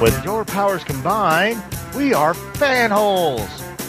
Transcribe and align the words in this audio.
With 0.00 0.22
your 0.24 0.44
powers 0.44 0.84
combined, 0.84 1.62
we 1.96 2.12
are 2.12 2.34
fanholes. 2.34 3.48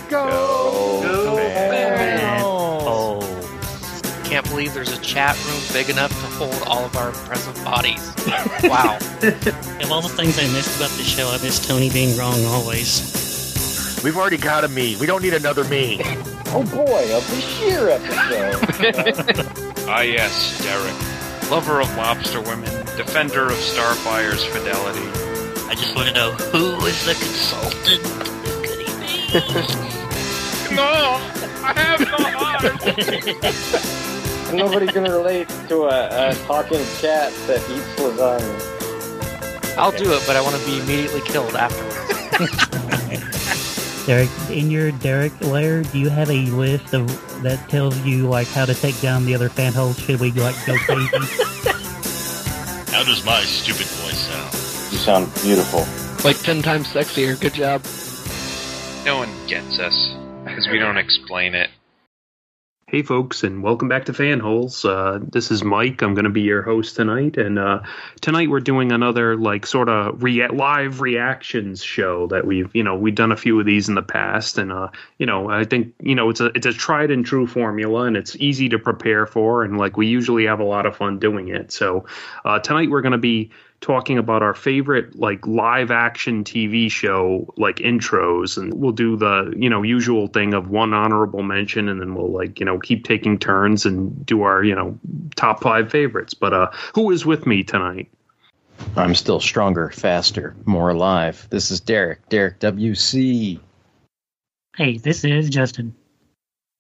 Go, 0.10 1.02
Go, 1.04 1.36
fanholes. 1.36 3.26
Can't 4.26 4.48
believe 4.50 4.74
there's 4.74 4.98
a 4.98 5.02
chat 5.02 5.36
room 5.46 5.60
big 5.74 5.90
enough 5.90 6.12
to 6.12 6.28
hold 6.38 6.64
all 6.66 6.86
of 6.86 6.96
our 6.96 7.12
present 7.12 7.62
bodies. 7.64 8.14
Wow. 8.64 8.98
Of 8.98 9.92
all 9.92 10.02
the 10.02 10.10
things 10.10 10.38
I 10.38 10.44
missed 10.52 10.76
about 10.78 10.90
the 10.92 11.04
show, 11.04 11.30
I 11.30 11.38
miss 11.42 11.66
Tony 11.66 11.90
being 11.90 12.18
wrong 12.18 12.44
always. 12.46 14.02
We've 14.04 14.18
already 14.18 14.38
got 14.38 14.64
a 14.66 14.68
me. 14.68 14.96
We 14.98 15.06
don't 15.08 15.22
need 15.22 15.34
another 15.34 15.64
me. 15.66 16.02
Oh 16.48 16.64
boy, 16.74 17.04
a 17.16 17.20
Bashir 17.22 17.90
episode. 17.92 19.64
Ah, 19.90 20.02
yes, 20.02 20.62
Derek. 20.64 21.50
Lover 21.50 21.80
of 21.80 21.96
lobster 21.96 22.42
women, 22.42 22.70
defender 22.98 23.46
of 23.48 23.54
Starfire's 23.58 24.44
fidelity. 24.44 25.27
I 25.70 25.76
just 25.76 25.96
want 25.96 26.08
to 26.10 26.14
know 26.14 26.32
who 26.32 26.86
is 26.86 27.06
the 27.06 27.14
consultant? 27.14 28.02
Who 28.46 28.62
could 28.62 28.80
he 28.80 28.88
be? 29.00 29.42
No! 30.76 30.84
I 31.64 31.74
have 31.76 32.00
no 32.02 32.08
heart! 32.20 32.64
Nobody's 34.54 34.92
gonna 34.92 35.12
relate 35.12 35.48
to 35.70 35.84
a, 35.86 36.30
a 36.30 36.34
talking 36.46 36.84
cat 37.00 37.32
that 37.48 37.62
eats 37.70 37.96
lasagna. 38.02 39.78
I'll 39.78 39.92
do 39.92 40.12
it, 40.14 40.24
but 40.28 40.36
I 40.36 40.42
want 40.42 40.56
to 40.58 40.66
be 40.66 40.80
immediately 40.80 41.22
killed 41.22 41.56
afterwards. 41.56 41.96
Derek, 44.06 44.30
in 44.50 44.70
your 44.72 44.92
Derek 44.92 45.40
layer, 45.42 45.84
do 45.84 46.00
you 46.00 46.10
have 46.10 46.30
a 46.30 46.46
list 46.48 46.94
of 46.94 47.08
that 47.44 47.70
tells 47.70 47.98
you 48.06 48.28
like 48.28 48.48
how 48.48 48.66
to 48.66 48.74
take 48.74 49.00
down 49.02 49.26
the 49.26 49.36
other 49.36 49.50
fan 49.50 49.72
holes? 49.74 49.98
Should 50.00 50.20
we 50.20 50.32
like 50.32 50.56
go 50.66 50.76
crazy? 50.80 51.08
How 52.92 53.04
does 53.04 53.24
my 53.26 53.42
stupid 53.42 53.86
voice 53.86 54.07
sound? 55.08 55.34
Beautiful. 55.42 55.86
Like 56.26 56.38
10 56.38 56.62
times 56.62 56.88
sexier. 56.88 57.40
Good 57.40 57.54
job. 57.54 57.82
No 59.06 59.20
one 59.20 59.48
gets 59.48 59.80
us, 59.80 60.14
because 60.44 60.68
we 60.68 60.80
don't 60.80 60.98
explain 60.98 61.56
it. 61.56 61.70
Hey, 62.90 63.04
folks, 63.04 63.44
and 63.44 63.64
welcome 63.64 63.88
back 63.90 64.06
to 64.06 64.14
Fanholes. 64.14 64.84
Uh, 64.84 65.20
this 65.32 65.52
is 65.52 65.64
Mike. 65.64 66.02
I'm 66.02 66.14
going 66.14 66.26
to 66.26 66.30
be 66.30 66.42
your 66.42 66.62
host 66.62 66.96
tonight, 66.96 67.36
and 67.36 67.60
uh, 67.60 67.82
tonight 68.22 68.50
we're 68.50 68.62
doing 68.62 68.94
another 68.94 69.36
like 69.36 69.66
sort 69.66 69.90
of 69.90 70.24
rea- 70.24 70.48
live 70.48 71.02
reactions 71.02 71.84
show 71.84 72.28
that 72.28 72.48
we've 72.48 72.74
you 72.74 72.84
know 72.84 72.96
we've 72.96 73.14
done 73.14 73.34
a 73.34 73.38
few 73.38 73.60
of 73.60 73.66
these 73.66 73.90
in 73.90 73.96
the 73.96 74.02
past, 74.02 74.58
and 74.58 74.72
uh, 74.72 74.88
you 75.18 75.26
know 75.26 75.50
I 75.50 75.66
think 75.66 75.96
you 76.02 76.16
know 76.16 76.30
it's 76.30 76.40
a 76.40 76.46
it's 76.56 76.66
a 76.66 76.72
tried 76.72 77.12
and 77.12 77.26
true 77.26 77.46
formula, 77.46 78.04
and 78.04 78.16
it's 78.16 78.38
easy 78.38 78.70
to 78.70 78.80
prepare 78.80 79.26
for, 79.26 79.64
and 79.64 79.78
like 79.78 79.98
we 79.98 80.08
usually 80.08 80.46
have 80.46 80.62
a 80.62 80.66
lot 80.66 80.86
of 80.86 80.96
fun 80.96 81.20
doing 81.20 81.50
it. 81.50 81.74
So 81.74 82.06
uh, 82.46 82.60
tonight 82.60 82.90
we're 82.90 83.02
going 83.02 83.12
to 83.12 83.18
be 83.18 83.52
talking 83.80 84.18
about 84.18 84.42
our 84.42 84.56
favorite 84.56 85.16
like 85.18 85.46
live 85.46 85.92
action 85.92 86.44
TV 86.44 86.90
show 86.90 87.54
like 87.58 87.78
intros 87.78 88.58
and 88.58 88.74
we'll 88.74 88.92
do 88.92 89.16
the 89.16 89.54
you 89.56 89.70
know 89.70 89.84
usual 89.84 90.28
thing 90.28 90.54
of 90.54 90.70
one 90.70 90.94
honorable 90.94 91.44
mention 91.44 91.88
and 91.88 92.02
then 92.02 92.16
we'll 92.16 92.32
like 92.32 92.60
you 92.60 92.66
know 92.66 92.80
keep 92.80 93.06
taking 93.06 93.38
turns 93.38 93.86
and 93.86 94.26
do 94.26 94.42
our 94.42 94.64
you 94.64 94.74
know 94.74 94.98
top 95.36 95.62
5 95.62 95.92
favorites 95.92 96.34
but 96.34 96.54
uh 96.54 96.72
who 96.96 97.12
is 97.12 97.26
with 97.26 97.46
me 97.46 97.64
tonight 97.64 98.10
I'm 98.96 99.16
still 99.16 99.40
stronger, 99.40 99.90
faster, 99.90 100.56
more 100.66 100.90
alive. 100.92 101.48
This 101.50 101.72
is 101.72 101.80
Derek, 101.80 102.30
Derek 102.30 102.60
WC. 102.60 103.60
hey, 104.76 104.98
this 104.98 105.24
is 105.24 105.50
Justin. 105.50 105.96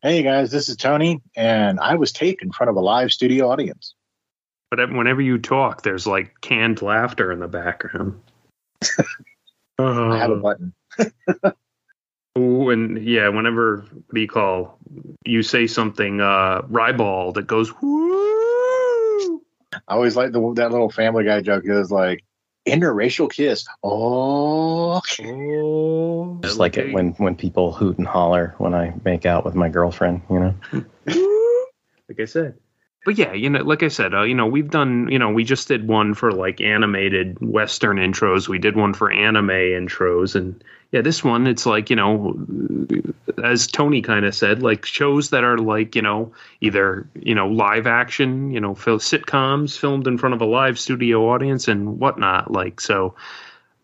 Hey 0.04 0.22
guys, 0.22 0.52
this 0.52 0.70
is 0.70 0.78
Tony, 0.78 1.22
and 1.36 1.80
I 1.80 1.96
was 1.96 2.12
taped 2.12 2.44
in 2.44 2.52
front 2.52 2.70
of 2.70 2.76
a 2.76 2.80
live 2.80 3.12
studio 3.12 3.50
audience. 3.50 3.96
But 4.70 4.92
whenever 4.92 5.22
you 5.22 5.38
talk 5.38 5.84
there's 5.84 6.08
like 6.08 6.40
canned 6.42 6.82
laughter 6.82 7.32
in 7.32 7.40
the 7.40 7.48
background 7.48 8.20
I 9.80 10.18
have 10.18 10.32
a 10.32 10.34
uh, 10.34 10.40
button. 10.40 10.74
ooh, 12.38 12.70
and 12.70 13.04
yeah 13.04 13.30
whenever 13.30 13.86
what 13.92 14.16
do 14.16 14.22
you 14.22 14.28
call 14.28 14.78
you 15.26 15.44
say 15.44 15.68
something 15.68 16.22
uh 16.22 16.62
ribald 16.68 17.36
that 17.36 17.48
goes 17.48 17.72
woo 17.82 19.42
I 19.88 19.94
always 19.94 20.16
like 20.16 20.32
the 20.32 20.54
that 20.56 20.72
little 20.72 20.90
Family 20.90 21.26
Guy 21.26 21.42
joke. 21.42 21.66
It 21.66 21.74
was 21.74 21.92
like 21.92 22.24
interracial 22.66 23.32
kiss. 23.32 23.66
Oh, 23.84 25.02
Oh, 25.20 26.40
Just 26.44 26.58
like 26.58 26.78
it 26.78 26.94
when, 26.94 27.12
when 27.14 27.36
people 27.36 27.72
hoot 27.74 27.98
and 27.98 28.08
holler 28.08 28.56
when 28.58 28.74
I 28.74 28.94
make 29.04 29.26
out 29.26 29.46
with 29.46 29.56
my 29.56 29.70
girlfriend, 29.70 30.22
you 30.30 30.40
know? 30.40 30.56
like 32.10 32.20
I 32.20 32.26
said. 32.26 32.58
But 33.06 33.18
yeah, 33.18 33.32
you 33.34 33.50
know, 33.50 33.64
like 33.64 33.84
I 33.84 33.88
said, 33.88 34.14
uh, 34.14 34.24
you 34.24 34.36
know, 34.36 34.48
we've 34.48 34.70
done, 34.70 35.08
you 35.10 35.18
know, 35.18 35.30
we 35.30 35.46
just 35.46 35.70
did 35.70 35.88
one 35.88 36.14
for 36.14 36.32
like 36.32 36.60
animated 36.60 37.38
Western 37.40 37.98
intros. 37.98 38.50
We 38.50 38.60
did 38.60 38.76
one 38.76 38.94
for 38.94 39.10
anime 39.10 39.48
intros, 39.48 40.36
and 40.36 40.62
yeah, 40.92 41.02
this 41.02 41.24
one, 41.24 41.48
it's 41.48 41.66
like, 41.66 41.90
you 41.90 41.96
know, 41.96 42.38
as 43.44 43.68
Tony 43.68 44.02
kind 44.02 44.26
of 44.26 44.36
said, 44.36 44.62
like 44.62 44.86
shows 44.86 45.30
that 45.30 45.44
are 45.44 45.58
like, 45.58 45.96
you 45.96 46.02
know, 46.02 46.34
either 46.60 47.08
you 47.16 47.36
know 47.36 47.48
live 47.48 47.88
action, 47.88 48.52
you 48.52 48.60
know, 48.60 48.76
fil- 48.76 49.00
sitcoms 49.00 49.78
filmed 49.78 50.08
in 50.08 50.18
front 50.18 50.36
of 50.36 50.42
a 50.42 50.46
live 50.46 50.78
studio 50.78 51.30
audience 51.30 51.68
and 51.68 52.00
whatnot. 52.00 52.52
Like 52.52 52.82
so, 52.82 53.16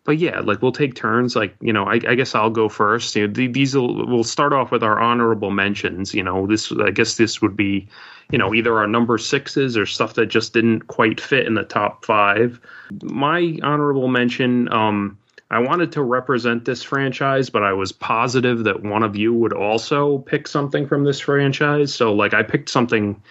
but 0.06 0.18
yeah, 0.18 0.42
like 0.42 0.62
we'll 0.62 0.74
take 0.74 0.96
turns. 0.96 1.36
Like 1.36 1.56
you 1.62 1.72
know, 1.72 1.86
I, 1.86 1.94
I 1.94 2.16
guess 2.16 2.36
I'll 2.36 2.50
go 2.50 2.68
first. 2.68 3.16
You 3.16 3.28
know, 3.28 3.34
th- 3.34 3.54
these 3.54 3.76
will 3.76 4.06
we'll 4.06 4.24
start 4.24 4.54
off 4.54 4.72
with 4.72 4.84
our 4.84 5.00
honorable 5.00 5.52
mentions. 5.52 6.14
You 6.14 6.24
know, 6.24 6.46
this 6.46 6.72
I 6.72 6.92
guess 6.92 7.16
this 7.16 7.42
would 7.42 7.56
be, 7.56 7.88
you 8.32 8.38
know, 8.38 8.54
either 8.54 8.78
our 8.78 8.88
number 8.88 9.18
sixes 9.18 9.78
or 9.78 9.86
stuff 9.86 10.16
that 10.16 10.26
just 10.26 10.54
didn't 10.54 10.88
quite 10.88 11.22
fit 11.22 11.48
in 11.48 11.54
the 11.54 11.64
top 11.64 12.06
five. 12.06 12.60
My 13.02 13.58
honorable 13.64 14.08
mention. 14.08 14.72
Um, 14.72 15.18
I 15.52 15.60
wanted 15.60 15.92
to 15.92 16.02
represent 16.02 16.66
this 16.66 16.82
franchise, 16.82 17.52
but 17.52 17.62
I 17.62 17.74
was 17.74 17.92
positive 17.92 18.64
that 18.64 18.82
one 18.82 19.04
of 19.04 19.16
you 19.16 19.36
would 19.36 19.54
also 19.54 20.18
pick 20.20 20.48
something 20.48 20.88
from 20.88 21.04
this 21.04 21.20
franchise. 21.20 21.94
So 21.94 22.12
like 22.12 22.34
I 22.34 22.42
picked 22.42 22.70
something 22.70 23.22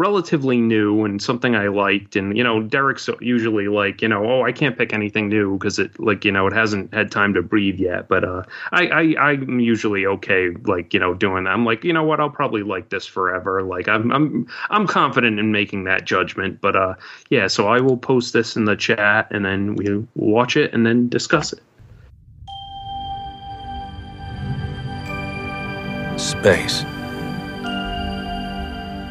relatively 0.00 0.56
new 0.56 1.04
and 1.04 1.20
something 1.20 1.54
I 1.54 1.68
liked. 1.68 2.16
And 2.16 2.34
you 2.34 2.42
know, 2.42 2.62
Derek's 2.62 3.08
usually 3.20 3.68
like, 3.68 4.00
you 4.00 4.08
know, 4.08 4.24
oh, 4.24 4.44
I 4.46 4.50
can't 4.50 4.76
pick 4.76 4.94
anything 4.94 5.28
new 5.28 5.58
because 5.58 5.78
it 5.78 6.00
like 6.00 6.24
you 6.24 6.32
know 6.32 6.46
it 6.46 6.54
hasn't 6.54 6.92
had 6.94 7.12
time 7.12 7.34
to 7.34 7.42
breathe 7.42 7.78
yet. 7.78 8.08
But 8.08 8.24
uh, 8.24 8.42
I, 8.72 8.86
I 8.86 9.30
I'm 9.30 9.60
usually 9.60 10.06
okay 10.06 10.50
like 10.64 10.94
you 10.94 11.00
know 11.00 11.12
doing. 11.12 11.46
I'm 11.46 11.66
like, 11.66 11.84
you 11.84 11.92
know 11.92 12.02
what, 12.02 12.18
I'll 12.18 12.30
probably 12.30 12.62
like 12.62 12.88
this 12.88 13.04
forever. 13.04 13.62
Like 13.62 13.88
I'm 13.88 14.10
I'm 14.10 14.46
I'm 14.70 14.86
confident 14.86 15.38
in 15.38 15.52
making 15.52 15.84
that 15.84 16.06
judgment. 16.06 16.62
But 16.62 16.76
uh, 16.76 16.94
yeah, 17.28 17.46
so 17.46 17.68
I 17.68 17.80
will 17.80 17.98
post 17.98 18.32
this 18.32 18.56
in 18.56 18.64
the 18.64 18.76
chat 18.76 19.28
and 19.30 19.44
then 19.44 19.76
we'll 19.76 20.08
watch 20.14 20.56
it 20.56 20.72
and 20.72 20.86
then 20.86 21.10
discuss 21.10 21.52
it. 21.52 21.60
Space. 26.18 26.84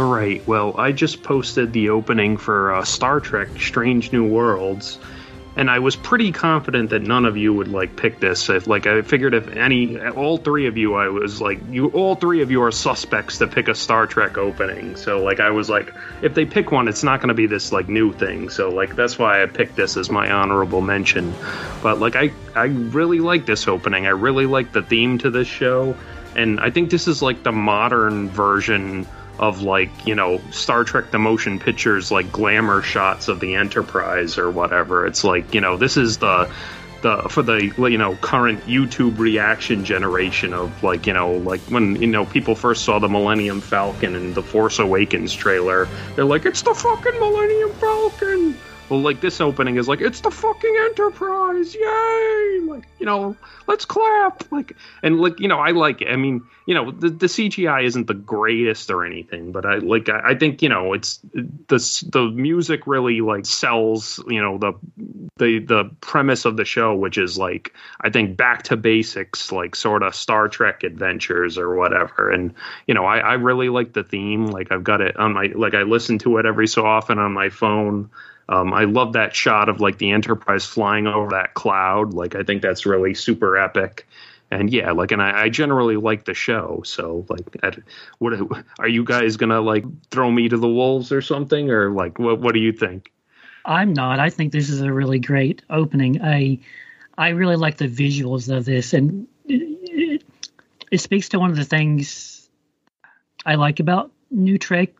All 0.00 0.10
right. 0.10 0.44
Well, 0.48 0.74
I 0.78 0.92
just 0.92 1.22
posted 1.22 1.74
the 1.74 1.90
opening 1.90 2.38
for 2.38 2.72
uh, 2.72 2.84
Star 2.86 3.20
Trek: 3.20 3.48
Strange 3.58 4.12
New 4.14 4.26
Worlds, 4.26 4.98
and 5.56 5.70
I 5.70 5.80
was 5.80 5.94
pretty 5.94 6.32
confident 6.32 6.88
that 6.88 7.02
none 7.02 7.26
of 7.26 7.36
you 7.36 7.52
would 7.52 7.68
like 7.68 7.96
pick 7.96 8.18
this. 8.18 8.48
Like 8.48 8.86
I 8.86 9.02
figured 9.02 9.34
if 9.34 9.48
any, 9.48 10.00
all 10.00 10.38
three 10.38 10.68
of 10.68 10.78
you, 10.78 10.94
I 10.94 11.08
was 11.08 11.42
like, 11.42 11.58
you, 11.68 11.88
all 11.88 12.14
three 12.14 12.40
of 12.40 12.50
you 12.50 12.62
are 12.62 12.72
suspects 12.72 13.36
to 13.38 13.46
pick 13.46 13.68
a 13.68 13.74
Star 13.74 14.06
Trek 14.06 14.38
opening. 14.38 14.96
So 14.96 15.22
like 15.22 15.38
I 15.38 15.50
was 15.50 15.68
like, 15.68 15.92
if 16.22 16.32
they 16.32 16.46
pick 16.46 16.72
one, 16.72 16.88
it's 16.88 17.02
not 17.02 17.20
going 17.20 17.28
to 17.28 17.34
be 17.34 17.46
this 17.46 17.70
like 17.70 17.90
new 17.90 18.10
thing. 18.10 18.48
So 18.48 18.70
like 18.70 18.96
that's 18.96 19.18
why 19.18 19.42
I 19.42 19.46
picked 19.46 19.76
this 19.76 19.98
as 19.98 20.08
my 20.08 20.30
honorable 20.30 20.80
mention. 20.80 21.34
But 21.82 22.00
like 22.00 22.16
I, 22.16 22.32
I 22.54 22.64
really 22.68 23.20
like 23.20 23.44
this 23.44 23.68
opening. 23.68 24.06
I 24.06 24.10
really 24.10 24.46
like 24.46 24.72
the 24.72 24.80
theme 24.80 25.18
to 25.18 25.30
this 25.30 25.46
show, 25.46 25.94
and 26.34 26.58
I 26.58 26.70
think 26.70 26.88
this 26.88 27.06
is 27.06 27.20
like 27.20 27.42
the 27.42 27.52
modern 27.52 28.30
version 28.30 29.06
of 29.40 29.62
like 29.62 30.06
you 30.06 30.14
know 30.14 30.38
Star 30.50 30.84
Trek 30.84 31.10
the 31.10 31.18
motion 31.18 31.58
pictures 31.58 32.12
like 32.12 32.30
glamour 32.30 32.82
shots 32.82 33.26
of 33.28 33.40
the 33.40 33.54
Enterprise 33.54 34.36
or 34.36 34.50
whatever. 34.50 35.06
It's 35.06 35.24
like 35.24 35.54
you 35.54 35.62
know 35.62 35.78
this 35.78 35.96
is 35.96 36.18
the 36.18 36.52
the 37.00 37.22
for 37.30 37.42
the 37.42 37.72
you 37.78 37.96
know 37.96 38.14
current 38.16 38.60
YouTube 38.66 39.18
reaction 39.18 39.86
generation 39.86 40.52
of 40.52 40.82
like 40.82 41.06
you 41.06 41.14
know 41.14 41.32
like 41.32 41.60
when 41.62 41.96
you 41.96 42.06
know 42.06 42.26
people 42.26 42.54
first 42.54 42.84
saw 42.84 42.98
the 42.98 43.08
Millennium 43.08 43.62
Falcon 43.62 44.14
and 44.14 44.34
the 44.34 44.42
Force 44.42 44.78
Awakens 44.78 45.32
trailer, 45.34 45.88
they're 46.14 46.26
like 46.26 46.44
it's 46.44 46.60
the 46.60 46.74
fucking 46.74 47.18
Millennium 47.18 47.72
Falcon. 47.72 48.56
Well, 48.90 49.00
like 49.00 49.20
this 49.20 49.40
opening 49.40 49.76
is 49.76 49.86
like 49.86 50.00
it's 50.00 50.20
the 50.20 50.32
fucking 50.32 50.76
Enterprise, 50.90 51.76
yay! 51.76 52.60
Like 52.64 52.88
you 52.98 53.06
know, 53.06 53.36
let's 53.68 53.84
clap. 53.84 54.50
Like 54.50 54.76
and 55.04 55.20
like 55.20 55.38
you 55.38 55.46
know, 55.46 55.60
I 55.60 55.70
like. 55.70 56.02
It. 56.02 56.08
I 56.08 56.16
mean, 56.16 56.42
you 56.66 56.74
know, 56.74 56.90
the, 56.90 57.08
the 57.08 57.26
CGI 57.26 57.84
isn't 57.84 58.08
the 58.08 58.14
greatest 58.14 58.90
or 58.90 59.04
anything, 59.04 59.52
but 59.52 59.64
I 59.64 59.76
like. 59.76 60.08
I, 60.08 60.30
I 60.30 60.34
think 60.34 60.60
you 60.60 60.68
know, 60.68 60.92
it's 60.92 61.20
the 61.32 62.08
the 62.10 62.32
music 62.34 62.88
really 62.88 63.20
like 63.20 63.46
sells. 63.46 64.20
You 64.26 64.42
know, 64.42 64.58
the 64.58 64.72
the 65.36 65.60
the 65.60 65.90
premise 66.00 66.44
of 66.44 66.56
the 66.56 66.64
show, 66.64 66.92
which 66.96 67.16
is 67.16 67.38
like 67.38 67.72
I 68.00 68.10
think 68.10 68.36
back 68.36 68.64
to 68.64 68.76
basics, 68.76 69.52
like 69.52 69.76
sort 69.76 70.02
of 70.02 70.16
Star 70.16 70.48
Trek 70.48 70.82
adventures 70.82 71.58
or 71.58 71.76
whatever. 71.76 72.28
And 72.28 72.54
you 72.88 72.94
know, 72.94 73.04
I, 73.04 73.18
I 73.18 73.34
really 73.34 73.68
like 73.68 73.92
the 73.92 74.02
theme. 74.02 74.46
Like 74.46 74.72
I've 74.72 74.82
got 74.82 75.00
it 75.00 75.16
on 75.16 75.34
my 75.34 75.52
like 75.54 75.74
I 75.74 75.82
listen 75.82 76.18
to 76.18 76.38
it 76.38 76.46
every 76.46 76.66
so 76.66 76.84
often 76.84 77.20
on 77.20 77.32
my 77.32 77.50
phone. 77.50 78.10
Um, 78.50 78.74
I 78.74 78.84
love 78.84 79.12
that 79.12 79.34
shot 79.34 79.68
of 79.68 79.80
like 79.80 79.98
the 79.98 80.10
Enterprise 80.10 80.66
flying 80.66 81.06
over 81.06 81.30
that 81.30 81.54
cloud. 81.54 82.12
Like 82.14 82.34
I 82.34 82.42
think 82.42 82.62
that's 82.62 82.84
really 82.84 83.14
super 83.14 83.56
epic. 83.56 84.06
And 84.50 84.72
yeah, 84.72 84.90
like, 84.90 85.12
and 85.12 85.22
I, 85.22 85.44
I 85.44 85.48
generally 85.48 85.96
like 85.96 86.24
the 86.24 86.34
show. 86.34 86.82
So 86.84 87.24
like, 87.28 87.56
at, 87.62 87.78
what 88.18 88.34
are 88.80 88.88
you 88.88 89.04
guys 89.04 89.36
gonna 89.36 89.60
like 89.60 89.84
throw 90.10 90.28
me 90.28 90.48
to 90.48 90.56
the 90.56 90.68
wolves 90.68 91.12
or 91.12 91.22
something, 91.22 91.70
or 91.70 91.92
like, 91.92 92.18
what 92.18 92.40
what 92.40 92.52
do 92.52 92.60
you 92.60 92.72
think? 92.72 93.12
I'm 93.64 93.92
not. 93.92 94.18
I 94.18 94.30
think 94.30 94.50
this 94.50 94.68
is 94.68 94.80
a 94.80 94.92
really 94.92 95.20
great 95.20 95.62
opening. 95.70 96.20
I 96.20 96.58
I 97.16 97.28
really 97.28 97.56
like 97.56 97.76
the 97.76 97.86
visuals 97.86 98.52
of 98.54 98.64
this, 98.64 98.92
and 98.92 99.28
it, 99.46 99.62
it, 99.82 100.24
it 100.90 100.98
speaks 100.98 101.28
to 101.28 101.38
one 101.38 101.50
of 101.50 101.56
the 101.56 101.64
things 101.64 102.50
I 103.46 103.54
like 103.54 103.78
about 103.78 104.10
New 104.32 104.58
Trek, 104.58 104.90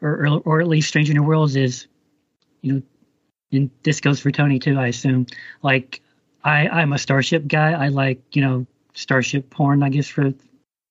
or 0.00 0.26
or, 0.26 0.40
or 0.46 0.60
at 0.62 0.68
least 0.68 0.88
Stranger 0.88 1.12
New 1.12 1.24
Worlds 1.24 1.56
is 1.56 1.86
you 2.64 2.72
know, 2.72 2.82
and 3.52 3.70
this 3.82 4.00
goes 4.00 4.20
for 4.20 4.30
Tony 4.30 4.58
too, 4.58 4.78
I 4.78 4.88
assume. 4.88 5.26
Like, 5.62 6.00
I 6.42 6.68
I'm 6.68 6.92
a 6.92 6.98
Starship 6.98 7.46
guy. 7.46 7.72
I 7.72 7.88
like 7.88 8.20
you 8.32 8.42
know 8.42 8.66
Starship 8.94 9.50
porn, 9.50 9.82
I 9.82 9.90
guess 9.90 10.08
for 10.08 10.32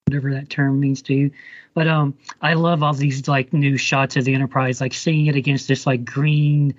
whatever 0.05 0.33
that 0.33 0.49
term 0.49 0.79
means 0.79 1.01
to 1.03 1.13
you. 1.13 1.31
But 1.73 1.87
um, 1.87 2.15
I 2.41 2.53
love 2.53 2.83
all 2.83 2.93
these 2.93 3.27
like 3.27 3.51
new 3.51 3.77
shots 3.77 4.15
of 4.15 4.25
the 4.25 4.33
Enterprise, 4.33 4.79
like 4.79 4.93
seeing 4.93 5.25
it 5.25 5.35
against 5.35 5.67
this 5.67 5.87
like 5.87 6.05
green. 6.05 6.75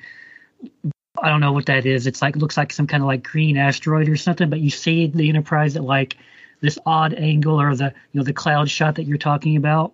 I 1.20 1.29
don't 1.29 1.40
know 1.40 1.52
what 1.52 1.67
that 1.67 1.87
is. 1.87 2.06
It's 2.06 2.23
like 2.23 2.37
looks 2.37 2.56
like 2.56 2.73
some 2.73 2.87
kind 2.87 3.02
of 3.02 3.06
like 3.06 3.23
green 3.23 3.56
asteroid 3.56 4.08
or 4.08 4.17
something. 4.17 4.49
But 4.49 4.61
you 4.61 4.70
see 4.70 5.08
the 5.08 5.29
Enterprise 5.29 5.76
at 5.76 5.85
like 5.85 6.17
this 6.61 6.79
odd 6.87 7.14
angle 7.14 7.61
or 7.61 7.75
the 7.75 7.93
you 8.12 8.20
know 8.20 8.25
the 8.25 8.32
cloud 8.32 8.70
shot 8.70 8.94
that 8.97 9.05
you're 9.05 9.19
talking 9.19 9.56
about. 9.56 9.93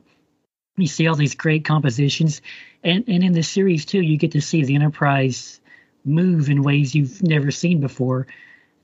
You 0.80 0.88
see 0.88 1.06
all 1.06 1.14
these 1.14 1.34
great 1.34 1.64
compositions, 1.64 2.42
and 2.82 3.04
and 3.08 3.22
in 3.22 3.32
the 3.32 3.42
series 3.42 3.84
too, 3.84 4.00
you 4.00 4.16
get 4.16 4.32
to 4.32 4.40
see 4.40 4.64
the 4.64 4.74
Enterprise 4.74 5.60
move 6.04 6.48
in 6.48 6.62
ways 6.62 6.94
you've 6.94 7.22
never 7.22 7.50
seen 7.50 7.80
before. 7.80 8.26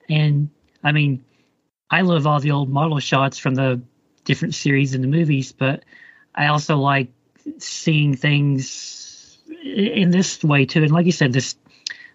And 0.08 0.50
I 0.82 0.93
mean, 0.93 1.25
I 1.90 2.02
love 2.02 2.26
all 2.26 2.40
the 2.40 2.50
old 2.50 2.69
model 2.69 2.98
shots 2.98 3.38
from 3.38 3.54
the 3.54 3.81
different 4.25 4.54
series 4.54 4.94
in 4.94 5.00
the 5.00 5.08
movies, 5.08 5.52
but 5.52 5.84
I 6.34 6.48
also 6.48 6.76
like 6.76 7.08
seeing 7.58 8.14
things 8.16 9.38
in 9.64 10.10
this 10.10 10.43
way 10.43 10.66
too. 10.66 10.82
And 10.82 10.93
like 10.93 11.06
you 11.06 11.12
said, 11.12 11.32
this 11.32 11.56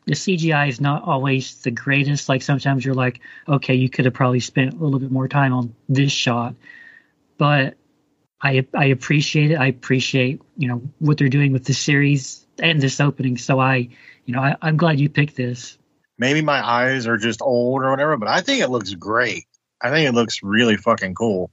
the 0.06 0.14
CGI 0.14 0.68
is 0.68 0.82
not 0.82 1.04
always 1.04 1.62
the 1.62 1.72
greatest. 1.72 2.28
Like 2.28 2.42
sometimes 2.42 2.84
you're 2.84 2.96
like, 2.96 3.22
okay, 3.48 3.76
you 3.76 3.90
could 3.90 4.06
have 4.06 4.14
probably 4.14 4.40
spent 4.40 4.74
a 4.74 4.78
little 4.78 5.00
bit 5.00 5.12
more 5.12 5.28
time 5.28 5.54
on 5.54 5.76
this 5.88 6.12
shot, 6.12 6.56
but 7.38 7.76
I 8.42 8.66
I 8.76 8.86
appreciate 8.86 9.52
it. 9.52 9.56
I 9.56 9.68
appreciate 9.68 10.42
you 10.58 10.68
know 10.68 10.82
what 11.00 11.18
they're 11.18 11.30
doing 11.30 11.54
with 11.54 11.66
the 11.66 11.74
series 11.74 12.46
and 12.60 12.82
this 12.82 13.00
opening. 13.00 13.38
So 13.38 13.60
I, 13.60 13.90
you 14.26 14.34
know, 14.34 14.42
I, 14.42 14.56
I'm 14.62 14.78
glad 14.78 15.00
you 15.00 15.10
picked 15.10 15.36
this. 15.36 15.78
Maybe 16.18 16.42
my 16.42 16.66
eyes 16.66 17.08
are 17.08 17.18
just 17.18 17.42
old 17.42 17.82
or 17.82 17.90
whatever, 17.90 18.18
but 18.18 18.28
I 18.28 18.42
think 18.42 18.62
it 18.62 18.70
looks 18.70 18.94
great. 18.94 19.46
I 19.82 19.90
think 19.90 20.08
it 20.08 20.14
looks 20.14 20.44
really 20.44 20.78
fucking 20.78 21.16
cool. 21.16 21.52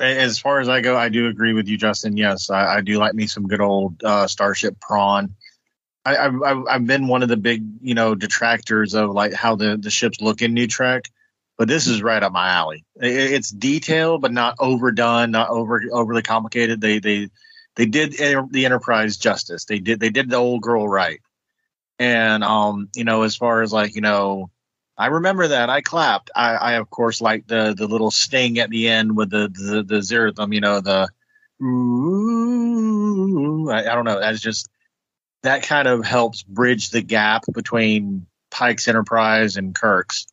As 0.00 0.40
far 0.40 0.58
as 0.58 0.68
I 0.68 0.80
go, 0.80 0.96
I 0.96 1.08
do 1.08 1.28
agree 1.28 1.52
with 1.52 1.68
you, 1.68 1.76
Justin. 1.76 2.16
Yes, 2.16 2.50
I, 2.50 2.76
I 2.76 2.80
do 2.80 2.98
like 2.98 3.14
me 3.14 3.28
some 3.28 3.46
good 3.46 3.60
old 3.60 4.02
uh, 4.02 4.26
Starship 4.26 4.80
Prawn. 4.80 5.36
I, 6.04 6.16
I've 6.16 6.66
I've 6.68 6.86
been 6.86 7.06
one 7.06 7.22
of 7.22 7.28
the 7.28 7.36
big 7.36 7.64
you 7.80 7.94
know 7.94 8.14
detractors 8.14 8.94
of 8.94 9.10
like 9.10 9.32
how 9.32 9.56
the 9.56 9.76
the 9.76 9.90
ships 9.90 10.20
look 10.20 10.42
in 10.42 10.52
New 10.52 10.66
Trek 10.66 11.10
but 11.56 11.68
this 11.68 11.86
is 11.86 12.02
right 12.02 12.22
up 12.22 12.32
my 12.32 12.48
alley. 12.48 12.84
It's 12.96 13.50
detailed, 13.50 14.22
but 14.22 14.32
not 14.32 14.56
overdone, 14.58 15.30
not 15.30 15.50
over 15.50 15.82
overly 15.92 16.22
complicated. 16.22 16.80
They 16.80 16.98
they 16.98 17.28
they 17.76 17.86
did 17.86 18.12
the 18.12 18.64
Enterprise 18.64 19.16
justice. 19.16 19.64
They 19.64 19.78
did 19.78 20.00
they 20.00 20.10
did 20.10 20.30
the 20.30 20.36
old 20.36 20.62
girl 20.62 20.88
right. 20.88 21.20
And 21.98 22.42
um, 22.42 22.88
you 22.94 23.04
know, 23.04 23.22
as 23.22 23.36
far 23.36 23.62
as 23.62 23.72
like 23.72 23.94
you 23.94 24.00
know, 24.00 24.50
I 24.98 25.06
remember 25.06 25.48
that 25.48 25.70
I 25.70 25.80
clapped. 25.80 26.30
I, 26.34 26.54
I 26.54 26.72
of 26.74 26.90
course 26.90 27.20
like 27.20 27.46
the 27.46 27.74
the 27.76 27.86
little 27.86 28.10
sting 28.10 28.58
at 28.58 28.70
the 28.70 28.88
end 28.88 29.16
with 29.16 29.30
the 29.30 29.48
the 29.48 29.84
the 29.84 30.00
zerathum. 30.00 30.52
You 30.52 30.60
know 30.60 30.80
the 30.80 31.08
ooh, 31.62 33.70
I, 33.70 33.90
I 33.90 33.94
don't 33.94 34.04
know. 34.04 34.18
That's 34.18 34.40
just 34.40 34.68
that 35.42 35.62
kind 35.62 35.86
of 35.86 36.04
helps 36.04 36.42
bridge 36.42 36.90
the 36.90 37.02
gap 37.02 37.42
between 37.52 38.26
Pike's 38.50 38.88
Enterprise 38.88 39.56
and 39.56 39.74
Kirk's 39.74 40.26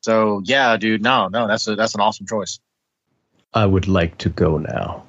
so 0.00 0.40
yeah, 0.44 0.76
dude, 0.76 1.02
no, 1.02 1.28
no, 1.28 1.46
that's 1.46 1.66
a 1.68 1.76
that's 1.76 1.94
an 1.94 2.00
awesome 2.00 2.26
choice. 2.26 2.60
I 3.52 3.66
would 3.66 3.88
like 3.88 4.18
to 4.18 4.28
go 4.28 4.58
now. 4.58 5.04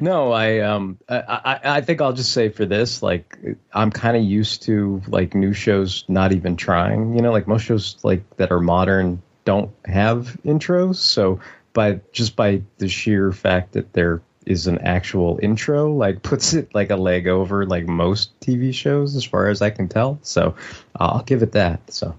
no, 0.00 0.32
I 0.32 0.60
um 0.60 0.98
I, 1.08 1.18
I, 1.18 1.60
I 1.76 1.80
think 1.80 2.00
I'll 2.00 2.12
just 2.12 2.32
say 2.32 2.48
for 2.48 2.66
this, 2.66 3.02
like 3.02 3.38
I'm 3.72 3.90
kind 3.90 4.16
of 4.16 4.22
used 4.22 4.62
to 4.64 5.02
like 5.08 5.34
new 5.34 5.52
shows 5.52 6.04
not 6.08 6.32
even 6.32 6.56
trying. 6.56 7.14
You 7.14 7.22
know, 7.22 7.32
like 7.32 7.46
most 7.46 7.62
shows 7.62 7.96
like 8.02 8.36
that 8.36 8.50
are 8.50 8.60
modern 8.60 9.22
don't 9.44 9.70
have 9.84 10.36
intros. 10.44 10.96
So 10.96 11.40
by 11.72 12.00
just 12.12 12.36
by 12.36 12.62
the 12.78 12.88
sheer 12.88 13.32
fact 13.32 13.72
that 13.72 13.92
there 13.92 14.22
is 14.44 14.66
an 14.66 14.78
actual 14.78 15.38
intro, 15.42 15.92
like 15.92 16.22
puts 16.22 16.54
it 16.54 16.74
like 16.74 16.90
a 16.90 16.96
leg 16.96 17.28
over 17.28 17.66
like 17.66 17.86
most 17.86 18.38
TV 18.40 18.74
shows 18.74 19.16
as 19.16 19.24
far 19.24 19.48
as 19.48 19.62
I 19.62 19.70
can 19.70 19.88
tell. 19.88 20.18
So 20.22 20.56
I'll 20.96 21.22
give 21.22 21.42
it 21.42 21.52
that. 21.52 21.92
So 21.92 22.14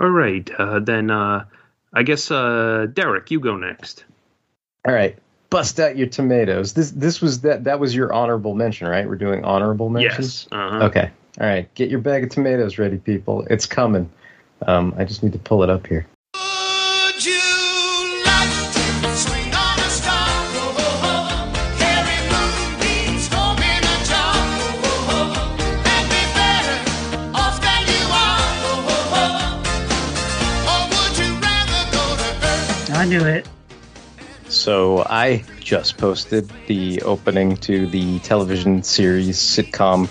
all 0.00 0.08
right, 0.08 0.50
uh, 0.58 0.80
then 0.80 1.10
uh, 1.10 1.44
I 1.92 2.02
guess 2.02 2.30
uh, 2.30 2.86
Derek, 2.92 3.30
you 3.30 3.38
go 3.38 3.56
next. 3.56 4.04
All 4.86 4.94
right, 4.94 5.18
bust 5.50 5.78
out 5.78 5.96
your 5.96 6.06
tomatoes. 6.06 6.72
This 6.72 6.90
this 6.90 7.20
was 7.20 7.42
that 7.42 7.64
that 7.64 7.78
was 7.78 7.94
your 7.94 8.12
honorable 8.12 8.54
mention, 8.54 8.88
right? 8.88 9.06
We're 9.06 9.16
doing 9.16 9.44
honorable 9.44 9.90
mentions. 9.90 10.48
Yes. 10.50 10.58
Uh-huh. 10.58 10.84
Okay. 10.86 11.10
All 11.40 11.46
right, 11.46 11.72
get 11.74 11.90
your 11.90 12.00
bag 12.00 12.24
of 12.24 12.30
tomatoes 12.30 12.78
ready, 12.78 12.96
people. 12.96 13.46
It's 13.50 13.66
coming. 13.66 14.10
Um, 14.66 14.94
I 14.96 15.04
just 15.04 15.22
need 15.22 15.32
to 15.32 15.38
pull 15.38 15.62
it 15.62 15.70
up 15.70 15.86
here. 15.86 16.06
Knew 33.10 33.24
it. 33.24 33.48
So 34.48 35.04
I 35.08 35.44
just 35.58 35.98
posted 35.98 36.50
the 36.68 37.02
opening 37.02 37.56
to 37.58 37.86
the 37.88 38.20
television 38.20 38.82
series 38.84 39.36
sitcom 39.36 40.08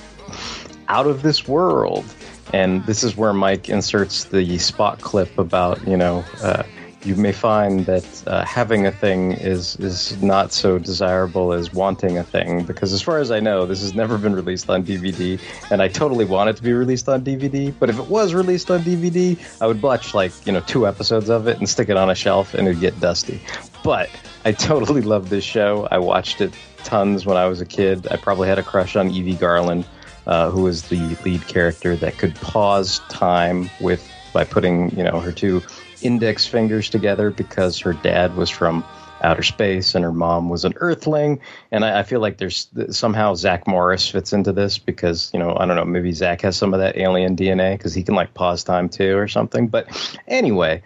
Out 0.89 1.07
of 1.07 1.21
This 1.21 1.47
World. 1.47 2.05
And 2.53 2.85
this 2.85 3.03
is 3.03 3.15
where 3.15 3.31
Mike 3.31 3.69
inserts 3.69 4.25
the 4.25 4.57
spot 4.57 4.99
clip 5.01 5.37
about, 5.37 5.85
you 5.87 5.95
know, 5.95 6.25
uh, 6.43 6.63
you 7.05 7.15
may 7.15 7.31
find 7.31 7.85
that 7.85 8.23
uh, 8.27 8.43
having 8.43 8.85
a 8.85 8.91
thing 8.91 9.31
is 9.31 9.77
is 9.77 10.21
not 10.21 10.51
so 10.51 10.77
desirable 10.77 11.53
as 11.53 11.73
wanting 11.73 12.17
a 12.17 12.23
thing 12.23 12.65
because 12.65 12.91
as 12.91 13.01
far 13.01 13.19
as 13.19 13.31
I 13.31 13.39
know 13.39 13.65
this 13.65 13.81
has 13.81 13.93
never 13.93 14.17
been 14.17 14.35
released 14.35 14.69
on 14.69 14.83
DVD 14.83 15.39
and 15.71 15.81
I 15.81 15.87
totally 15.87 16.25
want 16.25 16.49
it 16.49 16.57
to 16.57 16.63
be 16.63 16.73
released 16.73 17.07
on 17.07 17.23
DVD 17.23 17.73
but 17.79 17.89
if 17.89 17.97
it 17.97 18.07
was 18.07 18.33
released 18.33 18.69
on 18.69 18.81
DVD 18.81 19.39
I 19.61 19.67
would 19.67 19.81
watch 19.81 20.13
like 20.13 20.33
you 20.45 20.51
know 20.51 20.59
two 20.61 20.87
episodes 20.87 21.29
of 21.29 21.47
it 21.47 21.57
and 21.57 21.69
stick 21.69 21.87
it 21.89 21.95
on 21.95 22.09
a 22.09 22.15
shelf 22.15 22.53
and 22.53 22.67
it'd 22.67 22.81
get 22.81 22.99
dusty. 22.99 23.39
But 23.83 24.09
I 24.43 24.51
totally 24.51 25.01
love 25.01 25.29
this 25.29 25.43
show. 25.43 25.87
I 25.91 25.99
watched 25.99 26.41
it 26.41 26.53
tons 26.83 27.25
when 27.25 27.37
I 27.37 27.45
was 27.45 27.61
a 27.61 27.65
kid. 27.65 28.07
I 28.11 28.17
probably 28.17 28.47
had 28.47 28.59
a 28.59 28.63
crush 28.63 28.95
on 28.95 29.09
Evie 29.09 29.35
Garland 29.35 29.85
uh, 30.27 30.49
who 30.49 30.63
was 30.63 30.83
the 30.89 31.15
lead 31.23 31.47
character 31.47 31.95
that 31.95 32.17
could 32.17 32.35
pause 32.35 32.99
time 33.09 33.69
with 33.79 34.07
by 34.33 34.43
putting 34.43 34.95
you 34.95 35.03
know 35.03 35.19
her 35.19 35.31
two 35.31 35.61
index 36.01 36.45
fingers 36.45 36.89
together 36.89 37.31
because 37.31 37.79
her 37.79 37.93
dad 37.93 38.35
was 38.35 38.49
from 38.49 38.83
outer 39.21 39.43
space, 39.43 39.95
and 39.95 40.03
her 40.03 40.11
mom 40.11 40.49
was 40.49 40.65
an 40.65 40.73
Earthling. 40.77 41.39
And 41.71 41.83
I, 41.83 41.99
I 41.99 42.03
feel 42.03 42.19
like 42.19 42.37
there's 42.37 42.67
somehow 42.89 43.35
Zach 43.35 43.67
Morris 43.67 44.09
fits 44.09 44.33
into 44.33 44.51
this 44.51 44.77
because 44.77 45.29
you 45.33 45.39
know 45.39 45.55
I 45.57 45.65
don't 45.65 45.75
know 45.75 45.85
maybe 45.85 46.11
Zach 46.11 46.41
has 46.41 46.57
some 46.57 46.73
of 46.73 46.79
that 46.79 46.97
alien 46.97 47.35
DNA 47.35 47.77
because 47.77 47.93
he 47.93 48.03
can 48.03 48.15
like 48.15 48.33
pause 48.33 48.63
time 48.63 48.89
too 48.89 49.17
or 49.17 49.27
something. 49.27 49.67
But 49.67 50.19
anyway, 50.27 50.81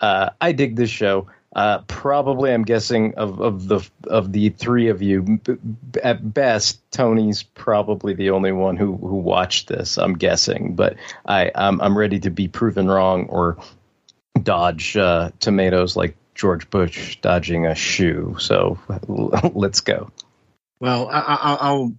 uh, 0.00 0.30
I 0.40 0.52
dig 0.52 0.76
this 0.76 0.90
show. 0.90 1.28
Uh, 1.54 1.78
probably, 1.86 2.52
I'm 2.52 2.64
guessing 2.64 3.14
of, 3.14 3.40
of 3.40 3.68
the 3.68 3.88
of 4.08 4.32
the 4.32 4.48
three 4.48 4.88
of 4.88 5.00
you, 5.00 5.22
b- 5.22 5.56
at 6.02 6.34
best, 6.34 6.80
Tony's 6.90 7.44
probably 7.44 8.12
the 8.12 8.30
only 8.30 8.50
one 8.50 8.76
who 8.76 8.96
who 8.96 9.14
watched 9.14 9.68
this. 9.68 9.96
I'm 9.96 10.14
guessing, 10.14 10.74
but 10.74 10.96
I 11.26 11.52
I'm, 11.54 11.80
I'm 11.80 11.96
ready 11.96 12.18
to 12.20 12.30
be 12.30 12.48
proven 12.48 12.88
wrong 12.88 13.26
or 13.26 13.56
dodge 14.42 14.96
uh, 14.96 15.30
tomatoes 15.40 15.96
like 15.96 16.16
George 16.34 16.68
Bush 16.70 17.16
dodging 17.20 17.66
a 17.66 17.74
shoe. 17.74 18.36
So 18.38 18.78
let's 19.54 19.80
go. 19.80 20.10
Well, 20.80 21.08
I, 21.08 21.20
I, 21.20 21.56
I'll 21.60 21.94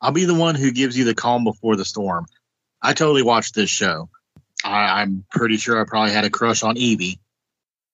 I'll 0.00 0.12
be 0.12 0.24
the 0.24 0.34
one 0.34 0.54
who 0.54 0.72
gives 0.72 0.96
you 0.96 1.04
the 1.04 1.14
calm 1.14 1.44
before 1.44 1.76
the 1.76 1.84
storm. 1.84 2.26
I 2.80 2.92
totally 2.92 3.22
watched 3.22 3.54
this 3.54 3.70
show. 3.70 4.08
I, 4.64 5.02
I'm 5.02 5.24
pretty 5.30 5.56
sure 5.56 5.80
I 5.80 5.84
probably 5.84 6.12
had 6.12 6.24
a 6.24 6.30
crush 6.30 6.62
on 6.62 6.76
Evie, 6.76 7.20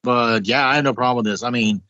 but 0.02 0.46
yeah, 0.46 0.66
I 0.66 0.76
have 0.76 0.84
no 0.84 0.94
problem 0.94 1.24
with 1.24 1.32
this. 1.32 1.42
I 1.42 1.50
mean, 1.50 1.82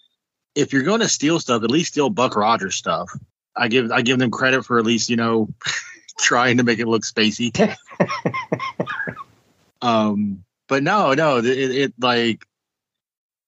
if 0.54 0.72
you're 0.72 0.82
going 0.82 1.00
to 1.00 1.08
steal 1.08 1.38
stuff, 1.38 1.62
at 1.62 1.70
least 1.70 1.92
steal 1.92 2.10
Buck 2.10 2.36
Rogers 2.36 2.74
stuff. 2.74 3.10
I 3.56 3.68
give 3.68 3.90
I 3.90 4.02
give 4.02 4.18
them 4.18 4.30
credit 4.30 4.64
for 4.64 4.78
at 4.78 4.84
least 4.84 5.10
you 5.10 5.16
know 5.16 5.48
trying 6.18 6.58
to 6.58 6.64
make 6.64 6.78
it 6.78 6.86
look 6.86 7.02
spacey. 7.02 7.52
um, 9.82 10.44
but 10.68 10.82
no, 10.82 11.14
no, 11.14 11.38
it, 11.38 11.46
it 11.46 11.94
like 11.98 12.44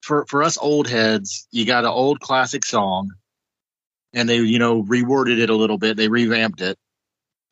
for 0.02 0.24
for 0.26 0.42
us 0.42 0.58
old 0.58 0.88
heads, 0.88 1.46
you 1.50 1.66
got 1.66 1.84
an 1.84 1.90
old 1.90 2.20
classic 2.20 2.64
song, 2.64 3.10
and 4.12 4.28
they 4.28 4.38
you 4.38 4.58
know 4.58 4.82
reworded 4.82 5.38
it 5.38 5.50
a 5.50 5.56
little 5.56 5.78
bit, 5.78 5.96
they 5.96 6.08
revamped 6.08 6.60
it, 6.60 6.78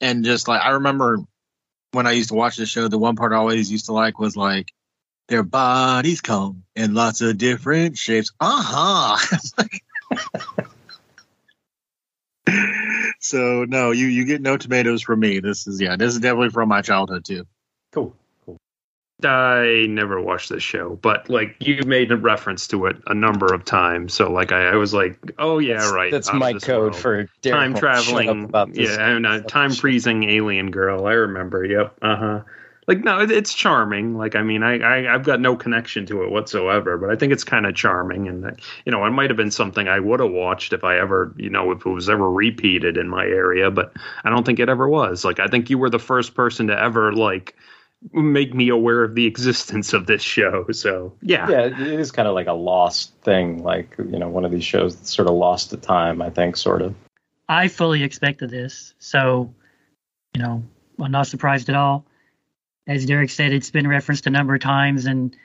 and 0.00 0.24
just 0.24 0.48
like 0.48 0.62
I 0.62 0.70
remember 0.70 1.18
when 1.92 2.06
I 2.06 2.12
used 2.12 2.30
to 2.30 2.34
watch 2.34 2.56
the 2.56 2.66
show, 2.66 2.88
the 2.88 2.98
one 2.98 3.16
part 3.16 3.32
I 3.32 3.36
always 3.36 3.70
used 3.70 3.86
to 3.86 3.92
like 3.92 4.18
was 4.18 4.36
like 4.36 4.72
their 5.28 5.42
bodies 5.42 6.20
come 6.20 6.64
in 6.74 6.94
lots 6.94 7.20
of 7.20 7.36
different 7.38 7.98
shapes. 7.98 8.32
Uh 8.40 8.62
huh. 8.62 9.38
so 13.20 13.64
no, 13.68 13.90
you 13.90 14.06
you 14.06 14.24
get 14.24 14.40
no 14.40 14.56
tomatoes 14.56 15.02
from 15.02 15.20
me. 15.20 15.40
This 15.40 15.66
is 15.66 15.80
yeah, 15.80 15.96
this 15.96 16.14
is 16.14 16.20
definitely 16.20 16.50
from 16.50 16.68
my 16.68 16.82
childhood 16.82 17.24
too. 17.24 17.46
I 19.24 19.86
never 19.88 20.20
watched 20.20 20.48
this 20.48 20.62
show, 20.62 20.96
but 21.02 21.28
like 21.28 21.56
you 21.60 21.82
made 21.84 22.12
a 22.12 22.16
reference 22.16 22.68
to 22.68 22.86
it 22.86 22.96
a 23.06 23.14
number 23.14 23.52
of 23.52 23.64
times. 23.64 24.14
So 24.14 24.30
like 24.30 24.52
I, 24.52 24.68
I 24.68 24.76
was 24.76 24.94
like, 24.94 25.18
oh 25.38 25.58
yeah, 25.58 25.74
That's- 25.74 25.92
right. 25.92 26.12
that's 26.12 26.32
my 26.32 26.52
code 26.52 26.92
world. 26.92 26.96
for 26.96 27.28
time 27.42 27.72
won't 27.72 27.78
shut 27.82 27.98
up 27.98 28.04
traveling. 28.04 28.74
yeah, 28.74 29.10
and 29.16 29.26
uh, 29.26 29.40
time 29.42 29.72
freezing 29.72 30.24
alien 30.24 30.70
girl. 30.70 31.06
I 31.06 31.12
remember. 31.14 31.64
Yep. 31.64 31.98
Uh 32.00 32.16
huh. 32.16 32.40
Like 32.86 33.04
no, 33.04 33.20
it, 33.20 33.30
it's 33.30 33.52
charming. 33.52 34.16
Like 34.16 34.34
I 34.36 34.42
mean, 34.42 34.62
I, 34.62 34.78
I 34.78 35.12
I've 35.14 35.24
got 35.24 35.40
no 35.40 35.56
connection 35.56 36.06
to 36.06 36.22
it 36.22 36.30
whatsoever, 36.30 36.96
but 36.96 37.10
I 37.10 37.16
think 37.16 37.32
it's 37.32 37.44
kind 37.44 37.66
of 37.66 37.74
charming, 37.74 38.28
and 38.28 38.58
you 38.86 38.92
know, 38.92 39.04
it 39.04 39.10
might 39.10 39.28
have 39.30 39.36
been 39.36 39.50
something 39.50 39.88
I 39.88 40.00
would 40.00 40.20
have 40.20 40.30
watched 40.30 40.72
if 40.72 40.84
I 40.84 40.98
ever, 40.98 41.34
you 41.36 41.50
know, 41.50 41.72
if 41.72 41.84
it 41.84 41.90
was 41.90 42.08
ever 42.08 42.30
repeated 42.30 42.96
in 42.96 43.08
my 43.08 43.24
area. 43.24 43.70
But 43.70 43.92
I 44.24 44.30
don't 44.30 44.46
think 44.46 44.58
it 44.58 44.68
ever 44.70 44.88
was. 44.88 45.24
Like 45.24 45.38
I 45.38 45.48
think 45.48 45.68
you 45.70 45.76
were 45.76 45.90
the 45.90 45.98
first 45.98 46.34
person 46.34 46.68
to 46.68 46.80
ever 46.80 47.12
like 47.12 47.56
make 48.12 48.54
me 48.54 48.68
aware 48.68 49.02
of 49.02 49.14
the 49.14 49.26
existence 49.26 49.92
of 49.92 50.06
this 50.06 50.22
show. 50.22 50.66
So 50.72 51.14
yeah, 51.22 51.48
yeah, 51.48 51.66
it 51.66 51.80
is 51.80 52.10
kind 52.10 52.28
of 52.28 52.34
like 52.34 52.46
a 52.46 52.52
lost 52.52 53.12
thing, 53.22 53.62
like 53.62 53.94
you 53.98 54.18
know, 54.18 54.28
one 54.28 54.44
of 54.44 54.50
these 54.50 54.64
shows 54.64 54.96
that's 54.96 55.14
sort 55.14 55.28
of 55.28 55.34
lost 55.34 55.70
to 55.70 55.76
time. 55.76 56.22
I 56.22 56.30
think, 56.30 56.56
sort 56.56 56.82
of. 56.82 56.94
I 57.48 57.68
fully 57.68 58.02
expected 58.02 58.50
this, 58.50 58.94
so 58.98 59.52
you 60.34 60.42
know, 60.42 60.62
I'm 61.00 61.10
not 61.10 61.26
surprised 61.26 61.68
at 61.68 61.74
all. 61.74 62.04
As 62.86 63.04
Derek 63.06 63.30
said, 63.30 63.52
it's 63.52 63.70
been 63.70 63.88
referenced 63.88 64.26
a 64.26 64.30
number 64.30 64.54
of 64.54 64.60
times, 64.60 65.06
and 65.06 65.36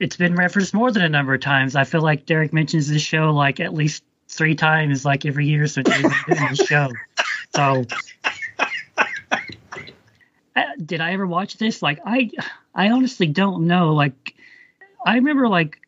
it's 0.00 0.16
been 0.16 0.34
referenced 0.34 0.74
more 0.74 0.90
than 0.90 1.02
a 1.02 1.08
number 1.08 1.34
of 1.34 1.40
times. 1.40 1.76
I 1.76 1.84
feel 1.84 2.02
like 2.02 2.26
Derek 2.26 2.52
mentions 2.52 2.88
this 2.88 3.02
show 3.02 3.32
like 3.32 3.60
at 3.60 3.72
least 3.72 4.02
three 4.28 4.54
times, 4.54 5.04
like 5.04 5.24
every 5.24 5.46
year 5.46 5.66
since 5.66 5.88
we've 5.88 6.02
been 6.02 6.36
doing 6.36 6.48
the 6.50 6.64
show. 6.64 6.90
So, 7.54 7.84
did 10.84 11.00
I 11.00 11.12
ever 11.12 11.26
watch 11.26 11.56
this? 11.58 11.82
Like, 11.82 12.00
I, 12.04 12.30
I 12.74 12.90
honestly 12.90 13.26
don't 13.26 13.66
know. 13.66 13.94
Like, 13.94 14.34
I 15.04 15.16
remember 15.16 15.48
like 15.48 15.78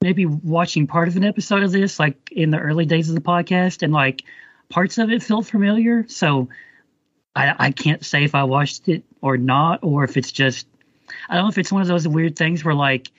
maybe 0.00 0.24
watching 0.26 0.86
part 0.86 1.08
of 1.08 1.16
an 1.16 1.24
episode 1.24 1.62
of 1.62 1.72
this, 1.72 1.98
like 1.98 2.32
in 2.32 2.50
the 2.50 2.58
early 2.58 2.86
days 2.86 3.08
of 3.08 3.14
the 3.14 3.20
podcast, 3.20 3.82
and 3.82 3.92
like 3.92 4.22
parts 4.68 4.98
of 4.98 5.10
it 5.10 5.22
felt 5.22 5.46
familiar. 5.46 6.06
So 6.08 6.48
I, 7.34 7.54
I 7.58 7.70
can't 7.70 8.04
say 8.04 8.24
if 8.24 8.34
I 8.34 8.44
watched 8.44 8.88
it 8.88 9.04
or 9.20 9.36
not, 9.36 9.80
or 9.82 10.04
if 10.04 10.16
it's 10.16 10.32
just 10.32 10.66
I 11.28 11.34
don't 11.34 11.44
know 11.44 11.50
if 11.50 11.58
it's 11.58 11.72
one 11.72 11.82
of 11.82 11.88
those 11.88 12.06
weird 12.08 12.36
things 12.36 12.64
where 12.64 12.74
like 12.74 13.10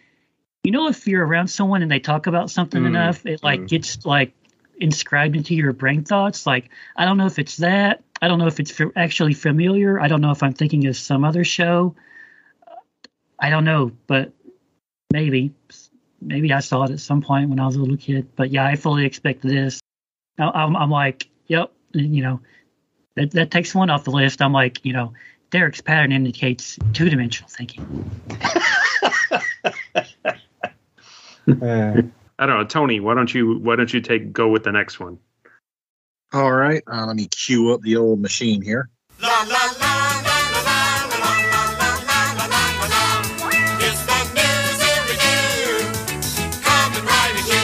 you 0.63 0.71
know 0.71 0.87
if 0.87 1.07
you're 1.07 1.25
around 1.25 1.47
someone 1.49 1.81
and 1.81 1.91
they 1.91 1.99
talk 1.99 2.27
about 2.27 2.49
something 2.49 2.83
Mm, 2.83 2.87
enough, 2.87 3.25
it 3.25 3.43
like 3.43 3.61
mm. 3.61 3.67
gets 3.67 4.05
like 4.05 4.33
inscribed 4.81 5.35
into 5.35 5.55
your 5.55 5.71
brain 5.73 6.03
thoughts. 6.03 6.45
Like 6.45 6.69
I 6.95 7.05
don't 7.05 7.17
know 7.17 7.27
if 7.27 7.39
it's 7.39 7.57
that. 7.57 8.03
I 8.21 8.27
don't 8.27 8.39
know 8.39 8.47
if 8.47 8.59
it's 8.59 8.79
actually 8.95 9.33
familiar. 9.33 9.99
I 9.99 10.07
don't 10.07 10.21
know 10.21 10.31
if 10.31 10.43
I'm 10.43 10.53
thinking 10.53 10.87
of 10.87 10.97
some 10.97 11.23
other 11.23 11.43
show. 11.43 11.95
I 13.39 13.49
don't 13.49 13.65
know, 13.65 13.91
but 14.07 14.31
maybe 15.11 15.53
maybe 16.21 16.53
I 16.53 16.59
saw 16.59 16.83
it 16.83 16.91
at 16.91 16.99
some 16.99 17.21
point 17.21 17.49
when 17.49 17.59
I 17.59 17.65
was 17.65 17.75
a 17.75 17.79
little 17.79 17.97
kid. 17.97 18.35
But 18.35 18.51
yeah, 18.51 18.65
I 18.65 18.75
fully 18.75 19.05
expect 19.05 19.41
this. 19.41 19.79
I- 20.37 20.51
I'm, 20.51 20.75
I'm 20.75 20.91
like, 20.91 21.27
yep, 21.47 21.71
you 21.93 22.21
know, 22.21 22.41
that 23.15 23.31
that 23.31 23.51
takes 23.51 23.73
one 23.73 23.89
off 23.89 24.03
the 24.03 24.11
list. 24.11 24.41
I'm 24.41 24.53
like, 24.53 24.85
you 24.85 24.93
know, 24.93 25.13
Derek's 25.49 25.81
pattern 25.81 26.11
indicates 26.11 26.77
two 26.93 27.09
dimensional 27.09 27.49
thinking. 27.49 28.09
Uh, 31.61 32.03
I 32.41 32.47
don't 32.47 32.57
know, 32.57 32.65
Tony. 32.65 32.99
Why 32.99 33.13
don't 33.13 33.31
you 33.31 33.59
why 33.59 33.75
don't 33.75 33.93
you 33.93 34.01
take 34.01 34.33
go 34.33 34.47
with 34.47 34.63
the 34.63 34.71
next 34.71 34.99
one? 34.99 35.19
All 36.33 36.51
right, 36.51 36.81
uh, 36.91 37.05
let 37.05 37.15
me 37.15 37.27
cue 37.27 37.71
up 37.71 37.81
the 37.81 37.97
old 37.97 38.19
machine 38.19 38.63
here. 38.63 38.89
It's 39.11 39.27
the 39.29 39.29
New 44.33 44.57
Zoo 44.73 44.97
Review. 45.05 45.85
Coming 46.63 47.05
right 47.05 47.35
at 47.37 47.45
you. 47.45 47.61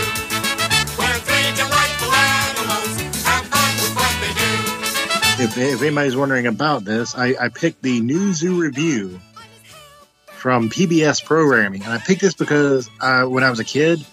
Where 0.93 1.17
three 1.25 1.49
delightful 1.57 2.13
animals 2.13 3.01
have 3.25 3.45
fun 3.47 3.73
with 3.81 3.93
what 3.95 4.13
they 4.21 4.29
do. 4.37 5.43
If, 5.43 5.57
if 5.73 5.81
anybody's 5.81 6.15
wondering 6.15 6.45
about 6.45 6.85
this, 6.85 7.15
I, 7.15 7.33
I 7.41 7.49
picked 7.49 7.81
the 7.81 7.99
New 7.99 8.31
Zoo 8.31 8.61
Review 8.61 9.19
from 10.27 10.69
PBS 10.69 11.25
programming, 11.25 11.83
and 11.83 11.91
I 11.91 11.97
picked 11.97 12.21
this 12.21 12.35
because 12.35 12.87
uh, 13.01 13.23
when 13.23 13.43
I 13.43 13.49
was 13.49 13.59
a 13.59 13.65
kid, 13.65 14.05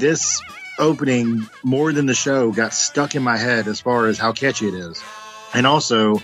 this 0.00 0.42
opening 0.78 1.46
more 1.62 1.92
than 1.92 2.06
the 2.06 2.14
show 2.14 2.50
got 2.50 2.72
stuck 2.72 3.14
in 3.14 3.22
my 3.22 3.36
head 3.36 3.68
as 3.68 3.80
far 3.80 4.06
as 4.06 4.18
how 4.18 4.32
catchy 4.32 4.66
it 4.66 4.74
is, 4.74 5.02
and 5.54 5.66
also 5.66 6.20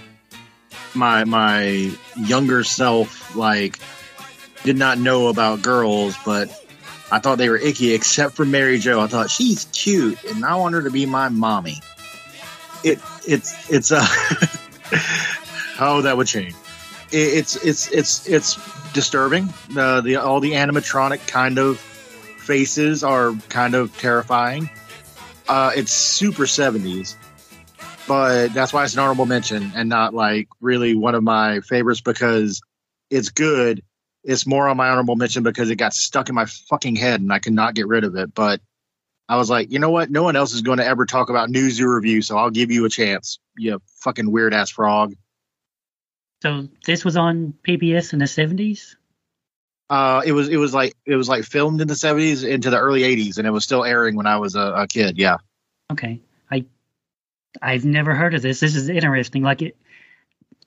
my 0.95 1.25
my 1.25 1.93
younger 2.17 2.65
self 2.65 3.37
like 3.37 3.79
did 4.65 4.77
not 4.77 4.99
know 4.99 5.29
about 5.29 5.63
girls, 5.63 6.17
but 6.25 6.49
I 7.13 7.21
thought 7.21 7.39
they 7.39 7.49
were 7.49 7.59
icky 7.59 7.95
except 7.95 8.35
for 8.35 8.45
Mary 8.45 8.79
Jo. 8.79 9.01
I 9.01 9.07
thought 9.07 9.31
she's 9.31 9.67
cute, 9.73 10.23
and 10.25 10.45
I 10.45 10.57
want 10.57 10.75
her 10.75 10.83
to 10.83 10.91
be 10.91 11.07
my 11.07 11.29
mommy. 11.29 11.81
It 12.83 12.99
it's 13.27 13.71
it's 13.71 13.93
uh 13.93 14.01
how 15.77 16.01
that 16.01 16.17
would 16.17 16.27
change. 16.27 16.55
It, 17.13 17.17
it's 17.17 17.57
it's 17.57 17.93
it's 17.93 18.27
it's 18.27 18.93
disturbing. 18.93 19.53
Uh, 19.77 20.01
the 20.01 20.17
all 20.17 20.41
the 20.41 20.53
animatronic 20.53 21.27
kind 21.29 21.59
of 21.59 21.81
faces 22.47 23.03
are 23.05 23.33
kind 23.49 23.75
of 23.75 23.97
terrifying. 23.99 24.71
Uh, 25.49 25.73
it's 25.77 25.93
super 25.93 26.47
seventies, 26.47 27.17
but 28.09 28.49
that's 28.55 28.73
why 28.73 28.85
it's 28.85 28.95
an 28.95 29.01
honorable 29.01 29.27
mention 29.27 29.73
and 29.75 29.89
not 29.89 30.15
like 30.15 30.49
really 30.61 30.95
one 30.95 31.15
of 31.15 31.23
my 31.23 31.61
favorites 31.61 32.01
because 32.01 32.63
it's 33.11 33.31
good. 33.31 33.83
It's 34.25 34.47
more 34.47 34.69
on 34.69 34.77
my 34.77 34.89
honorable 34.89 35.17
mention 35.17 35.43
because 35.43 35.71
it 35.71 35.77
got 35.77 35.93
stuck 35.93 36.29
in 36.29 36.35
my 36.35 36.47
fucking 36.47 36.97
head 36.97 37.21
and 37.21 37.33
I 37.33 37.39
could 37.39 37.53
not 37.53 37.75
get 37.75 37.87
rid 37.87 38.05
of 38.05 38.17
it. 38.17 38.35
But 38.35 38.61
I 39.29 39.37
was 39.37 39.51
like, 39.51 39.71
you 39.71 39.79
know 39.79 39.91
what? 39.91 40.11
No 40.11 40.23
one 40.23 40.37
else 40.37 40.53
is 40.53 40.63
going 40.63 40.79
to 40.79 40.87
ever 40.87 41.05
talk 41.07 41.31
about 41.31 41.51
New 41.51 41.71
Zoo 41.71 41.89
Review, 41.89 42.23
so 42.23 42.37
I'll 42.37 42.51
give 42.51 42.71
you 42.71 42.85
a 42.85 42.89
chance. 42.89 43.39
You 43.57 43.81
fucking 44.01 44.31
weird 44.31 44.55
ass 44.55 44.71
frog. 44.71 45.15
So 46.43 46.69
this 46.85 47.05
was 47.05 47.17
on 47.17 47.55
PBS 47.67 48.13
in 48.13 48.19
the 48.19 48.27
70s. 48.27 48.97
Uh, 49.89 50.23
it 50.27 50.33
was 50.33 50.49
it 50.49 50.57
was 50.57 50.75
like 50.75 50.95
it 51.05 51.15
was 51.17 51.29
like 51.29 51.45
filmed 51.45 51.81
in 51.81 51.87
the 51.89 51.95
seventies 51.95 52.43
into 52.43 52.71
the 52.71 52.79
early 52.79 53.05
eighties, 53.05 53.39
and 53.39 53.47
it 53.47 53.51
was 53.51 53.65
still 53.65 53.85
airing 53.85 54.17
when 54.17 54.27
I 54.27 54.39
was 54.39 54.55
a, 54.57 54.61
a 54.61 54.87
kid. 54.89 55.17
Yeah. 55.19 55.37
Okay, 55.93 56.21
I 56.51 56.65
I've 57.63 57.85
never 57.85 58.15
heard 58.15 58.35
of 58.35 58.43
this. 58.43 58.59
This 58.61 58.75
is 58.75 58.89
interesting. 58.89 59.43
Like 59.43 59.63
it, 59.63 59.77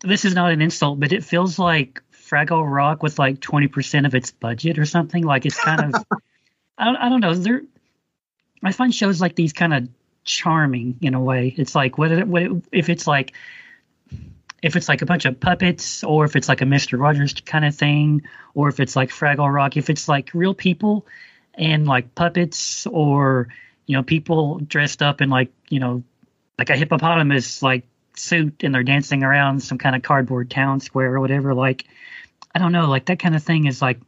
this 0.02 0.24
is 0.24 0.34
not 0.36 0.52
an 0.52 0.62
insult, 0.62 1.00
but 1.02 1.12
it 1.12 1.24
feels 1.26 1.60
like 1.60 2.02
Fraggle 2.14 2.64
Rock 2.66 3.04
with 3.04 3.20
like 3.20 3.40
20% 3.40 4.06
of 4.06 4.16
its 4.16 4.32
budget 4.32 4.80
or 4.80 4.86
something. 4.86 5.24
Like 5.24 5.46
it's 5.46 5.60
kind 5.60 5.94
of 5.94 6.06
I 6.78 6.86
don't 6.86 6.96
I 6.96 7.10
don't 7.10 7.20
know. 7.20 7.34
There 7.36 7.64
I 8.64 8.72
find 8.72 8.96
shows 8.96 9.20
like 9.20 9.36
these 9.36 9.52
kind 9.52 9.74
of 9.74 9.90
charming 10.24 10.98
in 11.02 11.14
a 11.14 11.22
way. 11.22 11.54
It's 11.58 11.76
like 11.76 11.98
what, 11.98 12.12
it- 12.12 12.28
what 12.28 12.44
it- 12.44 12.64
if 12.72 12.88
it's 12.90 13.06
like 13.08 13.34
if 14.62 14.76
it's 14.76 14.90
like 14.90 15.02
a 15.02 15.06
bunch 15.06 15.26
of 15.26 15.40
puppets, 15.40 16.04
or 16.04 16.26
if 16.26 16.36
it's 16.36 16.50
like 16.50 16.62
a 16.62 16.66
Mister 16.66 16.98
Rogers 16.98 17.34
kind 17.34 17.66
of 17.66 17.76
thing, 17.76 18.24
or 18.54 18.70
if 18.70 18.80
it's 18.80 18.96
like 18.96 19.10
Fraggle 19.10 19.54
Rock. 19.54 19.78
If 19.78 19.90
it's 19.90 20.08
like 20.08 20.32
real 20.34 20.54
people 20.54 21.06
and 21.54 21.88
like 21.88 22.16
puppets, 22.16 22.86
or 22.88 23.48
you 23.86 23.96
know 23.96 24.04
people 24.04 24.60
dressed 24.60 25.02
up 25.02 25.22
in 25.22 25.30
like 25.30 25.52
you 25.70 25.80
know 25.80 26.04
like 26.58 26.70
a 26.70 26.76
hippopotamus 26.76 27.64
like 27.64 27.86
suit 28.16 28.64
and 28.64 28.76
they're 28.76 28.84
dancing 28.84 29.24
around 29.24 29.62
some 29.62 29.78
kind 29.78 29.96
of 29.96 30.02
cardboard 30.02 30.50
town 30.50 30.80
square 30.80 31.16
or 31.16 31.20
whatever. 31.20 31.54
Like 31.54 31.86
I 32.54 32.60
don't 32.60 32.72
know, 32.72 32.90
like 32.90 33.06
that 33.06 33.20
kind 33.20 33.36
of 33.36 33.44
thing 33.44 33.66
is 33.66 33.82
like 33.82 34.00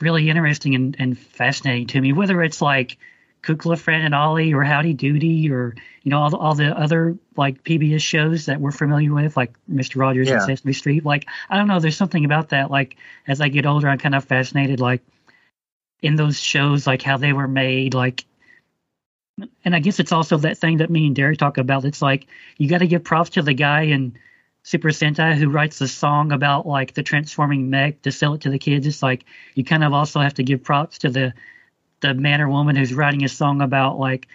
really 0.00 0.30
interesting 0.30 0.74
and, 0.74 0.96
and 0.98 1.18
fascinating 1.18 1.88
to 1.88 2.00
me. 2.00 2.12
Whether 2.12 2.42
it's 2.42 2.62
like 2.62 2.96
Kukla, 3.42 3.78
Fran 3.78 4.02
and 4.02 4.14
Ollie, 4.14 4.52
or 4.52 4.62
Howdy 4.62 4.94
Doody, 4.94 5.50
or 5.50 5.74
you 6.02 6.10
know 6.10 6.20
all 6.20 6.30
the, 6.30 6.36
all 6.36 6.54
the 6.54 6.78
other 6.78 7.16
like 7.36 7.64
PBS 7.64 8.00
shows 8.02 8.46
that 8.46 8.60
we're 8.60 8.70
familiar 8.70 9.12
with, 9.12 9.36
like 9.36 9.54
Mister 9.66 9.98
Rogers 9.98 10.30
and 10.30 10.42
Sesame 10.42 10.72
Street. 10.72 11.04
Like 11.04 11.26
I 11.48 11.56
don't 11.56 11.68
know, 11.68 11.80
there's 11.80 11.96
something 11.96 12.24
about 12.24 12.50
that. 12.50 12.70
Like 12.70 12.96
as 13.26 13.40
I 13.40 13.48
get 13.48 13.66
older, 13.66 13.88
I'm 13.88 13.98
kind 13.98 14.14
of 14.14 14.24
fascinated, 14.24 14.80
like 14.80 15.02
in 16.02 16.16
those 16.16 16.38
shows, 16.38 16.86
like 16.86 17.02
how 17.02 17.16
they 17.16 17.32
were 17.32 17.48
made, 17.48 17.94
like. 17.94 18.24
And 19.64 19.74
I 19.74 19.78
guess 19.78 20.00
it's 20.00 20.12
also 20.12 20.36
that 20.38 20.58
thing 20.58 20.78
that 20.78 20.90
me 20.90 21.06
and 21.06 21.16
Derek 21.16 21.38
talk 21.38 21.56
about. 21.56 21.86
It's 21.86 22.02
like 22.02 22.26
you 22.58 22.68
got 22.68 22.78
to 22.78 22.86
give 22.86 23.04
props 23.04 23.30
to 23.30 23.42
the 23.42 23.54
guy 23.54 23.82
in 23.84 24.18
Super 24.62 24.88
Sentai 24.88 25.34
who 25.36 25.48
writes 25.48 25.78
the 25.78 25.88
song 25.88 26.32
about 26.32 26.66
like 26.66 26.92
the 26.92 27.02
transforming 27.02 27.70
mech 27.70 28.02
to 28.02 28.12
sell 28.12 28.34
it 28.34 28.42
to 28.42 28.50
the 28.50 28.58
kids. 28.58 28.86
It's 28.86 29.02
like 29.02 29.24
you 29.54 29.64
kind 29.64 29.82
of 29.82 29.94
also 29.94 30.20
have 30.20 30.34
to 30.34 30.42
give 30.42 30.62
props 30.62 30.98
to 30.98 31.08
the 31.08 31.32
the 32.00 32.14
man 32.14 32.40
or 32.40 32.48
woman 32.48 32.76
who's 32.76 32.94
writing 32.94 33.24
a 33.24 33.28
song 33.28 33.60
about 33.60 33.98
like 33.98 34.28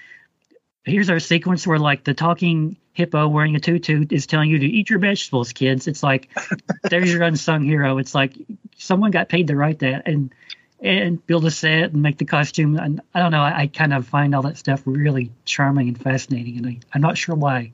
here's 0.84 1.10
our 1.10 1.20
sequence 1.20 1.66
where 1.66 1.80
like 1.80 2.04
the 2.04 2.14
talking 2.14 2.78
hippo 2.94 3.28
wearing 3.28 3.56
a 3.56 3.60
tutu 3.60 4.06
is 4.10 4.26
telling 4.28 4.50
you 4.50 4.60
to 4.60 4.66
eat 4.66 4.90
your 4.90 5.00
vegetables, 5.00 5.52
kids. 5.54 5.88
It's 5.88 6.04
like 6.04 6.30
there's 6.90 7.12
your 7.12 7.24
unsung 7.24 7.64
hero. 7.64 7.98
It's 7.98 8.16
like 8.16 8.34
someone 8.78 9.12
got 9.12 9.30
paid 9.30 9.48
to 9.48 9.56
write 9.56 9.80
that 9.80 10.08
and 10.08 10.34
and 10.82 11.26
build 11.26 11.46
a 11.46 11.52
set 11.52 11.94
and 11.94 12.02
make 12.02 12.18
the 12.18 12.26
costume. 12.26 12.78
And 12.78 13.02
I 13.14 13.20
don't 13.20 13.32
know. 13.32 13.42
I, 13.42 13.62
I 13.62 13.68
kind 13.68 13.94
of 13.94 14.08
find 14.08 14.36
all 14.36 14.44
that 14.44 14.58
stuff 14.58 14.82
really 14.86 15.32
charming 15.46 15.88
and 15.88 16.00
fascinating, 16.02 16.58
and 16.58 16.68
I, 16.68 16.80
I'm 16.94 17.02
not 17.02 17.18
sure 17.18 17.36
why. 17.36 17.74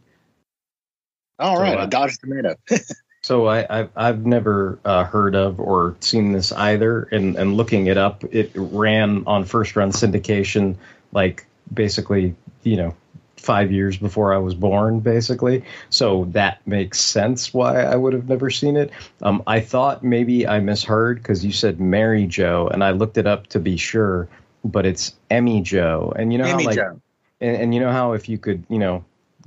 All 1.40 1.58
So, 1.58 1.64
right, 1.64 1.80
uh, 1.80 1.84
a 1.84 1.88
dodged 1.88 2.22
tomato. 2.22 2.56
So 3.24 3.48
I, 3.48 3.66
I've 3.70 3.90
I've 3.96 4.26
never 4.26 4.80
uh, 4.84 5.04
heard 5.04 5.36
of 5.36 5.60
or 5.60 5.96
seen 6.00 6.32
this 6.32 6.52
either, 6.52 7.04
and 7.04 7.36
and 7.36 7.56
looking 7.56 7.88
it 7.88 7.98
up, 7.98 8.24
it 8.34 8.52
ran 8.56 9.24
on 9.28 9.46
first 9.46 9.76
run 9.76 9.92
syndication, 9.92 10.76
like 11.12 11.46
basically, 11.72 12.36
you 12.64 12.78
know, 12.78 12.96
five 13.38 13.72
years 13.72 13.98
before 13.98 14.34
I 14.34 14.38
was 14.38 14.56
born, 14.56 15.02
basically. 15.02 15.64
So 15.90 16.26
that 16.32 16.66
makes 16.66 17.00
sense 17.00 17.54
why 17.54 17.84
I 17.84 17.96
would 17.96 18.14
have 18.14 18.28
never 18.28 18.50
seen 18.50 18.76
it. 18.76 18.92
Um, 19.22 19.44
I 19.46 19.60
thought 19.60 20.04
maybe 20.04 20.48
I 20.48 20.60
misheard 20.60 21.18
because 21.18 21.46
you 21.46 21.52
said 21.52 21.80
Mary 21.80 22.26
Jo, 22.26 22.70
and 22.72 22.84
I 22.84 22.92
looked 22.92 23.18
it 23.18 23.28
up 23.28 23.48
to 23.48 23.60
be 23.60 23.78
sure, 23.78 24.28
but 24.64 24.86
it's 24.86 25.14
Emmy 25.30 25.62
Jo, 25.62 26.14
and 26.16 26.32
you 26.32 26.40
know 26.40 26.46
Emmy 26.46 26.64
how 26.64 26.70
like, 26.70 26.80
and, 27.40 27.56
and 27.56 27.76
you 27.76 27.82
know 27.82 27.92
how 27.92 28.14
if 28.14 28.30
you 28.30 28.38
could, 28.38 28.64
you 28.70 28.80
know, 28.80 29.04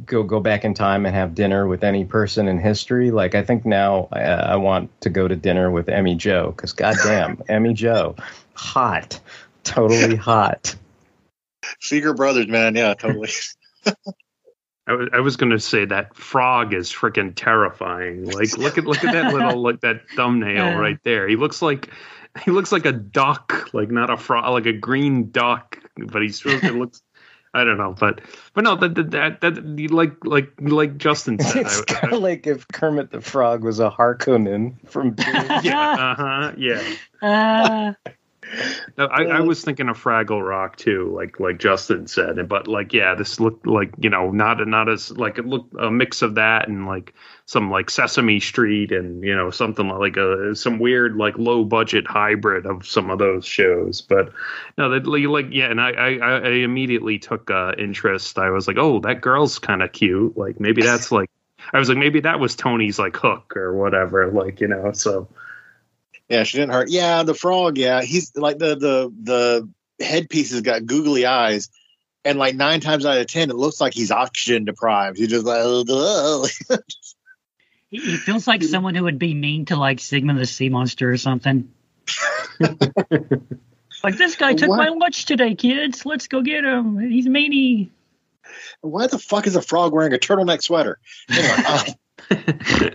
go 0.06 0.22
go 0.22 0.40
back 0.40 0.64
in 0.64 0.74
time 0.74 1.06
and 1.06 1.14
have 1.14 1.34
dinner 1.34 1.66
with 1.66 1.84
any 1.84 2.04
person 2.04 2.48
in 2.48 2.58
history. 2.58 3.10
Like 3.10 3.34
I 3.34 3.42
think 3.42 3.64
now 3.64 4.08
I, 4.12 4.20
I 4.20 4.56
want 4.56 4.90
to 5.02 5.10
go 5.10 5.28
to 5.28 5.36
dinner 5.36 5.70
with 5.70 5.88
Emmy 5.88 6.14
Jo 6.14 6.52
because 6.52 6.72
goddamn 6.72 7.42
Emmy 7.48 7.74
Jo, 7.74 8.16
hot, 8.54 9.20
totally 9.62 10.16
hot. 10.30 10.74
Seeger 11.80 12.14
Brothers, 12.14 12.48
man. 12.48 12.74
Yeah, 12.74 12.94
totally. 12.94 13.30
I 14.86 14.92
was, 14.92 15.08
I 15.14 15.20
was 15.20 15.36
going 15.36 15.50
to 15.50 15.58
say 15.58 15.86
that 15.86 16.14
frog 16.14 16.74
is 16.74 16.92
freaking 16.92 17.32
terrifying. 17.34 18.26
Like, 18.26 18.58
look 18.58 18.76
at 18.76 18.84
look 18.84 19.02
at 19.02 19.12
that 19.12 19.32
little 19.32 19.62
like 19.62 19.80
that 19.80 20.02
thumbnail 20.10 20.54
Yeah. 20.56 20.76
right 20.76 20.98
there. 21.04 21.26
He 21.26 21.36
looks 21.36 21.62
like 21.62 21.88
he 22.44 22.50
looks 22.50 22.70
like 22.70 22.84
a 22.84 22.92
duck, 22.92 23.70
like 23.72 23.90
not 23.90 24.10
a 24.10 24.16
frog, 24.18 24.50
like 24.52 24.66
a 24.66 24.74
green 24.74 25.30
duck, 25.30 25.78
but 25.96 26.20
he's 26.20 26.44
really 26.44 26.58
it 26.66 26.74
looks. 26.74 27.00
I 27.54 27.62
don't 27.64 27.78
know, 27.78 27.94
but 27.98 28.20
but 28.52 28.64
no, 28.64 28.74
that 28.76 28.94
that 28.96 29.40
that, 29.40 29.40
that 29.40 29.90
like 29.90 30.24
like 30.24 30.52
like 30.58 30.98
Justin 30.98 31.38
said. 31.38 31.66
It's 31.66 31.80
kind 31.82 32.12
of 32.12 32.20
like 32.20 32.46
if 32.46 32.66
Kermit 32.68 33.10
the 33.12 33.20
Frog 33.20 33.62
was 33.62 33.78
a 33.78 33.90
Harkonnen 33.90 34.74
from 34.88 35.14
yeah, 35.62 35.90
uh 35.90 36.14
huh, 36.16 36.52
yeah. 36.56 36.82
Uh, 37.22 37.92
No, 38.96 39.06
I, 39.06 39.24
I 39.24 39.40
was 39.40 39.62
thinking 39.62 39.88
of 39.88 40.00
Fraggle 40.00 40.46
Rock 40.46 40.76
too, 40.76 41.12
like 41.14 41.40
like 41.40 41.58
Justin 41.58 42.06
said, 42.06 42.48
but 42.48 42.68
like 42.68 42.92
yeah, 42.92 43.14
this 43.14 43.40
looked 43.40 43.66
like 43.66 43.92
you 43.98 44.10
know 44.10 44.30
not 44.30 44.66
not 44.66 44.88
as 44.88 45.10
like 45.10 45.38
it 45.38 45.46
looked 45.46 45.74
a 45.78 45.90
mix 45.90 46.22
of 46.22 46.36
that 46.36 46.68
and 46.68 46.86
like 46.86 47.14
some 47.46 47.70
like 47.70 47.90
Sesame 47.90 48.40
Street 48.40 48.90
and 48.90 49.22
you 49.22 49.34
know 49.34 49.50
something 49.50 49.88
like 49.88 50.16
a 50.16 50.56
some 50.56 50.78
weird 50.78 51.16
like 51.16 51.36
low 51.36 51.64
budget 51.64 52.06
hybrid 52.06 52.66
of 52.66 52.86
some 52.86 53.10
of 53.10 53.18
those 53.18 53.44
shows. 53.44 54.00
But 54.00 54.32
no, 54.78 54.90
that 54.90 55.06
like 55.06 55.46
yeah, 55.50 55.70
and 55.70 55.80
I 55.80 55.90
I, 55.90 56.38
I 56.38 56.50
immediately 56.50 57.18
took 57.18 57.50
uh, 57.50 57.72
interest. 57.76 58.38
I 58.38 58.50
was 58.50 58.66
like, 58.66 58.78
oh, 58.78 59.00
that 59.00 59.20
girl's 59.20 59.58
kind 59.58 59.82
of 59.82 59.92
cute. 59.92 60.36
Like 60.36 60.58
maybe 60.58 60.82
that's 60.82 61.12
like 61.12 61.30
I 61.72 61.78
was 61.78 61.88
like 61.88 61.98
maybe 61.98 62.20
that 62.20 62.40
was 62.40 62.56
Tony's 62.56 62.98
like 62.98 63.16
hook 63.16 63.56
or 63.56 63.74
whatever. 63.74 64.30
Like 64.30 64.60
you 64.60 64.68
know 64.68 64.92
so. 64.92 65.28
Yeah, 66.30 66.44
she 66.44 66.56
didn't 66.56 66.72
hurt. 66.72 66.88
Yeah, 66.88 67.22
the 67.22 67.34
frog. 67.34 67.76
Yeah, 67.76 68.00
he's 68.00 68.34
like 68.34 68.56
the 68.56 68.76
the 68.76 69.14
the 69.22 70.04
headpiece 70.04 70.52
has 70.52 70.62
got 70.62 70.86
googly 70.86 71.26
eyes, 71.26 71.68
and 72.24 72.38
like 72.38 72.54
nine 72.54 72.80
times 72.80 73.04
out 73.04 73.18
of 73.18 73.26
ten, 73.26 73.50
it 73.50 73.56
looks 73.56 73.78
like 73.78 73.92
he's 73.92 74.10
oxygen 74.10 74.64
deprived. 74.64 75.18
He's 75.18 75.28
just 75.28 75.44
like. 75.44 75.60
he, 77.98 78.16
feels 78.16 78.46
like 78.46 78.62
someone 78.62 78.94
who 78.94 79.04
would 79.04 79.18
be 79.18 79.34
mean 79.34 79.64
to 79.66 79.76
like 79.76 80.00
Sigmund 80.00 80.38
the 80.38 80.46
Sea 80.46 80.68
Monster 80.68 81.10
or 81.10 81.16
something. 81.16 81.70
like 82.60 84.16
this 84.16 84.36
guy 84.36 84.54
took 84.54 84.68
What? 84.68 84.76
my 84.78 84.88
lunch 84.88 85.24
today, 85.26 85.54
kids. 85.54 86.04
Let's 86.04 86.28
go 86.28 86.42
get 86.42 86.64
him. 86.64 86.98
He's 86.98 87.26
meanie. 87.26 87.90
why 88.80 89.06
the 89.06 89.18
fuck 89.18 89.46
is 89.46 89.56
a 89.56 89.62
frog 89.62 89.92
wearing 89.92 90.12
a 90.12 90.18
turtleneck 90.18 90.62
sweater? 90.62 90.98
Anyway, 91.30 91.54
Uh, 91.66 91.84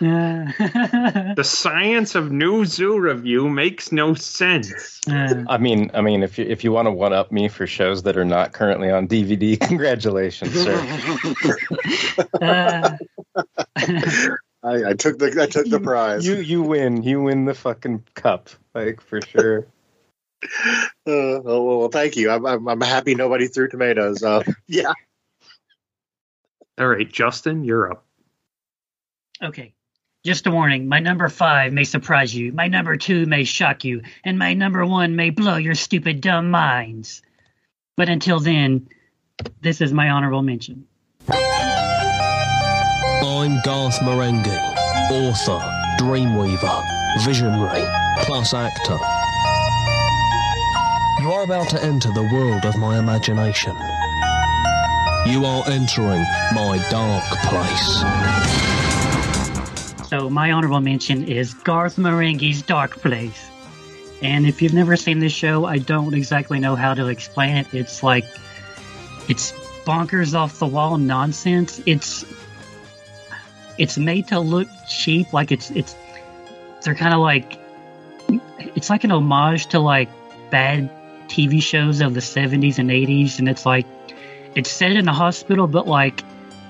The 0.00 1.44
science 1.44 2.14
of 2.14 2.32
new 2.32 2.64
zoo 2.64 2.98
review 2.98 3.48
makes 3.48 3.92
no 3.92 4.14
sense. 4.14 5.00
I 5.08 5.58
mean, 5.58 5.90
I 5.94 6.00
mean, 6.00 6.22
if 6.22 6.38
you 6.38 6.44
if 6.44 6.64
you 6.64 6.72
want 6.72 6.86
to 6.86 6.92
one 6.92 7.12
up 7.12 7.30
me 7.30 7.48
for 7.48 7.66
shows 7.66 8.02
that 8.02 8.16
are 8.16 8.24
not 8.24 8.52
currently 8.52 8.90
on 8.90 9.06
DVD, 9.06 9.58
congratulations, 9.68 10.52
sir. 10.54 10.74
uh, 12.42 12.96
I, 14.64 14.90
I 14.90 14.92
took 14.94 15.18
the 15.18 15.36
I 15.40 15.46
took 15.46 15.68
the 15.68 15.80
prize. 15.80 16.26
you 16.26 16.36
you 16.36 16.62
win. 16.62 17.02
You 17.02 17.22
win 17.22 17.44
the 17.44 17.54
fucking 17.54 18.04
cup, 18.14 18.50
like 18.74 19.00
for 19.00 19.20
sure. 19.20 19.66
Uh, 20.42 20.88
oh, 21.06 21.62
well, 21.62 21.78
well, 21.78 21.88
thank 21.88 22.16
you. 22.16 22.30
I'm, 22.30 22.44
I'm, 22.44 22.68
I'm 22.68 22.80
happy 22.80 23.14
nobody 23.14 23.46
threw 23.46 23.68
tomatoes. 23.68 24.24
Uh, 24.24 24.42
yeah. 24.66 24.92
All 26.78 26.88
right, 26.88 27.10
Justin, 27.10 27.62
you're 27.64 27.92
up. 27.92 28.04
Okay. 29.42 29.74
Just 30.24 30.46
a 30.46 30.52
warning. 30.52 30.86
My 30.86 31.00
number 31.00 31.28
five 31.28 31.72
may 31.72 31.82
surprise 31.82 32.32
you. 32.32 32.52
My 32.52 32.68
number 32.68 32.96
two 32.96 33.26
may 33.26 33.42
shock 33.42 33.84
you, 33.84 34.02
and 34.24 34.38
my 34.38 34.54
number 34.54 34.86
one 34.86 35.16
may 35.16 35.30
blow 35.30 35.56
your 35.56 35.74
stupid 35.74 36.20
dumb 36.20 36.48
minds. 36.48 37.22
But 37.96 38.08
until 38.08 38.38
then, 38.38 38.88
this 39.60 39.80
is 39.80 39.92
my 39.92 40.10
honorable 40.10 40.42
mention. 40.42 40.86
I'm 41.28 41.40
Garth 43.64 43.98
Marenghi, 43.98 44.56
author, 45.10 45.58
dreamweaver, 45.98 46.84
visionary, 47.24 47.84
plus 48.20 48.54
actor. 48.54 48.98
You 51.20 51.32
are 51.32 51.42
about 51.42 51.68
to 51.70 51.82
enter 51.82 52.12
the 52.12 52.30
world 52.32 52.64
of 52.64 52.76
my 52.76 52.96
imagination. 52.98 53.74
You 55.26 55.44
are 55.44 55.68
entering 55.68 56.24
my 56.54 56.78
dark 56.90 57.24
place. 57.48 58.71
So 60.12 60.28
my 60.28 60.52
honorable 60.52 60.82
mention 60.82 61.24
is 61.24 61.54
Garth 61.54 61.96
Marenghi's 61.96 62.60
Dark 62.60 63.00
Place. 63.00 63.48
And 64.20 64.46
if 64.46 64.60
you've 64.60 64.74
never 64.74 64.94
seen 64.94 65.20
this 65.20 65.32
show, 65.32 65.64
I 65.64 65.78
don't 65.78 66.12
exactly 66.12 66.60
know 66.60 66.76
how 66.76 66.92
to 66.92 67.06
explain 67.06 67.56
it. 67.56 67.66
It's 67.72 68.02
like 68.02 68.26
it's 69.30 69.52
bonkers 69.86 70.34
off 70.34 70.58
the 70.58 70.66
wall 70.66 70.98
nonsense. 70.98 71.80
It's 71.86 72.26
it's 73.78 73.96
made 73.96 74.28
to 74.28 74.38
look 74.38 74.68
cheap, 74.86 75.32
like 75.32 75.50
it's 75.50 75.70
it's 75.70 75.96
they're 76.82 76.94
kind 76.94 77.14
of 77.14 77.20
like 77.20 77.58
it's 78.76 78.90
like 78.90 79.04
an 79.04 79.12
homage 79.12 79.68
to 79.68 79.78
like 79.78 80.10
bad 80.50 80.90
TV 81.28 81.62
shows 81.62 82.02
of 82.02 82.12
the 82.12 82.20
70s 82.20 82.76
and 82.76 82.90
80s 82.90 83.38
and 83.38 83.48
it's 83.48 83.64
like 83.64 83.86
it's 84.54 84.70
set 84.70 84.92
in 84.92 85.08
a 85.08 85.14
hospital 85.14 85.66
but 85.66 85.86
like 85.86 86.22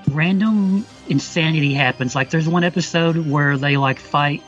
random 0.09 0.85
insanity 1.07 1.73
happens. 1.73 2.15
Like 2.15 2.29
there's 2.29 2.47
one 2.47 2.63
episode 2.63 3.17
where 3.17 3.57
they 3.57 3.77
like 3.77 3.99
fight 3.99 4.43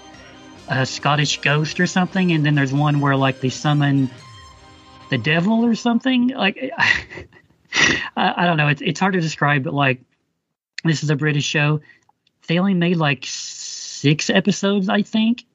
a 0.68 0.86
Scottish 0.86 1.42
ghost 1.42 1.80
or 1.80 1.88
something, 1.88 2.32
and 2.32 2.46
then 2.46 2.56
there's 2.56 2.74
one 2.74 3.00
where 3.00 3.16
like 3.16 3.40
they 3.40 3.50
summon 3.50 4.10
the 5.10 5.18
devil 5.18 5.66
or 5.66 5.76
something. 5.76 6.30
Like 6.30 6.72
I, 6.78 8.34
I 8.38 8.46
don't 8.46 8.58
know. 8.58 8.68
It's 8.68 8.82
it's 8.82 9.00
hard 9.00 9.14
to 9.14 9.22
describe, 9.22 9.64
but 9.64 9.74
like 9.74 10.02
this 10.84 11.04
is 11.04 11.10
a 11.10 11.16
British 11.16 11.46
show. 11.46 11.82
They 12.48 12.60
only 12.60 12.74
made 12.74 12.98
like 12.98 13.26
six 13.26 14.30
episodes, 14.30 14.90
I 14.90 15.02
think. 15.02 15.46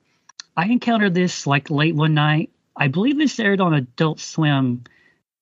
I 0.56 0.66
encountered 0.66 1.14
this 1.14 1.46
like 1.46 1.70
late 1.70 1.94
one 1.94 2.14
night. 2.14 2.50
I 2.76 2.88
believe 2.88 3.18
this 3.18 3.38
aired 3.38 3.60
on 3.60 3.74
Adult 3.74 4.20
Swim 4.20 4.84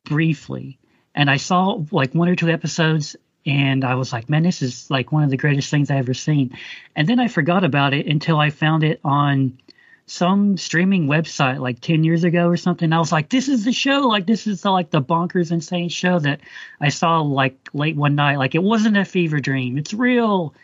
briefly, 0.05 0.79
and 1.15 1.31
I 1.31 1.37
saw 1.37 1.83
like 1.91 2.15
one 2.15 2.29
or 2.29 2.37
two 2.37 2.49
episodes, 2.49 3.17
and 3.49 3.83
I 3.83 3.95
was 3.95 4.13
like, 4.13 4.29
man, 4.29 4.43
this 4.43 4.61
is 4.61 4.91
like 4.91 5.11
one 5.11 5.25
of 5.25 5.31
the 5.31 5.39
greatest 5.39 5.71
things 5.71 5.91
I've 5.91 6.01
ever 6.01 6.13
seen. 6.13 6.55
And 6.95 7.09
then 7.09 7.19
I 7.19 7.29
forgot 7.29 7.65
about 7.65 7.95
it 7.95 8.07
until 8.07 8.39
I 8.39 8.51
found 8.51 8.85
it 8.85 9.01
on 9.03 9.59
some 10.05 10.59
streaming 10.59 11.07
website 11.07 11.59
like 11.59 11.81
10 11.81 12.05
years 12.05 12.25
ago 12.25 12.47
or 12.47 12.59
something. 12.59 12.93
I 12.93 12.99
was 12.99 13.11
like, 13.11 13.31
this 13.31 13.49
is 13.49 13.65
the 13.65 13.73
show. 13.73 14.01
Like, 14.01 14.27
this 14.27 14.47
is 14.47 14.61
the, 14.61 14.71
like 14.71 14.91
the 14.91 15.01
bonkers 15.01 15.51
insane 15.51 15.89
show 15.89 16.19
that 16.19 16.41
I 16.79 16.91
saw 16.91 17.23
like 17.23 17.71
late 17.73 17.97
one 17.97 18.15
night. 18.17 18.37
Like, 18.37 18.55
it 18.55 18.63
wasn't 18.63 18.99
a 18.99 19.05
fever 19.07 19.41
dream. 19.41 19.79
It's 19.79 19.95
real. 19.95 20.55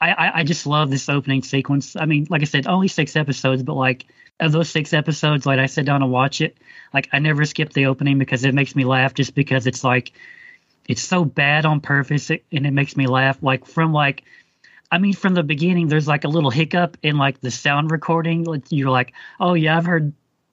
I, 0.00 0.12
I, 0.12 0.38
I 0.38 0.42
just 0.42 0.66
love 0.66 0.88
this 0.88 1.10
opening 1.10 1.42
sequence. 1.42 1.96
I 1.96 2.06
mean, 2.06 2.28
like 2.30 2.40
I 2.40 2.46
said, 2.46 2.66
only 2.66 2.88
six 2.88 3.14
episodes, 3.14 3.62
but 3.62 3.74
like 3.74 4.06
of 4.40 4.52
those 4.52 4.70
six 4.70 4.94
episodes, 4.94 5.44
like 5.44 5.58
I 5.58 5.66
sit 5.66 5.84
down 5.84 6.02
and 6.02 6.10
watch 6.10 6.40
it. 6.40 6.56
Like, 6.94 7.10
I 7.12 7.18
never 7.18 7.44
skip 7.44 7.74
the 7.74 7.86
opening 7.86 8.18
because 8.18 8.42
it 8.42 8.54
makes 8.54 8.74
me 8.74 8.84
laugh 8.84 9.12
just 9.12 9.34
because 9.34 9.66
it's 9.66 9.84
like, 9.84 10.12
it's 10.88 11.02
so 11.02 11.24
bad 11.24 11.64
on 11.66 11.80
purpose 11.80 12.30
it, 12.30 12.44
and 12.52 12.66
it 12.66 12.72
makes 12.72 12.96
me 12.96 13.06
laugh. 13.06 13.38
Like, 13.42 13.66
from 13.66 13.92
like, 13.92 14.24
I 14.90 14.98
mean, 14.98 15.14
from 15.14 15.34
the 15.34 15.42
beginning, 15.42 15.88
there's 15.88 16.08
like 16.08 16.24
a 16.24 16.28
little 16.28 16.50
hiccup 16.50 16.96
in 17.02 17.16
like 17.18 17.40
the 17.40 17.50
sound 17.50 17.90
recording. 17.90 18.44
Like, 18.44 18.64
You're 18.70 18.90
like, 18.90 19.12
oh 19.40 19.54
yeah, 19.54 19.76
I've 19.76 19.86
heard 19.86 20.12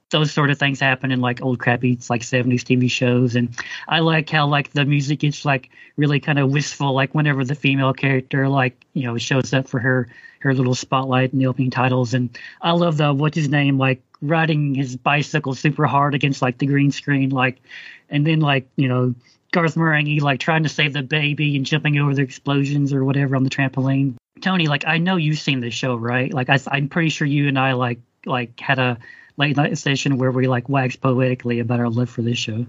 those 0.10 0.32
sort 0.32 0.50
of 0.50 0.58
things 0.58 0.80
happen 0.80 1.12
in 1.12 1.22
like 1.22 1.42
old 1.42 1.60
crappy 1.60 2.00
like 2.10 2.22
70s 2.22 2.64
TV 2.64 2.90
shows. 2.90 3.36
And 3.36 3.56
I 3.88 4.00
like 4.00 4.30
how 4.30 4.48
like 4.48 4.72
the 4.72 4.86
music 4.86 5.24
is 5.24 5.46
like 5.46 5.70
really 5.98 6.20
kind 6.20 6.40
of 6.40 6.52
wistful, 6.52 6.94
like 6.94 7.14
whenever 7.14 7.44
the 7.44 7.56
female 7.56 7.94
character 7.94 8.48
like 8.48 8.86
you 8.94 9.04
know 9.04 9.18
shows 9.18 9.54
up 9.54 9.68
for 9.68 9.80
her 9.80 10.08
her 10.40 10.54
little 10.54 10.76
spotlight 10.76 11.34
in 11.34 11.40
the 11.40 11.48
opening 11.48 11.70
titles. 11.72 12.14
And 12.14 12.38
I 12.62 12.72
love 12.72 12.98
the 12.98 13.14
what's 13.14 13.38
his 13.38 13.50
name 13.50 13.78
like 13.78 14.02
riding 14.22 14.76
his 14.76 14.96
bicycle 14.96 15.54
super 15.54 15.86
hard 15.86 16.16
against 16.16 16.42
like 16.42 16.58
the 16.58 16.66
green 16.66 16.92
screen, 16.92 17.30
like, 17.30 17.62
and 18.10 18.26
then 18.26 18.40
like 18.40 18.68
you 18.76 18.88
know. 18.88 19.16
Garth 19.52 19.76
Marenghi 19.76 20.22
like 20.22 20.40
trying 20.40 20.64
to 20.64 20.70
save 20.70 20.94
the 20.94 21.02
baby 21.02 21.56
and 21.56 21.66
jumping 21.66 21.98
over 21.98 22.14
the 22.14 22.22
explosions 22.22 22.94
or 22.94 23.04
whatever 23.04 23.36
on 23.36 23.44
the 23.44 23.50
trampoline. 23.50 24.16
Tony, 24.42 24.68
like 24.68 24.86
I 24.86 24.98
know 24.98 25.16
you've 25.16 25.40
seen 25.40 25.60
the 25.60 25.72
show, 25.72 25.96
right? 25.96 26.34
Like 26.34 26.50
I, 26.50 26.60
I'm 26.68 26.88
pretty 26.88 27.10
sure 27.10 27.28
you 27.28 27.48
and 27.48 27.58
I 27.58 27.74
like 27.74 28.00
like 28.26 28.60
had 28.60 28.80
a 28.80 29.00
late 29.38 29.58
night 29.58 29.78
session 29.78 30.18
where 30.18 30.32
we 30.32 30.48
like 30.48 30.70
waxed 30.70 31.02
poetically 31.02 31.60
about 31.60 31.80
our 31.80 31.90
love 31.90 32.10
for 32.10 32.22
this 32.22 32.38
show. 32.38 32.66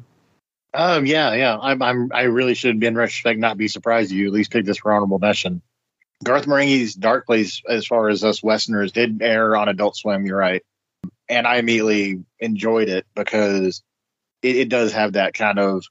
Um, 0.73 1.05
yeah, 1.05 1.35
yeah. 1.35 1.59
I'm, 1.61 1.83
I'm, 1.83 2.13
I 2.15 2.23
really 2.23 2.55
should, 2.55 2.79
be 2.79 2.87
in 2.87 2.95
retrospect, 2.95 3.41
not 3.41 3.59
be 3.59 3.67
surprised 3.67 4.13
you 4.13 4.29
at 4.29 4.33
least 4.33 4.53
picked 4.53 4.67
this 4.67 4.79
for 4.79 4.93
honorable 4.93 5.19
mention. 5.19 5.63
Garth 6.23 6.47
Marenghi's 6.47 6.95
Dark 6.95 7.27
Place, 7.27 7.63
as 7.69 7.87
far 7.87 8.09
as 8.09 8.23
us 8.23 8.43
Westerners, 8.43 8.93
did 8.93 9.21
air 9.23 9.57
on 9.57 9.69
Adult 9.69 9.97
Swim. 9.97 10.27
You're 10.27 10.37
right, 10.37 10.63
and 11.29 11.47
I 11.47 11.57
immediately 11.57 12.23
enjoyed 12.39 12.89
it 12.89 13.07
because 13.15 13.83
it, 14.43 14.57
it 14.57 14.69
does 14.69 14.93
have 14.93 15.15
that 15.15 15.35
kind 15.35 15.59
of 15.59 15.85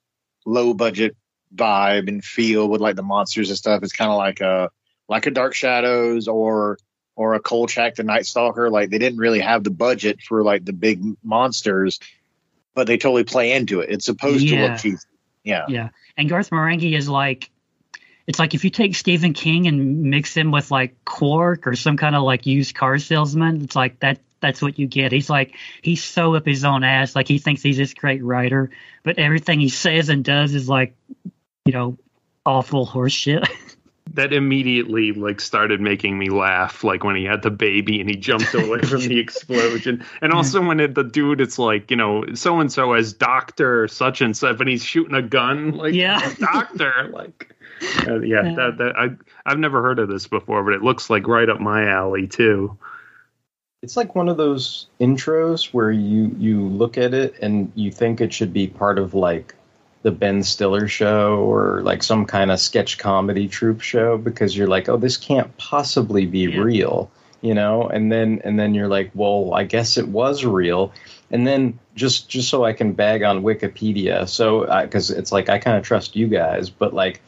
low 0.49 0.73
budget 0.73 1.15
vibe 1.55 2.07
and 2.07 2.23
feel 2.23 2.67
with 2.67 2.81
like 2.81 2.95
the 2.95 3.03
monsters 3.03 3.49
and 3.49 3.57
stuff. 3.57 3.83
It's 3.83 3.93
kind 3.93 4.11
of 4.11 4.17
like 4.17 4.41
a 4.41 4.69
like 5.07 5.25
a 5.25 5.31
Dark 5.31 5.53
Shadows 5.53 6.27
or 6.27 6.77
or 7.15 7.33
a 7.33 7.39
Kolchak 7.39 7.95
the 7.95 8.03
Night 8.03 8.25
Stalker. 8.25 8.69
Like 8.69 8.89
they 8.89 8.97
didn't 8.97 9.19
really 9.19 9.39
have 9.39 9.63
the 9.63 9.71
budget 9.71 10.21
for 10.21 10.43
like 10.43 10.65
the 10.65 10.73
big 10.73 11.01
monsters, 11.23 11.99
but 12.73 12.87
they 12.87 12.97
totally 12.97 13.23
play 13.23 13.51
into 13.51 13.81
it. 13.81 13.89
It's 13.89 14.05
supposed 14.05 14.47
to 14.47 14.55
look 14.55 14.77
cheesy. 14.79 15.05
Yeah. 15.43 15.65
Yeah, 15.67 15.89
and 16.17 16.29
Garth 16.29 16.49
Marenghi 16.49 16.95
is 16.97 17.09
like, 17.09 17.49
it's 18.27 18.39
like 18.39 18.53
if 18.53 18.63
you 18.63 18.69
take 18.69 18.95
Stephen 18.95 19.33
King 19.33 19.67
and 19.67 20.03
mix 20.03 20.35
him 20.35 20.51
with 20.51 20.69
like 20.69 21.03
Quark 21.05 21.65
or 21.65 21.75
some 21.75 21.97
kind 21.97 22.15
of 22.15 22.23
like 22.23 22.45
used 22.45 22.75
car 22.75 22.97
salesman, 22.99 23.63
it's 23.63 23.75
like 23.75 23.99
that. 24.01 24.19
That's 24.41 24.61
what 24.61 24.79
you 24.79 24.87
get. 24.87 25.11
He's 25.11 25.29
like 25.29 25.55
he's 25.81 26.03
so 26.03 26.35
up 26.35 26.45
his 26.45 26.63
own 26.63 26.83
ass, 26.83 27.15
like 27.15 27.27
he 27.27 27.37
thinks 27.37 27.61
he's 27.61 27.77
this 27.77 27.93
great 27.93 28.23
writer, 28.23 28.69
but 29.03 29.19
everything 29.19 29.59
he 29.59 29.69
says 29.69 30.09
and 30.09 30.23
does 30.23 30.53
is 30.53 30.69
like, 30.69 30.95
you 31.65 31.73
know, 31.73 31.97
awful 32.45 32.87
horseshit. 32.87 33.47
that 34.13 34.33
immediately 34.33 35.11
like 35.11 35.39
started 35.39 35.79
making 35.79 36.17
me 36.17 36.29
laugh 36.29 36.83
like 36.83 37.03
when 37.03 37.15
he 37.15 37.23
had 37.25 37.41
the 37.41 37.51
baby 37.51 37.99
and 37.99 38.09
he 38.09 38.15
jumped 38.15 38.53
away 38.53 38.79
from 38.79 39.01
the 39.01 39.19
explosion 39.25 40.03
and 40.21 40.33
also 40.33 40.65
when 40.65 40.79
it, 40.79 40.95
the 40.95 41.03
dude 41.03 41.39
it's 41.41 41.59
like 41.59 41.91
you 41.91 41.97
know 41.97 42.23
so 42.33 42.59
and 42.59 42.71
so 42.71 42.93
as 42.93 43.13
doctor 43.13 43.87
such 43.87 44.21
and 44.21 44.35
such 44.35 44.59
and 44.59 44.69
he's 44.69 44.83
shooting 44.83 45.15
a 45.15 45.21
gun 45.21 45.71
like 45.71 45.93
Yeah. 45.93 46.33
doctor 46.39 47.09
like 47.11 47.55
uh, 48.07 48.19
yeah, 48.19 48.43
Yeah. 48.43 48.53
That, 48.55 48.77
that 48.79 48.95
I 48.97 49.09
I've 49.45 49.59
never 49.59 49.81
heard 49.81 49.99
of 49.99 50.09
this 50.09 50.27
before 50.27 50.63
but 50.63 50.73
it 50.73 50.81
looks 50.81 51.09
like 51.09 51.27
right 51.27 51.47
up 51.47 51.59
my 51.59 51.87
alley 51.87 52.27
too 52.27 52.77
It's 53.81 53.95
like 53.95 54.13
one 54.13 54.27
of 54.27 54.35
those 54.35 54.87
intros 54.99 55.73
where 55.73 55.91
you 55.91 56.35
you 56.37 56.67
look 56.67 56.97
at 56.97 57.13
it 57.13 57.35
and 57.41 57.71
you 57.75 57.91
think 57.91 58.19
it 58.19 58.33
should 58.33 58.51
be 58.51 58.67
part 58.67 58.99
of 58.99 59.13
like 59.13 59.55
the 60.01 60.11
Ben 60.11 60.43
Stiller 60.43 60.87
show 60.89 61.37
or 61.37 61.81
like 61.83 62.03
some 62.03 62.25
kind 62.25 62.51
of 62.51 62.59
sketch 62.59 62.97
comedy 62.97 63.47
troupe 63.47 63.79
show 63.79 64.17
because 64.17 64.55
you're 64.55 64.67
like, 64.67 64.89
oh, 64.89 64.97
this 64.97 65.15
can't 65.15 65.55
possibly 65.57 66.25
be 66.25 66.47
real, 66.59 67.09
you 67.39 67.53
know? 67.53 67.87
And 67.87 68.11
then 68.11 68.41
and 68.43 68.59
then 68.59 68.73
you're 68.75 68.89
like, 68.89 69.11
well, 69.13 69.53
I 69.53 69.63
guess 69.63 69.97
it 69.97 70.09
was 70.09 70.43
real. 70.43 70.91
And 71.31 71.47
then 71.47 71.79
just 71.95 72.27
just 72.27 72.49
so 72.49 72.65
I 72.65 72.73
can 72.73 72.91
bag 72.91 73.23
on 73.23 73.43
Wikipedia, 73.43 74.27
so 74.27 74.65
because 74.81 75.09
it's 75.09 75.31
like 75.31 75.47
I 75.47 75.57
kind 75.57 75.77
of 75.77 75.83
trust 75.83 76.17
you 76.17 76.27
guys, 76.27 76.69
but 76.69 76.93
like 76.93 77.21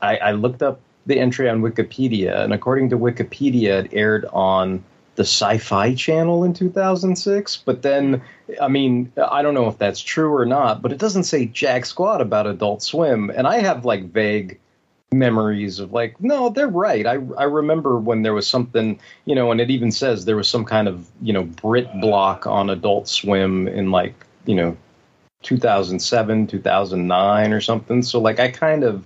I, 0.00 0.16
I 0.16 0.32
looked 0.32 0.62
up 0.62 0.80
the 1.04 1.18
entry 1.18 1.50
on 1.50 1.60
Wikipedia, 1.60 2.44
and 2.44 2.54
according 2.54 2.88
to 2.90 2.98
Wikipedia, 2.98 3.84
it 3.84 3.90
aired 3.92 4.24
on 4.32 4.84
the 5.18 5.24
Sci-Fi 5.24 5.94
Channel 5.94 6.44
in 6.44 6.54
2006. 6.54 7.56
But 7.64 7.82
then, 7.82 8.22
I 8.62 8.68
mean, 8.68 9.12
I 9.30 9.42
don't 9.42 9.52
know 9.52 9.66
if 9.66 9.76
that's 9.76 10.00
true 10.00 10.32
or 10.32 10.46
not, 10.46 10.80
but 10.80 10.92
it 10.92 10.98
doesn't 10.98 11.24
say 11.24 11.46
jack 11.46 11.86
squat 11.86 12.20
about 12.20 12.46
Adult 12.46 12.82
Swim, 12.82 13.28
and 13.28 13.48
I 13.48 13.58
have 13.58 13.84
like 13.84 14.12
vague 14.12 14.60
memories 15.10 15.80
of 15.80 15.92
like, 15.92 16.20
no, 16.20 16.50
they're 16.50 16.68
right. 16.68 17.04
I 17.04 17.18
I 17.36 17.44
remember 17.44 17.98
when 17.98 18.22
there 18.22 18.32
was 18.32 18.46
something, 18.46 19.00
you 19.24 19.34
know, 19.34 19.50
and 19.50 19.60
it 19.60 19.70
even 19.70 19.90
says 19.90 20.24
there 20.24 20.36
was 20.36 20.48
some 20.48 20.64
kind 20.64 20.86
of 20.86 21.08
you 21.20 21.32
know 21.32 21.42
Brit 21.42 21.88
block 22.00 22.46
on 22.46 22.70
Adult 22.70 23.08
Swim 23.08 23.66
in 23.66 23.90
like 23.90 24.24
you 24.46 24.54
know 24.54 24.76
2007, 25.42 26.46
2009 26.46 27.52
or 27.52 27.60
something. 27.60 28.02
So 28.02 28.20
like 28.20 28.38
I 28.38 28.52
kind 28.52 28.84
of 28.84 29.04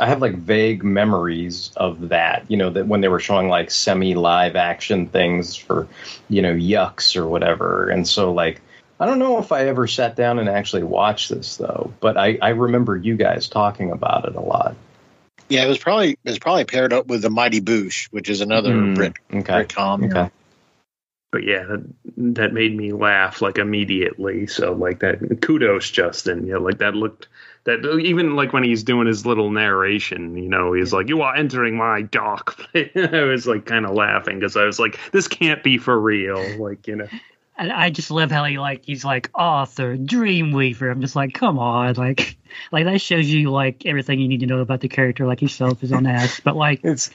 I 0.00 0.06
have 0.06 0.20
like 0.20 0.34
vague 0.34 0.82
memories 0.84 1.72
of 1.76 2.08
that, 2.08 2.44
you 2.48 2.56
know, 2.56 2.70
that 2.70 2.86
when 2.86 3.00
they 3.00 3.08
were 3.08 3.20
showing 3.20 3.48
like 3.48 3.70
semi 3.70 4.14
live 4.14 4.56
action 4.56 5.06
things 5.06 5.56
for, 5.56 5.88
you 6.28 6.42
know, 6.42 6.54
yucks 6.54 7.16
or 7.16 7.26
whatever. 7.26 7.88
And 7.88 8.06
so 8.06 8.32
like 8.32 8.60
I 9.00 9.06
don't 9.06 9.18
know 9.18 9.38
if 9.38 9.52
I 9.52 9.66
ever 9.66 9.86
sat 9.86 10.16
down 10.16 10.38
and 10.38 10.48
actually 10.48 10.82
watched 10.82 11.28
this 11.30 11.56
though, 11.56 11.92
but 12.00 12.16
I, 12.16 12.38
I 12.42 12.50
remember 12.50 12.96
you 12.96 13.16
guys 13.16 13.48
talking 13.48 13.90
about 13.92 14.26
it 14.26 14.34
a 14.34 14.40
lot. 14.40 14.74
Yeah, 15.48 15.64
it 15.64 15.68
was 15.68 15.78
probably 15.78 16.12
it 16.12 16.18
was 16.24 16.38
probably 16.38 16.64
paired 16.64 16.92
up 16.92 17.06
with 17.06 17.22
the 17.22 17.30
Mighty 17.30 17.60
Boosh, 17.60 18.08
which 18.10 18.28
is 18.28 18.40
another. 18.40 18.72
Mm, 18.72 18.94
Brit 18.94 19.12
okay. 19.32 19.64
Britcom. 19.64 20.10
Okay. 20.10 20.30
but 21.30 21.44
yeah 21.44 21.64
that, 21.64 21.84
that 22.16 22.52
made 22.52 22.76
me 22.76 22.92
laugh 22.92 23.40
like 23.40 23.58
immediately 23.58 24.46
so 24.46 24.72
like 24.72 25.00
that 25.00 25.40
kudos 25.42 25.90
justin 25.90 26.46
yeah 26.46 26.56
like 26.56 26.78
that 26.78 26.94
looked 26.94 27.28
that 27.64 27.84
even 28.02 28.36
like 28.36 28.52
when 28.52 28.62
he's 28.62 28.82
doing 28.82 29.06
his 29.06 29.26
little 29.26 29.50
narration 29.50 30.36
you 30.36 30.48
know 30.48 30.72
he's 30.72 30.92
like 30.92 31.08
you 31.08 31.22
are 31.22 31.34
entering 31.34 31.76
my 31.76 32.02
dark 32.02 32.56
place 32.72 32.90
i 32.94 33.22
was 33.22 33.46
like 33.46 33.66
kind 33.66 33.84
of 33.84 33.94
laughing 33.94 34.38
because 34.38 34.56
i 34.56 34.64
was 34.64 34.78
like 34.78 34.98
this 35.12 35.28
can't 35.28 35.62
be 35.62 35.78
for 35.78 35.98
real 35.98 36.58
like 36.58 36.86
you 36.86 36.96
know 36.96 37.08
And 37.58 37.72
I 37.72 37.90
just 37.90 38.12
love 38.12 38.30
how 38.30 38.44
he 38.44 38.56
like 38.56 38.84
he's 38.84 39.04
like 39.04 39.30
author, 39.34 39.96
Dreamweaver. 39.96 40.90
I'm 40.92 41.00
just 41.00 41.16
like, 41.16 41.34
come 41.34 41.58
on, 41.58 41.94
like, 41.94 42.36
like 42.72 42.84
that 42.84 43.00
shows 43.00 43.28
you 43.28 43.50
like 43.50 43.84
everything 43.84 44.20
you 44.20 44.28
need 44.28 44.40
to 44.40 44.46
know 44.46 44.60
about 44.60 44.80
the 44.80 44.88
character. 44.88 45.26
Like 45.26 45.40
himself, 45.40 45.70
self 45.70 45.80
his 45.80 45.92
own 45.92 46.06
ass, 46.06 46.40
but 46.40 46.54
like 46.56 46.80
it's. 46.84 47.10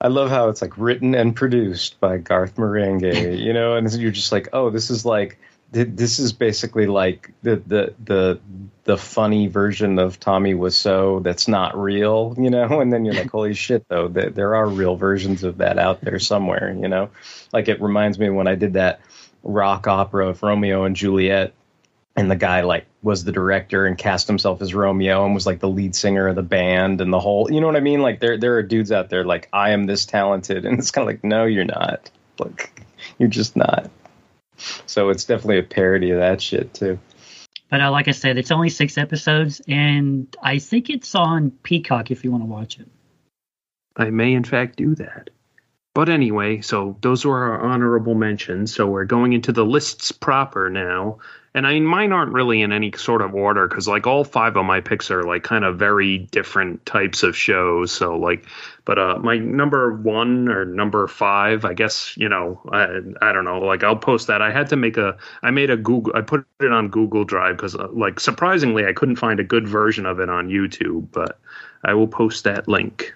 I 0.00 0.08
love 0.08 0.30
how 0.30 0.48
it's 0.48 0.62
like 0.62 0.78
written 0.78 1.14
and 1.14 1.34
produced 1.34 2.00
by 2.00 2.18
Garth 2.18 2.56
Marenghi, 2.56 3.38
you 3.38 3.52
know, 3.52 3.76
and 3.76 3.92
you're 3.92 4.10
just 4.10 4.32
like, 4.32 4.48
oh, 4.52 4.70
this 4.70 4.90
is 4.90 5.04
like 5.04 5.30
th- 5.30 5.38
this 5.72 6.18
is 6.18 6.32
basically 6.34 6.86
like 6.86 7.32
the 7.42 7.56
the 7.66 7.94
the 8.04 8.40
the 8.84 8.98
funny 8.98 9.46
version 9.46 9.98
of 9.98 10.20
Tommy 10.20 10.54
Wiseau 10.54 11.22
that's 11.22 11.48
not 11.48 11.76
real, 11.78 12.34
you 12.38 12.50
know, 12.50 12.80
and 12.80 12.92
then 12.92 13.04
you're 13.04 13.14
like, 13.14 13.30
holy 13.32 13.54
shit, 13.54 13.88
though, 13.88 14.08
there, 14.08 14.30
there 14.30 14.54
are 14.54 14.68
real 14.68 14.96
versions 14.96 15.44
of 15.44 15.58
that 15.58 15.78
out 15.78 16.00
there 16.00 16.18
somewhere, 16.18 16.76
you 16.78 16.88
know, 16.88 17.10
like 17.52 17.68
it 17.68 17.80
reminds 17.80 18.18
me 18.18 18.28
when 18.28 18.46
I 18.46 18.54
did 18.54 18.74
that 18.74 19.00
rock 19.42 19.86
opera 19.86 20.28
of 20.28 20.42
Romeo 20.42 20.84
and 20.84 20.94
Juliet 20.94 21.54
and 22.14 22.30
the 22.30 22.36
guy 22.36 22.60
like 22.60 22.86
was 23.02 23.24
the 23.24 23.32
director 23.32 23.86
and 23.86 23.96
cast 23.96 24.26
himself 24.26 24.60
as 24.60 24.74
Romeo 24.74 25.24
and 25.24 25.34
was 25.34 25.46
like 25.46 25.60
the 25.60 25.68
lead 25.68 25.96
singer 25.96 26.28
of 26.28 26.36
the 26.36 26.42
band 26.42 27.00
and 27.00 27.12
the 27.12 27.18
whole 27.18 27.50
you 27.50 27.60
know 27.60 27.66
what 27.66 27.76
I 27.76 27.80
mean? 27.80 28.02
Like 28.02 28.20
there 28.20 28.36
there 28.36 28.56
are 28.56 28.62
dudes 28.62 28.92
out 28.92 29.08
there 29.08 29.24
like 29.24 29.48
I 29.52 29.70
am 29.70 29.84
this 29.84 30.04
talented 30.04 30.64
and 30.66 30.78
it's 30.78 30.90
kind 30.90 31.08
of 31.08 31.12
like 31.12 31.24
no 31.24 31.44
you're 31.44 31.64
not. 31.64 32.10
Like 32.38 32.84
you're 33.18 33.30
just 33.30 33.56
not 33.56 33.90
so 34.86 35.08
it's 35.08 35.24
definitely 35.24 35.58
a 35.58 35.62
parody 35.62 36.10
of 36.10 36.18
that 36.18 36.40
shit 36.40 36.72
too 36.74 36.98
But 37.70 37.80
uh, 37.80 37.90
like 37.90 38.06
I 38.06 38.12
said, 38.12 38.36
it's 38.36 38.50
only 38.50 38.68
six 38.68 38.98
episodes, 38.98 39.62
and 39.66 40.36
I 40.42 40.58
think 40.58 40.90
it's 40.90 41.14
on 41.14 41.50
Peacock 41.62 42.10
if 42.10 42.22
you 42.22 42.30
want 42.30 42.42
to 42.42 42.46
watch 42.46 42.78
it. 42.78 42.86
I 43.96 44.10
may, 44.10 44.34
in 44.34 44.44
fact, 44.44 44.76
do 44.76 44.94
that. 44.96 45.30
But 45.94 46.10
anyway, 46.10 46.60
so 46.60 46.96
those 47.00 47.24
were 47.24 47.36
our 47.38 47.60
honorable 47.62 48.14
mentions. 48.14 48.74
So 48.74 48.86
we're 48.86 49.04
going 49.04 49.32
into 49.32 49.52
the 49.52 49.64
lists 49.64 50.12
proper 50.12 50.68
now. 50.68 51.18
And 51.54 51.66
I 51.66 51.74
mean, 51.74 51.84
mine 51.84 52.12
aren't 52.12 52.32
really 52.32 52.62
in 52.62 52.72
any 52.72 52.92
sort 52.96 53.20
of 53.20 53.34
order 53.34 53.68
because, 53.68 53.86
like, 53.86 54.06
all 54.06 54.24
five 54.24 54.56
of 54.56 54.64
my 54.64 54.80
picks 54.80 55.10
are 55.10 55.22
like 55.22 55.42
kind 55.42 55.64
of 55.64 55.78
very 55.78 56.18
different 56.18 56.84
types 56.86 57.22
of 57.22 57.36
shows. 57.36 57.92
So, 57.92 58.16
like, 58.16 58.46
but 58.86 58.98
uh, 58.98 59.18
my 59.18 59.36
number 59.36 59.92
one 59.92 60.48
or 60.48 60.64
number 60.64 61.06
five, 61.06 61.66
I 61.66 61.74
guess, 61.74 62.16
you 62.16 62.28
know, 62.28 62.58
I, 62.72 63.00
I 63.20 63.32
don't 63.32 63.44
know. 63.44 63.58
Like, 63.58 63.84
I'll 63.84 63.96
post 63.96 64.28
that. 64.28 64.40
I 64.40 64.50
had 64.50 64.68
to 64.70 64.76
make 64.76 64.96
a, 64.96 65.16
I 65.42 65.50
made 65.50 65.68
a 65.68 65.76
Google, 65.76 66.12
I 66.16 66.22
put 66.22 66.46
it 66.60 66.72
on 66.72 66.88
Google 66.88 67.24
Drive 67.24 67.58
because, 67.58 67.76
uh, 67.76 67.88
like, 67.92 68.18
surprisingly, 68.18 68.86
I 68.86 68.94
couldn't 68.94 69.16
find 69.16 69.38
a 69.38 69.44
good 69.44 69.68
version 69.68 70.06
of 70.06 70.20
it 70.20 70.30
on 70.30 70.48
YouTube. 70.48 71.08
But 71.12 71.38
I 71.84 71.92
will 71.92 72.08
post 72.08 72.44
that 72.44 72.66
link. 72.66 73.14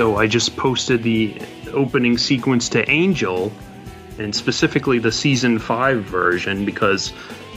So 0.00 0.16
I 0.16 0.26
just 0.26 0.56
posted 0.56 1.02
the 1.02 1.38
opening 1.74 2.16
sequence 2.16 2.70
to 2.70 2.88
Angel, 2.90 3.52
and 4.18 4.34
specifically 4.34 4.98
the 4.98 5.12
season 5.12 5.58
five 5.58 6.04
version 6.04 6.64
because 6.64 7.12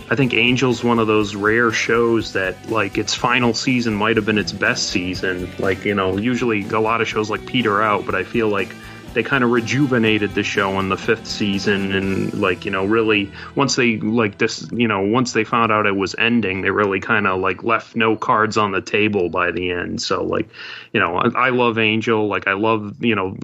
I 0.10 0.18
think 0.18 0.34
Angel's 0.34 0.84
one 0.84 1.00
of 1.00 1.08
those 1.08 1.38
rare 1.38 1.72
shows 1.72 2.34
that 2.34 2.70
like 2.70 2.98
its 2.98 3.16
final 3.16 3.54
season 3.54 3.94
might 3.94 4.18
have 4.18 4.26
been 4.26 4.38
its 4.38 4.52
best 4.52 4.90
season. 4.90 5.50
Like 5.58 5.86
you 5.86 5.96
know, 5.96 6.18
usually 6.18 6.68
a 6.68 6.82
lot 6.82 7.00
of 7.00 7.08
shows 7.08 7.30
like 7.30 7.46
peter 7.46 7.82
out, 7.82 8.06
but 8.06 8.14
I 8.14 8.26
feel 8.26 8.50
like 8.50 8.76
they 9.14 9.24
kind 9.24 9.44
of 9.44 9.52
rejuvenated 9.52 10.34
the 10.34 10.44
show 10.44 10.80
in 10.80 10.90
the 10.90 10.98
fifth 10.98 11.28
season 11.28 11.94
and 11.94 12.34
like 12.34 12.66
you 12.66 12.72
know 12.72 12.86
really 12.86 13.32
once 13.56 13.76
they 13.76 13.98
like 13.98 14.38
this 14.38 14.68
you 14.72 14.88
know 14.88 15.02
once 15.02 15.34
they 15.34 15.44
found 15.44 15.72
out 15.72 15.86
it 15.86 15.96
was 15.96 16.16
ending 16.18 16.62
they 16.62 16.72
really 16.72 17.00
kind 17.00 17.28
of 17.28 17.40
like 17.40 17.64
left 17.64 17.96
no 17.96 18.16
cards 18.16 18.58
on 18.58 18.72
the 18.72 18.82
table 18.82 19.30
by 19.30 19.52
the 19.52 19.72
end. 19.72 20.02
So 20.02 20.24
like 20.24 20.50
you 20.92 21.00
know 21.00 21.18
I, 21.18 21.48
I 21.48 21.50
love 21.50 21.78
angel. 21.78 22.28
Like 22.28 22.48
i 22.48 22.54
love 22.54 23.04
you 23.04 23.16
know 23.16 23.36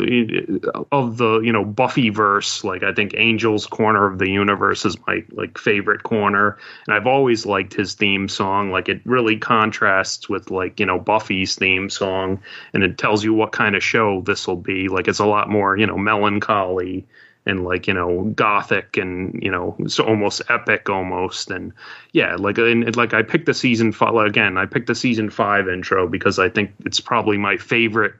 of 0.91 1.17
the 1.17 1.39
you 1.41 1.51
know 1.51 1.65
buffy 1.65 2.09
verse 2.09 2.63
like 2.63 2.83
i 2.83 2.93
think 2.93 3.13
angel's 3.15 3.65
corner 3.65 4.05
of 4.07 4.19
the 4.19 4.29
universe 4.29 4.85
is 4.85 4.97
my 5.07 5.23
like 5.31 5.57
favorite 5.57 6.03
corner. 6.03 6.57
And 6.87 6.95
i've 6.95 7.07
always 7.07 7.45
liked 7.45 7.73
his 7.73 7.93
theme 7.93 8.27
song. 8.27 8.71
Like 8.71 8.89
it 8.89 9.01
really 9.05 9.37
contrasts 9.37 10.27
with 10.29 10.51
like 10.51 10.79
you 10.79 10.85
know 10.85 10.99
buffy's 10.99 11.55
theme 11.55 11.89
song. 11.89 12.39
And 12.73 12.83
it 12.83 12.97
tells 12.97 13.23
you 13.23 13.33
what 13.33 13.51
kind 13.51 13.75
of 13.75 13.83
show 13.83 14.21
this 14.21 14.47
will 14.47 14.55
be. 14.55 14.87
Like 14.87 15.07
it's 15.07 15.19
a 15.19 15.25
lot 15.25 15.49
more 15.49 15.58
you 15.77 15.85
know 15.85 15.97
melancholy 15.97 17.05
and 17.45 17.63
like 17.63 17.87
you 17.87 17.93
know 17.93 18.23
gothic 18.35 18.97
and 18.97 19.41
you 19.41 19.51
know 19.51 19.75
so 19.87 20.03
almost 20.05 20.41
epic 20.49 20.89
almost. 20.89 21.49
And 21.51 21.73
yeah 22.13 22.35
like 22.35 22.57
and 22.57 22.95
like 22.95 23.13
i 23.13 23.21
picked 23.21 23.45
the 23.45 23.53
season 23.53 23.91
five 23.91 24.15
again 24.15 24.57
i 24.57 24.65
picked 24.65 24.87
the 24.87 24.95
season 24.95 25.29
five 25.29 25.67
intro 25.67 26.07
because 26.07 26.39
i 26.39 26.49
think 26.49 26.71
it's 26.85 26.99
probably 26.99 27.37
my 27.37 27.57
favorite 27.57 28.13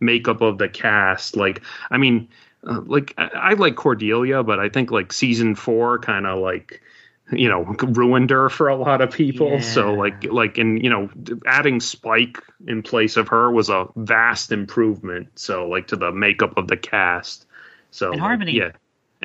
makeup 0.00 0.40
of 0.42 0.58
the 0.58 0.68
cast. 0.68 1.36
Like 1.36 1.62
i 1.90 1.98
mean 1.98 2.28
uh, 2.66 2.80
like 2.86 3.14
I, 3.18 3.28
I 3.34 3.52
like 3.54 3.76
cordelia 3.76 4.42
but 4.42 4.58
i 4.58 4.68
think 4.68 4.90
like 4.90 5.12
season 5.12 5.54
four 5.54 5.98
kind 5.98 6.26
of 6.26 6.38
like 6.38 6.82
you 7.32 7.48
know 7.48 7.62
ruined 7.62 8.30
her 8.30 8.48
for 8.48 8.68
a 8.68 8.76
lot 8.76 9.00
of 9.00 9.10
people. 9.10 9.60
So 9.60 9.94
like 9.94 10.24
like 10.24 10.58
and 10.58 10.82
you 10.82 10.90
know 10.90 11.08
adding 11.46 11.80
spike 11.80 12.38
in 12.66 12.82
place 12.82 13.16
of 13.16 13.28
her 13.28 13.50
was 13.50 13.68
a 13.68 13.88
vast 13.96 14.52
improvement 14.52 15.38
so 15.38 15.68
like 15.68 15.88
to 15.88 15.96
the 15.96 16.12
makeup 16.12 16.56
of 16.56 16.68
the 16.68 16.76
cast. 16.76 17.46
So 17.90 18.12
And 18.12 18.20
Harmony. 18.20 18.52
yeah 18.52 18.70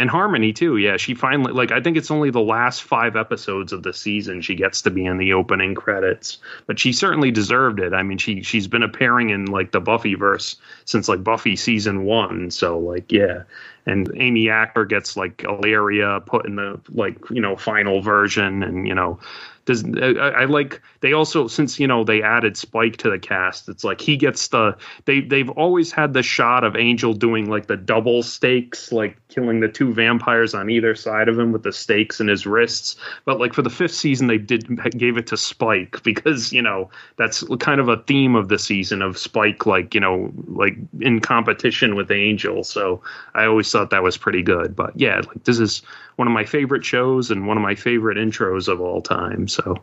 and 0.02 0.10
harmony 0.10 0.52
too. 0.52 0.78
Yeah 0.78 0.98
she 0.98 1.14
finally 1.14 1.54
like 1.54 1.72
i 1.72 1.80
think 1.80 1.96
it's 1.96 2.10
only 2.10 2.32
the 2.32 2.42
last 2.42 2.82
five 2.82 3.16
episodes 3.16 3.72
of 3.72 3.84
the 3.84 3.94
season 3.94 4.42
she 4.42 4.56
gets 4.56 4.82
to 4.82 4.90
be 4.90 5.06
in 5.06 5.18
the 5.18 5.34
opening 5.34 5.76
credits 5.76 6.40
but 6.66 6.80
she 6.80 6.92
certainly 6.92 7.30
deserved 7.32 7.80
it. 7.80 7.94
I 7.94 8.02
mean 8.02 8.18
she 8.18 8.42
she's 8.42 8.68
been 8.68 8.84
appearing 8.84 9.30
in 9.30 9.46
like 9.46 9.72
the 9.72 9.80
buffyverse 9.80 10.56
since 10.86 11.08
like 11.08 11.24
buffy 11.24 11.56
season 11.56 12.04
one 12.04 12.50
so 12.50 12.80
like 12.80 13.12
yeah. 13.12 13.44
And 13.86 14.12
amy 14.16 14.50
acker 14.50 14.86
gets 14.86 15.16
like 15.16 15.44
Illyria 15.44 16.22
put 16.26 16.46
in 16.46 16.56
the 16.56 16.80
like 16.90 17.18
you 17.30 17.42
know 17.42 17.56
final 17.56 18.02
version 18.02 18.64
and 18.64 18.88
you 18.88 18.96
know 18.96 19.20
does 19.66 19.84
I, 19.84 20.42
I 20.42 20.46
like 20.46 20.82
they 21.02 21.14
also 21.14 21.48
since 21.48 21.80
you 21.80 21.88
know 21.88 22.04
they 22.04 22.22
added 22.22 22.58
Spike 22.58 22.98
to 22.98 23.10
the 23.10 23.20
cast 23.20 23.70
it's 23.70 23.84
like 23.84 24.02
he 24.02 24.18
gets 24.18 24.48
the 24.50 24.76
they 25.06 25.22
they've 25.22 25.50
always 25.50 25.92
had 25.92 26.14
the 26.14 26.24
shot 26.24 26.64
of 26.64 26.76
Angel 26.76 27.14
doing 27.14 27.50
like 27.50 27.68
the 27.68 27.78
double 27.78 28.24
stakes 28.24 28.92
like 28.92 29.18
killing 29.28 29.60
the 29.60 29.68
two 29.68 29.94
vampires 29.94 30.54
on 30.54 30.70
either 30.70 30.96
side 30.96 31.30
of 31.30 31.38
him 31.38 31.52
with 31.52 31.64
the 31.64 31.72
stakes 31.72 32.20
in 32.20 32.28
his 32.28 32.46
wrists. 32.46 32.96
But 33.26 33.40
like 33.40 33.54
for 33.54 33.62
the 33.62 33.70
fifth 33.70 33.94
season 33.94 34.28
they 34.28 34.38
did 34.38 34.68
gave 34.98 35.18
it 35.18 35.28
to 35.28 35.38
Spike 35.38 36.02
because 36.04 36.52
you 36.52 36.62
know 36.62 36.90
that's 37.18 37.44
kind 37.60 37.80
of 37.80 37.88
a 37.88 37.98
theme 37.98 38.36
of 38.36 38.50
the 38.50 38.60
season 38.60 39.02
of 39.02 39.18
Spike 39.18 39.66
like 39.66 39.94
you 39.94 40.02
know 40.02 40.32
like 40.48 40.76
in 41.00 41.20
competition 41.20 41.96
with 41.96 42.12
Angel. 42.12 42.64
So 42.64 43.02
I 43.34 43.46
always 43.46 43.72
thought 43.72 43.90
that 43.92 44.04
was 44.04 44.18
pretty 44.18 44.42
good. 44.42 44.76
But 44.76 45.00
yeah 45.00 45.22
like 45.28 45.44
this 45.44 45.60
is 45.60 45.82
one 46.22 46.28
of 46.28 46.34
my 46.34 46.46
favorite 46.46 46.86
shows 46.86 47.32
and 47.32 47.48
one 47.48 47.58
of 47.58 47.64
my 47.64 47.74
favorite 47.74 48.18
intros 48.18 48.68
of 48.68 48.80
all 48.80 49.02
time 49.02 49.48
so 49.48 49.76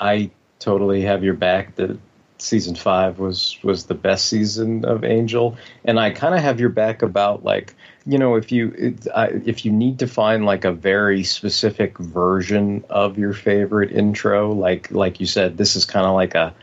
I 0.00 0.30
totally 0.58 1.02
have 1.02 1.22
your 1.22 1.34
back 1.34 1.76
that 1.76 1.98
season 2.38 2.74
five 2.74 3.18
was 3.18 3.58
was 3.62 3.86
the 3.86 3.94
best 3.94 4.28
season 4.28 4.84
of 4.84 5.04
Angel, 5.04 5.56
and 5.84 5.98
I 5.98 6.10
kind 6.10 6.34
of 6.34 6.40
have 6.40 6.60
your 6.60 6.68
back 6.68 7.02
about 7.02 7.44
like 7.44 7.74
you 8.06 8.18
know 8.18 8.36
if 8.36 8.52
you 8.52 8.72
if 8.76 9.64
you 9.64 9.72
need 9.72 9.98
to 10.00 10.06
find 10.06 10.44
like 10.44 10.64
a 10.64 10.72
very 10.72 11.24
specific 11.24 11.98
version 11.98 12.84
of 12.90 13.18
your 13.18 13.32
favorite 13.32 13.92
intro, 13.92 14.52
like 14.52 14.90
like 14.90 15.20
you 15.20 15.26
said, 15.26 15.56
this 15.56 15.76
is 15.76 15.84
kind 15.84 16.06
of 16.06 16.14
like 16.14 16.34
a 16.34 16.54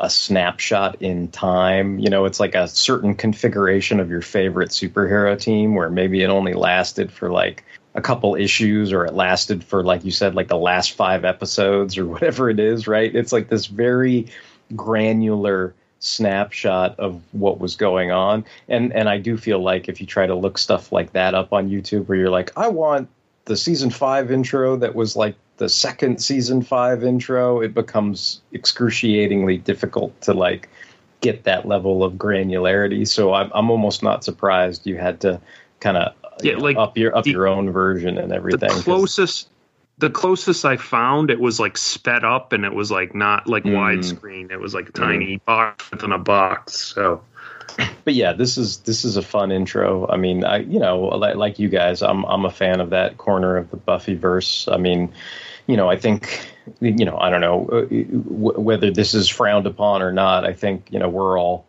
a 0.00 0.08
snapshot 0.08 1.00
in 1.00 1.28
time. 1.28 1.98
You 1.98 2.10
know, 2.10 2.24
it's 2.24 2.40
like 2.40 2.54
a 2.54 2.66
certain 2.66 3.14
configuration 3.14 4.00
of 4.00 4.10
your 4.10 4.22
favorite 4.22 4.70
superhero 4.70 5.38
team 5.38 5.74
where 5.74 5.90
maybe 5.90 6.22
it 6.22 6.28
only 6.28 6.54
lasted 6.54 7.12
for 7.12 7.30
like 7.30 7.64
a 7.94 8.00
couple 8.00 8.34
issues 8.34 8.92
or 8.92 9.04
it 9.04 9.14
lasted 9.14 9.62
for 9.62 9.84
like 9.84 10.04
you 10.04 10.10
said 10.10 10.34
like 10.34 10.48
the 10.48 10.56
last 10.56 10.92
5 10.92 11.24
episodes 11.24 11.98
or 11.98 12.06
whatever 12.14 12.48
it 12.50 12.58
is, 12.58 12.86
right? 12.86 13.14
It's 13.14 13.32
like 13.32 13.48
this 13.48 13.66
very 13.66 14.26
granular 14.74 15.74
snapshot 15.98 16.98
of 16.98 17.22
what 17.32 17.60
was 17.60 17.76
going 17.76 18.10
on. 18.10 18.44
And 18.68 18.92
and 18.92 19.08
I 19.08 19.18
do 19.18 19.36
feel 19.36 19.60
like 19.60 19.88
if 19.88 20.00
you 20.00 20.06
try 20.06 20.26
to 20.26 20.34
look 20.34 20.58
stuff 20.58 20.90
like 20.90 21.12
that 21.12 21.34
up 21.34 21.52
on 21.52 21.70
YouTube 21.70 22.08
where 22.08 22.18
you're 22.18 22.30
like 22.30 22.50
I 22.56 22.68
want 22.68 23.08
the 23.44 23.56
season 23.56 23.90
5 23.90 24.30
intro 24.30 24.76
that 24.76 24.94
was 24.94 25.16
like 25.16 25.36
the 25.58 25.68
second 25.68 26.20
season 26.20 26.62
5 26.62 27.04
intro, 27.04 27.60
it 27.60 27.74
becomes 27.74 28.40
excruciatingly 28.52 29.58
difficult 29.58 30.18
to 30.22 30.32
like 30.32 30.68
get 31.20 31.44
that 31.44 31.68
level 31.68 32.02
of 32.02 32.14
granularity. 32.14 33.06
So 33.06 33.34
I'm 33.34 33.50
I'm 33.54 33.70
almost 33.70 34.02
not 34.02 34.24
surprised 34.24 34.86
you 34.86 34.96
had 34.96 35.20
to 35.20 35.40
kind 35.80 35.96
of 35.96 36.14
Yeah, 36.40 36.56
like 36.56 36.76
up 36.76 36.96
your 36.96 37.16
up 37.16 37.26
your 37.26 37.46
own 37.46 37.70
version 37.70 38.18
and 38.18 38.32
everything. 38.32 38.68
The 38.68 38.82
closest 38.82 39.48
the 39.98 40.10
closest 40.10 40.64
I 40.64 40.76
found 40.76 41.30
it 41.30 41.38
was 41.38 41.60
like 41.60 41.76
sped 41.76 42.24
up 42.24 42.52
and 42.52 42.64
it 42.64 42.74
was 42.74 42.90
like 42.90 43.14
not 43.14 43.46
like 43.46 43.64
Mm. 43.64 43.74
widescreen. 43.74 44.50
It 44.50 44.58
was 44.60 44.74
like 44.74 44.88
a 44.88 44.92
tiny 44.92 45.36
box 45.46 45.90
within 45.90 46.12
a 46.12 46.18
box. 46.18 46.76
So 46.94 47.22
but 48.04 48.14
yeah, 48.14 48.32
this 48.32 48.58
is 48.58 48.78
this 48.78 49.04
is 49.04 49.16
a 49.16 49.22
fun 49.22 49.52
intro. 49.52 50.06
I 50.08 50.16
mean, 50.16 50.44
I 50.44 50.58
you 50.58 50.78
know 50.80 51.00
like, 51.00 51.36
like 51.36 51.58
you 51.58 51.68
guys, 51.68 52.02
I'm 52.02 52.24
I'm 52.24 52.44
a 52.44 52.50
fan 52.50 52.80
of 52.80 52.90
that 52.90 53.18
corner 53.18 53.56
of 53.56 53.70
the 53.70 53.76
Buffy 53.76 54.14
verse. 54.14 54.68
I 54.68 54.76
mean, 54.76 55.12
you 55.66 55.76
know, 55.76 55.88
I 55.88 55.96
think 55.96 56.50
you 56.80 57.04
know 57.04 57.16
I 57.18 57.30
don't 57.30 57.40
know 57.40 57.66
uh, 57.72 57.80
w- 57.82 58.60
whether 58.60 58.90
this 58.90 59.14
is 59.14 59.28
frowned 59.28 59.66
upon 59.66 60.02
or 60.02 60.12
not. 60.12 60.44
I 60.44 60.52
think 60.52 60.88
you 60.90 60.98
know 60.98 61.08
we're 61.08 61.38
all 61.38 61.66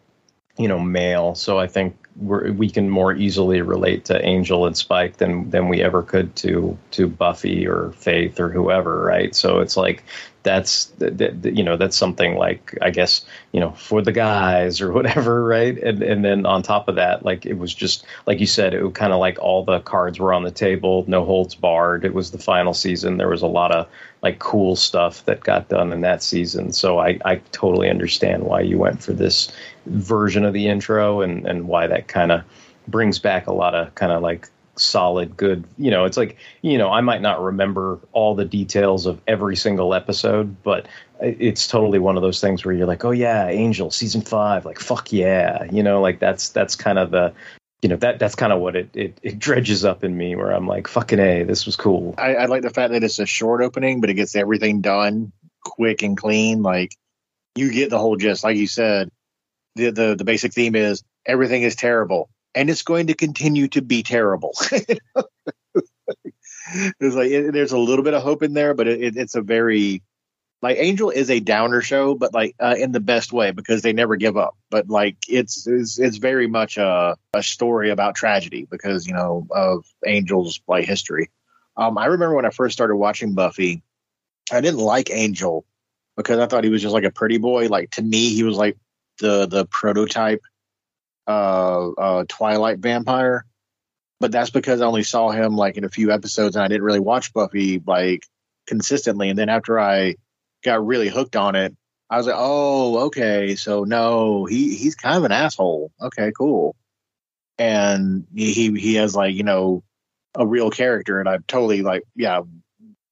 you 0.58 0.68
know 0.68 0.80
male, 0.80 1.36
so 1.36 1.60
I 1.60 1.68
think 1.68 1.96
we 2.16 2.70
can 2.70 2.90
more 2.90 3.14
easily 3.14 3.62
relate 3.62 4.06
to 4.06 4.24
Angel 4.24 4.66
and 4.68 4.78
Spike 4.78 5.18
than 5.18 5.50
than 5.50 5.68
we 5.68 5.82
ever 5.82 6.04
could 6.04 6.36
to 6.38 6.78
to 6.92 7.08
Buffy 7.08 7.68
or 7.68 7.92
Faith 7.98 8.40
or 8.40 8.50
whoever, 8.50 9.04
right? 9.04 9.34
So 9.36 9.60
it's 9.60 9.76
like 9.76 10.04
that's 10.44 10.86
that, 11.00 11.18
that- 11.18 11.56
you 11.56 11.64
know 11.64 11.76
that's 11.78 11.98
something 11.98 12.36
like 12.36 12.78
I 12.82 12.92
guess 12.92 13.26
you 13.52 13.60
know 13.60 13.72
for 13.72 14.02
the 14.02 14.12
guys 14.12 14.80
or 14.82 14.92
whatever, 14.98 15.44
right? 15.44 15.78
And 15.78 16.04
and 16.04 16.24
then 16.24 16.46
on 16.46 16.62
top 16.62 16.88
of 16.88 16.96
that, 16.96 17.26
like 17.26 17.46
it 17.48 17.58
was 17.58 17.74
just 17.74 18.06
like 18.28 18.40
you 18.40 18.48
said, 18.48 18.74
it 18.74 18.84
was 18.84 18.94
kind 18.94 19.12
of 19.14 19.20
like 19.20 19.40
all 19.40 19.66
the 19.66 19.80
cards 19.80 20.20
were 20.20 20.34
on 20.34 20.44
the 20.44 20.52
table, 20.52 21.06
no 21.08 21.26
holds 21.26 21.56
barred. 21.56 22.06
It 22.06 22.14
was 22.14 22.30
the 22.32 22.38
final 22.38 22.74
season. 22.76 23.18
There 23.18 23.30
was 23.30 23.42
a 23.42 23.48
lot 23.48 23.72
of 23.72 23.88
like 24.24 24.40
cool 24.40 24.76
stuff 24.76 25.24
that 25.26 25.42
got 25.42 25.68
done 25.68 25.92
in 25.92 26.02
that 26.02 26.24
season. 26.24 26.72
So 26.72 27.00
I 27.00 27.20
I 27.26 27.36
totally 27.52 27.90
understand 27.90 28.44
why 28.44 28.62
you 28.62 28.78
went 28.78 29.04
for 29.04 29.12
this 29.12 29.52
version 29.86 30.46
of 30.46 30.54
the 30.54 30.68
intro 30.68 31.22
and 31.22 31.46
and 31.46 31.68
why 31.68 31.86
that 31.88 32.08
kind 32.08 32.32
of 32.32 32.42
brings 32.88 33.20
back 33.20 33.48
a 33.48 33.54
lot 33.54 33.76
of 33.76 33.94
kind 33.96 34.12
of 34.12 34.22
like 34.22 34.50
solid, 34.76 35.38
good. 35.38 35.66
You 35.78 35.92
know, 35.92 36.06
it's 36.06 36.18
like 36.18 36.38
you 36.62 36.78
know 36.78 36.90
I 36.90 37.02
might 37.02 37.22
not 37.22 37.42
remember 37.42 38.00
all 38.14 38.34
the 38.34 38.46
details 38.46 39.06
of 39.06 39.22
every 39.28 39.58
single 39.58 39.94
episode, 39.94 40.56
but 40.64 40.88
it's 41.20 41.68
totally 41.68 42.00
one 42.00 42.16
of 42.16 42.24
those 42.24 42.42
things 42.42 42.66
where 42.66 42.74
you're 42.74 42.88
like, 42.88 43.06
oh 43.06 43.12
yeah, 43.12 43.48
Angel 43.48 43.92
season 43.92 44.22
five, 44.22 44.66
like 44.66 44.80
fuck 44.80 45.12
yeah, 45.12 45.66
you 45.66 45.84
know, 45.84 46.02
like 46.02 46.20
that's 46.20 46.50
that's 46.50 46.76
kind 46.76 46.98
of 46.98 47.12
the 47.12 47.34
you 47.84 47.90
know 47.90 47.98
that 47.98 48.18
that's 48.18 48.36
kind 48.36 48.54
of 48.54 48.62
what 48.62 48.78
it, 48.78 48.90
it 48.94 49.20
it 49.22 49.40
dredges 49.40 49.84
up 49.84 50.06
in 50.06 50.16
me 50.16 50.38
where 50.38 50.52
I'm 50.52 50.66
like 50.66 50.88
fucking 50.88 51.20
a, 51.20 51.44
this 51.44 51.66
was 51.66 51.76
cool. 51.76 52.16
I, 52.18 52.36
I 52.36 52.46
like 52.46 52.62
the 52.62 52.70
fact 52.70 52.94
that 52.94 53.04
it's 53.04 53.20
a 53.20 53.26
short 53.26 53.62
opening, 53.62 54.00
but 54.00 54.10
it 54.10 54.14
gets 54.14 54.38
everything 54.38 54.80
done 54.80 55.34
quick 55.62 56.02
and 56.02 56.16
clean. 56.16 56.64
Like 56.64 56.96
you 57.56 57.72
get 57.74 57.90
the 57.90 58.00
whole 58.00 58.16
gist. 58.16 58.46
Like 58.46 58.56
you 58.56 58.68
said, 58.68 59.10
the 59.76 59.92
the, 59.92 60.16
the 60.16 60.24
basic 60.24 60.54
theme 60.54 60.76
is 60.76 61.04
everything 61.26 61.64
is 61.64 61.76
terrible, 61.76 62.30
and 62.56 62.70
it's 62.70 62.84
going 62.84 63.08
to 63.08 63.16
continue 63.16 63.68
to 63.68 63.82
be 63.82 64.02
terrible. 64.02 64.54
there's 67.00 67.16
like 67.16 67.32
it, 67.32 67.52
there's 67.52 67.74
a 67.74 67.78
little 67.78 68.06
bit 68.06 68.14
of 68.14 68.24
hope 68.24 68.44
in 68.44 68.54
there, 68.54 68.74
but 68.74 68.88
it, 68.88 69.02
it, 69.02 69.18
it's 69.18 69.36
a 69.36 69.42
very 69.42 70.02
like 70.64 70.78
Angel 70.80 71.10
is 71.10 71.30
a 71.30 71.42
downer 71.42 71.82
show, 71.82 72.16
but 72.16 72.34
like 72.34 72.56
uh, 72.58 72.76
in 72.78 72.94
the 72.94 73.02
best 73.02 73.34
way 73.34 73.52
because 73.52 73.82
they 73.82 73.92
never 73.92 74.16
give 74.16 74.38
up. 74.38 74.56
But 74.72 74.90
like 74.90 75.18
it's 75.28 75.68
it's, 75.68 76.00
it's 76.00 76.16
very 76.16 76.48
much 76.48 76.78
a, 76.78 77.18
a 77.34 77.44
story 77.44 77.90
about 77.90 78.16
tragedy 78.16 78.66
because 78.72 79.06
you 79.06 79.14
know 79.14 79.46
of 79.52 79.86
Angel's 80.08 80.62
like 80.66 80.86
history. 80.86 81.30
Um, 81.76 81.98
I 81.98 82.06
remember 82.06 82.36
when 82.36 82.46
I 82.46 82.50
first 82.50 82.72
started 82.72 82.96
watching 82.96 83.34
Buffy, 83.34 83.84
I 84.54 84.62
didn't 84.62 84.80
like 84.80 85.12
Angel 85.12 85.66
because 86.16 86.40
I 86.40 86.46
thought 86.48 86.64
he 86.64 86.70
was 86.70 86.82
just 86.82 86.94
like 86.94 87.04
a 87.04 87.12
pretty 87.12 87.40
boy. 87.40 87.68
Like 87.68 87.92
to 87.92 88.02
me, 88.02 88.30
he 88.30 88.44
was 88.44 88.56
like 88.56 88.78
the 89.20 89.46
the 89.46 89.66
prototype 89.66 90.44
uh, 91.28 91.90
uh, 91.90 92.24
Twilight 92.30 92.80
vampire. 92.80 93.46
But 94.22 94.32
that's 94.32 94.52
because 94.52 94.80
I 94.80 94.86
only 94.86 95.04
saw 95.04 95.30
him 95.32 95.58
like 95.58 95.76
in 95.76 95.84
a 95.84 95.90
few 95.90 96.10
episodes, 96.10 96.56
and 96.56 96.64
I 96.64 96.70
didn't 96.70 96.84
really 96.84 97.02
watch 97.02 97.34
Buffy 97.34 97.82
like 97.86 98.26
consistently. 98.66 99.28
And 99.28 99.38
then 99.38 99.50
after 99.50 99.78
I 99.78 100.16
got 100.64 100.86
really 100.86 101.10
hooked 101.10 101.36
on 101.36 101.56
it, 101.56 101.76
I 102.10 102.18
was 102.18 102.28
like, 102.28 102.36
oh, 102.38 103.06
okay, 103.06 103.56
so 103.56 103.84
no, 103.86 104.46
he 104.46 104.76
he's 104.76 104.96
kind 104.96 105.18
of 105.18 105.24
an 105.24 105.32
asshole. 105.32 105.92
Okay, 106.02 106.32
cool. 106.38 106.76
And 107.58 108.28
he 108.36 108.72
he 108.80 108.96
has 108.96 109.16
like 109.16 109.36
you 109.36 109.44
know 109.44 109.84
a 110.36 110.46
real 110.46 110.70
character, 110.70 111.20
and 111.20 111.30
I'm 111.30 111.44
totally 111.48 111.82
like 111.82 112.04
yeah. 112.16 112.42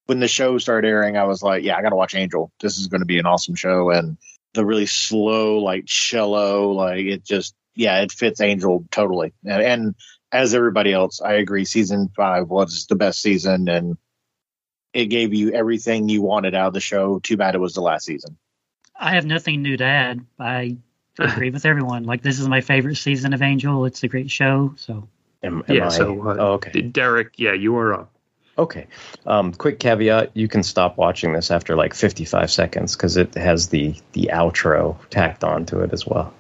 When 0.08 0.20
the 0.20 0.28
show 0.28 0.58
started 0.58 0.88
airing, 0.88 1.16
I 1.16 1.24
was 1.24 1.42
like, 1.42 1.64
yeah, 1.64 1.78
I 1.78 1.82
got 1.82 1.90
to 1.90 1.96
watch 1.96 2.16
Angel. 2.16 2.52
This 2.60 2.78
is 2.78 2.88
going 2.88 3.00
to 3.00 3.06
be 3.06 3.20
an 3.20 3.26
awesome 3.26 3.56
show, 3.56 3.92
and 3.92 4.18
the 4.54 4.66
really 4.66 4.86
slow 4.86 5.60
like 5.60 5.86
cello, 5.86 6.72
like 6.72 7.06
it 7.06 7.24
just 7.24 7.56
yeah, 7.76 8.02
it 8.02 8.12
fits 8.12 8.42
Angel 8.42 8.86
totally. 8.92 9.34
And, 9.46 9.64
and 9.64 9.96
as 10.32 10.54
everybody 10.54 10.92
else, 10.94 11.22
I 11.22 11.34
agree. 11.34 11.66
Season 11.66 12.10
five 12.16 12.50
was 12.50 12.86
the 12.88 12.96
best 12.96 13.22
season, 13.22 13.68
and 13.70 13.98
it 14.94 15.06
gave 15.06 15.34
you 15.34 15.52
everything 15.52 16.10
you 16.10 16.22
wanted 16.22 16.56
out 16.56 16.68
of 16.68 16.74
the 16.74 16.80
show. 16.80 17.20
Too 17.20 17.38
bad 17.38 17.56
it 17.56 17.60
was 17.60 17.74
the 17.74 17.82
last 17.82 18.06
season. 18.06 18.38
I 18.96 19.16
have 19.16 19.26
nothing 19.26 19.62
new 19.62 19.78
to 19.78 19.84
add. 19.84 20.26
I 20.40 20.78
agree 21.18 21.50
with 21.50 21.66
everyone. 21.66 22.04
Like 22.04 22.22
this 22.22 22.40
is 22.40 22.48
my 22.48 22.62
favorite 22.62 22.96
season 22.96 23.34
of 23.34 23.42
Angel. 23.42 23.86
It's 23.86 24.04
a 24.04 24.08
great 24.08 24.30
show. 24.30 24.74
So 24.78 25.08
Am, 25.44 25.64
am 25.68 25.76
yeah. 25.76 25.86
I- 25.86 25.90
So 25.90 26.28
uh, 26.28 26.36
oh, 26.40 26.52
okay. 26.54 26.82
Derek, 26.82 27.34
yeah, 27.38 27.54
you 27.54 27.76
are 27.78 27.94
up. 27.94 28.12
Okay. 28.58 28.88
Um, 29.26 29.54
quick 29.54 29.80
caveat: 29.80 30.32
you 30.36 30.48
can 30.48 30.62
stop 30.62 30.98
watching 30.98 31.34
this 31.34 31.52
after 31.52 31.76
like 31.76 31.94
55 31.94 32.52
seconds 32.52 32.96
because 32.96 33.18
it 33.18 33.34
has 33.36 33.70
the 33.70 33.96
the 34.12 34.30
outro 34.34 34.98
tacked 35.10 35.44
onto 35.44 35.80
it 35.80 35.94
as 35.94 36.06
well. 36.06 36.34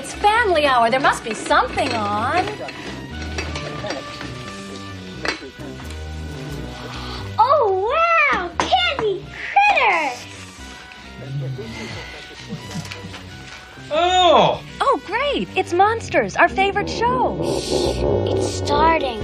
It's 0.00 0.14
family 0.14 0.64
hour. 0.64 0.90
There 0.90 0.98
must 0.98 1.22
be 1.22 1.34
something 1.34 1.92
on. 1.92 2.46
Oh, 7.38 7.92
wow! 8.32 8.50
Candy 8.58 9.26
critters! 9.76 10.26
Oh! 13.90 14.64
Oh, 14.80 15.02
great! 15.04 15.48
It's 15.54 15.74
Monsters, 15.74 16.34
our 16.34 16.48
favorite 16.48 16.88
show. 16.88 17.38
It's 18.26 18.46
starting. 18.46 19.20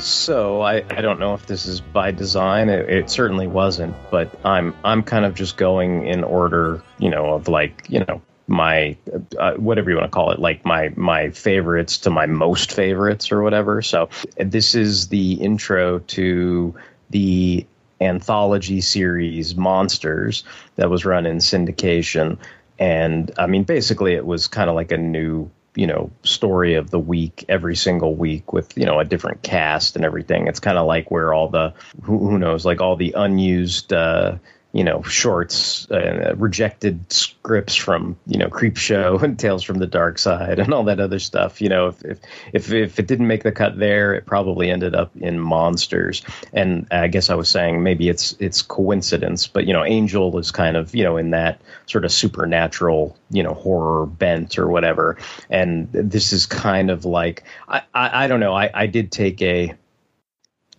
So 0.00 0.62
I, 0.62 0.78
I 0.90 1.00
don't 1.00 1.20
know 1.20 1.34
if 1.34 1.46
this 1.46 1.66
is 1.66 1.80
by 1.80 2.10
design. 2.10 2.68
It, 2.68 2.88
it 2.88 3.10
certainly 3.10 3.46
wasn't, 3.46 3.94
but 4.10 4.34
I'm 4.44 4.74
I'm 4.82 5.02
kind 5.02 5.26
of 5.26 5.34
just 5.34 5.58
going 5.58 6.06
in 6.06 6.24
order, 6.24 6.82
you 6.98 7.10
know, 7.10 7.34
of 7.34 7.48
like 7.48 7.84
you 7.90 8.00
know 8.06 8.22
my 8.50 8.96
uh, 9.38 9.54
whatever 9.54 9.90
you 9.90 9.96
want 9.96 10.10
to 10.10 10.14
call 10.14 10.32
it, 10.32 10.40
like 10.40 10.64
my 10.64 10.92
my 10.96 11.30
favorites 11.30 11.96
to 11.98 12.10
my 12.10 12.26
most 12.26 12.72
favorites 12.72 13.30
or 13.30 13.42
whatever. 13.42 13.80
So 13.80 14.10
this 14.36 14.74
is 14.74 15.08
the 15.08 15.34
intro 15.34 16.00
to 16.00 16.74
the 17.10 17.64
anthology 18.00 18.80
series 18.80 19.54
Monsters 19.54 20.42
that 20.76 20.90
was 20.90 21.04
run 21.04 21.26
in 21.26 21.36
syndication, 21.38 22.38
and 22.78 23.30
I 23.38 23.46
mean 23.46 23.62
basically 23.62 24.14
it 24.14 24.26
was 24.26 24.48
kind 24.48 24.68
of 24.68 24.74
like 24.74 24.90
a 24.90 24.98
new 24.98 25.48
you 25.76 25.86
know 25.86 26.10
story 26.24 26.74
of 26.74 26.90
the 26.90 26.98
week 26.98 27.44
every 27.48 27.76
single 27.76 28.16
week 28.16 28.52
with 28.52 28.76
you 28.76 28.84
know 28.84 28.98
a 28.98 29.04
different 29.04 29.42
cast 29.42 29.94
and 29.94 30.04
everything 30.04 30.48
it's 30.48 30.58
kind 30.58 30.76
of 30.76 30.84
like 30.84 31.12
where 31.12 31.32
all 31.32 31.48
the 31.48 31.72
who, 32.02 32.18
who 32.18 32.38
knows 32.40 32.66
like 32.66 32.80
all 32.80 32.96
the 32.96 33.14
unused 33.16 33.92
uh 33.92 34.36
you 34.72 34.84
know 34.84 35.02
shorts 35.02 35.90
uh, 35.90 36.34
rejected 36.36 37.12
scripts 37.12 37.74
from 37.74 38.16
you 38.26 38.38
know 38.38 38.48
creep 38.48 38.76
show 38.76 39.18
and 39.18 39.38
tales 39.38 39.62
from 39.62 39.78
the 39.78 39.86
dark 39.86 40.18
side 40.18 40.58
and 40.58 40.72
all 40.72 40.84
that 40.84 41.00
other 41.00 41.18
stuff. 41.18 41.60
You 41.60 41.68
know 41.68 41.88
if 41.88 42.04
if 42.04 42.18
if, 42.52 42.72
if 42.72 42.98
it 42.98 43.06
didn't 43.06 43.26
make 43.26 43.42
the 43.42 43.52
cut 43.52 43.78
there 43.78 44.14
it 44.14 44.26
probably 44.26 44.70
ended 44.70 44.94
up 44.94 45.10
in 45.16 45.38
monsters. 45.38 46.22
And 46.52 46.86
i 46.90 47.08
guess 47.08 47.30
i 47.30 47.34
was 47.34 47.48
saying 47.48 47.82
maybe 47.82 48.08
it's 48.08 48.36
it's 48.38 48.62
coincidence 48.62 49.46
but 49.46 49.66
you 49.66 49.72
know 49.72 49.84
angel 49.84 50.38
is 50.38 50.50
kind 50.50 50.76
of 50.76 50.94
you 50.94 51.02
know 51.02 51.16
in 51.16 51.30
that 51.30 51.60
sort 51.86 52.04
of 52.04 52.12
supernatural 52.12 53.16
you 53.30 53.42
know 53.42 53.54
horror 53.54 54.06
bent 54.06 54.58
or 54.58 54.68
whatever. 54.68 55.16
And 55.48 55.88
this 55.92 56.32
is 56.32 56.46
kind 56.46 56.90
of 56.90 57.04
like 57.04 57.42
i 57.68 57.82
i, 57.94 58.24
I 58.24 58.26
don't 58.28 58.40
know. 58.40 58.54
I, 58.54 58.70
I 58.72 58.86
did 58.86 59.10
take 59.10 59.42
a 59.42 59.74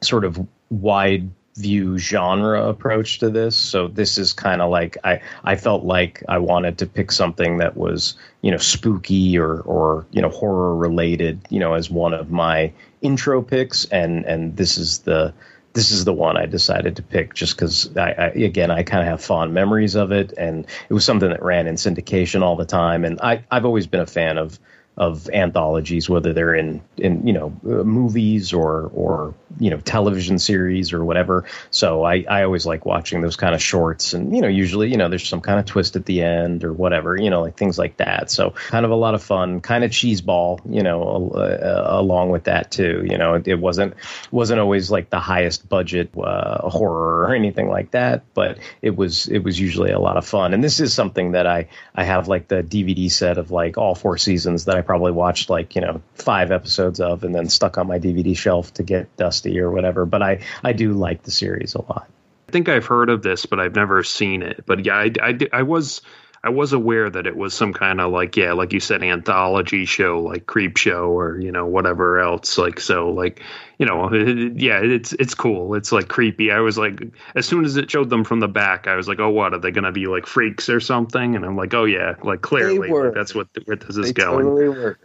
sort 0.01 0.25
of 0.25 0.39
wide 0.69 1.29
view 1.55 1.97
genre 1.97 2.67
approach 2.67 3.19
to 3.19 3.29
this. 3.29 3.55
So 3.55 3.87
this 3.87 4.17
is 4.17 4.31
kind 4.33 4.61
of 4.61 4.71
like 4.71 4.97
i 5.03 5.19
i 5.43 5.55
felt 5.55 5.83
like 5.83 6.23
i 6.29 6.37
wanted 6.37 6.77
to 6.77 6.85
pick 6.85 7.11
something 7.11 7.57
that 7.57 7.75
was 7.75 8.15
you 8.41 8.51
know 8.51 8.57
spooky 8.57 9.37
or 9.37 9.59
or 9.61 10.05
you 10.11 10.21
know 10.21 10.29
horror 10.29 10.75
related 10.75 11.41
you 11.49 11.59
know 11.59 11.73
as 11.73 11.89
one 11.89 12.13
of 12.13 12.31
my 12.31 12.71
intro 13.01 13.41
picks. 13.41 13.85
And 13.85 14.25
and 14.25 14.55
this 14.57 14.77
is 14.77 14.99
the 14.99 15.33
this 15.73 15.91
is 15.91 16.03
the 16.03 16.13
one 16.13 16.35
I 16.35 16.45
decided 16.45 16.97
to 16.97 17.03
pick 17.03 17.33
just 17.33 17.55
because 17.55 17.95
I, 17.95 18.11
I 18.11 18.27
again 18.27 18.71
I 18.71 18.83
kind 18.83 19.01
of 19.01 19.07
have 19.07 19.23
fond 19.23 19.53
memories 19.53 19.95
of 19.95 20.11
it. 20.11 20.33
And 20.37 20.65
it 20.89 20.93
was 20.93 21.05
something 21.05 21.29
that 21.29 21.43
ran 21.43 21.67
in 21.67 21.75
syndication 21.75 22.41
all 22.41 22.55
the 22.55 22.65
time. 22.65 23.03
And 23.05 23.19
I 23.21 23.43
I've 23.51 23.65
always 23.65 23.87
been 23.87 24.01
a 24.01 24.05
fan 24.05 24.37
of 24.37 24.59
of 25.01 25.27
anthologies 25.31 26.07
whether 26.07 26.31
they're 26.31 26.53
in 26.53 26.79
in 26.97 27.25
you 27.25 27.33
know 27.33 27.51
uh, 27.65 27.83
movies 27.83 28.53
or 28.53 28.91
or 28.93 29.33
you 29.59 29.71
know 29.71 29.77
television 29.77 30.37
series 30.37 30.93
or 30.93 31.03
whatever. 31.03 31.43
So 31.71 32.03
I 32.03 32.23
I 32.29 32.43
always 32.43 32.67
like 32.67 32.85
watching 32.85 33.21
those 33.21 33.35
kind 33.35 33.55
of 33.55 33.63
shorts 33.63 34.13
and 34.13 34.35
you 34.35 34.43
know 34.43 34.47
usually 34.47 34.91
you 34.91 34.97
know 34.97 35.09
there's 35.09 35.27
some 35.27 35.41
kind 35.41 35.59
of 35.59 35.65
twist 35.65 35.95
at 35.95 36.05
the 36.05 36.21
end 36.21 36.63
or 36.63 36.71
whatever 36.71 37.17
you 37.17 37.31
know 37.31 37.41
like 37.41 37.57
things 37.57 37.79
like 37.79 37.97
that. 37.97 38.29
So 38.29 38.51
kind 38.51 38.85
of 38.85 38.91
a 38.91 38.95
lot 38.95 39.15
of 39.15 39.23
fun 39.23 39.59
kind 39.59 39.83
of 39.83 39.89
cheeseball 39.89 40.61
you 40.69 40.83
know 40.83 41.31
uh, 41.35 41.85
along 41.87 42.29
with 42.29 42.43
that 42.43 42.69
too 42.69 43.03
you 43.09 43.17
know. 43.17 43.33
It, 43.33 43.47
it 43.47 43.59
wasn't 43.59 43.95
wasn't 44.29 44.59
always 44.59 44.91
like 44.91 45.09
the 45.09 45.19
highest 45.19 45.67
budget 45.67 46.11
uh, 46.15 46.69
horror 46.69 47.25
or 47.25 47.33
anything 47.33 47.69
like 47.69 47.89
that 47.91 48.23
but 48.35 48.59
it 48.83 48.95
was 48.95 49.27
it 49.29 49.43
was 49.43 49.59
usually 49.59 49.89
a 49.89 49.99
lot 49.99 50.17
of 50.17 50.27
fun. 50.27 50.53
And 50.53 50.63
this 50.63 50.79
is 50.79 50.93
something 50.93 51.31
that 51.31 51.47
I 51.47 51.69
I 51.95 52.03
have 52.03 52.27
like 52.27 52.47
the 52.47 52.61
DVD 52.61 53.11
set 53.11 53.37
of 53.37 53.49
like 53.49 53.77
all 53.77 53.95
four 53.95 54.17
seasons 54.17 54.65
that 54.65 54.77
I 54.77 54.81
probably 54.91 55.13
watched 55.13 55.49
like 55.49 55.73
you 55.73 55.79
know 55.79 56.01
five 56.15 56.51
episodes 56.51 56.99
of 56.99 57.23
and 57.23 57.33
then 57.33 57.47
stuck 57.47 57.77
on 57.77 57.87
my 57.87 57.97
DVD 57.97 58.35
shelf 58.35 58.73
to 58.73 58.83
get 58.83 59.07
dusty 59.15 59.57
or 59.57 59.71
whatever 59.71 60.05
but 60.05 60.21
I 60.21 60.41
I 60.65 60.73
do 60.73 60.91
like 60.91 61.23
the 61.23 61.31
series 61.31 61.75
a 61.75 61.81
lot 61.83 62.09
I 62.49 62.51
think 62.51 62.67
I've 62.67 62.85
heard 62.85 63.09
of 63.09 63.21
this, 63.21 63.45
but 63.45 63.61
I've 63.61 63.75
never 63.75 64.03
seen 64.03 64.41
it. 64.41 64.65
But 64.65 64.83
yeah, 64.83 64.95
I, 64.95 65.11
I, 65.21 65.39
I 65.53 65.63
was 65.63 66.01
I 66.43 66.49
was 66.49 66.73
aware 66.73 67.07
that 67.07 67.27
it 67.27 67.35
was 67.35 67.53
some 67.53 67.71
kind 67.71 68.01
of 68.01 68.11
like 68.11 68.35
yeah, 68.35 68.53
like 68.53 68.73
you 68.73 68.79
said, 68.79 69.03
anthology 69.03 69.85
show, 69.85 70.21
like 70.21 70.47
Creep 70.47 70.77
Show 70.77 71.09
or 71.11 71.39
you 71.39 71.51
know 71.51 71.67
whatever 71.67 72.19
else. 72.19 72.57
Like 72.57 72.79
so, 72.79 73.09
like 73.11 73.41
you 73.77 73.85
know, 73.85 74.11
yeah, 74.55 74.79
it's 74.81 75.13
it's 75.13 75.35
cool. 75.35 75.75
It's 75.75 75.91
like 75.91 76.07
creepy. 76.07 76.51
I 76.51 76.59
was 76.59 76.77
like, 76.77 77.01
as 77.35 77.45
soon 77.45 77.63
as 77.63 77.77
it 77.77 77.91
showed 77.91 78.09
them 78.09 78.23
from 78.23 78.39
the 78.39 78.47
back, 78.47 78.87
I 78.87 78.95
was 78.95 79.07
like, 79.07 79.19
oh, 79.19 79.29
what 79.29 79.53
are 79.53 79.59
they 79.59 79.71
gonna 79.71 79.91
be 79.91 80.07
like 80.07 80.25
freaks 80.25 80.67
or 80.69 80.79
something? 80.79 81.35
And 81.35 81.45
I'm 81.45 81.55
like, 81.55 81.73
oh 81.75 81.85
yeah, 81.85 82.15
like 82.23 82.41
clearly 82.41 82.89
were. 82.89 83.05
like, 83.05 83.13
that's 83.13 83.35
what 83.35 83.47
where 83.65 83.77
this 83.77 83.97
is 83.97 84.07
They 84.07 84.13
going. 84.13 84.45
totally 84.45 84.69
were. 84.69 84.97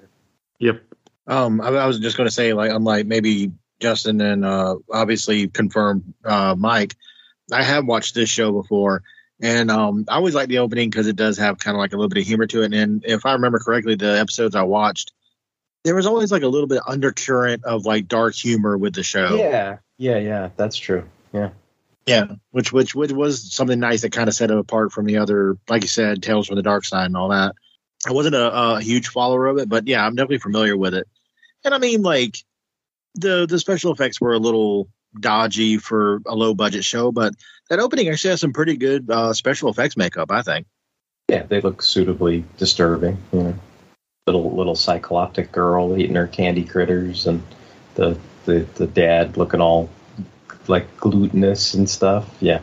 Yep. 0.58 0.82
Um, 1.26 1.60
I, 1.60 1.68
I 1.68 1.86
was 1.86 1.98
just 1.98 2.16
going 2.16 2.28
to 2.28 2.34
say, 2.34 2.52
like, 2.52 2.70
unlike 2.70 3.06
maybe 3.06 3.52
Justin 3.80 4.20
and 4.20 4.44
uh, 4.44 4.76
obviously 4.90 5.48
confirmed 5.48 6.14
uh, 6.24 6.54
Mike, 6.56 6.94
I 7.52 7.62
have 7.62 7.84
watched 7.84 8.14
this 8.14 8.28
show 8.28 8.52
before, 8.52 9.02
and 9.40 9.70
um, 9.70 10.04
I 10.08 10.14
always 10.14 10.34
like 10.34 10.48
the 10.48 10.58
opening 10.58 10.88
because 10.88 11.06
it 11.06 11.16
does 11.16 11.38
have 11.38 11.58
kind 11.58 11.76
of 11.76 11.78
like 11.78 11.92
a 11.92 11.96
little 11.96 12.08
bit 12.08 12.20
of 12.20 12.26
humor 12.26 12.46
to 12.46 12.62
it. 12.62 12.72
And 12.72 13.04
if 13.04 13.26
I 13.26 13.34
remember 13.34 13.58
correctly, 13.58 13.94
the 13.94 14.18
episodes 14.18 14.54
I 14.54 14.62
watched, 14.62 15.12
there 15.84 15.94
was 15.94 16.06
always 16.06 16.32
like 16.32 16.42
a 16.42 16.48
little 16.48 16.66
bit 16.66 16.82
undercurrent 16.86 17.64
of 17.64 17.84
like 17.84 18.08
dark 18.08 18.34
humor 18.34 18.76
with 18.76 18.94
the 18.94 19.02
show. 19.02 19.36
Yeah, 19.36 19.78
yeah, 19.98 20.18
yeah. 20.18 20.50
That's 20.56 20.76
true. 20.76 21.04
Yeah. 21.32 21.50
Yeah, 22.06 22.26
which 22.52 22.72
which 22.72 22.94
which 22.94 23.10
was 23.10 23.52
something 23.52 23.80
nice 23.80 24.02
that 24.02 24.12
kind 24.12 24.28
of 24.28 24.34
set 24.34 24.52
it 24.52 24.56
apart 24.56 24.92
from 24.92 25.06
the 25.06 25.18
other, 25.18 25.58
like 25.68 25.82
you 25.82 25.88
said, 25.88 26.22
Tales 26.22 26.46
from 26.46 26.54
the 26.54 26.62
Dark 26.62 26.84
Side 26.84 27.06
and 27.06 27.16
all 27.16 27.30
that. 27.30 27.56
I 28.08 28.12
wasn't 28.12 28.36
a, 28.36 28.52
a 28.52 28.80
huge 28.80 29.08
follower 29.08 29.46
of 29.46 29.58
it, 29.58 29.68
but 29.68 29.88
yeah, 29.88 30.06
I'm 30.06 30.14
definitely 30.14 30.38
familiar 30.38 30.76
with 30.76 30.94
it. 30.94 31.08
And 31.64 31.74
I 31.74 31.78
mean, 31.78 32.02
like 32.02 32.36
the 33.16 33.46
the 33.46 33.58
special 33.58 33.92
effects 33.92 34.20
were 34.20 34.34
a 34.34 34.38
little 34.38 34.88
dodgy 35.18 35.78
for 35.78 36.20
a 36.26 36.34
low 36.36 36.54
budget 36.54 36.84
show, 36.84 37.10
but 37.10 37.34
that 37.70 37.78
opening 37.78 38.08
actually 38.08 38.30
has 38.30 38.40
some 38.40 38.52
pretty 38.52 38.76
good 38.76 39.10
uh, 39.10 39.32
special 39.32 39.70
effects 39.70 39.96
makeup. 39.96 40.30
I 40.30 40.42
think. 40.42 40.66
Yeah, 41.28 41.42
they 41.42 41.60
look 41.60 41.82
suitably 41.82 42.44
disturbing. 42.56 43.18
You 43.32 43.42
know, 43.42 43.54
little 44.26 44.54
little 44.56 44.74
cycloptic 44.74 45.52
girl 45.52 45.96
eating 45.98 46.16
her 46.16 46.26
candy 46.26 46.64
critters, 46.64 47.26
and 47.26 47.42
the 47.94 48.18
the 48.44 48.66
the 48.74 48.86
dad 48.86 49.36
looking 49.36 49.60
all 49.60 49.90
like 50.68 50.96
glutinous 50.96 51.74
and 51.74 51.88
stuff. 51.88 52.28
Yeah. 52.40 52.60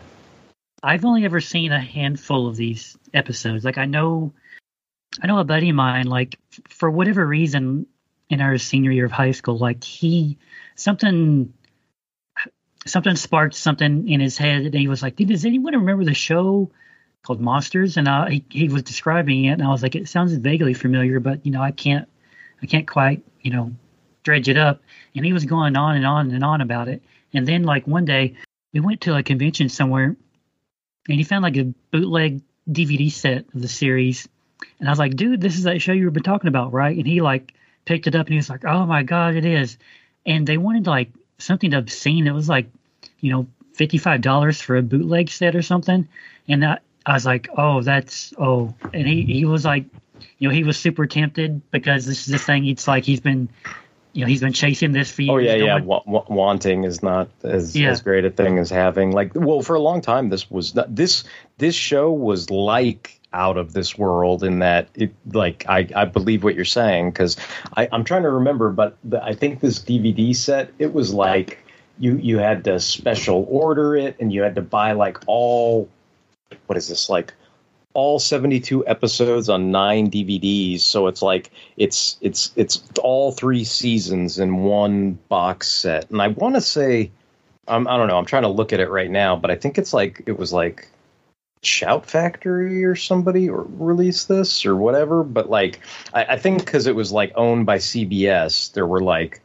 I've 0.81 1.05
only 1.05 1.23
ever 1.23 1.39
seen 1.39 1.71
a 1.71 1.79
handful 1.79 2.47
of 2.47 2.57
these 2.57 2.97
episodes. 3.13 3.63
Like 3.63 3.77
I 3.77 3.85
know, 3.85 4.33
I 5.21 5.27
know 5.27 5.39
a 5.39 5.45
buddy 5.45 5.69
of 5.69 5.75
mine. 5.75 6.07
Like 6.07 6.37
for 6.67 6.91
whatever 6.91 7.25
reason, 7.25 7.85
in 8.29 8.41
our 8.41 8.57
senior 8.57 8.91
year 8.91 9.05
of 9.05 9.11
high 9.11 9.31
school, 9.31 9.57
like 9.57 9.83
he 9.83 10.37
something 10.75 11.53
something 12.85 13.15
sparked 13.15 13.55
something 13.55 14.09
in 14.09 14.19
his 14.19 14.37
head, 14.37 14.65
and 14.65 14.73
he 14.73 14.87
was 14.87 15.01
like, 15.01 15.15
"Does 15.15 15.45
anyone 15.45 15.73
remember 15.73 16.03
the 16.03 16.13
show 16.13 16.71
called 17.23 17.41
Monsters?" 17.41 17.97
And 17.97 18.07
uh, 18.07 18.25
he 18.25 18.45
he 18.49 18.69
was 18.69 18.83
describing 18.83 19.45
it, 19.45 19.53
and 19.53 19.63
I 19.63 19.69
was 19.69 19.83
like, 19.83 19.95
"It 19.95 20.07
sounds 20.07 20.33
vaguely 20.33 20.73
familiar, 20.73 21.19
but 21.19 21.45
you 21.45 21.51
know, 21.51 21.61
I 21.61 21.71
can't 21.71 22.07
I 22.61 22.65
can't 22.65 22.87
quite 22.87 23.23
you 23.41 23.51
know 23.51 23.73
dredge 24.23 24.49
it 24.49 24.57
up." 24.57 24.81
And 25.15 25.25
he 25.25 25.33
was 25.33 25.45
going 25.45 25.75
on 25.75 25.95
and 25.95 26.05
on 26.05 26.31
and 26.31 26.43
on 26.43 26.61
about 26.61 26.87
it. 26.87 27.03
And 27.33 27.47
then 27.47 27.63
like 27.63 27.87
one 27.87 28.05
day, 28.05 28.35
we 28.73 28.79
went 28.79 29.01
to 29.01 29.15
a 29.15 29.23
convention 29.23 29.69
somewhere, 29.69 30.15
and 31.07 31.17
he 31.17 31.23
found 31.23 31.43
like 31.43 31.57
a 31.57 31.73
bootleg 31.91 32.41
DVD 32.69 33.11
set 33.11 33.45
of 33.53 33.61
the 33.61 33.67
series. 33.67 34.27
And 34.79 34.87
I 34.87 34.91
was 34.91 34.99
like, 34.99 35.15
dude, 35.15 35.41
this 35.41 35.57
is 35.57 35.63
that 35.63 35.81
show 35.81 35.91
you've 35.91 36.13
been 36.13 36.23
talking 36.23 36.47
about, 36.47 36.73
right? 36.73 36.95
And 36.95 37.05
he 37.05 37.21
like 37.21 37.53
picked 37.85 38.07
it 38.07 38.15
up 38.15 38.27
and 38.27 38.33
he 38.33 38.37
was 38.37 38.49
like, 38.49 38.65
oh 38.65 38.85
my 38.85 39.03
God, 39.03 39.35
it 39.35 39.45
is. 39.45 39.77
And 40.25 40.47
they 40.47 40.57
wanted 40.57 40.87
like 40.87 41.11
something 41.37 41.73
obscene. 41.73 42.27
It 42.27 42.31
was 42.33 42.49
like, 42.49 42.67
you 43.19 43.31
know, 43.31 43.47
$55 43.77 44.61
for 44.61 44.77
a 44.77 44.81
bootleg 44.81 45.29
set 45.29 45.55
or 45.55 45.61
something. 45.61 46.07
And 46.47 46.65
I, 46.65 46.79
I 47.05 47.13
was 47.13 47.25
like, 47.25 47.49
oh, 47.57 47.81
that's, 47.81 48.33
oh. 48.37 48.73
And 48.93 49.07
he, 49.07 49.23
he 49.23 49.45
was 49.45 49.65
like, 49.65 49.85
you 50.37 50.47
know, 50.49 50.53
he 50.53 50.63
was 50.63 50.77
super 50.77 51.05
tempted 51.05 51.69
because 51.71 52.05
this 52.05 52.19
is 52.27 52.31
the 52.31 52.37
thing. 52.37 52.65
It's 52.65 52.87
like 52.87 53.03
he's 53.03 53.19
been, 53.21 53.49
you 54.13 54.21
know, 54.21 54.27
he's 54.27 54.41
been 54.41 54.53
chasing 54.53 54.91
this 54.91 55.11
for 55.11 55.21
years. 55.23 55.33
Oh 55.33 55.37
yeah, 55.37 55.55
yeah. 55.55 55.79
Wa- 55.81 56.03
wa- 56.05 56.25
wanting 56.27 56.83
is 56.83 57.01
not 57.01 57.29
as 57.43 57.75
Yeah. 57.75 57.89
as 57.89 58.01
great 58.01 58.25
a 58.25 58.29
thing 58.29 58.59
as 58.59 58.69
having. 58.69 59.11
Like, 59.11 59.31
well, 59.33 59.61
for 59.61 59.75
a 59.75 59.79
long 59.79 60.01
time, 60.01 60.29
this 60.29 60.49
was 60.51 60.75
not, 60.75 60.93
this 60.95 61.23
this 61.57 61.75
show 61.75 62.11
was 62.11 62.49
like 62.51 63.19
out 63.33 63.57
of 63.57 63.73
this 63.73 63.97
world 63.97 64.43
in 64.43 64.59
that 64.59 64.89
it 64.95 65.13
like 65.33 65.65
I 65.67 65.87
I 65.95 66.05
believe 66.05 66.43
what 66.43 66.55
you're 66.55 66.65
saying 66.65 67.11
because 67.11 67.37
I'm 67.75 68.03
trying 68.03 68.23
to 68.23 68.29
remember, 68.29 68.69
but 68.69 68.97
the, 69.03 69.23
I 69.23 69.33
think 69.33 69.59
this 69.59 69.79
DVD 69.79 70.35
set 70.35 70.71
it 70.79 70.93
was 70.93 71.13
like 71.13 71.59
you 71.99 72.17
you 72.17 72.37
had 72.37 72.63
to 72.65 72.79
special 72.79 73.45
order 73.49 73.95
it 73.95 74.15
and 74.19 74.31
you 74.31 74.41
had 74.41 74.55
to 74.55 74.61
buy 74.61 74.93
like 74.93 75.17
all 75.27 75.89
what 76.67 76.77
is 76.77 76.87
this 76.87 77.09
like 77.09 77.33
all 77.93 78.19
72 78.19 78.85
episodes 78.87 79.49
on 79.49 79.71
nine 79.71 80.09
DVDs. 80.09 80.81
So 80.81 81.07
it's 81.07 81.21
like 81.21 81.51
it's 81.77 82.17
it's 82.21 82.51
it's 82.55 82.83
all 83.01 83.31
three 83.31 83.63
seasons 83.63 84.39
in 84.39 84.63
one 84.63 85.19
box 85.29 85.69
set. 85.69 86.09
And 86.09 86.21
I 86.21 86.29
want 86.29 86.55
to 86.55 86.61
say, 86.61 87.11
um, 87.67 87.87
I 87.87 87.97
don't 87.97 88.07
know. 88.07 88.17
I'm 88.17 88.25
trying 88.25 88.43
to 88.43 88.49
look 88.49 88.73
at 88.73 88.79
it 88.79 88.89
right 88.89 89.11
now, 89.11 89.35
but 89.35 89.51
I 89.51 89.55
think 89.55 89.77
it's 89.77 89.93
like 89.93 90.23
it 90.25 90.37
was 90.37 90.51
like 90.51 90.87
Shout 91.63 92.05
Factory 92.05 92.83
or 92.83 92.95
somebody 92.95 93.49
or 93.49 93.63
released 93.63 94.27
this 94.27 94.65
or 94.65 94.75
whatever. 94.75 95.23
But 95.23 95.49
like 95.49 95.79
I, 96.13 96.25
I 96.25 96.37
think 96.37 96.65
because 96.65 96.87
it 96.87 96.95
was 96.95 97.11
like 97.11 97.31
owned 97.35 97.65
by 97.65 97.77
CBS, 97.77 98.73
there 98.73 98.87
were 98.87 99.01
like 99.01 99.41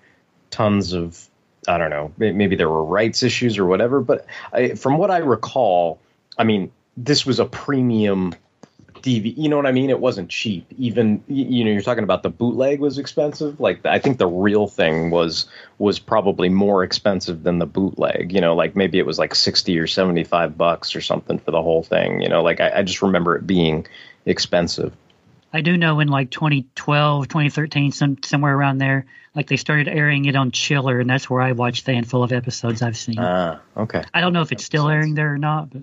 tons 0.50 0.92
of 0.92 1.28
I 1.66 1.78
don't 1.78 1.90
know. 1.90 2.12
Maybe 2.18 2.56
there 2.56 2.68
were 2.68 2.84
rights 2.84 3.22
issues 3.22 3.58
or 3.58 3.66
whatever. 3.66 4.00
But 4.00 4.26
I, 4.52 4.70
from 4.70 4.96
what 4.96 5.10
I 5.10 5.18
recall, 5.18 6.00
I 6.38 6.44
mean, 6.44 6.70
this 6.96 7.26
was 7.26 7.38
a 7.38 7.44
premium 7.44 8.34
DV. 9.02 9.34
You 9.36 9.48
know 9.48 9.56
what 9.56 9.66
I 9.66 9.72
mean? 9.72 9.90
It 9.90 10.00
wasn't 10.00 10.30
cheap. 10.30 10.66
Even 10.78 11.22
you 11.28 11.64
know, 11.64 11.70
you're 11.70 11.82
talking 11.82 12.04
about 12.04 12.22
the 12.22 12.30
bootleg 12.30 12.80
was 12.80 12.98
expensive. 12.98 13.60
Like 13.60 13.84
I 13.86 13.98
think 13.98 14.18
the 14.18 14.26
real 14.26 14.66
thing 14.66 15.10
was 15.10 15.46
was 15.78 15.98
probably 15.98 16.48
more 16.48 16.82
expensive 16.84 17.42
than 17.42 17.58
the 17.58 17.66
bootleg. 17.66 18.32
You 18.32 18.40
know, 18.40 18.54
like 18.54 18.76
maybe 18.76 18.98
it 18.98 19.06
was 19.06 19.18
like 19.18 19.34
sixty 19.34 19.78
or 19.78 19.86
seventy 19.86 20.24
five 20.24 20.56
bucks 20.56 20.94
or 20.94 21.00
something 21.00 21.38
for 21.38 21.50
the 21.50 21.62
whole 21.62 21.82
thing. 21.82 22.20
You 22.20 22.28
know, 22.28 22.42
like 22.42 22.60
I, 22.60 22.78
I 22.78 22.82
just 22.82 23.02
remember 23.02 23.36
it 23.36 23.46
being 23.46 23.86
expensive. 24.26 24.94
I 25.52 25.62
do 25.62 25.76
know 25.76 26.00
in 26.00 26.08
like 26.08 26.30
2012, 26.30 27.28
2013, 27.28 27.92
some 27.92 28.18
somewhere 28.22 28.54
around 28.54 28.78
there, 28.78 29.06
like 29.34 29.48
they 29.48 29.56
started 29.56 29.88
airing 29.88 30.26
it 30.26 30.36
on 30.36 30.50
Chiller, 30.50 31.00
and 31.00 31.08
that's 31.08 31.30
where 31.30 31.40
I 31.40 31.52
watched 31.52 31.86
the 31.86 31.94
handful 31.94 32.22
of 32.22 32.32
episodes 32.32 32.82
I've 32.82 32.96
seen. 32.96 33.18
Ah, 33.18 33.60
okay. 33.76 34.04
I 34.12 34.20
don't 34.20 34.32
know 34.32 34.42
if 34.42 34.52
it's 34.52 34.64
still 34.64 34.88
airing 34.88 35.14
there 35.14 35.32
or 35.32 35.38
not, 35.38 35.70
but 35.70 35.82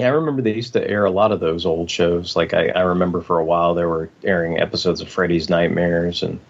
Yeah, 0.00 0.06
I 0.06 0.10
remember 0.12 0.40
they 0.40 0.54
used 0.54 0.72
to 0.72 0.88
air 0.88 1.04
a 1.04 1.10
lot 1.10 1.30
of 1.30 1.40
those 1.40 1.66
old 1.66 1.90
shows. 1.90 2.34
Like 2.34 2.54
I, 2.54 2.68
I 2.68 2.80
remember 2.80 3.20
for 3.20 3.38
a 3.38 3.44
while 3.44 3.74
they 3.74 3.84
were 3.84 4.08
airing 4.24 4.58
episodes 4.58 5.02
of 5.02 5.10
Freddy's 5.10 5.50
Nightmares, 5.50 6.22
and 6.22 6.40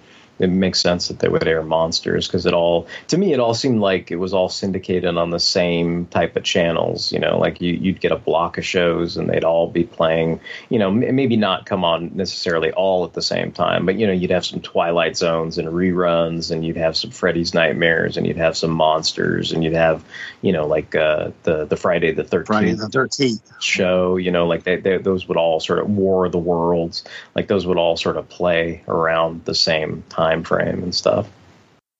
it 0.40 0.48
makes 0.48 0.80
sense 0.80 1.08
that 1.08 1.18
they 1.18 1.28
would 1.28 1.46
air 1.46 1.62
Monsters 1.62 2.26
because 2.26 2.46
it 2.46 2.54
all, 2.54 2.88
to 3.08 3.18
me, 3.18 3.34
it 3.34 3.40
all 3.40 3.52
seemed 3.52 3.80
like 3.80 4.10
it 4.10 4.16
was 4.16 4.32
all 4.32 4.48
syndicated 4.48 5.16
on 5.16 5.30
the 5.30 5.38
same 5.38 6.06
type 6.06 6.34
of 6.34 6.42
channels. 6.42 7.12
You 7.12 7.18
know, 7.18 7.38
like 7.38 7.60
you, 7.60 7.74
you'd 7.74 8.00
get 8.00 8.10
a 8.10 8.16
block 8.16 8.56
of 8.56 8.64
shows 8.64 9.16
and 9.16 9.28
they'd 9.28 9.44
all 9.44 9.68
be 9.68 9.84
playing. 9.84 10.40
You 10.70 10.78
know, 10.78 10.88
m- 10.88 11.14
maybe 11.14 11.36
not 11.36 11.66
come 11.66 11.84
on 11.84 12.10
necessarily 12.16 12.72
all 12.72 13.04
at 13.04 13.12
the 13.12 13.22
same 13.22 13.52
time, 13.52 13.84
but 13.84 13.96
you 13.96 14.06
know, 14.06 14.12
you'd 14.12 14.30
have 14.30 14.46
some 14.46 14.60
Twilight 14.62 15.16
Zones 15.16 15.58
and 15.58 15.68
reruns, 15.68 16.50
and 16.50 16.64
you'd 16.64 16.76
have 16.78 16.96
some 16.96 17.10
Freddy's 17.10 17.52
Nightmares, 17.52 18.16
and 18.16 18.26
you'd 18.26 18.38
have 18.38 18.56
some 18.56 18.70
Monsters, 18.70 19.52
and 19.52 19.62
you'd 19.62 19.74
have, 19.74 20.02
you 20.40 20.52
know, 20.52 20.66
like 20.66 20.94
uh, 20.94 21.30
the 21.42 21.66
the 21.66 21.76
Friday 21.76 22.12
the 22.12 22.24
Thirteenth 22.24 22.46
Friday 22.46 22.72
the 22.72 22.88
Thirteenth 22.88 23.42
show. 23.60 24.16
You 24.16 24.30
know, 24.30 24.46
like 24.46 24.64
they, 24.64 24.76
they, 24.76 24.96
those 24.96 25.28
would 25.28 25.36
all 25.36 25.60
sort 25.60 25.80
of 25.80 25.90
War 25.90 26.24
of 26.24 26.32
the 26.32 26.38
Worlds, 26.38 27.04
like 27.34 27.48
those 27.48 27.66
would 27.66 27.76
all 27.76 27.98
sort 27.98 28.16
of 28.16 28.26
play 28.30 28.82
around 28.88 29.44
the 29.44 29.54
same 29.54 30.02
time 30.08 30.29
frame 30.44 30.82
and 30.82 30.94
stuff. 30.94 31.28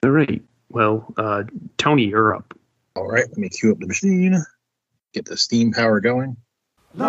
All 0.02 0.10
right. 0.10 0.42
Well, 0.70 1.12
uh, 1.16 1.42
Tony, 1.78 2.04
you're 2.04 2.34
up. 2.34 2.54
All 2.96 3.08
right, 3.08 3.26
let 3.28 3.36
me 3.38 3.48
cue 3.48 3.72
up 3.72 3.78
the 3.78 3.86
machine, 3.86 4.36
get 5.12 5.24
the 5.24 5.36
steam 5.36 5.72
power 5.72 6.00
going. 6.00 6.36
She's 6.94 7.04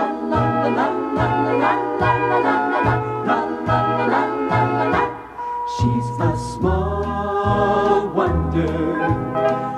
a 6.19 6.38
small 6.55 8.09
wonder, 8.13 8.67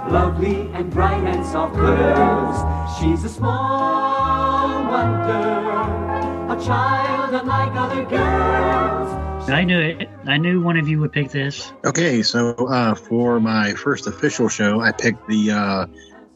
lovely 0.10 0.70
and 0.74 0.90
bright 0.92 1.24
and 1.24 1.46
soft 1.46 1.76
curves. 1.76 3.00
She's 3.00 3.24
a 3.24 3.30
small 3.30 4.84
wonder, 4.92 6.54
a 6.54 6.66
child 6.66 7.34
unlike 7.34 7.76
other 7.76 8.04
girls. 8.06 9.50
I 9.50 9.64
knew 9.64 9.80
it. 9.80 10.10
I 10.26 10.38
knew 10.38 10.62
one 10.62 10.78
of 10.78 10.88
you 10.88 11.00
would 11.00 11.12
pick 11.12 11.32
this. 11.32 11.72
Okay, 11.84 12.24
so 12.24 12.54
uh, 12.54 12.96
for 12.96 13.40
my 13.40 13.74
first 13.74 14.08
official 14.08 14.48
show, 14.48 14.80
I 14.80 14.92
picked 14.92 15.28
the 15.28 15.52
uh, 15.52 15.86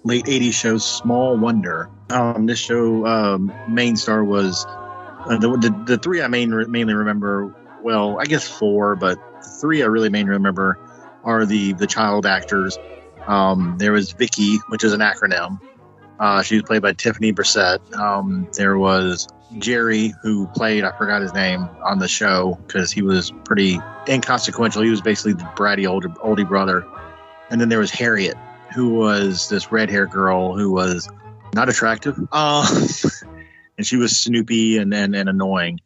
late 0.04 0.26
'80s 0.26 0.54
show 0.54 0.78
Small 0.78 1.38
Wonder. 1.38 1.90
Um, 2.10 2.46
this 2.46 2.60
show 2.60 3.06
um, 3.06 3.54
main 3.70 3.96
star 3.96 4.24
was 4.24 4.66
uh, 4.68 5.38
the, 5.38 5.50
the 5.58 5.84
the 5.86 5.98
three 5.98 6.22
I 6.22 6.28
main, 6.28 6.50
mainly 6.70 6.94
remember. 6.94 7.56
Well, 7.82 8.20
I 8.20 8.26
guess 8.26 8.48
four, 8.48 8.96
but 8.96 9.18
the 9.42 9.50
three 9.62 9.84
I 9.84 9.86
really 9.86 10.10
mainly 10.10 10.32
remember 10.32 10.78
are 11.24 11.46
the 11.46 11.74
the 11.74 11.88
child 11.88 12.26
actors. 12.26 12.78
Um, 13.26 13.76
there 13.78 13.92
was 13.92 14.12
Vicky, 14.12 14.58
which 14.70 14.84
is 14.84 14.94
an 14.94 15.00
acronym. 15.00 15.60
Uh, 16.20 16.42
she 16.42 16.56
was 16.56 16.64
played 16.64 16.82
by 16.82 16.94
Tiffany 16.94 17.32
Brissette. 17.32 17.94
Um, 17.96 18.48
there 18.54 18.78
was 18.78 19.28
Jerry, 19.58 20.14
who 20.22 20.48
played, 20.48 20.84
I 20.84 20.92
forgot 20.98 21.22
his 21.22 21.34
name 21.34 21.70
on 21.84 22.00
the 22.00 22.08
show 22.08 22.60
because 22.68 22.92
he 22.92 23.02
was 23.02 23.32
pretty 23.44 23.80
inconsequential. 24.08 24.82
He 24.82 24.90
was 24.90 25.02
basically 25.02 25.34
the 25.34 25.50
bratty 25.56 25.88
older, 25.90 26.10
oldie 26.10 26.48
brother. 26.48 26.86
And 27.50 27.60
then 27.60 27.70
there 27.70 27.80
was 27.80 27.92
Harriet, 27.92 28.36
who 28.76 28.94
was 28.96 29.48
this 29.50 29.72
red 29.72 29.90
haired 29.90 30.12
girl 30.12 30.56
who 30.56 30.72
was 30.72 31.10
not 31.54 31.70
attractive. 31.70 32.18
Uh, 32.32 32.68
and 33.78 33.88
she 33.88 33.98
was 33.98 34.18
snoopy 34.18 34.78
and, 34.78 34.94
and, 34.94 35.16
and 35.16 35.30
annoying. 35.30 35.80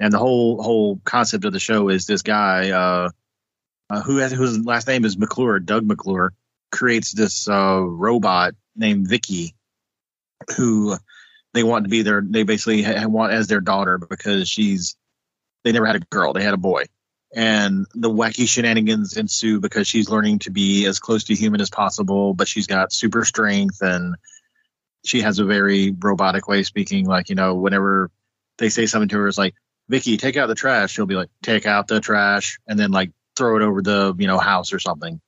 And 0.00 0.12
the 0.12 0.18
whole 0.18 0.62
whole 0.62 1.00
concept 1.04 1.44
of 1.44 1.52
the 1.52 1.58
show 1.58 1.88
is 1.88 2.06
this 2.06 2.22
guy, 2.22 2.70
uh, 2.70 3.10
uh, 3.90 4.02
who 4.02 4.16
has 4.16 4.32
whose 4.32 4.64
last 4.64 4.86
name 4.86 5.04
is 5.04 5.18
McClure, 5.18 5.58
Doug 5.58 5.84
McClure, 5.84 6.32
creates 6.70 7.12
this 7.12 7.48
uh, 7.48 7.80
robot 7.82 8.54
named 8.76 9.08
Vicky, 9.08 9.54
who 10.56 10.96
they 11.54 11.62
want 11.62 11.84
to 11.84 11.90
be 11.90 12.02
their 12.02 12.22
they 12.24 12.42
basically 12.42 12.82
ha- 12.82 13.06
want 13.06 13.32
as 13.32 13.46
their 13.46 13.60
daughter 13.60 13.98
because 13.98 14.48
she's 14.48 14.96
they 15.64 15.72
never 15.72 15.86
had 15.86 15.96
a 15.96 16.00
girl, 16.10 16.32
they 16.32 16.42
had 16.42 16.54
a 16.54 16.58
boy. 16.58 16.84
And 17.32 17.86
the 17.94 18.10
wacky 18.10 18.48
shenanigans 18.48 19.16
ensue 19.16 19.60
because 19.60 19.86
she's 19.86 20.10
learning 20.10 20.40
to 20.40 20.50
be 20.50 20.86
as 20.86 20.98
close 20.98 21.24
to 21.24 21.34
human 21.34 21.60
as 21.60 21.70
possible, 21.70 22.34
but 22.34 22.48
she's 22.48 22.66
got 22.66 22.92
super 22.92 23.24
strength 23.24 23.82
and 23.82 24.16
she 25.04 25.20
has 25.20 25.38
a 25.38 25.44
very 25.44 25.94
robotic 25.96 26.48
way 26.48 26.60
of 26.60 26.66
speaking. 26.66 27.06
Like, 27.06 27.28
you 27.28 27.36
know, 27.36 27.54
whenever 27.54 28.10
they 28.58 28.68
say 28.68 28.86
something 28.86 29.08
to 29.10 29.18
her, 29.18 29.28
it's 29.28 29.38
like, 29.38 29.54
Vicky, 29.88 30.16
take 30.16 30.36
out 30.36 30.46
the 30.46 30.54
trash. 30.54 30.92
She'll 30.92 31.06
be 31.06 31.16
like, 31.16 31.30
take 31.42 31.66
out 31.66 31.88
the 31.88 32.00
trash, 32.00 32.58
and 32.66 32.78
then 32.78 32.92
like 32.92 33.10
throw 33.36 33.56
it 33.56 33.62
over 33.62 33.82
the 33.82 34.14
you 34.18 34.28
know 34.28 34.38
house 34.38 34.72
or 34.72 34.78
something. 34.78 35.20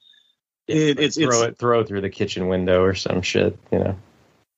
It, 0.68 1.00
it's 1.00 1.16
throw 1.16 1.28
it's 1.28 1.42
it 1.42 1.58
throw 1.58 1.80
it 1.80 1.88
through 1.88 2.02
the 2.02 2.10
kitchen 2.10 2.46
window 2.46 2.82
or 2.82 2.94
some 2.94 3.22
shit, 3.22 3.58
you 3.72 3.80
know. 3.80 3.96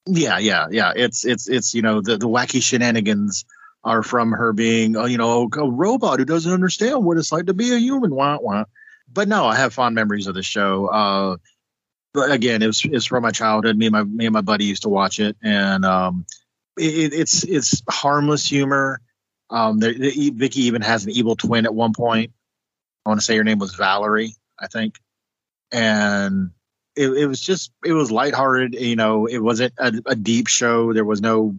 Yeah 0.06 0.38
yeah 0.38 0.66
yeah. 0.70 0.92
It's 0.94 1.24
it's 1.24 1.48
it's 1.48 1.74
you 1.74 1.82
know 1.82 2.00
the 2.00 2.16
the 2.16 2.28
wacky 2.28 2.62
shenanigans 2.62 3.44
are 3.82 4.02
from 4.02 4.32
her 4.32 4.52
being 4.52 4.96
uh, 4.96 5.04
you 5.04 5.18
know 5.18 5.48
a 5.52 5.70
robot 5.70 6.18
who 6.18 6.24
doesn't 6.24 6.52
understand 6.52 7.04
what 7.04 7.18
it's 7.18 7.32
like 7.32 7.46
to 7.46 7.54
be 7.54 7.74
a 7.74 7.78
human. 7.78 8.14
Wah 8.14 8.38
wah. 8.40 8.64
But 9.12 9.28
no, 9.28 9.46
I 9.46 9.56
have 9.56 9.74
fond 9.74 9.94
memories 9.94 10.26
of 10.26 10.34
the 10.34 10.42
show. 10.42 10.86
Uh, 10.86 11.36
but 12.12 12.30
again, 12.30 12.62
it 12.62 12.66
was 12.66 12.84
it's 12.84 13.06
from 13.06 13.22
my 13.22 13.30
childhood. 13.30 13.76
Me 13.76 13.86
and 13.86 13.92
my 13.92 14.04
me 14.04 14.26
and 14.26 14.32
my 14.32 14.40
buddy 14.40 14.64
used 14.64 14.82
to 14.82 14.88
watch 14.88 15.20
it, 15.20 15.36
and 15.42 15.84
um, 15.84 16.24
it, 16.78 17.12
it's 17.12 17.44
it's 17.44 17.82
harmless 17.88 18.46
humor. 18.46 19.00
Um, 19.50 19.78
the, 19.78 20.32
Vicky 20.34 20.62
even 20.62 20.82
has 20.82 21.04
an 21.04 21.10
evil 21.10 21.36
twin 21.36 21.66
at 21.66 21.74
one 21.74 21.92
point. 21.92 22.32
I 23.04 23.10
want 23.10 23.20
to 23.20 23.24
say 23.24 23.36
her 23.36 23.44
name 23.44 23.58
was 23.58 23.74
Valerie, 23.74 24.34
I 24.58 24.68
think, 24.68 24.98
and 25.70 26.50
it, 26.96 27.08
it 27.08 27.26
was 27.26 27.40
just 27.40 27.72
it 27.84 27.92
was 27.92 28.10
lighthearted. 28.10 28.74
You 28.74 28.96
know, 28.96 29.26
it 29.26 29.38
wasn't 29.38 29.74
a, 29.78 29.92
a 30.06 30.16
deep 30.16 30.48
show. 30.48 30.92
There 30.92 31.04
was 31.04 31.20
no 31.20 31.56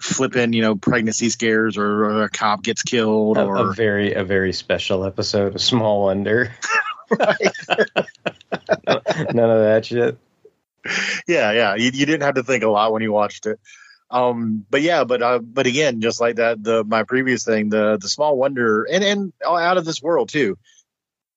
flipping, 0.00 0.52
you 0.52 0.62
know, 0.62 0.76
pregnancy 0.76 1.30
scares 1.30 1.76
or, 1.76 2.24
a 2.24 2.28
cop 2.28 2.62
gets 2.62 2.82
killed 2.82 3.38
A, 3.38 3.44
or 3.44 3.70
a 3.70 3.74
very 3.74 4.14
a 4.14 4.24
very 4.24 4.52
special 4.52 5.04
episode 5.04 5.54
of 5.54 5.60
Small 5.60 6.04
Wonder. 6.04 6.54
None 7.10 7.30
of 9.38 9.60
that 9.62 9.84
shit. 9.84 10.18
yeah, 11.26 11.52
yeah. 11.52 11.74
You, 11.76 11.90
you 11.92 12.06
didn't 12.06 12.22
have 12.22 12.34
to 12.34 12.42
think 12.42 12.64
a 12.64 12.68
lot 12.68 12.92
when 12.92 13.02
you 13.02 13.12
watched 13.12 13.46
it. 13.46 13.60
Um, 14.10 14.64
but 14.70 14.82
yeah, 14.82 15.04
but 15.04 15.22
uh, 15.22 15.38
but 15.40 15.66
again, 15.66 16.00
just 16.00 16.20
like 16.20 16.36
that, 16.36 16.62
the 16.62 16.84
my 16.84 17.02
previous 17.02 17.44
thing, 17.44 17.70
the 17.70 17.98
the 18.00 18.08
small 18.08 18.36
wonder, 18.36 18.84
and 18.84 19.02
and 19.02 19.32
out 19.44 19.78
of 19.78 19.84
this 19.84 20.00
world 20.02 20.28
too. 20.28 20.58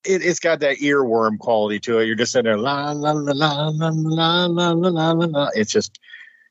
It, 0.06 0.24
it's 0.24 0.39
got 0.39 0.62
that 0.62 0.78
earworm 0.78 1.39
quality 1.39 1.80
to 1.82 2.00
it. 2.00 2.06
You're 2.06 2.16
just 2.16 2.32
sitting 2.32 2.50
there, 2.50 2.58
la 2.58 2.91
la 2.91 3.12
la 3.12 3.34
la 3.34 3.70
la 3.70 3.89
la 3.89 4.45
la 4.45 4.72
la 4.72 5.12
la. 5.12 5.50
It's 5.56 5.72
just 5.72 6.00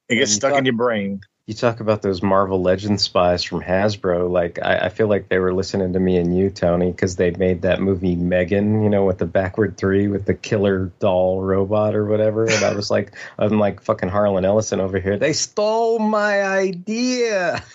it 0.08 0.16
gets 0.16 0.32
stuck 0.32 0.54
in 0.54 0.64
your 0.64 0.74
brain. 0.74 1.20
You 1.48 1.54
talk 1.54 1.80
about 1.80 2.02
those 2.02 2.22
Marvel 2.22 2.60
Legends 2.60 3.02
spies 3.02 3.42
from 3.42 3.62
Hasbro. 3.62 4.30
Like, 4.30 4.58
I, 4.62 4.80
I 4.80 4.88
feel 4.90 5.08
like 5.08 5.30
they 5.30 5.38
were 5.38 5.54
listening 5.54 5.94
to 5.94 5.98
me 5.98 6.18
and 6.18 6.36
you, 6.36 6.50
Tony, 6.50 6.90
because 6.90 7.16
they 7.16 7.30
made 7.30 7.62
that 7.62 7.80
movie 7.80 8.16
Megan, 8.16 8.82
you 8.82 8.90
know, 8.90 9.06
with 9.06 9.16
the 9.16 9.24
backward 9.24 9.78
three 9.78 10.08
with 10.08 10.26
the 10.26 10.34
killer 10.34 10.92
doll 11.00 11.40
robot 11.40 11.94
or 11.94 12.04
whatever. 12.04 12.44
And 12.44 12.62
I 12.62 12.74
was 12.74 12.90
like, 12.90 13.14
I'm 13.38 13.58
like 13.58 13.80
fucking 13.80 14.10
Harlan 14.10 14.44
Ellison 14.44 14.78
over 14.78 15.00
here. 15.00 15.16
They 15.16 15.32
stole 15.32 15.98
my 15.98 16.42
idea. 16.42 17.64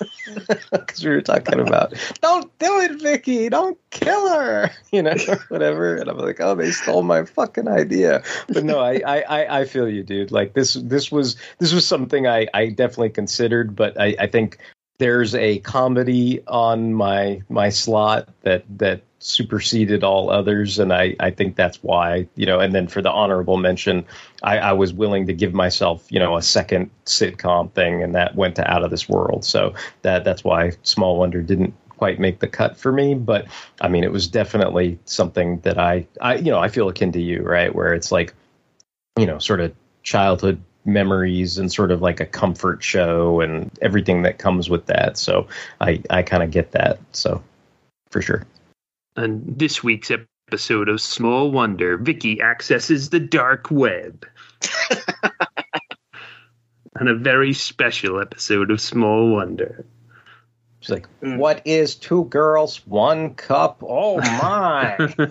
Because 0.71 1.03
we 1.03 1.11
were 1.11 1.21
talking 1.21 1.59
about, 1.59 1.93
don't 2.21 2.57
do 2.57 2.79
it, 2.79 3.01
Vicky. 3.01 3.49
Don't 3.49 3.77
kill 3.89 4.29
her, 4.29 4.71
you 4.91 5.01
know, 5.01 5.15
whatever. 5.49 5.97
And 5.97 6.09
I'm 6.09 6.17
like, 6.17 6.39
oh, 6.39 6.55
they 6.55 6.71
stole 6.71 7.03
my 7.03 7.25
fucking 7.25 7.67
idea. 7.67 8.23
But 8.47 8.63
no, 8.63 8.79
I, 8.79 9.01
I, 9.05 9.59
I, 9.59 9.65
feel 9.65 9.87
you, 9.87 10.03
dude. 10.03 10.31
Like 10.31 10.53
this, 10.53 10.73
this 10.73 11.11
was, 11.11 11.35
this 11.59 11.73
was 11.73 11.87
something 11.87 12.27
I, 12.27 12.47
I 12.53 12.69
definitely 12.69 13.11
considered, 13.11 13.62
but 13.63 13.99
I, 13.99 14.15
I 14.19 14.27
think 14.27 14.57
there's 14.99 15.35
a 15.35 15.59
comedy 15.59 16.41
on 16.47 16.93
my 16.93 17.41
my 17.49 17.69
slot 17.69 18.29
that 18.41 18.63
that 18.77 19.01
superseded 19.19 20.03
all 20.03 20.29
others 20.29 20.79
and 20.79 20.91
I, 20.91 21.15
I 21.19 21.31
think 21.31 21.55
that's 21.55 21.81
why 21.81 22.27
you 22.35 22.45
know 22.45 22.59
and 22.59 22.75
then 22.75 22.87
for 22.87 23.01
the 23.01 23.09
honorable 23.11 23.57
mention 23.57 24.05
I, 24.43 24.57
I 24.59 24.73
was 24.73 24.93
willing 24.93 25.27
to 25.27 25.33
give 25.33 25.53
myself 25.53 26.05
you 26.09 26.19
know 26.19 26.35
a 26.35 26.41
second 26.41 26.89
sitcom 27.05 27.71
thing 27.71 28.03
and 28.03 28.13
that 28.15 28.35
went 28.35 28.55
to 28.57 28.69
out 28.69 28.83
of 28.83 28.91
this 28.91 29.07
world. 29.07 29.45
So 29.45 29.73
that 30.01 30.25
that's 30.25 30.43
why 30.43 30.73
small 30.83 31.17
wonder 31.17 31.41
didn't 31.41 31.73
quite 31.89 32.19
make 32.19 32.39
the 32.39 32.47
cut 32.47 32.75
for 32.75 32.91
me 32.91 33.13
but 33.13 33.45
i 33.79 33.87
mean 33.87 34.03
it 34.03 34.11
was 34.11 34.27
definitely 34.27 34.99
something 35.05 35.59
that 35.59 35.77
i 35.77 36.05
i 36.19 36.35
you 36.35 36.51
know 36.51 36.59
i 36.59 36.67
feel 36.67 36.89
akin 36.89 37.13
to 37.13 37.21
you 37.21 37.41
right? 37.43 37.73
Where 37.73 37.93
it's 37.93 38.11
like 38.11 38.33
you 39.17 39.25
know 39.25 39.39
sort 39.39 39.61
of 39.61 39.73
childhood 40.01 40.61
memories 40.85 41.57
and 41.57 41.71
sort 41.71 41.91
of 41.91 42.01
like 42.01 42.19
a 42.19 42.25
comfort 42.25 42.83
show 42.83 43.39
and 43.41 43.71
everything 43.81 44.21
that 44.23 44.37
comes 44.37 44.69
with 44.69 44.85
that 44.87 45.17
so 45.17 45.47
i 45.81 46.01
i 46.09 46.21
kind 46.21 46.43
of 46.43 46.51
get 46.51 46.71
that 46.71 46.99
so 47.11 47.41
for 48.09 48.21
sure 48.21 48.45
And 49.15 49.43
this 49.45 49.83
week's 49.83 50.11
episode 50.11 50.89
of 50.89 51.01
Small 51.01 51.51
Wonder, 51.51 51.97
Vicky 51.97 52.41
accesses 52.41 53.09
the 53.09 53.19
dark 53.19 53.71
web. 53.71 54.25
and 56.95 57.09
a 57.09 57.15
very 57.15 57.53
special 57.53 58.19
episode 58.21 58.71
of 58.71 58.79
Small 58.81 59.31
Wonder. 59.31 59.85
She's 60.79 60.91
like, 60.91 61.07
"What 61.21 61.61
is 61.65 61.95
two 61.95 62.25
girls, 62.25 62.85
one 62.85 63.35
cup? 63.35 63.83
Oh 63.87 64.17
my!" 64.17 64.97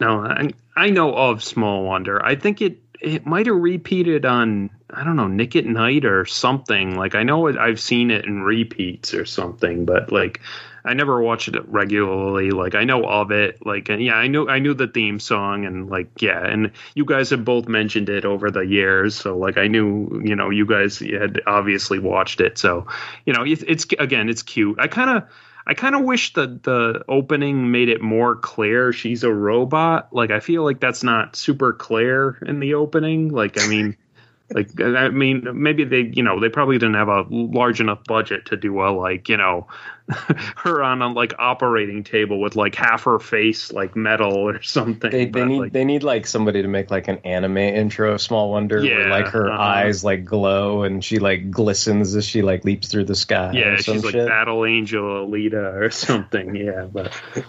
no, 0.00 0.20
I, 0.20 0.50
I 0.76 0.90
know 0.90 1.14
of 1.14 1.42
Small 1.42 1.84
Wonder. 1.84 2.24
I 2.24 2.36
think 2.36 2.62
it 2.62 2.78
it 3.00 3.26
might 3.26 3.46
have 3.46 3.56
repeated 3.56 4.24
on 4.24 4.70
I 4.90 5.04
don't 5.04 5.16
know 5.16 5.28
Nick 5.28 5.54
at 5.54 5.66
Night 5.66 6.04
or 6.04 6.24
something. 6.24 6.96
Like 6.96 7.14
I 7.14 7.22
know 7.22 7.46
it, 7.46 7.56
I've 7.56 7.80
seen 7.80 8.10
it 8.10 8.24
in 8.24 8.42
repeats 8.42 9.12
or 9.12 9.24
something, 9.24 9.84
but 9.84 10.10
like 10.10 10.40
I 10.84 10.94
never 10.94 11.20
watched 11.20 11.48
it 11.48 11.68
regularly. 11.68 12.50
Like 12.50 12.74
I 12.74 12.84
know 12.84 13.04
of 13.04 13.30
it. 13.30 13.64
Like 13.66 13.90
and 13.90 14.02
yeah, 14.02 14.14
I 14.14 14.26
knew 14.26 14.48
I 14.48 14.58
knew 14.58 14.74
the 14.74 14.88
theme 14.88 15.20
song 15.20 15.66
and 15.66 15.90
like 15.90 16.22
yeah, 16.22 16.44
and 16.44 16.72
you 16.94 17.04
guys 17.04 17.30
have 17.30 17.44
both 17.44 17.68
mentioned 17.68 18.08
it 18.08 18.24
over 18.24 18.50
the 18.50 18.60
years. 18.60 19.14
So 19.14 19.36
like 19.36 19.58
I 19.58 19.68
knew 19.68 20.22
you 20.24 20.34
know 20.34 20.50
you 20.50 20.64
guys 20.64 20.98
had 20.98 21.42
obviously 21.46 21.98
watched 21.98 22.40
it. 22.40 22.56
So 22.58 22.86
you 23.26 23.32
know 23.32 23.44
it's, 23.44 23.62
it's 23.66 23.86
again 23.98 24.28
it's 24.28 24.42
cute. 24.42 24.78
I 24.80 24.88
kind 24.88 25.10
of. 25.10 25.28
I 25.68 25.74
kind 25.74 25.94
of 25.94 26.02
wish 26.02 26.32
the 26.32 26.46
the 26.46 27.04
opening 27.08 27.70
made 27.70 27.90
it 27.90 28.00
more 28.00 28.34
clear 28.34 28.90
she's 28.90 29.22
a 29.22 29.32
robot. 29.32 30.08
Like 30.12 30.30
I 30.30 30.40
feel 30.40 30.64
like 30.64 30.80
that's 30.80 31.04
not 31.04 31.36
super 31.36 31.74
clear 31.74 32.38
in 32.46 32.58
the 32.58 32.72
opening. 32.72 33.28
Like 33.28 33.60
I 33.60 33.68
mean, 33.68 33.94
like 34.50 34.80
I 34.80 35.10
mean 35.10 35.46
maybe 35.52 35.84
they 35.84 36.10
you 36.10 36.22
know 36.22 36.40
they 36.40 36.48
probably 36.48 36.78
didn't 36.78 36.94
have 36.94 37.08
a 37.08 37.26
large 37.28 37.82
enough 37.82 38.02
budget 38.04 38.46
to 38.46 38.56
do 38.56 38.80
a 38.80 38.88
like 38.88 39.28
you 39.28 39.36
know 39.36 39.66
her 40.56 40.82
on 40.82 41.02
a 41.02 41.08
like 41.12 41.34
operating 41.38 42.02
table 42.02 42.40
with 42.40 42.56
like 42.56 42.74
half 42.74 43.04
her 43.04 43.18
face 43.18 43.72
like 43.72 43.94
metal 43.94 44.32
or 44.34 44.62
something. 44.62 45.10
They, 45.10 45.26
they 45.26 45.30
But, 45.30 45.44
need 45.48 45.58
like, 45.58 45.72
they 45.72 45.84
need 45.84 46.02
like 46.02 46.26
somebody 46.26 46.62
to 46.62 46.68
make 46.68 46.90
like 46.90 47.08
an 47.08 47.18
anime 47.24 47.58
intro 47.58 48.14
of 48.14 48.20
Small 48.22 48.50
Wonder 48.50 48.78
where 48.80 49.02
Yeah, 49.06 49.10
like 49.10 49.26
her 49.28 49.50
uh-huh. 49.50 49.62
eyes 49.62 50.04
like 50.04 50.24
glow 50.24 50.82
and 50.82 51.04
she 51.04 51.18
like 51.18 51.50
glistens 51.50 52.16
as 52.16 52.24
she 52.24 52.40
like 52.42 52.64
leaps 52.64 52.88
through 52.88 53.04
the 53.04 53.14
sky. 53.14 53.52
yeah, 53.52 53.68
or 53.68 53.78
some 53.78 53.96
she's 53.96 54.04
like 54.04 54.12
shit. 54.12 54.28
Battle 54.28 54.64
Angel 54.64 55.26
Alita 55.26 55.74
or 55.74 55.90
something. 56.08 56.54
Yeah, 56.56 56.86
but 56.90 57.12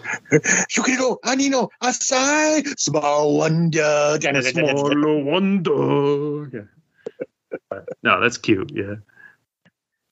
Yukiko, 0.76 1.18
Anino, 1.24 1.70
Asai, 1.82 2.78
small 2.78 3.38
wonder. 3.38 4.18
Small 4.42 5.22
wonder. 5.24 6.50
Yeah. 6.52 7.58
But, 7.68 7.88
no, 8.02 8.20
that's 8.20 8.36
cute. 8.38 8.70
Yeah. 8.74 8.96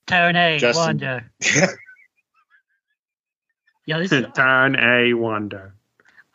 Tony 0.07 0.57
Justin. 0.57 0.83
Wonder. 0.85 1.31
Yeah, 3.89 3.97
this 3.97 4.11
is, 4.11 4.23
Turn 4.35 4.75
a 4.75 5.15
wonder. 5.15 5.73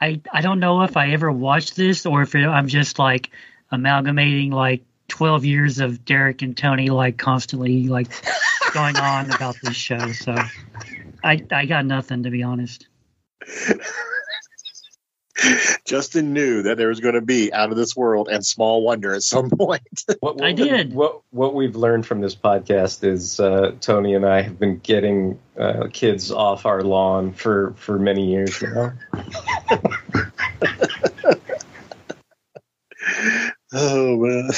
I 0.00 0.20
I 0.32 0.40
don't 0.40 0.58
know 0.58 0.82
if 0.82 0.96
I 0.96 1.10
ever 1.10 1.30
watched 1.30 1.76
this 1.76 2.04
or 2.04 2.22
if 2.22 2.34
it, 2.34 2.44
I'm 2.44 2.66
just 2.66 2.98
like 2.98 3.30
amalgamating 3.70 4.50
like 4.50 4.82
12 5.06 5.44
years 5.44 5.78
of 5.78 6.04
Derek 6.04 6.42
and 6.42 6.56
Tony 6.56 6.88
like 6.88 7.16
constantly 7.16 7.86
like 7.86 8.08
going 8.72 8.96
on 8.96 9.30
about 9.30 9.54
this 9.62 9.76
show. 9.76 10.10
So 10.10 10.34
I 11.22 11.44
I 11.52 11.66
got 11.66 11.86
nothing 11.86 12.24
to 12.24 12.30
be 12.30 12.42
honest. 12.42 12.88
Justin 15.84 16.32
knew 16.32 16.62
that 16.62 16.76
there 16.76 16.88
was 16.88 17.00
going 17.00 17.14
to 17.16 17.20
be 17.20 17.52
out 17.52 17.70
of 17.70 17.76
this 17.76 17.96
world 17.96 18.28
and 18.28 18.46
small 18.46 18.82
wonder 18.82 19.12
at 19.14 19.22
some 19.22 19.50
point. 19.58 19.82
What, 20.20 20.36
what 20.36 20.36
we- 20.36 20.70
What 20.94 21.22
what 21.30 21.54
we've 21.54 21.74
learned 21.76 22.06
from 22.06 22.20
this 22.20 22.34
podcast 22.36 23.02
is 23.04 23.40
uh, 23.40 23.72
Tony 23.80 24.14
and 24.14 24.24
I 24.24 24.42
have 24.42 24.58
been 24.58 24.78
getting 24.78 25.38
uh, 25.58 25.88
kids 25.92 26.30
off 26.30 26.66
our 26.66 26.82
lawn 26.82 27.32
for 27.32 27.74
for 27.76 27.98
many 27.98 28.30
years 28.30 28.62
now. 28.62 28.92
oh 33.72 34.16
man. 34.18 34.50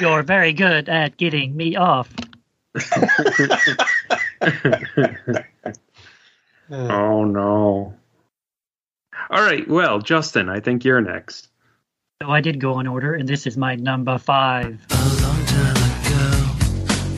You're 0.00 0.22
very 0.22 0.52
good 0.52 0.88
at 0.88 1.16
getting 1.16 1.56
me 1.56 1.76
off. 1.76 2.12
oh 6.70 7.24
no. 7.24 7.94
All 9.28 9.42
right. 9.42 9.66
Well, 9.68 9.98
Justin, 9.98 10.48
I 10.48 10.60
think 10.60 10.84
you're 10.84 11.00
next. 11.00 11.48
So 12.22 12.30
I 12.30 12.40
did 12.40 12.60
go 12.60 12.78
in 12.78 12.86
order, 12.86 13.14
and 13.14 13.28
this 13.28 13.44
is 13.46 13.56
my 13.56 13.74
number 13.74 14.18
five. 14.18 14.78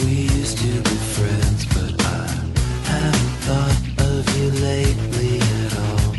We 0.00 0.10
used 0.10 0.56
to 0.58 0.82
be 0.82 0.96
friends, 1.14 1.66
but 1.66 2.02
I 2.02 2.26
haven't 2.84 3.36
thought 3.44 3.76
of 4.06 4.38
you 4.38 4.50
lately 4.64 5.40
at 5.40 5.78
all. 5.78 6.14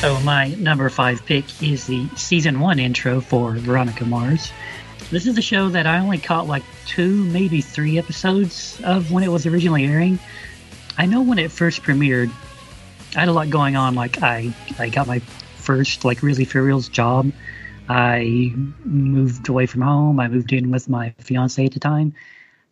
So 0.00 0.20
my 0.24 0.54
number 0.54 0.88
five 0.88 1.24
pick 1.26 1.44
is 1.60 1.86
the 1.88 2.08
season 2.16 2.60
one 2.60 2.78
intro 2.78 3.20
for 3.20 3.54
Veronica 3.54 4.04
Mars. 4.04 4.52
This 5.10 5.26
is 5.26 5.36
a 5.36 5.42
show 5.42 5.68
that 5.68 5.86
I 5.88 5.98
only 5.98 6.18
caught 6.18 6.46
like 6.46 6.62
two, 6.86 7.24
maybe 7.24 7.60
three 7.60 7.98
episodes 7.98 8.80
of 8.84 9.10
when 9.10 9.24
it 9.24 9.32
was 9.32 9.46
originally 9.46 9.84
airing. 9.84 10.20
I 10.96 11.06
know 11.06 11.22
when 11.22 11.38
it 11.38 11.50
first 11.50 11.82
premiered, 11.82 12.30
I 13.16 13.20
had 13.20 13.28
a 13.28 13.32
lot 13.32 13.48
going 13.48 13.76
on. 13.76 13.94
Like 13.94 14.22
I, 14.22 14.52
I 14.78 14.90
got 14.90 15.06
my 15.06 15.20
first 15.20 16.04
like 16.04 16.22
really 16.22 16.44
for 16.44 16.62
reals 16.62 16.88
job. 16.88 17.32
I 17.88 18.52
moved 18.84 19.48
away 19.48 19.66
from 19.66 19.80
home. 19.80 20.20
I 20.20 20.28
moved 20.28 20.52
in 20.52 20.70
with 20.70 20.88
my 20.88 21.14
fiance 21.18 21.64
at 21.64 21.72
the 21.72 21.80
time. 21.80 22.14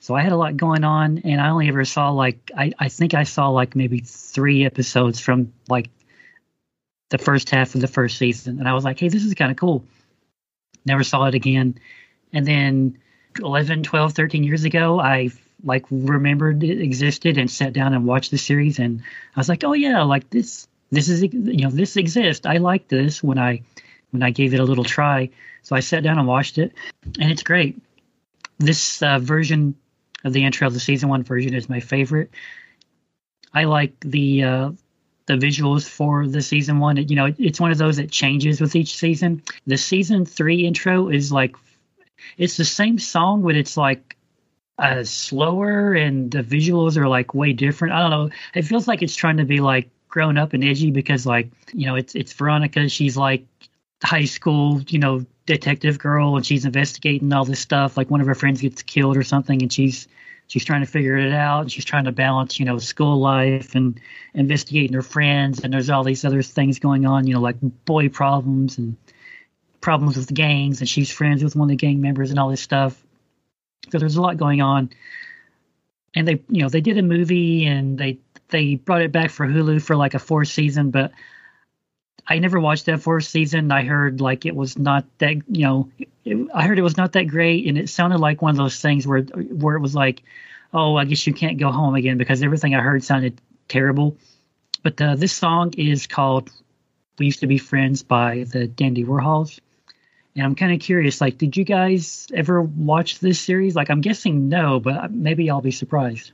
So 0.01 0.15
I 0.15 0.21
had 0.21 0.33
a 0.33 0.37
lot 0.37 0.57
going 0.59 0.85
on, 0.85 1.19
and 1.25 1.41
I 1.41 1.49
only 1.49 1.69
ever 1.69 1.87
saw 1.87 2.11
like 2.11 2.51
I, 2.55 2.73
I 2.79 2.91
think 2.91 3.15
I 3.15 3.23
saw 3.23 3.49
like 3.49 3.75
maybe 3.75 4.01
three 4.01 4.67
episodes 4.67 5.19
from 5.19 5.55
like 5.69 5.89
the 7.09 7.17
first 7.17 7.49
half 7.49 7.75
of 7.75 7.81
the 7.81 7.87
first 7.87 8.19
season, 8.19 8.59
and 8.59 8.69
I 8.69 8.75
was 8.75 8.85
like, 8.85 9.01
hey, 9.01 9.09
this 9.09 9.25
is 9.25 9.33
kind 9.33 9.51
of 9.51 9.57
cool. 9.57 9.83
Never 10.85 11.05
saw 11.05 11.25
it 11.25 11.35
again, 11.35 11.79
and 12.35 12.47
then 12.47 12.99
11, 13.39 13.83
12, 13.83 14.13
13 14.13 14.45
years 14.45 14.65
ago, 14.65 15.01
I 15.01 15.31
like 15.65 15.85
remembered 15.91 16.63
it 16.63 16.81
existed 16.81 17.39
and 17.39 17.51
sat 17.51 17.73
down 17.73 17.95
and 17.95 18.07
watched 18.07 18.31
the 18.31 18.39
series, 18.39 18.79
and 18.79 19.03
I 19.35 19.41
was 19.41 19.49
like, 19.49 19.65
oh 19.65 19.73
yeah, 19.73 20.03
like 20.03 20.31
this 20.31 20.69
this 20.91 21.09
is 21.09 21.23
you 21.23 21.65
know 21.65 21.71
this 21.71 21.97
exists. 21.97 22.47
I 22.47 22.59
like 22.59 22.89
this 22.89 23.23
when 23.23 23.39
I 23.39 23.63
when 24.11 24.23
I 24.23 24.31
gave 24.31 24.55
it 24.55 24.61
a 24.61 24.65
little 24.65 24.85
try. 24.85 25.31
So 25.63 25.75
I 25.75 25.81
sat 25.81 26.03
down 26.03 26.19
and 26.19 26.29
watched 26.29 26.59
it, 26.59 26.73
and 27.19 27.31
it's 27.31 27.43
great. 27.43 27.81
This 28.59 29.03
uh, 29.03 29.19
version 29.19 29.75
of 30.25 30.33
the 30.33 30.45
intro, 30.45 30.67
of 30.67 30.75
the 30.75 30.81
season 30.81 31.09
one 31.09 31.23
version, 31.23 31.55
is 31.55 31.69
my 31.69 31.81
favorite. 31.81 32.31
I 33.53 33.65
like 33.65 33.99
the 34.01 34.45
uh, 34.45 34.71
the 35.27 35.35
visuals 35.35 35.89
for 35.89 36.27
the 36.27 36.43
season 36.43 36.79
one. 36.79 36.97
You 36.97 37.17
know, 37.17 37.35
it's 37.39 37.61
one 37.61 37.71
of 37.71 37.79
those 37.79 37.97
that 37.97 38.11
changes 38.11 38.61
with 38.61 38.77
each 38.77 38.97
season. 38.97 39.43
The 39.67 39.79
season 39.79 40.27
three 40.27 40.67
intro 40.67 41.09
is 41.09 41.33
like 41.33 41.57
it's 42.37 42.57
the 42.57 42.65
same 42.65 42.99
song, 42.99 43.43
but 43.43 43.57
it's 43.57 43.77
like 43.77 44.17
uh, 44.79 45.05
slower, 45.05 45.95
and 45.95 46.31
the 46.31 46.43
visuals 46.43 46.97
are 46.97 47.09
like 47.09 47.35
way 47.35 47.53
different. 47.53 47.95
I 47.95 48.01
don't 48.01 48.11
know. 48.11 48.31
It 48.55 48.63
feels 48.63 48.89
like 48.89 49.03
it's 49.03 49.17
trying 49.17 49.37
to 49.37 49.45
be 49.45 49.61
like 49.61 49.91
grown 50.09 50.39
up 50.39 50.53
and 50.53 50.65
edgy 50.65 50.91
because 50.91 51.27
like 51.27 51.51
you 51.73 51.87
know 51.87 51.95
it's 51.97 52.15
it's 52.15 52.33
Veronica. 52.33 52.89
She's 52.89 53.17
like 53.17 53.47
high 54.03 54.25
school, 54.25 54.81
you 54.89 54.99
know, 54.99 55.25
detective 55.47 55.99
girl, 55.99 56.37
and 56.37 56.45
she's 56.45 56.65
investigating 56.65 57.33
all 57.33 57.45
this 57.45 57.61
stuff. 57.61 57.97
Like 57.97 58.11
one 58.11 58.21
of 58.21 58.27
her 58.27 58.35
friends 58.35 58.61
gets 58.61 58.83
killed 58.83 59.17
or 59.17 59.23
something, 59.23 59.63
and 59.63 59.73
she's 59.73 60.09
she's 60.47 60.65
trying 60.65 60.81
to 60.81 60.87
figure 60.87 61.17
it 61.17 61.33
out. 61.33 61.63
And 61.63 61.73
she's 61.73 61.85
trying 61.85 62.05
to 62.05 62.13
balance, 62.13 62.59
you 62.59 62.67
know, 62.67 62.79
school 62.79 63.19
life 63.19 63.75
and 63.75 64.01
investigating 64.35 64.93
her 64.95 65.03
friends. 65.03 65.61
And 65.61 65.73
there's 65.73 65.91
all 65.91 66.05
these 66.05 66.25
other 66.25 66.43
things 66.43 66.79
going 66.79 67.07
on, 67.07 67.27
you 67.27 67.35
know, 67.35 67.41
like 67.41 67.57
boy 67.85 68.09
problems 68.09 68.79
and 68.79 68.97
problems 69.81 70.17
with 70.17 70.33
gangs. 70.33 70.81
And 70.81 70.89
she's 70.89 71.11
friends 71.11 71.43
with 71.43 71.57
one 71.57 71.67
of 71.67 71.71
the 71.71 71.77
gang 71.77 72.01
members 72.01 72.31
and 72.31 72.39
all 72.39 72.51
this 72.51 72.61
stuff. 72.61 73.04
So 73.91 73.99
there's 73.99 74.17
a 74.17 74.23
lot 74.23 74.37
going 74.37 74.63
on. 74.63 74.91
And 76.15 76.29
they, 76.29 76.43
you 76.49 76.63
know, 76.63 76.69
they 76.69 76.81
did 76.81 76.99
a 76.99 77.03
movie 77.03 77.67
and 77.67 77.99
they 77.99 78.19
they 78.49 78.77
brought 78.77 79.03
it 79.03 79.11
back 79.11 79.31
for 79.31 79.47
Hulu 79.47 79.83
for 79.83 79.97
like 79.97 80.15
a 80.15 80.19
fourth 80.19 80.49
season, 80.49 80.91
but 80.91 81.13
I 82.27 82.39
never 82.39 82.59
watched 82.59 82.87
that 82.87 83.03
fourth 83.03 83.25
season. 83.25 83.71
I 83.71 83.85
heard 83.85 84.21
like 84.21 84.47
it 84.47 84.57
was 84.57 84.79
not 84.79 85.05
that 85.19 85.37
you 85.49 85.65
know, 85.65 85.91
it, 86.25 86.49
I 86.55 86.67
heard 86.67 86.79
it 86.79 86.83
was 86.83 86.97
not 86.97 87.13
that 87.13 87.25
great, 87.25 87.67
and 87.67 87.77
it 87.77 87.89
sounded 87.89 88.19
like 88.19 88.41
one 88.41 88.51
of 88.51 88.57
those 88.57 88.81
things 88.81 89.07
where 89.07 89.23
where 89.23 89.77
it 89.77 89.81
was 89.81 89.95
like, 89.95 90.23
oh, 90.73 90.97
I 90.97 91.05
guess 91.05 91.27
you 91.27 91.35
can't 91.35 91.59
go 91.59 91.71
home 91.71 91.95
again 91.95 92.17
because 92.17 92.43
everything 92.43 92.75
I 92.75 92.81
heard 92.81 93.05
sounded 93.05 93.41
terrible. 93.69 94.17
But 94.83 95.01
uh, 95.01 95.17
this 95.17 95.33
song 95.33 95.75
is 95.77 96.07
called 96.07 96.51
"We 97.19 97.27
Used 97.27 97.41
to 97.41 97.47
Be 97.47 97.59
Friends" 97.59 98.03
by 98.03 98.45
the 98.45 98.67
Dandy 98.67 99.05
Warhols, 99.05 99.61
and 100.37 100.45
I'm 100.45 100.55
kind 100.55 100.73
of 100.73 100.81
curious. 100.81 101.21
Like, 101.21 101.39
did 101.39 101.57
you 101.57 101.65
guys 101.65 102.27
ever 102.35 102.61
watch 102.61 103.21
this 103.21 103.41
series? 103.41 103.77
Like, 103.77 103.91
I'm 103.91 104.01
guessing 104.01 104.49
no, 104.49 104.81
but 104.81 105.13
maybe 105.13 105.49
I'll 105.51 105.61
be 105.61 105.71
surprised. 105.71 106.33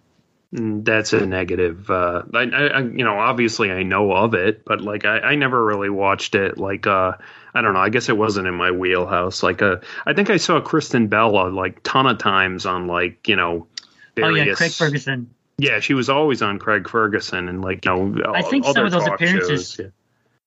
Mm, 0.55 0.85
That's 0.85 1.13
a 1.13 1.27
negative. 1.27 1.91
Uh, 1.91 2.23
I, 2.35 2.39
I, 2.41 2.81
you 2.81 3.05
know, 3.05 3.19
obviously 3.19 3.71
I 3.71 3.83
know 3.83 4.13
of 4.13 4.35
it, 4.35 4.65
but 4.65 4.81
like 4.81 5.05
I, 5.05 5.19
I 5.21 5.35
never 5.37 5.65
really 5.65 5.91
watched 5.91 6.35
it. 6.35 6.59
Like, 6.59 6.87
uh, 6.87 7.13
I 7.55 7.61
don't 7.63 7.75
know. 7.75 7.81
I 7.81 7.89
guess 7.89 8.09
it 8.09 8.17
wasn't 8.17 8.49
in 8.49 8.55
my 8.55 8.71
wheelhouse. 8.71 9.43
Like, 9.43 9.63
uh, 9.63 9.77
I 10.07 10.15
think 10.15 10.31
I 10.31 10.39
saw 10.39 10.61
Kristen 10.61 11.07
Bella 11.07 11.51
like 11.51 11.83
ton 11.83 12.07
of 12.07 12.19
times 12.19 12.67
on 12.67 12.87
like 12.87 13.29
you 13.29 13.37
know. 13.37 13.69
various, 14.17 14.43
Oh 14.43 14.49
yeah, 14.51 14.55
Craig 14.55 14.73
Ferguson. 14.73 15.31
Yeah, 15.59 15.81
she 15.81 15.95
was 15.95 16.09
always 16.09 16.43
on 16.43 16.59
Craig 16.59 16.89
Ferguson 16.89 17.49
and 17.49 17.63
like 17.63 17.85
you 17.85 17.93
know. 17.93 18.33
I 18.35 18.43
think 18.43 18.65
some 18.65 18.87
of 18.87 18.91
those 18.91 19.07
appearances. 19.07 19.75
shows. 19.75 19.91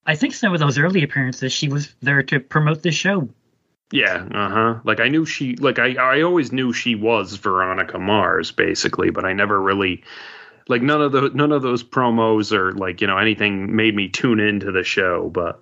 I 0.05 0.15
think 0.15 0.33
some 0.33 0.53
of 0.53 0.59
those 0.59 0.77
early 0.77 1.03
appearances, 1.03 1.53
she 1.53 1.69
was 1.69 1.93
there 2.01 2.23
to 2.23 2.39
promote 2.41 2.81
the 2.81 2.91
show. 2.91 3.29
Yeah, 3.93 4.27
uh 4.33 4.49
huh. 4.49 4.79
Like 4.85 4.99
I 4.99 5.07
knew 5.07 5.23
she, 5.23 5.55
like 5.57 5.77
I, 5.77 5.93
I 5.93 6.21
always 6.23 6.51
knew 6.51 6.73
she 6.73 6.95
was 6.95 7.35
Veronica 7.35 7.99
Mars, 7.99 8.51
basically, 8.51 9.11
but 9.11 9.23
I 9.23 9.33
never 9.33 9.61
really, 9.61 10.03
like 10.67 10.81
none 10.81 10.99
of 10.99 11.11
the 11.11 11.29
none 11.29 11.51
of 11.51 11.61
those 11.61 11.83
promos 11.83 12.51
or 12.51 12.71
like 12.71 13.01
you 13.01 13.07
know 13.07 13.19
anything 13.19 13.75
made 13.75 13.95
me 13.95 14.09
tune 14.09 14.39
into 14.39 14.71
the 14.71 14.83
show. 14.83 15.29
But 15.31 15.61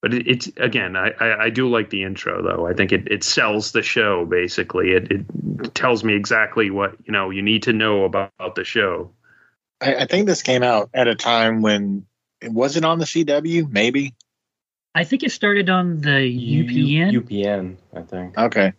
but 0.00 0.14
it, 0.14 0.28
it's 0.28 0.48
again, 0.58 0.94
I, 0.94 1.10
I 1.18 1.44
I 1.46 1.50
do 1.50 1.68
like 1.68 1.90
the 1.90 2.04
intro 2.04 2.40
though. 2.40 2.68
I 2.68 2.72
think 2.72 2.92
it 2.92 3.08
it 3.10 3.24
sells 3.24 3.72
the 3.72 3.82
show 3.82 4.26
basically. 4.26 4.92
It 4.92 5.10
it 5.10 5.74
tells 5.74 6.04
me 6.04 6.14
exactly 6.14 6.70
what 6.70 6.94
you 7.04 7.12
know 7.12 7.30
you 7.30 7.42
need 7.42 7.64
to 7.64 7.72
know 7.72 8.04
about, 8.04 8.30
the 8.54 8.62
show. 8.62 9.10
I, 9.80 9.96
I 9.96 10.06
think 10.06 10.28
this 10.28 10.44
came 10.44 10.62
out 10.62 10.90
at 10.94 11.08
a 11.08 11.16
time 11.16 11.62
when 11.62 12.06
it 12.40 12.52
wasn't 12.52 12.84
on 12.84 13.00
the 13.00 13.06
CW, 13.06 13.68
maybe. 13.68 14.14
I 14.94 15.04
think 15.04 15.22
it 15.22 15.32
started 15.32 15.70
on 15.70 16.00
the 16.00 16.08
UPN. 16.08 17.12
UPN, 17.12 17.76
I 17.94 18.02
think. 18.02 18.36
Okay. 18.36 18.72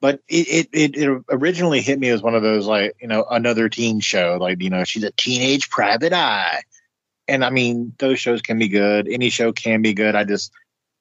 But 0.00 0.20
it, 0.28 0.48
it, 0.48 0.68
it, 0.72 0.96
it 0.96 1.24
originally 1.30 1.80
hit 1.80 1.98
me 1.98 2.08
as 2.08 2.22
one 2.22 2.34
of 2.34 2.42
those 2.42 2.66
like, 2.66 2.96
you 3.00 3.08
know, 3.08 3.24
another 3.28 3.68
teen 3.68 4.00
show. 4.00 4.38
Like, 4.40 4.62
you 4.62 4.70
know, 4.70 4.84
she's 4.84 5.04
a 5.04 5.10
teenage 5.10 5.68
private 5.70 6.12
eye. 6.12 6.62
And 7.26 7.44
I 7.44 7.50
mean, 7.50 7.92
those 7.98 8.18
shows 8.18 8.40
can 8.40 8.58
be 8.58 8.68
good. 8.68 9.08
Any 9.08 9.28
show 9.28 9.52
can 9.52 9.82
be 9.82 9.92
good. 9.92 10.14
I 10.14 10.24
just 10.24 10.52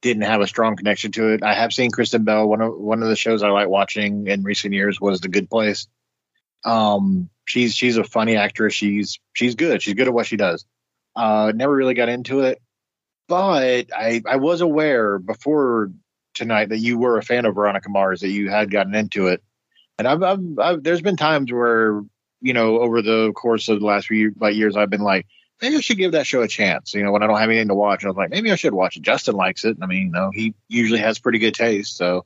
didn't 0.02 0.24
have 0.24 0.42
a 0.42 0.48
strong 0.48 0.76
connection 0.76 1.12
to 1.14 1.34
it. 1.34 1.44
I 1.44 1.54
have 1.54 1.74
seen 1.74 1.92
Kristen 1.92 2.24
Bell. 2.24 2.48
One 2.48 2.62
of 2.62 2.78
one 2.78 3.02
of 3.02 3.10
the 3.10 3.16
shows 3.16 3.44
I 3.44 3.50
like 3.50 3.70
watching 3.70 4.28
in 4.28 4.44
recent 4.44 4.74
years 4.74 5.00
was 5.00 5.22
The 5.22 5.30
Good 5.30 5.50
Place. 5.50 5.88
Um, 6.66 7.30
she's 7.46 7.76
she's 7.76 7.98
a 7.98 8.04
funny 8.04 8.36
actress. 8.36 8.74
She's 8.74 9.20
she's 9.34 9.56
good. 9.56 9.82
She's 9.82 9.94
good 9.94 10.08
at 10.08 10.14
what 10.14 10.26
she 10.26 10.38
does. 10.38 10.66
Uh, 11.16 11.52
never 11.56 11.74
really 11.74 11.96
got 11.96 12.10
into 12.10 12.42
it, 12.42 12.62
but 13.28 13.88
I 13.96 14.22
I 14.26 14.38
was 14.38 14.62
aware 14.62 15.20
before 15.20 15.92
tonight 16.34 16.70
that 16.70 16.80
you 16.80 16.98
were 16.98 17.18
a 17.18 17.24
fan 17.24 17.46
of 17.46 17.56
Veronica 17.56 17.90
Mars, 17.90 18.22
that 18.22 18.30
you 18.30 18.50
had 18.50 18.72
gotten 18.72 18.96
into 18.96 19.28
it, 19.28 19.44
and 19.98 20.08
I've, 20.08 20.24
I've, 20.24 20.60
I've 20.60 20.84
there's 20.84 21.02
been 21.02 21.18
times 21.18 21.52
where 21.52 22.02
you 22.42 22.54
know 22.54 22.80
over 22.80 23.02
the 23.02 23.32
course 23.34 23.70
of 23.70 23.80
the 23.80 23.86
last 23.86 24.08
few 24.08 24.34
years 24.52 24.78
I've 24.78 24.90
been 24.90 25.02
like 25.02 25.26
maybe 25.62 25.78
I 25.78 25.82
should 25.82 25.98
give 25.98 26.12
that 26.14 26.28
show 26.28 26.42
a 26.42 26.48
chance. 26.48 26.94
You 26.94 27.04
know, 27.04 27.12
when 27.12 27.24
I 27.24 27.28
don't 27.28 27.40
have 27.40 27.50
anything 27.50 27.70
to 27.70 27.76
watch, 27.76 28.04
I 28.04 28.08
was 28.08 28.18
like 28.18 28.30
maybe 28.30 28.52
I 28.52 28.56
should 28.56 28.74
watch 28.74 28.98
it. 28.98 29.04
Justin 29.04 29.36
likes 29.36 29.66
it. 29.66 29.78
I 29.82 29.86
mean, 29.86 30.08
you 30.08 30.12
know, 30.12 30.32
he 30.34 30.54
usually 30.68 31.00
has 31.00 31.20
pretty 31.20 31.40
good 31.40 31.54
taste, 31.54 31.98
so 31.98 32.26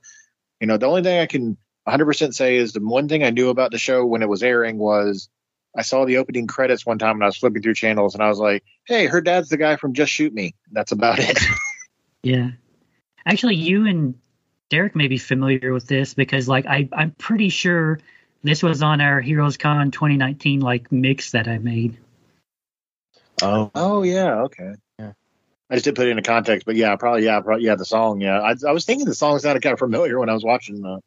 you 0.60 0.66
know 0.66 0.76
the 0.76 0.86
only 0.86 1.02
thing 1.02 1.18
I 1.18 1.26
can 1.26 1.56
100% 1.88 2.34
say 2.34 2.56
is 2.56 2.72
the 2.72 2.80
one 2.80 3.08
thing 3.08 3.24
I 3.24 3.30
knew 3.30 3.48
about 3.48 3.72
the 3.72 3.78
show 3.78 4.06
when 4.06 4.22
it 4.22 4.28
was 4.28 4.42
airing 4.42 4.78
was 4.78 5.28
I 5.76 5.82
saw 5.82 6.04
the 6.04 6.18
opening 6.18 6.46
credits 6.46 6.84
one 6.84 6.98
time 6.98 7.16
when 7.16 7.22
I 7.22 7.26
was 7.26 7.36
flipping 7.36 7.62
through 7.62 7.74
channels 7.74 8.14
and 8.14 8.22
I 8.22 8.28
was 8.28 8.38
like, 8.38 8.62
hey, 8.84 9.06
her 9.06 9.20
dad's 9.20 9.48
the 9.48 9.56
guy 9.56 9.76
from 9.76 9.94
Just 9.94 10.12
Shoot 10.12 10.32
Me. 10.34 10.54
That's 10.70 10.92
about 10.92 11.18
it. 11.18 11.38
Yeah. 12.24 12.50
Actually, 13.26 13.56
you 13.56 13.86
and 13.86 14.14
Derek 14.70 14.94
may 14.94 15.08
be 15.08 15.18
familiar 15.18 15.72
with 15.72 15.88
this 15.88 16.14
because, 16.14 16.48
like, 16.48 16.66
I, 16.66 16.88
I'm 16.92 17.10
pretty 17.12 17.48
sure 17.48 17.98
this 18.42 18.62
was 18.62 18.82
on 18.82 19.00
our 19.00 19.20
Heroes 19.20 19.56
Con 19.56 19.90
2019 19.90 20.60
like 20.60 20.90
mix 20.92 21.32
that 21.32 21.48
I 21.48 21.58
made. 21.58 21.98
Oh, 23.42 23.70
oh 23.74 24.02
yeah, 24.02 24.42
okay. 24.42 24.74
Yeah. 24.98 25.12
I 25.70 25.74
just 25.74 25.84
didn't 25.84 25.96
put 25.96 26.06
it 26.06 26.10
into 26.10 26.22
context, 26.22 26.66
but 26.66 26.76
yeah, 26.76 26.94
probably 26.96 27.24
yeah, 27.24 27.40
probably 27.40 27.64
yeah, 27.64 27.74
the 27.74 27.84
song. 27.84 28.20
Yeah, 28.20 28.40
I, 28.40 28.54
I 28.66 28.72
was 28.72 28.84
thinking 28.84 29.06
the 29.06 29.14
song 29.14 29.38
sounded 29.38 29.62
kind 29.62 29.72
of 29.72 29.78
familiar 29.78 30.18
when 30.18 30.28
I 30.28 30.34
was 30.34 30.44
watching. 30.44 30.84
Uh, 30.84 30.98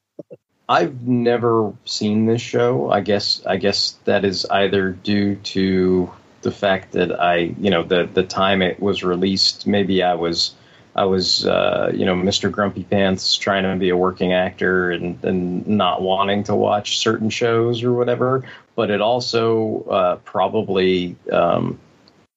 I've 0.67 1.01
never 1.07 1.73
seen 1.85 2.25
this 2.25 2.41
show. 2.41 2.91
I 2.91 3.01
guess 3.01 3.45
I 3.45 3.57
guess 3.57 3.97
that 4.05 4.25
is 4.25 4.45
either 4.45 4.91
due 4.91 5.35
to 5.35 6.11
the 6.41 6.51
fact 6.51 6.93
that 6.93 7.19
I, 7.19 7.55
you 7.59 7.69
know, 7.69 7.83
the 7.83 8.09
the 8.11 8.23
time 8.23 8.61
it 8.61 8.79
was 8.79 9.03
released. 9.03 9.67
Maybe 9.67 10.01
I 10.01 10.15
was 10.15 10.55
I 10.95 11.05
was, 11.05 11.45
uh, 11.45 11.91
you 11.93 12.05
know, 12.05 12.15
Mr. 12.15 12.49
Grumpy 12.49 12.83
Pants 12.83 13.35
trying 13.35 13.63
to 13.63 13.75
be 13.75 13.89
a 13.89 13.97
working 13.97 14.31
actor 14.31 14.91
and, 14.91 15.21
and 15.25 15.67
not 15.67 16.01
wanting 16.01 16.43
to 16.45 16.55
watch 16.55 16.99
certain 16.99 17.29
shows 17.29 17.83
or 17.83 17.91
whatever. 17.91 18.43
But 18.75 18.89
it 18.89 19.01
also 19.01 19.83
uh, 19.83 20.15
probably 20.17 21.17
um, 21.31 21.79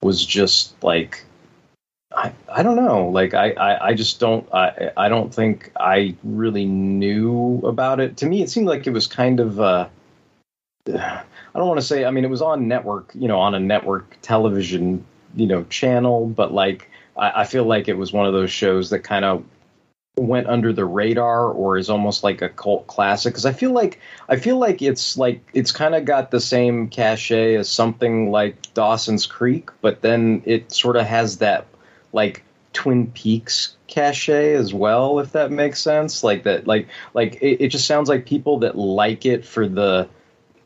was 0.03 0.27
just 0.27 0.83
like 0.83 1.25
I, 2.19 2.33
I 2.49 2.63
don't 2.65 2.75
know. 2.75 3.09
Like 3.09 3.33
I, 3.33 3.53
I, 3.53 3.89
I 3.89 3.95
just 3.95 4.19
don't 4.19 4.53
I 4.53 4.91
I 4.97 5.09
don't 5.09 5.33
think 5.33 5.71
I 5.79 6.17
really 6.25 6.65
knew 6.65 7.61
about 7.65 8.01
it. 8.01 8.17
To 8.19 8.27
me, 8.27 8.43
it 8.43 8.51
seemed 8.51 8.67
like 8.67 8.89
it 8.89 8.91
was 8.91 9.07
kind 9.07 9.39
of 9.39 9.61
uh, 9.61 9.89
I 10.89 11.23
don't 11.55 11.69
want 11.69 11.79
to 11.79 11.87
say. 11.87 12.05
I 12.05 12.11
mean, 12.11 12.25
it 12.25 12.31
was 12.31 12.43
on 12.43 12.67
network, 12.67 13.13
you 13.15 13.29
know, 13.29 13.39
on 13.39 13.55
a 13.55 13.61
network 13.61 14.17
television, 14.21 15.05
you 15.37 15.47
know, 15.47 15.63
channel. 15.65 16.27
But 16.27 16.53
like, 16.53 16.91
I, 17.17 17.43
I 17.43 17.45
feel 17.45 17.65
like 17.65 17.87
it 17.87 17.97
was 17.97 18.13
one 18.13 18.27
of 18.27 18.33
those 18.33 18.51
shows 18.51 18.91
that 18.91 19.01
kind 19.01 19.25
of 19.25 19.45
went 20.17 20.49
under 20.49 20.73
the 20.73 20.85
radar 20.85 21.53
or 21.53 21.79
is 21.79 21.89
almost 21.89 22.25
like 22.25 22.43
a 22.43 22.49
cult 22.49 22.89
classic 22.89 23.33
because 23.33 23.47
I 23.47 23.53
feel 23.53 23.71
like 23.71 24.01
I 24.29 24.35
feel 24.35 24.59
like 24.59 24.83
it's 24.83 25.17
like 25.17 25.49
it's 25.55 25.71
kind 25.71 25.95
of 25.95 26.05
got 26.05 26.33
the 26.33 26.41
same 26.41 26.89
cachet 26.89 27.55
as 27.55 27.69
something 27.69 28.33
like 28.33 28.75
Dawson's 28.75 29.25
Creek, 29.25 29.71
but 29.83 30.03
then 30.03 30.43
it 30.45 30.73
sort 30.73 30.97
of 30.97 31.07
has 31.07 31.39
that 31.39 31.69
like 32.13 32.43
Twin 32.73 33.09
Peaks 33.09 33.77
cachet 33.87 34.55
as 34.55 34.73
well, 34.73 35.19
if 35.19 35.33
that 35.33 35.51
makes 35.51 35.81
sense. 35.81 36.23
Like 36.23 36.45
that, 36.45 36.67
like 36.67 36.89
like 37.15 37.37
it, 37.43 37.65
it 37.65 37.69
just 37.69 37.87
sounds 37.87 38.09
like 38.09 38.27
people 38.27 38.61
that 38.61 38.77
like 38.77 39.27
it 39.27 39.45
for 39.45 39.69
the 39.69 40.09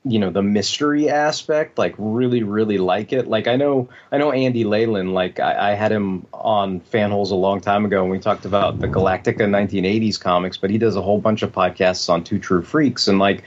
you 0.05 0.19
know 0.19 0.31
the 0.31 0.43
mystery 0.43 1.09
aspect 1.09 1.79
like 1.79 1.95
really 1.97 2.43
really 2.43 2.77
like 2.77 3.13
it 3.13 3.29
like 3.29 3.47
i 3.47 3.55
know 3.55 3.89
i 4.11 4.19
know 4.19 4.33
andy 4.33 4.65
leyland 4.65 5.15
like 5.15 5.39
I, 5.39 5.71
I 5.71 5.75
had 5.75 5.93
him 5.93 6.27
on 6.33 6.81
fanholes 6.81 7.31
a 7.31 7.37
long 7.37 7.61
time 7.61 7.85
ago 7.85 8.03
and 8.03 8.11
we 8.11 8.19
talked 8.19 8.45
about 8.45 8.81
the 8.81 8.89
galactica 8.89 9.43
1980s 9.43 10.21
comics 10.21 10.57
but 10.57 10.71
he 10.71 10.79
does 10.79 10.97
a 10.97 11.03
whole 11.03 11.21
bunch 11.21 11.43
of 11.43 11.53
podcasts 11.53 12.11
on 12.11 12.25
two 12.25 12.41
true 12.41 12.63
freaks 12.63 13.07
and 13.07 13.21
like 13.21 13.45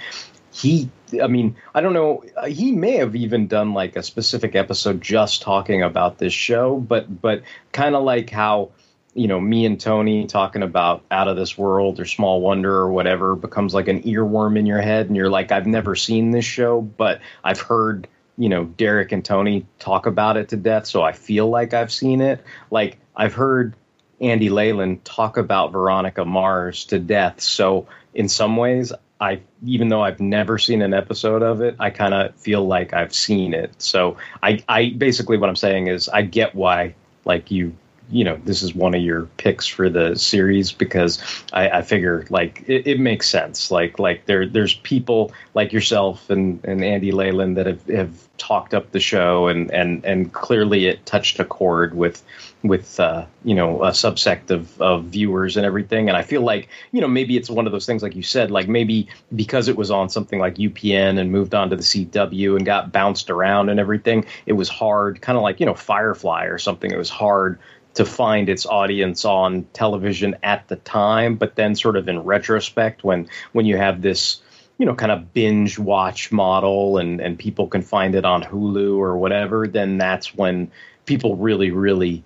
he 0.54 0.90
i 1.22 1.28
mean 1.28 1.56
i 1.74 1.82
don't 1.82 1.94
know 1.94 2.24
uh, 2.38 2.46
he 2.46 2.72
may 2.72 2.98
have 2.98 3.16
even 3.16 3.48
done 3.48 3.74
like 3.74 3.96
a 3.96 4.04
specific 4.04 4.56
episode 4.56 5.02
just 5.02 5.42
talking 5.42 5.82
about 5.84 6.18
this 6.18 6.34
show 6.34 6.78
but 6.78 7.22
but 7.22 7.42
kind 7.72 7.96
of 7.96 8.04
like 8.04 8.30
how 8.30 8.72
you 9.14 9.28
know 9.28 9.40
me 9.40 9.66
and 9.66 9.80
tony 9.80 10.26
talking 10.28 10.64
about 10.64 11.04
out 11.12 11.28
of 11.28 11.36
this 11.36 11.58
world 11.58 12.00
or 12.00 12.06
small 12.06 12.42
wonder 12.42 12.74
or 12.74 12.92
whatever 12.92 13.36
becomes 13.36 13.74
like 13.74 13.88
an 13.88 14.02
earworm 14.04 14.58
in 14.58 14.66
your 14.66 14.82
head 14.82 15.08
and 15.08 15.16
you're 15.16 15.30
like 15.30 15.52
i've 15.52 15.68
never 15.68 15.96
seen 15.96 16.32
this 16.32 16.46
show 16.46 16.82
but 16.82 17.22
i've 17.44 17.60
heard 17.60 18.08
you 18.38 18.50
know 18.50 18.66
derek 18.66 19.12
and 19.12 19.24
tony 19.24 19.66
talk 19.80 20.06
about 20.06 20.38
it 20.38 20.50
to 20.50 20.58
death 20.58 20.86
so 20.86 21.02
i 21.02 21.12
feel 21.12 21.50
like 21.50 21.74
i've 21.74 21.92
seen 21.92 22.22
it. 22.22 22.44
Like 22.70 22.98
i've 23.16 23.34
heard 23.34 23.76
andy 24.20 24.50
leyland 24.50 25.06
talk 25.06 25.38
about 25.38 25.72
veronica 25.72 26.26
mars 26.26 26.86
to 26.86 27.00
death 27.00 27.42
so 27.42 27.88
in 28.14 28.30
some 28.30 28.58
ways 28.58 28.92
I 29.20 29.42
even 29.66 29.90
though 29.90 30.04
I've 30.04 30.20
never 30.20 30.58
seen 30.58 30.82
an 30.82 30.94
episode 30.94 31.42
of 31.42 31.62
it, 31.62 31.76
I 31.80 31.90
kind 31.90 32.14
of 32.14 32.36
feel 32.36 32.66
like 32.66 32.94
I've 32.94 33.14
seen 33.14 33.54
it. 33.54 33.72
So 33.82 34.18
I, 34.44 34.64
I 34.70 34.94
basically 34.98 35.38
what 35.38 35.50
I'm 35.50 35.56
saying 35.56 35.88
is 35.88 36.10
I 36.10 36.22
get 36.22 36.56
why 36.56 36.96
like 37.26 37.50
you 37.52 37.76
you 38.12 38.24
know 38.24 38.40
this 38.46 38.62
is 38.62 38.76
one 38.76 38.94
of 38.94 39.02
your 39.02 39.24
picks 39.38 39.66
for 39.66 39.90
the 39.90 40.16
series 40.16 40.72
because 40.72 41.20
I, 41.54 41.70
I 41.70 41.82
figure 41.82 42.26
like 42.30 42.64
it, 42.68 42.86
it 42.86 43.00
makes 43.00 43.28
sense. 43.28 43.72
Like 43.72 43.98
like 44.00 44.26
there 44.26 44.46
there's 44.46 44.76
people 44.76 45.32
like 45.54 45.74
yourself 45.74 46.30
and, 46.30 46.64
and 46.64 46.84
Andy 46.84 47.12
Leyland 47.12 47.58
that 47.58 47.66
have, 47.66 47.86
have 47.88 48.38
talked 48.38 48.74
up 48.74 48.92
the 48.92 49.00
show 49.00 49.48
and, 49.48 49.72
and, 49.72 50.04
and 50.06 50.34
clearly 50.34 50.88
it 50.88 51.06
touched 51.06 51.40
a 51.40 51.46
chord 51.46 51.96
with 51.96 52.22
with 52.68 53.00
uh, 53.00 53.26
you 53.44 53.56
know 53.56 53.84
a 53.84 53.92
subsect 53.92 54.52
of, 54.52 54.82
of 54.82 55.06
viewers 55.06 55.58
and 55.58 55.66
everything. 55.66 56.10
And 56.10 56.18
I 56.18 56.22
feel 56.22 56.42
like 56.42 56.70
you 56.92 57.02
know 57.02 57.08
maybe 57.08 57.38
it's 57.38 57.50
one 57.50 57.66
of 57.66 57.72
those 57.72 57.86
things 57.86 58.04
like 58.04 58.16
you 58.16 58.24
said 58.24 58.52
like 58.52 58.68
maybe 58.68 59.08
because 59.36 59.68
it 59.68 59.78
was 59.78 59.92
on 59.92 60.10
something 60.10 60.40
like 60.40 60.56
UPN 60.56 61.20
and 61.20 61.32
moved 61.32 61.54
on 61.54 61.70
to 61.70 61.76
the 61.76 61.84
CW 61.84 62.56
and 62.56 62.66
got 62.66 62.92
bounced 62.92 63.30
around 63.30 63.70
and 63.70 63.80
everything, 63.80 64.26
it 64.46 64.54
was 64.54 64.70
hard, 64.70 65.22
kind 65.22 65.38
of 65.38 65.44
like 65.44 65.60
you 65.60 65.66
know 65.66 65.76
Firefly 65.76 66.46
or 66.46 66.58
something. 66.58 66.92
It 66.92 66.98
was 66.98 67.10
hard 67.10 67.60
to 67.96 68.06
find 68.06 68.50
its 68.50 68.66
audience 68.66 69.26
on 69.26 69.66
television 69.74 70.36
at 70.44 70.68
the 70.68 70.76
time, 70.78 71.36
but 71.36 71.56
then 71.56 71.76
sort 71.76 71.96
of 71.96 72.08
in 72.08 72.20
retrospect, 72.20 73.04
when 73.04 73.28
when 73.54 73.66
you 73.66 73.78
have 73.78 74.02
this 74.02 74.42
you 74.78 74.86
know 74.86 74.94
kind 74.94 75.12
of 75.12 75.34
binge 75.34 75.80
watch 75.80 76.32
model 76.32 76.98
and 76.98 77.22
and 77.22 77.40
people 77.40 77.68
can 77.68 77.82
find 77.82 78.14
it 78.14 78.26
on 78.26 78.44
Hulu 78.44 78.98
or 78.98 79.18
whatever, 79.18 79.68
then 79.68 79.98
that's 79.98 80.36
when 80.36 80.70
people 81.06 81.36
really 81.38 81.72
really 81.72 82.24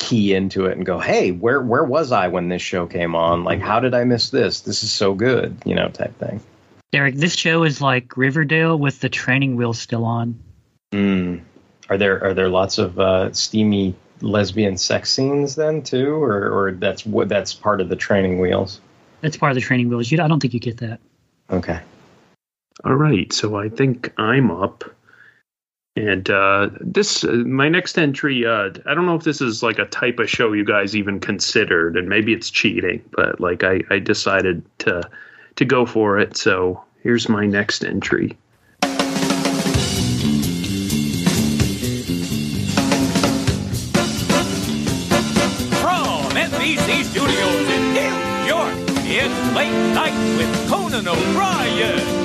key 0.00 0.34
into 0.34 0.66
it 0.66 0.76
and 0.76 0.84
go, 0.84 0.98
hey, 0.98 1.30
where 1.30 1.60
where 1.60 1.84
was 1.84 2.10
I 2.10 2.26
when 2.26 2.48
this 2.48 2.62
show 2.62 2.86
came 2.86 3.14
on? 3.14 3.44
Like, 3.44 3.60
how 3.60 3.78
did 3.78 3.94
I 3.94 4.02
miss 4.02 4.30
this? 4.30 4.62
This 4.62 4.82
is 4.82 4.90
so 4.90 5.14
good, 5.14 5.56
you 5.64 5.76
know, 5.76 5.88
type 5.88 6.18
thing. 6.18 6.40
Derek, 6.90 7.14
this 7.14 7.36
show 7.36 7.62
is 7.62 7.80
like 7.80 8.16
Riverdale 8.16 8.76
with 8.76 8.98
the 8.98 9.08
training 9.08 9.54
wheels 9.54 9.78
still 9.78 10.04
on. 10.04 10.40
Mm. 10.92 11.42
Are 11.88 11.98
there 11.98 12.24
are 12.24 12.34
there 12.34 12.48
lots 12.48 12.78
of 12.78 12.98
uh, 12.98 13.32
steamy 13.32 13.94
lesbian 14.22 14.76
sex 14.76 15.12
scenes 15.12 15.54
then 15.54 15.82
too, 15.82 16.14
or 16.14 16.50
or 16.50 16.72
that's 16.72 17.06
what 17.06 17.28
that's 17.28 17.54
part 17.54 17.80
of 17.80 17.88
the 17.88 17.96
training 17.96 18.40
wheels? 18.40 18.80
That's 19.20 19.36
part 19.36 19.52
of 19.52 19.54
the 19.54 19.60
training 19.60 19.90
wheels. 19.90 20.10
You, 20.10 20.20
I 20.22 20.28
don't 20.28 20.40
think 20.40 20.54
you 20.54 20.60
get 20.60 20.78
that. 20.78 20.98
Okay. 21.50 21.78
All 22.84 22.94
right, 22.94 23.30
so 23.32 23.56
I 23.56 23.68
think 23.68 24.12
I'm 24.16 24.50
up. 24.50 24.84
And 25.96 26.30
uh, 26.30 26.70
this, 26.80 27.24
uh, 27.24 27.32
my 27.32 27.68
next 27.68 27.98
entry, 27.98 28.46
uh, 28.46 28.70
I 28.86 28.94
don't 28.94 29.06
know 29.06 29.16
if 29.16 29.24
this 29.24 29.40
is 29.40 29.62
like 29.62 29.80
a 29.80 29.86
type 29.86 30.20
of 30.20 30.30
show 30.30 30.52
you 30.52 30.64
guys 30.64 30.94
even 30.94 31.18
considered, 31.18 31.96
and 31.96 32.08
maybe 32.08 32.32
it's 32.32 32.48
cheating, 32.48 33.02
but 33.10 33.40
like 33.40 33.64
I, 33.64 33.80
I 33.90 33.98
decided 33.98 34.62
to 34.80 35.02
to 35.56 35.64
go 35.64 35.84
for 35.84 36.18
it. 36.18 36.36
So 36.36 36.82
here's 37.02 37.28
my 37.28 37.44
next 37.44 37.84
entry. 37.84 38.38
From 45.80 46.30
NBC 46.38 47.02
Studios 47.04 47.68
in 47.68 47.94
New 47.94 48.14
York, 48.46 48.74
it's 49.06 49.56
Late 49.56 49.94
Night 49.94 50.36
with 50.38 50.68
Conan 50.70 51.08
O'Brien. 51.08 52.19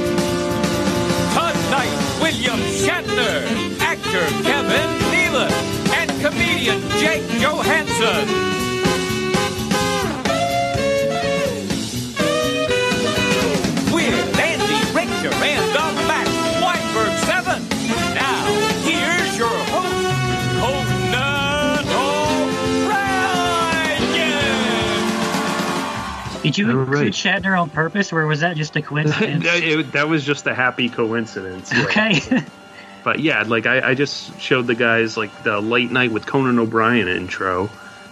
William 2.45 2.59
Shatner, 2.73 3.79
actor 3.79 4.27
Kevin 4.43 4.89
Nealon, 5.09 5.51
and 5.95 6.11
comedian 6.21 6.79
Jake 6.99 7.23
Johannsen. 7.41 8.54
Did 26.55 26.67
you 26.67 26.79
include 26.79 26.95
right. 26.97 27.11
Shatner 27.11 27.59
on 27.59 27.69
purpose, 27.69 28.11
or 28.13 28.25
was 28.25 28.39
that 28.39 28.55
just 28.55 28.75
a 28.75 28.81
coincidence? 28.81 29.43
that, 29.45 29.63
it- 29.63 29.91
that 29.93 30.07
was 30.07 30.23
just 30.25 30.47
a 30.47 30.55
happy 30.55 30.89
coincidence. 30.89 31.71
yeah. 31.73 31.83
okay. 31.83 32.19
But 33.03 33.19
yeah, 33.19 33.43
like 33.43 33.67
I, 33.67 33.91
I 33.91 33.93
just 33.93 34.39
showed 34.41 34.65
the 34.65 34.73
guys 34.73 35.15
like 35.15 35.43
the 35.43 35.61
late 35.61 35.91
night 35.91 36.11
with 36.11 36.25
Conan 36.25 36.57
O'Brien 36.57 37.07
intro, 37.07 37.69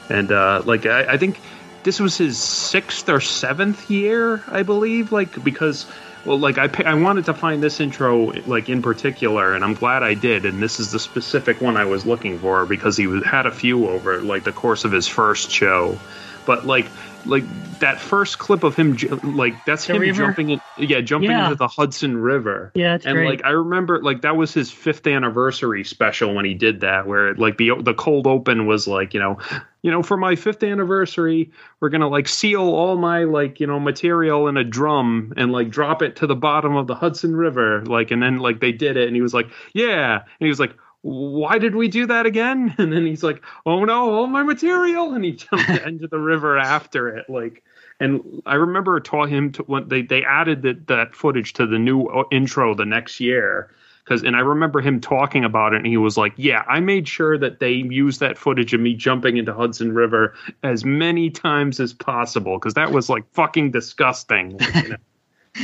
and 0.08 0.32
uh, 0.32 0.62
like 0.66 0.86
I, 0.86 1.14
I 1.14 1.18
think 1.18 1.39
this 1.82 2.00
was 2.00 2.16
his 2.16 2.38
sixth 2.38 3.10
or 3.10 3.20
seventh 3.20 3.89
year, 3.89 4.44
I 4.48 4.62
believe. 4.62 5.12
Like 5.12 5.44
because 5.44 5.88
well, 6.26 6.38
like 6.38 6.60
I 6.60 6.70
I 6.86 6.94
wanted 6.94 7.26
to 7.26 7.34
find 7.34 7.64
this 7.64 7.80
intro 7.80 8.34
like 8.46 8.70
in 8.70 8.84
particular, 8.84 9.56
and 9.56 9.64
I'm 9.64 9.74
glad 9.74 10.04
I 10.04 10.14
did. 10.14 10.46
And 10.46 10.62
this 10.62 10.80
is 10.80 10.91
the 10.91 11.00
specific 11.00 11.60
one 11.60 11.76
I 11.76 11.86
was 11.86 12.06
looking 12.06 12.38
for 12.38 12.68
because 12.68 12.96
he 12.96 13.20
had 13.26 13.48
a 13.48 13.52
few 13.52 13.88
over 13.89 14.22
like 14.22 14.44
the 14.44 14.52
course 14.52 14.86
of 14.86 14.91
his 14.91 15.08
first 15.08 15.50
show, 15.50 15.98
but 16.46 16.68
like 16.68 16.86
like 17.26 17.45
that 17.80 17.99
first 17.99 18.38
clip 18.39 18.63
of 18.63 18.76
him 18.76 18.95
like 19.24 19.65
that's 19.65 19.86
The 19.88 19.93
him 19.95 20.01
river? 20.01 20.13
jumping 20.26 20.49
in 20.51 20.61
yeah 20.78 21.01
jumping 21.01 21.32
Yeah. 21.32 21.45
into 21.45 21.55
the 21.55 21.67
Hudson 21.67 22.17
River 22.17 22.71
Yeah, 22.76 22.95
it's 22.95 23.05
and 23.05 23.15
great. 23.15 23.28
like 23.30 23.45
I 23.45 23.49
remember 23.51 24.01
like 24.01 24.21
that 24.21 24.36
was 24.38 24.53
his 24.53 24.71
fifth 24.71 25.05
anniversary 25.07 25.84
special 25.84 26.34
when 26.34 26.45
he 26.45 26.53
did 26.53 26.82
that 26.82 27.07
where 27.07 27.34
like 27.36 27.57
the 27.57 27.71
the 27.82 27.93
cold 27.93 28.28
open 28.28 28.65
was 28.67 28.88
like 28.88 29.13
you 29.13 29.19
know 29.19 29.38
you 29.82 29.91
know 29.91 30.01
for 30.03 30.17
my 30.17 30.36
fifth 30.36 30.63
anniversary 30.63 31.51
we're 31.80 31.89
gonna 31.89 32.07
like 32.07 32.28
seal 32.28 32.61
all 32.61 32.97
my 32.97 33.24
like 33.26 33.59
you 33.59 33.67
know 33.67 33.80
material 33.80 34.47
in 34.47 34.55
a 34.57 34.63
drum 34.63 35.34
and 35.36 35.51
like 35.51 35.69
drop 35.69 36.01
it 36.01 36.15
to 36.17 36.28
the 36.28 36.36
bottom 36.36 36.76
of 36.76 36.88
the 36.88 36.95
Hudson 36.95 37.36
River 37.36 37.84
like 37.86 38.11
and 38.11 38.21
then 38.24 38.38
like 38.38 38.59
they 38.61 38.71
did 38.71 38.97
it 38.97 39.07
and 39.07 39.15
he 39.15 39.21
was 39.21 39.34
like 39.34 39.49
yeah 39.74 40.19
and 40.21 40.26
he 40.39 40.47
was 40.47 40.59
like 40.59 40.74
why 41.04 41.60
did 41.60 41.76
we 41.76 41.88
do 41.88 42.08
that 42.08 42.26
again 42.26 42.74
and 42.80 42.91
then 42.91 43.06
he's 43.06 43.24
like 43.24 43.43
oh 43.66 43.86
no 43.86 44.14
all 44.14 44.28
my 44.28 44.43
material 44.43 45.14
and 45.14 45.24
he 45.24 45.34
jumped 45.34 45.70
into 45.86 46.08
the 46.08 46.20
river 46.20 46.58
after 46.58 47.10
it 47.10 47.30
like 47.30 47.64
and 47.99 48.41
I 48.45 48.56
remember 48.56 48.99
taught 48.99 49.30
him 49.30 49.51
to 49.54 49.64
when 49.64 49.88
they 49.88 50.01
they 50.01 50.24
added 50.24 50.64
that 50.64 50.88
that 50.88 51.16
footage 51.16 51.54
to 51.54 51.68
the 51.68 51.78
new 51.78 52.08
intro 52.32 52.74
the 52.74 52.86
next 52.86 53.20
year 53.20 53.70
because 54.04 54.24
and 54.24 54.36
I 54.36 54.39
remember 54.39 54.82
him 54.82 54.99
talking 54.99 55.45
about 55.45 55.74
it 55.74 55.78
and 55.78 55.88
he 55.88 55.97
was 55.97 56.18
like, 56.18 56.34
"Yeah, 56.36 56.64
I 56.68 56.80
made 56.80 57.08
sure 57.08 57.38
that 57.38 57.60
they 57.60 57.72
used 57.72 58.20
that 58.20 58.38
footage 58.38 58.74
of 58.74 58.82
me 58.82 58.93
jumping 58.93 59.38
into 59.38 59.54
Hudson 59.54 59.93
River 59.93 60.34
as 60.64 60.84
many 60.84 61.30
times 61.30 61.80
as 61.80 61.93
possible 61.93 62.58
because 62.58 62.74
that 62.74 62.91
was 62.91 63.10
like 63.10 63.24
fucking 63.34 63.72
disgusting." 63.72 64.60
you 64.60 64.89
know? 64.89 64.97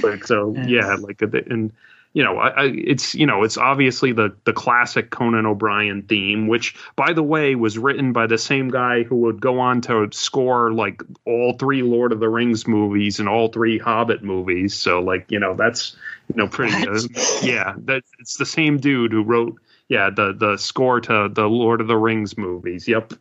Like 0.03 0.23
so, 0.23 0.53
yeah, 0.67 0.97
like 0.99 1.23
uh, 1.23 1.29
and 1.49 1.73
you 2.13 2.23
know, 2.23 2.37
I, 2.37 2.47
I, 2.49 2.65
it's 2.73 3.13
you 3.13 3.27
know, 3.27 3.43
it's 3.43 3.57
obviously 3.57 4.13
the 4.13 4.35
the 4.45 4.53
classic 4.53 5.11
Conan 5.11 5.45
O'Brien 5.45 6.01
theme, 6.01 6.47
which 6.47 6.75
by 6.95 7.13
the 7.13 7.21
way 7.21 7.53
was 7.53 7.77
written 7.77 8.13
by 8.13 8.25
the 8.25 8.37
same 8.37 8.69
guy 8.69 9.03
who 9.03 9.17
would 9.17 9.39
go 9.39 9.59
on 9.59 9.81
to 9.81 10.09
score 10.11 10.73
like 10.73 11.03
all 11.25 11.53
three 11.53 11.83
Lord 11.83 12.11
of 12.11 12.19
the 12.19 12.29
Rings 12.29 12.67
movies 12.67 13.19
and 13.19 13.29
all 13.29 13.49
three 13.49 13.77
Hobbit 13.77 14.23
movies. 14.23 14.75
So 14.75 15.01
like 15.01 15.29
you 15.29 15.39
know, 15.39 15.53
that's 15.53 15.95
you 16.29 16.35
know 16.35 16.47
pretty 16.47 16.87
uh, 16.87 16.99
yeah, 17.43 17.75
that 17.85 18.01
it's 18.17 18.37
the 18.37 18.45
same 18.45 18.77
dude 18.77 19.11
who 19.11 19.23
wrote 19.23 19.59
yeah 19.87 20.09
the 20.09 20.33
the 20.33 20.57
score 20.57 20.99
to 21.01 21.29
the 21.31 21.47
Lord 21.47 21.79
of 21.79 21.87
the 21.87 21.97
Rings 21.97 22.37
movies. 22.37 22.87
Yep. 22.87 23.13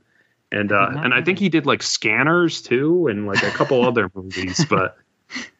And 0.50 0.72
uh, 0.72 0.92
and 0.94 1.12
I 1.12 1.20
think 1.20 1.38
he 1.38 1.50
did 1.50 1.66
like 1.66 1.82
Scanners 1.82 2.62
too, 2.62 3.06
and 3.08 3.26
like 3.26 3.42
a 3.42 3.50
couple 3.50 3.84
other 3.86 4.10
movies, 4.14 4.64
but 4.64 4.96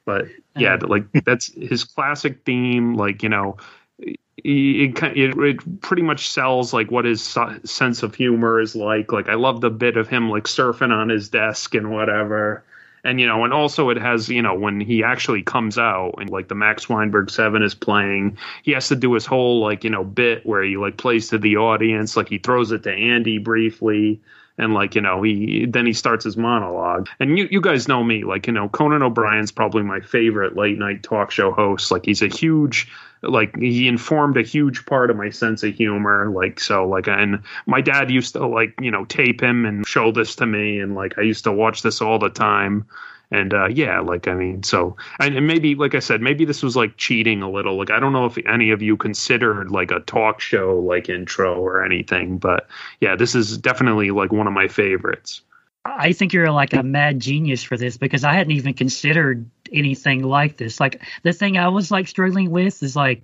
but 0.09 0.23
uh-huh. 0.23 0.31
yeah, 0.57 0.77
like 0.77 1.05
that's 1.27 1.53
his 1.53 1.85
classic 1.85 2.47
theme. 2.47 2.95
Like 2.95 3.23
you 3.23 3.29
know, 3.29 3.59
it, 3.99 4.19
it, 4.39 5.37
it 5.37 5.81
pretty 5.83 6.01
much 6.01 6.31
sells 6.31 6.73
like 6.73 6.91
what 6.91 7.05
his 7.05 7.37
sense 7.65 8.03
of 8.03 8.15
humor 8.15 8.59
is 8.59 8.75
like. 8.75 9.13
Like 9.13 9.29
I 9.29 9.35
love 9.35 9.61
the 9.61 9.69
bit 9.69 9.99
of 9.99 10.09
him 10.09 10.31
like 10.31 10.45
surfing 10.45 10.93
on 10.93 11.11
his 11.11 11.29
desk 11.29 11.75
and 11.75 11.91
whatever. 11.91 12.65
And 13.05 13.21
you 13.21 13.27
know, 13.27 13.45
and 13.45 13.53
also 13.53 13.91
it 13.91 13.99
has 13.99 14.31
you 14.31 14.41
know 14.41 14.55
when 14.55 14.81
he 14.81 15.05
actually 15.05 15.43
comes 15.43 15.77
out 15.77 16.15
and 16.17 16.31
like 16.31 16.49
the 16.49 16.55
Max 16.55 16.89
Weinberg 16.89 17.29
Seven 17.29 17.63
is 17.63 17.75
playing, 17.75 18.39
he 18.63 18.71
has 18.73 18.89
to 18.89 18.97
do 18.97 19.13
his 19.13 19.27
whole 19.27 19.61
like 19.61 19.85
you 19.85 19.91
know 19.91 20.05
bit 20.05 20.47
where 20.47 20.63
he 20.63 20.79
like 20.79 20.97
plays 20.97 21.29
to 21.29 21.39
the 21.39 21.59
audience, 21.59 22.17
like 22.17 22.31
he 22.31 22.39
throws 22.39 22.73
it 22.73 22.85
to 22.85 22.93
Andy 22.93 23.37
briefly 23.37 24.23
and 24.59 24.75
like 24.75 24.95
you 24.95 25.01
know 25.01 25.23
he 25.23 25.67
then 25.67 25.87
he 25.87 25.93
starts 25.93 26.25
his 26.25 26.37
monologue. 26.37 27.09
And 27.21 27.39
you 27.39 27.49
you 27.51 27.61
guys 27.61 27.89
know 27.89 28.03
me. 28.03 28.25
Like 28.25 28.47
you 28.47 28.53
know 28.53 28.69
Conan 28.69 29.03
O'Brien's 29.03 29.53
probably 29.53 29.83
my 29.83 30.01
favorite 30.01 30.57
late 30.57 30.79
night 30.79 31.03
talk 31.03 31.31
show 31.31 31.53
host. 31.53 31.91
Like 31.91 32.05
he's 32.05 32.23
a 32.23 32.29
huge 32.29 32.89
like 33.23 33.57
he 33.57 33.89
informed 33.89 34.37
a 34.37 34.43
huge 34.43 34.85
part 34.87 35.11
of 35.11 35.17
my 35.17 35.31
sense 35.31 35.63
of 35.63 35.75
humor. 35.75 36.31
Like 36.31 36.61
so 36.61 36.87
like 36.87 37.09
and 37.09 37.43
my 37.67 37.81
dad 37.81 38.11
used 38.11 38.35
to 38.35 38.47
like 38.47 38.75
you 38.81 38.91
know 38.91 39.05
tape 39.05 39.41
him 39.41 39.65
and 39.65 39.87
show 39.87 40.11
this 40.13 40.35
to 40.37 40.47
me. 40.47 40.81
And 40.81 40.95
like 40.95 41.19
I 41.19 41.23
used 41.23 41.45
to 41.45 41.53
watch 41.53 41.83
this 41.83 42.01
all 42.01 42.19
the 42.19 42.31
time 42.31 42.87
and 43.31 43.53
uh, 43.53 43.69
yeah, 43.69 44.01
like 44.01 44.27
I 44.27 44.35
mean, 44.35 44.63
so 44.63 44.97
and, 45.21 45.37
and 45.37 45.47
maybe 45.47 45.75
like 45.75 45.95
I 45.95 45.99
said, 45.99 46.23
maybe 46.23 46.45
this 46.45 46.63
was 46.63 46.77
like 46.77 46.97
cheating 46.97 47.43
a 47.43 47.51
little. 47.51 47.77
Like 47.77 47.91
I 47.91 48.01
don't 48.01 48.13
know 48.13 48.25
if 48.25 48.39
any 48.47 48.71
of 48.71 48.81
you 48.81 48.97
considered 48.97 49.71
like 49.71 49.91
a 49.91 50.01
talk 50.01 50.41
show 50.41 50.79
like 50.79 51.09
intro 51.09 51.61
or 51.61 51.85
anything, 51.85 52.39
but 52.39 52.69
yeah, 53.01 53.17
this 53.17 53.35
is 53.35 53.59
definitely 53.59 54.11
like 54.11 54.33
one 54.33 54.47
of 54.47 54.53
my 54.53 54.69
favorites. 54.69 55.43
I 55.85 56.13
think 56.13 56.33
you're 56.33 56.51
like 56.51 56.73
a 56.73 56.83
mad 56.83 57.21
genius 57.21 57.63
for 57.63 57.77
this 57.77 57.97
because 57.97 58.25
I 58.25 58.35
hadn't 58.35 58.53
even 58.53 58.75
considered 58.75 59.49
anything 59.73 60.23
like 60.23 60.57
this. 60.57 60.81
Like 60.81 61.03
the 61.23 61.33
thing 61.33 61.59
I 61.59 61.69
was 61.69 61.91
like 61.91 62.09
struggling 62.09 62.51
with 62.51 62.83
is 62.83 62.97
like 62.97 63.23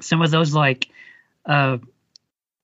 some 0.00 0.22
of 0.22 0.30
those 0.30 0.54
like 0.54 0.88
uh 1.44 1.78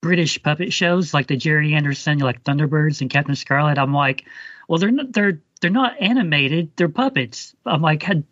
British 0.02 0.42
puppet 0.42 0.72
shows 0.72 1.14
like 1.14 1.26
the 1.26 1.36
Gerry 1.36 1.74
Anderson, 1.74 2.18
like 2.18 2.44
Thunderbirds 2.44 3.00
and 3.00 3.10
Captain 3.10 3.34
Scarlet. 3.34 3.78
I'm 3.78 3.94
like, 3.94 4.24
well, 4.68 4.78
they're 4.78 4.90
not, 4.90 5.12
they're 5.12 5.40
they're 5.64 5.70
not 5.70 5.98
animated; 5.98 6.72
they're 6.76 6.90
puppets. 6.90 7.54
I'm 7.64 7.80
like, 7.80 8.02
had, 8.02 8.24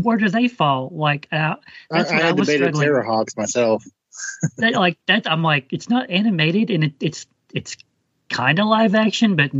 where 0.00 0.16
do 0.16 0.30
they 0.30 0.48
fall? 0.48 0.88
Like, 0.90 1.28
uh, 1.30 1.36
I, 1.36 1.56
that's 1.90 2.10
I 2.10 2.16
I, 2.16 2.22
had 2.22 2.38
was 2.38 2.48
debated 2.48 2.74
struggling. 2.74 2.88
Terrahawks 2.88 3.36
myself. 3.36 3.84
that, 4.56 4.72
like 4.72 4.96
that, 5.06 5.30
I'm 5.30 5.42
like, 5.42 5.74
it's 5.74 5.90
not 5.90 6.08
animated, 6.08 6.70
and 6.70 6.84
it, 6.84 6.94
it's 7.00 7.26
it's 7.52 7.76
kind 8.30 8.58
of 8.58 8.66
live 8.66 8.94
action, 8.94 9.36
but 9.36 9.50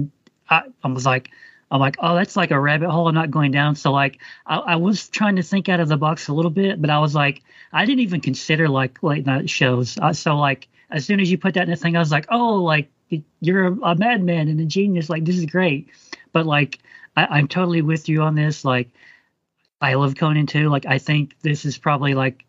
I, 0.48 0.62
I 0.82 0.88
was 0.88 1.04
like, 1.04 1.28
I'm 1.70 1.78
like, 1.78 1.96
oh, 1.98 2.14
that's 2.14 2.36
like 2.36 2.52
a 2.52 2.58
rabbit 2.58 2.88
hole. 2.88 3.06
I'm 3.06 3.14
not 3.14 3.30
going 3.30 3.52
down. 3.52 3.76
So 3.76 3.92
like, 3.92 4.18
I, 4.46 4.56
I 4.56 4.76
was 4.76 5.10
trying 5.10 5.36
to 5.36 5.42
think 5.42 5.68
out 5.68 5.80
of 5.80 5.88
the 5.88 5.98
box 5.98 6.28
a 6.28 6.32
little 6.32 6.50
bit, 6.50 6.80
but 6.80 6.88
I 6.88 7.00
was 7.00 7.14
like, 7.14 7.42
I 7.70 7.84
didn't 7.84 8.00
even 8.00 8.22
consider 8.22 8.66
like 8.66 9.02
late 9.02 9.26
night 9.26 9.50
shows. 9.50 9.98
Uh, 10.00 10.14
so 10.14 10.38
like, 10.38 10.68
as 10.90 11.04
soon 11.04 11.20
as 11.20 11.30
you 11.30 11.36
put 11.36 11.52
that 11.54 11.64
in 11.64 11.70
the 11.70 11.76
thing, 11.76 11.96
I 11.96 11.98
was 11.98 12.10
like, 12.10 12.28
oh, 12.30 12.54
like 12.54 12.90
you're 13.40 13.66
a, 13.66 13.72
a 13.82 13.94
madman 13.94 14.48
and 14.48 14.58
a 14.58 14.64
genius. 14.64 15.10
Like 15.10 15.26
this 15.26 15.36
is 15.36 15.44
great. 15.44 15.90
But 16.32 16.46
like, 16.46 16.78
I, 17.20 17.38
I'm 17.38 17.48
totally 17.48 17.82
with 17.82 18.08
you 18.08 18.22
on 18.22 18.34
this. 18.34 18.64
Like, 18.64 18.88
I 19.80 19.94
love 19.94 20.14
Conan 20.16 20.46
too. 20.46 20.68
Like, 20.68 20.86
I 20.86 20.98
think 20.98 21.40
this 21.40 21.64
is 21.64 21.78
probably 21.78 22.14
like 22.14 22.44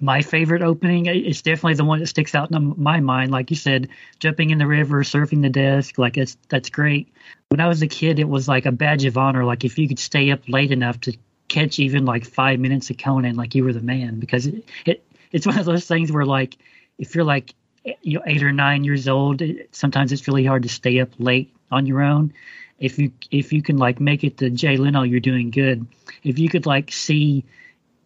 my 0.00 0.22
favorite 0.22 0.62
opening. 0.62 1.06
It's 1.06 1.42
definitely 1.42 1.74
the 1.74 1.84
one 1.84 2.00
that 2.00 2.06
sticks 2.06 2.34
out 2.34 2.50
in 2.50 2.74
my 2.76 3.00
mind. 3.00 3.30
Like 3.30 3.50
you 3.50 3.56
said, 3.56 3.88
jumping 4.18 4.50
in 4.50 4.58
the 4.58 4.66
river, 4.66 5.02
surfing 5.02 5.42
the 5.42 5.50
desk, 5.50 5.98
like 5.98 6.16
it's 6.16 6.36
that's 6.48 6.70
great. 6.70 7.12
When 7.48 7.60
I 7.60 7.68
was 7.68 7.82
a 7.82 7.86
kid, 7.86 8.18
it 8.18 8.28
was 8.28 8.48
like 8.48 8.66
a 8.66 8.72
badge 8.72 9.04
of 9.04 9.18
honor. 9.18 9.44
Like 9.44 9.64
if 9.64 9.78
you 9.78 9.88
could 9.88 9.98
stay 9.98 10.30
up 10.30 10.48
late 10.48 10.72
enough 10.72 11.00
to 11.02 11.16
catch 11.48 11.78
even 11.78 12.04
like 12.04 12.24
five 12.24 12.60
minutes 12.60 12.90
of 12.90 12.98
Conan, 12.98 13.36
like 13.36 13.54
you 13.54 13.64
were 13.64 13.72
the 13.72 13.80
man. 13.80 14.20
Because 14.20 14.46
it, 14.46 14.64
it 14.86 15.04
it's 15.32 15.46
one 15.46 15.58
of 15.58 15.66
those 15.66 15.86
things 15.86 16.10
where 16.10 16.24
like 16.24 16.56
if 16.98 17.14
you're 17.14 17.24
like 17.24 17.54
eh, 17.84 17.92
you 18.02 18.18
know 18.18 18.24
eight 18.26 18.42
or 18.42 18.52
nine 18.52 18.84
years 18.84 19.08
old, 19.08 19.42
it, 19.42 19.74
sometimes 19.74 20.12
it's 20.12 20.26
really 20.26 20.44
hard 20.44 20.62
to 20.62 20.68
stay 20.68 21.00
up 21.00 21.10
late 21.18 21.54
on 21.70 21.86
your 21.86 22.02
own. 22.02 22.32
If 22.80 22.98
you 22.98 23.12
if 23.30 23.52
you 23.52 23.62
can 23.62 23.76
like 23.76 24.00
make 24.00 24.24
it 24.24 24.38
to 24.38 24.50
Jay 24.50 24.76
Leno, 24.76 25.02
you're 25.02 25.20
doing 25.20 25.50
good. 25.50 25.86
If 26.24 26.38
you 26.38 26.48
could 26.48 26.66
like 26.66 26.90
see 26.90 27.44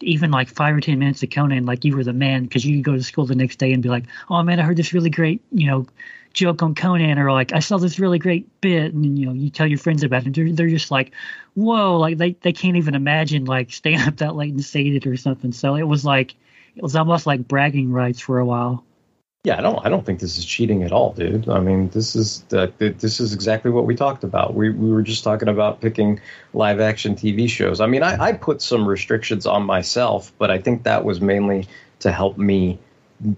even 0.00 0.30
like 0.30 0.48
five 0.48 0.74
or 0.76 0.80
ten 0.80 0.98
minutes 0.98 1.22
of 1.22 1.30
Conan, 1.30 1.64
like 1.64 1.84
you 1.84 1.96
were 1.96 2.04
the 2.04 2.12
man 2.12 2.42
because 2.42 2.64
you 2.64 2.76
could 2.76 2.84
go 2.84 2.96
to 2.96 3.02
school 3.02 3.24
the 3.24 3.36
next 3.36 3.56
day 3.56 3.72
and 3.72 3.82
be 3.82 3.88
like, 3.88 4.04
"Oh 4.28 4.42
man, 4.42 4.58
I 4.60 4.64
heard 4.64 4.76
this 4.76 4.92
really 4.92 5.10
great, 5.10 5.40
you 5.52 5.68
know, 5.68 5.86
joke 6.32 6.62
on 6.62 6.74
Conan," 6.74 7.18
or 7.18 7.32
like, 7.32 7.52
"I 7.52 7.60
saw 7.60 7.78
this 7.78 7.98
really 8.00 8.18
great 8.18 8.60
bit," 8.60 8.92
and 8.92 9.18
you 9.18 9.26
know, 9.26 9.32
you 9.32 9.50
tell 9.50 9.66
your 9.66 9.78
friends 9.78 10.02
about 10.02 10.26
it. 10.26 10.34
They're, 10.34 10.52
they're 10.52 10.68
just 10.68 10.90
like, 10.90 11.12
"Whoa!" 11.54 11.98
Like 11.98 12.18
they 12.18 12.32
they 12.32 12.52
can't 12.52 12.76
even 12.76 12.94
imagine 12.94 13.44
like 13.44 13.72
staying 13.72 14.00
up 14.08 14.16
that 14.16 14.34
late 14.36 14.52
and 14.52 14.64
seeing 14.64 14.94
it 14.94 15.06
or 15.06 15.16
something. 15.16 15.52
So 15.52 15.76
it 15.76 15.84
was 15.84 16.04
like 16.04 16.34
it 16.76 16.82
was 16.82 16.96
almost 16.96 17.26
like 17.26 17.46
bragging 17.46 17.92
rights 17.92 18.20
for 18.20 18.38
a 18.40 18.46
while. 18.46 18.84
Yeah, 19.44 19.58
I 19.58 19.60
don't. 19.60 19.84
I 19.84 19.90
don't 19.90 20.06
think 20.06 20.20
this 20.20 20.38
is 20.38 20.44
cheating 20.46 20.84
at 20.84 20.90
all, 20.90 21.12
dude. 21.12 21.50
I 21.50 21.60
mean, 21.60 21.90
this 21.90 22.16
is 22.16 22.40
the, 22.48 22.72
this 22.78 23.20
is 23.20 23.34
exactly 23.34 23.70
what 23.70 23.84
we 23.84 23.94
talked 23.94 24.24
about. 24.24 24.54
We 24.54 24.70
we 24.70 24.90
were 24.90 25.02
just 25.02 25.22
talking 25.22 25.48
about 25.48 25.82
picking 25.82 26.18
live 26.54 26.80
action 26.80 27.14
TV 27.14 27.46
shows. 27.46 27.82
I 27.82 27.86
mean, 27.86 28.02
I, 28.02 28.18
I 28.18 28.32
put 28.32 28.62
some 28.62 28.88
restrictions 28.88 29.44
on 29.44 29.62
myself, 29.64 30.32
but 30.38 30.50
I 30.50 30.56
think 30.56 30.84
that 30.84 31.04
was 31.04 31.20
mainly 31.20 31.68
to 31.98 32.10
help 32.10 32.38
me 32.38 32.78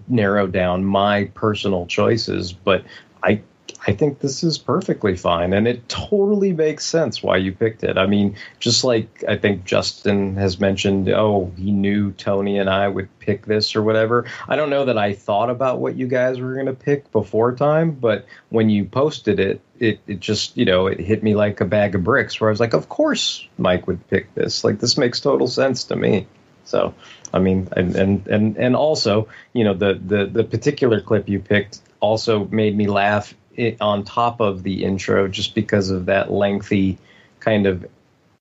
narrow 0.07 0.47
down 0.47 0.85
my 0.85 1.25
personal 1.33 1.85
choices. 1.87 2.53
But 2.53 2.85
I 3.21 3.41
I 3.87 3.93
think 3.93 4.19
this 4.19 4.43
is 4.43 4.57
perfectly 4.57 5.15
fine, 5.15 5.53
and 5.53 5.65
it 5.65 5.87
totally 5.87 6.51
makes 6.51 6.85
sense 6.85 7.23
why 7.23 7.37
you 7.37 7.53
picked 7.53 7.85
it. 7.85 7.97
I 7.97 8.05
mean, 8.05 8.35
just 8.59 8.83
like 8.83 9.23
I 9.29 9.37
think 9.37 9.63
Justin 9.63 10.35
has 10.35 10.59
mentioned, 10.59 11.07
oh, 11.07 11.53
he 11.57 11.71
knew 11.71 12.11
Tony 12.11 12.59
and 12.59 12.69
I 12.69 12.89
would 12.89 13.07
pick 13.19 13.45
this 13.45 13.77
or 13.77 13.83
whatever. 13.83 14.25
I 14.49 14.57
don't 14.57 14.69
know 14.69 14.83
that 14.83 14.97
I 14.97 15.13
thought 15.13 15.49
about 15.49 15.79
what 15.79 15.95
you 15.95 16.05
guys 16.05 16.37
were 16.37 16.53
going 16.53 16.65
to 16.65 16.73
pick 16.73 17.09
before 17.13 17.55
time, 17.55 17.91
but 17.91 18.25
when 18.49 18.69
you 18.69 18.83
posted 18.83 19.39
it, 19.39 19.61
it, 19.79 20.01
it 20.05 20.19
just, 20.19 20.57
you 20.57 20.65
know, 20.65 20.87
it 20.87 20.99
hit 20.99 21.23
me 21.23 21.33
like 21.33 21.61
a 21.61 21.65
bag 21.65 21.95
of 21.95 22.03
bricks 22.03 22.41
where 22.41 22.49
I 22.49 22.51
was 22.51 22.59
like, 22.59 22.73
of 22.73 22.89
course 22.89 23.47
Mike 23.57 23.87
would 23.87 24.05
pick 24.09 24.33
this. 24.35 24.65
Like, 24.65 24.79
this 24.79 24.97
makes 24.97 25.21
total 25.21 25.47
sense 25.47 25.85
to 25.85 25.95
me. 25.95 26.27
So, 26.65 26.93
I 27.33 27.39
mean, 27.39 27.69
and, 27.77 27.95
and, 27.95 28.27
and, 28.27 28.57
and 28.57 28.75
also, 28.75 29.29
you 29.53 29.63
know, 29.63 29.73
the, 29.73 29.93
the, 29.93 30.25
the 30.25 30.43
particular 30.43 30.99
clip 30.99 31.29
you 31.29 31.39
picked 31.39 31.79
also 32.01 32.45
made 32.47 32.75
me 32.75 32.87
laugh 32.87 33.33
it, 33.57 33.77
on 33.81 34.03
top 34.03 34.39
of 34.39 34.63
the 34.63 34.83
intro 34.83 35.27
just 35.27 35.55
because 35.55 35.89
of 35.89 36.05
that 36.05 36.31
lengthy 36.31 36.97
kind 37.39 37.65
of 37.67 37.85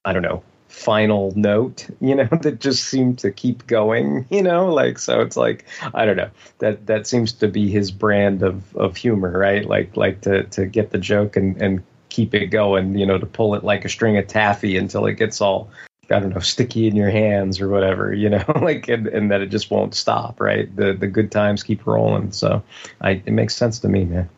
I 0.05 0.13
don't 0.13 0.23
know 0.23 0.43
final 0.69 1.33
note 1.35 1.89
you 2.01 2.15
know 2.15 2.25
that 2.43 2.61
just 2.61 2.85
seemed 2.85 3.19
to 3.19 3.31
keep 3.31 3.67
going 3.67 4.27
you 4.31 4.43
know 4.43 4.73
like 4.73 4.99
so 4.99 5.21
it's 5.21 5.37
like 5.37 5.65
I 5.95 6.05
don't 6.05 6.17
know 6.17 6.31
that 6.59 6.87
that 6.87 7.07
seems 7.07 7.33
to 7.35 7.49
be 7.49 7.71
his 7.71 7.91
brand 7.91 8.43
of 8.43 8.77
of 8.77 8.97
humor 8.97 9.39
right 9.39 9.67
like 9.67 9.97
like 9.97 10.21
to 10.23 10.45
to 10.45 10.67
get 10.67 10.91
the 10.91 10.99
joke 10.99 11.37
and 11.37 11.61
and 11.61 11.83
keep 12.09 12.35
it 12.35 12.47
going 12.47 12.97
you 12.97 13.07
know 13.07 13.19
to 13.19 13.27
pull 13.27 13.55
it 13.55 13.65
like 13.65 13.85
a 13.85 13.89
string 13.89 14.17
of 14.17 14.27
taffy 14.27 14.77
until 14.77 15.07
it 15.07 15.15
gets 15.15 15.41
all 15.41 15.71
I 16.11 16.21
don't 16.21 16.31
know, 16.31 16.41
sticky 16.41 16.87
in 16.87 16.95
your 16.95 17.11
hands 17.11 17.61
or 17.61 17.69
whatever, 17.69 18.13
you 18.15 18.29
know, 18.29 18.45
like, 18.63 18.89
and, 18.89 19.09
and 19.09 19.31
that 19.31 19.41
it 19.41 19.49
just 19.49 19.71
won't 19.73 19.95
stop, 19.95 20.41
right? 20.41 20.75
The 20.75 20.93
the 20.93 21.09
good 21.09 21.33
times 21.33 21.63
keep 21.63 21.87
rolling. 21.87 22.31
So, 22.33 22.63
I, 23.01 23.23
it 23.27 23.33
makes 23.33 23.57
sense 23.57 23.81
to 23.81 23.89
me, 23.89 24.05
man. 24.05 24.29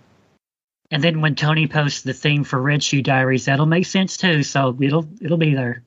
And 0.90 1.04
then 1.04 1.20
when 1.20 1.34
Tony 1.34 1.66
posts 1.66 2.02
the 2.02 2.14
theme 2.14 2.44
for 2.44 2.60
Red 2.60 2.82
Shoe 2.82 3.02
Diaries, 3.02 3.44
that'll 3.44 3.66
make 3.66 3.86
sense 3.86 4.16
too. 4.16 4.42
So 4.42 4.76
it'll 4.80 5.06
it'll 5.20 5.36
be 5.36 5.54
there. 5.54 5.82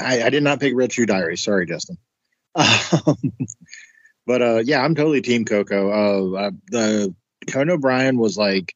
I, 0.00 0.22
I 0.24 0.30
did 0.30 0.42
not 0.42 0.60
pick 0.60 0.74
Red 0.74 0.92
Shoe 0.92 1.06
Diaries. 1.06 1.42
Sorry, 1.42 1.66
Justin. 1.66 1.98
Um, 2.56 3.16
but 4.26 4.42
uh, 4.42 4.62
yeah, 4.64 4.82
I'm 4.82 4.94
totally 4.94 5.20
Team 5.20 5.44
Coco. 5.44 5.90
Uh, 5.90 6.38
uh, 6.38 6.50
the 6.68 7.14
Conan 7.50 7.70
O'Brien 7.70 8.16
was 8.16 8.38
like 8.38 8.74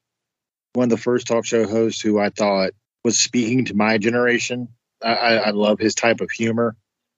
one 0.75 0.85
of 0.85 0.91
the 0.91 0.97
first 0.99 1.27
talk 1.27 1.47
show 1.47 1.67
hosts 1.67 2.01
who 2.01 2.19
I 2.19 2.31
thought 2.31 2.73
was 3.05 3.19
speaking 3.19 3.67
to 3.67 3.75
my 3.75 3.99
generation. 3.99 4.69
I, 5.03 5.15
I, 5.15 5.35
I 5.35 5.51
love 5.51 5.79
his 5.79 5.95
type 5.95 6.21
of 6.21 6.31
humor, 6.31 6.77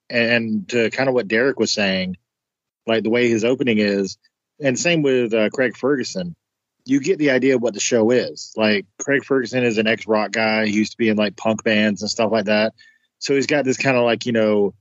and 0.08 0.68
to 0.68 0.90
kind 0.90 1.08
of 1.08 1.14
what 1.14 1.28
Derek 1.28 1.58
was 1.58 1.72
saying, 1.72 2.18
like 2.86 3.02
the 3.02 3.10
way 3.10 3.28
his 3.28 3.44
opening 3.44 3.78
is, 3.78 4.16
and 4.62 4.78
same 4.78 5.02
with 5.02 5.32
uh, 5.34 5.50
Craig 5.50 5.76
Ferguson. 5.76 6.34
You 6.84 7.00
get 7.00 7.18
the 7.18 7.30
idea 7.30 7.56
of 7.56 7.62
what 7.62 7.74
the 7.74 7.80
show 7.80 8.10
is. 8.10 8.52
Like 8.56 8.86
Craig 8.98 9.24
Ferguson 9.24 9.64
is 9.64 9.78
an 9.78 9.86
ex 9.86 10.06
rock 10.06 10.32
guy. 10.32 10.66
He 10.66 10.72
used 10.72 10.92
to 10.92 10.98
be 10.98 11.08
in 11.08 11.16
like 11.16 11.36
punk 11.36 11.62
bands 11.62 12.02
and 12.02 12.10
stuff 12.10 12.32
like 12.32 12.46
that. 12.46 12.74
So 13.18 13.34
he's 13.34 13.46
got 13.46 13.64
this 13.64 13.76
kind 13.76 13.96
of 13.96 14.04
like 14.04 14.26
you 14.26 14.32
know, 14.32 14.74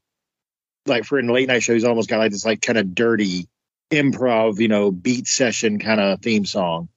like 0.86 1.04
for 1.04 1.20
a 1.20 1.24
late 1.24 1.48
night 1.48 1.64
show, 1.64 1.74
he's 1.74 1.84
almost 1.84 2.10
got 2.10 2.20
like 2.20 2.32
this 2.32 2.46
like 2.46 2.62
kind 2.62 2.78
of 2.78 2.96
dirty 2.96 3.48
improv, 3.92 4.60
you 4.60 4.68
know, 4.68 4.92
beat 4.92 5.28
session 5.28 5.80
kind 5.80 6.00
of 6.00 6.22
theme 6.22 6.46
song. 6.46 6.90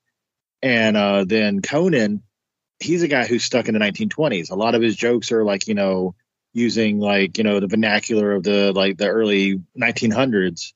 And 0.62 0.97
uh, 0.97 1.24
then 1.24 1.61
Conan, 1.62 2.22
he's 2.78 3.03
a 3.03 3.09
guy 3.09 3.26
who's 3.26 3.45
stuck 3.45 3.68
in 3.68 3.74
the 3.74 3.80
1920s. 3.80 4.51
A 4.51 4.55
lot 4.55 4.74
of 4.74 4.83
his 4.83 4.97
jokes 4.97 5.33
are 5.33 5.45
like 5.45 5.66
you 5.66 5.74
know 5.74 6.14
using 6.53 7.01
like 7.01 7.39
you 7.39 7.45
know 7.45 7.61
the 7.61 7.66
vernacular 7.66 8.33
of 8.33 8.43
the 8.43 8.72
like 8.72 8.99
the 8.99 9.09
early 9.09 9.61
1900s, 9.78 10.72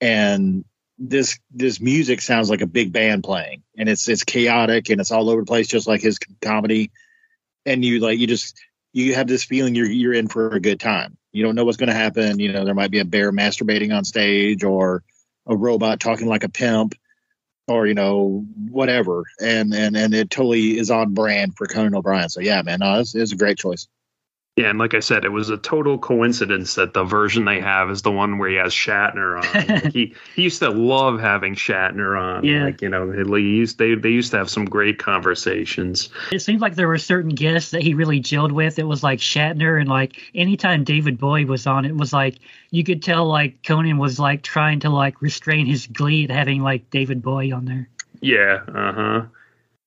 and 0.00 0.64
this 1.08 1.38
this 1.50 1.80
music 1.80 2.20
sounds 2.20 2.50
like 2.50 2.60
a 2.60 2.66
big 2.66 2.92
band 2.92 3.24
playing, 3.24 3.62
and 3.76 3.88
it's 3.88 4.08
it's 4.08 4.24
chaotic 4.24 4.90
and 4.90 5.00
it's 5.00 5.10
all 5.10 5.30
over 5.30 5.42
the 5.42 5.46
place, 5.46 5.68
just 5.68 5.86
like 5.86 6.00
his 6.00 6.18
comedy. 6.40 6.90
And 7.66 7.84
you 7.84 8.00
like 8.00 8.18
you 8.18 8.26
just 8.26 8.58
you 8.92 9.14
have 9.14 9.26
this 9.26 9.44
feeling 9.44 9.74
you're 9.74 9.86
you're 9.86 10.14
in 10.14 10.28
for 10.28 10.54
a 10.54 10.60
good 10.60 10.80
time. 10.80 11.16
You 11.32 11.42
don't 11.42 11.54
know 11.54 11.64
what's 11.64 11.76
going 11.76 11.88
to 11.88 11.94
happen. 11.94 12.38
You 12.38 12.52
know 12.52 12.64
there 12.64 12.74
might 12.74 12.90
be 12.90 13.00
a 13.00 13.04
bear 13.04 13.32
masturbating 13.32 13.94
on 13.96 14.04
stage 14.04 14.64
or 14.64 15.02
a 15.46 15.56
robot 15.56 16.00
talking 16.00 16.28
like 16.28 16.44
a 16.44 16.48
pimp 16.48 16.94
or 17.68 17.86
you 17.86 17.94
know 17.94 18.46
whatever 18.70 19.24
and 19.40 19.74
and 19.74 19.96
and 19.96 20.14
it 20.14 20.30
totally 20.30 20.78
is 20.78 20.90
on 20.90 21.14
brand 21.14 21.56
for 21.56 21.66
conan 21.66 21.94
o'brien 21.94 22.28
so 22.28 22.40
yeah 22.40 22.60
man 22.62 22.80
no, 22.80 23.00
it's, 23.00 23.14
it's 23.14 23.32
a 23.32 23.36
great 23.36 23.58
choice 23.58 23.88
Yeah, 24.56 24.70
and 24.70 24.78
like 24.78 24.94
I 24.94 25.00
said, 25.00 25.24
it 25.24 25.32
was 25.32 25.50
a 25.50 25.56
total 25.56 25.98
coincidence 25.98 26.76
that 26.76 26.94
the 26.94 27.02
version 27.02 27.44
they 27.44 27.58
have 27.60 27.90
is 27.90 28.02
the 28.02 28.12
one 28.12 28.38
where 28.38 28.48
he 28.48 28.54
has 28.54 28.72
Shatner 28.72 29.38
on. 29.42 29.44
Like, 29.82 29.92
he 29.92 30.14
he 30.36 30.42
used 30.42 30.60
to 30.60 30.70
love 30.70 31.18
having 31.18 31.56
Shatner 31.56 32.16
on. 32.20 32.44
Yeah. 32.44 32.66
Like 32.66 32.80
you 32.80 32.88
know, 32.88 33.10
he 33.10 33.42
used 33.42 33.78
they 33.78 33.96
they 33.96 34.10
used 34.10 34.30
to 34.30 34.36
have 34.36 34.48
some 34.48 34.64
great 34.64 34.98
conversations. 34.98 36.08
It 36.30 36.38
seemed 36.38 36.60
like 36.60 36.76
there 36.76 36.86
were 36.86 36.98
certain 36.98 37.34
guests 37.34 37.72
that 37.72 37.82
he 37.82 37.94
really 37.94 38.20
gelled 38.20 38.52
with. 38.52 38.78
It 38.78 38.84
was 38.84 39.02
like 39.02 39.18
Shatner, 39.18 39.80
and 39.80 39.88
like 39.88 40.18
anytime 40.36 40.84
David 40.84 41.18
Bowie 41.18 41.44
was 41.44 41.66
on, 41.66 41.84
it 41.84 41.96
was 41.96 42.12
like 42.12 42.36
you 42.70 42.84
could 42.84 43.02
tell 43.02 43.26
like 43.26 43.64
Conan 43.64 43.98
was 43.98 44.20
like 44.20 44.42
trying 44.42 44.78
to 44.80 44.88
like 44.90 45.20
restrain 45.20 45.66
his 45.66 45.88
glee 45.88 46.24
at 46.24 46.30
having 46.30 46.62
like 46.62 46.90
David 46.90 47.22
Bowie 47.22 47.50
on 47.50 47.64
there. 47.64 47.88
Yeah, 48.20 48.60
uh 48.68 48.92
huh. 48.92 49.22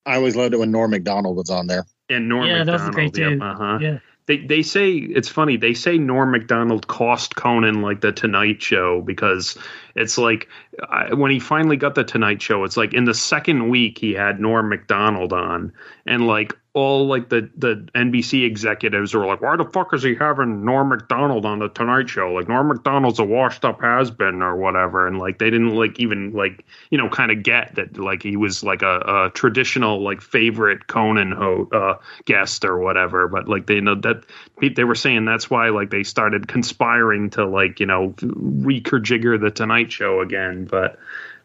i 0.05 0.15
always 0.15 0.35
loved 0.35 0.53
it 0.53 0.57
when 0.57 0.71
norm 0.71 0.91
Macdonald 0.91 1.37
was 1.37 1.49
on 1.49 1.67
there 1.67 1.85
And 2.09 2.27
Norm 2.29 2.45
Yeah, 2.45 2.65
that 2.65 2.71
was 2.73 2.81
Macdonald. 2.83 3.13
great, 3.13 3.39
too. 3.39 3.39
Uh 3.41 3.55
huh. 3.55 3.79
Yeah. 3.81 3.99
They 4.27 4.37
they 4.37 4.61
say 4.61 4.91
it's 4.91 5.29
funny. 5.29 5.57
They 5.57 5.73
say 5.73 5.97
Norm 5.97 6.31
Macdonald 6.31 6.87
cost 6.87 7.35
Conan 7.35 7.81
like 7.81 8.01
the 8.01 8.11
Tonight 8.11 8.61
Show 8.61 9.01
because 9.01 9.57
it's 9.95 10.17
like 10.17 10.49
I, 10.89 11.13
when 11.13 11.31
he 11.31 11.39
finally 11.39 11.77
got 11.77 11.95
the 11.95 12.03
Tonight 12.03 12.41
Show, 12.41 12.63
it's 12.63 12.77
like 12.77 12.93
in 12.93 13.05
the 13.05 13.13
second 13.13 13.69
week 13.69 13.97
he 13.97 14.13
had 14.13 14.39
Norm 14.39 14.69
Macdonald 14.69 15.33
on, 15.33 15.73
and 16.05 16.27
like 16.27 16.53
all 16.77 17.07
like 17.07 17.29
the 17.29 17.49
the 17.57 17.87
NBC 17.95 18.45
executives 18.45 19.15
were 19.15 19.25
like, 19.25 19.41
"Why 19.41 19.55
the 19.55 19.65
fuck 19.65 19.95
is 19.95 20.03
he 20.03 20.13
having 20.13 20.63
Norm 20.63 20.89
Macdonald 20.89 21.43
on 21.43 21.57
the 21.57 21.69
Tonight 21.69 22.07
Show? 22.07 22.31
Like 22.31 22.47
Norm 22.47 22.67
Macdonald's 22.67 23.17
a 23.17 23.23
washed 23.23 23.65
up 23.65 23.81
has 23.81 24.11
been 24.11 24.43
or 24.43 24.55
whatever." 24.55 25.07
And 25.07 25.17
like 25.17 25.39
they 25.39 25.49
didn't 25.49 25.75
like 25.75 25.99
even 25.99 26.33
like 26.33 26.63
you 26.91 26.99
know 26.99 27.09
kind 27.09 27.31
of 27.31 27.41
get 27.41 27.73
that 27.75 27.97
like 27.97 28.21
he 28.21 28.37
was 28.37 28.63
like 28.63 28.83
a, 28.83 28.99
a 28.99 29.31
traditional 29.33 30.03
like 30.03 30.21
favorite 30.21 30.85
Conan 30.85 31.31
ho- 31.31 31.67
uh, 31.71 31.95
guest 32.25 32.63
or 32.63 32.77
whatever. 32.77 33.27
But 33.27 33.49
like 33.49 33.65
they 33.65 33.81
know 33.81 33.95
that 33.95 34.23
they 34.61 34.83
were 34.83 34.93
saying 34.93 35.25
that's 35.25 35.49
why 35.49 35.69
like 35.69 35.89
they 35.89 36.03
started 36.03 36.47
conspiring 36.47 37.31
to 37.31 37.47
like 37.47 37.79
you 37.79 37.87
know 37.87 38.09
recurjigger 38.19 39.41
the 39.41 39.49
Tonight 39.49 39.91
Show 39.91 40.21
again. 40.21 40.66
But 40.67 40.99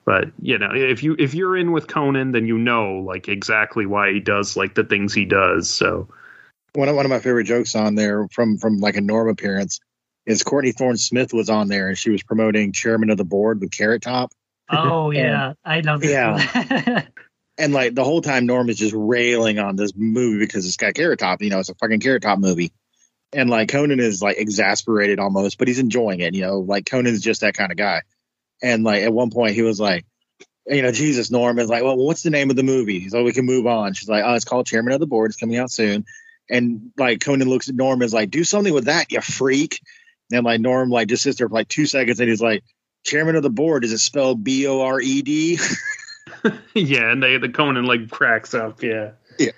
but 0.05 0.31
you 0.41 0.59
know 0.59 0.71
if 0.75 1.03
you 1.03 1.17
if 1.19 1.35
you're 1.35 1.57
in 1.57 1.73
with 1.73 1.87
Conan, 1.89 2.33
then 2.33 2.47
you 2.47 2.59
know 2.59 2.99
like 3.07 3.29
exactly 3.29 3.87
why 3.87 4.13
he 4.13 4.21
does 4.21 4.57
like 4.57 4.75
the 4.75 4.85
things 4.85 5.15
he 5.15 5.25
does. 5.25 5.71
So 5.71 6.09
one 6.75 6.89
of 6.89 6.97
one 6.97 7.05
of 7.05 7.11
my 7.11 7.21
favorite 7.21 7.45
jokes 7.45 7.75
on 7.75 7.95
there 7.95 8.27
from 8.29 8.59
from 8.59 8.79
like 8.79 8.97
a 8.97 9.01
norm 9.01 9.29
appearance 9.29 9.81
is 10.25 10.43
courtney 10.43 10.73
thorne 10.73 10.97
smith 10.97 11.33
was 11.35 11.51
on 11.51 11.69
there 11.69 11.89
and 11.89 11.99
she 11.99 12.11
was 12.11 12.23
promoting 12.23 12.73
chairman 12.73 13.11
of 13.11 13.19
the 13.19 13.25
board 13.25 13.61
with 13.61 13.71
carrot 13.71 14.03
top 14.03 14.33
Oh 14.71 15.11
And- 15.11 15.19
yeah, 15.19 15.53
I 15.65 15.81
know 15.83 15.99
this. 15.99 16.11
Yeah. 16.11 17.03
and 17.59 17.73
like 17.75 17.95
the 17.95 18.05
whole 18.05 18.23
time 18.23 18.47
norm 18.47 18.71
is 18.71 18.79
just 18.79 18.95
railing 18.97 19.59
on 19.59 19.77
this 19.77 19.93
movie 19.95 20.39
because 20.39 20.65
it's 20.67 20.77
got 20.77 20.95
carrot 20.95 21.19
top 21.19 21.43
you 21.43 21.51
know 21.51 21.59
it's 21.59 21.69
a 21.69 21.75
fucking 21.75 22.01
carrot 22.01 22.23
top 22.23 22.39
movie 22.39 22.73
and 23.35 23.51
like 23.51 23.69
conan 23.69 24.01
is 24.01 24.23
like 24.23 24.39
exasperated 24.39 25.19
almost 25.19 25.59
but 25.59 25.69
he's 25.69 25.79
enjoying 25.79 26.21
it 26.21 26.35
you 26.35 26.43
know 26.43 26.61
like 26.61 26.87
conan's 26.87 27.21
just 27.21 27.43
that 27.43 27.55
kind 27.55 27.71
of 27.71 27.77
guy 27.77 28.01
and 28.63 28.85
like 28.85 29.03
at 29.03 29.13
one 29.13 29.31
point 29.31 29.55
he 29.55 29.63
was 29.63 29.81
like 29.81 30.05
you 30.67 30.83
know 30.83 30.93
jesus 30.93 31.31
norm 31.31 31.59
is 31.59 31.69
like 31.69 31.83
well 31.83 31.97
what's 31.97 32.23
the 32.23 32.31
name 32.31 32.51
of 32.51 32.57
the 32.57 32.63
movie 32.63 33.01
he's 33.01 33.13
like 33.13 33.25
we 33.25 33.33
can 33.33 33.45
move 33.45 33.67
on 33.67 33.95
she's 33.95 34.09
like 34.09 34.25
oh 34.25 34.35
it's 34.35 34.45
called 34.45 34.67
chairman 34.67 34.93
of 34.93 35.01
the 35.01 35.07
board 35.07 35.31
it's 35.31 35.41
coming 35.41 35.57
out 35.57 35.71
soon 35.71 36.05
and 36.49 36.93
like 36.97 37.21
conan 37.21 37.49
looks 37.49 37.69
at 37.69 37.75
norm 37.75 38.01
and 38.01 38.05
is 38.05 38.15
like 38.15 38.31
do 38.31 38.45
something 38.45 38.73
with 38.73 38.85
that 38.85 39.11
you 39.11 39.21
freak 39.21 39.81
and 40.31 40.45
like 40.45 40.61
norm 40.61 40.89
like 40.89 41.09
just 41.09 41.23
sits 41.23 41.39
there 41.39 41.49
for 41.49 41.55
like 41.55 41.69
two 41.69 41.87
seconds 41.87 42.21
and 42.21 42.29
he's 42.29 42.43
like 42.43 42.63
chairman 43.05 43.35
of 43.35 43.43
the 43.43 43.51
board 43.51 43.85
is 43.85 43.93
it 43.93 43.99
spelled 43.99 44.45
b-o-r-e-d 44.45 45.59
yeah, 46.75 47.11
and 47.11 47.23
they 47.23 47.37
the 47.39 47.49
Conan 47.49 47.85
like 47.85 48.11
cracks 48.11 48.55
up. 48.55 48.83
Yeah. 48.83 49.13
Yeah. 49.39 49.53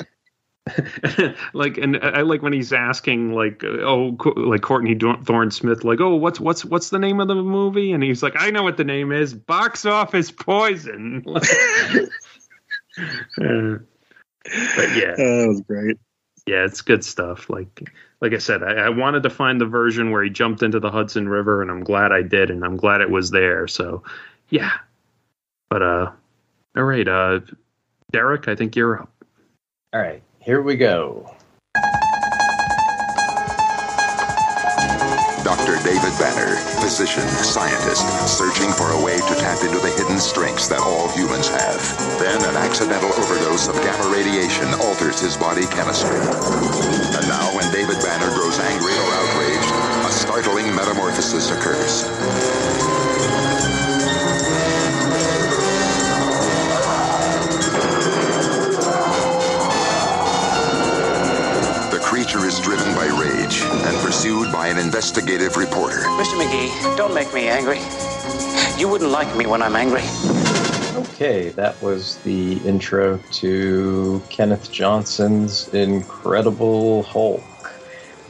like 1.52 1.76
and 1.76 1.98
I 2.02 2.22
like 2.22 2.40
when 2.40 2.54
he's 2.54 2.72
asking 2.72 3.34
like 3.34 3.62
uh, 3.62 3.82
oh 3.82 4.16
like 4.34 4.62
Courtney 4.62 4.94
Thorne 4.94 5.50
Smith 5.50 5.84
like 5.84 6.00
oh 6.00 6.14
what's 6.14 6.40
what's 6.40 6.64
what's 6.64 6.88
the 6.88 6.98
name 6.98 7.20
of 7.20 7.28
the 7.28 7.34
movie? 7.34 7.92
And 7.92 8.02
he's 8.02 8.22
like 8.22 8.34
I 8.38 8.50
know 8.50 8.62
what 8.62 8.78
the 8.78 8.84
name 8.84 9.12
is. 9.12 9.34
Box 9.34 9.84
office 9.84 10.30
poison. 10.30 11.24
Uh, 12.96 13.78
but 14.76 14.88
yeah. 14.94 15.16
That 15.16 15.46
was 15.48 15.60
great. 15.62 15.98
Yeah 16.46 16.64
it's 16.64 16.80
good 16.80 17.04
stuff. 17.04 17.50
Like 17.50 17.90
like 18.20 18.32
I 18.32 18.38
said 18.38 18.62
I, 18.62 18.74
I 18.74 18.88
wanted 18.88 19.24
to 19.24 19.30
find 19.30 19.60
the 19.60 19.66
version 19.66 20.12
where 20.12 20.22
he 20.22 20.30
jumped 20.30 20.62
into 20.62 20.78
the 20.78 20.92
Hudson 20.92 21.28
River 21.28 21.60
and 21.60 21.72
I'm 21.72 21.82
glad 21.82 22.12
I 22.12 22.22
did 22.22 22.52
and 22.52 22.64
I'm 22.64 22.76
glad 22.76 23.00
it 23.00 23.10
was 23.10 23.32
there. 23.32 23.66
So 23.66 24.04
yeah. 24.48 24.74
But 25.70 25.82
uh 25.82 26.12
all 26.76 26.84
right 26.84 27.08
uh 27.08 27.40
Derek 28.12 28.46
I 28.46 28.54
think 28.54 28.76
you're 28.76 29.02
up. 29.02 29.10
All 29.92 30.00
right, 30.00 30.22
here 30.44 30.60
we 30.60 30.76
go. 30.76 31.30
Dr. 35.42 35.76
David 35.84 36.12
Banner, 36.20 36.56
physician, 36.80 37.24
scientist, 37.28 38.04
searching 38.28 38.70
for 38.72 38.92
a 38.92 39.02
way 39.02 39.16
to 39.16 39.34
tap 39.40 39.62
into 39.64 39.78
the 39.78 39.92
hidden 39.96 40.18
strengths 40.18 40.68
that 40.68 40.80
all 40.80 41.08
humans 41.12 41.48
have. 41.48 41.80
Then 42.20 42.40
an 42.44 42.56
accidental 42.56 43.12
overdose 43.12 43.68
of 43.68 43.74
gamma 43.76 44.12
radiation 44.12 44.68
alters 44.80 45.20
his 45.20 45.36
body 45.36 45.66
chemistry. 45.66 46.16
And 46.16 47.28
now 47.28 47.48
when 47.56 47.70
David 47.72 48.00
Banner 48.04 48.28
grows 48.36 48.58
angry 48.60 48.92
or 48.92 49.10
outraged, 49.16 49.72
a 50.04 50.12
startling 50.12 50.74
metamorphosis 50.74 51.50
occurs. 51.50 52.93
And 63.86 63.96
pursued 63.98 64.50
by 64.52 64.68
an 64.68 64.78
investigative 64.78 65.56
reporter. 65.56 65.98
Mr. 66.18 66.40
McGee, 66.40 66.96
don't 66.96 67.14
make 67.14 67.32
me 67.34 67.48
angry. 67.48 67.78
You 68.78 68.88
wouldn't 68.88 69.10
like 69.10 69.34
me 69.36 69.46
when 69.46 69.62
I'm 69.62 69.76
angry. 69.76 70.02
Okay, 70.96 71.50
that 71.50 71.80
was 71.82 72.18
the 72.18 72.54
intro 72.66 73.18
to 73.32 74.22
Kenneth 74.30 74.72
Johnson's 74.72 75.68
Incredible 75.74 77.02
Hulk. 77.02 77.42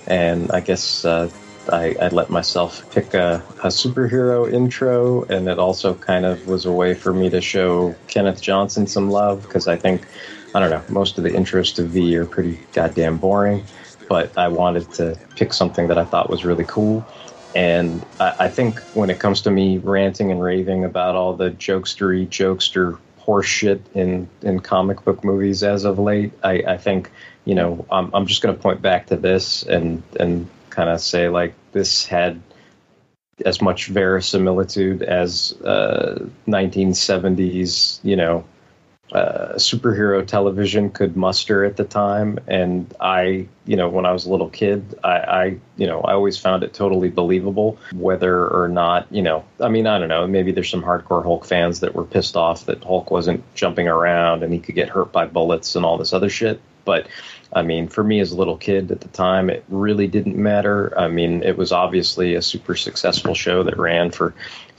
And 0.07 0.50
I 0.50 0.61
guess 0.61 1.05
uh, 1.05 1.30
I, 1.72 1.94
I 2.00 2.09
let 2.09 2.30
myself 2.30 2.90
pick 2.90 3.14
a, 3.14 3.42
a 3.62 3.68
superhero 3.68 4.52
intro, 4.52 5.22
and 5.24 5.48
it 5.48 5.59
also 5.59 5.94
kind 5.94 6.24
of 6.24 6.46
was 6.46 6.66
a 6.66 6.72
way 6.72 6.94
for 6.94 7.12
me 7.12 7.30
to 7.30 7.40
show 7.40 7.94
Kenneth 8.09 8.42
Johnson 8.42 8.86
some 8.86 9.11
love 9.11 9.42
because 9.42 9.66
I 9.66 9.76
think, 9.76 10.07
I 10.55 10.61
don't 10.61 10.70
know, 10.70 10.82
most 10.88 11.16
of 11.16 11.24
the 11.24 11.30
intros 11.30 11.74
to 11.76 11.84
V 11.84 12.16
are 12.16 12.26
pretty 12.26 12.59
goddamn 12.72 13.18
boring. 13.18 13.64
But 14.09 14.36
I 14.36 14.48
wanted 14.48 14.90
to 14.94 15.18
pick 15.36 15.52
something 15.52 15.88
that 15.88 15.98
I 15.98 16.05
thought 16.05 16.30
was 16.30 16.44
really 16.44 16.64
cool. 16.64 17.07
And 17.55 18.05
I, 18.20 18.34
I 18.40 18.48
think 18.48 18.80
when 18.94 19.11
it 19.11 19.18
comes 19.20 19.40
to 19.42 19.50
me 19.50 19.78
ranting 19.78 20.30
and 20.30 20.42
raving 20.42 20.84
about 20.84 21.14
all 21.14 21.34
the 21.34 21.50
jokestery, 21.50 22.28
jokester 22.28 22.98
horseshit 23.20 23.80
in, 23.94 24.28
in 24.42 24.61
comic 24.61 25.05
book 25.05 25.24
movies 25.24 25.62
as 25.62 25.84
of 25.84 25.98
late, 25.98 26.32
I, 26.42 26.62
I 26.66 26.76
think, 26.76 27.11
you 27.44 27.55
know, 27.55 27.86
I'm, 27.90 28.11
I'm 28.14 28.26
just 28.26 28.42
going 28.42 28.55
to 28.55 28.61
point 28.61 28.82
back 28.82 29.07
to 29.07 29.16
this 29.16 29.62
and, 29.62 30.02
and 30.18 30.48
kind 30.70 30.90
of 30.90 31.00
say, 31.00 31.28
like, 31.28 31.55
this 31.72 32.07
had 32.07 32.40
as 33.44 33.61
much 33.61 33.86
verisimilitude 33.86 35.02
as 35.02 35.52
uh, 35.64 36.26
1970s, 36.46 38.00
you 38.02 38.16
know, 38.16 38.44
uh, 39.12 39.55
superhero 39.55 40.26
television 40.26 40.90
could 40.90 41.16
muster 41.16 41.64
at 41.64 41.76
the 41.76 41.84
time. 41.84 42.38
And 42.46 42.92
I, 43.00 43.46
you 43.66 43.76
know, 43.76 43.88
when 43.88 44.07
I 44.07 44.12
was 44.12 44.26
a 44.26 44.30
little 44.30 44.50
kid, 44.50 44.98
I, 45.05 45.16
I, 45.16 45.57
you 45.76 45.86
know, 45.86 46.00
I 46.00 46.14
always 46.14 46.38
found 46.38 46.64
it 46.64 46.74
totally 46.74 47.11
believable 47.11 47.78
whether 47.92 48.48
or 48.48 48.68
not, 48.68 49.07
you 49.12 49.22
know, 49.22 49.44
I 49.61 49.68
mean, 49.68 49.86
I 49.86 49.98
don't 49.98 50.09
know, 50.09 50.26
maybe 50.26 50.52
there's 50.52 50.70
some 50.70 50.82
hardcore 50.82 51.22
Hulk 51.22 51.44
fans 51.44 51.80
that 51.80 51.94
were 51.94 52.05
pissed 52.05 52.36
off 52.36 52.66
that 52.66 52.82
Hulk 52.82 53.11
wasn't 53.11 53.44
jumping 53.55 53.88
around 53.88 54.42
and 54.42 54.52
he 54.52 54.59
could 54.59 54.74
get 54.74 54.88
hurt 54.88 55.12
by 55.12 55.26
bullets 55.26 55.76
and 55.76 55.84
all 55.84 55.98
this 55.98 56.12
other 56.12 56.30
shit. 56.30 56.61
But 56.84 57.07
I 57.52 57.62
mean, 57.62 57.88
for 57.88 58.02
me 58.02 58.20
as 58.20 58.32
a 58.32 58.36
little 58.36 58.57
kid 58.57 58.90
at 58.90 59.00
the 59.00 59.09
time, 59.09 59.48
it 59.48 59.64
really 59.68 60.09
didn't 60.09 60.36
matter. 60.36 60.92
I 60.98 61.09
mean, 61.09 61.42
it 61.42 61.57
was 61.57 61.70
obviously 61.70 62.34
a 62.34 62.42
super 62.42 62.74
successful 62.74 63.34
show 63.34 63.62
that 63.62 63.78
ran 63.78 64.11
for 64.11 64.34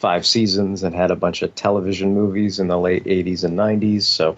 five 0.05 0.23
seasons 0.23 0.83
and 0.83 0.93
had 0.93 1.09
a 1.09 1.15
bunch 1.15 1.41
of 1.41 1.55
television 1.55 2.13
movies 2.13 2.59
in 2.59 2.67
the 2.67 2.77
late 2.77 3.03
80s 3.05 3.43
and 3.43 3.57
90s. 3.57 4.03
So, 4.03 4.37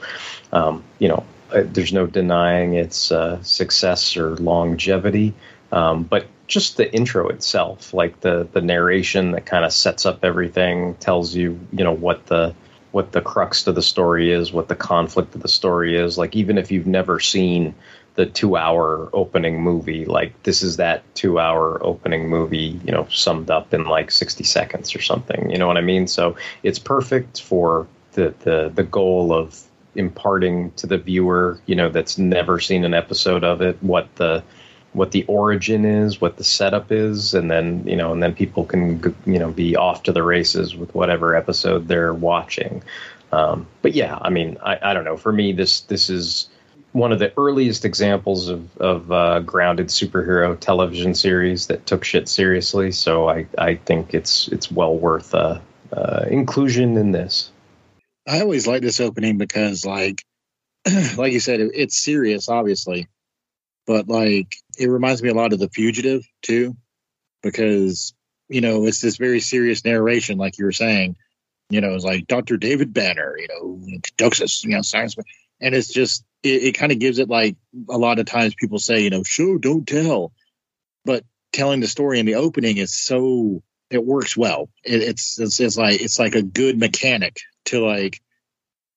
um, 0.54 0.82
you 0.98 1.10
know, 1.10 1.26
uh, 1.52 1.64
there's 1.66 1.92
no 1.92 2.08
denying 2.08 2.76
its 2.76 3.12
uh, 3.12 3.44
success 3.44 4.16
or 4.16 4.38
longevity. 4.38 5.34
Um, 5.74 6.04
but 6.04 6.28
just 6.48 6.78
the 6.78 6.90
intro 6.96 7.28
itself, 7.28 7.94
like 7.94 8.22
the 8.22 8.48
the 8.54 8.62
narration 8.62 9.32
that 9.32 9.46
kind 9.46 9.66
of 9.66 9.74
sets 9.74 10.06
up 10.06 10.24
everything, 10.24 10.96
tells 11.02 11.36
you, 11.36 11.60
you 11.74 11.84
know, 11.84 11.92
what 11.92 12.28
the 12.28 12.56
what 12.94 13.12
the 13.12 13.20
crux 13.20 13.64
to 13.64 13.74
the 13.74 13.82
story 13.82 14.32
is, 14.32 14.54
what 14.54 14.70
the 14.70 14.76
conflict 14.76 15.36
of 15.36 15.42
the 15.42 15.50
story 15.50 15.98
is. 15.98 16.18
Like 16.18 16.34
even 16.34 16.58
if 16.58 16.72
you've 16.72 16.88
never 16.88 17.20
seen 17.20 17.76
the 18.18 18.26
two 18.26 18.58
hour 18.58 19.10
opening 19.14 19.62
movie, 19.62 20.04
like 20.04 20.34
this 20.42 20.64
is 20.64 20.78
that 20.78 21.04
two 21.14 21.40
hour 21.40 21.80
opening 21.86 22.28
movie, 22.28 22.80
you 22.84 22.92
know, 22.92 23.08
summed 23.12 23.52
up 23.52 23.76
in 23.76 23.86
like 23.86 24.10
sixty 24.10 24.44
seconds 24.44 24.96
or 24.96 25.02
something. 25.02 25.52
You 25.52 25.58
know 25.60 25.68
what 25.68 25.78
I 25.78 25.82
mean? 25.82 26.08
So 26.08 26.36
it's 26.64 26.80
perfect 26.80 27.42
for 27.42 27.88
the 28.14 28.34
the 28.40 28.72
the 28.74 28.84
goal 28.84 29.32
of 29.32 29.62
imparting 29.94 30.72
to 30.72 30.88
the 30.88 30.98
viewer, 30.98 31.60
you 31.68 31.76
know, 31.76 31.90
that's 31.90 32.18
never 32.18 32.60
seen 32.60 32.84
an 32.84 32.96
episode 32.96 33.44
of 33.44 33.62
it, 33.62 33.82
what 33.82 34.14
the 34.16 34.44
what 34.94 35.12
the 35.12 35.24
origin 35.26 35.86
is, 35.86 36.20
what 36.20 36.38
the 36.38 36.44
setup 36.44 36.92
is, 36.92 37.36
and 37.36 37.52
then 37.52 37.86
you 37.86 37.96
know, 37.96 38.14
and 38.14 38.24
then 38.24 38.34
people 38.34 38.66
can 38.66 39.16
you 39.28 39.38
know 39.38 39.52
be 39.52 39.76
off 39.76 40.02
to 40.04 40.12
the 40.12 40.24
races 40.24 40.76
with 40.76 40.94
whatever 40.96 41.36
episode 41.36 41.88
they're 41.88 42.16
watching. 42.16 42.82
Um, 43.32 43.68
but 43.84 43.94
yeah, 43.94 44.18
I 44.20 44.32
mean, 44.32 44.58
I, 44.64 44.80
I 44.82 44.94
don't 44.96 45.04
know. 45.04 45.18
For 45.18 45.32
me, 45.32 45.52
this 45.52 45.82
this 45.82 46.10
is 46.10 46.50
one 46.98 47.12
of 47.12 47.20
the 47.20 47.32
earliest 47.38 47.86
examples 47.86 48.50
of 48.50 48.76
of 48.78 49.12
uh, 49.12 49.40
grounded 49.42 49.88
superhero 49.88 50.60
television 50.60 51.14
series 51.14 51.68
that 51.68 51.86
took 51.86 52.04
shit 52.04 52.28
seriously. 52.28 52.92
So 52.92 53.30
I 53.30 53.46
I 53.58 53.76
think 53.76 54.14
it's 54.14 54.48
it's 54.50 54.72
well 54.72 54.96
worth 54.96 55.34
uh, 55.34 55.60
uh, 55.94 56.26
inclusion 56.30 56.98
in 56.98 57.12
this. 57.12 57.52
I 58.28 58.42
always 58.42 58.68
like 58.68 58.82
this 58.82 59.00
opening 59.00 59.38
because, 59.38 59.86
like, 59.86 60.26
like 61.18 61.32
you 61.32 61.40
said, 61.40 61.62
it's 61.62 61.98
serious, 61.98 62.50
obviously, 62.50 63.08
but 63.86 64.10
like 64.10 64.56
it 64.78 64.88
reminds 64.88 65.22
me 65.22 65.30
a 65.30 65.34
lot 65.34 65.54
of 65.54 65.60
The 65.60 65.70
Fugitive 65.70 66.28
too, 66.42 66.76
because 67.44 68.14
you 68.50 68.62
know 68.62 68.86
it's 68.86 69.02
this 69.02 69.18
very 69.18 69.40
serious 69.40 69.86
narration, 69.86 70.38
like 70.38 70.58
you 70.58 70.66
were 70.66 70.72
saying. 70.72 71.16
You 71.70 71.82
know, 71.82 71.96
it's 71.96 72.06
like 72.06 72.28
Dr. 72.28 72.56
David 72.56 72.94
Banner, 72.94 73.36
you 73.38 73.48
know, 73.50 74.00
conducts 74.02 74.64
you 74.64 74.70
know, 74.70 74.82
science, 74.82 75.18
and 75.62 75.76
it's 75.76 75.92
just 75.92 76.24
it, 76.44 76.64
it 76.64 76.72
kind 76.74 76.92
of 76.92 77.00
gives 77.00 77.20
it 77.20 77.30
like 77.30 77.56
a 77.90 77.98
lot 77.98 78.20
of 78.20 78.26
times 78.26 78.56
people 78.56 78.80
say, 78.80 79.02
you 79.02 79.10
know, 79.10 79.24
show 79.24 79.58
don't 79.58 79.88
tell, 79.88 80.32
but 81.06 81.24
telling 81.54 81.80
the 81.80 81.88
story 81.88 82.20
in 82.20 82.26
the 82.26 82.36
opening 82.36 82.78
is 82.78 82.98
so 82.98 83.64
it 83.90 84.04
works 84.06 84.36
well. 84.36 84.70
It, 84.84 85.02
it's, 85.02 85.40
it's 85.40 85.60
it's 85.60 85.78
like 85.78 86.02
it's 86.02 86.20
like 86.20 86.36
a 86.36 86.42
good 86.42 86.78
mechanic 86.78 87.40
to 87.66 87.86
like 87.86 88.22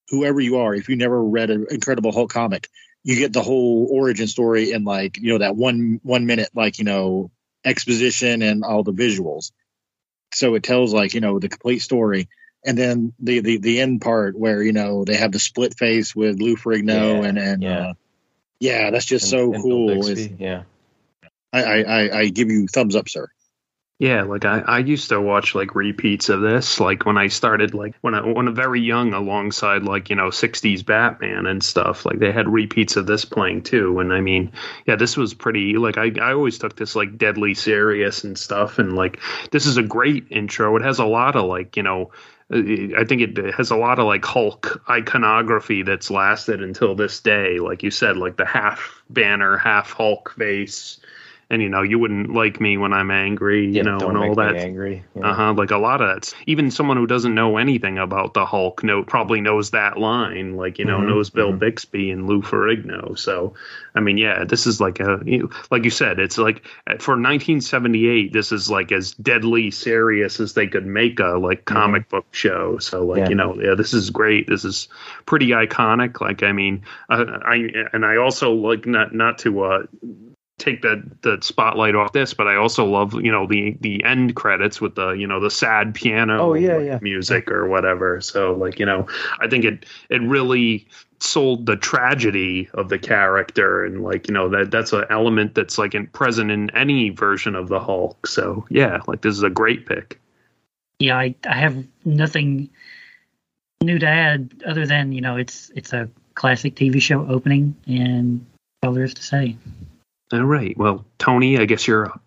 whoever 0.09 0.39
you 0.39 0.57
are. 0.57 0.73
If 0.73 0.89
you 0.89 0.95
never 0.95 1.21
read 1.21 1.49
an 1.49 1.67
Incredible 1.69 2.11
Hulk 2.11 2.31
comic, 2.31 2.67
you 3.03 3.15
get 3.15 3.33
the 3.33 3.41
whole 3.41 3.87
origin 3.91 4.27
story 4.27 4.71
in 4.71 4.83
like 4.83 5.17
you 5.17 5.33
know 5.33 5.39
that 5.39 5.55
one 5.55 5.99
one 6.03 6.25
minute 6.25 6.49
like 6.53 6.79
you 6.79 6.85
know 6.85 7.31
exposition 7.63 8.41
and 8.41 8.63
all 8.63 8.83
the 8.83 8.93
visuals. 8.93 9.51
So 10.33 10.55
it 10.55 10.63
tells 10.63 10.93
like 10.93 11.13
you 11.13 11.21
know 11.21 11.39
the 11.39 11.49
complete 11.49 11.79
story. 11.79 12.29
And 12.65 12.77
then 12.77 13.13
the, 13.19 13.39
the 13.39 13.57
the 13.57 13.79
end 13.81 14.01
part 14.01 14.37
where 14.37 14.61
you 14.61 14.71
know 14.71 15.03
they 15.03 15.15
have 15.15 15.31
the 15.31 15.39
split 15.39 15.77
face 15.77 16.15
with 16.15 16.39
Lou 16.39 16.55
Ferrigno 16.55 17.21
Yeah, 17.21 17.27
and 17.27 17.37
and 17.39 17.63
yeah. 17.63 17.87
uh, 17.87 17.93
yeah, 18.59 18.91
that's 18.91 19.05
just 19.05 19.25
And- 19.25 19.29
so 19.31 19.53
and 19.53 19.63
cool. 19.63 20.09
Yeah. 20.39 20.63
I, 21.53 21.63
I, 21.63 21.81
I, 21.81 22.17
I 22.19 22.29
give 22.29 22.49
you 22.49 22.67
thumbs 22.67 22.95
up, 22.95 23.09
sir. 23.09 23.27
Yeah, 23.99 24.23
like 24.23 24.45
I, 24.45 24.59
I 24.61 24.79
used 24.79 25.09
to 25.09 25.21
watch 25.21 25.53
like 25.53 25.75
repeats 25.75 26.29
of 26.29 26.41
this, 26.41 26.79
like 26.79 27.05
when 27.05 27.19
I 27.19 27.27
started, 27.27 27.75
like 27.75 27.93
when 28.01 28.15
I 28.15 28.21
when 28.25 28.47
I 28.47 28.51
very 28.51 28.81
young, 28.81 29.13
alongside 29.13 29.83
like 29.83 30.09
you 30.09 30.15
know 30.15 30.29
'60s 30.29 30.83
Batman 30.83 31.45
and 31.45 31.63
stuff. 31.63 32.03
Like 32.03 32.17
they 32.17 32.31
had 32.31 32.47
repeats 32.49 32.95
of 32.95 33.05
this 33.05 33.25
playing 33.25 33.61
too, 33.61 33.99
and 33.99 34.11
I 34.11 34.19
mean, 34.21 34.53
yeah, 34.87 34.95
this 34.95 35.15
was 35.17 35.35
pretty. 35.35 35.75
Like 35.77 35.97
I, 35.99 36.11
I 36.19 36.33
always 36.33 36.57
took 36.57 36.75
this 36.75 36.95
like 36.95 37.15
deadly 37.19 37.53
serious 37.53 38.23
and 38.23 38.39
stuff, 38.39 38.79
and 38.79 38.93
like 38.95 39.19
this 39.51 39.67
is 39.67 39.77
a 39.77 39.83
great 39.83 40.25
intro. 40.31 40.75
It 40.77 40.81
has 40.81 40.97
a 40.97 41.05
lot 41.05 41.35
of 41.35 41.45
like 41.45 41.77
you 41.77 41.83
know. 41.83 42.09
I 42.53 43.05
think 43.05 43.21
it 43.21 43.55
has 43.55 43.71
a 43.71 43.77
lot 43.77 43.97
of 43.97 44.05
like 44.05 44.25
Hulk 44.25 44.83
iconography 44.89 45.83
that's 45.83 46.11
lasted 46.11 46.61
until 46.61 46.95
this 46.95 47.21
day. 47.21 47.59
Like 47.59 47.81
you 47.81 47.91
said, 47.91 48.17
like 48.17 48.35
the 48.35 48.45
half 48.45 49.01
banner, 49.09 49.57
half 49.57 49.91
Hulk 49.91 50.33
face, 50.37 50.99
and 51.51 51.61
you 51.61 51.69
know 51.69 51.83
you 51.83 51.99
wouldn't 51.99 52.33
like 52.33 52.59
me 52.59 52.77
when 52.77 52.93
I'm 52.93 53.11
angry, 53.11 53.67
you 53.67 53.83
Yeah, 53.83 53.83
know, 53.83 54.09
and 54.09 54.17
all 54.17 54.35
that. 54.35 54.55
angry, 54.57 55.03
yeah. 55.15 55.21
Uh 55.23 55.33
huh. 55.35 55.53
Like 55.53 55.71
a 55.71 55.77
lot 55.77 56.01
of 56.01 56.07
that's 56.15 56.33
even 56.47 56.71
someone 56.71 56.97
who 56.97 57.05
doesn't 57.05 57.35
know 57.35 57.57
anything 57.57 57.99
about 57.99 58.33
the 58.33 58.45
Hulk 58.45 58.83
know 58.83 59.03
probably 59.03 59.41
knows 59.41 59.71
that 59.71 59.97
line. 59.99 60.55
Like 60.57 60.79
you 60.79 60.85
know 60.85 60.97
Mhm, 60.97 61.07
knows 61.09 61.29
Bill 61.29 61.51
Bixby 61.53 62.09
and 62.09 62.27
Lou 62.27 62.41
Ferrigno. 62.41 63.19
So 63.19 63.53
I 63.93 63.99
mean, 63.99 64.17
yeah, 64.17 64.45
this 64.45 64.65
is 64.65 64.81
like 64.81 64.99
a 64.99 65.21
you 65.25 65.39
know, 65.43 65.49
like 65.69 65.83
you 65.83 65.91
said, 65.91 66.19
it's 66.19 66.37
like 66.39 66.65
uh, 66.87 66.97
for 66.97 67.17
1978, 67.17 68.33
this 68.33 68.51
is 68.51 68.69
like 68.71 68.91
as 68.91 69.11
deadly 69.13 69.69
serious 69.71 70.39
as 70.39 70.53
they 70.53 70.67
could 70.67 70.85
make 70.87 71.19
a 71.19 71.37
like 71.37 71.65
comic 71.65 72.09
book 72.09 72.25
show. 72.31 72.79
So 72.79 73.05
like 73.05 73.19
Yeah. 73.19 73.29
you 73.29 73.35
know, 73.35 73.59
yeah, 73.61 73.75
this 73.75 73.93
is 73.93 74.09
great. 74.09 74.47
This 74.47 74.65
is 74.65 74.87
pretty 75.25 75.49
iconic. 75.49 76.21
Like 76.21 76.43
I 76.43 76.51
mean, 76.53 76.83
uh, 77.09 77.25
I 77.45 77.67
and 77.93 78.05
I 78.05 78.17
also 78.17 78.53
like 78.53 78.85
not 78.87 79.13
not 79.13 79.39
to 79.39 79.63
uh 79.63 79.83
take 80.61 80.81
the 80.81 81.03
the 81.21 81.39
spotlight 81.41 81.95
off 81.95 82.13
this, 82.13 82.33
but 82.33 82.47
I 82.47 82.55
also 82.55 82.85
love 82.85 83.13
you 83.15 83.31
know 83.31 83.47
the 83.47 83.75
the 83.81 84.03
end 84.03 84.35
credits 84.35 84.79
with 84.79 84.95
the 84.95 85.09
you 85.11 85.27
know 85.27 85.39
the 85.39 85.51
sad 85.51 85.93
piano 85.93 86.51
Oh, 86.51 86.53
yeah, 86.53 86.75
like, 86.75 86.85
yeah. 86.85 86.99
music 87.01 87.49
or 87.51 87.67
whatever. 87.67 88.21
So 88.21 88.53
like 88.53 88.79
you 88.79 88.85
know, 88.85 89.07
I 89.39 89.47
think 89.47 89.65
it 89.65 89.85
it 90.09 90.21
really 90.21 90.87
sold 91.19 91.65
the 91.65 91.75
tragedy 91.75 92.67
of 92.73 92.89
the 92.89 92.97
character 92.97 93.85
and 93.85 94.03
like 94.03 94.27
you 94.27 94.33
know 94.33 94.49
that 94.49 94.71
that's 94.71 94.93
an 94.93 95.05
element 95.09 95.53
that's 95.55 95.77
like 95.77 95.93
in, 95.93 96.07
present 96.07 96.49
in 96.51 96.69
any 96.75 97.09
version 97.09 97.55
of 97.55 97.67
the 97.67 97.79
Hulk. 97.79 98.27
So 98.27 98.65
yeah, 98.69 98.99
like 99.07 99.21
this 99.21 99.35
is 99.35 99.43
a 99.43 99.49
great 99.49 99.85
pick. 99.85 100.19
Yeah, 100.99 101.17
I, 101.17 101.35
I 101.47 101.55
have 101.55 101.83
nothing 102.05 102.69
new 103.81 103.97
to 103.97 104.07
add 104.07 104.63
other 104.65 104.85
than 104.85 105.11
you 105.11 105.21
know 105.21 105.37
it's 105.37 105.71
it's 105.75 105.91
a 105.91 106.07
classic 106.35 106.75
TV 106.75 107.01
show 107.01 107.27
opening 107.27 107.75
and 107.87 108.45
all 108.83 108.93
there 108.93 109.03
is 109.03 109.13
to 109.15 109.23
say. 109.23 109.55
All 110.33 110.43
right, 110.43 110.77
well 110.77 111.05
Tony, 111.17 111.57
I 111.57 111.65
guess 111.65 111.87
you're 111.87 112.07
up. 112.07 112.21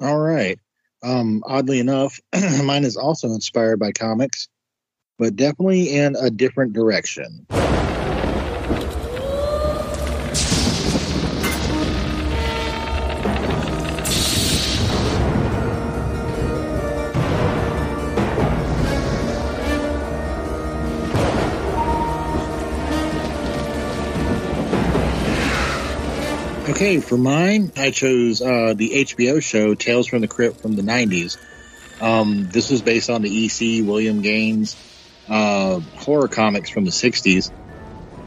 All 0.00 0.18
right. 0.18 0.58
Um, 1.02 1.42
oddly 1.46 1.78
enough, 1.78 2.18
mine 2.64 2.84
is 2.84 2.96
also 2.96 3.28
inspired 3.28 3.78
by 3.78 3.92
comics, 3.92 4.48
but 5.18 5.36
definitely 5.36 5.94
in 5.94 6.16
a 6.16 6.30
different 6.30 6.72
direction. 6.72 7.46
Okay, 26.80 26.98
for 26.98 27.18
mine, 27.18 27.72
I 27.76 27.90
chose 27.90 28.40
uh, 28.40 28.72
the 28.74 29.04
HBO 29.04 29.42
show 29.42 29.74
Tales 29.74 30.06
from 30.06 30.22
the 30.22 30.28
Crypt 30.28 30.62
from 30.62 30.76
the 30.76 30.82
90s. 30.82 31.36
Um, 32.00 32.48
this 32.48 32.70
was 32.70 32.80
based 32.80 33.10
on 33.10 33.20
the 33.20 33.28
EC 33.28 33.86
William 33.86 34.22
Gaines 34.22 34.76
uh, 35.28 35.80
horror 35.98 36.26
comics 36.26 36.70
from 36.70 36.86
the 36.86 36.90
60s. 36.90 37.50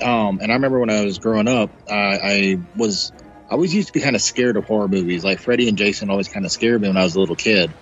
Um, 0.03 0.37
and 0.39 0.51
I 0.51 0.53
remember 0.53 0.79
when 0.79 0.91
I 0.91 1.03
was 1.03 1.17
growing 1.17 1.47
up, 1.47 1.71
I 1.89 2.59
was 2.75 3.11
I 3.49 3.53
always 3.53 3.73
used 3.73 3.87
to 3.87 3.93
be 3.93 4.01
kind 4.01 4.15
of 4.15 4.21
scared 4.21 4.55
of 4.55 4.65
horror 4.65 4.87
movies. 4.87 5.23
Like 5.23 5.39
Freddy 5.39 5.67
and 5.67 5.75
Jason 5.75 6.11
always 6.11 6.27
kind 6.27 6.45
of 6.45 6.51
scared 6.51 6.79
me 6.79 6.89
when 6.89 6.97
I 6.97 7.05
was 7.05 7.15
a 7.15 7.19
little 7.19 7.35
kid. 7.35 7.73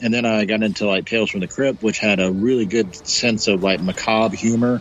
And 0.00 0.14
then 0.14 0.24
I 0.24 0.46
got 0.46 0.62
into 0.62 0.86
like 0.86 1.04
Tales 1.04 1.28
from 1.28 1.40
the 1.40 1.46
Crypt, 1.46 1.82
which 1.82 1.98
had 1.98 2.20
a 2.20 2.32
really 2.32 2.64
good 2.64 3.06
sense 3.06 3.48
of 3.48 3.62
like 3.62 3.82
macabre 3.82 4.34
humor. 4.34 4.80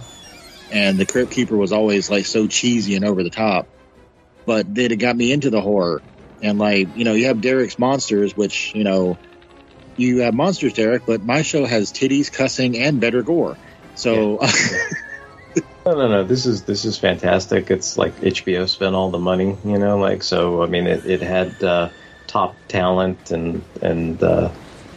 And 0.72 0.98
the 0.98 1.06
Crypt 1.06 1.32
Keeper 1.34 1.58
was 1.58 1.74
always 1.74 2.10
like 2.10 2.26
so 2.26 2.48
cheesy 2.48 2.96
and 2.96 3.04
over 3.04 3.22
the 3.22 3.30
top 3.30 3.68
but 4.46 4.66
then 4.74 4.92
it 4.92 4.98
got 4.98 5.16
me 5.16 5.32
into 5.32 5.50
the 5.50 5.62
horror. 5.62 6.04
And 6.42 6.58
like, 6.58 6.90
you 6.94 7.06
know, 7.06 7.14
you 7.14 7.28
have 7.28 7.42
Derek's 7.42 7.80
Monsters, 7.80 8.34
which, 8.36 8.72
you 8.76 8.84
know, 8.84 9.18
you 9.96 10.20
have 10.20 10.34
Monsters, 10.34 10.74
Derek, 10.74 11.04
but 11.06 11.24
my 11.24 11.42
show 11.42 11.66
has 11.66 11.92
titties, 11.92 12.32
cussing, 12.32 12.78
and 12.78 13.00
better 13.00 13.24
gore. 13.24 13.58
So, 13.96 14.40
No, 15.86 15.94
no, 15.94 16.08
no. 16.08 16.24
This 16.24 16.48
is 16.48 16.64
this 16.64 16.84
is 16.84 16.98
fantastic. 16.98 17.70
It's 17.70 17.96
like 17.96 18.16
HBO 18.16 18.68
spent 18.68 18.96
all 18.96 19.12
the 19.12 19.20
money, 19.20 19.56
you 19.64 19.78
know. 19.78 20.00
Like 20.00 20.24
so, 20.24 20.64
I 20.64 20.66
mean, 20.66 20.88
it, 20.88 21.06
it 21.06 21.22
had 21.22 21.64
uh, 21.64 21.90
top 22.26 22.56
talent 22.68 23.30
and 23.30 23.64
and 23.84 24.22
uh, 24.24 24.50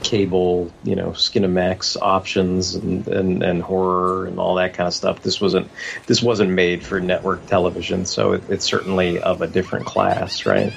cable, 0.02 0.72
you 0.84 0.94
know, 0.94 1.10
Skinamax 1.10 1.96
options 2.00 2.74
and, 2.74 3.06
and, 3.08 3.42
and 3.42 3.62
horror 3.62 4.26
and 4.26 4.38
all 4.38 4.56
that 4.56 4.74
kind 4.74 4.86
of 4.86 4.94
stuff. 4.94 5.22
This 5.22 5.40
wasn't 5.40 5.68
this 6.06 6.22
wasn't 6.22 6.50
made 6.50 6.82
for 6.82 7.00
network 7.00 7.46
television, 7.46 8.06
so 8.06 8.32
it, 8.32 8.42
it's 8.48 8.64
certainly 8.64 9.18
of 9.18 9.42
a 9.42 9.46
different 9.46 9.86
class, 9.86 10.46
right? 10.46 10.72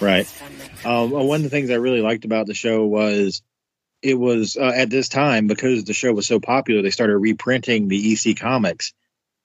Right. 0.00 0.32
Um, 0.84 1.10
one 1.10 1.36
of 1.36 1.42
the 1.42 1.50
things 1.50 1.70
I 1.70 1.74
really 1.74 2.00
liked 2.00 2.24
about 2.24 2.46
the 2.46 2.54
show 2.54 2.84
was 2.84 3.42
it 4.02 4.14
was 4.14 4.56
uh, 4.56 4.72
at 4.74 4.90
this 4.90 5.08
time 5.08 5.46
because 5.46 5.84
the 5.84 5.94
show 5.94 6.12
was 6.12 6.26
so 6.26 6.38
popular, 6.38 6.82
they 6.82 6.90
started 6.90 7.18
reprinting 7.18 7.88
the 7.88 8.12
EC 8.12 8.36
comics, 8.36 8.92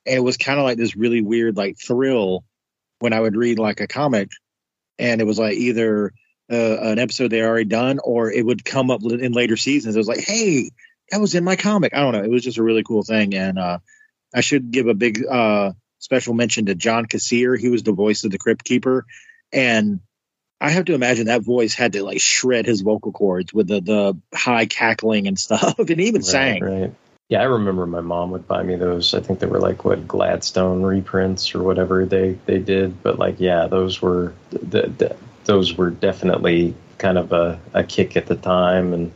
and 0.06 0.16
it 0.16 0.22
was 0.22 0.38
kind 0.38 0.60
of 0.60 0.66
like 0.66 0.78
this 0.78 0.96
really 0.96 1.22
weird 1.22 1.58
like 1.58 1.78
thrill 1.78 2.44
when 3.00 3.14
I 3.14 3.20
would 3.20 3.36
read 3.36 3.60
like 3.60 3.82
a 3.82 3.88
comic, 3.88 4.30
and 5.00 5.22
it 5.22 5.26
was 5.26 5.40
like 5.40 5.56
either 5.56 6.14
uh, 6.52 6.78
an 6.82 7.00
episode 7.00 7.30
they 7.30 7.42
already 7.42 7.66
done 7.66 8.00
or 8.04 8.32
it 8.32 8.46
would 8.46 8.66
come 8.66 8.92
up 8.92 9.02
in 9.04 9.32
later 9.32 9.58
seasons. 9.58 9.96
It 9.96 10.00
was 10.00 10.08
like, 10.08 10.20
hey, 10.20 10.72
that 11.12 11.22
was 11.22 11.36
in 11.36 11.44
my 11.44 11.56
comic. 11.56 11.94
I 11.94 12.00
don't 12.00 12.14
know. 12.14 12.24
It 12.24 12.30
was 12.30 12.44
just 12.44 12.58
a 12.58 12.64
really 12.64 12.84
cool 12.84 13.04
thing, 13.04 13.36
and 13.36 13.60
uh, 13.60 13.80
I 14.34 14.42
should 14.42 14.72
give 14.72 14.88
a 14.88 14.94
big 14.94 15.26
uh, 15.26 15.74
special 16.00 16.34
mention 16.34 16.68
to 16.68 16.76
John 16.76 17.06
Kassir. 17.06 17.60
He 17.60 17.70
was 17.70 17.84
the 17.84 17.92
voice 17.92 18.24
of 18.24 18.32
the 18.32 18.38
Crypt 18.38 18.64
Keeper, 18.64 19.06
and 19.52 20.00
I 20.60 20.70
have 20.70 20.86
to 20.86 20.94
imagine 20.94 21.26
that 21.26 21.42
voice 21.42 21.74
had 21.74 21.94
to 21.94 22.04
like 22.04 22.22
shred 22.22 22.66
his 22.66 22.82
vocal 22.82 23.12
cords 23.12 23.54
with 23.54 23.68
the 23.68 23.82
the 23.82 24.18
high 24.34 24.66
cackling 24.66 25.28
and 25.28 25.38
stuff, 25.40 25.80
and 25.80 26.00
he 26.00 26.08
even 26.08 26.24
sang. 26.24 26.64
Right. 26.64 26.94
Yeah, 27.30 27.40
I 27.40 27.46
remember 27.46 27.88
my 27.88 28.02
mom 28.02 28.32
would 28.32 28.46
buy 28.46 28.62
me 28.62 28.76
those. 28.76 29.14
I 29.14 29.22
think 29.22 29.40
they 29.40 29.48
were 29.48 29.62
like 29.62 29.86
what 29.86 30.06
Gladstone 30.06 30.82
reprints 30.82 31.56
or 31.56 31.64
whatever 31.64 32.06
they 32.06 32.38
they 32.46 32.60
did. 32.60 33.02
But 33.02 33.20
like, 33.20 33.40
yeah, 33.40 33.68
those 33.68 34.02
were 34.02 34.34
the, 34.50 34.94
the, 34.98 35.16
those 35.46 35.76
were 35.76 35.90
definitely 35.90 36.74
kind 36.98 37.18
of 37.18 37.32
a, 37.32 37.60
a 37.74 37.84
kick 37.84 38.16
at 38.16 38.28
the 38.28 38.36
time 38.36 38.94
and 38.94 39.12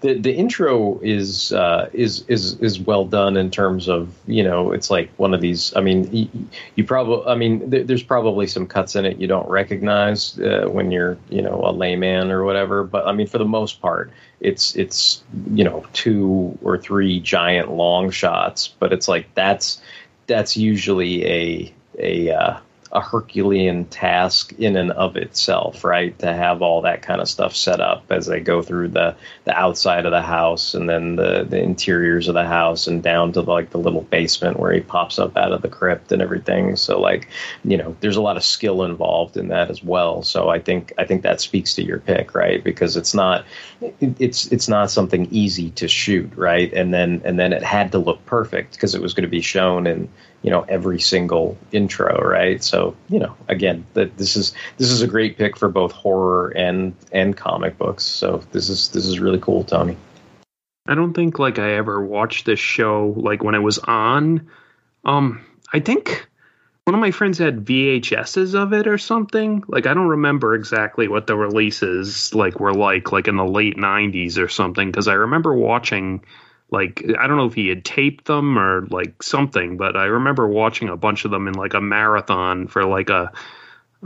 the 0.00 0.18
the 0.18 0.34
intro 0.34 0.98
is 1.00 1.52
uh, 1.52 1.88
is 1.92 2.24
is 2.28 2.60
is 2.60 2.78
well 2.78 3.04
done 3.04 3.36
in 3.36 3.50
terms 3.50 3.88
of 3.88 4.12
you 4.26 4.42
know 4.42 4.72
it's 4.72 4.90
like 4.90 5.10
one 5.16 5.32
of 5.32 5.40
these. 5.40 5.74
I 5.74 5.80
mean, 5.80 6.12
you, 6.14 6.28
you 6.74 6.84
probably 6.84 7.26
I 7.26 7.34
mean 7.34 7.70
th- 7.70 7.86
there's 7.86 8.02
probably 8.02 8.46
some 8.46 8.66
cuts 8.66 8.94
in 8.94 9.04
it 9.04 9.18
you 9.18 9.26
don't 9.26 9.48
recognize 9.48 10.38
uh, 10.38 10.68
when 10.70 10.90
you're 10.90 11.16
you 11.30 11.40
know 11.40 11.62
a 11.64 11.72
layman 11.72 12.30
or 12.30 12.44
whatever. 12.44 12.84
But 12.84 13.06
I 13.06 13.12
mean, 13.12 13.26
for 13.26 13.38
the 13.38 13.46
most 13.46 13.80
part, 13.80 14.10
it's 14.40 14.76
it's 14.76 15.22
you 15.52 15.64
know 15.64 15.84
two 15.92 16.56
or 16.62 16.76
three 16.76 17.18
giant 17.20 17.72
long 17.72 18.10
shots. 18.10 18.68
But 18.68 18.92
it's 18.92 19.08
like 19.08 19.26
that's 19.34 19.80
that's 20.26 20.56
usually 20.56 21.24
a 21.24 21.74
a 21.98 22.30
uh, 22.30 22.60
a 22.96 23.00
Herculean 23.00 23.84
task 23.84 24.54
in 24.58 24.74
and 24.74 24.90
of 24.92 25.18
itself, 25.18 25.84
right? 25.84 26.18
To 26.20 26.32
have 26.32 26.62
all 26.62 26.80
that 26.80 27.02
kind 27.02 27.20
of 27.20 27.28
stuff 27.28 27.54
set 27.54 27.78
up 27.78 28.10
as 28.10 28.24
they 28.24 28.40
go 28.40 28.62
through 28.62 28.88
the 28.88 29.14
the 29.44 29.54
outside 29.54 30.06
of 30.06 30.12
the 30.12 30.22
house 30.22 30.72
and 30.72 30.88
then 30.88 31.16
the 31.16 31.44
the 31.44 31.60
interiors 31.60 32.26
of 32.26 32.32
the 32.32 32.46
house 32.46 32.86
and 32.86 33.02
down 33.02 33.32
to 33.32 33.42
like 33.42 33.68
the 33.68 33.78
little 33.78 34.00
basement 34.00 34.58
where 34.58 34.72
he 34.72 34.80
pops 34.80 35.18
up 35.18 35.36
out 35.36 35.52
of 35.52 35.60
the 35.60 35.68
crypt 35.68 36.10
and 36.10 36.22
everything. 36.22 36.74
So 36.74 36.98
like, 36.98 37.28
you 37.64 37.76
know, 37.76 37.94
there's 38.00 38.16
a 38.16 38.22
lot 38.22 38.38
of 38.38 38.44
skill 38.44 38.82
involved 38.82 39.36
in 39.36 39.48
that 39.48 39.70
as 39.70 39.84
well. 39.84 40.22
So 40.22 40.48
I 40.48 40.58
think 40.58 40.94
I 40.96 41.04
think 41.04 41.20
that 41.20 41.42
speaks 41.42 41.74
to 41.74 41.84
your 41.84 41.98
pick, 41.98 42.34
right? 42.34 42.64
Because 42.64 42.96
it's 42.96 43.12
not 43.12 43.44
it's 44.00 44.46
it's 44.46 44.68
not 44.68 44.90
something 44.90 45.28
easy 45.30 45.70
to 45.72 45.86
shoot, 45.86 46.32
right? 46.34 46.72
And 46.72 46.94
then 46.94 47.20
and 47.26 47.38
then 47.38 47.52
it 47.52 47.62
had 47.62 47.92
to 47.92 47.98
look 47.98 48.24
perfect 48.24 48.72
because 48.72 48.94
it 48.94 49.02
was 49.02 49.12
going 49.12 49.24
to 49.24 49.28
be 49.28 49.42
shown 49.42 49.86
in 49.86 50.08
you 50.42 50.50
know 50.50 50.62
every 50.68 51.00
single 51.00 51.56
intro 51.72 52.20
right 52.20 52.62
so 52.62 52.94
you 53.08 53.18
know 53.18 53.34
again 53.48 53.84
that 53.94 54.16
this 54.16 54.36
is 54.36 54.52
this 54.78 54.90
is 54.90 55.02
a 55.02 55.06
great 55.06 55.36
pick 55.36 55.56
for 55.56 55.68
both 55.68 55.92
horror 55.92 56.50
and 56.50 56.94
and 57.12 57.36
comic 57.36 57.76
books 57.78 58.04
so 58.04 58.42
this 58.52 58.68
is 58.68 58.88
this 58.90 59.06
is 59.06 59.18
really 59.18 59.40
cool 59.40 59.64
tony 59.64 59.96
I 60.88 60.94
don't 60.94 61.14
think 61.14 61.38
like 61.38 61.58
I 61.58 61.72
ever 61.72 62.04
watched 62.04 62.46
this 62.46 62.60
show 62.60 63.14
like 63.16 63.42
when 63.42 63.54
it 63.54 63.60
was 63.60 63.78
on. 63.78 64.48
Um, 65.04 65.44
I 65.72 65.80
think 65.80 66.28
one 66.84 66.94
of 66.94 67.00
my 67.00 67.10
friends 67.10 67.38
had 67.38 67.64
VHSs 67.64 68.54
of 68.54 68.72
it 68.72 68.86
or 68.86 68.98
something. 68.98 69.64
Like 69.66 69.86
I 69.86 69.94
don't 69.94 70.08
remember 70.08 70.54
exactly 70.54 71.08
what 71.08 71.26
the 71.26 71.36
releases 71.36 72.34
like 72.34 72.60
were 72.60 72.72
like 72.72 73.10
like 73.10 73.26
in 73.26 73.36
the 73.36 73.44
late 73.44 73.76
'90s 73.76 74.38
or 74.38 74.48
something 74.48 74.90
because 74.90 75.08
I 75.08 75.14
remember 75.14 75.54
watching 75.54 76.22
like 76.70 77.04
I 77.18 77.26
don't 77.26 77.36
know 77.36 77.46
if 77.46 77.54
he 77.54 77.68
had 77.68 77.84
taped 77.84 78.24
them 78.24 78.58
or 78.58 78.86
like 78.86 79.22
something, 79.22 79.76
but 79.76 79.96
I 79.96 80.04
remember 80.04 80.46
watching 80.46 80.88
a 80.88 80.96
bunch 80.96 81.24
of 81.24 81.30
them 81.30 81.48
in 81.48 81.54
like 81.54 81.74
a 81.74 81.80
marathon 81.80 82.66
for 82.66 82.84
like 82.84 83.10
a 83.10 83.32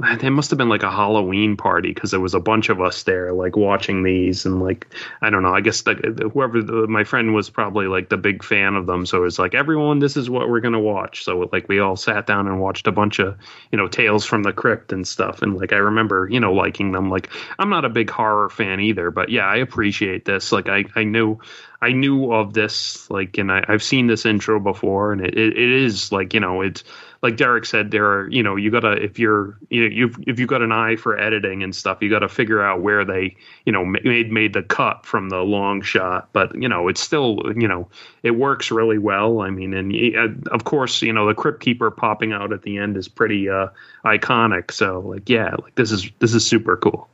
it 0.03 0.31
must 0.31 0.51
have 0.51 0.59
been 0.59 0.69
like 0.69 0.85
a 0.85 0.91
Halloween 0.91 1.57
party 1.57 1.93
because 1.93 2.13
there 2.13 2.21
was 2.21 2.35
a 2.35 2.41
bunch 2.41 2.69
of 2.69 2.81
us 2.81 3.03
there, 3.03 3.33
like 3.33 3.57
watching 3.57 4.03
these, 4.03 4.47
and 4.47 4.63
like 4.63 4.87
I 5.21 5.31
don't 5.31 5.43
know. 5.43 5.53
I 5.53 5.61
guess 5.61 5.83
the, 5.83 6.31
whoever 6.33 6.63
the, 6.63 6.87
my 6.87 7.05
friend 7.05 7.35
was 7.35 7.51
probably 7.51 7.87
like 7.87 8.09
the 8.09 8.17
big 8.17 8.45
fan 8.45 8.77
of 8.77 8.87
them, 8.87 9.05
so 9.05 9.19
it 9.19 9.23
was 9.23 9.39
like 9.39 9.55
everyone, 9.55 9.99
this 9.99 10.17
is 10.17 10.31
what 10.31 10.49
we're 10.49 10.61
gonna 10.61 10.81
watch. 10.81 11.25
So 11.25 11.49
like 11.53 11.69
we 11.69 11.81
all 11.81 11.97
sat 11.97 12.27
down 12.27 12.47
and 12.47 12.61
watched 12.61 12.87
a 12.87 12.93
bunch 12.93 13.19
of 13.19 13.37
you 13.73 13.79
know 13.79 13.89
Tales 13.89 14.25
from 14.25 14.43
the 14.43 14.53
Crypt 14.53 14.93
and 14.93 15.07
stuff, 15.07 15.43
and 15.43 15.57
like 15.57 15.73
I 15.73 15.79
remember 15.79 16.29
you 16.31 16.41
know 16.41 16.53
liking 16.53 16.93
them. 16.93 17.11
Like 17.11 17.29
I'm 17.59 17.69
not 17.69 17.85
a 17.85 17.91
big 17.91 18.11
horror 18.11 18.49
fan 18.49 18.81
either, 18.81 19.11
but 19.11 19.29
yeah, 19.29 19.47
I 19.47 19.57
appreciate 19.57 20.25
this. 20.25 20.53
Like 20.53 20.69
I 20.69 20.85
I 20.95 21.05
knew 21.05 21.41
I 21.83 21.93
knew 21.93 22.33
of 22.33 22.53
this, 22.53 23.09
like, 23.11 23.39
and 23.39 23.51
I, 23.51 23.65
I've 23.67 23.83
seen 23.83 24.07
this 24.07 24.27
intro 24.27 24.61
before, 24.61 25.13
and 25.13 25.25
it, 25.25 25.39
it, 25.39 25.57
it 25.57 25.71
is 25.71 26.13
like, 26.13 26.35
you 26.35 26.41
know, 26.41 26.61
it's 26.61 26.85
like 27.23 27.37
Derek 27.37 27.65
said, 27.65 27.91
there 27.91 28.07
are, 28.07 28.29
you 28.29 28.43
know, 28.43 28.57
you 28.57 28.71
gotta 28.71 28.93
if 28.93 29.19
you're, 29.19 29.59
you 29.69 29.83
know, 29.83 29.95
you've 29.95 30.17
if 30.27 30.39
you've 30.39 30.49
got 30.49 30.63
an 30.63 30.73
eye 30.73 30.97
for 30.97 31.19
editing 31.19 31.63
and 31.63 31.75
stuff, 31.75 31.99
you 32.01 32.09
got 32.09 32.21
to 32.21 32.29
figure 32.29 32.63
out 32.63 32.81
where 32.81 33.05
they, 33.05 33.37
you 33.67 33.73
know, 33.73 33.85
made 33.85 34.33
made 34.33 34.53
the 34.53 34.63
cut 34.63 35.05
from 35.05 35.29
the 35.29 35.43
long 35.43 35.83
shot. 35.83 36.31
But 36.33 36.55
you 36.55 36.69
know, 36.69 36.89
it's 36.89 37.01
still, 37.01 37.41
you 37.57 37.69
know, 37.69 37.89
it 38.23 38.33
works 38.33 38.71
really 38.71 38.99
well. 38.99 39.41
I 39.41 39.51
mean, 39.51 39.75
and 39.75 39.95
uh, 40.17 40.51
of 40.51 40.65
course, 40.65 41.03
you 41.03 41.13
know, 41.13 41.27
the 41.27 41.35
Crypt 41.35 41.61
Keeper 41.61 41.91
popping 41.91 42.33
out 42.33 42.53
at 42.53 42.63
the 42.63 42.79
end 42.79 42.97
is 42.97 43.09
pretty 43.09 43.49
uh, 43.49 43.69
iconic. 44.05 44.71
So, 44.71 45.01
like, 45.01 45.29
yeah, 45.29 45.55
like 45.63 45.75
this 45.75 45.93
is 45.93 46.11
this 46.21 46.35
is 46.35 46.47
super 46.47 46.77
cool. 46.77 47.09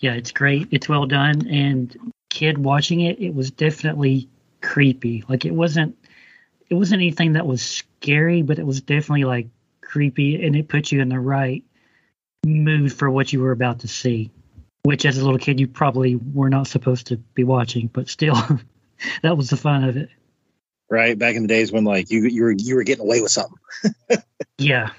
Yeah, 0.00 0.14
it's 0.14 0.32
great. 0.32 0.68
It's 0.70 0.88
well 0.88 1.06
done. 1.06 1.46
And 1.48 2.13
kid 2.34 2.58
watching 2.58 3.00
it, 3.00 3.20
it 3.20 3.34
was 3.34 3.50
definitely 3.50 4.28
creepy. 4.60 5.24
Like 5.28 5.44
it 5.44 5.54
wasn't 5.54 5.96
it 6.68 6.74
wasn't 6.74 7.00
anything 7.02 7.34
that 7.34 7.46
was 7.46 7.62
scary, 7.62 8.42
but 8.42 8.58
it 8.58 8.66
was 8.66 8.80
definitely 8.80 9.24
like 9.24 9.46
creepy 9.80 10.44
and 10.44 10.56
it 10.56 10.68
put 10.68 10.90
you 10.90 11.00
in 11.00 11.08
the 11.08 11.20
right 11.20 11.64
mood 12.44 12.92
for 12.92 13.10
what 13.10 13.32
you 13.32 13.40
were 13.40 13.52
about 13.52 13.80
to 13.80 13.88
see. 13.88 14.30
Which 14.82 15.06
as 15.06 15.16
a 15.16 15.24
little 15.24 15.38
kid 15.38 15.60
you 15.60 15.66
probably 15.66 16.16
were 16.16 16.50
not 16.50 16.66
supposed 16.66 17.06
to 17.06 17.16
be 17.16 17.44
watching, 17.44 17.86
but 17.86 18.08
still 18.08 18.36
that 19.22 19.36
was 19.36 19.48
the 19.48 19.56
fun 19.56 19.84
of 19.84 19.96
it. 19.96 20.10
Right 20.90 21.18
back 21.18 21.36
in 21.36 21.42
the 21.42 21.48
days 21.48 21.72
when 21.72 21.84
like 21.84 22.10
you 22.10 22.24
you 22.26 22.42
were 22.42 22.52
you 22.52 22.74
were 22.74 22.82
getting 22.82 23.04
away 23.04 23.20
with 23.20 23.30
something. 23.30 23.58
Yeah. 24.58 24.90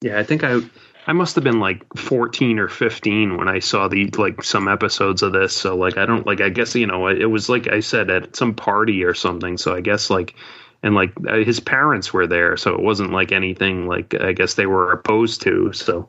Yeah, 0.00 0.18
I 0.18 0.24
think 0.24 0.44
I 0.44 0.60
I 1.06 1.12
must 1.12 1.34
have 1.34 1.44
been 1.44 1.60
like 1.60 1.84
14 1.96 2.58
or 2.58 2.68
15 2.68 3.36
when 3.36 3.48
I 3.48 3.58
saw 3.58 3.88
the 3.88 4.06
like 4.16 4.42
some 4.42 4.68
episodes 4.68 5.22
of 5.22 5.32
this. 5.32 5.54
So 5.54 5.76
like 5.76 5.98
I 5.98 6.06
don't 6.06 6.26
like 6.26 6.40
I 6.40 6.48
guess 6.48 6.74
you 6.74 6.86
know 6.86 7.08
it 7.08 7.26
was 7.26 7.48
like 7.48 7.68
I 7.68 7.80
said 7.80 8.10
at 8.10 8.34
some 8.34 8.54
party 8.54 9.04
or 9.04 9.14
something. 9.14 9.58
So 9.58 9.74
I 9.74 9.80
guess 9.80 10.08
like 10.08 10.34
and 10.82 10.94
like 10.94 11.12
uh, 11.28 11.36
his 11.36 11.60
parents 11.60 12.12
were 12.12 12.26
there, 12.26 12.56
so 12.56 12.74
it 12.74 12.80
wasn't 12.80 13.12
like 13.12 13.32
anything 13.32 13.86
like 13.86 14.14
I 14.14 14.32
guess 14.32 14.54
they 14.54 14.66
were 14.66 14.92
opposed 14.92 15.42
to. 15.42 15.72
So 15.72 16.08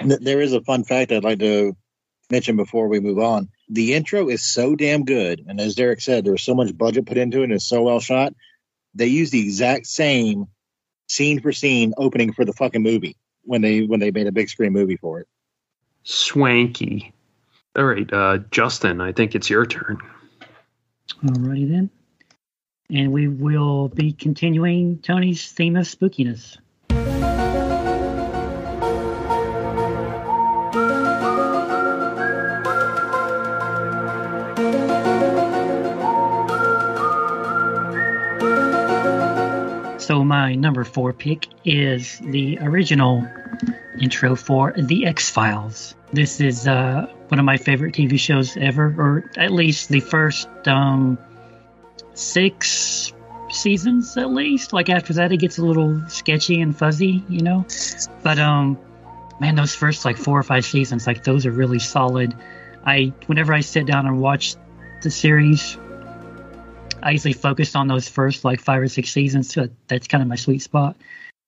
There 0.00 0.40
is 0.40 0.52
a 0.52 0.60
fun 0.62 0.84
fact 0.84 1.12
I'd 1.12 1.24
like 1.24 1.38
to 1.40 1.76
mention 2.30 2.56
before 2.56 2.88
we 2.88 2.98
move 2.98 3.18
on. 3.18 3.48
The 3.68 3.94
intro 3.94 4.28
is 4.28 4.42
so 4.42 4.74
damn 4.74 5.04
good, 5.04 5.44
and 5.46 5.60
as 5.60 5.76
Derek 5.76 6.00
said, 6.00 6.24
there 6.24 6.32
was 6.32 6.42
so 6.42 6.54
much 6.54 6.76
budget 6.76 7.06
put 7.06 7.16
into 7.16 7.40
it, 7.40 7.44
and 7.44 7.52
it's 7.52 7.64
so 7.64 7.82
well 7.82 8.00
shot. 8.00 8.34
They 8.94 9.06
use 9.06 9.30
the 9.30 9.40
exact 9.40 9.86
same 9.86 10.46
scene 11.08 11.40
for 11.40 11.52
scene 11.52 11.94
opening 11.96 12.32
for 12.32 12.44
the 12.44 12.52
fucking 12.52 12.82
movie 12.82 13.16
when 13.44 13.62
they 13.62 13.82
when 13.82 14.00
they 14.00 14.10
made 14.10 14.26
a 14.26 14.32
big 14.32 14.48
screen 14.48 14.72
movie 14.72 14.96
for 14.96 15.20
it. 15.20 15.28
swanky. 16.04 17.12
All 17.74 17.84
right, 17.84 18.12
uh, 18.12 18.38
Justin, 18.50 19.00
I 19.00 19.12
think 19.12 19.34
it's 19.34 19.48
your 19.48 19.64
turn. 19.64 19.98
Alrighty 21.24 21.68
then. 21.70 21.90
And 22.90 23.12
we 23.12 23.28
will 23.28 23.88
be 23.88 24.12
continuing 24.12 24.98
Tony's 24.98 25.50
theme 25.50 25.76
of 25.76 25.86
spookiness. 25.86 26.58
So 40.02 40.24
my 40.24 40.56
number 40.56 40.82
four 40.82 41.12
pick 41.12 41.46
is 41.64 42.18
the 42.18 42.58
original 42.58 43.24
intro 44.00 44.34
for 44.34 44.72
The 44.76 45.06
X 45.06 45.30
Files. 45.30 45.94
This 46.12 46.40
is 46.40 46.66
uh, 46.66 47.06
one 47.28 47.38
of 47.38 47.44
my 47.44 47.56
favorite 47.56 47.94
TV 47.94 48.18
shows 48.18 48.56
ever, 48.56 48.86
or 48.98 49.30
at 49.36 49.52
least 49.52 49.90
the 49.90 50.00
first 50.00 50.48
um, 50.66 51.18
six 52.14 53.12
seasons, 53.50 54.16
at 54.16 54.28
least. 54.28 54.72
Like 54.72 54.88
after 54.88 55.12
that, 55.14 55.30
it 55.30 55.36
gets 55.36 55.58
a 55.58 55.64
little 55.64 56.02
sketchy 56.08 56.60
and 56.60 56.76
fuzzy, 56.76 57.22
you 57.28 57.42
know. 57.42 57.64
But 58.24 58.40
um, 58.40 58.80
man, 59.38 59.54
those 59.54 59.72
first 59.72 60.04
like 60.04 60.16
four 60.16 60.36
or 60.36 60.42
five 60.42 60.64
seasons, 60.64 61.06
like 61.06 61.22
those 61.22 61.46
are 61.46 61.52
really 61.52 61.78
solid. 61.78 62.34
I 62.84 63.12
whenever 63.26 63.54
I 63.54 63.60
sit 63.60 63.86
down 63.86 64.06
and 64.06 64.20
watch 64.20 64.56
the 65.00 65.12
series. 65.12 65.78
I 67.02 67.10
usually 67.12 67.32
focus 67.32 67.74
on 67.74 67.88
those 67.88 68.08
first 68.08 68.44
like 68.44 68.60
five 68.60 68.80
or 68.82 68.88
six 68.88 69.10
seasons. 69.10 69.52
So 69.52 69.68
that's 69.88 70.08
kind 70.08 70.22
of 70.22 70.28
my 70.28 70.36
sweet 70.36 70.62
spot. 70.62 70.96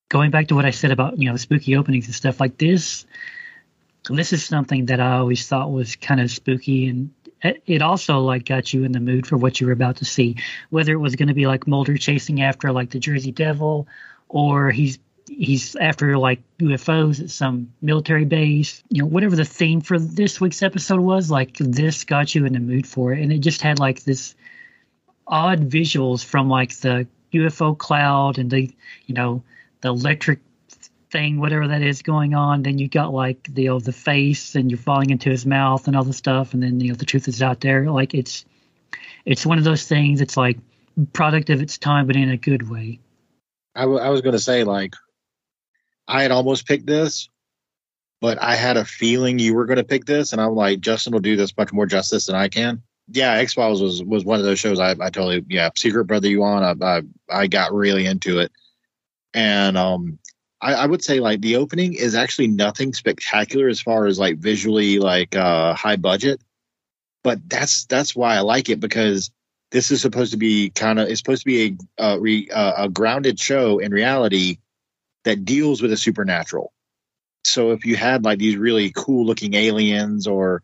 Going 0.08 0.30
back 0.30 0.48
to 0.48 0.54
what 0.54 0.64
I 0.64 0.70
said 0.70 0.90
about 0.90 1.18
you 1.18 1.30
know 1.30 1.36
spooky 1.36 1.76
openings 1.76 2.06
and 2.06 2.14
stuff 2.14 2.40
like 2.40 2.58
this, 2.58 3.06
this 4.08 4.32
is 4.32 4.44
something 4.44 4.86
that 4.86 5.00
I 5.00 5.16
always 5.16 5.46
thought 5.46 5.72
was 5.72 5.96
kind 5.96 6.20
of 6.20 6.30
spooky 6.30 6.88
and 6.88 7.10
it 7.66 7.82
also 7.82 8.20
like 8.20 8.46
got 8.46 8.72
you 8.72 8.84
in 8.84 8.92
the 8.92 9.00
mood 9.00 9.26
for 9.26 9.36
what 9.36 9.60
you 9.60 9.66
were 9.66 9.72
about 9.72 9.96
to 9.96 10.04
see. 10.04 10.36
Whether 10.70 10.92
it 10.92 10.98
was 10.98 11.16
going 11.16 11.28
to 11.28 11.34
be 11.34 11.46
like 11.46 11.66
Mulder 11.66 11.96
chasing 11.96 12.40
after 12.42 12.72
like 12.72 12.90
the 12.90 12.98
Jersey 12.98 13.32
Devil, 13.32 13.86
or 14.28 14.70
he's 14.70 14.98
he's 15.28 15.76
after 15.76 16.16
like 16.16 16.40
UFOs 16.58 17.22
at 17.22 17.30
some 17.30 17.72
military 17.82 18.24
base. 18.24 18.82
You 18.88 19.02
know, 19.02 19.08
whatever 19.08 19.36
the 19.36 19.44
theme 19.44 19.80
for 19.80 19.98
this 19.98 20.40
week's 20.40 20.62
episode 20.62 21.00
was, 21.00 21.30
like 21.30 21.56
this 21.58 22.04
got 22.04 22.34
you 22.34 22.46
in 22.46 22.54
the 22.54 22.60
mood 22.60 22.86
for 22.86 23.12
it, 23.12 23.22
and 23.22 23.32
it 23.32 23.38
just 23.38 23.60
had 23.60 23.78
like 23.78 24.04
this 24.04 24.34
odd 25.26 25.70
visuals 25.70 26.24
from 26.24 26.48
like 26.48 26.76
the 26.76 27.06
UFO 27.32 27.76
cloud 27.76 28.38
and 28.38 28.50
the 28.50 28.70
you 29.06 29.14
know 29.14 29.42
the 29.80 29.88
electric 29.88 30.40
thing, 31.14 31.38
whatever 31.38 31.68
that 31.68 31.80
is 31.80 32.02
going 32.02 32.34
on. 32.34 32.62
Then 32.62 32.78
you 32.78 32.88
got 32.88 33.14
like 33.14 33.48
the 33.54 33.62
you 33.62 33.68
know, 33.68 33.78
the 33.78 33.92
face, 33.92 34.56
and 34.56 34.70
you're 34.70 34.78
falling 34.78 35.10
into 35.10 35.30
his 35.30 35.46
mouth 35.46 35.86
and 35.86 35.96
all 35.96 36.04
the 36.04 36.12
stuff, 36.12 36.54
and 36.54 36.62
then 36.62 36.80
you 36.80 36.88
know 36.88 36.96
the 36.96 37.04
truth 37.04 37.28
is 37.28 37.40
out 37.40 37.60
there. 37.60 37.90
Like 37.90 38.14
it's 38.14 38.44
it's 39.24 39.46
one 39.46 39.58
of 39.58 39.64
those 39.64 39.86
things. 39.86 40.20
It's 40.20 40.36
like 40.36 40.58
product 41.12 41.50
of 41.50 41.62
its 41.62 41.78
time, 41.78 42.06
but 42.06 42.16
in 42.16 42.30
a 42.30 42.36
good 42.36 42.68
way. 42.68 42.98
I, 43.74 43.82
w- 43.82 44.00
I 44.00 44.10
was 44.10 44.20
going 44.22 44.34
to 44.34 44.40
say 44.40 44.64
like 44.64 44.94
I 46.06 46.22
had 46.22 46.32
almost 46.32 46.66
picked 46.66 46.86
this, 46.86 47.28
but 48.20 48.42
I 48.42 48.56
had 48.56 48.76
a 48.76 48.84
feeling 48.84 49.38
you 49.38 49.54
were 49.54 49.66
going 49.66 49.78
to 49.78 49.84
pick 49.84 50.04
this, 50.04 50.32
and 50.32 50.40
I'm 50.40 50.54
like 50.54 50.80
Justin 50.80 51.12
will 51.12 51.20
do 51.20 51.36
this 51.36 51.56
much 51.56 51.72
more 51.72 51.86
justice 51.86 52.26
than 52.26 52.34
I 52.36 52.48
can. 52.48 52.82
Yeah, 53.08 53.32
X 53.32 53.52
Files 53.54 53.82
was 53.82 54.02
was 54.02 54.24
one 54.24 54.38
of 54.38 54.46
those 54.46 54.58
shows 54.58 54.80
I, 54.80 54.92
I 54.92 55.10
totally 55.10 55.44
yeah 55.48 55.70
Secret 55.76 56.04
Brother 56.04 56.28
You 56.28 56.42
On 56.44 56.82
I, 56.82 56.98
I 56.98 57.02
I 57.30 57.46
got 57.46 57.72
really 57.74 58.06
into 58.06 58.38
it, 58.38 58.50
and 59.34 59.76
um 59.76 60.18
I, 60.60 60.74
I 60.74 60.86
would 60.86 61.04
say 61.04 61.20
like 61.20 61.40
the 61.40 61.56
opening 61.56 61.92
is 61.94 62.14
actually 62.14 62.48
nothing 62.48 62.94
spectacular 62.94 63.68
as 63.68 63.80
far 63.80 64.06
as 64.06 64.18
like 64.18 64.38
visually 64.38 64.98
like 64.98 65.36
uh 65.36 65.74
high 65.74 65.96
budget, 65.96 66.40
but 67.22 67.46
that's 67.48 67.84
that's 67.86 68.16
why 68.16 68.36
I 68.36 68.40
like 68.40 68.70
it 68.70 68.80
because 68.80 69.30
this 69.70 69.90
is 69.90 70.00
supposed 70.00 70.32
to 70.32 70.38
be 70.38 70.70
kind 70.70 70.98
of 70.98 71.08
it's 71.08 71.20
supposed 71.20 71.42
to 71.42 71.46
be 71.46 71.76
a 71.98 72.04
a, 72.14 72.20
re, 72.20 72.48
uh, 72.50 72.84
a 72.84 72.88
grounded 72.88 73.38
show 73.38 73.78
in 73.80 73.92
reality 73.92 74.58
that 75.24 75.44
deals 75.44 75.82
with 75.82 75.90
the 75.90 75.96
supernatural. 75.96 76.72
So 77.44 77.72
if 77.72 77.84
you 77.84 77.96
had 77.96 78.24
like 78.24 78.38
these 78.38 78.56
really 78.56 78.92
cool 78.94 79.26
looking 79.26 79.54
aliens 79.54 80.26
or 80.26 80.62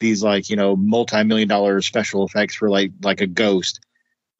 these 0.00 0.22
like 0.22 0.50
you 0.50 0.56
know 0.56 0.74
multi-million 0.76 1.48
dollar 1.48 1.80
special 1.82 2.26
effects 2.26 2.54
for 2.54 2.68
like 2.68 2.92
like 3.02 3.20
a 3.20 3.26
ghost, 3.26 3.80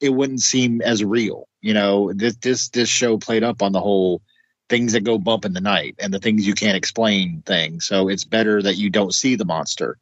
it 0.01 0.09
wouldn't 0.11 0.41
seem 0.41 0.81
as 0.83 1.05
real. 1.05 1.47
You 1.61 1.75
know 1.75 2.13
this 2.13 2.37
this 2.37 2.69
this 2.71 2.89
show 2.89 3.19
played 3.19 3.45
up 3.45 3.63
on 3.63 3.73
the 3.73 3.81
whole 3.81 4.23
things 4.69 4.93
that 4.93 5.05
go 5.05 5.19
bump 5.19 5.45
in 5.45 5.53
the 5.53 5.61
night 5.61 5.97
and 5.99 6.15
the 6.15 6.19
things 6.19 6.47
you 6.47 6.55
can't 6.55 6.77
explain 6.77 7.43
thing. 7.43 7.81
So 7.81 8.09
it's 8.09 8.25
better 8.25 8.63
that 8.63 8.77
you 8.77 8.89
don't 8.89 9.15
see 9.15 9.35
the 9.35 9.45
monster. 9.45 9.99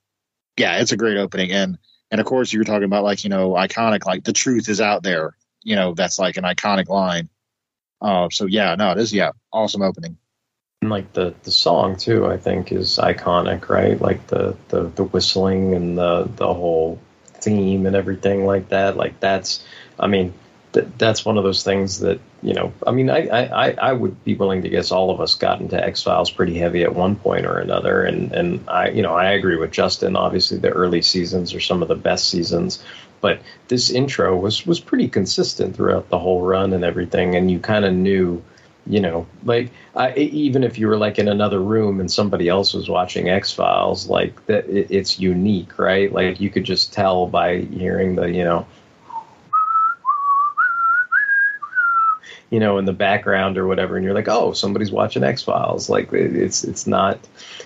Yeah, 0.56 0.80
it's 0.80 0.92
a 0.92 0.96
great 0.96 1.16
opening 1.16 1.52
and 1.52 1.78
and 2.10 2.20
of 2.20 2.26
course 2.26 2.52
you're 2.52 2.64
talking 2.64 2.84
about 2.84 3.04
like 3.04 3.24
you 3.24 3.30
know 3.30 3.50
iconic 3.50 4.06
like 4.06 4.24
the 4.24 4.32
truth 4.32 4.68
is 4.68 4.80
out 4.80 5.02
there. 5.02 5.36
You 5.62 5.76
know 5.76 5.94
that's 5.94 6.18
like 6.18 6.36
an 6.36 6.44
iconic 6.44 6.88
line. 6.88 7.28
Uh, 8.00 8.28
so 8.30 8.46
yeah, 8.46 8.74
no, 8.76 8.92
it 8.92 8.98
is 8.98 9.12
yeah, 9.12 9.32
awesome 9.52 9.82
opening. 9.82 10.18
And 10.80 10.92
like 10.92 11.12
the 11.12 11.34
the 11.42 11.50
song 11.50 11.96
too, 11.96 12.26
I 12.26 12.36
think 12.36 12.70
is 12.70 12.98
iconic, 12.98 13.68
right? 13.68 14.00
Like 14.00 14.28
the 14.28 14.56
the 14.68 14.84
the 14.84 15.02
whistling 15.02 15.74
and 15.74 15.98
the 15.98 16.30
the 16.36 16.54
whole 16.54 17.00
theme 17.40 17.84
and 17.84 17.96
everything 17.96 18.46
like 18.46 18.68
that. 18.68 18.96
Like 18.96 19.18
that's, 19.18 19.64
I 19.98 20.06
mean, 20.06 20.34
th- 20.72 20.86
that's 20.96 21.24
one 21.24 21.36
of 21.36 21.42
those 21.42 21.64
things 21.64 21.98
that 21.98 22.20
you 22.42 22.54
know. 22.54 22.72
I 22.86 22.92
mean, 22.92 23.10
I 23.10 23.26
I 23.26 23.70
I- 23.72 23.92
would 23.92 24.22
be 24.22 24.36
willing 24.36 24.62
to 24.62 24.68
guess 24.68 24.92
all 24.92 25.10
of 25.10 25.20
us 25.20 25.34
got 25.34 25.60
into 25.60 25.82
X 25.84 26.04
Files 26.04 26.30
pretty 26.30 26.56
heavy 26.56 26.84
at 26.84 26.94
one 26.94 27.16
point 27.16 27.44
or 27.44 27.58
another, 27.58 28.04
and 28.04 28.30
and 28.30 28.70
I 28.70 28.90
you 28.90 29.02
know 29.02 29.14
I 29.14 29.32
agree 29.32 29.56
with 29.56 29.72
Justin. 29.72 30.14
Obviously, 30.14 30.58
the 30.58 30.70
early 30.70 31.02
seasons 31.02 31.54
are 31.54 31.60
some 31.60 31.82
of 31.82 31.88
the 31.88 31.96
best 31.96 32.28
seasons. 32.28 32.80
But 33.20 33.40
this 33.66 33.90
intro 33.90 34.36
was 34.36 34.64
was 34.64 34.78
pretty 34.78 35.08
consistent 35.08 35.74
throughout 35.74 36.08
the 36.08 36.20
whole 36.20 36.42
run 36.42 36.72
and 36.72 36.84
everything, 36.84 37.34
and 37.34 37.50
you 37.50 37.58
kind 37.58 37.84
of 37.84 37.92
knew 37.92 38.44
you 38.88 39.00
know 39.00 39.26
like 39.44 39.70
even 40.16 40.64
if 40.64 40.78
you 40.78 40.88
were 40.88 40.96
like 40.96 41.18
in 41.18 41.28
another 41.28 41.60
room 41.60 42.00
and 42.00 42.10
somebody 42.10 42.48
else 42.48 42.72
was 42.72 42.88
watching 42.88 43.28
x 43.28 43.52
files 43.52 44.08
like 44.08 44.44
that 44.46 44.66
it, 44.68 44.90
it's 44.90 45.18
unique 45.20 45.78
right? 45.78 46.12
Like 46.12 46.40
you 46.40 46.50
could 46.50 46.64
just 46.64 46.92
tell 46.92 47.26
by 47.26 47.58
hearing 47.58 48.16
the 48.16 48.30
you 48.30 48.42
know 48.42 48.66
you 52.50 52.58
know 52.58 52.78
in 52.78 52.86
the 52.86 52.92
background 52.92 53.58
or 53.58 53.66
whatever 53.66 53.96
and 53.96 54.04
you're 54.04 54.14
like 54.14 54.28
oh 54.28 54.52
somebody's 54.52 54.90
watching 54.90 55.22
x 55.22 55.42
files 55.42 55.90
like 55.90 56.10
it, 56.12 56.34
it's 56.34 56.64
it's 56.64 56.86
not 56.86 57.18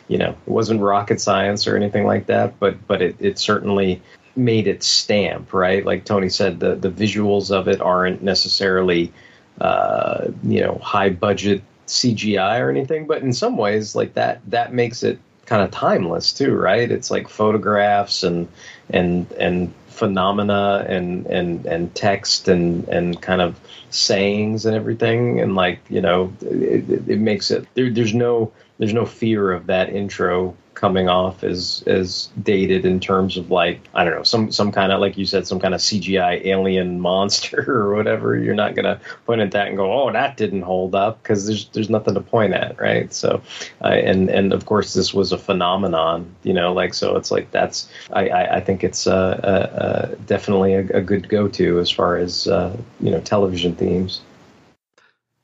you 0.08 0.18
know 0.18 0.30
it 0.30 0.50
wasn't 0.50 0.80
rocket 0.80 1.20
science 1.20 1.66
or 1.68 1.76
anything 1.76 2.04
like 2.04 2.26
that 2.26 2.58
but 2.58 2.74
but 2.88 3.00
it, 3.00 3.14
it 3.20 3.38
certainly 3.38 4.02
made 4.34 4.66
its 4.66 4.86
stamp 4.86 5.52
right? 5.52 5.84
Like 5.84 6.04
tony 6.04 6.28
said 6.28 6.58
the 6.58 6.74
the 6.74 6.90
visuals 6.90 7.52
of 7.52 7.68
it 7.68 7.80
aren't 7.80 8.22
necessarily 8.22 9.12
uh, 9.60 10.28
you 10.42 10.60
know 10.60 10.78
high 10.82 11.10
budget 11.10 11.62
CGI 11.86 12.60
or 12.60 12.70
anything, 12.70 13.06
but 13.06 13.22
in 13.22 13.32
some 13.32 13.56
ways 13.56 13.94
like 13.94 14.14
that 14.14 14.40
that 14.50 14.72
makes 14.72 15.02
it 15.02 15.18
kind 15.46 15.62
of 15.62 15.70
timeless 15.70 16.32
too, 16.32 16.54
right? 16.54 16.90
It's 16.90 17.10
like 17.10 17.28
photographs 17.28 18.22
and 18.22 18.48
and 18.90 19.30
and 19.32 19.72
phenomena 19.88 20.84
and 20.88 21.26
and 21.26 21.66
and 21.66 21.94
text 21.94 22.48
and 22.48 22.88
and 22.88 23.20
kind 23.20 23.40
of 23.42 23.60
sayings 23.90 24.64
and 24.64 24.74
everything 24.74 25.38
and 25.40 25.54
like 25.54 25.78
you 25.90 26.00
know 26.00 26.32
it, 26.40 27.08
it- 27.08 27.18
makes 27.20 27.50
it 27.50 27.66
there, 27.74 27.90
there's 27.90 28.14
no 28.14 28.50
there's 28.78 28.94
no 28.94 29.04
fear 29.04 29.52
of 29.52 29.66
that 29.66 29.90
intro 29.90 30.56
coming 30.82 31.08
off 31.08 31.44
as 31.44 31.84
as 31.86 32.28
dated 32.42 32.84
in 32.84 32.98
terms 32.98 33.36
of 33.36 33.52
like 33.52 33.80
I 33.94 34.04
don't 34.04 34.16
know 34.16 34.24
some 34.24 34.50
some 34.50 34.72
kind 34.72 34.90
of 34.90 34.98
like 34.98 35.16
you 35.16 35.24
said 35.24 35.46
some 35.46 35.60
kind 35.60 35.74
of 35.74 35.80
CGI 35.80 36.44
alien 36.44 37.00
monster 37.08 37.64
or 37.72 37.94
whatever. 37.94 38.36
You're 38.36 38.56
not 38.56 38.74
gonna 38.74 39.00
point 39.24 39.40
at 39.40 39.52
that 39.52 39.68
and 39.68 39.76
go, 39.76 39.92
oh, 39.92 40.12
that 40.12 40.36
didn't 40.36 40.62
hold 40.62 40.96
up 40.96 41.22
because 41.22 41.46
there's 41.46 41.68
there's 41.68 41.88
nothing 41.88 42.14
to 42.14 42.20
point 42.20 42.52
at, 42.52 42.80
right? 42.80 43.14
So, 43.14 43.40
uh, 43.80 43.88
and 44.10 44.28
and 44.28 44.52
of 44.52 44.66
course 44.66 44.92
this 44.92 45.14
was 45.14 45.30
a 45.30 45.38
phenomenon, 45.38 46.34
you 46.42 46.52
know, 46.52 46.72
like 46.72 46.94
so 46.94 47.16
it's 47.16 47.30
like 47.30 47.52
that's 47.52 47.88
I 48.12 48.28
I, 48.28 48.56
I 48.56 48.60
think 48.60 48.82
it's 48.82 49.06
uh, 49.06 49.38
uh, 49.44 49.80
uh, 49.84 50.14
definitely 50.26 50.74
a, 50.74 50.80
a 50.98 51.00
good 51.00 51.28
go 51.28 51.46
to 51.46 51.78
as 51.78 51.92
far 51.92 52.16
as 52.16 52.48
uh, 52.48 52.76
you 53.00 53.12
know 53.12 53.20
television 53.20 53.76
themes. 53.76 54.20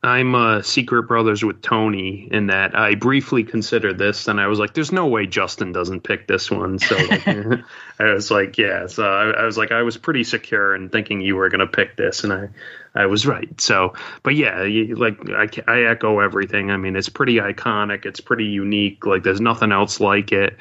I'm 0.02 0.36
a 0.36 0.62
Secret 0.62 1.04
Brothers 1.04 1.44
with 1.44 1.60
Tony 1.60 2.28
in 2.30 2.46
that 2.46 2.78
I 2.78 2.94
briefly 2.94 3.42
considered 3.42 3.98
this, 3.98 4.28
and 4.28 4.40
I 4.40 4.46
was 4.46 4.60
like, 4.60 4.74
"There's 4.74 4.92
no 4.92 5.06
way 5.08 5.26
Justin 5.26 5.72
doesn't 5.72 6.02
pick 6.02 6.28
this 6.28 6.52
one." 6.52 6.78
So 6.78 6.96
like, 6.96 7.26
I 7.98 8.12
was 8.12 8.30
like, 8.30 8.56
"Yeah." 8.56 8.86
So 8.86 9.02
I, 9.02 9.30
I 9.30 9.44
was 9.44 9.58
like, 9.58 9.72
I 9.72 9.82
was 9.82 9.96
pretty 9.96 10.22
secure 10.22 10.72
in 10.76 10.88
thinking 10.88 11.20
you 11.20 11.34
were 11.34 11.48
going 11.48 11.60
to 11.60 11.66
pick 11.66 11.96
this, 11.96 12.22
and 12.22 12.32
I, 12.32 12.48
I 12.94 13.06
was 13.06 13.26
right. 13.26 13.60
So, 13.60 13.94
but 14.22 14.36
yeah, 14.36 14.62
you, 14.62 14.94
like 14.94 15.18
I, 15.30 15.48
I 15.66 15.80
echo 15.82 16.20
everything. 16.20 16.70
I 16.70 16.76
mean, 16.76 16.94
it's 16.94 17.08
pretty 17.08 17.38
iconic. 17.38 18.06
It's 18.06 18.20
pretty 18.20 18.46
unique. 18.46 19.04
Like 19.04 19.24
there's 19.24 19.40
nothing 19.40 19.72
else 19.72 19.98
like 19.98 20.30
it. 20.30 20.56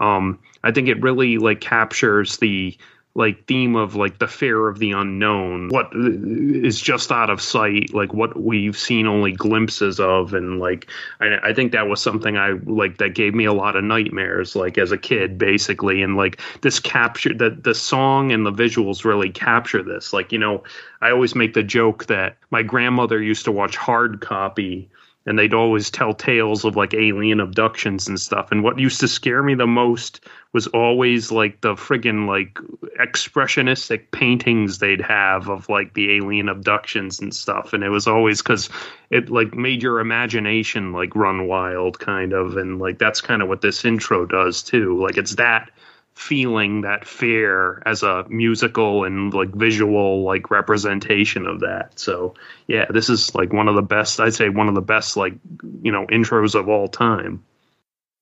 Um, 0.00 0.38
I 0.64 0.70
think 0.70 0.88
it 0.88 1.00
really 1.00 1.38
like 1.38 1.62
captures 1.62 2.36
the 2.36 2.76
like 3.14 3.46
theme 3.46 3.76
of 3.76 3.94
like 3.94 4.18
the 4.18 4.26
fear 4.26 4.68
of 4.68 4.78
the 4.78 4.92
unknown 4.92 5.68
what 5.68 5.90
is 5.94 6.80
just 6.80 7.12
out 7.12 7.28
of 7.28 7.42
sight 7.42 7.92
like 7.92 8.14
what 8.14 8.40
we've 8.40 8.76
seen 8.76 9.06
only 9.06 9.32
glimpses 9.32 10.00
of 10.00 10.32
and 10.32 10.58
like 10.58 10.88
I, 11.20 11.50
I 11.50 11.52
think 11.52 11.72
that 11.72 11.88
was 11.88 12.00
something 12.00 12.38
i 12.38 12.52
like 12.64 12.96
that 12.98 13.14
gave 13.14 13.34
me 13.34 13.44
a 13.44 13.52
lot 13.52 13.76
of 13.76 13.84
nightmares 13.84 14.56
like 14.56 14.78
as 14.78 14.92
a 14.92 14.98
kid 14.98 15.36
basically 15.36 16.02
and 16.02 16.16
like 16.16 16.40
this 16.62 16.80
capture 16.80 17.34
the 17.34 17.50
the 17.50 17.74
song 17.74 18.32
and 18.32 18.46
the 18.46 18.52
visuals 18.52 19.04
really 19.04 19.30
capture 19.30 19.82
this. 19.82 20.12
Like 20.12 20.32
you 20.32 20.38
know 20.38 20.62
i 21.02 21.10
always 21.10 21.34
make 21.34 21.54
the 21.54 21.62
joke 21.62 22.06
that 22.06 22.38
my 22.50 22.62
grandmother 22.62 23.22
used 23.22 23.44
to 23.44 23.52
watch 23.52 23.76
hard 23.76 24.20
copy 24.20 24.88
and 25.24 25.38
they'd 25.38 25.54
always 25.54 25.90
tell 25.90 26.12
tales 26.12 26.64
of 26.64 26.74
like 26.74 26.94
alien 26.94 27.40
abductions 27.40 28.08
and 28.08 28.18
stuff. 28.18 28.50
And 28.50 28.62
what 28.62 28.78
used 28.78 29.00
to 29.00 29.08
scare 29.08 29.42
me 29.42 29.54
the 29.54 29.66
most 29.66 30.20
was 30.52 30.66
always 30.68 31.30
like 31.30 31.60
the 31.60 31.74
friggin' 31.74 32.26
like 32.26 32.54
expressionistic 33.00 34.10
paintings 34.10 34.78
they'd 34.78 35.00
have 35.00 35.48
of 35.48 35.68
like 35.68 35.94
the 35.94 36.16
alien 36.16 36.48
abductions 36.48 37.20
and 37.20 37.34
stuff. 37.34 37.72
And 37.72 37.84
it 37.84 37.88
was 37.88 38.08
always 38.08 38.42
because 38.42 38.68
it 39.10 39.30
like 39.30 39.54
made 39.54 39.82
your 39.82 40.00
imagination 40.00 40.92
like 40.92 41.14
run 41.14 41.46
wild, 41.46 41.98
kind 41.98 42.32
of. 42.32 42.56
And 42.56 42.80
like 42.80 42.98
that's 42.98 43.20
kind 43.20 43.42
of 43.42 43.48
what 43.48 43.60
this 43.60 43.84
intro 43.84 44.26
does 44.26 44.62
too. 44.62 45.00
Like 45.00 45.18
it's 45.18 45.36
that 45.36 45.70
feeling 46.14 46.82
that 46.82 47.06
fear 47.06 47.82
as 47.86 48.02
a 48.02 48.24
musical 48.28 49.04
and 49.04 49.32
like 49.32 49.50
visual 49.50 50.22
like 50.22 50.50
representation 50.50 51.46
of 51.46 51.60
that. 51.60 51.98
So 51.98 52.34
yeah 52.66 52.86
this 52.90 53.08
is 53.08 53.34
like 53.34 53.52
one 53.52 53.68
of 53.68 53.74
the 53.74 53.82
best 53.82 54.20
i'd 54.20 54.34
say 54.34 54.48
one 54.48 54.68
of 54.68 54.74
the 54.74 54.80
best 54.80 55.16
like 55.16 55.34
you 55.82 55.92
know 55.92 56.06
intros 56.06 56.54
of 56.54 56.68
all 56.68 56.88
time. 56.88 57.42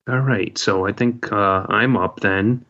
All 0.09 0.19
right 0.19 0.57
so 0.57 0.87
i 0.87 0.93
think 0.93 1.31
uh 1.33 1.67
i'm 1.69 1.97
up 1.97 2.21
then. 2.21 2.65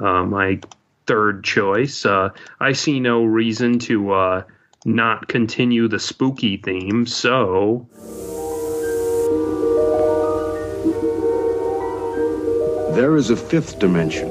Uh, 0.00 0.24
my 0.24 0.58
third 1.06 1.44
choice. 1.44 2.04
Uh, 2.04 2.30
I 2.58 2.72
see 2.72 2.98
no 2.98 3.22
reason 3.24 3.78
to 3.80 4.12
uh, 4.12 4.42
not 4.84 5.28
continue 5.28 5.86
the 5.86 6.00
spooky 6.00 6.56
theme, 6.56 7.06
so 7.06 7.86
There 12.94 13.16
is 13.16 13.30
a 13.30 13.36
fifth 13.36 13.80
dimension, 13.80 14.30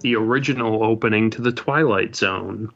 the 0.00 0.16
original 0.16 0.82
opening 0.84 1.30
to 1.30 1.42
the 1.42 1.52
Twilight 1.52 2.16
Zone. 2.16 2.70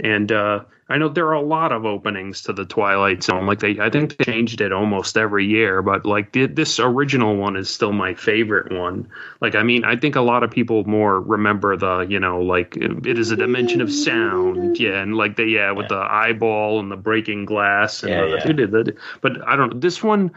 And 0.00 0.32
uh, 0.32 0.64
I 0.88 0.98
know 0.98 1.08
there 1.08 1.28
are 1.28 1.32
a 1.34 1.40
lot 1.40 1.70
of 1.70 1.86
openings 1.86 2.42
to 2.42 2.52
the 2.52 2.64
Twilight 2.64 3.22
Zone. 3.22 3.46
Like 3.46 3.60
they, 3.60 3.78
I 3.78 3.88
think 3.90 4.16
they 4.16 4.24
changed 4.24 4.60
it 4.60 4.72
almost 4.72 5.16
every 5.16 5.46
year, 5.46 5.82
but 5.82 6.04
like 6.04 6.32
the, 6.32 6.46
this 6.46 6.80
original 6.80 7.36
one 7.36 7.56
is 7.56 7.70
still 7.70 7.92
my 7.92 8.12
favorite 8.14 8.72
one. 8.72 9.08
Like 9.40 9.54
I 9.54 9.62
mean, 9.62 9.84
I 9.84 9.94
think 9.96 10.16
a 10.16 10.20
lot 10.20 10.42
of 10.42 10.50
people 10.50 10.84
more 10.84 11.20
remember 11.20 11.76
the, 11.76 12.00
you 12.00 12.18
know, 12.18 12.40
like 12.42 12.76
it 12.76 13.18
is 13.18 13.30
a 13.30 13.36
dimension 13.36 13.80
of 13.80 13.90
sound, 13.90 14.78
yeah, 14.80 15.00
and 15.00 15.14
like 15.16 15.36
the 15.36 15.44
yeah 15.46 15.70
with 15.70 15.88
the 15.88 15.96
eyeball 16.10 16.80
and 16.80 16.90
the 16.90 16.96
breaking 16.96 17.44
glass 17.44 18.02
and 18.02 18.12
Yeah, 18.12 18.52
the, 18.52 18.66
the- 18.66 18.96
but 19.20 19.46
I 19.46 19.54
don't. 19.54 19.80
This 19.80 20.02
one 20.02 20.32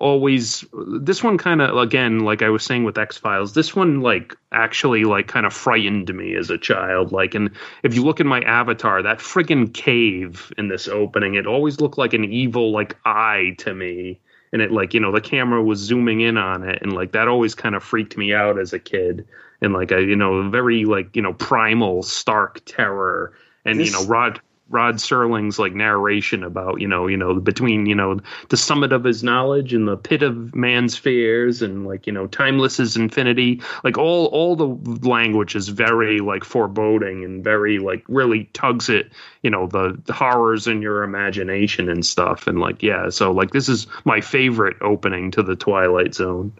always 0.00 0.64
this 1.00 1.22
one 1.22 1.36
kind 1.36 1.60
of 1.60 1.76
again 1.76 2.20
like 2.20 2.40
i 2.40 2.48
was 2.48 2.64
saying 2.64 2.84
with 2.84 2.96
x-files 2.96 3.52
this 3.52 3.76
one 3.76 4.00
like 4.00 4.34
actually 4.50 5.04
like 5.04 5.28
kind 5.28 5.44
of 5.44 5.52
frightened 5.52 6.12
me 6.14 6.34
as 6.34 6.48
a 6.48 6.56
child 6.56 7.12
like 7.12 7.34
and 7.34 7.50
if 7.82 7.94
you 7.94 8.02
look 8.02 8.18
at 8.18 8.24
my 8.24 8.40
avatar 8.42 9.02
that 9.02 9.18
friggin 9.18 9.72
cave 9.74 10.50
in 10.56 10.68
this 10.68 10.88
opening 10.88 11.34
it 11.34 11.46
always 11.46 11.80
looked 11.80 11.98
like 11.98 12.14
an 12.14 12.24
evil 12.24 12.72
like 12.72 12.96
eye 13.04 13.54
to 13.58 13.74
me 13.74 14.18
and 14.52 14.62
it 14.62 14.72
like 14.72 14.94
you 14.94 15.00
know 15.00 15.12
the 15.12 15.20
camera 15.20 15.62
was 15.62 15.78
zooming 15.78 16.22
in 16.22 16.38
on 16.38 16.66
it 16.66 16.78
and 16.80 16.94
like 16.94 17.12
that 17.12 17.28
always 17.28 17.54
kind 17.54 17.74
of 17.74 17.84
freaked 17.84 18.16
me 18.16 18.32
out 18.32 18.58
as 18.58 18.72
a 18.72 18.78
kid 18.78 19.28
and 19.60 19.74
like 19.74 19.92
a 19.92 20.00
you 20.00 20.16
know 20.16 20.48
very 20.48 20.86
like 20.86 21.14
you 21.14 21.20
know 21.20 21.34
primal 21.34 22.02
stark 22.02 22.62
terror 22.64 23.34
and 23.66 23.84
you 23.84 23.92
know 23.92 24.04
rod 24.06 24.40
Rod 24.70 24.96
Serling's 24.96 25.58
like 25.58 25.74
narration 25.74 26.42
about 26.42 26.80
you 26.80 26.88
know 26.88 27.06
you 27.06 27.16
know 27.16 27.34
between 27.38 27.86
you 27.86 27.94
know 27.94 28.20
the 28.48 28.56
summit 28.56 28.92
of 28.92 29.04
his 29.04 29.22
knowledge 29.22 29.74
and 29.74 29.86
the 29.86 29.96
pit 29.96 30.22
of 30.22 30.54
man's 30.54 30.96
fears 30.96 31.60
and 31.60 31.86
like 31.86 32.06
you 32.06 32.12
know 32.12 32.26
timeless 32.26 32.80
is 32.80 32.96
infinity 32.96 33.60
like 33.84 33.98
all 33.98 34.26
all 34.26 34.56
the 34.56 35.06
language 35.06 35.54
is 35.54 35.68
very 35.68 36.20
like 36.20 36.44
foreboding 36.44 37.24
and 37.24 37.44
very 37.44 37.78
like 37.78 38.04
really 38.08 38.44
tugs 38.52 38.88
at 38.88 39.06
you 39.42 39.50
know 39.50 39.66
the, 39.66 40.00
the 40.06 40.12
horrors 40.12 40.66
in 40.66 40.80
your 40.80 41.02
imagination 41.02 41.88
and 41.88 42.06
stuff 42.06 42.46
and 42.46 42.60
like 42.60 42.82
yeah 42.82 43.08
so 43.10 43.32
like 43.32 43.50
this 43.50 43.68
is 43.68 43.86
my 44.04 44.20
favorite 44.20 44.76
opening 44.80 45.30
to 45.32 45.42
the 45.42 45.56
Twilight 45.56 46.14
Zone. 46.14 46.52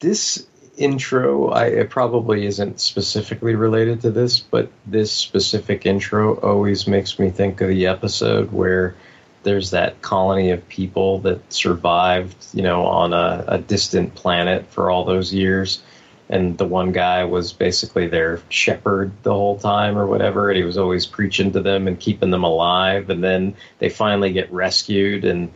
This 0.00 0.46
intro, 0.76 1.48
I 1.48 1.66
it 1.66 1.90
probably 1.90 2.46
isn't 2.46 2.80
specifically 2.80 3.54
related 3.54 4.00
to 4.02 4.10
this, 4.10 4.40
but 4.40 4.70
this 4.86 5.12
specific 5.12 5.86
intro 5.86 6.36
always 6.40 6.86
makes 6.86 7.18
me 7.18 7.30
think 7.30 7.60
of 7.60 7.68
the 7.68 7.86
episode 7.86 8.52
where 8.52 8.94
there's 9.42 9.70
that 9.70 10.02
colony 10.02 10.50
of 10.50 10.68
people 10.68 11.20
that 11.20 11.52
survived, 11.52 12.36
you 12.52 12.62
know, 12.62 12.84
on 12.84 13.12
a, 13.12 13.44
a 13.46 13.58
distant 13.58 14.14
planet 14.14 14.66
for 14.70 14.90
all 14.90 15.04
those 15.04 15.32
years. 15.32 15.82
And 16.28 16.58
the 16.58 16.64
one 16.64 16.90
guy 16.90 17.22
was 17.22 17.52
basically 17.52 18.08
their 18.08 18.40
shepherd 18.48 19.12
the 19.22 19.32
whole 19.32 19.58
time 19.60 19.96
or 19.96 20.06
whatever, 20.06 20.50
and 20.50 20.56
he 20.56 20.64
was 20.64 20.76
always 20.76 21.06
preaching 21.06 21.52
to 21.52 21.60
them 21.60 21.86
and 21.86 22.00
keeping 22.00 22.30
them 22.32 22.42
alive. 22.42 23.08
And 23.10 23.22
then 23.22 23.54
they 23.78 23.88
finally 23.88 24.32
get 24.32 24.52
rescued, 24.52 25.24
and 25.24 25.52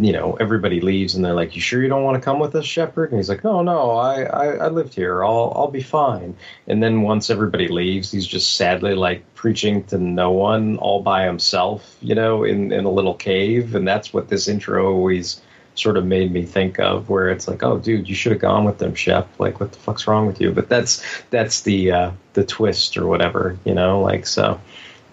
you 0.00 0.12
know, 0.12 0.36
everybody 0.40 0.80
leaves 0.80 1.14
and 1.14 1.22
they're 1.22 1.34
like, 1.34 1.54
"You 1.54 1.60
sure 1.60 1.82
you 1.82 1.88
don't 1.88 2.04
want 2.04 2.14
to 2.16 2.24
come 2.24 2.38
with 2.38 2.54
us, 2.54 2.64
Shepard?" 2.64 3.10
And 3.10 3.18
he's 3.18 3.28
like, 3.28 3.44
"No, 3.44 3.62
no, 3.62 3.90
I, 3.90 4.22
I, 4.22 4.46
I 4.52 4.68
lived 4.68 4.94
here. 4.94 5.22
I'll, 5.22 5.52
I'll 5.54 5.70
be 5.70 5.82
fine." 5.82 6.34
And 6.66 6.82
then 6.82 7.02
once 7.02 7.28
everybody 7.28 7.68
leaves, 7.68 8.10
he's 8.10 8.26
just 8.26 8.56
sadly 8.56 8.94
like 8.94 9.22
preaching 9.34 9.84
to 9.84 9.98
no 9.98 10.30
one, 10.30 10.78
all 10.78 11.02
by 11.02 11.26
himself, 11.26 11.96
you 12.00 12.14
know, 12.14 12.44
in 12.44 12.72
in 12.72 12.84
a 12.86 12.90
little 12.90 13.14
cave. 13.14 13.74
And 13.74 13.86
that's 13.86 14.12
what 14.14 14.28
this 14.28 14.48
intro 14.48 14.90
always 14.90 15.42
sort 15.74 15.96
of 15.96 16.04
made 16.04 16.32
me 16.32 16.44
think 16.44 16.78
of, 16.80 17.08
where 17.10 17.28
it's 17.28 17.46
like, 17.46 17.62
"Oh, 17.62 17.78
dude, 17.78 18.08
you 18.08 18.14
should 18.14 18.32
have 18.32 18.40
gone 18.40 18.64
with 18.64 18.78
them, 18.78 18.94
Shep. 18.94 19.28
Like, 19.38 19.60
what 19.60 19.72
the 19.72 19.78
fuck's 19.78 20.06
wrong 20.06 20.26
with 20.26 20.40
you?" 20.40 20.50
But 20.50 20.70
that's 20.70 21.04
that's 21.28 21.60
the 21.62 21.92
uh, 21.92 22.10
the 22.32 22.44
twist 22.44 22.96
or 22.96 23.06
whatever, 23.06 23.58
you 23.64 23.74
know, 23.74 24.00
like 24.00 24.26
so. 24.26 24.60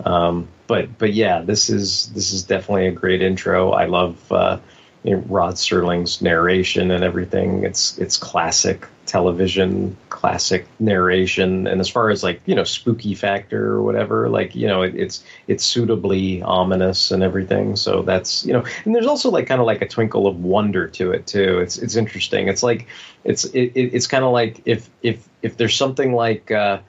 Um, 0.05 0.47
but 0.67 0.97
but 0.97 1.13
yeah, 1.13 1.41
this 1.41 1.69
is 1.69 2.07
this 2.13 2.31
is 2.31 2.43
definitely 2.43 2.87
a 2.87 2.91
great 2.91 3.21
intro. 3.21 3.71
I 3.71 3.85
love 3.85 4.31
uh, 4.31 4.59
you 5.07 5.15
know, 5.15 5.23
Rod 5.27 5.53
Serling's 5.55 6.21
narration 6.21 6.91
and 6.91 7.01
everything. 7.03 7.63
It's 7.63 7.97
it's 7.97 8.17
classic 8.17 8.85
television, 9.05 9.95
classic 10.09 10.67
narration. 10.81 11.65
And 11.65 11.79
as 11.79 11.87
far 11.87 12.09
as 12.09 12.23
like 12.23 12.41
you 12.45 12.53
know 12.53 12.65
spooky 12.65 13.15
factor 13.15 13.71
or 13.71 13.83
whatever, 13.83 14.27
like 14.27 14.53
you 14.53 14.67
know 14.67 14.81
it, 14.81 14.95
it's 14.95 15.23
it's 15.47 15.63
suitably 15.63 16.41
ominous 16.41 17.09
and 17.11 17.23
everything. 17.23 17.77
So 17.77 18.01
that's 18.01 18.45
you 18.45 18.51
know, 18.51 18.65
and 18.83 18.93
there's 18.93 19.07
also 19.07 19.31
like 19.31 19.47
kind 19.47 19.61
of 19.61 19.65
like 19.65 19.81
a 19.81 19.87
twinkle 19.87 20.27
of 20.27 20.43
wonder 20.43 20.89
to 20.89 21.11
it 21.11 21.25
too. 21.25 21.59
It's 21.59 21.77
it's 21.77 21.95
interesting. 21.95 22.49
It's 22.49 22.61
like 22.61 22.85
it's 23.23 23.45
it, 23.45 23.71
it- 23.75 23.93
it's 23.95 24.07
kind 24.07 24.25
of 24.25 24.33
like 24.33 24.61
if 24.65 24.89
if 25.03 25.27
if 25.41 25.55
there's 25.57 25.75
something 25.75 26.13
like. 26.13 26.51
Uh, 26.51 26.79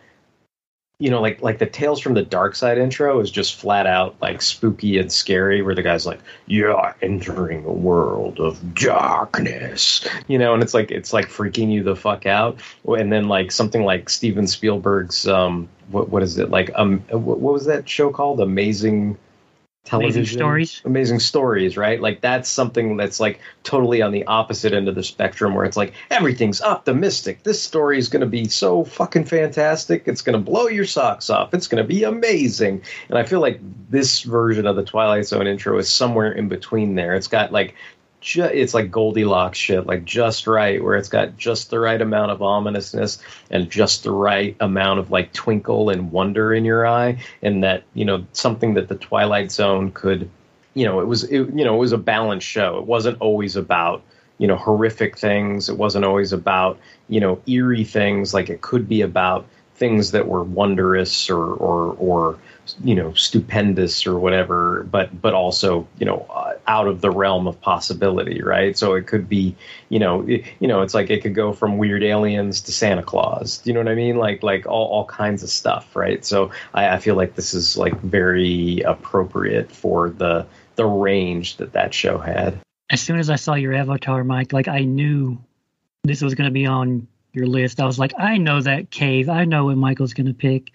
you 1.00 1.10
know, 1.10 1.20
like 1.20 1.40
like 1.42 1.58
the 1.58 1.66
Tales 1.66 2.00
from 2.00 2.14
the 2.14 2.24
Dark 2.24 2.56
Side 2.56 2.76
intro 2.76 3.20
is 3.20 3.30
just 3.30 3.54
flat 3.54 3.86
out 3.86 4.16
like 4.20 4.42
spooky 4.42 4.98
and 4.98 5.12
scary, 5.12 5.62
where 5.62 5.74
the 5.74 5.82
guy's 5.82 6.06
like, 6.06 6.18
"You're 6.46 6.94
entering 7.02 7.64
a 7.64 7.72
world 7.72 8.40
of 8.40 8.74
darkness," 8.74 10.06
you 10.26 10.38
know, 10.38 10.54
and 10.54 10.62
it's 10.62 10.74
like 10.74 10.90
it's 10.90 11.12
like 11.12 11.28
freaking 11.28 11.70
you 11.70 11.84
the 11.84 11.94
fuck 11.94 12.26
out. 12.26 12.58
And 12.84 13.12
then 13.12 13.28
like 13.28 13.52
something 13.52 13.84
like 13.84 14.10
Steven 14.10 14.48
Spielberg's 14.48 15.28
um, 15.28 15.68
what 15.90 16.08
what 16.08 16.24
is 16.24 16.36
it 16.36 16.50
like 16.50 16.72
um, 16.74 16.98
what, 17.10 17.38
what 17.38 17.54
was 17.54 17.66
that 17.66 17.88
show 17.88 18.10
called? 18.10 18.40
Amazing 18.40 19.16
television. 19.88 20.38
Stories? 20.38 20.82
amazing 20.84 21.20
stories 21.20 21.76
right? 21.76 22.00
Like 22.00 22.20
that's 22.20 22.48
something 22.48 22.96
that's 22.96 23.20
like 23.20 23.40
totally 23.62 24.02
on 24.02 24.12
the 24.12 24.26
opposite 24.26 24.72
end 24.72 24.88
of 24.88 24.94
the 24.94 25.02
spectrum 25.02 25.54
where 25.54 25.64
it's 25.64 25.76
like 25.76 25.94
everything's 26.10 26.60
optimistic. 26.60 27.42
This 27.42 27.62
story 27.62 27.98
is 27.98 28.08
going 28.08 28.20
to 28.20 28.26
be 28.26 28.48
so 28.48 28.84
fucking 28.84 29.24
fantastic. 29.24 30.06
It's 30.06 30.22
going 30.22 30.34
to 30.34 30.50
blow 30.50 30.68
your 30.68 30.84
socks 30.84 31.30
off. 31.30 31.54
It's 31.54 31.68
going 31.68 31.82
to 31.82 31.88
be 31.88 32.04
amazing. 32.04 32.82
And 33.08 33.18
i 33.18 33.22
feel 33.22 33.40
like 33.40 33.60
this 33.90 34.22
version 34.22 34.66
of 34.66 34.76
the 34.76 34.84
twilight 34.84 35.26
zone 35.26 35.46
intro 35.46 35.78
is 35.78 35.88
somewhere 35.88 36.32
in 36.32 36.48
between 36.48 36.94
there. 36.94 37.14
It's 37.14 37.28
got 37.28 37.52
like 37.52 37.74
ju- 38.20 38.44
it's 38.44 38.74
like 38.74 38.90
Goldilocks 38.90 39.58
shit, 39.58 39.86
like 39.86 40.04
just 40.04 40.46
right, 40.46 40.82
where 40.82 40.96
it's 40.96 41.08
got 41.08 41.36
just 41.36 41.70
the 41.70 41.78
right 41.78 42.00
amount 42.00 42.30
of 42.30 42.42
ominousness 42.42 43.18
and 43.50 43.70
just 43.70 44.04
the 44.04 44.12
right 44.12 44.56
amount 44.60 45.00
of 45.00 45.10
like 45.10 45.32
twinkle 45.32 45.90
and 45.90 46.12
wonder 46.12 46.52
in 46.52 46.64
your 46.64 46.86
eye, 46.86 47.18
and 47.42 47.64
that 47.64 47.84
you 47.94 48.04
know 48.04 48.26
something 48.32 48.74
that 48.74 48.88
the 48.88 48.96
Twilight 48.96 49.52
Zone 49.52 49.92
could, 49.92 50.30
you 50.74 50.84
know, 50.84 51.00
it 51.00 51.06
was 51.06 51.24
it, 51.24 51.54
you 51.54 51.64
know 51.64 51.74
it 51.74 51.78
was 51.78 51.92
a 51.92 51.98
balanced 51.98 52.46
show. 52.46 52.78
It 52.78 52.86
wasn't 52.86 53.20
always 53.20 53.56
about 53.56 54.02
you 54.38 54.46
know 54.46 54.56
horrific 54.56 55.18
things. 55.18 55.68
It 55.68 55.76
wasn't 55.76 56.04
always 56.04 56.32
about 56.32 56.78
you 57.08 57.20
know 57.20 57.40
eerie 57.46 57.84
things. 57.84 58.34
Like 58.34 58.50
it 58.50 58.60
could 58.60 58.88
be 58.88 59.02
about 59.02 59.46
things 59.74 60.10
that 60.10 60.26
were 60.26 60.42
wondrous 60.42 61.30
or 61.30 61.54
or 61.54 61.94
or 61.98 62.38
you 62.82 62.94
know 62.94 63.12
stupendous 63.14 64.06
or 64.06 64.18
whatever 64.18 64.84
but 64.90 65.20
but 65.20 65.34
also 65.34 65.86
you 65.98 66.06
know 66.06 66.26
uh, 66.30 66.54
out 66.66 66.86
of 66.86 67.00
the 67.00 67.10
realm 67.10 67.46
of 67.46 67.60
possibility 67.60 68.42
right 68.42 68.78
so 68.78 68.94
it 68.94 69.06
could 69.06 69.28
be 69.28 69.54
you 69.88 69.98
know 69.98 70.22
it, 70.28 70.44
you 70.60 70.68
know 70.68 70.82
it's 70.82 70.94
like 70.94 71.10
it 71.10 71.22
could 71.22 71.34
go 71.34 71.52
from 71.52 71.78
weird 71.78 72.02
aliens 72.02 72.60
to 72.60 72.72
santa 72.72 73.02
claus 73.02 73.60
you 73.64 73.72
know 73.72 73.80
what 73.80 73.88
i 73.88 73.94
mean 73.94 74.16
like 74.16 74.42
like 74.42 74.66
all, 74.66 74.86
all 74.88 75.04
kinds 75.06 75.42
of 75.42 75.48
stuff 75.48 75.94
right 75.96 76.24
so 76.24 76.50
I, 76.74 76.90
I 76.90 76.98
feel 76.98 77.14
like 77.14 77.34
this 77.34 77.54
is 77.54 77.76
like 77.76 77.98
very 78.00 78.80
appropriate 78.82 79.70
for 79.70 80.10
the 80.10 80.46
the 80.76 80.86
range 80.86 81.56
that 81.56 81.72
that 81.72 81.92
show 81.94 82.18
had 82.18 82.58
As 82.90 83.00
soon 83.00 83.18
as 83.18 83.28
I 83.28 83.36
saw 83.36 83.54
your 83.54 83.74
avatar, 83.74 84.24
Mike, 84.24 84.52
like 84.52 84.68
I 84.68 84.80
knew 84.80 85.38
this 86.04 86.22
was 86.22 86.34
going 86.34 86.46
to 86.46 86.52
be 86.52 86.66
on 86.66 87.06
your 87.32 87.46
list. 87.46 87.80
I 87.80 87.86
was 87.86 87.98
like, 87.98 88.14
I 88.18 88.38
know 88.38 88.60
that 88.62 88.90
cave. 88.90 89.28
I 89.28 89.44
know 89.44 89.66
what 89.66 89.76
Michael's 89.76 90.14
going 90.14 90.26
to 90.26 90.34
pick. 90.34 90.72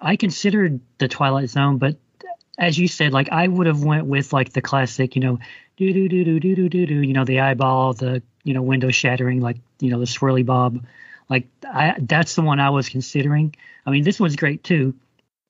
I 0.00 0.16
considered 0.16 0.80
the 0.98 1.08
Twilight 1.08 1.50
Zone, 1.50 1.78
but 1.78 1.96
as 2.58 2.78
you 2.78 2.88
said, 2.88 3.12
like 3.12 3.30
I 3.30 3.48
would 3.48 3.66
have 3.66 3.82
went 3.82 4.06
with 4.06 4.32
like 4.32 4.52
the 4.52 4.62
classic, 4.62 5.16
you 5.16 5.22
know, 5.22 5.38
do 5.76 5.92
do 5.92 6.08
do 6.08 6.24
do 6.24 6.40
do 6.40 6.54
do 6.54 6.68
do 6.68 6.86
do, 6.86 7.02
you 7.02 7.12
know, 7.12 7.24
the 7.24 7.40
eyeball, 7.40 7.94
the 7.94 8.22
you 8.44 8.54
know, 8.54 8.62
window 8.62 8.90
shattering, 8.90 9.40
like 9.40 9.56
you 9.80 9.90
know, 9.90 9.98
the 9.98 10.04
swirly 10.04 10.44
bob. 10.44 10.84
Like 11.28 11.48
I, 11.66 11.96
that's 11.98 12.34
the 12.34 12.42
one 12.42 12.60
I 12.60 12.70
was 12.70 12.88
considering. 12.88 13.54
I 13.86 13.90
mean, 13.90 14.04
this 14.04 14.20
one's 14.20 14.36
great 14.36 14.62
too, 14.62 14.94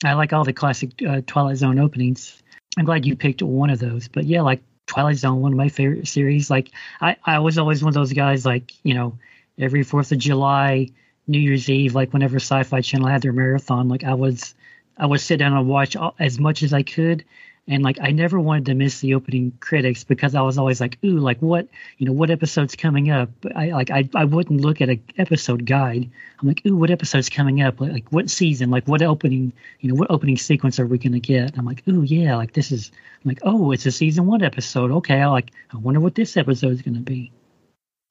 I 0.05 0.15
like 0.15 0.33
all 0.33 0.45
the 0.45 0.53
classic 0.53 0.91
uh, 1.07 1.21
Twilight 1.27 1.57
Zone 1.57 1.79
openings. 1.79 2.43
I'm 2.77 2.85
glad 2.85 3.07
you 3.07 3.16
picked 3.16 3.43
one 3.43 3.71
of 3.71 3.79
those. 3.79 4.09
But 4.09 4.25
yeah, 4.25 4.43
like 4.43 4.62
Twilight 4.87 5.16
Zone, 5.16 5.41
one 5.41 5.53
of 5.53 5.59
my 5.59 5.69
favorite 5.69 6.09
series. 6.09 6.51
Like 6.51 6.71
I, 7.01 7.16
I 7.25 7.39
was 7.39 7.59
always 7.59 7.83
one 7.83 7.89
of 7.89 7.95
those 7.95 8.12
guys. 8.12 8.45
Like 8.45 8.73
you 8.83 8.95
know, 8.95 9.19
every 9.59 9.83
Fourth 9.83 10.12
of 10.12 10.19
July, 10.19 10.89
New 11.26 11.38
Year's 11.38 11.68
Eve, 11.68 11.94
like 11.94 12.12
whenever 12.12 12.36
Sci-Fi 12.36 12.80
Channel 12.80 13.09
had 13.09 13.22
their 13.22 13.32
marathon, 13.32 13.88
like 13.88 14.05
I 14.05 14.14
was, 14.14 14.55
I 14.96 15.06
would 15.06 15.20
sit 15.20 15.38
down 15.38 15.56
and 15.56 15.68
watch 15.68 15.96
all, 15.96 16.14
as 16.18 16.38
much 16.38 16.62
as 16.62 16.72
I 16.72 16.82
could. 16.82 17.24
And 17.66 17.82
like 17.82 17.96
I 17.98 18.10
never 18.10 18.38
wanted 18.38 18.66
to 18.66 18.74
miss 18.74 19.01
the 19.01 19.14
opening 19.14 19.52
critics 19.59 20.05
because 20.05 20.34
I 20.34 20.42
was 20.42 20.59
always 20.59 20.82
like, 20.82 20.98
ooh, 21.02 21.18
like 21.18 21.40
what 21.40 21.66
you 21.96 22.06
know, 22.06 22.12
what 22.12 22.30
episode's 22.30 22.76
coming 22.76 23.10
up? 23.10 23.30
But 23.40 23.56
I 23.56 23.70
like 23.70 23.90
I, 23.90 24.06
I 24.14 24.26
wouldn't 24.26 24.60
look 24.60 24.82
at 24.82 24.90
an 24.90 25.02
episode 25.16 25.64
guide. 25.64 26.10
I'm 26.38 26.48
like, 26.48 26.60
ooh, 26.66 26.76
what 26.76 26.90
episode's 26.90 27.30
coming 27.30 27.62
up? 27.62 27.80
Like, 27.80 27.92
like 27.92 28.12
what 28.12 28.28
season? 28.28 28.68
Like 28.68 28.86
what 28.86 29.01
opening? 29.01 29.55
You 29.80 29.88
know, 29.88 29.94
what 29.94 30.10
opening 30.10 30.36
sequence 30.36 30.78
are 30.78 30.86
we 30.86 30.98
gonna 30.98 31.20
get? 31.20 31.56
I'm 31.56 31.64
like, 31.64 31.82
ooh, 31.88 32.02
yeah, 32.02 32.36
like 32.36 32.52
this 32.52 32.70
is. 32.70 32.90
I'm 33.24 33.30
like, 33.30 33.40
oh, 33.42 33.72
it's 33.72 33.86
a 33.86 33.92
season 33.92 34.26
one 34.26 34.42
episode. 34.42 34.90
Okay, 34.90 35.22
I 35.22 35.28
like. 35.28 35.51
I 35.72 35.78
wonder 35.78 36.01
what 36.01 36.14
this 36.14 36.36
episode 36.36 36.72
is 36.72 36.82
gonna 36.82 37.01
be. 37.01 37.32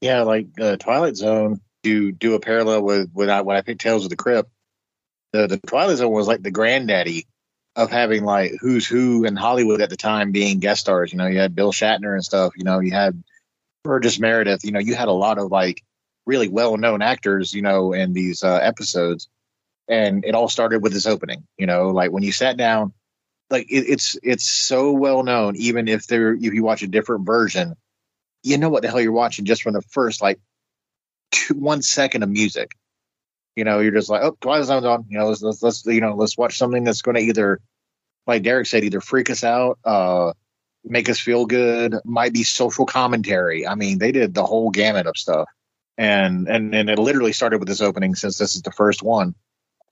Yeah, 0.01 0.23
like 0.23 0.47
uh, 0.59 0.77
Twilight 0.77 1.15
Zone. 1.15 1.61
To 1.83 2.11
do 2.11 2.33
a 2.35 2.39
parallel 2.39 2.83
with 2.83 3.11
when 3.11 3.29
I 3.29 3.41
when 3.41 3.57
I 3.57 3.61
picked 3.61 3.81
Tales 3.81 4.05
of 4.05 4.09
the 4.09 4.15
Crypt, 4.15 4.49
the 5.33 5.47
the 5.47 5.57
Twilight 5.57 5.97
Zone 5.97 6.11
was 6.11 6.27
like 6.27 6.41
the 6.41 6.51
granddaddy 6.51 7.27
of 7.75 7.91
having 7.91 8.23
like 8.23 8.53
who's 8.61 8.87
who 8.87 9.25
in 9.25 9.35
Hollywood 9.35 9.81
at 9.81 9.89
the 9.89 9.97
time 9.97 10.31
being 10.31 10.59
guest 10.59 10.81
stars. 10.81 11.11
You 11.11 11.17
know, 11.17 11.27
you 11.27 11.39
had 11.39 11.55
Bill 11.55 11.73
Shatner 11.73 12.13
and 12.13 12.23
stuff. 12.23 12.53
You 12.55 12.63
know, 12.63 12.79
you 12.79 12.91
had 12.91 13.21
Burgess 13.83 14.19
Meredith. 14.19 14.63
You 14.63 14.71
know, 14.71 14.79
you 14.79 14.95
had 14.95 15.07
a 15.07 15.13
lot 15.13 15.39
of 15.39 15.51
like 15.51 15.83
really 16.25 16.47
well 16.47 16.77
known 16.77 17.01
actors. 17.01 17.53
You 17.53 17.63
know, 17.63 17.93
in 17.93 18.13
these 18.13 18.43
uh, 18.43 18.59
episodes, 18.61 19.27
and 19.87 20.23
it 20.23 20.35
all 20.35 20.49
started 20.49 20.81
with 20.81 20.93
this 20.93 21.07
opening. 21.07 21.45
You 21.57 21.65
know, 21.65 21.89
like 21.89 22.11
when 22.11 22.23
you 22.23 22.31
sat 22.31 22.57
down, 22.57 22.93
like 23.49 23.71
it, 23.71 23.85
it's 23.89 24.17
it's 24.21 24.45
so 24.45 24.91
well 24.91 25.23
known. 25.23 25.55
Even 25.55 25.87
if 25.87 26.07
there 26.07 26.33
if 26.33 26.53
you 26.53 26.63
watch 26.63 26.83
a 26.83 26.87
different 26.87 27.25
version, 27.25 27.75
you 28.43 28.57
know 28.57 28.69
what 28.69 28.83
the 28.83 28.89
hell 28.89 29.01
you're 29.01 29.11
watching 29.11 29.45
just 29.45 29.63
from 29.63 29.73
the 29.73 29.81
first 29.81 30.21
like 30.21 30.39
two, 31.33 31.55
one 31.55 31.81
second 31.81 32.23
of 32.23 32.29
music. 32.29 32.71
You 33.55 33.65
know, 33.65 33.79
you're 33.79 33.91
just 33.91 34.09
like, 34.09 34.21
oh, 34.23 34.37
Twilight 34.39 34.65
Zone's 34.65 34.85
on. 34.85 35.05
You 35.09 35.19
know, 35.19 35.27
let's 35.27 35.41
let's, 35.41 35.61
let's 35.61 35.85
you 35.85 36.01
know 36.01 36.15
let's 36.15 36.37
watch 36.37 36.57
something 36.57 36.83
that's 36.83 37.01
going 37.01 37.15
to 37.15 37.21
either, 37.21 37.59
like 38.25 38.43
Derek 38.43 38.67
said, 38.67 38.83
either 38.83 39.01
freak 39.01 39.29
us 39.29 39.43
out, 39.43 39.77
uh, 39.83 40.33
make 40.83 41.09
us 41.09 41.19
feel 41.19 41.45
good, 41.45 41.95
might 42.05 42.33
be 42.33 42.43
social 42.43 42.85
commentary. 42.85 43.67
I 43.67 43.75
mean, 43.75 43.99
they 43.99 44.11
did 44.11 44.33
the 44.33 44.45
whole 44.45 44.71
gamut 44.71 45.05
of 45.05 45.17
stuff, 45.17 45.49
and 45.97 46.47
and 46.47 46.73
and 46.73 46.89
it 46.89 46.97
literally 46.97 47.33
started 47.33 47.59
with 47.59 47.67
this 47.67 47.81
opening 47.81 48.15
since 48.15 48.37
this 48.37 48.55
is 48.55 48.61
the 48.63 48.71
first 48.71 49.03
one. 49.03 49.35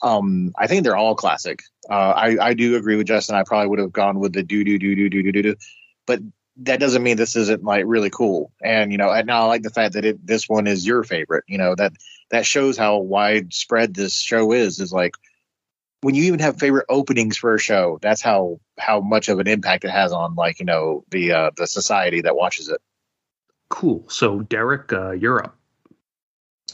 Um, 0.02 0.54
I 0.58 0.66
think 0.66 0.84
they're 0.84 0.98
all 0.98 1.16
classic. 1.16 1.62
Uh, 1.88 1.94
I 1.94 2.38
I 2.40 2.54
do 2.56 2.78
agree 2.78 2.96
with 2.96 3.08
Justin. 3.08 3.36
I 3.36 3.44
probably 3.44 3.68
would 3.68 3.80
have 3.80 3.94
gone 3.94 4.20
with 4.20 4.34
the 4.34 4.42
do 4.42 4.64
do 4.64 4.80
do 4.80 4.96
do 4.96 5.10
do 5.10 5.24
do 5.24 5.32
do 5.32 5.42
do, 5.44 5.56
but 6.08 6.20
that 6.64 6.80
doesn't 6.80 7.04
mean 7.04 7.18
this 7.18 7.36
isn't 7.36 7.64
like 7.64 7.84
really 7.88 8.10
cool. 8.10 8.52
And 8.62 8.92
you 8.92 8.98
know, 8.98 9.12
and 9.12 9.28
now 9.28 9.44
I 9.44 9.46
like 9.46 9.64
the 9.64 9.70
fact 9.70 9.94
that 9.94 10.06
it 10.06 10.26
this 10.26 10.48
one 10.48 10.68
is 10.68 10.86
your 10.86 11.04
favorite. 11.04 11.44
You 11.48 11.58
know 11.58 11.76
that 11.76 11.94
that 12.30 12.46
shows 12.46 12.78
how 12.78 13.00
widespread 13.00 13.94
this 13.94 14.20
show 14.20 14.52
is. 14.52 14.80
Is 14.80 14.94
like 14.94 15.16
when 16.02 16.16
you 16.16 16.24
even 16.26 16.40
have 16.40 16.60
favorite 16.60 16.86
openings 16.90 17.38
for 17.38 17.56
a 17.56 17.60
show. 17.60 18.00
That's 18.02 18.22
how 18.22 18.60
how 18.78 19.02
much 19.02 19.30
of 19.30 19.40
an 19.40 19.48
impact 19.48 19.86
it 19.86 19.92
has 19.92 20.12
on 20.12 20.36
like 20.36 20.60
you 20.60 20.66
know 20.66 21.04
the 21.10 21.32
uh, 21.32 21.52
the 21.56 21.68
society 21.68 22.22
that 22.22 22.36
watches 22.36 22.70
it. 22.70 22.82
Cool. 23.70 24.04
So 24.10 24.42
Derek, 24.42 24.92
uh, 24.92 25.12
you're 25.12 25.44
up. 25.44 25.56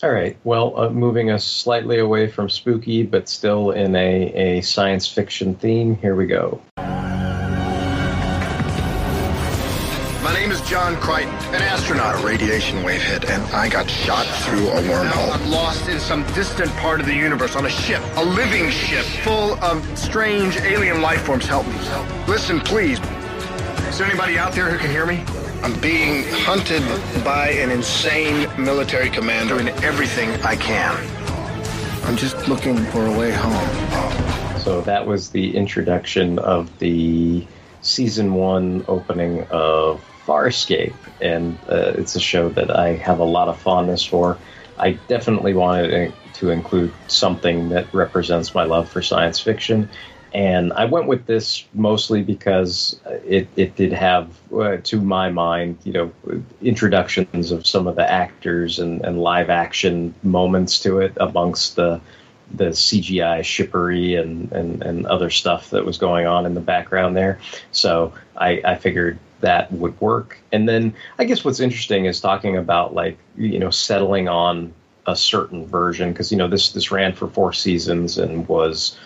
All 0.03 0.11
right. 0.11 0.37
Well, 0.43 0.79
uh, 0.79 0.89
moving 0.89 1.31
us 1.31 1.43
slightly 1.43 1.97
away 1.99 2.27
from 2.27 2.49
spooky, 2.49 3.03
but 3.03 3.27
still 3.27 3.71
in 3.71 3.95
a, 3.95 4.57
a 4.57 4.61
science 4.61 5.07
fiction 5.07 5.55
theme, 5.55 5.95
here 5.97 6.15
we 6.15 6.27
go. 6.27 6.61
John 10.77 10.95
Crichton, 10.97 11.33
an 11.55 11.63
astronaut, 11.63 12.21
a 12.21 12.23
radiation 12.23 12.83
wave 12.83 13.01
hit, 13.01 13.25
and 13.25 13.41
I 13.51 13.67
got 13.67 13.89
shot 13.89 14.27
through 14.43 14.69
a 14.69 14.81
Now 14.83 15.05
wormhole. 15.05 15.33
I'm 15.33 15.49
lost 15.49 15.89
in 15.89 15.99
some 15.99 16.21
distant 16.35 16.69
part 16.73 16.99
of 16.99 17.07
the 17.07 17.15
universe 17.15 17.55
on 17.55 17.65
a 17.65 17.69
ship, 17.69 17.99
a 18.15 18.23
living 18.23 18.69
ship, 18.69 19.03
full 19.23 19.55
of 19.63 19.83
strange 19.97 20.55
alien 20.57 21.01
life 21.01 21.23
forms. 21.23 21.47
Help 21.47 21.65
me. 21.65 21.73
Listen, 22.27 22.59
please. 22.59 22.99
Is 23.89 23.97
there 23.97 24.05
anybody 24.05 24.37
out 24.37 24.53
there 24.53 24.69
who 24.69 24.77
can 24.77 24.91
hear 24.91 25.07
me? 25.07 25.23
I'm 25.63 25.73
being 25.81 26.23
hunted 26.27 26.83
by 27.23 27.49
an 27.49 27.71
insane 27.71 28.47
military 28.63 29.09
commander. 29.09 29.57
Doing 29.57 29.69
everything 29.83 30.29
I 30.43 30.57
can. 30.57 30.95
I'm 32.03 32.17
just 32.17 32.47
looking 32.47 32.77
for 32.91 33.03
a 33.03 33.17
way 33.17 33.31
home. 33.31 34.59
So 34.59 34.81
that 34.81 35.07
was 35.07 35.31
the 35.31 35.57
introduction 35.57 36.37
of 36.37 36.77
the 36.77 37.47
season 37.81 38.35
one 38.35 38.85
opening 38.87 39.41
of 39.49 40.03
Farscape, 40.27 40.93
and 41.21 41.57
uh, 41.69 41.93
it's 41.95 42.15
a 42.15 42.19
show 42.19 42.49
that 42.49 42.75
I 42.75 42.89
have 42.95 43.19
a 43.19 43.23
lot 43.23 43.47
of 43.47 43.57
fondness 43.59 44.03
for. 44.03 44.37
I 44.77 44.91
definitely 45.07 45.53
wanted 45.53 46.13
to 46.33 46.49
include 46.49 46.93
something 47.07 47.69
that 47.69 47.91
represents 47.93 48.53
my 48.53 48.65
love 48.65 48.89
for 48.89 49.01
science 49.01 49.39
fiction, 49.39 49.89
and 50.33 50.73
I 50.73 50.85
went 50.85 51.07
with 51.07 51.25
this 51.25 51.65
mostly 51.73 52.21
because 52.21 52.99
it, 53.25 53.47
it 53.55 53.75
did 53.75 53.93
have, 53.93 54.37
uh, 54.53 54.77
to 54.83 55.01
my 55.01 55.29
mind, 55.29 55.77
you 55.83 55.93
know, 55.93 56.11
introductions 56.61 57.51
of 57.51 57.65
some 57.65 57.87
of 57.87 57.95
the 57.95 58.11
actors 58.11 58.79
and, 58.79 59.03
and 59.05 59.21
live 59.21 59.49
action 59.49 60.13
moments 60.23 60.79
to 60.81 60.99
it 60.99 61.13
amongst 61.17 61.75
the 61.75 62.01
the 62.51 62.69
CGI 62.69 63.43
shippery 63.43 64.15
and, 64.15 64.49
and, 64.53 64.81
and 64.81 65.05
other 65.07 65.29
stuff 65.29 65.69
that 65.71 65.85
was 65.85 65.97
going 65.97 66.25
on 66.25 66.45
in 66.45 66.53
the 66.53 66.61
background 66.61 67.17
there. 67.17 67.39
So 67.71 68.13
I, 68.37 68.61
I 68.63 68.75
figured 68.75 69.19
that 69.41 69.71
would 69.71 69.99
work. 70.01 70.37
And 70.51 70.67
then 70.67 70.93
I 71.19 71.25
guess 71.25 71.45
what's 71.45 71.59
interesting 71.59 72.05
is 72.05 72.19
talking 72.19 72.57
about 72.57 72.93
like, 72.93 73.17
you 73.35 73.59
know, 73.59 73.69
settling 73.69 74.27
on 74.27 74.73
a 75.05 75.15
certain 75.15 75.65
version 75.65 76.11
because, 76.11 76.31
you 76.31 76.37
know, 76.37 76.47
this, 76.47 76.71
this 76.71 76.91
ran 76.91 77.13
for 77.13 77.27
four 77.27 77.53
seasons 77.53 78.17
and 78.17 78.47
was, 78.47 78.97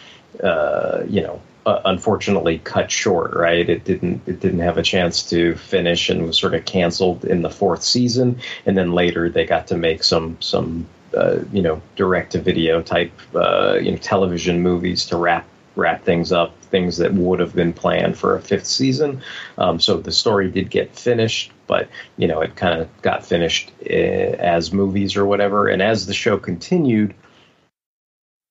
uh, 0.43 1.03
you 1.07 1.21
know, 1.21 1.41
uh, 1.65 1.81
unfortunately 1.85 2.59
cut 2.59 2.89
short, 2.89 3.33
right? 3.33 3.69
It 3.69 3.83
didn't 3.83 4.21
it 4.25 4.39
didn't 4.39 4.59
have 4.59 4.77
a 4.77 4.83
chance 4.83 5.21
to 5.29 5.55
finish 5.55 6.09
and 6.09 6.25
was 6.25 6.37
sort 6.37 6.55
of 6.55 6.65
canceled 6.65 7.25
in 7.25 7.43
the 7.43 7.49
fourth 7.49 7.83
season, 7.83 8.39
and 8.65 8.77
then 8.77 8.93
later 8.93 9.29
they 9.29 9.45
got 9.45 9.67
to 9.67 9.77
make 9.77 10.03
some 10.03 10.37
some 10.39 10.87
uh, 11.15 11.39
you 11.51 11.61
know 11.61 11.81
direct 11.95 12.31
to 12.31 12.41
video 12.41 12.81
type 12.81 13.11
uh, 13.35 13.77
you 13.79 13.91
know 13.91 13.97
television 13.97 14.61
movies 14.61 15.05
to 15.05 15.17
wrap 15.17 15.45
wrap 15.75 16.03
things 16.03 16.31
up, 16.31 16.55
things 16.71 16.97
that 16.97 17.13
would 17.13 17.39
have 17.39 17.53
been 17.53 17.73
planned 17.73 18.17
for 18.17 18.35
a 18.35 18.41
fifth 18.41 18.65
season. 18.65 19.21
Um, 19.57 19.79
so 19.79 19.97
the 19.97 20.11
story 20.11 20.49
did 20.49 20.69
get 20.69 20.95
finished, 20.95 21.51
but 21.67 21.87
you 22.17 22.27
know 22.27 22.41
it 22.41 22.55
kind 22.55 22.81
of 22.81 23.01
got 23.01 23.25
finished 23.25 23.71
uh, 23.85 23.93
as 24.39 24.73
movies 24.73 25.15
or 25.15 25.25
whatever. 25.25 25.67
And 25.67 25.81
as 25.81 26.07
the 26.07 26.13
show 26.13 26.37
continued, 26.37 27.13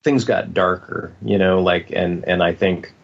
things 0.05 0.25
got 0.25 0.55
darker. 0.55 1.13
You 1.23 1.39
know, 1.39 1.61
like 1.63 1.91
and 1.91 2.25
and 2.29 2.43
I 2.43 2.55
think 2.55 2.95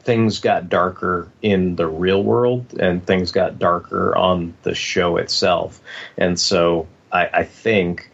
things 0.00 0.40
got 0.40 0.70
darker 0.70 1.30
in 1.42 1.76
the 1.76 1.86
real 1.86 2.22
world 2.22 2.72
and 2.80 3.06
things 3.06 3.30
got 3.30 3.58
darker 3.58 4.16
on 4.16 4.54
the 4.62 4.74
show 4.74 5.18
itself. 5.18 5.82
And 6.16 6.40
so 6.40 6.86
I, 7.12 7.28
I 7.32 7.44
think 7.44 8.10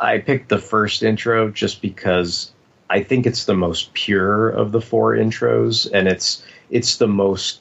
I 0.00 0.18
picked 0.18 0.48
the 0.48 0.58
first 0.58 1.02
intro 1.02 1.50
just 1.50 1.80
because 1.80 2.52
I 2.90 3.02
think 3.02 3.26
it's 3.26 3.44
the 3.44 3.54
most 3.54 3.92
pure 3.94 4.50
of 4.50 4.72
the 4.72 4.80
four 4.80 5.14
intros 5.14 5.90
and 5.92 6.08
it's 6.08 6.44
it's 6.70 6.96
the 6.96 7.08
most 7.08 7.60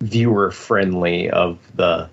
viewer 0.00 0.50
friendly 0.50 1.30
of 1.30 1.58
the 1.76 2.08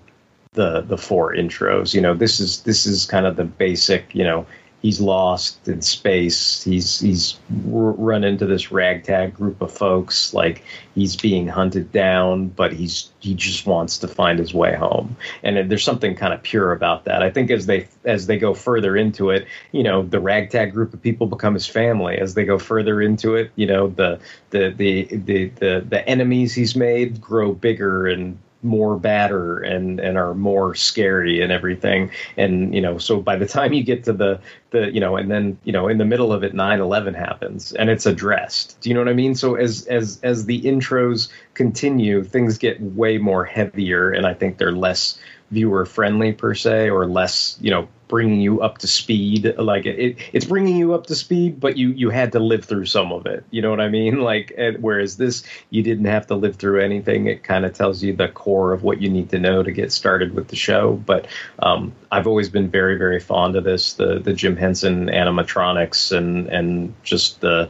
the 0.54 0.80
the 0.82 0.96
four 0.96 1.34
intros. 1.34 1.94
You 1.94 2.00
know, 2.00 2.14
this 2.14 2.40
is 2.40 2.62
this 2.62 2.86
is 2.86 3.06
kind 3.06 3.26
of 3.26 3.36
the 3.36 3.44
basic, 3.44 4.14
you 4.14 4.24
know, 4.24 4.46
he's 4.84 5.00
lost 5.00 5.66
in 5.66 5.80
space. 5.80 6.62
He's 6.62 7.00
he's 7.00 7.38
run 7.64 8.22
into 8.22 8.44
this 8.44 8.70
ragtag 8.70 9.32
group 9.32 9.62
of 9.62 9.72
folks. 9.72 10.34
Like 10.34 10.62
he's 10.94 11.16
being 11.16 11.48
hunted 11.48 11.90
down, 11.90 12.48
but 12.48 12.74
he's 12.74 13.10
he 13.18 13.32
just 13.32 13.66
wants 13.66 13.96
to 13.98 14.08
find 14.08 14.38
his 14.38 14.52
way 14.52 14.74
home. 14.76 15.16
And 15.42 15.70
there's 15.70 15.82
something 15.82 16.14
kind 16.14 16.34
of 16.34 16.42
pure 16.42 16.70
about 16.70 17.06
that. 17.06 17.22
I 17.22 17.30
think 17.30 17.50
as 17.50 17.64
they 17.64 17.88
as 18.04 18.26
they 18.26 18.36
go 18.36 18.52
further 18.52 18.94
into 18.94 19.30
it, 19.30 19.46
you 19.72 19.82
know, 19.82 20.02
the 20.02 20.20
ragtag 20.20 20.74
group 20.74 20.92
of 20.92 21.00
people 21.00 21.28
become 21.28 21.54
his 21.54 21.66
family. 21.66 22.18
As 22.18 22.34
they 22.34 22.44
go 22.44 22.58
further 22.58 23.00
into 23.00 23.36
it, 23.36 23.52
you 23.56 23.66
know, 23.66 23.88
the 23.88 24.20
the 24.50 24.68
the 24.68 25.04
the 25.04 25.46
the, 25.46 25.84
the 25.88 26.06
enemies 26.06 26.52
he's 26.54 26.76
made 26.76 27.22
grow 27.22 27.54
bigger 27.54 28.06
and 28.06 28.38
more 28.64 28.98
badder 28.98 29.58
and 29.58 30.00
and 30.00 30.16
are 30.18 30.34
more 30.34 30.74
scary 30.74 31.40
and 31.40 31.52
everything. 31.52 32.10
And 32.36 32.74
you 32.74 32.80
know 32.80 32.98
so 32.98 33.20
by 33.20 33.36
the 33.36 33.46
time 33.46 33.72
you 33.72 33.84
get 33.84 34.04
to 34.04 34.12
the 34.12 34.40
the 34.70 34.92
you 34.92 35.00
know 35.00 35.16
and 35.16 35.30
then 35.30 35.58
you 35.64 35.72
know 35.72 35.88
in 35.88 35.98
the 35.98 36.04
middle 36.04 36.32
of 36.32 36.42
it 36.42 36.54
9-11 36.54 37.14
happens 37.14 37.72
and 37.72 37.90
it's 37.90 38.06
addressed. 38.06 38.80
Do 38.80 38.88
you 38.88 38.94
know 38.94 39.00
what 39.00 39.08
i 39.08 39.14
mean? 39.14 39.34
So 39.34 39.54
as 39.54 39.86
as 39.86 40.18
as 40.22 40.46
the 40.46 40.60
intros 40.62 41.28
continue 41.54 42.24
things 42.24 42.58
get 42.58 42.80
way 42.80 43.18
more 43.18 43.44
heavier 43.44 44.10
and 44.10 44.26
i 44.26 44.34
think 44.34 44.58
they're 44.58 44.72
less 44.72 45.18
viewer 45.50 45.84
friendly 45.84 46.32
per 46.32 46.54
se, 46.54 46.90
or 46.90 47.06
less, 47.06 47.56
you 47.60 47.70
know, 47.70 47.88
bringing 48.08 48.40
you 48.40 48.60
up 48.60 48.78
to 48.78 48.86
speed. 48.86 49.54
Like 49.58 49.86
it, 49.86 49.98
it 49.98 50.18
it's 50.32 50.44
bringing 50.44 50.76
you 50.76 50.94
up 50.94 51.06
to 51.06 51.14
speed, 51.14 51.60
but 51.60 51.76
you 51.76 51.88
you 51.90 52.10
had 52.10 52.32
to 52.32 52.38
live 52.38 52.64
through 52.64 52.86
some 52.86 53.12
of 53.12 53.26
it. 53.26 53.44
You 53.50 53.62
know 53.62 53.70
what 53.70 53.80
I 53.80 53.88
mean? 53.88 54.04
Like 54.24 54.54
whereas 54.80 55.18
this, 55.18 55.44
you 55.68 55.82
didn't 55.82 56.06
have 56.06 56.26
to 56.28 56.34
live 56.34 56.56
through 56.56 56.80
anything. 56.80 57.26
It 57.26 57.44
kind 57.44 57.66
of 57.66 57.74
tells 57.74 58.02
you 58.02 58.14
the 58.14 58.28
core 58.28 58.72
of 58.72 58.82
what 58.82 59.02
you 59.02 59.10
need 59.10 59.28
to 59.30 59.38
know 59.38 59.62
to 59.62 59.70
get 59.70 59.92
started 59.92 60.34
with 60.34 60.48
the 60.48 60.56
show. 60.56 60.94
But 60.94 61.26
um, 61.58 61.92
I've 62.10 62.26
always 62.26 62.48
been 62.48 62.70
very 62.70 62.96
very 62.96 63.20
fond 63.20 63.54
of 63.56 63.64
this. 63.64 63.94
The 63.94 64.18
the 64.18 64.32
Jim 64.32 64.56
Henson 64.56 65.06
animatronics 65.06 66.16
and 66.16 66.46
and 66.48 66.94
just 67.02 67.40
the 67.40 67.68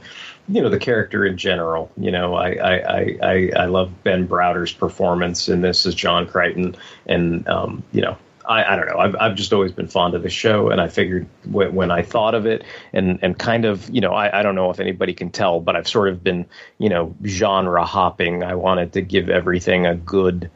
you 0.48 0.60
know 0.60 0.68
the 0.68 0.78
character 0.78 1.24
in 1.24 1.36
general. 1.36 1.90
You 1.96 2.10
know, 2.10 2.34
I 2.34 2.50
I, 2.50 3.18
I, 3.22 3.50
I, 3.56 3.64
love 3.66 3.90
Ben 4.02 4.26
Browder's 4.26 4.72
performance 4.72 5.48
in 5.48 5.60
this 5.60 5.86
as 5.86 5.94
John 5.94 6.26
Crichton, 6.26 6.76
and 7.06 7.46
um, 7.48 7.82
you 7.92 8.02
know. 8.02 8.16
I, 8.46 8.74
I 8.74 8.76
don't 8.76 8.86
know. 8.86 8.98
I've, 8.98 9.16
I've 9.18 9.34
just 9.36 9.54
always 9.54 9.72
been 9.72 9.86
fond 9.86 10.12
of 10.12 10.22
the 10.22 10.28
show, 10.28 10.68
and 10.68 10.78
I 10.78 10.88
figured 10.88 11.26
when, 11.44 11.74
when 11.74 11.90
I 11.90 12.02
thought 12.02 12.34
of 12.34 12.44
it, 12.44 12.62
and, 12.92 13.18
and 13.22 13.38
kind 13.38 13.64
of, 13.64 13.88
you 13.88 14.02
know, 14.02 14.12
I, 14.12 14.40
I 14.40 14.42
don't 14.42 14.54
know 14.54 14.68
if 14.68 14.80
anybody 14.80 15.14
can 15.14 15.30
tell, 15.30 15.60
but 15.60 15.76
I've 15.76 15.88
sort 15.88 16.10
of 16.10 16.22
been, 16.22 16.44
you 16.76 16.90
know, 16.90 17.14
genre 17.24 17.86
hopping. 17.86 18.42
I 18.42 18.54
wanted 18.54 18.92
to 18.92 19.00
give 19.00 19.30
everything 19.30 19.86
a 19.86 19.94
good 19.94 20.50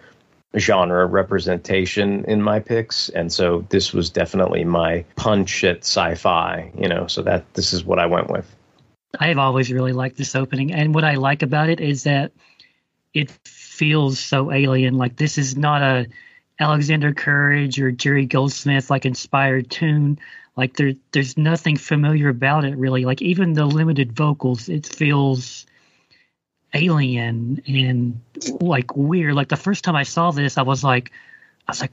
genre 0.59 1.06
representation 1.06 2.27
in 2.27 2.43
my 2.43 2.60
picks, 2.60 3.09
and 3.09 3.32
so 3.32 3.65
this 3.70 3.94
was 3.94 4.10
definitely 4.10 4.65
my 4.65 5.02
punch 5.16 5.65
at 5.65 5.78
sci-fi. 5.78 6.70
You 6.77 6.89
know, 6.89 7.06
so 7.06 7.23
that 7.23 7.55
this 7.55 7.73
is 7.73 7.86
what 7.86 7.98
I 7.98 8.05
went 8.05 8.28
with. 8.28 8.55
I've 9.18 9.39
always 9.39 9.72
really 9.72 9.93
liked 9.93 10.16
this 10.16 10.35
opening, 10.35 10.72
and 10.72 10.94
what 10.94 11.05
I 11.05 11.14
like 11.14 11.43
about 11.43 11.70
it 11.70 11.80
is 11.80 12.05
that 12.05 12.32
it 13.14 13.30
feels 13.44 14.18
so 14.18 14.52
alien. 14.52 14.98
Like 14.98 15.16
this 15.16 15.39
is 15.39 15.56
not 15.56 15.82
a 15.82 16.06
Alexander 16.60 17.14
Courage 17.14 17.80
or 17.80 17.93
Jerry 17.93 18.26
Goldsmith 18.26 18.90
like 18.90 19.06
inspired 19.06 19.70
tune. 19.70 20.18
Like 20.56 20.76
there, 20.76 20.94
there's 21.12 21.39
nothing 21.39 21.76
familiar 21.76 22.28
about 22.28 22.64
it 22.64 22.76
really. 22.76 23.05
Like 23.05 23.22
even 23.22 23.52
the 23.52 23.64
limited 23.64 24.12
vocals, 24.12 24.68
it 24.68 24.86
feels 24.86 25.66
alien 26.74 27.62
and 27.66 28.20
like 28.60 28.97
weird. 28.97 29.35
Like 29.35 29.48
the 29.48 29.56
first 29.56 29.85
time 29.85 29.97
I 29.97 30.02
saw 30.02 30.32
this, 30.32 30.59
I 30.59 30.62
was 30.62 30.82
like, 30.82 31.12
I 31.66 31.72
was 31.72 31.80
like, 31.80 31.93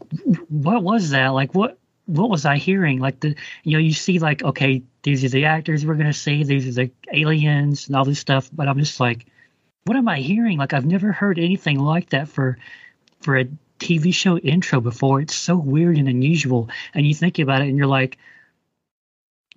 what 0.50 0.84
was 0.84 1.12
that? 1.12 1.30
Like 1.30 1.54
what? 1.54 1.78
What 2.08 2.30
was 2.30 2.46
I 2.46 2.58
hearing? 2.58 3.00
Like 3.00 3.20
the, 3.20 3.36
you 3.64 3.72
know, 3.72 3.80
you 3.80 3.92
see 3.92 4.20
like, 4.20 4.44
okay, 4.44 4.84
these 5.06 5.24
are 5.24 5.30
the 5.30 5.46
actors 5.46 5.86
we're 5.86 5.94
gonna 5.94 6.12
see, 6.12 6.44
these 6.44 6.68
are 6.68 6.86
the 6.86 6.92
aliens 7.14 7.86
and 7.88 7.96
all 7.96 8.06
this 8.06 8.20
stuff, 8.20 8.50
but 8.52 8.68
I'm 8.68 8.80
just 8.80 9.00
like, 9.00 9.28
what 9.84 9.96
am 9.96 10.08
I 10.08 10.20
hearing? 10.20 10.58
Like 10.58 10.74
I've 10.74 10.86
never 10.86 11.12
heard 11.12 11.38
anything 11.38 11.80
like 11.80 12.10
that 12.10 12.28
for, 12.28 12.58
for 13.22 13.38
a 13.38 13.46
TV 13.80 14.12
show 14.12 14.40
intro 14.40 14.82
before. 14.82 15.22
It's 15.22 15.36
so 15.36 15.58
weird 15.58 16.00
and 16.00 16.10
unusual. 16.10 16.70
And 16.96 17.06
you 17.06 17.14
think 17.14 17.38
about 17.38 17.62
it 17.62 17.68
and 17.68 17.78
you're 17.78 17.86
like, 17.86 18.18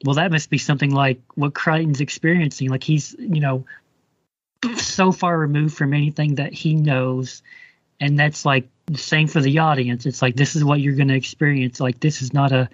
well, 0.04 0.16
that 0.16 0.30
must 0.30 0.50
be 0.50 0.58
something 0.58 0.90
like 0.90 1.22
what 1.34 1.54
Crichton's 1.54 2.02
experiencing. 2.02 2.68
Like 2.68 2.84
he's, 2.84 3.16
you 3.18 3.40
know, 3.40 3.64
so 4.76 5.12
far 5.12 5.38
removed 5.38 5.78
from 5.78 5.94
anything 5.94 6.34
that 6.34 6.52
he 6.52 6.74
knows. 6.74 7.42
And 8.00 8.18
that's 8.18 8.44
like 8.44 8.68
the 8.84 8.98
same 8.98 9.28
for 9.28 9.40
the 9.40 9.60
audience. 9.60 10.04
It's 10.04 10.20
like, 10.20 10.36
this 10.36 10.56
is 10.56 10.62
what 10.62 10.80
you're 10.80 10.94
going 10.94 11.08
to 11.08 11.16
experience. 11.16 11.80
Like, 11.80 12.00
this 12.00 12.20
is 12.20 12.34
not 12.34 12.52
a, 12.52 12.68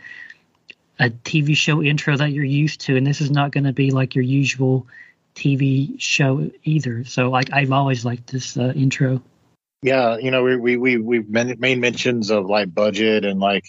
a 0.98 1.10
TV 1.10 1.56
show 1.56 1.82
intro 1.82 2.16
that 2.16 2.32
you're 2.32 2.44
used 2.44 2.82
to. 2.82 2.96
And 2.96 3.06
this 3.06 3.20
is 3.20 3.30
not 3.30 3.50
going 3.50 3.64
to 3.64 3.72
be 3.72 3.90
like 3.90 4.14
your 4.14 4.24
usual 4.24 4.86
TV 5.34 6.00
show 6.00 6.50
either. 6.62 7.04
So, 7.04 7.30
like, 7.30 7.52
I've 7.52 7.72
always 7.72 8.04
liked 8.04 8.30
this 8.30 8.56
uh, 8.56 8.72
intro. 8.74 9.22
Yeah, 9.82 10.16
you 10.16 10.30
know, 10.30 10.44
we 10.44 10.56
we 10.56 10.76
we 10.76 10.96
we've 10.96 11.28
made 11.28 11.78
mentions 11.78 12.30
of 12.30 12.46
like 12.46 12.74
budget 12.74 13.24
and 13.24 13.38
like, 13.38 13.66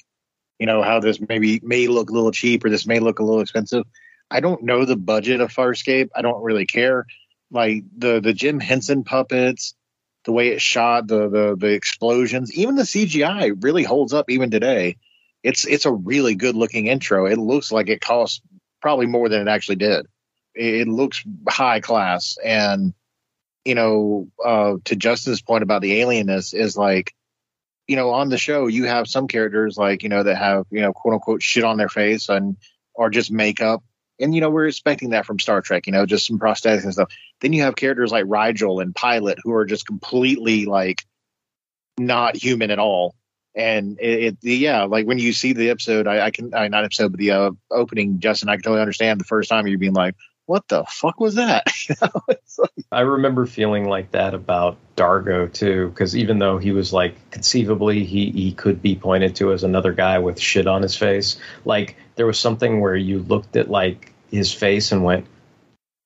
you 0.60 0.66
know, 0.66 0.82
how 0.82 1.02
this 1.02 1.20
maybe 1.20 1.60
may 1.62 1.88
look 1.88 2.10
a 2.10 2.14
little 2.14 2.32
cheap 2.32 2.64
or 2.64 2.70
this 2.70 2.86
may 2.86 3.00
look 3.00 3.20
a 3.20 3.24
little 3.24 3.42
expensive. 3.42 3.84
I 4.32 4.40
don't 4.40 4.64
know 4.64 4.86
the 4.86 4.96
budget 4.96 5.42
of 5.42 5.52
Farscape. 5.54 6.10
I 6.16 6.22
don't 6.22 6.42
really 6.42 6.66
care. 6.66 7.06
Like 7.52 7.84
the 7.98 8.22
the 8.22 8.34
Jim 8.34 8.62
Henson 8.62 9.04
puppets, 9.04 9.76
the 10.24 10.32
way 10.32 10.50
it's 10.50 10.64
shot, 10.64 11.08
the 11.08 11.30
the 11.30 11.56
the 11.58 11.74
explosions, 11.74 12.54
even 12.54 12.76
the 12.76 12.84
CGI 12.84 13.62
really 13.62 13.84
holds 13.84 14.14
up 14.14 14.30
even 14.30 14.52
today. 14.52 14.98
It's 15.46 15.64
it's 15.66 15.86
a 15.86 15.92
really 15.92 16.34
good 16.34 16.56
looking 16.56 16.88
intro. 16.88 17.28
It 17.28 17.38
looks 17.38 17.72
like 17.72 17.88
it 17.88 18.02
cost 18.02 18.42
probably 18.82 19.06
more 19.06 19.30
than 19.30 19.48
it 19.48 19.52
actually 19.52 19.76
did. 19.76 20.08
It, 20.56 20.74
it 20.82 20.88
looks 20.88 21.24
high 21.48 21.82
class 21.82 22.38
and 22.44 22.96
you 23.64 23.76
know, 23.76 24.28
uh, 24.44 24.76
to 24.86 24.96
Justin's 24.96 25.42
point 25.42 25.64
about 25.64 25.82
the 25.82 26.02
alienness 26.02 26.54
is 26.54 26.78
like, 26.78 27.14
you 27.88 27.96
know, 27.96 28.12
on 28.12 28.30
the 28.30 28.38
show 28.38 28.66
you 28.66 28.86
have 28.86 29.08
some 29.08 29.28
characters 29.28 29.78
like 29.78 30.02
you 30.02 30.10
know 30.10 30.24
that 30.24 30.36
have 30.36 30.66
you 30.72 30.82
know 30.82 30.94
quote 30.94 31.14
unquote 31.14 31.44
shit 31.44 31.64
on 31.64 31.78
their 31.78 31.90
face 31.90 32.28
and 32.30 32.58
or 32.96 33.12
just 33.12 33.32
makeup, 33.32 33.84
and 34.20 34.34
you 34.34 34.42
know 34.42 34.50
we're 34.50 34.68
expecting 34.68 35.12
that 35.12 35.28
from 35.28 35.38
Star 35.38 35.62
Trek, 35.62 35.86
you 35.86 35.94
know, 35.94 36.08
just 36.08 36.26
some 36.26 36.40
prosthetics 36.40 36.84
and 36.84 36.94
stuff. 36.94 37.12
Then 37.42 37.54
you 37.54 37.62
have 37.62 37.76
characters 37.76 38.12
like 38.12 38.26
Rygel 38.26 38.82
and 38.82 38.96
Pilot 38.96 39.38
who 39.44 39.54
are 39.54 39.66
just 39.66 39.86
completely 39.86 40.66
like 40.66 41.04
not 42.00 42.36
human 42.36 42.72
at 42.72 42.80
all. 42.80 43.14
And 43.56 43.98
it, 44.00 44.38
it 44.44 44.58
yeah, 44.58 44.84
like 44.84 45.08
when 45.08 45.18
you 45.18 45.32
see 45.34 45.54
the 45.54 45.70
episode, 45.70 46.08
I, 46.08 46.26
I 46.26 46.32
can, 46.32 46.54
I 46.54 46.68
not 46.68 46.84
episode, 46.84 47.12
but 47.12 47.20
the 47.20 47.32
uh, 47.32 47.52
opening, 47.72 48.20
Justin, 48.20 48.50
I 48.50 48.56
can 48.56 48.64
totally 48.64 48.82
understand 48.82 49.20
the 49.20 49.26
first 49.26 49.50
time 49.50 49.66
you're 49.68 49.78
being 49.78 49.94
like, 49.94 50.16
what 50.46 50.68
the 50.68 50.84
fuck 50.88 51.20
was 51.20 51.36
that? 51.36 51.66
You 51.88 51.96
know, 52.02 52.22
like, 52.28 52.42
I 52.92 53.02
remember 53.02 53.46
feeling 53.46 53.88
like 53.88 54.12
that 54.12 54.34
about 54.34 54.78
Dargo 54.96 55.52
too, 55.52 55.90
because 55.90 56.18
even 56.18 56.40
though 56.40 56.58
he 56.58 56.72
was 56.72 56.92
like 56.92 57.16
conceivably 57.30 58.04
he 58.06 58.32
he 58.32 58.54
could 58.54 58.82
be 58.82 58.96
pointed 58.96 59.36
to 59.36 59.54
as 59.54 59.64
another 59.64 59.94
guy 59.94 60.18
with 60.18 60.40
shit 60.40 60.66
on 60.66 60.82
his 60.82 60.96
face, 60.96 61.38
like 61.64 61.96
there 62.16 62.26
was 62.26 62.40
something 62.40 62.82
where 62.82 62.96
you 62.96 63.20
looked 63.20 63.56
at 63.56 63.70
like 63.70 64.14
his 64.32 64.52
face 64.52 64.92
and 64.92 65.04
went, 65.04 65.28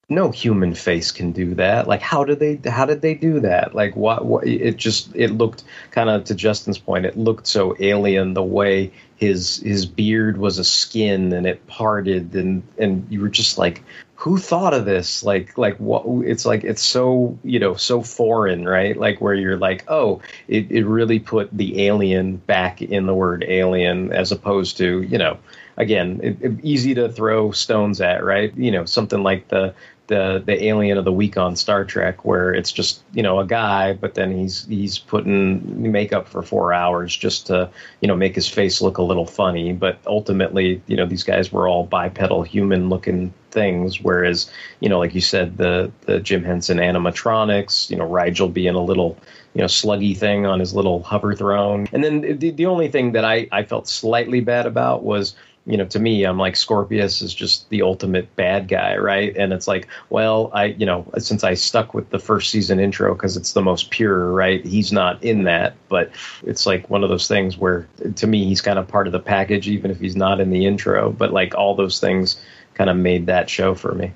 no 0.09 0.31
human 0.31 0.73
face 0.73 1.11
can 1.11 1.31
do 1.31 1.53
that. 1.55 1.87
Like 1.87 2.01
how 2.01 2.23
did 2.23 2.39
they 2.39 2.59
how 2.69 2.85
did 2.85 3.01
they 3.01 3.13
do 3.13 3.39
that? 3.41 3.75
Like 3.75 3.95
what, 3.95 4.25
what 4.25 4.47
it 4.47 4.77
just 4.77 5.15
it 5.15 5.29
looked 5.31 5.63
kind 5.91 6.09
of 6.09 6.23
to 6.25 6.35
Justin's 6.35 6.79
point, 6.79 7.05
it 7.05 7.17
looked 7.17 7.45
so 7.47 7.75
alien 7.79 8.33
the 8.33 8.43
way 8.43 8.91
his 9.17 9.57
his 9.57 9.85
beard 9.85 10.37
was 10.37 10.57
a 10.57 10.63
skin 10.63 11.31
and 11.33 11.45
it 11.45 11.65
parted 11.67 12.35
and 12.35 12.63
and 12.77 13.05
you 13.09 13.21
were 13.21 13.29
just 13.29 13.57
like 13.57 13.83
who 14.15 14.37
thought 14.37 14.73
of 14.73 14.85
this 14.85 15.23
like 15.23 15.57
like 15.57 15.77
what 15.77 16.03
it's 16.25 16.45
like 16.45 16.63
it's 16.63 16.81
so 16.81 17.37
you 17.43 17.59
know 17.59 17.75
so 17.75 18.01
foreign 18.01 18.67
right 18.67 18.97
like 18.97 19.21
where 19.21 19.33
you're 19.33 19.57
like 19.57 19.83
oh 19.89 20.21
it, 20.47 20.69
it 20.71 20.85
really 20.85 21.19
put 21.19 21.49
the 21.55 21.85
alien 21.85 22.37
back 22.37 22.81
in 22.81 23.05
the 23.05 23.13
word 23.13 23.45
alien 23.47 24.11
as 24.11 24.31
opposed 24.31 24.77
to 24.77 25.01
you 25.03 25.17
know 25.17 25.37
again 25.77 26.19
it, 26.23 26.37
it- 26.41 26.59
easy 26.63 26.93
to 26.93 27.09
throw 27.09 27.51
stones 27.51 28.01
at 28.01 28.23
right 28.23 28.55
you 28.57 28.71
know 28.71 28.85
something 28.85 29.21
like 29.23 29.47
the 29.49 29.73
the 30.09 30.41
the 30.43 30.65
alien 30.65 30.97
of 30.97 31.05
the 31.05 31.11
week 31.11 31.37
on 31.37 31.55
Star 31.55 31.85
Trek, 31.85 32.25
where 32.25 32.51
it's 32.51 32.71
just 32.71 33.01
you 33.13 33.23
know 33.23 33.39
a 33.39 33.45
guy, 33.45 33.93
but 33.93 34.15
then 34.15 34.35
he's 34.37 34.65
he's 34.65 34.99
putting 34.99 35.91
makeup 35.91 36.27
for 36.27 36.41
four 36.41 36.73
hours 36.73 37.15
just 37.15 37.47
to 37.47 37.69
you 38.01 38.07
know 38.07 38.15
make 38.15 38.35
his 38.35 38.49
face 38.49 38.81
look 38.81 38.97
a 38.97 39.03
little 39.03 39.25
funny. 39.25 39.71
But 39.71 39.99
ultimately, 40.05 40.81
you 40.87 40.97
know 40.97 41.05
these 41.05 41.23
guys 41.23 41.51
were 41.51 41.67
all 41.67 41.85
bipedal 41.85 42.43
human 42.43 42.89
looking 42.89 43.33
things, 43.51 44.01
whereas 44.01 44.51
you 44.79 44.89
know 44.89 44.99
like 44.99 45.13
you 45.15 45.21
said 45.21 45.57
the 45.57 45.91
the 46.01 46.19
Jim 46.19 46.43
Henson 46.43 46.79
animatronics, 46.79 47.89
you 47.89 47.95
know 47.95 48.09
Rygel 48.09 48.51
being 48.51 48.75
a 48.75 48.83
little 48.83 49.15
you 49.53 49.61
know 49.61 49.67
sluggy 49.67 50.17
thing 50.17 50.45
on 50.47 50.59
his 50.59 50.73
little 50.73 51.03
hover 51.03 51.35
throne, 51.35 51.87
and 51.93 52.03
then 52.03 52.39
the 52.39 52.49
the 52.49 52.65
only 52.65 52.89
thing 52.89 53.11
that 53.11 53.23
I 53.23 53.47
I 53.51 53.63
felt 53.63 53.87
slightly 53.87 54.41
bad 54.41 54.65
about 54.65 55.03
was 55.03 55.35
you 55.69 55.77
know, 55.77 55.85
to 55.85 55.99
me, 55.99 56.23
I'm 56.23 56.39
like 56.39 56.55
Scorpius 56.55 57.21
is 57.21 57.31
just 57.31 57.69
the 57.69 57.83
ultimate 57.83 58.35
bad 58.35 58.67
guy, 58.67 58.97
right? 58.97 59.37
And 59.37 59.53
it's 59.53 59.67
like, 59.67 59.87
well, 60.09 60.49
I, 60.51 60.65
you 60.65 60.85
know, 60.85 61.05
since 61.19 61.43
I 61.43 61.53
stuck 61.53 61.93
with 61.93 62.09
the 62.09 62.17
first 62.17 62.49
season 62.49 62.79
intro 62.79 63.13
because 63.13 63.37
it's 63.37 63.53
the 63.53 63.61
most 63.61 63.91
pure, 63.91 64.31
right? 64.31 64.65
He's 64.65 64.91
not 64.91 65.23
in 65.23 65.43
that, 65.43 65.75
but 65.87 66.09
it's 66.41 66.65
like 66.65 66.89
one 66.89 67.03
of 67.03 67.09
those 67.11 67.27
things 67.27 67.55
where, 67.55 67.87
to 68.15 68.25
me, 68.25 68.45
he's 68.45 68.61
kind 68.61 68.79
of 68.79 68.87
part 68.87 69.05
of 69.05 69.13
the 69.13 69.19
package, 69.19 69.67
even 69.67 69.91
if 69.91 69.99
he's 69.99 70.15
not 70.15 70.41
in 70.41 70.49
the 70.49 70.65
intro. 70.65 71.11
But 71.11 71.33
like 71.33 71.53
all 71.53 71.75
those 71.75 71.99
things 71.99 72.41
kind 72.73 72.89
of 72.89 72.97
made 72.97 73.27
that 73.27 73.47
show 73.47 73.75
for 73.75 73.93
me. 73.93 74.11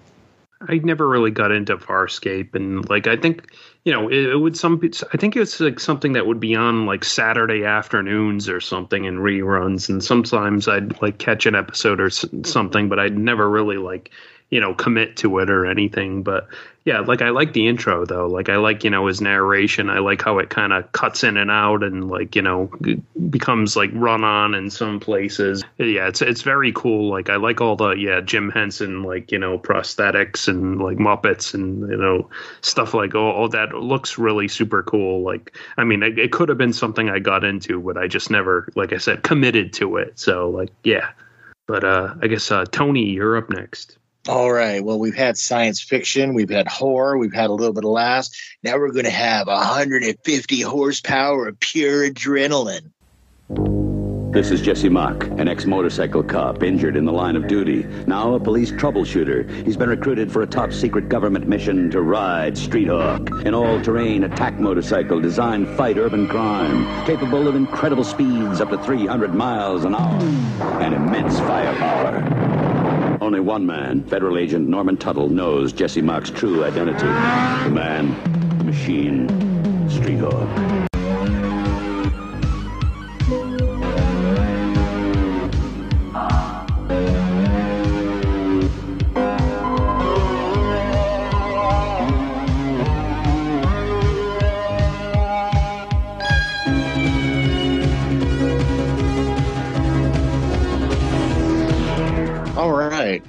I 0.67 0.77
never 0.77 1.07
really 1.07 1.31
got 1.31 1.51
into 1.51 1.77
Farscape, 1.77 2.55
and 2.55 2.89
like 2.89 3.05
I 3.05 3.17
think 3.17 3.53
you 3.85 3.91
know 3.91 4.07
it, 4.07 4.29
it 4.29 4.37
would 4.37 4.57
some. 4.57 4.79
I 5.13 5.17
think 5.17 5.35
it's 5.35 5.59
like 5.59 5.79
something 5.79 6.13
that 6.13 6.25
would 6.25 6.39
be 6.39 6.55
on 6.55 6.85
like 6.85 7.03
Saturday 7.03 7.65
afternoons 7.65 8.47
or 8.47 8.61
something 8.61 9.05
in 9.05 9.17
reruns, 9.17 9.89
and 9.89 10.03
sometimes 10.03 10.67
I'd 10.67 11.01
like 11.01 11.17
catch 11.17 11.45
an 11.45 11.55
episode 11.55 11.99
or 11.99 12.09
something, 12.09 12.89
but 12.89 12.99
I'd 12.99 13.17
never 13.17 13.49
really 13.49 13.77
like 13.77 14.11
you 14.49 14.59
know 14.59 14.73
commit 14.73 15.17
to 15.17 15.39
it 15.39 15.49
or 15.49 15.65
anything 15.65 16.21
but 16.21 16.47
yeah 16.85 16.99
like 16.99 17.21
i 17.21 17.29
like 17.29 17.53
the 17.53 17.67
intro 17.67 18.05
though. 18.05 18.27
Like 18.27 18.49
i 18.49 18.57
like 18.57 18.83
you 18.83 18.89
know 18.89 19.07
his 19.07 19.21
narration. 19.21 19.89
I 19.89 19.99
like 19.99 20.21
how 20.21 20.39
it 20.39 20.49
kind 20.49 20.73
of 20.73 20.91
cuts 20.91 21.23
in 21.23 21.37
and 21.37 21.49
out 21.51 21.83
and 21.83 22.09
like 22.09 22.35
you 22.35 22.41
know 22.41 22.69
becomes 23.29 23.75
like 23.75 23.91
run 23.93 24.23
on 24.23 24.53
in 24.53 24.69
some 24.69 24.99
places. 24.99 25.63
Yeah 25.77 26.07
it's 26.07 26.21
it's 26.21 26.41
very 26.41 26.71
cool. 26.73 27.09
Like 27.09 27.29
i 27.29 27.35
like 27.35 27.61
all 27.61 27.75
the 27.75 27.91
yeah 27.91 28.21
jim 28.21 28.49
henson 28.49 29.03
like 29.03 29.31
you 29.31 29.39
know 29.39 29.57
prosthetics 29.57 30.47
and 30.47 30.81
like 30.81 30.97
muppets 30.97 31.53
and 31.53 31.89
you 31.89 31.97
know 31.97 32.29
stuff 32.61 32.93
like 32.93 33.15
all 33.15 33.47
that 33.49 33.73
looks 33.73 34.17
really 34.17 34.47
super 34.47 34.83
cool. 34.83 35.23
Like 35.23 35.55
i 35.77 35.83
mean 35.83 36.03
it, 36.03 36.19
it 36.19 36.31
could 36.31 36.49
have 36.49 36.57
been 36.57 36.73
something 36.73 37.09
i 37.09 37.19
got 37.19 37.43
into 37.43 37.81
but 37.81 37.97
i 37.97 38.07
just 38.07 38.29
never 38.29 38.67
like 38.75 38.93
i 38.93 38.97
said 38.97 39.23
committed 39.23 39.73
to 39.73 39.97
it. 39.97 40.19
So 40.19 40.49
like 40.49 40.71
yeah. 40.83 41.11
But 41.65 41.85
uh 41.85 42.15
i 42.21 42.27
guess 42.27 42.51
uh 42.51 42.65
tony 42.65 43.05
you're 43.05 43.37
up 43.37 43.49
next 43.49 43.97
All 44.27 44.53
right. 44.53 44.81
Well, 44.81 44.99
we've 44.99 45.15
had 45.15 45.37
science 45.37 45.81
fiction, 45.81 46.33
we've 46.33 46.49
had 46.49 46.65
horror, 46.65 47.17
we've 47.17 47.33
had 47.33 47.49
a 47.49 47.53
little 47.53 47.73
bit 47.73 47.83
of 47.83 47.89
laughs. 47.89 48.31
Now 48.63 48.77
we're 48.77 48.93
going 48.93 49.03
to 49.03 49.11
have 49.11 49.47
150 49.47 50.61
horsepower 50.61 51.47
of 51.49 51.59
pure 51.59 52.09
adrenaline. 52.09 52.91
This 54.33 54.49
is 54.49 54.61
Jesse 54.61 54.89
Mach, 54.89 55.25
an 55.37 55.47
ex 55.49 55.65
motorcycle 55.65 56.23
cop 56.23 56.63
injured 56.63 56.95
in 56.95 57.03
the 57.03 57.11
line 57.11 57.35
of 57.35 57.47
duty. 57.47 57.83
Now 58.07 58.33
a 58.33 58.39
police 58.39 58.71
troubleshooter. 58.71 59.65
He's 59.65 59.77
been 59.77 59.89
recruited 59.89 60.31
for 60.31 60.41
a 60.41 60.47
top 60.47 60.71
secret 60.71 61.09
government 61.09 61.47
mission 61.47 61.91
to 61.91 62.01
ride 62.01 62.57
Street 62.57 62.87
Hawk, 62.87 63.29
an 63.45 63.53
all 63.53 63.79
terrain 63.81 64.23
attack 64.23 64.57
motorcycle 64.57 65.19
designed 65.19 65.67
to 65.67 65.75
fight 65.75 65.97
urban 65.97 66.29
crime, 66.29 67.05
capable 67.05 67.47
of 67.47 67.55
incredible 67.55 68.05
speeds 68.05 68.61
up 68.61 68.69
to 68.69 68.77
300 68.77 69.35
miles 69.35 69.83
an 69.83 69.93
hour, 69.93 70.23
and 70.81 70.95
immense 70.95 71.37
firepower. 71.39 72.52
Only 73.23 73.39
one 73.39 73.65
man, 73.65 74.03
Federal 74.03 74.37
Agent 74.37 74.67
Norman 74.67 74.97
Tuttle, 74.97 75.29
knows 75.29 75.71
Jesse 75.71 76.01
Mach's 76.01 76.29
true 76.29 76.65
identity 76.65 77.07
the 77.07 77.69
man, 77.69 78.09
machine, 78.65 79.29
Street. 79.89 80.92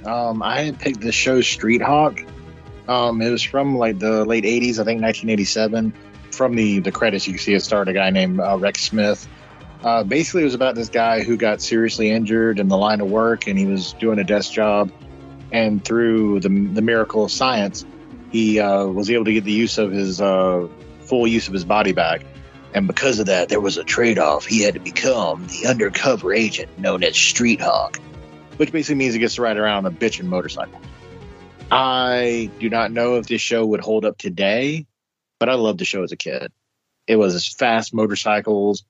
Um, 0.03 0.43
I 0.43 0.61
had 0.61 0.79
picked 0.79 1.01
the 1.01 1.11
show 1.11 1.41
Street 1.41 1.81
Hawk. 1.81 2.19
Um, 2.87 3.21
it 3.21 3.29
was 3.29 3.41
from 3.41 3.77
like 3.77 3.99
the 3.99 4.25
late 4.25 4.43
'80s, 4.43 4.73
I 4.73 4.83
think 4.83 5.01
1987. 5.01 5.93
From 6.31 6.55
the 6.55 6.79
the 6.79 6.91
credits, 6.91 7.27
you 7.27 7.33
can 7.33 7.39
see 7.41 7.53
it 7.53 7.61
starred 7.61 7.87
a 7.87 7.93
guy 7.93 8.09
named 8.09 8.39
uh, 8.39 8.57
Rex 8.57 8.81
Smith. 8.81 9.27
Uh, 9.83 10.03
basically, 10.03 10.41
it 10.41 10.45
was 10.45 10.53
about 10.53 10.75
this 10.75 10.89
guy 10.89 11.23
who 11.23 11.37
got 11.37 11.61
seriously 11.61 12.09
injured 12.09 12.59
in 12.59 12.67
the 12.67 12.77
line 12.77 13.01
of 13.01 13.09
work, 13.09 13.47
and 13.47 13.57
he 13.57 13.65
was 13.65 13.93
doing 13.93 14.19
a 14.19 14.23
desk 14.23 14.51
job. 14.51 14.91
And 15.51 15.83
through 15.83 16.41
the 16.41 16.49
the 16.49 16.81
miracle 16.81 17.23
of 17.23 17.31
science, 17.31 17.85
he 18.31 18.59
uh, 18.59 18.85
was 18.85 19.09
able 19.09 19.25
to 19.25 19.33
get 19.33 19.43
the 19.43 19.51
use 19.51 19.77
of 19.77 19.91
his 19.91 20.19
uh, 20.19 20.67
full 21.01 21.25
use 21.25 21.47
of 21.47 21.53
his 21.53 21.65
body 21.65 21.93
back. 21.93 22.21
And 22.73 22.87
because 22.87 23.19
of 23.19 23.27
that, 23.27 23.47
there 23.47 23.61
was 23.61 23.77
a 23.77 23.83
trade 23.85 24.19
off. 24.19 24.45
He 24.45 24.61
had 24.61 24.73
to 24.73 24.81
become 24.81 25.47
the 25.47 25.67
undercover 25.67 26.33
agent 26.33 26.77
known 26.77 27.03
as 27.03 27.15
Street 27.15 27.61
Hawk 27.61 27.99
which 28.57 28.71
basically 28.71 28.95
means 28.95 29.13
he 29.13 29.19
gets 29.19 29.35
to 29.35 29.41
ride 29.41 29.57
around 29.57 29.85
on 29.85 29.93
a 29.93 29.95
bitchin' 29.95 30.25
motorcycle. 30.25 30.79
I 31.71 32.49
do 32.59 32.69
not 32.69 32.91
know 32.91 33.15
if 33.15 33.27
this 33.27 33.41
show 33.41 33.65
would 33.65 33.81
hold 33.81 34.05
up 34.05 34.17
today, 34.17 34.85
but 35.39 35.49
I 35.49 35.55
loved 35.55 35.79
the 35.79 35.85
show 35.85 36.03
as 36.03 36.11
a 36.11 36.17
kid. 36.17 36.51
It 37.07 37.15
was 37.17 37.47
fast 37.53 37.93
motorcycles, 37.93 38.83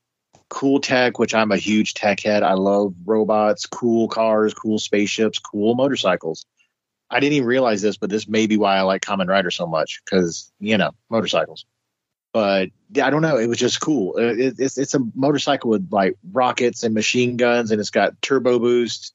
cool 0.50 0.80
tech, 0.80 1.18
which 1.20 1.34
I'm 1.34 1.52
a 1.52 1.58
huge 1.58 1.94
tech 1.94 2.20
head. 2.20 2.44
I 2.44 2.54
love 2.54 2.94
robots, 3.06 3.66
cool 3.66 4.08
cars, 4.08 4.54
cool 4.54 4.80
spaceships, 4.80 5.40
cool 5.40 5.76
motorcycles. 5.76 6.46
I 7.10 7.20
didn't 7.20 7.34
even 7.34 7.48
realize 7.48 7.82
this, 7.82 7.98
but 7.98 8.10
this 8.10 8.28
may 8.28 8.48
be 8.48 8.58
why 8.58 8.78
I 8.78 8.82
like 8.82 9.02
Kamen 9.02 9.28
Rider 9.28 9.52
so 9.52 9.68
much 9.68 10.02
because, 10.04 10.52
you 10.60 10.78
know, 10.78 10.92
motorcycles. 11.10 11.66
But 12.34 12.70
I 13.02 13.10
don't 13.10 13.22
know. 13.22 13.38
It 13.38 13.48
was 13.48 13.58
just 13.60 13.80
cool. 13.80 14.18
It, 14.18 14.40
it- 14.40 14.56
it's, 14.60 14.78
it's 14.78 14.94
a 14.96 15.00
motorcycle 15.14 15.70
with 15.70 15.88
like 15.92 16.16
rockets 16.34 16.84
and 16.84 16.94
machine 16.94 17.38
guns, 17.38 17.72
and 17.72 17.80
it's 17.80 17.92
got 17.92 18.22
turbo 18.22 18.60
boosts 18.60 19.14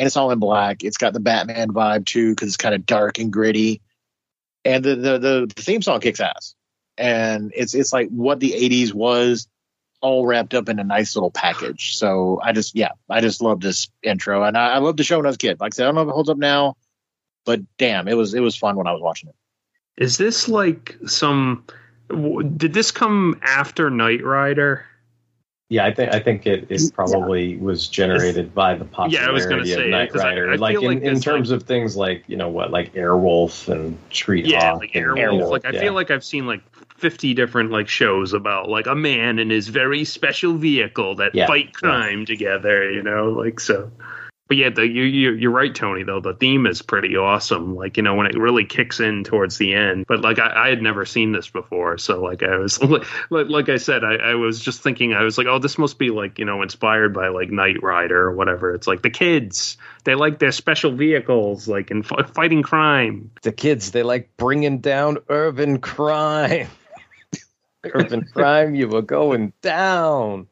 and 0.00 0.06
it's 0.06 0.16
all 0.16 0.30
in 0.30 0.38
black. 0.38 0.82
It's 0.82 0.96
got 0.96 1.12
the 1.12 1.20
Batman 1.20 1.72
vibe 1.72 2.06
too 2.06 2.30
because 2.30 2.48
it's 2.48 2.56
kind 2.56 2.74
of 2.74 2.86
dark 2.86 3.18
and 3.18 3.30
gritty. 3.30 3.82
And 4.64 4.82
the, 4.82 4.96
the 4.96 5.18
the 5.18 5.52
the 5.54 5.62
theme 5.62 5.82
song 5.82 6.00
kicks 6.00 6.20
ass, 6.20 6.54
and 6.96 7.52
it's 7.54 7.74
it's 7.74 7.92
like 7.92 8.08
what 8.08 8.40
the 8.40 8.52
'80s 8.52 8.94
was, 8.94 9.46
all 10.00 10.24
wrapped 10.24 10.54
up 10.54 10.70
in 10.70 10.78
a 10.78 10.84
nice 10.84 11.16
little 11.16 11.30
package. 11.30 11.98
So 11.98 12.40
I 12.42 12.52
just 12.52 12.74
yeah, 12.74 12.92
I 13.10 13.20
just 13.20 13.42
love 13.42 13.60
this 13.60 13.90
intro, 14.02 14.42
and 14.42 14.56
I, 14.56 14.68
I 14.68 14.78
love 14.78 14.96
the 14.96 15.04
show 15.04 15.18
when 15.18 15.26
I 15.26 15.28
was 15.28 15.36
a 15.36 15.38
kid. 15.38 15.60
Like 15.60 15.74
I 15.74 15.76
said, 15.76 15.84
I 15.84 15.88
don't 15.88 15.96
know 15.96 16.02
if 16.02 16.08
it 16.08 16.12
holds 16.14 16.30
up 16.30 16.38
now, 16.38 16.76
but 17.44 17.60
damn, 17.76 18.08
it 18.08 18.16
was 18.16 18.32
it 18.32 18.40
was 18.40 18.56
fun 18.56 18.76
when 18.76 18.86
I 18.86 18.92
was 18.92 19.02
watching 19.02 19.28
it. 19.28 19.34
Is 20.02 20.16
this 20.16 20.48
like 20.48 20.96
some? 21.06 21.62
Did 22.08 22.72
this 22.72 22.90
come 22.90 23.38
after 23.42 23.90
Knight 23.90 24.24
Rider? 24.24 24.86
Yeah, 25.70 25.86
I 25.86 25.94
think 25.94 26.12
I 26.12 26.18
think 26.18 26.46
it, 26.48 26.66
it 26.68 26.82
probably 26.92 27.56
was 27.56 27.86
generated 27.86 28.52
by 28.52 28.74
the 28.74 28.84
popularity 28.84 29.24
Yeah, 29.24 29.30
I 29.30 29.32
was 29.32 29.46
gonna 29.46 29.62
of 29.62 29.68
say, 29.68 29.88
Knight 29.88 30.10
'cause 30.12 30.20
I- 30.20 30.30
Rider. 30.30 30.50
I 30.52 30.56
like 30.56 30.74
in, 30.74 30.82
like 30.82 31.02
in 31.02 31.20
terms 31.20 31.52
of 31.52 31.62
things 31.62 31.96
like 31.96 32.24
you 32.26 32.36
know 32.36 32.48
what, 32.48 32.72
like 32.72 32.92
Airwolf 32.94 33.68
and 33.68 33.96
Street 34.10 34.46
Yeah, 34.46 34.72
Hawk 34.72 34.80
like 34.80 34.96
and 34.96 35.06
Airwolf. 35.06 35.48
Like 35.50 35.64
I 35.64 35.70
yeah. 35.70 35.80
feel 35.80 35.92
like 35.92 36.10
I've 36.10 36.24
seen 36.24 36.44
like 36.48 36.60
fifty 36.96 37.34
different 37.34 37.70
like 37.70 37.88
shows 37.88 38.32
about 38.32 38.68
like 38.68 38.86
a 38.88 38.96
man 38.96 39.38
and 39.38 39.52
his 39.52 39.68
very 39.68 40.04
special 40.04 40.54
vehicle 40.54 41.14
that 41.14 41.36
Yeah, 41.36 41.46
fight 41.46 41.72
crime 41.72 42.26
together. 42.26 42.90
You 42.90 43.04
know, 43.04 43.30
like 43.30 43.60
so. 43.60 43.90
But 44.50 44.56
yeah, 44.56 44.70
the, 44.70 44.84
you, 44.84 45.04
you 45.04 45.30
you're 45.34 45.52
right, 45.52 45.72
Tony. 45.72 46.02
Though 46.02 46.18
the 46.18 46.34
theme 46.34 46.66
is 46.66 46.82
pretty 46.82 47.16
awesome. 47.16 47.76
Like 47.76 47.96
you 47.96 48.02
know 48.02 48.16
when 48.16 48.26
it 48.26 48.36
really 48.36 48.64
kicks 48.64 48.98
in 48.98 49.22
towards 49.22 49.58
the 49.58 49.74
end. 49.74 50.06
But 50.08 50.22
like 50.22 50.40
I, 50.40 50.64
I 50.64 50.68
had 50.70 50.82
never 50.82 51.06
seen 51.06 51.30
this 51.30 51.48
before, 51.48 51.98
so 51.98 52.20
like 52.20 52.42
I 52.42 52.56
was 52.56 52.82
like 53.30 53.48
like 53.48 53.68
I 53.68 53.76
said, 53.76 54.02
I, 54.02 54.16
I 54.16 54.34
was 54.34 54.58
just 54.58 54.82
thinking 54.82 55.14
I 55.14 55.22
was 55.22 55.38
like, 55.38 55.46
oh, 55.46 55.60
this 55.60 55.78
must 55.78 56.00
be 56.00 56.10
like 56.10 56.36
you 56.36 56.44
know 56.44 56.62
inspired 56.62 57.14
by 57.14 57.28
like 57.28 57.50
Knight 57.52 57.80
Rider 57.80 58.20
or 58.22 58.34
whatever. 58.34 58.74
It's 58.74 58.88
like 58.88 59.02
the 59.02 59.10
kids 59.10 59.76
they 60.02 60.16
like 60.16 60.40
their 60.40 60.50
special 60.50 60.90
vehicles, 60.90 61.68
like 61.68 61.92
in 61.92 62.04
f- 62.04 62.32
fighting 62.34 62.64
crime. 62.64 63.30
the 63.42 63.52
kids 63.52 63.92
they 63.92 64.02
like 64.02 64.36
bringing 64.36 64.80
down 64.80 65.18
urban 65.28 65.78
crime. 65.78 66.66
urban 67.84 68.24
crime, 68.24 68.74
you 68.74 68.88
were 68.88 69.02
going 69.02 69.52
down. 69.62 70.48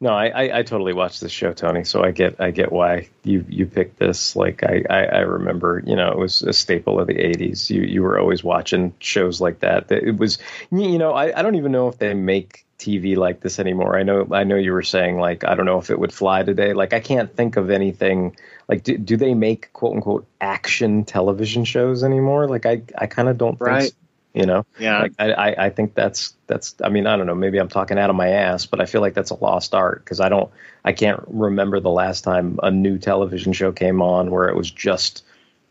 No, 0.00 0.10
I, 0.10 0.26
I, 0.26 0.58
I 0.58 0.62
totally 0.62 0.92
watched 0.92 1.20
this 1.20 1.32
show, 1.32 1.52
Tony. 1.52 1.84
So 1.84 2.02
I 2.02 2.10
get 2.10 2.40
I 2.40 2.50
get 2.50 2.72
why 2.72 3.08
you 3.22 3.44
you 3.48 3.66
picked 3.66 3.98
this. 3.98 4.34
Like 4.34 4.62
I, 4.64 4.82
I, 4.90 5.04
I 5.04 5.18
remember, 5.20 5.82
you 5.86 5.96
know, 5.96 6.10
it 6.10 6.18
was 6.18 6.42
a 6.42 6.52
staple 6.52 7.00
of 7.00 7.06
the 7.06 7.14
'80s. 7.14 7.70
You 7.70 7.82
you 7.82 8.02
were 8.02 8.18
always 8.18 8.42
watching 8.42 8.92
shows 8.98 9.40
like 9.40 9.60
that. 9.60 9.90
It 9.90 10.16
was, 10.16 10.38
you 10.70 10.98
know, 10.98 11.12
I, 11.12 11.38
I 11.38 11.42
don't 11.42 11.54
even 11.54 11.72
know 11.72 11.88
if 11.88 11.98
they 11.98 12.12
make 12.12 12.64
TV 12.78 13.16
like 13.16 13.40
this 13.40 13.58
anymore. 13.58 13.98
I 13.98 14.02
know 14.02 14.26
I 14.32 14.44
know 14.44 14.56
you 14.56 14.72
were 14.72 14.82
saying 14.82 15.18
like 15.18 15.44
I 15.44 15.54
don't 15.54 15.66
know 15.66 15.78
if 15.78 15.90
it 15.90 15.98
would 15.98 16.12
fly 16.12 16.42
today. 16.42 16.72
Like 16.74 16.92
I 16.92 17.00
can't 17.00 17.34
think 17.34 17.56
of 17.56 17.70
anything. 17.70 18.36
Like 18.68 18.82
do, 18.82 18.98
do 18.98 19.16
they 19.16 19.34
make 19.34 19.72
quote 19.72 19.94
unquote 19.94 20.26
action 20.40 21.04
television 21.04 21.64
shows 21.64 22.02
anymore? 22.02 22.48
Like 22.48 22.66
I 22.66 22.82
I 22.98 23.06
kind 23.06 23.28
of 23.28 23.38
don't 23.38 23.58
think. 23.58 23.82
So, 23.82 23.90
you 24.34 24.46
know, 24.46 24.66
Yeah. 24.78 25.02
Like 25.02 25.12
I, 25.18 25.32
I 25.32 25.66
I 25.66 25.70
think 25.70 25.94
that's 25.94 26.34
that's. 26.48 26.74
I 26.82 26.88
mean, 26.88 27.06
I 27.06 27.16
don't 27.16 27.26
know. 27.26 27.34
Maybe 27.36 27.58
I'm 27.58 27.68
talking 27.68 27.98
out 27.98 28.10
of 28.10 28.16
my 28.16 28.28
ass, 28.30 28.66
but 28.66 28.80
I 28.80 28.86
feel 28.86 29.00
like 29.00 29.14
that's 29.14 29.30
a 29.30 29.36
lost 29.36 29.74
art 29.74 30.04
because 30.04 30.20
I 30.20 30.28
don't. 30.28 30.50
I 30.84 30.92
can't 30.92 31.22
remember 31.28 31.80
the 31.80 31.90
last 31.90 32.24
time 32.24 32.58
a 32.62 32.70
new 32.70 32.98
television 32.98 33.52
show 33.52 33.72
came 33.72 34.02
on 34.02 34.30
where 34.30 34.48
it 34.48 34.56
was 34.56 34.70
just 34.70 35.24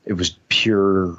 it 0.05 0.13
was 0.13 0.37
pure 0.49 1.17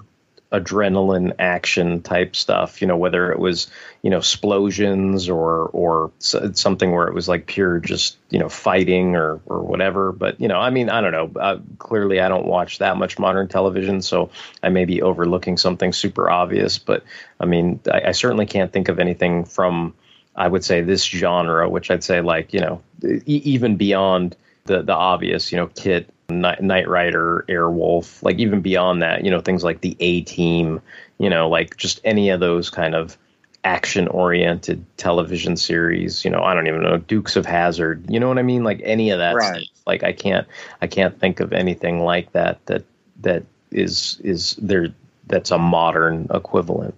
adrenaline 0.55 1.35
action 1.39 2.01
type 2.01 2.37
stuff 2.37 2.81
you 2.81 2.87
know 2.87 2.97
whether 2.97 3.33
it 3.33 3.39
was 3.39 3.67
you 4.03 4.11
know 4.11 4.19
explosions 4.19 5.29
or 5.29 5.67
or 5.73 6.13
something 6.19 6.93
where 6.93 7.09
it 7.09 7.15
was 7.15 7.27
like 7.27 7.47
pure 7.47 7.81
just 7.81 8.17
you 8.31 8.39
know 8.39 8.49
fighting 8.49 9.17
or 9.17 9.41
or 9.47 9.63
whatever. 9.63 10.13
But 10.13 10.41
you 10.41 10.47
know 10.47 10.61
i 10.61 10.71
mean 10.71 10.91
i 10.91 11.01
don't 11.01 11.13
know. 11.13 11.41
Uh, 11.41 11.59
clearly 11.79 12.21
i 12.21 12.29
don't 12.29 12.47
watch 12.47 12.79
that 12.79 12.97
much 12.97 13.19
modern 13.19 13.49
television 13.49 14.03
so 14.03 14.31
i 14.63 14.69
may 14.69 14.85
be 14.85 15.03
overlooking 15.03 15.57
something 15.57 15.93
super 15.93 16.31
obvious. 16.31 16.79
But 16.79 17.03
i 17.41 17.47
mean 17.47 17.81
i, 17.93 18.09
I 18.09 18.13
certainly 18.13 18.47
can't 18.47 18.73
think 18.73 18.89
of 18.89 18.99
anything 19.01 19.45
from 19.45 19.95
i 20.37 20.47
would 20.47 20.65
say 20.65 20.83
this 20.83 21.05
genre 21.05 21.69
which 21.69 21.91
i'd 21.91 22.05
say 22.05 22.21
like 22.21 22.53
you 22.53 22.61
know 22.61 22.83
e- 23.05 23.23
even 23.27 23.77
beyond 23.77 24.37
the 24.65 24.83
the 24.83 24.95
obvious 24.95 25.51
you 25.51 25.59
know 25.59 25.69
KITT 25.69 26.09
Night, 26.29 26.63
Knight 26.63 26.89
Rider, 26.89 27.45
Airwolf, 27.49 28.23
like 28.23 28.39
even 28.39 28.61
beyond 28.61 29.03
that, 29.03 29.25
you 29.25 29.31
know, 29.31 29.41
things 29.41 29.65
like 29.65 29.81
the 29.81 29.97
A 30.01 30.23
Team, 30.23 30.81
you 31.19 31.29
know, 31.29 31.49
like 31.49 31.77
just 31.77 32.01
any 32.05 32.31
of 32.31 32.41
those 32.41 32.71
kind 32.71 32.95
of 32.95 33.17
action 33.65 34.09
oriented 34.09 34.85
television 34.97 35.57
series, 35.57 36.25
you 36.25 36.31
know, 36.31 36.43
I 36.43 36.55
don't 36.55 36.67
even 36.67 36.83
know, 36.83 36.99
Dukes 36.99 37.37
of 37.37 37.47
Hazzard, 37.47 38.11
you 38.11 38.21
know 38.21 38.29
what 38.29 38.39
I 38.39 38.43
mean? 38.43 38.65
Like 38.65 38.81
any 38.85 39.11
of 39.11 39.19
that 39.19 39.35
Right. 39.35 39.63
stuff. 39.63 39.69
Like 39.87 40.03
I 40.03 40.13
can't 40.13 40.47
I 40.81 40.87
can't 40.87 41.19
think 41.19 41.41
of 41.41 41.53
anything 41.53 42.01
like 42.01 42.33
that 42.33 42.65
that 42.67 42.85
that 43.21 43.45
is 43.71 44.21
is 44.25 44.57
there 44.61 44.95
that's 45.27 45.51
a 45.51 45.59
modern 45.59 46.27
equivalent. 46.33 46.95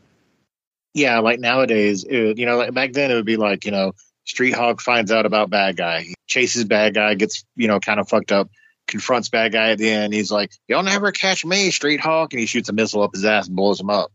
Yeah, 0.95 1.19
like 1.19 1.41
nowadays, 1.41 2.05
it, 2.05 2.39
you 2.39 2.47
know, 2.47 2.57
like 2.57 2.75
back 2.75 2.93
then 2.93 3.11
it 3.11 3.15
would 3.15 3.27
be 3.27 3.37
like, 3.37 3.65
you 3.65 3.71
know, 3.71 3.93
Street 4.25 4.53
Hawk 4.53 4.81
finds 4.81 5.13
out 5.13 5.27
about 5.27 5.51
bad 5.51 5.77
guy, 5.77 6.03
he 6.03 6.15
chases 6.27 6.65
bad 6.65 6.95
guy, 6.95 7.15
gets, 7.15 7.45
you 7.55 7.69
know, 7.69 7.79
kind 7.81 8.01
of 8.01 8.09
fucked 8.09 8.33
up, 8.33 8.51
confronts 8.87 9.29
bad 9.29 9.53
guy 9.53 9.71
at 9.71 9.79
the 9.79 9.89
end. 9.89 10.13
He's 10.15 10.31
like, 10.31 10.53
"You'll 10.69 10.83
never 10.83 11.13
catch 11.13 11.45
me, 11.45 11.71
Street 11.71 12.01
Hawk," 12.01 12.33
and 12.33 12.41
he 12.41 12.47
shoots 12.47 12.69
a 12.69 12.73
missile 12.73 13.03
up 13.03 13.15
his 13.15 13.25
ass 13.25 13.47
and 13.47 13.57
blows 13.57 13.81
him 13.81 13.91
up. 13.91 14.13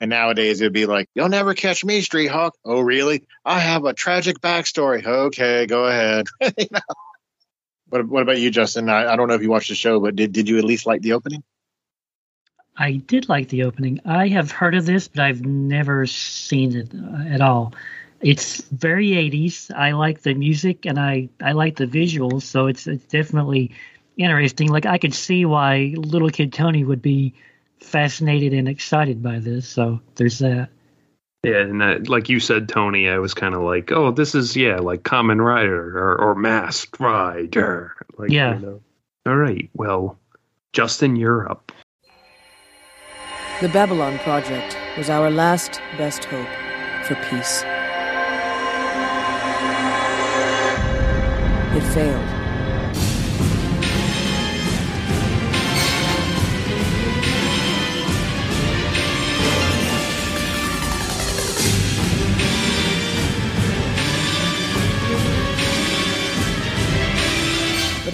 And 0.00 0.10
nowadays 0.10 0.60
it'd 0.60 0.72
be 0.72 0.86
like, 0.86 1.08
"You'll 1.14 1.28
never 1.28 1.54
catch 1.54 1.84
me, 1.84 2.00
Street 2.00 2.28
Hawk." 2.28 2.54
Oh, 2.64 2.80
really? 2.80 3.26
I 3.44 3.60
have 3.60 3.84
a 3.84 3.94
tragic 3.94 4.40
backstory. 4.40 5.04
Okay, 5.04 5.66
go 5.66 5.86
ahead. 5.86 6.26
You 7.88 8.02
what 8.08 8.22
about 8.22 8.40
you, 8.40 8.50
Justin? 8.50 8.88
I, 8.88 9.12
I 9.12 9.16
don't 9.16 9.28
know 9.28 9.34
if 9.34 9.42
you 9.42 9.48
watched 9.48 9.68
the 9.68 9.76
show, 9.76 10.00
but 10.00 10.16
did 10.16 10.32
did 10.32 10.48
you 10.48 10.58
at 10.58 10.64
least 10.64 10.86
like 10.86 11.02
the 11.02 11.12
opening? 11.12 11.44
I 12.76 12.92
did 12.92 13.28
like 13.28 13.48
the 13.48 13.64
opening. 13.64 14.00
I 14.04 14.28
have 14.28 14.50
heard 14.50 14.74
of 14.74 14.84
this, 14.84 15.08
but 15.08 15.20
I've 15.20 15.44
never 15.44 16.06
seen 16.06 16.76
it 16.76 16.90
uh, 16.94 17.32
at 17.32 17.40
all. 17.40 17.72
It's 18.20 18.60
very 18.62 19.08
80s. 19.08 19.74
I 19.74 19.92
like 19.92 20.22
the 20.22 20.34
music 20.34 20.84
and 20.84 20.98
I, 20.98 21.28
I 21.42 21.52
like 21.52 21.76
the 21.76 21.86
visuals, 21.86 22.42
so 22.42 22.66
it's, 22.66 22.86
it's 22.86 23.04
definitely 23.06 23.72
interesting. 24.16 24.68
Like 24.68 24.86
I 24.86 24.98
could 24.98 25.14
see 25.14 25.44
why 25.44 25.94
little 25.96 26.30
kid 26.30 26.52
Tony 26.52 26.84
would 26.84 27.02
be 27.02 27.34
fascinated 27.80 28.52
and 28.52 28.68
excited 28.68 29.22
by 29.22 29.38
this. 29.38 29.68
So 29.68 30.00
there's 30.16 30.38
that. 30.38 30.70
Yeah, 31.42 31.60
and 31.60 31.80
that, 31.80 32.08
like 32.08 32.28
you 32.28 32.40
said, 32.40 32.68
Tony, 32.68 33.08
I 33.08 33.18
was 33.18 33.32
kind 33.32 33.54
of 33.54 33.62
like, 33.62 33.92
oh, 33.92 34.10
this 34.10 34.34
is 34.34 34.56
yeah, 34.56 34.78
like 34.78 35.04
Kamen 35.04 35.44
Rider 35.44 35.96
or, 35.96 36.16
or 36.16 36.34
Masked 36.34 36.98
Rider. 36.98 37.94
Like, 38.18 38.30
Yeah. 38.30 38.58
You 38.58 38.66
know. 38.66 38.80
All 39.26 39.36
right. 39.36 39.70
Well, 39.74 40.18
Justin, 40.72 41.14
you're 41.14 41.48
up. 41.48 41.72
The 43.60 43.68
Babylon 43.68 44.18
Project 44.18 44.76
was 44.98 45.08
our 45.08 45.30
last 45.30 45.80
best 45.96 46.24
hope 46.24 46.48
for 47.06 47.14
peace. 47.30 47.62
It 51.74 51.82
failed. 51.92 52.35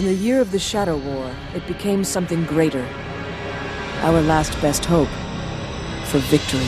In 0.02 0.08
the 0.08 0.14
year 0.14 0.40
of 0.40 0.50
the 0.50 0.58
Shadow 0.58 0.96
War, 0.96 1.32
it 1.54 1.64
became 1.68 2.02
something 2.02 2.44
greater. 2.44 2.84
Our 4.00 4.20
last 4.20 4.60
best 4.60 4.84
hope 4.84 5.06
for 6.06 6.18
victory. 6.18 6.66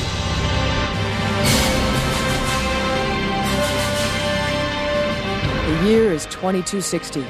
The 5.66 5.74
year 5.88 6.12
is 6.12 6.26
2260. 6.26 7.22
The 7.22 7.26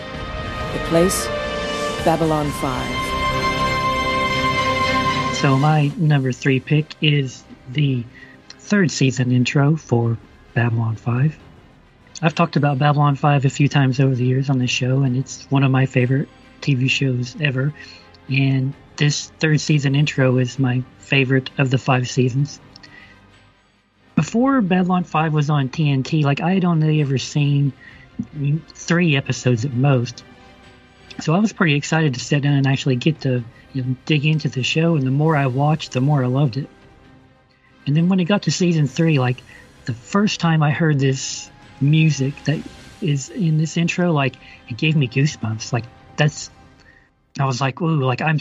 place, 0.89 1.27
Babylon 2.05 2.51
5. 2.51 5.37
So 5.37 5.57
my 5.57 5.91
number 5.97 6.33
three 6.33 6.61
pick 6.61 6.95
is 7.01 7.45
the 7.71 8.05
third 8.59 8.91
season 8.91 9.33
intro 9.33 9.77
for 9.77 10.19
Babylon 10.53 10.97
5. 10.97 11.39
I've 12.23 12.35
talked 12.35 12.57
about 12.57 12.79
Babylon 12.79 13.17
5 13.17 13.45
a 13.45 13.51
few 13.51 13.69
times 13.69 13.99
over 13.99 14.15
the 14.15 14.25
years 14.25 14.49
on 14.49 14.59
this 14.59 14.71
show, 14.71 15.03
and 15.03 15.17
it's 15.17 15.45
one 15.51 15.65
of 15.65 15.71
my 15.71 15.87
favorite 15.87 16.29
TV 16.61 16.89
shows 16.89 17.37
ever. 17.41 17.75
And 18.29 18.73
this 18.97 19.31
third 19.41 19.61
season 19.61 19.95
intro 19.95 20.39
is 20.39 20.59
my 20.59 20.83
favorite 20.99 21.51
of 21.59 21.71
the 21.71 21.79
five 21.79 22.09
seasons. 22.09 22.61
Before 24.15 24.61
Babylon 24.61 25.05
5 25.05 25.35
was 25.35 25.51
on 25.51 25.69
TNT, 25.69 26.23
like 26.23 26.41
I 26.41 26.55
had 26.55 26.65
only 26.65 27.01
ever 27.01 27.19
seen 27.19 27.73
three 28.69 29.17
episodes 29.17 29.65
at 29.65 29.73
most. 29.73 30.23
So 31.21 31.35
I 31.35 31.39
was 31.41 31.53
pretty 31.53 31.75
excited 31.75 32.15
to 32.15 32.21
sit 32.21 32.43
down 32.43 32.55
and 32.55 32.67
actually 32.67 32.97
get 32.97 33.21
to 33.23 33.45
you 33.73 33.83
know, 33.83 33.97
dig 34.05 34.25
into 34.25 34.49
the 34.49 34.63
show. 34.63 34.95
And 34.95 35.05
the 35.05 35.11
more 35.11 35.37
I 35.37 35.47
watched, 35.47 35.93
the 35.93 36.01
more 36.01 36.23
I 36.23 36.29
loved 36.29 36.57
it. 36.57 36.69
And 37.87 37.97
then 37.97 38.09
when 38.09 38.21
it 38.21 38.25
got 38.25 38.43
to 38.43 38.53
season 38.53 38.87
three, 38.87 39.19
like 39.19 39.43
the 39.85 39.95
first 39.95 40.41
time 40.41 40.63
I 40.63 40.71
heard 40.71 40.99
this 40.99 41.51
music 41.81 42.35
that 42.45 42.61
is 43.01 43.29
in 43.31 43.59
this 43.59 43.77
intro, 43.77 44.13
like 44.13 44.37
it 44.69 44.77
gave 44.77 44.97
me 44.97 45.09
goosebumps. 45.09 45.73
Like 45.73 45.85
that's, 46.17 46.51
I 47.39 47.45
was 47.45 47.61
like, 47.61 47.81
ooh, 47.81 48.03
like 48.03 48.21
I'm, 48.21 48.39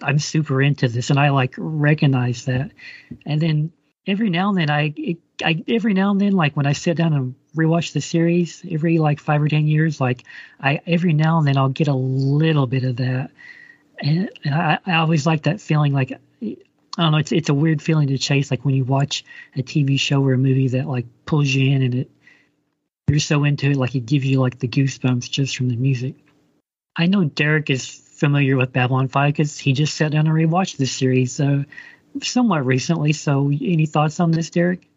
I'm 0.00 0.18
super 0.18 0.60
into 0.62 0.88
this, 0.88 1.10
and 1.10 1.18
I 1.18 1.30
like 1.30 1.54
recognize 1.56 2.44
that. 2.46 2.70
And 3.24 3.40
then 3.40 3.72
every 4.06 4.30
now 4.30 4.50
and 4.50 4.58
then, 4.58 4.70
I, 4.70 4.92
it, 4.96 5.18
I 5.44 5.62
every 5.68 5.94
now 5.94 6.10
and 6.10 6.20
then, 6.20 6.32
like 6.32 6.56
when 6.56 6.66
I 6.66 6.72
sit 6.72 6.96
down 6.96 7.12
and 7.12 7.34
rewatch 7.54 7.92
the 7.92 8.00
series, 8.00 8.62
every 8.70 8.98
like 8.98 9.20
five 9.20 9.42
or 9.42 9.48
ten 9.48 9.66
years, 9.66 10.00
like 10.00 10.22
I 10.60 10.80
every 10.86 11.12
now 11.12 11.38
and 11.38 11.46
then 11.46 11.56
I'll 11.56 11.68
get 11.68 11.88
a 11.88 11.94
little 11.94 12.66
bit 12.66 12.84
of 12.84 12.96
that, 12.96 13.30
and, 13.98 14.30
and 14.44 14.54
I, 14.54 14.78
I 14.86 14.94
always 14.96 15.26
like 15.26 15.44
that 15.44 15.60
feeling. 15.60 15.92
Like 15.92 16.12
I 16.42 16.56
don't 16.98 17.12
know, 17.12 17.18
it's 17.18 17.32
it's 17.32 17.48
a 17.48 17.54
weird 17.54 17.82
feeling 17.82 18.08
to 18.08 18.18
chase. 18.18 18.50
Like 18.50 18.64
when 18.64 18.74
you 18.74 18.84
watch 18.84 19.24
a 19.54 19.62
TV 19.62 19.98
show 19.98 20.22
or 20.22 20.32
a 20.34 20.38
movie 20.38 20.68
that 20.68 20.86
like 20.86 21.06
pulls 21.26 21.48
you 21.48 21.74
in, 21.74 21.82
and 21.82 21.94
it 21.94 22.10
you're 23.08 23.20
so 23.20 23.44
into 23.44 23.70
it, 23.70 23.76
like 23.76 23.94
it 23.94 24.06
gives 24.06 24.24
you 24.24 24.40
like 24.40 24.58
the 24.58 24.68
goosebumps 24.68 25.30
just 25.30 25.56
from 25.56 25.68
the 25.68 25.76
music. 25.76 26.14
I 26.96 27.06
know 27.06 27.24
Derek 27.24 27.70
is 27.70 27.86
familiar 27.86 28.56
with 28.56 28.72
Babylon 28.72 29.08
5 29.08 29.32
because 29.32 29.58
he 29.58 29.72
just 29.72 29.94
sat 29.94 30.12
down 30.12 30.26
and 30.26 30.34
rewatched 30.34 30.78
this 30.78 30.92
series 30.92 31.38
uh, 31.38 31.64
somewhat 32.22 32.64
recently. 32.64 33.12
So, 33.12 33.48
any 33.48 33.86
thoughts 33.86 34.18
on 34.18 34.30
this, 34.30 34.50
Derek? 34.50 34.88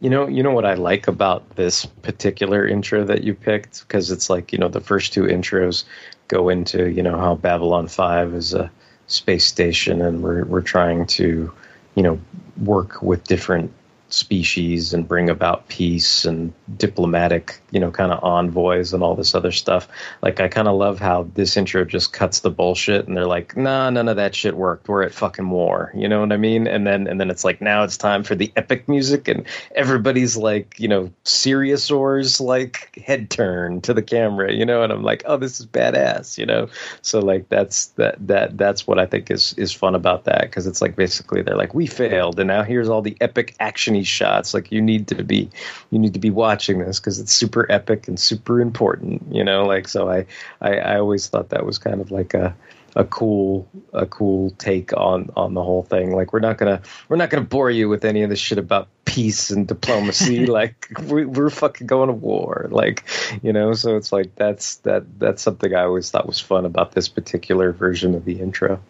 You 0.00 0.08
know, 0.08 0.28
you 0.28 0.42
know 0.42 0.52
what 0.52 0.64
I 0.64 0.74
like 0.74 1.08
about 1.08 1.56
this 1.56 1.84
particular 1.84 2.66
intro 2.66 3.04
that 3.04 3.22
you 3.22 3.34
picked 3.34 3.80
because 3.80 4.10
it's 4.10 4.30
like 4.30 4.52
you 4.52 4.58
know 4.58 4.68
the 4.68 4.80
first 4.80 5.12
two 5.12 5.24
intros 5.24 5.84
go 6.28 6.48
into 6.48 6.88
you 6.90 7.02
know 7.02 7.18
how 7.18 7.34
Babylon 7.34 7.86
Five 7.86 8.32
is 8.32 8.54
a 8.54 8.70
space 9.08 9.44
station 9.44 10.00
and 10.00 10.22
we're 10.22 10.44
we're 10.44 10.62
trying 10.62 11.04
to 11.04 11.52
you 11.96 12.02
know 12.02 12.18
work 12.56 13.02
with 13.02 13.24
different 13.24 13.74
species 14.12 14.92
and 14.92 15.06
bring 15.06 15.30
about 15.30 15.68
peace 15.68 16.24
and 16.24 16.52
diplomatic 16.76 17.60
you 17.70 17.80
know 17.80 17.90
kind 17.90 18.12
of 18.12 18.22
envoys 18.22 18.92
and 18.92 19.02
all 19.02 19.14
this 19.14 19.34
other 19.34 19.52
stuff. 19.52 19.88
Like 20.22 20.40
I 20.40 20.48
kind 20.48 20.68
of 20.68 20.76
love 20.76 20.98
how 20.98 21.28
this 21.34 21.56
intro 21.56 21.84
just 21.84 22.12
cuts 22.12 22.40
the 22.40 22.50
bullshit 22.50 23.06
and 23.06 23.16
they're 23.16 23.26
like, 23.26 23.56
nah, 23.56 23.90
none 23.90 24.08
of 24.08 24.16
that 24.16 24.34
shit 24.34 24.56
worked. 24.56 24.88
We're 24.88 25.02
at 25.02 25.14
fucking 25.14 25.50
war. 25.50 25.92
You 25.94 26.08
know 26.08 26.20
what 26.20 26.32
I 26.32 26.36
mean? 26.36 26.66
And 26.66 26.86
then 26.86 27.06
and 27.06 27.20
then 27.20 27.30
it's 27.30 27.44
like 27.44 27.60
now 27.60 27.82
it's 27.84 27.96
time 27.96 28.22
for 28.22 28.34
the 28.34 28.52
epic 28.56 28.88
music 28.88 29.28
and 29.28 29.46
everybody's 29.74 30.36
like 30.36 30.78
you 30.78 30.88
know 30.88 31.12
seriosaurs 31.24 32.40
like 32.40 32.98
head 33.04 33.30
turn 33.30 33.80
to 33.82 33.94
the 33.94 34.02
camera. 34.02 34.52
You 34.52 34.66
know, 34.66 34.82
and 34.82 34.92
I'm 34.92 35.02
like, 35.02 35.22
oh, 35.26 35.36
this 35.36 35.60
is 35.60 35.66
badass. 35.66 36.38
You 36.38 36.46
know, 36.46 36.68
so 37.02 37.20
like 37.20 37.48
that's 37.48 37.86
that 37.86 38.16
that 38.26 38.58
that's 38.58 38.86
what 38.86 38.98
I 38.98 39.06
think 39.06 39.30
is 39.30 39.54
is 39.54 39.72
fun 39.72 39.94
about 39.94 40.24
that 40.24 40.42
because 40.42 40.66
it's 40.66 40.82
like 40.82 40.96
basically 40.96 41.42
they're 41.42 41.56
like 41.56 41.74
we 41.74 41.86
failed 41.86 42.38
and 42.40 42.48
now 42.48 42.62
here's 42.62 42.88
all 42.88 43.02
the 43.02 43.16
epic 43.20 43.54
actiony 44.00 44.06
shots. 44.06 44.54
Like 44.54 44.72
you 44.72 44.80
need 44.80 45.08
to 45.08 45.22
be 45.22 45.50
you 45.90 45.98
need 45.98 46.14
to 46.14 46.20
be 46.20 46.30
watching 46.30 46.78
this 46.78 47.00
because 47.00 47.18
it's 47.18 47.32
super 47.32 47.70
epic 47.70 48.08
and 48.08 48.18
super 48.18 48.60
important. 48.60 49.22
You 49.34 49.44
know, 49.44 49.66
like 49.66 49.88
so 49.88 50.10
I 50.10 50.26
I, 50.60 50.76
I 50.76 50.98
always 50.98 51.28
thought 51.28 51.50
that 51.50 51.66
was 51.66 51.78
kind 51.78 52.00
of 52.00 52.10
like 52.10 52.34
a 52.34 52.54
a 52.96 53.04
cool 53.04 53.68
a 53.92 54.04
cool 54.04 54.50
take 54.58 54.92
on 54.96 55.30
on 55.36 55.54
the 55.54 55.62
whole 55.62 55.82
thing. 55.82 56.14
Like 56.14 56.32
we're 56.32 56.40
not 56.40 56.58
gonna 56.58 56.82
we're 57.08 57.16
not 57.16 57.30
gonna 57.30 57.44
bore 57.44 57.70
you 57.70 57.88
with 57.88 58.04
any 58.04 58.22
of 58.22 58.30
this 58.30 58.40
shit 58.40 58.58
about 58.58 58.88
peace 59.04 59.50
and 59.50 59.66
diplomacy. 59.66 60.46
Like 60.50 60.92
we, 61.04 61.24
we're 61.24 61.50
fucking 61.50 61.86
going 61.86 62.08
to 62.08 62.12
war. 62.12 62.68
Like 62.70 63.04
you 63.42 63.52
know? 63.52 63.72
So 63.74 63.96
it's 63.96 64.12
like 64.12 64.34
that's 64.34 64.76
that 64.78 65.04
that's 65.18 65.42
something 65.42 65.74
i 65.74 65.82
always 65.82 66.10
thought 66.10 66.26
was 66.26 66.40
fun 66.40 66.64
about 66.64 66.92
this 66.92 67.08
particular 67.08 67.72
version 67.72 68.14
of 68.14 68.24
the 68.24 68.40
intro 68.40 68.80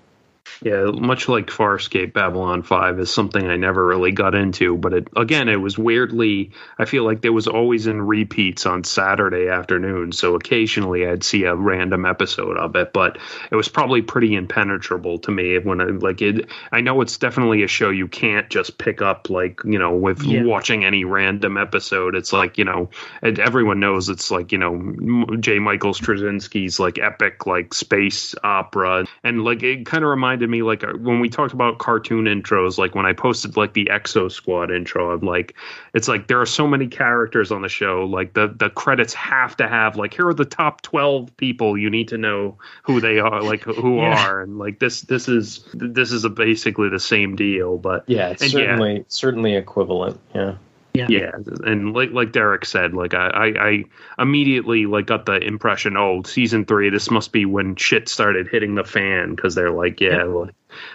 Yeah, 0.63 0.91
much 0.93 1.29
like 1.29 1.47
Farscape, 1.47 2.13
Babylon 2.13 2.63
5 2.63 3.01
is 3.01 3.11
something 3.11 3.47
I 3.47 3.57
never 3.57 3.85
really 3.85 4.13
got 4.13 4.35
into, 4.35 4.77
but 4.77 4.93
it 4.93 5.09
again, 5.17 5.49
it 5.49 5.57
was 5.57 5.79
weirdly 5.79 6.51
I 6.79 6.85
feel 6.85 7.05
like 7.05 7.23
there 7.23 7.33
was 7.33 7.47
always 7.47 7.87
in 7.87 8.03
repeats 8.03 8.67
on 8.67 8.85
Saturday 8.85 9.49
afternoon, 9.49 10.13
so 10.13 10.35
occasionally 10.35 11.07
I'd 11.07 11.25
see 11.25 11.45
a 11.45 11.55
random 11.55 12.05
episode 12.05 12.59
of 12.59 12.77
it, 12.77 12.93
but 12.93 13.17
it 13.51 13.57
was 13.57 13.69
probably 13.69 14.03
pretty 14.03 14.35
impenetrable 14.35 15.19
to 15.21 15.31
me 15.31 15.59
when 15.59 15.81
I 15.81 15.85
like 15.85 16.21
it 16.21 16.51
I 16.71 16.83
know 16.83 17.01
it's 17.01 17.17
definitely 17.17 17.63
a 17.63 17.69
show 17.69 17.89
you 17.89 18.07
can't 18.09 18.51
just 18.51 18.77
pick 18.77 19.01
up 19.01 19.31
like, 19.31 19.61
you 19.65 19.79
know, 19.79 19.95
with 19.95 20.23
Yeah. 20.23 20.43
watching 20.45 20.85
any 20.85 21.05
random 21.05 21.57
episode. 21.57 22.15
It's 22.15 22.33
like, 22.35 22.59
you 22.59 22.65
know, 22.65 22.91
and 23.23 23.39
everyone 23.39 23.81
knows 23.81 24.11
it's 24.11 24.31
like, 24.31 24.53
you 24.53 24.59
know, 24.59 25.37
J. 25.39 25.59
Michael 25.59 25.95
Straczynski's 25.95 26.79
like 26.79 26.99
epic 26.99 27.47
like 27.47 27.73
space 27.73 28.35
opera 28.45 29.07
and 29.25 29.43
like 29.43 29.63
it 29.63 29.87
kind 29.87 30.05
of 30.05 30.11
reminded 30.11 30.50
me 30.51 30.63
like 30.63 30.85
uh, 30.85 30.93
when 30.99 31.21
we 31.21 31.29
talked 31.29 31.53
about 31.53 31.79
cartoon 31.79 32.25
intros, 32.25 32.79
like 32.79 32.95
when 32.95 33.07
I 33.07 33.13
posted 33.13 33.57
like 33.57 33.73
the 33.73 33.87
Exosquad 33.87 34.75
intro, 34.75 35.13
I'm 35.13 35.21
like, 35.21 35.55
it's 35.95 36.09
like 36.09 36.27
there 36.27 36.41
are 36.41 36.47
so 36.47 36.67
many 36.67 36.87
characters 36.87 37.51
on 37.53 37.63
the 37.63 37.69
show. 37.69 38.05
Like 38.05 38.35
the 38.35 38.49
the 38.49 38.71
credits 38.71 39.15
have 39.15 39.57
to 39.59 39.69
have 39.69 39.97
like 39.97 40.13
here 40.15 40.29
are 40.29 40.35
the 40.35 40.45
top 40.45 40.83
twelve 40.83 41.35
people 41.37 41.79
you 41.79 41.89
need 41.89 42.09
to 42.09 42.19
know 42.19 42.59
who 42.83 43.01
they 43.01 43.19
are, 43.19 43.43
like 43.43 43.63
who 43.63 43.97
Yeah. 44.01 44.27
are, 44.27 44.41
and 44.43 44.59
like 44.59 44.79
this 44.79 45.03
this 45.03 45.29
is 45.29 45.65
this 45.73 46.13
is 46.13 46.25
a, 46.25 46.31
basically 46.31 46.89
the 46.89 47.01
same 47.01 47.37
deal. 47.37 47.79
But 47.79 48.05
Yeah, 48.07 48.31
it's 48.31 48.51
certainly 48.51 49.05
certainly 49.09 49.55
equivalent. 49.55 50.21
Yeah. 50.35 50.57
Yeah. 50.93 51.07
yeah, 51.09 51.31
and 51.65 51.93
like 51.95 52.11
like 52.11 52.33
Derek 52.33 52.65
said, 52.65 52.95
like 52.95 53.15
I, 53.15 53.29
I 53.29 53.69
I 53.69 53.85
immediately 54.23 54.87
like 54.87 55.07
got 55.07 55.27
the 55.27 55.37
impression, 55.37 55.97
oh, 55.97 56.23
season 56.25 56.65
three, 56.65 56.91
this 56.91 57.11
must 57.11 57.33
be 57.33 57.45
when 57.45 57.77
shit 57.77 58.09
started 58.09 58.49
hitting 58.49 58.75
the 58.75 58.85
fan 58.85 59.35
because 59.35 59.55
they're 59.55 59.71
like, 59.71 60.01
yeah, 60.01 60.25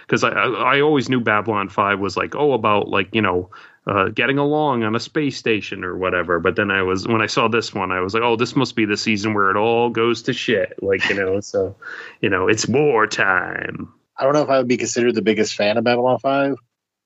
because 0.06 0.22
I, 0.22 0.30
I 0.30 0.76
I 0.76 0.80
always 0.80 1.08
knew 1.08 1.20
Babylon 1.20 1.68
Five 1.68 1.98
was 1.98 2.16
like, 2.16 2.34
oh, 2.34 2.52
about 2.52 2.88
like 2.88 3.14
you 3.14 3.22
know. 3.22 3.50
Uh, 3.88 4.08
getting 4.08 4.36
along 4.36 4.82
on 4.82 4.96
a 4.96 4.98
space 4.98 5.36
station 5.36 5.84
or 5.84 5.96
whatever, 5.96 6.40
but 6.40 6.56
then 6.56 6.72
I 6.72 6.82
was 6.82 7.06
when 7.06 7.22
I 7.22 7.26
saw 7.26 7.46
this 7.46 7.72
one, 7.72 7.92
I 7.92 8.00
was 8.00 8.14
like, 8.14 8.22
"Oh, 8.24 8.34
this 8.34 8.56
must 8.56 8.74
be 8.74 8.84
the 8.84 8.96
season 8.96 9.32
where 9.32 9.48
it 9.48 9.56
all 9.56 9.90
goes 9.90 10.22
to 10.22 10.32
shit." 10.32 10.82
Like 10.82 11.08
you 11.08 11.14
know, 11.14 11.38
so 11.38 11.76
you 12.20 12.28
know, 12.28 12.48
it's 12.48 12.66
wartime. 12.66 13.94
I 14.16 14.24
don't 14.24 14.32
know 14.32 14.42
if 14.42 14.48
I 14.48 14.58
would 14.58 14.66
be 14.66 14.76
considered 14.76 15.14
the 15.14 15.22
biggest 15.22 15.54
fan 15.54 15.76
of 15.76 15.84
Babylon 15.84 16.18
Five, 16.18 16.56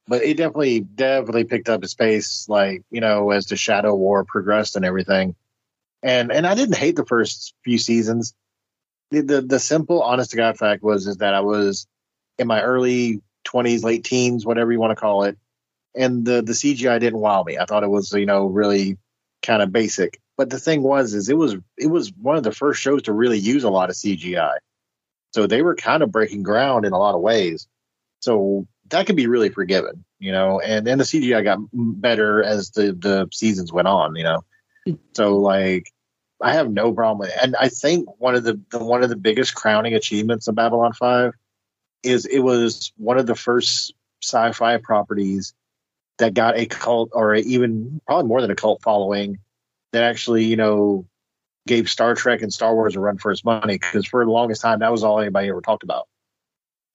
but 0.06 0.22
it 0.22 0.36
definitely 0.36 0.80
definitely 0.80 1.44
picked 1.44 1.68
up 1.68 1.84
its 1.84 1.94
pace, 1.94 2.46
like 2.48 2.82
you 2.90 3.00
know, 3.00 3.30
as 3.30 3.46
the 3.46 3.56
Shadow 3.56 3.94
War 3.94 4.24
progressed 4.24 4.76
and 4.76 4.84
everything. 4.84 5.34
And 6.02 6.32
and 6.32 6.46
I 6.46 6.54
didn't 6.54 6.76
hate 6.76 6.96
the 6.96 7.04
first 7.04 7.54
few 7.64 7.78
seasons. 7.78 8.34
The 9.10 9.20
the, 9.20 9.40
the 9.42 9.58
simple, 9.58 10.02
honest 10.02 10.30
to 10.30 10.36
god 10.36 10.58
fact 10.58 10.82
was 10.82 11.06
is 11.06 11.18
that 11.18 11.34
I 11.34 11.40
was 11.40 11.86
in 12.38 12.46
my 12.46 12.62
early 12.62 13.22
twenties, 13.44 13.84
late 13.84 14.04
teens, 14.04 14.46
whatever 14.46 14.72
you 14.72 14.80
want 14.80 14.92
to 14.92 15.00
call 15.00 15.24
it, 15.24 15.38
and 15.94 16.24
the 16.24 16.42
the 16.42 16.52
CGI 16.52 16.98
didn't 17.00 17.20
wow 17.20 17.42
me. 17.42 17.58
I 17.58 17.64
thought 17.64 17.84
it 17.84 17.90
was 17.90 18.12
you 18.12 18.26
know 18.26 18.46
really 18.46 18.98
kind 19.42 19.62
of 19.62 19.72
basic. 19.72 20.20
But 20.36 20.48
the 20.48 20.58
thing 20.58 20.82
was, 20.82 21.12
is 21.12 21.28
it 21.28 21.36
was 21.36 21.56
it 21.76 21.88
was 21.88 22.12
one 22.14 22.36
of 22.36 22.42
the 22.42 22.52
first 22.52 22.80
shows 22.80 23.02
to 23.02 23.12
really 23.12 23.38
use 23.38 23.64
a 23.64 23.70
lot 23.70 23.90
of 23.90 23.96
CGI. 23.96 24.56
So 25.32 25.46
they 25.46 25.62
were 25.62 25.74
kind 25.74 26.02
of 26.02 26.10
breaking 26.10 26.42
ground 26.42 26.84
in 26.84 26.92
a 26.92 26.98
lot 26.98 27.14
of 27.14 27.20
ways. 27.20 27.68
So 28.20 28.66
that 28.90 29.06
could 29.06 29.16
be 29.16 29.26
really 29.26 29.48
forgiven, 29.48 30.04
you 30.18 30.32
know. 30.32 30.60
And 30.60 30.86
then 30.86 30.98
the 30.98 31.04
CGI 31.04 31.42
got 31.42 31.58
better 31.72 32.42
as 32.42 32.70
the 32.70 32.92
the 32.92 33.28
seasons 33.32 33.72
went 33.72 33.88
on, 33.88 34.16
you 34.16 34.24
know. 34.24 34.44
So 35.14 35.38
like, 35.38 35.92
I 36.40 36.54
have 36.54 36.70
no 36.70 36.92
problem 36.92 37.18
with 37.18 37.30
it. 37.30 37.36
And 37.40 37.56
I 37.56 37.68
think 37.68 38.08
one 38.20 38.34
of 38.34 38.44
the, 38.44 38.60
the 38.70 38.82
one 38.82 39.02
of 39.02 39.10
the 39.10 39.16
biggest 39.16 39.54
crowning 39.54 39.94
achievements 39.94 40.48
of 40.48 40.54
Babylon 40.54 40.92
Five 40.92 41.34
is 42.02 42.26
it 42.26 42.40
was 42.40 42.92
one 42.96 43.18
of 43.18 43.26
the 43.26 43.34
first 43.34 43.94
sci-fi 44.22 44.78
properties 44.78 45.54
that 46.18 46.34
got 46.34 46.58
a 46.58 46.66
cult 46.66 47.10
or 47.12 47.34
even 47.34 48.00
probably 48.06 48.28
more 48.28 48.40
than 48.40 48.50
a 48.50 48.56
cult 48.56 48.82
following 48.82 49.38
that 49.92 50.02
actually, 50.02 50.44
you 50.44 50.56
know, 50.56 51.06
gave 51.66 51.90
Star 51.90 52.14
Trek 52.14 52.42
and 52.42 52.52
Star 52.52 52.74
Wars 52.74 52.96
a 52.96 53.00
run 53.00 53.18
for 53.18 53.30
its 53.32 53.44
money 53.44 53.74
because 53.74 54.06
for 54.06 54.24
the 54.24 54.30
longest 54.30 54.62
time 54.62 54.80
that 54.80 54.92
was 54.92 55.04
all 55.04 55.20
anybody 55.20 55.48
ever 55.48 55.60
talked 55.60 55.82
about. 55.82 56.08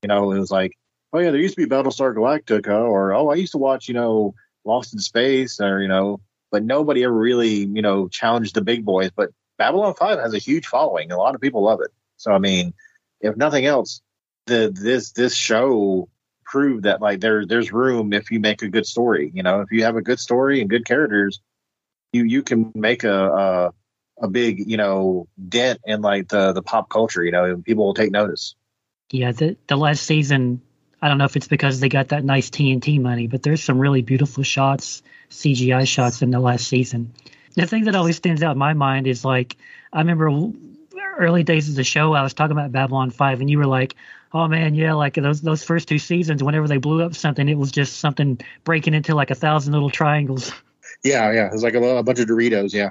You 0.02 0.08
know, 0.08 0.32
it 0.32 0.40
was 0.40 0.52
like, 0.52 0.74
oh 1.16 1.20
yeah, 1.20 1.32
there 1.32 1.40
used 1.40 1.56
to 1.56 1.66
be 1.66 1.74
Battlestar 1.74 2.14
Galactica, 2.14 2.88
or 2.88 3.14
oh, 3.14 3.30
I 3.30 3.36
used 3.36 3.54
to 3.54 3.58
watch, 3.58 3.88
you 3.88 3.94
know, 3.94 4.36
Lost 4.66 4.94
in 4.94 5.00
Space, 5.00 5.62
or 5.62 5.82
you 5.82 5.88
know, 5.88 6.20
but 6.52 6.64
nobody 6.64 7.04
ever 7.04 7.14
really, 7.14 7.66
you 7.66 7.82
know, 7.82 8.08
challenged 8.08 8.56
the 8.56 8.62
big 8.62 8.84
boys. 8.84 9.12
But 9.16 9.30
Babylon 9.58 9.94
Five 9.94 10.20
has 10.20 10.34
a 10.34 10.40
huge 10.40 10.68
following. 10.68 11.12
A 11.12 11.18
lot 11.18 11.36
of 11.36 11.42
people 11.42 11.64
love 11.64 11.80
it. 11.82 11.92
So 12.18 12.32
I 12.32 12.40
mean, 12.40 12.74
if 13.22 13.38
nothing 13.38 13.66
else, 13.66 14.02
the 14.46 14.72
this 14.74 15.12
this 15.12 15.36
show 15.36 16.10
proved 16.44 16.84
that 16.84 17.02
like 17.02 17.22
there 17.22 17.46
there's 17.46 17.72
room 17.72 18.12
if 18.12 18.32
you 18.32 18.40
make 18.40 18.62
a 18.62 18.68
good 18.68 18.86
story. 18.86 19.32
You 19.34 19.44
know, 19.44 19.62
if 19.62 19.72
you 19.72 19.84
have 19.84 19.96
a 19.96 20.02
good 20.02 20.20
story 20.20 20.60
and 20.60 20.70
good 20.70 20.86
characters, 20.86 21.40
you 22.12 22.24
you 22.24 22.44
can 22.44 22.72
make 22.76 23.04
a 23.06 23.30
a, 23.30 23.74
a 24.24 24.28
big 24.28 24.68
you 24.68 24.78
know 24.78 25.28
dent 25.48 25.80
in 25.86 26.02
like 26.02 26.28
the 26.28 26.52
the 26.52 26.62
pop 26.62 26.90
culture. 26.90 27.24
You 27.24 27.32
know, 27.32 27.46
and 27.46 27.64
people 27.64 27.86
will 27.86 27.94
take 27.94 28.12
notice. 28.12 28.56
Yeah, 29.12 29.32
the 29.32 29.56
the 29.68 29.78
last 29.78 30.04
season, 30.04 30.62
I 31.06 31.08
don't 31.08 31.20
know 31.20 31.26
if 31.26 31.36
it's 31.36 31.48
because 31.48 31.80
they 31.80 31.88
got 31.88 32.08
that 32.08 32.26
nice 32.26 32.50
TNT 32.50 33.00
money, 33.00 33.28
but 33.28 33.44
there's 33.44 33.64
some 33.64 33.78
really 33.78 34.02
beautiful 34.02 34.44
shots, 34.44 35.04
CGI 35.30 35.88
shots 35.88 36.24
in 36.24 36.32
the 36.32 36.40
last 36.40 36.68
season. 36.68 37.14
The 37.54 37.68
thing 37.68 37.84
that 37.84 37.94
always 37.94 38.16
stands 38.16 38.42
out 38.42 38.54
in 38.54 38.58
my 38.58 38.74
mind 38.74 39.06
is 39.06 39.24
like 39.24 39.56
I 39.94 40.00
remember 40.00 40.32
early 41.20 41.44
days 41.44 41.70
of 41.70 41.76
the 41.76 41.84
show, 41.84 42.14
I 42.14 42.24
was 42.24 42.34
talking 42.34 42.58
about 42.58 42.72
Babylon 42.72 43.12
Five, 43.12 43.40
and 43.40 43.48
you 43.48 43.60
were 43.60 43.68
like, 43.68 43.94
"Oh 44.34 44.48
man, 44.48 44.74
yeah, 44.74 44.94
like 44.94 45.14
those 45.14 45.42
those 45.42 45.64
first 45.64 45.88
two 45.88 46.00
seasons, 46.00 46.42
whenever 46.42 46.68
they 46.68 46.78
blew 46.78 47.04
up 47.04 47.14
something, 47.14 47.48
it 47.48 47.58
was 47.60 47.72
just 47.72 47.98
something 47.98 48.40
breaking 48.64 48.96
into 48.96 49.14
like 49.14 49.30
a 49.30 49.36
thousand 49.36 49.74
little 49.74 49.92
triangles." 49.92 50.52
Yeah, 51.04 51.32
yeah, 51.34 51.46
It 51.46 51.54
was 51.54 51.62
like 51.62 51.76
a, 51.76 51.84
a 51.84 52.02
bunch 52.02 52.18
of 52.18 52.26
Doritos. 52.26 52.74
Yeah. 52.74 52.90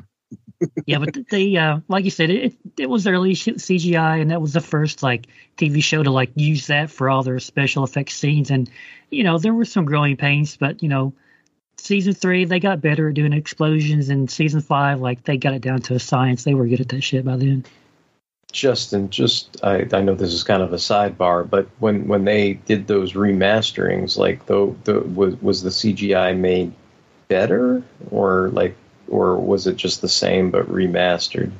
Yeah, 0.86 0.98
but 0.98 1.16
they, 1.30 1.56
uh, 1.56 1.80
like 1.88 2.04
you 2.04 2.10
said, 2.10 2.30
it 2.30 2.54
it 2.78 2.88
was 2.88 3.06
early 3.06 3.32
CGI, 3.32 4.20
and 4.20 4.30
that 4.30 4.40
was 4.40 4.52
the 4.52 4.60
first 4.60 5.02
like 5.02 5.26
TV 5.56 5.82
show 5.82 6.02
to 6.02 6.10
like 6.10 6.30
use 6.34 6.66
that 6.68 6.90
for 6.90 7.10
all 7.10 7.22
their 7.22 7.38
special 7.40 7.84
effects 7.84 8.14
scenes. 8.14 8.50
And 8.50 8.70
you 9.10 9.24
know, 9.24 9.38
there 9.38 9.54
were 9.54 9.64
some 9.64 9.84
growing 9.84 10.16
pains, 10.16 10.56
but 10.56 10.82
you 10.82 10.88
know, 10.88 11.12
season 11.78 12.14
three 12.14 12.44
they 12.44 12.60
got 12.60 12.80
better 12.80 13.08
at 13.08 13.14
doing 13.14 13.32
explosions, 13.32 14.08
and 14.08 14.30
season 14.30 14.60
five 14.60 15.00
like 15.00 15.24
they 15.24 15.36
got 15.36 15.54
it 15.54 15.62
down 15.62 15.80
to 15.82 15.94
a 15.94 16.00
science. 16.00 16.44
They 16.44 16.54
were 16.54 16.66
good 16.66 16.80
at 16.80 16.88
that 16.90 17.02
shit 17.02 17.24
by 17.24 17.36
then. 17.36 17.64
Justin, 18.52 19.10
just 19.10 19.64
I, 19.64 19.86
I 19.92 20.00
know 20.00 20.14
this 20.14 20.32
is 20.32 20.44
kind 20.44 20.62
of 20.62 20.72
a 20.72 20.76
sidebar, 20.76 21.48
but 21.48 21.68
when 21.80 22.06
when 22.06 22.24
they 22.24 22.54
did 22.54 22.86
those 22.86 23.14
remasterings, 23.14 24.16
like 24.16 24.46
the 24.46 24.74
the 24.84 25.00
was 25.00 25.34
was 25.42 25.62
the 25.62 25.70
CGI 25.70 26.38
made 26.38 26.72
better 27.28 27.82
or 28.10 28.50
like 28.50 28.76
or 29.08 29.36
was 29.36 29.66
it 29.66 29.76
just 29.76 30.00
the 30.00 30.08
same 30.08 30.50
but 30.50 30.66
remastered? 30.66 31.50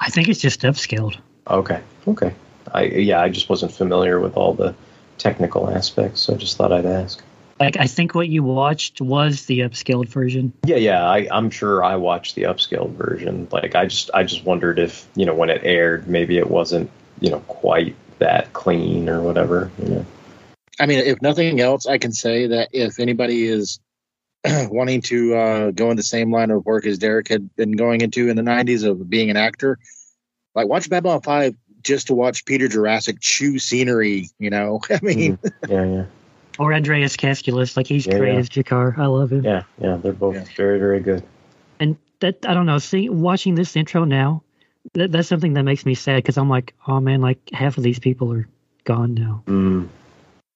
I 0.00 0.10
think 0.10 0.28
it's 0.28 0.40
just 0.40 0.62
upscaled. 0.62 1.16
Okay, 1.48 1.80
okay. 2.08 2.34
I 2.72 2.84
yeah, 2.84 3.20
I 3.20 3.28
just 3.28 3.48
wasn't 3.48 3.72
familiar 3.72 4.20
with 4.20 4.36
all 4.36 4.54
the 4.54 4.74
technical 5.18 5.70
aspects, 5.70 6.20
so 6.20 6.34
I 6.34 6.36
just 6.36 6.56
thought 6.56 6.72
I'd 6.72 6.86
ask. 6.86 7.22
Like 7.60 7.76
I 7.78 7.86
think 7.86 8.14
what 8.14 8.28
you 8.28 8.42
watched 8.42 9.00
was 9.00 9.46
the 9.46 9.60
upscaled 9.60 10.08
version. 10.08 10.52
Yeah, 10.64 10.76
yeah, 10.76 11.04
I, 11.04 11.28
I'm 11.30 11.50
sure 11.50 11.84
I 11.84 11.96
watched 11.96 12.34
the 12.34 12.42
upscaled 12.42 12.94
version. 12.94 13.46
Like 13.52 13.74
I 13.74 13.86
just 13.86 14.10
I 14.12 14.24
just 14.24 14.44
wondered 14.44 14.78
if 14.78 15.06
you 15.14 15.24
know 15.24 15.34
when 15.34 15.50
it 15.50 15.60
aired, 15.62 16.08
maybe 16.08 16.38
it 16.38 16.50
wasn't 16.50 16.90
you 17.20 17.30
know 17.30 17.40
quite 17.40 17.94
that 18.18 18.52
clean 18.52 19.08
or 19.08 19.22
whatever. 19.22 19.70
You 19.78 19.88
know. 19.88 20.06
I 20.80 20.86
mean, 20.86 20.98
if 20.98 21.22
nothing 21.22 21.60
else, 21.60 21.86
I 21.86 21.98
can 21.98 22.12
say 22.12 22.48
that 22.48 22.70
if 22.72 22.98
anybody 22.98 23.46
is 23.46 23.78
wanting 24.70 25.00
to 25.02 25.34
uh, 25.34 25.70
go 25.70 25.90
in 25.90 25.96
the 25.96 26.02
same 26.02 26.30
line 26.32 26.50
of 26.50 26.64
work 26.66 26.86
as 26.86 26.98
Derek 26.98 27.28
had 27.28 27.54
been 27.56 27.72
going 27.72 28.00
into 28.00 28.28
in 28.28 28.36
the 28.36 28.42
90s 28.42 28.88
of 28.88 29.08
being 29.08 29.30
an 29.30 29.36
actor, 29.36 29.78
like 30.54 30.68
watch 30.68 30.90
Babylon 30.90 31.22
5 31.22 31.54
just 31.82 32.08
to 32.08 32.14
watch 32.14 32.44
Peter 32.44 32.66
Jurasik 32.66 33.20
chew 33.20 33.58
scenery, 33.58 34.28
you 34.38 34.50
know? 34.50 34.80
I 34.90 35.00
mean, 35.02 35.38
Yeah, 35.68 35.84
yeah, 35.84 36.04
Or 36.58 36.72
Andreas 36.72 37.16
Katsulas, 37.16 37.76
like 37.76 37.86
he's 37.86 38.06
Yeah, 38.06 38.18
great 38.18 38.34
yeah. 38.34 38.38
as 38.40 38.48
G'Kar. 38.48 38.96
I 38.96 39.06
love 39.06 39.32
him. 39.32 39.44
yeah, 39.44 39.64
yeah. 39.78 39.96
They're 39.96 40.12
both 40.12 40.48
very 40.56 40.78
very 40.78 41.00
good. 41.00 41.24
And 41.80 41.96
that 42.20 42.46
I 42.46 42.54
don't 42.54 42.66
know. 42.66 42.78
See, 42.78 43.08
watching 43.08 43.54
this 43.56 43.74
intro 43.76 44.04
now, 44.04 44.42
that, 44.92 45.10
that's 45.10 45.28
something 45.28 45.54
that 45.54 45.64
makes 45.64 45.84
me 45.84 45.94
sad 45.94 46.16
because 46.16 46.38
I'm 46.38 46.48
like, 46.48 46.74
oh 46.86 47.00
man, 47.00 47.20
like 47.20 47.38
half 47.52 47.76
of 47.76 47.82
these 47.82 47.98
people 47.98 48.32
are 48.32 48.48
gone 48.84 49.14
now. 49.14 49.42
Mm. 49.46 49.88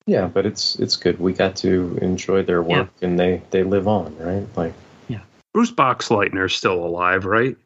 Yeah, 0.08 0.26
but 0.26 0.46
it's 0.46 0.76
it's 0.76 0.96
good. 0.96 1.20
We 1.20 1.34
got 1.34 1.56
to 1.56 1.98
enjoy 2.00 2.42
their 2.42 2.62
work, 2.62 2.88
and 3.02 3.20
they 3.20 3.42
they 3.50 3.62
live 3.62 3.86
on, 3.86 4.16
right? 4.16 4.46
Like 4.56 4.72
yeah. 5.06 5.20
Bruce 5.52 5.70
Boxleitner's 5.70 6.54
still 6.56 6.82
alive, 6.82 7.26
right? 7.26 7.58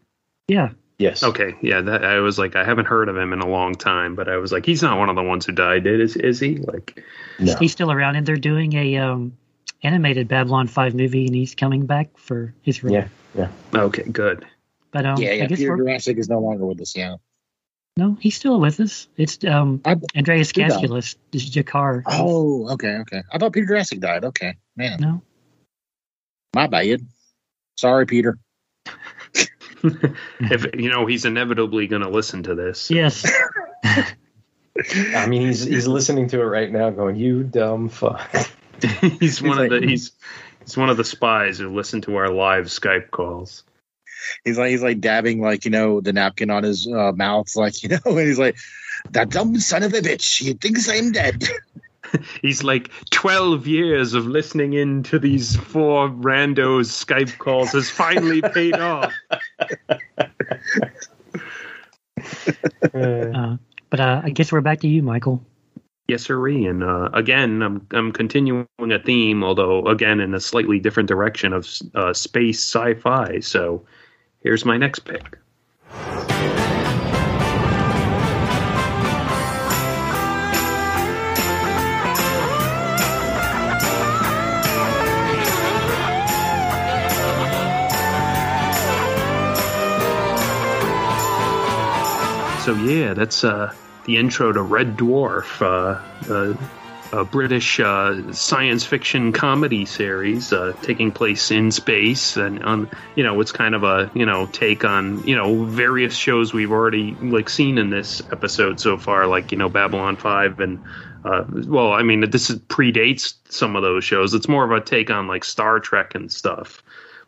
Yeah. 0.48 0.70
Yes. 0.98 1.22
Okay. 1.22 1.54
Yeah. 1.60 1.82
That 1.82 2.04
I 2.04 2.18
was 2.18 2.40
like, 2.40 2.56
I 2.56 2.64
haven't 2.64 2.86
heard 2.86 3.08
of 3.08 3.16
him 3.16 3.32
in 3.32 3.38
a 3.38 3.46
long 3.46 3.76
time, 3.76 4.16
but 4.16 4.28
I 4.28 4.38
was 4.38 4.50
like, 4.50 4.66
he's 4.66 4.82
not 4.82 4.98
one 4.98 5.08
of 5.08 5.14
the 5.14 5.22
ones 5.22 5.46
who 5.46 5.52
died, 5.52 5.84
did 5.84 6.00
is 6.00 6.16
is 6.16 6.40
he? 6.40 6.56
Like, 6.56 7.00
He's 7.38 7.70
still 7.70 7.92
around, 7.92 8.16
and 8.16 8.26
they're 8.26 8.36
doing 8.36 8.72
a 8.72 8.96
um, 8.96 9.36
animated 9.84 10.26
Babylon 10.26 10.66
Five 10.66 10.96
movie, 10.96 11.26
and 11.26 11.36
he's 11.36 11.54
coming 11.54 11.86
back 11.86 12.18
for 12.18 12.52
his 12.62 12.82
role. 12.82 12.92
Yeah. 12.92 13.06
Yeah. 13.36 13.48
Okay. 13.72 14.02
Good. 14.02 14.44
But 14.90 15.06
um, 15.06 15.22
yeah, 15.22 15.30
I 15.30 15.32
yeah. 15.34 15.46
guess 15.46 15.58
Peter 15.58 15.76
we're, 15.76 15.84
Jurasik 15.84 16.18
is 16.18 16.28
no 16.28 16.40
longer 16.40 16.66
with 16.66 16.80
us, 16.80 16.96
yeah. 16.96 17.16
No, 17.96 18.16
he's 18.18 18.36
still 18.36 18.58
with 18.58 18.80
us. 18.80 19.08
It's 19.16 19.44
um, 19.44 19.82
Andreas 20.16 20.50
he 20.50 20.62
died. 20.62 20.70
Katsulas, 20.72 21.16
this 21.30 21.50
G'Kar. 21.50 22.02
Oh, 22.06 22.70
okay, 22.72 22.98
okay. 23.00 23.22
I 23.30 23.38
thought 23.38 23.52
Peter 23.52 23.66
Jurasik 23.66 24.00
died. 24.00 24.24
Okay, 24.24 24.56
man. 24.76 24.98
No. 25.00 25.22
My 26.54 26.66
bad. 26.68 27.06
Sorry, 27.76 28.06
Peter. 28.06 28.38
if 29.82 30.66
you 30.74 30.90
know, 30.90 31.06
he's 31.06 31.24
inevitably 31.24 31.86
going 31.86 32.02
to 32.02 32.08
listen 32.08 32.44
to 32.44 32.54
this. 32.54 32.90
Yes. 32.90 33.30
I 35.14 35.26
mean, 35.26 35.42
he's 35.42 35.62
he's 35.64 35.86
listening 35.86 36.28
to 36.28 36.40
it 36.40 36.44
right 36.44 36.70
now, 36.70 36.90
going, 36.90 37.16
"You 37.16 37.42
dumb 37.42 37.88
fuck." 37.88 38.34
he's 39.20 39.42
one 39.42 39.58
of 39.58 39.70
the 39.70 39.86
he's 39.86 40.12
he's 40.62 40.76
one 40.76 40.88
of 40.88 40.96
the 40.96 41.04
spies 41.04 41.58
who 41.58 41.74
listen 41.74 42.00
to 42.02 42.16
our 42.16 42.30
live 42.30 42.66
Skype 42.66 43.10
calls. 43.10 43.64
He's 44.44 44.58
like 44.58 44.70
he's 44.70 44.82
like 44.82 45.00
dabbing 45.00 45.40
like 45.40 45.64
you 45.64 45.70
know 45.70 46.00
the 46.00 46.12
napkin 46.12 46.50
on 46.50 46.62
his 46.62 46.86
uh, 46.86 47.12
mouth, 47.12 47.48
like 47.56 47.82
you 47.82 47.90
know, 47.90 47.98
and 48.04 48.20
he's 48.20 48.38
like, 48.38 48.56
"That 49.10 49.30
dumb 49.30 49.58
son 49.58 49.82
of 49.82 49.94
a 49.94 50.00
bitch! 50.00 50.42
He 50.42 50.54
thinks 50.54 50.88
I'm 50.88 51.12
dead." 51.12 51.44
he's 52.42 52.62
like 52.62 52.90
12 53.10 53.66
years 53.66 54.14
of 54.14 54.26
listening 54.26 54.74
in 54.74 55.02
to 55.04 55.18
these 55.18 55.56
four 55.56 56.08
randos 56.08 57.04
Skype 57.04 57.38
calls 57.38 57.72
has 57.72 57.88
finally 57.88 58.42
paid 58.54 58.74
off. 58.74 59.12
Uh, 62.94 63.56
but 63.90 64.00
uh, 64.00 64.20
I 64.24 64.30
guess 64.30 64.52
we're 64.52 64.60
back 64.60 64.80
to 64.80 64.88
you, 64.88 65.02
Michael. 65.02 65.42
Yes, 66.08 66.22
sir. 66.22 66.46
And 66.48 66.82
uh, 66.82 67.08
again, 67.14 67.62
I'm 67.62 67.86
I'm 67.92 68.12
continuing 68.12 68.66
a 68.80 68.98
theme, 68.98 69.44
although 69.44 69.86
again 69.86 70.20
in 70.20 70.34
a 70.34 70.40
slightly 70.40 70.78
different 70.78 71.08
direction 71.08 71.52
of 71.52 71.68
uh, 71.94 72.12
space 72.12 72.58
sci-fi. 72.58 73.40
So 73.40 73.86
here's 74.42 74.64
my 74.64 74.76
next 74.76 75.00
pick. 75.00 75.38
So 92.62 92.74
yeah, 92.74 93.14
that's 93.14 93.42
uh, 93.42 93.74
the 94.04 94.18
intro 94.18 94.52
to 94.52 94.62
Red 94.62 94.96
Dwarf, 94.96 95.60
uh, 95.60 96.00
uh, 96.32 96.54
a 97.12 97.24
British 97.24 97.78
uh, 97.78 98.32
science 98.32 98.84
fiction 98.84 99.32
comedy 99.32 99.84
series 99.84 100.52
uh, 100.52 100.72
taking 100.82 101.12
place 101.12 101.50
in 101.50 101.70
space, 101.70 102.36
and 102.36 102.62
on 102.64 102.90
you 103.14 103.22
know 103.22 103.40
it's 103.40 103.52
kind 103.52 103.74
of 103.74 103.84
a 103.84 104.10
you 104.14 104.24
know 104.24 104.46
take 104.46 104.84
on 104.84 105.22
you 105.26 105.36
know 105.36 105.64
various 105.64 106.16
shows 106.16 106.54
we've 106.54 106.72
already 106.72 107.12
like 107.20 107.48
seen 107.48 107.76
in 107.78 107.90
this 107.90 108.22
episode 108.32 108.80
so 108.80 108.96
far, 108.96 109.26
like 109.26 109.52
you 109.52 109.58
know 109.58 109.68
Babylon 109.68 110.16
Five 110.16 110.60
and. 110.60 110.82
Uh, 111.24 111.44
well, 111.68 111.92
I 111.92 112.02
mean, 112.02 112.28
this 112.30 112.50
is, 112.50 112.58
predates 112.58 113.34
some 113.48 113.76
of 113.76 113.82
those 113.82 114.02
shows. 114.02 114.34
It's 114.34 114.48
more 114.48 114.64
of 114.64 114.72
a 114.72 114.84
take 114.84 115.08
on 115.08 115.28
like 115.28 115.44
Star 115.44 115.78
Trek 115.78 116.16
and 116.16 116.32
stuff. 116.32 116.82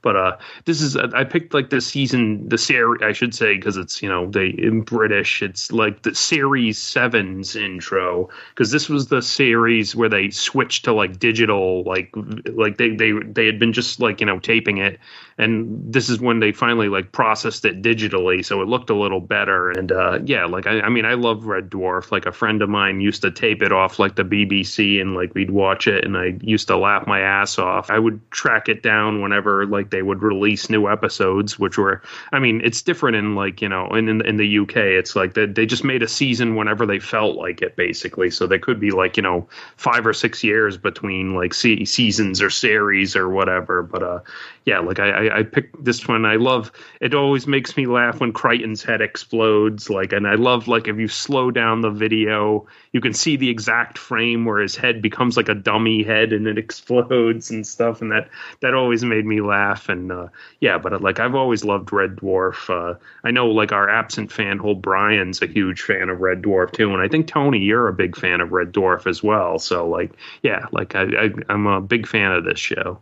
But 0.05 0.17
uh, 0.17 0.37
this 0.67 0.83
is 0.83 0.97
I 0.99 1.25
picked 1.25 1.55
like 1.55 1.71
the 1.71 1.81
season, 1.81 2.47
the 2.47 2.59
series 2.59 3.01
I 3.03 3.13
should 3.13 3.35
say, 3.35 3.57
because 3.57 3.79
it's 3.79 4.03
you 4.03 4.09
know 4.09 4.31
they 4.31 4.49
in 4.49 4.83
British. 4.83 5.41
It's 5.41 5.73
like 5.73 6.03
the 6.03 6.15
series 6.15 6.77
sevens 6.79 7.57
intro 7.57 8.29
because 8.51 8.71
this 8.71 8.91
was 8.91 9.09
the 9.09 9.23
series 9.23 9.97
where 9.97 10.11
they 10.11 10.29
switched 10.29 10.85
to 10.85 10.93
like 10.93 11.19
digital, 11.19 11.85
like 11.85 12.15
like 12.53 12.77
they 12.77 12.91
they 12.91 13.13
they 13.13 13.47
had 13.47 13.59
been 13.59 13.73
just 13.73 13.99
like 13.99 14.21
you 14.21 14.27
know 14.27 14.39
taping 14.39 14.77
it, 14.77 15.01
and 15.39 15.91
this 15.91 16.11
is 16.11 16.21
when 16.21 16.41
they 16.41 16.53
finally 16.53 16.91
like 16.91 17.13
processed 17.13 17.65
it 17.65 17.81
digitally, 17.81 18.45
so 18.45 18.61
it 18.61 18.69
looked 18.69 18.91
a 18.91 18.95
little 18.95 19.21
better. 19.21 19.71
And 19.71 19.91
uh, 19.91 20.19
yeah, 20.23 20.45
like 20.45 20.67
I, 20.67 20.83
I 20.83 20.91
mean 20.91 21.07
I 21.07 21.15
love 21.15 21.47
Red 21.47 21.71
Dwarf. 21.71 22.13
Like 22.13 22.27
a 22.27 22.33
friend 22.33 22.61
of 22.61 22.69
mine 22.69 23.01
used 23.01 23.23
to 23.23 23.31
tape 23.31 23.63
it 23.63 23.73
off 23.73 23.99
like 23.99 24.17
the 24.17 24.23
BBC, 24.23 25.01
and 25.01 25.15
like 25.15 25.35
we'd 25.35 25.51
watch 25.51 25.89
it, 25.89 26.05
and 26.05 26.15
I 26.15 26.37
used 26.43 26.69
to 26.69 26.77
laugh 26.77 27.07
my 27.07 27.21
ass 27.21 27.59
off. 27.59 27.91
I 27.91 27.99
would 27.99 28.21
track 28.31 28.69
it 28.69 28.83
down 28.83 29.23
whenever 29.23 29.65
like 29.65 29.94
they 29.95 30.03
would 30.03 30.23
release 30.23 30.69
new 30.69 30.89
episodes, 30.89 31.57
which 31.57 31.79
were, 31.79 32.03
I 32.33 32.41
mean, 32.41 32.61
it's 32.65 32.83
different 32.83 33.17
in 33.17 33.37
like 33.37 33.63
you 33.63 33.69
know, 33.69 33.87
in 33.95 34.09
in, 34.09 34.27
in 34.27 34.37
the 34.39 34.59
UK, 34.59 34.77
it's 34.77 35.15
like 35.15 35.35
they 35.35 35.47
they 35.47 35.67
just 35.67 35.85
made 35.85 36.03
a 36.03 36.09
season 36.09 36.57
whenever 36.57 36.85
they 36.85 36.99
felt 36.99 37.37
like 37.37 37.63
it, 37.63 37.77
basically. 37.77 38.31
So 38.31 38.49
they 38.49 38.59
could 38.59 38.81
be 38.81 38.91
like 38.91 39.17
you 39.17 39.23
know 39.23 39.47
five 39.77 40.05
or 40.05 40.13
six 40.13 40.43
years 40.43 40.77
between 40.77 41.35
like 41.35 41.55
se- 41.55 41.85
seasons 41.85 42.43
or 42.43 42.51
series 42.51 43.15
or 43.15 43.29
whatever. 43.29 43.85
But 43.85 44.03
uh, 44.03 44.21
yeah, 44.65 44.81
like 44.81 44.99
I, 44.99 45.11
I 45.11 45.39
I 45.39 45.43
picked 45.45 45.85
this 45.85 46.09
one. 46.09 46.25
I 46.25 46.37
love 46.37 46.73
it. 47.01 47.15
Always 47.15 47.47
makes 47.47 47.77
me 47.77 47.87
laugh 47.87 48.19
when 48.19 48.33
Kryten's 48.33 48.83
head 48.83 49.01
explodes. 49.01 49.89
Like, 49.89 50.13
and 50.13 50.27
I 50.27 50.35
love 50.35 50.67
like 50.67 50.89
if 50.89 50.99
you 50.99 51.07
slow 51.07 51.53
down 51.53 51.83
the 51.83 51.91
video, 51.91 52.67
you 52.91 53.01
can 53.01 53.15
see 53.15 53.37
the 53.37 53.49
exact 53.49 53.97
frame 53.97 54.45
where 54.45 54.61
his 54.61 54.75
head 54.75 55.01
becomes 55.01 55.37
like 55.37 55.49
a 55.49 55.55
dummy 55.55 56.03
head 56.03 56.33
and 56.33 56.49
it 56.49 56.59
explodes 56.59 57.51
and 57.53 57.65
stuff. 57.65 58.03
And 58.03 58.11
that 58.11 58.29
that 58.61 58.75
always 58.75 59.05
made 59.05 59.25
me 59.25 59.41
laugh. 59.41 59.84
And 59.89 60.11
uh, 60.11 60.29
yeah, 60.61 60.79
but 60.79 61.01
like 61.03 61.21
I've 61.21 61.35
always 61.35 61.65
loved 61.65 61.93
Red 61.93 62.17
Dwarf. 62.17 62.69
Uh, 62.69 62.99
I 63.23 63.31
know 63.31 63.49
like 63.49 63.73
our 63.73 63.89
absent 63.89 64.33
fan, 64.33 64.59
Hole 64.59 64.75
Brian's 64.75 65.43
a 65.43 65.47
huge 65.47 65.83
fan 65.83 66.09
of 66.09 66.21
Red 66.21 66.43
Dwarf 66.43 66.73
too, 66.73 66.93
and 66.93 67.03
I 67.03 67.09
think 67.09 67.27
Tony, 67.27 67.61
you're 67.61 67.89
a 67.89 67.93
big 67.93 68.17
fan 68.17 68.41
of 68.41 68.53
Red 68.53 68.73
Dwarf 68.73 69.07
as 69.07 69.23
well. 69.23 69.59
So 69.59 69.89
like, 69.89 70.13
yeah, 70.43 70.67
like 70.73 70.95
I, 70.95 71.03
I 71.03 71.31
I'm 71.49 71.67
a 71.67 71.81
big 71.81 72.07
fan 72.07 72.33
of 72.33 72.45
this 72.45 72.59
show. 72.59 73.01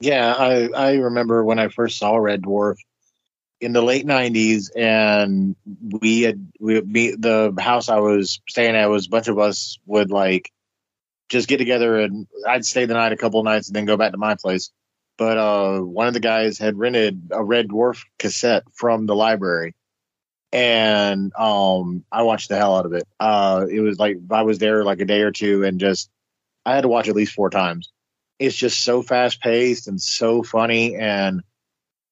Yeah, 0.00 0.34
I 0.34 0.68
I 0.68 0.92
remember 0.96 1.44
when 1.44 1.58
I 1.58 1.68
first 1.68 1.98
saw 1.98 2.16
Red 2.16 2.42
Dwarf 2.42 2.76
in 3.60 3.72
the 3.72 3.82
late 3.82 4.06
'90s, 4.06 4.70
and 4.76 5.56
we 5.80 6.22
had 6.22 6.52
we 6.60 6.80
me 6.80 7.14
the 7.16 7.54
house 7.58 7.88
I 7.88 8.00
was 8.00 8.40
staying 8.48 8.76
at 8.76 8.90
was 8.90 9.06
a 9.06 9.10
bunch 9.10 9.28
of 9.28 9.38
us 9.38 9.78
would 9.86 10.10
like 10.10 10.50
just 11.28 11.48
get 11.48 11.58
together 11.58 11.98
and 11.98 12.26
I'd 12.46 12.64
stay 12.64 12.86
the 12.86 12.94
night 12.94 13.12
a 13.12 13.16
couple 13.16 13.42
nights 13.42 13.68
and 13.68 13.76
then 13.76 13.86
go 13.86 13.96
back 13.96 14.12
to 14.12 14.18
my 14.18 14.36
place. 14.36 14.70
But 15.16 15.38
uh, 15.38 15.80
one 15.80 16.08
of 16.08 16.14
the 16.14 16.20
guys 16.20 16.58
had 16.58 16.76
rented 16.78 17.28
a 17.30 17.42
Red 17.42 17.68
Dwarf 17.68 18.02
cassette 18.18 18.64
from 18.72 19.06
the 19.06 19.14
library, 19.14 19.74
and 20.52 21.32
um, 21.38 22.04
I 22.10 22.22
watched 22.22 22.48
the 22.48 22.56
hell 22.56 22.76
out 22.76 22.86
of 22.86 22.92
it. 22.94 23.04
Uh, 23.20 23.66
it 23.70 23.80
was 23.80 23.98
like 23.98 24.16
I 24.30 24.42
was 24.42 24.58
there 24.58 24.84
like 24.84 25.00
a 25.00 25.04
day 25.04 25.20
or 25.22 25.30
two, 25.30 25.64
and 25.64 25.78
just 25.80 26.10
I 26.66 26.74
had 26.74 26.82
to 26.82 26.88
watch 26.88 27.08
at 27.08 27.16
least 27.16 27.34
four 27.34 27.50
times. 27.50 27.90
It's 28.38 28.56
just 28.56 28.82
so 28.82 29.02
fast 29.02 29.40
paced 29.40 29.86
and 29.88 30.00
so 30.00 30.42
funny 30.42 30.96
and 30.96 31.42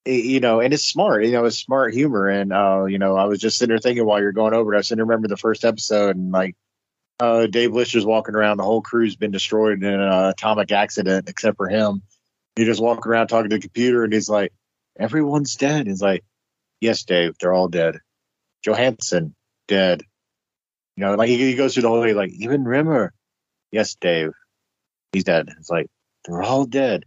it- 0.05 0.25
you 0.25 0.39
know 0.39 0.59
and 0.61 0.73
it's 0.73 0.83
smart 0.85 1.25
you 1.25 1.31
know 1.31 1.45
it's 1.45 1.57
smart 1.57 1.93
humor. 1.93 2.27
And 2.29 2.53
uh 2.53 2.85
you 2.85 2.99
know 2.99 3.15
i 3.15 3.25
was 3.25 3.39
just 3.39 3.57
sitting 3.57 3.71
there 3.71 3.79
thinking 3.79 4.05
while 4.05 4.21
you're 4.21 4.31
going 4.31 4.53
over 4.53 4.73
it 4.73 4.77
i 4.77 4.79
was 4.79 4.87
sitting 4.87 5.03
remember 5.03 5.27
the 5.27 5.37
first 5.37 5.65
episode 5.65 6.15
and 6.15 6.31
like 6.31 6.55
uh 7.19 7.47
dave 7.47 7.73
lister's 7.73 8.05
walking 8.05 8.35
around 8.35 8.57
the 8.57 8.63
whole 8.63 8.81
crew's 8.81 9.15
been 9.15 9.31
destroyed 9.31 9.83
in 9.83 9.93
an 9.93 10.01
atomic 10.01 10.71
accident 10.71 11.29
except 11.29 11.57
for 11.57 11.67
him 11.69 12.01
he 12.55 12.65
just 12.65 12.81
walking 12.81 13.09
around 13.09 13.27
talking 13.27 13.49
to 13.49 13.55
the 13.55 13.61
computer 13.61 14.03
and 14.03 14.13
he's 14.13 14.29
like 14.29 14.53
everyone's 14.97 15.55
dead 15.55 15.87
he's 15.87 16.01
like 16.01 16.23
yes 16.81 17.03
dave 17.03 17.35
they're 17.39 17.53
all 17.53 17.67
dead 17.67 17.97
johansson 18.63 19.33
dead 19.67 20.01
you 20.95 21.05
know 21.05 21.15
like 21.15 21.29
he, 21.29 21.37
he 21.37 21.55
goes 21.55 21.73
through 21.73 21.83
the 21.83 21.89
whole 21.89 22.01
way 22.01 22.13
like 22.13 22.31
even 22.31 22.63
rimmer 22.63 23.13
yes 23.71 23.95
dave 23.95 24.31
he's 25.11 25.23
dead 25.23 25.49
it's 25.57 25.69
like 25.69 25.89
they're 26.25 26.43
all 26.43 26.65
dead. 26.65 27.05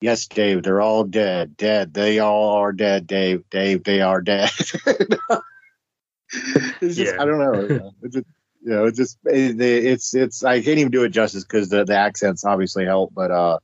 Yes, 0.00 0.26
Dave, 0.26 0.62
they're 0.62 0.80
all 0.80 1.04
dead. 1.04 1.56
Dead. 1.56 1.92
They 1.94 2.18
all 2.18 2.56
are 2.56 2.72
dead, 2.72 3.06
Dave. 3.06 3.44
Dave, 3.50 3.84
they 3.84 4.00
are 4.00 4.20
dead. 4.20 4.50
it's 6.80 6.96
just, 6.96 7.18
I 7.18 7.24
don't 7.24 7.38
know. 7.38 7.60
you 7.62 7.78
know, 7.78 7.94
It's 8.02 8.14
just, 8.14 8.26
you 8.62 8.70
know, 8.70 8.84
it's 8.86 8.98
just, 8.98 9.18
it, 9.24 9.60
it's, 9.60 10.14
it's, 10.14 10.44
I 10.44 10.60
can't 10.60 10.78
even 10.78 10.92
do 10.92 11.04
it 11.04 11.10
justice 11.10 11.44
because 11.44 11.68
the, 11.68 11.84
the 11.84 11.96
accents 11.96 12.44
obviously 12.44 12.84
help, 12.84 13.14
but, 13.14 13.30
uh, 13.30 13.58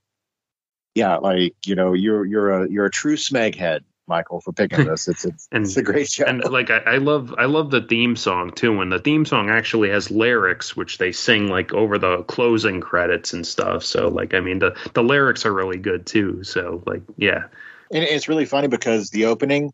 yeah, 0.95 1.17
like, 1.17 1.55
you 1.67 1.75
know, 1.75 1.93
you're, 1.93 2.25
you're 2.25 2.63
a, 2.63 2.71
you're 2.71 2.87
a 2.87 2.91
true 2.91 3.17
smeg 3.17 3.55
head, 3.55 3.85
Michael, 4.07 4.41
for 4.41 4.53
picking 4.53 4.85
this. 4.85 5.09
It's, 5.09 5.25
it's, 5.25 5.49
and, 5.53 5.65
it's 5.65 5.77
a 5.77 5.83
great 5.83 6.11
show. 6.11 6.25
And 6.25 6.45
like 6.51 6.71
I, 6.71 6.79
I 6.79 6.97
love 6.99 7.35
I 7.39 7.47
love 7.47 7.71
the 7.71 7.81
theme 7.81 8.17
song 8.17 8.51
too. 8.53 8.81
And 8.81 8.93
the 8.93 8.99
theme 8.99 9.25
song 9.25 9.49
actually 9.49 9.91
has 9.91 10.11
lyrics 10.11 10.77
which 10.77 10.99
they 10.99 11.13
sing 11.13 11.49
like 11.49 11.73
over 11.73 11.99
the 11.99 12.23
closing 12.25 12.81
credits 12.81 13.33
and 13.33 13.47
stuff. 13.47 13.85
So 13.85 14.09
like 14.09 14.35
I 14.35 14.41
mean 14.41 14.59
the 14.59 14.77
the 14.95 15.03
lyrics 15.03 15.47
are 15.47 15.53
really 15.53 15.79
good 15.79 16.07
too. 16.07 16.45
So 16.45 16.83
like 16.87 17.03
yeah. 17.17 17.45
And 17.91 18.05
it's 18.05 18.29
really 18.29 18.47
funny 18.47 18.69
because 18.69 19.11
the 19.11 19.27
opening, 19.27 19.73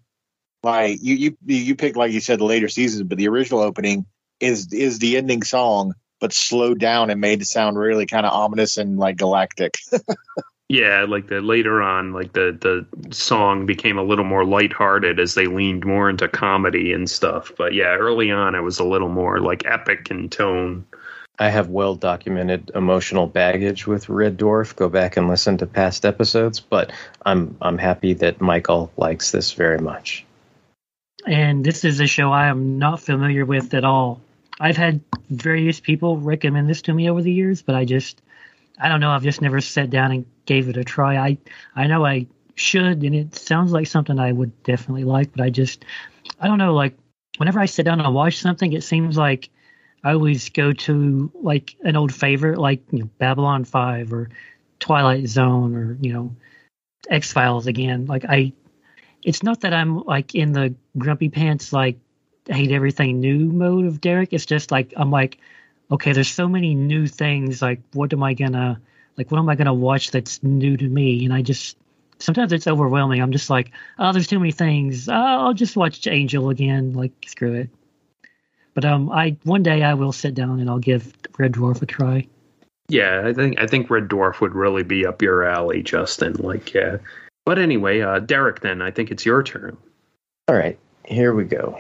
like 0.63 0.99
you 1.01 1.15
you 1.15 1.37
you 1.47 1.75
pick 1.75 1.97
like 1.97 2.13
you 2.13 2.21
said 2.21 2.41
the 2.41 2.45
later 2.45 2.69
seasons, 2.69 3.05
but 3.05 3.19
the 3.19 3.29
original 3.29 3.61
opening 3.61 4.07
is 4.41 4.73
is 4.73 4.99
the 4.99 5.17
ending 5.17 5.43
song, 5.43 5.95
but 6.21 6.33
slowed 6.33 6.79
down 6.79 7.11
and 7.11 7.21
made 7.21 7.41
it 7.41 7.47
sound 7.47 7.79
really 7.79 8.07
kind 8.07 8.27
of 8.27 8.33
ominous 8.33 8.77
and 8.77 8.99
like 8.99 9.17
galactic. 9.17 9.79
Yeah, 10.69 11.07
like 11.09 11.29
the 11.29 11.41
later 11.41 11.81
on, 11.81 12.13
like 12.13 12.35
the 12.35 12.57
the 12.61 13.15
song 13.15 13.65
became 13.65 13.97
a 13.97 14.03
little 14.03 14.25
more 14.25 14.45
lighthearted 14.45 15.19
as 15.19 15.35
they 15.35 15.47
leaned 15.47 15.87
more 15.87 16.11
into 16.11 16.29
comedy 16.29 16.93
and 16.93 17.09
stuff. 17.09 17.53
But 17.57 17.73
yeah, 17.73 17.97
early 17.97 18.31
on 18.31 18.55
it 18.55 18.61
was 18.61 18.79
a 18.79 18.85
little 18.85 19.09
more 19.09 19.41
like 19.41 19.65
epic 19.65 20.09
in 20.11 20.29
tone. 20.29 20.85
I 21.39 21.49
have 21.49 21.69
well 21.69 21.95
documented 21.95 22.73
emotional 22.75 23.27
baggage 23.27 23.87
with 23.87 24.11
Red 24.11 24.37
Dwarf. 24.37 24.77
Go 24.77 24.89
back 24.91 25.17
and 25.17 25.29
listen 25.29 25.57
to 25.59 25.67
past 25.67 26.05
episodes, 26.05 26.61
but 26.61 26.93
I'm 27.25 27.57
I'm 27.63 27.79
happy 27.79 28.13
that 28.15 28.43
Michael 28.43 28.93
likes 28.99 29.31
this 29.31 29.53
very 29.53 29.79
much. 29.79 30.27
And 31.27 31.65
this 31.65 31.85
is 31.85 32.01
a 32.01 32.07
show 32.07 32.31
I 32.31 32.49
am 32.49 32.79
not 32.79 33.01
familiar 33.01 33.45
with 33.45 33.73
at 33.75 33.85
all. 33.85 34.21
I've 34.61 34.77
had 34.77 35.01
various 35.31 35.81
people 35.81 36.19
recommend 36.19 36.69
this 36.69 36.83
to 36.83 36.93
me 36.93 37.09
over 37.09 37.23
the 37.23 37.33
years, 37.33 37.63
but 37.63 37.75
I 37.75 37.85
just, 37.85 38.21
I 38.81 38.89
don't 38.89 39.01
know. 39.01 39.11
I've 39.11 39.23
just 39.23 39.41
never 39.43 39.61
sat 39.61 39.91
down 39.91 40.11
and 40.11 40.27
gave 40.49 40.69
it 40.69 40.79
a 40.79 40.83
try. 40.83 41.17
I, 41.19 41.39
I 41.77 41.87
know 41.87 42.05
I 42.05 42.27
should, 42.55 43.03
and 43.03 43.15
it 43.15 43.37
sounds 43.37 43.71
like 43.71 43.87
something 43.87 44.19
I 44.19 44.33
would 44.33 44.63
definitely 44.63 45.05
like, 45.05 45.31
but 45.31 45.43
I 45.45 45.51
just, 45.51 45.85
I 46.41 46.49
don't 46.49 46.59
know. 46.59 46.75
Like, 46.75 46.97
whenever 47.37 47.61
I 47.61 47.67
sit 47.67 47.85
down 47.85 48.01
and 48.01 48.15
watch 48.15 48.39
something, 48.39 48.73
it 48.73 48.83
seems 48.83 49.17
like 49.17 49.51
I 50.03 50.13
always 50.13 50.49
go 50.49 50.73
to 50.73 51.31
like 51.35 51.77
an 51.83 51.97
old 51.97 52.15
favorite, 52.15 52.59
like 52.59 52.83
you 52.91 53.01
know, 53.01 53.11
Babylon 53.19 53.65
Five 53.65 54.13
or 54.13 54.31
Twilight 54.81 55.29
Zone 55.29 55.77
or 55.77 55.99
you 56.01 56.15
know, 56.15 56.35
X 57.11 57.31
Files 57.31 57.67
again. 57.67 58.07
Like 58.07 58.25
I, 58.25 58.53
it's 59.23 59.43
not 59.43 59.61
that 59.61 59.75
I'm 59.75 60.03
like 60.05 60.35
in 60.35 60.53
the 60.53 60.75
grumpy 60.97 61.29
pants 61.29 61.73
like 61.75 61.99
hate 62.49 62.73
everything 62.73 63.21
new 63.21 63.51
mode 63.51 63.85
of 63.85 64.01
Derek. 64.01 64.33
It's 64.33 64.47
just 64.47 64.71
like 64.71 64.95
I'm 64.97 65.11
like, 65.11 65.39
okay, 65.91 66.13
there's 66.13 66.31
so 66.31 66.49
many 66.49 66.75
new 66.75 67.07
things. 67.07 67.61
Like, 67.61 67.83
what 67.93 68.13
am 68.15 68.23
I 68.23 68.33
gonna 68.33 68.81
like? 69.19 69.31
What 69.31 69.39
am 69.39 69.49
I 69.49 69.57
gonna 69.57 69.75
watch 69.75 70.13
that's 70.13 70.43
new 70.43 70.77
to 70.77 70.89
me? 70.89 71.25
And 71.25 71.35
I 71.35 71.43
just 71.43 71.77
sometimes 72.19 72.53
it's 72.53 72.67
overwhelming. 72.67 73.21
I'm 73.21 73.33
just 73.33 73.51
like, 73.51 73.73
oh, 73.99 74.13
there's 74.13 74.27
too 74.27 74.39
many 74.39 74.53
things. 74.53 75.09
Oh, 75.09 75.13
I'll 75.13 75.55
just 75.55 75.77
watch 75.77 76.07
Angel 76.07 76.49
again. 76.51 76.95
Like, 76.95 77.13
screw 77.27 77.55
it. 77.55 77.71
But 78.75 78.85
um, 78.85 79.11
I 79.11 79.37
one 79.43 79.63
day 79.63 79.83
I 79.83 79.95
will 79.95 80.13
sit 80.13 80.35
down 80.35 80.61
and 80.61 80.71
I'll 80.71 80.79
give 80.79 81.13
Red 81.37 81.53
Dwarf 81.53 81.83
a 81.83 81.87
try. 81.87 82.29
Yeah, 82.89 83.23
I 83.27 83.35
think 83.35 83.61
I 83.61 83.67
think 83.67 83.91
Red 83.91 84.09
Dwarf 84.09 84.41
would 84.41 84.55
really 84.55 84.85
be 84.85 85.05
up 85.05 85.21
your 85.21 85.45
alley, 85.45 85.83
Justin. 85.83 86.35
Like, 86.35 86.73
yeah. 86.73 86.99
But 87.45 87.59
anyway, 87.59 88.01
uh, 88.01 88.21
Derek, 88.21 88.61
then 88.61 88.81
I 88.81 88.91
think 88.91 89.11
it's 89.11 89.27
your 89.27 89.43
turn. 89.43 89.77
All 90.47 90.55
right, 90.55 90.79
here 91.05 91.35
we 91.35 91.45
go. 91.45 91.79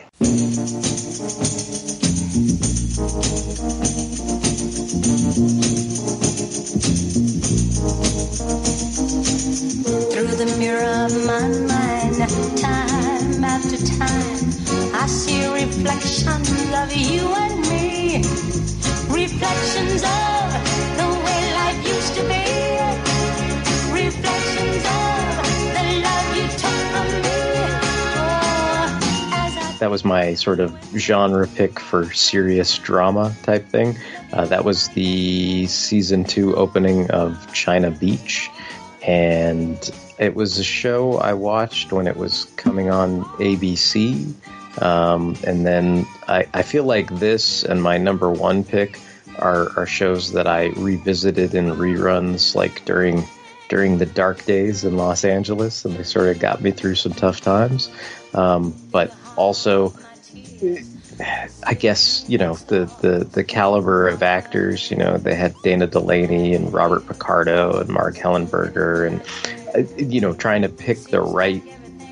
Time 13.86 13.98
time, 13.98 14.94
I 14.94 15.06
see 15.06 15.46
reflections 15.52 16.50
of 16.72 16.92
you 16.94 17.26
and 17.26 17.60
me. 17.68 18.16
Reflections 19.10 20.02
of 20.02 20.52
the 20.98 21.08
way 21.24 21.40
life 21.54 21.86
used 21.86 22.14
to 22.14 22.22
be. 22.22 22.44
Reflections 23.92 24.84
of 24.84 25.44
the 25.74 25.84
love 26.04 26.36
you 26.36 26.46
took 26.62 26.78
from 26.92 27.08
me. 27.22 27.38
Oh, 28.16 29.76
That 29.80 29.90
was 29.90 30.04
my 30.04 30.34
sort 30.34 30.60
of 30.60 30.76
genre 30.96 31.46
pick 31.48 31.78
for 31.78 32.12
serious 32.12 32.76
drama 32.78 33.34
type 33.42 33.66
thing. 33.68 33.96
Uh, 34.32 34.46
that 34.46 34.64
was 34.64 34.88
the 34.90 35.66
season 35.66 36.24
two 36.24 36.54
opening 36.56 37.10
of 37.10 37.52
China 37.52 37.90
Beach. 37.90 38.50
And 39.06 39.90
it 40.18 40.34
was 40.34 40.58
a 40.58 40.64
show 40.64 41.18
I 41.18 41.32
watched 41.34 41.92
when 41.92 42.06
it 42.06 42.16
was 42.16 42.44
coming 42.56 42.90
on 42.90 43.24
ABC. 43.38 44.32
Um, 44.82 45.36
and 45.44 45.66
then 45.66 46.06
I, 46.28 46.46
I 46.54 46.62
feel 46.62 46.84
like 46.84 47.18
this 47.18 47.64
and 47.64 47.82
my 47.82 47.98
number 47.98 48.30
one 48.30 48.64
pick 48.64 49.00
are, 49.38 49.70
are 49.78 49.86
shows 49.86 50.32
that 50.32 50.46
I 50.46 50.66
revisited 50.76 51.54
in 51.54 51.66
reruns 51.66 52.54
like 52.54 52.84
during 52.84 53.24
during 53.68 53.98
the 53.98 54.06
dark 54.06 54.44
days 54.46 54.84
in 54.84 54.96
Los 54.96 55.24
Angeles, 55.24 55.84
and 55.84 55.94
they 55.94 56.02
sort 56.02 56.28
of 56.28 56.38
got 56.38 56.62
me 56.62 56.70
through 56.70 56.94
some 56.94 57.12
tough 57.12 57.42
times. 57.42 57.90
Um, 58.32 58.74
but 58.90 59.14
also, 59.36 59.94
I 61.66 61.74
guess 61.74 62.24
you 62.28 62.38
know 62.38 62.54
the, 62.54 62.86
the 63.02 63.24
the 63.24 63.44
caliber 63.44 64.08
of 64.08 64.22
actors. 64.22 64.90
You 64.90 64.96
know, 64.96 65.18
they 65.18 65.34
had 65.34 65.54
Dana 65.62 65.86
Delany 65.86 66.54
and 66.54 66.72
Robert 66.72 67.06
Picardo 67.06 67.78
and 67.78 67.90
Marg 67.90 68.14
Helgenberger, 68.14 69.06
and 69.06 69.22
you 69.96 70.20
know, 70.20 70.34
trying 70.34 70.62
to 70.62 70.68
pick 70.68 70.98
the 71.04 71.20
right 71.20 71.62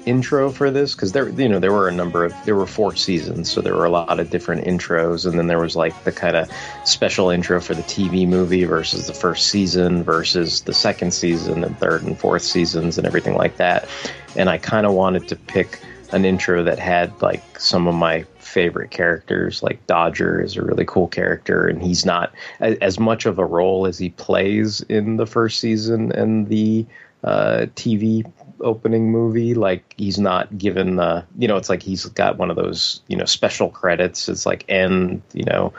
intro 0.07 0.53
for 0.53 0.71
this 0.71 0.95
because 0.95 1.11
there 1.11 1.29
you 1.31 1.49
know 1.49 1.59
there 1.59 1.73
were 1.73 1.89
a 1.89 1.93
number 1.93 2.25
of 2.25 2.33
there 2.45 2.55
were 2.55 2.67
four 2.67 2.95
seasons 2.95 3.51
so 3.51 3.61
there 3.61 3.75
were 3.75 3.85
a 3.85 3.91
lot 3.91 4.21
of 4.21 4.31
different 4.31 4.65
intros 4.65 5.27
and 5.27 5.37
then 5.37 5.49
there 5.49 5.59
was 5.59 5.75
like 5.75 6.05
the 6.05 6.13
kind 6.13 6.37
of 6.37 6.49
special 6.85 7.29
intro 7.29 7.61
for 7.61 7.75
the 7.75 7.83
TV 7.83 8.27
movie 8.27 8.63
versus 8.63 9.09
the 9.09 9.13
first 9.13 9.49
season 9.49 10.05
versus 10.05 10.61
the 10.61 10.73
second 10.73 11.13
season 11.13 11.65
and 11.65 11.77
third 11.81 12.05
and 12.05 12.17
fourth 12.19 12.43
seasons 12.43 12.97
and 12.97 13.07
everything 13.07 13.35
like 13.35 13.57
that. 13.57 13.89
And 14.37 14.49
I 14.49 14.59
kind 14.59 14.87
of 14.87 14.93
wanted 14.93 15.27
to 15.27 15.35
pick 15.35 15.81
an 16.13 16.25
intro 16.25 16.63
that 16.63 16.79
had 16.79 17.21
like 17.21 17.59
some 17.59 17.89
of 17.89 17.95
my 17.97 18.25
favorite 18.39 18.93
characters 18.93 19.61
like 19.61 19.85
Dodger 19.89 20.41
is 20.41 20.57
a 20.57 20.63
really 20.63 20.85
cool 20.85 21.09
character 21.09 21.67
and 21.67 21.83
he's 21.83 22.07
not 22.07 22.33
as 22.61 23.01
much 23.01 23.27
of 23.27 23.41
a 23.41 23.45
role 23.45 23.87
as 23.87 23.99
he 23.99 24.11
plays 24.11 24.83
in 24.83 25.17
the 25.17 25.27
first 25.27 25.59
season 25.59 26.13
and 26.13 26.49
the 26.49 26.87
uh, 27.25 27.67
TV 27.75 28.31
opening 28.61 29.11
movie. 29.11 29.55
Like 29.55 29.95
he's 29.97 30.19
not 30.19 30.57
given 30.57 30.97
the, 30.97 31.25
you 31.39 31.49
know, 31.49 31.57
it's 31.57 31.69
like 31.69 31.83
he's 31.83 32.05
got 32.07 32.39
one 32.39 32.51
of 32.51 32.57
those, 32.57 33.01
you 33.09 33.17
know, 33.17 33.25
special 33.25 33.69
credits. 33.71 34.29
It's 34.29 34.47
like 34.47 34.65
and 34.69 35.23
you 35.33 35.45
know, 35.45 35.73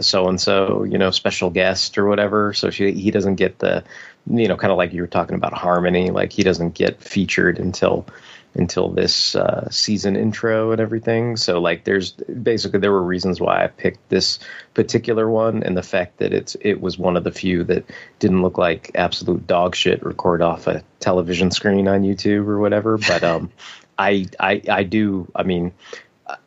so 0.00 0.28
and 0.28 0.40
so, 0.40 0.84
you 0.84 0.98
know, 0.98 1.10
special 1.10 1.50
guest 1.50 1.98
or 1.98 2.06
whatever. 2.06 2.52
So 2.52 2.70
she, 2.70 2.92
he 2.92 3.10
doesn't 3.10 3.36
get 3.36 3.58
the, 3.58 3.84
you 4.26 4.48
know, 4.48 4.56
kind 4.56 4.70
of 4.70 4.78
like 4.78 4.92
you 4.92 5.02
were 5.02 5.08
talking 5.08 5.36
about 5.36 5.52
Harmony. 5.52 6.10
Like 6.10 6.32
he 6.32 6.42
doesn't 6.42 6.74
get 6.74 7.02
featured 7.02 7.58
until 7.58 8.06
until 8.54 8.88
this 8.88 9.34
uh, 9.34 9.68
season 9.70 10.16
intro 10.16 10.72
and 10.72 10.80
everything. 10.80 11.36
So 11.36 11.60
like 11.60 11.84
there's 11.84 12.12
basically 12.12 12.80
there 12.80 12.92
were 12.92 13.02
reasons 13.02 13.40
why 13.40 13.64
I 13.64 13.68
picked 13.68 14.08
this 14.08 14.38
particular 14.74 15.30
one 15.30 15.62
and 15.62 15.76
the 15.76 15.82
fact 15.82 16.18
that 16.18 16.32
it's 16.32 16.56
it 16.60 16.80
was 16.80 16.98
one 16.98 17.16
of 17.16 17.24
the 17.24 17.32
few 17.32 17.64
that 17.64 17.84
didn't 18.18 18.42
look 18.42 18.58
like 18.58 18.90
absolute 18.94 19.46
dog 19.46 19.74
shit 19.74 20.02
record 20.04 20.42
off 20.42 20.66
a 20.66 20.82
television 20.98 21.50
screen 21.50 21.88
on 21.88 22.02
YouTube 22.02 22.46
or 22.46 22.58
whatever. 22.58 22.98
But 22.98 23.22
um 23.22 23.50
I 23.98 24.26
I 24.38 24.62
I 24.68 24.82
do 24.82 25.30
I 25.34 25.42
mean 25.42 25.72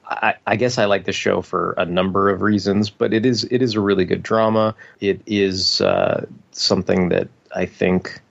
I, 0.05 0.35
I 0.45 0.55
guess 0.55 0.77
I 0.77 0.85
like 0.85 1.05
the 1.05 1.13
show 1.13 1.41
for 1.41 1.73
a 1.77 1.85
number 1.85 2.29
of 2.29 2.41
reasons, 2.41 2.89
but 2.89 3.13
it 3.13 3.25
is 3.25 3.45
it 3.45 3.61
is 3.61 3.75
a 3.75 3.81
really 3.81 4.05
good 4.05 4.21
drama. 4.23 4.75
It 4.99 5.21
is 5.25 5.81
uh, 5.81 6.25
something 6.51 7.09
that 7.09 7.29
I 7.55 7.65
think 7.65 8.21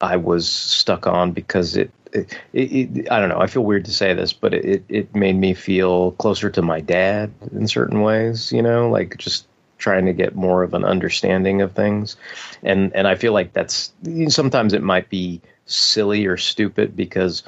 I 0.00 0.16
was 0.16 0.48
stuck 0.48 1.06
on 1.06 1.32
because 1.32 1.76
it, 1.76 1.90
it, 2.12 2.36
it, 2.52 3.10
I 3.10 3.20
don't 3.20 3.28
know. 3.28 3.40
I 3.40 3.46
feel 3.46 3.64
weird 3.64 3.84
to 3.86 3.92
say 3.92 4.14
this, 4.14 4.32
but 4.32 4.54
it, 4.54 4.84
it 4.88 5.14
made 5.14 5.36
me 5.36 5.54
feel 5.54 6.12
closer 6.12 6.50
to 6.50 6.62
my 6.62 6.80
dad 6.80 7.32
in 7.52 7.66
certain 7.68 8.02
ways. 8.02 8.52
You 8.52 8.62
know, 8.62 8.88
like 8.90 9.16
just 9.18 9.46
trying 9.78 10.06
to 10.06 10.12
get 10.12 10.34
more 10.34 10.62
of 10.62 10.74
an 10.74 10.84
understanding 10.84 11.62
of 11.62 11.72
things, 11.72 12.16
and 12.62 12.94
and 12.94 13.06
I 13.06 13.14
feel 13.14 13.32
like 13.32 13.52
that's 13.52 13.92
sometimes 14.28 14.72
it 14.72 14.82
might 14.82 15.08
be 15.08 15.40
silly 15.66 16.26
or 16.26 16.36
stupid 16.36 16.96
because 16.96 17.42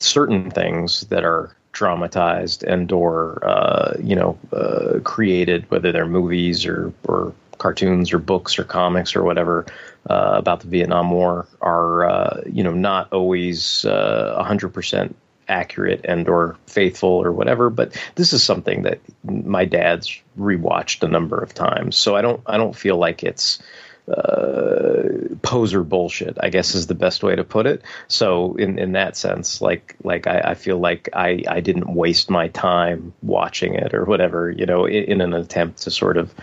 certain 0.00 0.50
things 0.50 1.02
that 1.08 1.24
are 1.24 1.54
dramatized 1.72 2.64
and 2.64 2.90
or 2.92 3.44
uh, 3.46 3.94
you 4.02 4.16
know 4.16 4.38
uh, 4.52 5.00
created, 5.04 5.70
whether 5.70 5.92
they're 5.92 6.06
movies 6.06 6.66
or 6.66 6.92
or 7.04 7.32
cartoons 7.58 8.12
or 8.12 8.18
books 8.18 8.58
or 8.58 8.64
comics 8.64 9.14
or 9.14 9.22
whatever 9.22 9.66
uh, 10.08 10.34
about 10.36 10.60
the 10.60 10.68
Vietnam 10.68 11.10
War, 11.10 11.46
are 11.60 12.08
uh, 12.08 12.42
you 12.46 12.62
know 12.64 12.72
not 12.72 13.12
always 13.12 13.84
uh, 13.84 14.42
hundred 14.42 14.70
percent 14.70 15.16
accurate 15.48 16.00
and 16.04 16.28
or 16.28 16.56
faithful 16.66 17.10
or 17.10 17.32
whatever. 17.32 17.70
But 17.70 18.00
this 18.14 18.32
is 18.32 18.42
something 18.42 18.82
that 18.82 19.00
my 19.24 19.64
dad's 19.64 20.20
rewatched 20.38 21.02
a 21.02 21.08
number 21.08 21.38
of 21.42 21.52
times, 21.54 21.96
so 21.96 22.16
I 22.16 22.22
don't 22.22 22.40
I 22.46 22.56
don't 22.56 22.76
feel 22.76 22.96
like 22.96 23.22
it's 23.22 23.60
uh, 24.08 25.02
poser 25.42 25.82
bullshit, 25.82 26.36
I 26.40 26.48
guess 26.50 26.74
is 26.74 26.86
the 26.86 26.94
best 26.94 27.22
way 27.22 27.36
to 27.36 27.44
put 27.44 27.66
it. 27.66 27.82
So 28.08 28.54
in, 28.56 28.78
in 28.78 28.92
that 28.92 29.16
sense, 29.16 29.60
like 29.60 29.96
like 30.02 30.26
I, 30.26 30.40
I 30.40 30.54
feel 30.54 30.78
like 30.78 31.08
I, 31.12 31.42
I 31.48 31.60
didn't 31.60 31.94
waste 31.94 32.30
my 32.30 32.48
time 32.48 33.12
watching 33.22 33.74
it 33.74 33.94
or 33.94 34.04
whatever, 34.04 34.50
you 34.50 34.66
know, 34.66 34.84
in, 34.86 35.04
in 35.04 35.20
an 35.20 35.34
attempt 35.34 35.82
to 35.82 35.90
sort 35.90 36.16
of 36.16 36.34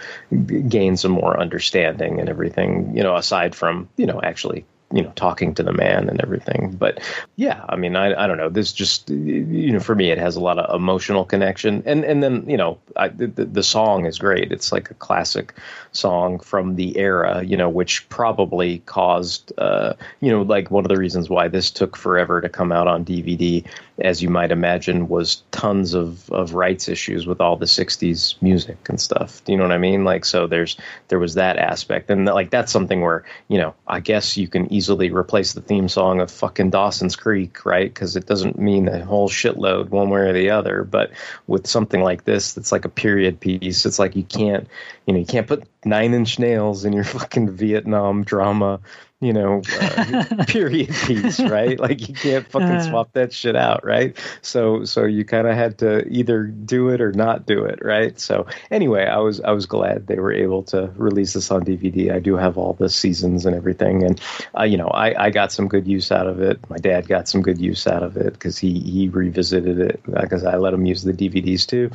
gain 0.67 0.97
some 0.97 1.11
more 1.11 1.39
understanding 1.39 2.19
and 2.19 2.29
everything, 2.29 2.95
you 2.95 3.03
know, 3.03 3.15
aside 3.15 3.55
from, 3.55 3.89
you 3.97 4.05
know, 4.05 4.21
actually 4.21 4.65
you 4.91 5.01
know 5.01 5.11
talking 5.15 5.53
to 5.53 5.63
the 5.63 5.73
man 5.73 6.09
and 6.09 6.21
everything. 6.21 6.75
But 6.77 7.01
yeah 7.35 7.65
i 7.67 7.75
mean 7.75 7.95
i, 7.95 8.23
I 8.23 8.27
don't 8.27 8.37
know. 8.37 8.49
This 8.49 8.71
just 8.71 9.09
you 9.09 9.73
know 9.73 9.79
for 9.79 9.95
me 9.95 10.11
it 10.11 10.17
has 10.17 10.35
a 10.35 10.39
lot 10.39 10.57
of 10.57 10.73
emotional 10.73 11.25
connection. 11.25 11.83
And 11.85 12.05
and 12.05 12.23
then 12.23 12.49
you 12.49 12.57
know 12.57 12.79
I, 12.95 13.09
the, 13.09 13.27
the 13.27 13.63
song 13.63 14.05
is 14.05 14.19
great. 14.19 14.51
It's 14.51 14.71
like 14.71 14.89
a 14.91 14.93
classic 14.93 15.53
song 15.97 16.39
from 16.39 16.75
the 16.75 16.97
era 16.97 17.43
you 17.43 17.57
know 17.57 17.69
which 17.69 18.07
probably 18.09 18.79
caused 18.85 19.51
uh 19.57 19.93
you 20.21 20.31
know 20.31 20.41
like 20.41 20.71
one 20.71 20.85
of 20.85 20.89
the 20.89 20.97
reasons 20.97 21.29
why 21.29 21.47
this 21.47 21.69
took 21.69 21.97
forever 21.97 22.39
to 22.39 22.49
come 22.49 22.71
out 22.71 22.87
on 22.87 23.03
dvd 23.03 23.65
as 23.99 24.21
you 24.21 24.29
might 24.29 24.51
imagine 24.51 25.09
was 25.09 25.43
tons 25.51 25.93
of 25.93 26.29
of 26.31 26.53
rights 26.53 26.87
issues 26.87 27.25
with 27.25 27.41
all 27.41 27.57
the 27.57 27.65
60s 27.65 28.35
music 28.41 28.77
and 28.87 29.01
stuff 29.01 29.43
do 29.43 29.51
you 29.51 29.57
know 29.57 29.65
what 29.65 29.73
i 29.73 29.77
mean 29.77 30.03
like 30.03 30.23
so 30.23 30.47
there's 30.47 30.77
there 31.09 31.19
was 31.19 31.33
that 31.33 31.57
aspect 31.57 32.09
and 32.09 32.25
like 32.25 32.49
that's 32.49 32.71
something 32.71 33.01
where 33.01 33.25
you 33.47 33.57
know 33.57 33.73
i 33.87 33.99
guess 33.99 34.37
you 34.37 34.47
can 34.47 34.71
easily 34.71 35.09
replace 35.09 35.53
the 35.53 35.61
theme 35.61 35.89
song 35.89 36.21
of 36.21 36.31
fucking 36.31 36.69
Dawson's 36.69 37.15
Creek, 37.15 37.65
right? 37.65 37.91
Because 37.93 38.15
it 38.15 38.27
doesn't 38.27 38.59
mean 38.59 38.87
a 38.87 39.03
whole 39.03 39.29
shitload 39.29 39.89
one 39.89 40.09
way 40.09 40.21
or 40.21 40.33
the 40.33 40.49
other. 40.49 40.83
But 40.83 41.11
with 41.47 41.65
something 41.65 42.01
like 42.01 42.25
this, 42.25 42.53
that's 42.53 42.71
like 42.71 42.85
a 42.85 42.89
period 42.89 43.39
piece. 43.39 43.85
It's 43.85 43.99
like 43.99 44.15
you 44.15 44.23
can't, 44.23 44.67
you 45.07 45.13
know, 45.13 45.19
you 45.19 45.25
can't 45.25 45.47
put 45.47 45.63
Nine 45.85 46.13
Inch 46.13 46.37
Nails 46.37 46.85
in 46.85 46.93
your 46.93 47.03
fucking 47.05 47.49
Vietnam 47.49 48.23
drama, 48.23 48.81
you 49.19 49.33
know, 49.33 49.63
uh, 49.81 50.45
period 50.47 50.89
piece, 50.89 51.39
right? 51.39 51.79
Like 51.79 52.07
you 52.07 52.13
can't 52.13 52.47
fucking 52.51 52.81
swap 52.81 53.13
that 53.13 53.33
shit 53.33 53.55
out, 53.55 53.83
right? 53.83 54.15
So, 54.43 54.85
so 54.85 55.05
you 55.05 55.25
kind 55.25 55.47
of 55.47 55.55
had 55.55 55.79
to 55.79 56.07
either 56.07 56.43
do 56.43 56.89
it 56.89 57.01
or 57.01 57.11
not 57.13 57.47
do 57.47 57.65
it, 57.65 57.79
right? 57.83 58.19
So, 58.19 58.45
anyway, 58.69 59.05
I 59.05 59.17
was 59.17 59.41
I 59.41 59.51
was 59.51 59.65
glad 59.65 60.05
they 60.05 60.19
were 60.19 60.33
able 60.33 60.61
to 60.63 60.91
release 60.95 61.33
this 61.33 61.49
on 61.49 61.65
DVD. 61.65 62.13
I 62.13 62.19
do 62.19 62.35
have 62.35 62.59
all 62.59 62.73
the 62.73 62.89
seasons 62.89 63.47
and 63.47 63.55
everything, 63.55 64.03
and 64.03 64.21
uh, 64.57 64.63
you 64.63 64.77
know, 64.77 64.87
I, 64.89 65.25
I 65.25 65.29
got 65.31 65.51
some 65.51 65.67
good 65.67 65.87
use 65.87 66.11
out 66.11 66.27
of 66.27 66.39
it. 66.39 66.59
My 66.69 66.77
dad 66.77 67.07
got 67.07 67.27
some 67.27 67.41
good 67.41 67.59
use 67.59 67.87
out 67.87 68.03
of 68.03 68.17
it 68.17 68.33
because 68.33 68.59
he 68.59 68.79
he 68.81 69.09
revisited 69.09 69.79
it 69.79 69.99
because 70.05 70.43
I 70.43 70.57
let 70.57 70.75
him 70.75 70.85
use 70.85 71.01
the 71.01 71.13
DVDs 71.13 71.65
too. 71.65 71.89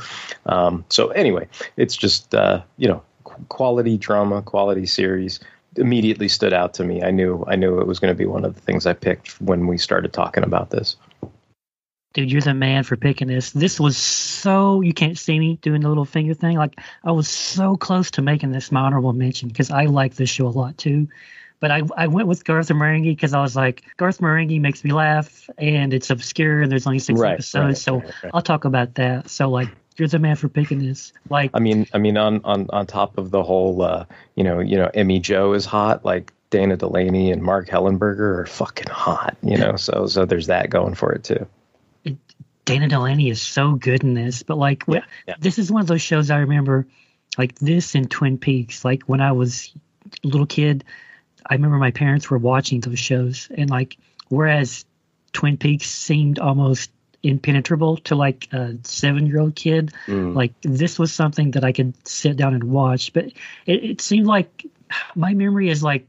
Um, 0.47 0.85
so 0.89 1.09
anyway, 1.11 1.47
it's 1.77 1.97
just 1.97 2.35
uh, 2.35 2.63
you 2.79 2.89
know 2.89 3.05
quality 3.49 3.97
drama, 3.97 4.43
quality 4.43 4.87
series 4.87 5.39
immediately 5.77 6.29
stood 6.29 6.53
out 6.53 6.75
to 6.75 6.85
me. 6.85 7.03
I 7.03 7.11
knew 7.11 7.45
I 7.49 7.57
knew 7.57 7.81
it 7.81 7.87
was 7.87 7.99
going 7.99 8.13
to 8.13 8.19
be 8.19 8.27
one 8.27 8.45
of 8.45 8.55
the 8.55 8.61
things 8.61 8.87
I 8.87 8.93
picked 8.93 9.41
when 9.41 9.67
we 9.67 9.79
started 9.79 10.13
talking 10.13 10.45
about 10.45 10.71
this. 10.71 10.97
Dude, 12.15 12.31
you're 12.31 12.43
the 12.43 12.53
man 12.53 12.85
for 12.85 12.97
picking 12.97 13.29
this. 13.29 13.53
This 13.53 13.81
was 13.81 13.97
so 13.97 14.83
you 14.83 14.93
can't 14.93 15.17
see 15.19 15.39
me 15.39 15.57
doing 15.63 15.81
the 15.81 15.89
little 15.89 16.05
finger 16.05 16.35
thing. 16.35 16.57
Like 16.59 16.79
I 17.05 17.13
was 17.13 17.29
so 17.29 17.77
close 17.77 18.11
to 18.13 18.23
making 18.23 18.53
this 18.53 18.71
my 18.71 18.81
honorable 18.81 19.15
mention 19.15 19.49
because 19.49 19.71
I 19.71 19.87
like 19.87 20.15
this 20.17 20.29
show 20.29 20.47
a 20.47 20.49
lot 20.49 20.77
too. 20.77 21.09
But 21.61 21.71
I 21.71 21.83
I 21.97 22.09
went 22.09 22.29
with 22.29 22.45
Garth 22.45 22.69
Marenghi 22.69 23.13
because 23.17 23.33
I 23.33 23.41
was 23.41 23.57
like 23.57 23.83
Garth 23.97 24.19
Marenghi 24.21 24.61
makes 24.61 24.85
me 24.85 24.93
laugh 24.93 25.49
and 25.57 25.95
it's 25.95 26.11
obscure 26.11 26.61
and 26.61 26.71
there's 26.71 26.87
only 26.87 26.99
six 26.99 27.19
Right, 27.19 27.33
episodes, 27.33 27.65
right, 27.65 27.77
so 27.79 28.03
right. 28.23 28.35
I'll 28.35 28.43
talk 28.43 28.67
about 28.67 28.95
that. 28.97 29.31
So 29.31 29.49
like 29.49 29.71
you're 29.97 30.09
the 30.09 30.19
man 30.19 30.37
for 30.37 30.49
picking 30.49 30.79
this. 30.79 31.13
Like 31.29 31.51
I 31.55 31.61
mean, 31.61 31.87
I 31.93 31.99
mean, 31.99 32.17
on 32.17 32.41
on 32.45 32.69
on 32.71 32.87
top 32.87 33.19
of 33.19 33.31
the 33.31 33.43
whole, 33.43 33.83
uh, 33.83 34.05
you 34.35 34.45
know, 34.45 34.61
you 34.61 34.77
know, 34.77 34.91
Emmy 34.93 35.21
Jo 35.21 35.53
is 35.53 35.65
hot. 35.65 36.05
Like 36.05 36.33
Dana 36.51 36.77
Delany 36.77 37.31
and 37.31 37.43
Marg 37.43 37.69
Helgenberger 37.69 38.39
are 38.41 38.47
fucking 38.47 38.89
hot. 38.89 39.37
You 39.43 39.59
know, 39.59 39.77
so 39.77 40.07
so 40.07 40.25
there's 40.25 40.47
that 40.47 40.71
going 40.71 40.95
for 40.95 41.13
it 41.13 41.25
too. 41.25 41.47
Dana 42.65 42.89
Delany 42.89 43.29
is 43.29 43.43
so 43.43 43.75
good 43.75 44.05
in 44.05 44.15
this, 44.15 44.43
but 44.43 44.57
like 44.57 44.85
wh- 44.87 45.03
this 45.41 45.59
is 45.59 45.71
one 45.71 45.81
of 45.81 45.89
those 45.89 46.03
shows 46.03 46.31
I 46.31 46.39
remember, 46.39 46.87
like 47.37 47.57
this 47.57 47.95
and 47.95 48.11
Twin 48.11 48.39
Peaks. 48.39 48.85
Like 48.85 49.03
when 49.05 49.21
I 49.21 49.33
was 49.33 49.73
a 50.23 50.29
little 50.29 50.47
kid, 50.47 50.85
I 51.45 51.55
remember 51.55 51.79
my 51.79 51.91
parents 51.91 52.31
were 52.31 52.39
watching 52.39 52.81
those 52.81 53.01
shows, 53.01 53.49
and 53.53 53.69
like 53.69 53.97
whereas 54.29 54.85
Twin 55.33 55.57
Peaks 55.57 55.91
seemed 55.91 56.39
almost 56.39 56.91
impenetrable 57.23 57.97
to 57.99 58.15
like 58.17 58.49
a 58.53 58.77
seven 58.85 59.27
year 59.27 59.39
old 59.41 59.55
kid, 59.55 59.93
Mm. 60.07 60.35
like 60.35 60.53
this 60.63 60.99
was 60.99 61.13
something 61.13 61.53
that 61.53 61.65
I 61.65 61.73
could 61.73 61.95
sit 62.07 62.37
down 62.37 62.55
and 62.55 62.65
watch. 62.65 63.13
But 63.13 63.27
it, 63.67 63.85
it 63.85 64.01
seemed 64.01 64.27
like 64.27 64.67
my 65.15 65.35
memory 65.35 65.69
is 65.71 65.83
like 65.83 66.07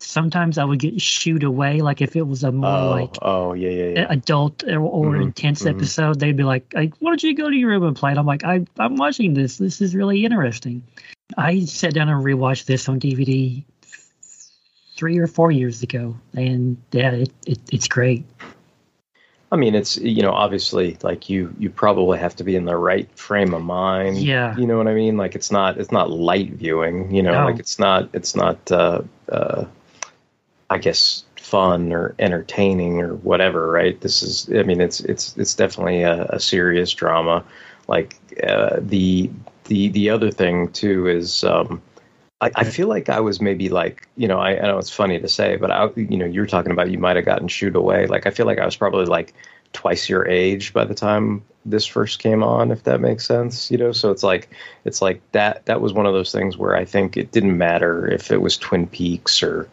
sometimes 0.00 0.58
I 0.58 0.64
would 0.64 0.80
get 0.80 1.00
shooed 1.00 1.44
away, 1.44 1.80
like 1.80 2.02
if 2.02 2.14
it 2.16 2.26
was 2.26 2.44
a 2.44 2.52
more 2.52 2.70
oh, 2.70 2.90
like 2.90 3.16
oh 3.22 3.52
yeah, 3.54 3.70
yeah, 3.70 3.88
yeah. 3.90 4.06
adult 4.10 4.64
or, 4.64 4.80
or 4.80 5.12
Mhm, 5.14 5.22
intense 5.22 5.62
mhm. 5.62 5.70
episode, 5.70 6.20
they'd 6.20 6.36
be 6.36 6.42
like, 6.42 6.72
like, 6.74 6.94
"Why 6.98 7.10
don't 7.10 7.22
you 7.22 7.34
go 7.34 7.48
to 7.48 7.56
your 7.56 7.70
room 7.70 7.84
and 7.84 7.96
play?" 7.96 8.12
it?" 8.12 8.18
I'm 8.18 8.26
like, 8.26 8.44
I, 8.44 8.64
"I'm 8.78 8.96
watching 8.96 9.34
this. 9.34 9.56
This 9.58 9.80
is 9.80 9.94
really 9.94 10.24
interesting." 10.24 10.82
I 11.38 11.60
sat 11.60 11.94
down 11.94 12.08
and 12.10 12.22
rewatched 12.22 12.66
this 12.66 12.88
on 12.88 13.00
DVD 13.00 13.64
three 14.96 15.18
or 15.18 15.26
four 15.26 15.50
years 15.50 15.82
ago, 15.82 16.16
and 16.34 16.76
yeah, 16.92 17.12
it, 17.12 17.32
it, 17.46 17.58
it's 17.72 17.88
great. 17.88 18.24
I 19.54 19.56
mean, 19.56 19.76
it's 19.76 19.96
you 19.96 20.20
know, 20.22 20.32
obviously, 20.32 20.98
like 21.02 21.30
you 21.30 21.54
you 21.60 21.70
probably 21.70 22.18
have 22.18 22.34
to 22.36 22.44
be 22.44 22.56
in 22.56 22.64
the 22.64 22.76
right 22.76 23.08
frame 23.16 23.54
of 23.54 23.62
mind. 23.62 24.18
Yeah. 24.18 24.56
you 24.56 24.66
know 24.66 24.76
what 24.76 24.88
I 24.88 24.94
mean. 24.94 25.16
Like 25.16 25.36
it's 25.36 25.52
not 25.52 25.78
it's 25.78 25.92
not 25.92 26.10
light 26.10 26.50
viewing. 26.50 27.14
You 27.14 27.22
know, 27.22 27.32
No. 27.32 27.44
like 27.44 27.60
it's 27.60 27.78
not 27.78 28.08
it's 28.12 28.34
not 28.34 28.72
uh, 28.72 29.02
uh, 29.30 29.64
I 30.68 30.78
guess 30.78 31.22
fun 31.36 31.92
or 31.92 32.16
entertaining 32.18 33.00
or 33.00 33.14
whatever. 33.14 33.70
Right. 33.70 34.00
This 34.00 34.24
is 34.24 34.50
I 34.52 34.64
mean, 34.64 34.80
it's 34.80 34.98
it's 34.98 35.36
it's 35.36 35.54
definitely 35.54 36.02
a, 36.02 36.24
a 36.24 36.40
serious 36.40 36.92
drama. 36.92 37.44
Like 37.86 38.16
uh, 38.42 38.80
the 38.80 39.30
the 39.66 39.88
the 39.90 40.10
other 40.10 40.32
thing 40.32 40.72
too 40.72 41.06
is. 41.06 41.44
Um, 41.44 41.80
I, 42.40 42.50
I 42.56 42.64
feel 42.64 42.88
like 42.88 43.08
I 43.08 43.20
was 43.20 43.40
maybe 43.40 43.68
like, 43.68 44.08
you 44.16 44.28
know, 44.28 44.38
I, 44.38 44.58
I 44.58 44.62
know 44.62 44.78
it's 44.78 44.90
funny 44.90 45.18
to 45.20 45.28
say, 45.28 45.56
but 45.56 45.70
I, 45.70 45.88
you 45.96 46.16
know, 46.16 46.26
you're 46.26 46.46
talking 46.46 46.72
about 46.72 46.90
you 46.90 46.98
might 46.98 47.16
have 47.16 47.24
gotten 47.24 47.48
shooed 47.48 47.76
away. 47.76 48.06
Like, 48.06 48.26
I 48.26 48.30
feel 48.30 48.46
like 48.46 48.58
I 48.58 48.66
was 48.66 48.76
probably 48.76 49.06
like 49.06 49.34
twice 49.72 50.08
your 50.08 50.26
age 50.26 50.72
by 50.72 50.84
the 50.84 50.94
time 50.94 51.42
this 51.64 51.86
first 51.86 52.18
came 52.18 52.42
on, 52.42 52.70
if 52.70 52.84
that 52.84 53.00
makes 53.00 53.24
sense, 53.24 53.70
you 53.70 53.78
know? 53.78 53.92
So 53.92 54.10
it's 54.10 54.22
like, 54.22 54.50
it's 54.84 55.00
like 55.00 55.20
that, 55.32 55.64
that 55.66 55.80
was 55.80 55.92
one 55.92 56.06
of 56.06 56.12
those 56.12 56.32
things 56.32 56.58
where 56.58 56.76
I 56.76 56.84
think 56.84 57.16
it 57.16 57.32
didn't 57.32 57.56
matter 57.56 58.06
if 58.06 58.30
it 58.30 58.42
was 58.42 58.58
Twin 58.58 58.86
Peaks 58.86 59.42
or 59.42 59.68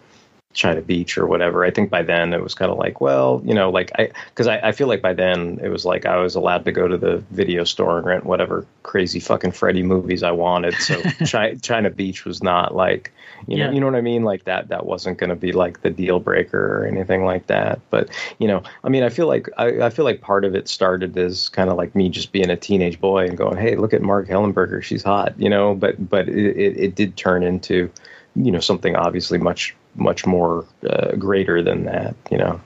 China 0.54 0.82
Beach 0.82 1.18
or 1.18 1.26
whatever. 1.26 1.64
I 1.64 1.72
think 1.72 1.90
by 1.90 2.04
then 2.04 2.34
it 2.34 2.42
was 2.42 2.54
kind 2.54 2.72
of 2.72 2.78
like, 2.78 3.00
well, 3.00 3.42
you 3.46 3.54
know, 3.54 3.70
like 3.70 3.92
I, 3.98 4.10
because 4.30 4.48
I, 4.48 4.60
I 4.60 4.72
feel 4.72 4.88
like 4.88 5.02
by 5.02 5.14
then 5.14 5.60
it 5.64 5.70
was 5.70 5.86
like 5.86 6.06
I 6.06 6.18
was 6.18 6.36
allowed 6.36 6.66
to 6.66 6.72
go 6.72 6.88
to 6.88 6.98
the 6.98 7.18
video 7.32 7.64
store 7.64 7.98
and 7.98 8.06
rent 8.06 8.26
whatever 8.26 8.66
crazy 8.84 9.20
fucking 9.20 9.52
Freddy 9.54 9.84
movies 9.84 10.24
I 10.24 10.32
wanted. 10.32 10.74
So 10.76 11.02
China, 11.26 11.56
China 11.60 11.90
Beach 11.90 12.26
was 12.26 12.44
not 12.44 12.76
like, 12.76 13.14
you 13.48 13.58
know, 13.58 13.66
Yeah. 13.66 13.72
you 13.72 13.80
know 13.80 13.86
what 13.86 13.96
I 13.96 14.02
mean? 14.02 14.24
Like 14.24 14.44
that, 14.44 14.68
that 14.68 14.86
wasn't 14.86 15.18
going 15.18 15.30
to 15.30 15.36
be 15.36 15.52
like 15.54 15.82
the 15.82 15.90
deal 15.90 16.20
breaker 16.20 16.80
or 16.80 16.86
anything 16.86 17.24
like 17.24 17.48
that. 17.48 17.80
But 17.90 18.10
you 18.40 18.48
know, 18.48 18.62
I 18.84 18.90
mean, 18.90 19.04
I 19.04 19.10
feel 19.10 19.28
like 19.28 19.48
I, 19.58 19.82
I 19.84 19.90
feel 19.90 20.06
like 20.06 20.22
part 20.22 20.44
of 20.46 20.54
it 20.56 20.68
started 20.68 21.18
as 21.18 21.50
kind 21.50 21.70
of 21.70 21.78
like 21.78 21.96
me 21.96 22.10
just 22.10 22.32
being 22.32 22.50
a 22.50 22.58
teenage 22.58 23.00
boy 23.00 23.26
and 23.26 23.38
going, 23.38 23.58
hey, 23.58 23.76
look 23.76 23.94
at 23.94 24.02
Marg 24.02 24.28
Helgenberger, 24.28 24.84
she's 24.84 25.04
hot, 25.04 25.34
you 25.40 25.50
know. 25.50 25.76
But 25.76 26.10
but 26.10 26.28
it, 26.28 26.58
it, 26.58 26.78
it 26.78 26.96
did 26.96 27.16
turn 27.16 27.44
into, 27.44 27.90
you 28.36 28.52
know, 28.52 28.60
something 28.60 28.96
obviously 28.96 29.38
much 29.38 29.76
much 29.96 30.26
more 30.26 30.66
uh, 30.88 31.16
greater 31.16 31.64
than 31.64 31.86
that, 31.86 32.16
you 32.30 32.38
know. 32.38 32.62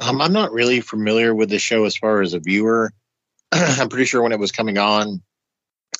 Um, 0.00 0.20
I'm 0.20 0.32
not 0.32 0.52
really 0.52 0.80
familiar 0.80 1.34
with 1.34 1.50
the 1.50 1.58
show 1.58 1.84
as 1.84 1.96
far 1.96 2.22
as 2.22 2.34
a 2.34 2.40
viewer. 2.40 2.92
I'm 3.52 3.88
pretty 3.88 4.04
sure 4.04 4.22
when 4.22 4.32
it 4.32 4.38
was 4.38 4.52
coming 4.52 4.78
on, 4.78 5.22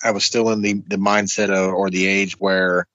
I 0.04 0.12
was 0.12 0.24
still 0.24 0.50
in 0.50 0.62
the, 0.62 0.74
the 0.86 0.96
mindset 0.96 1.50
of, 1.50 1.74
or 1.74 1.90
the 1.90 2.06
age 2.06 2.38
where 2.38 2.86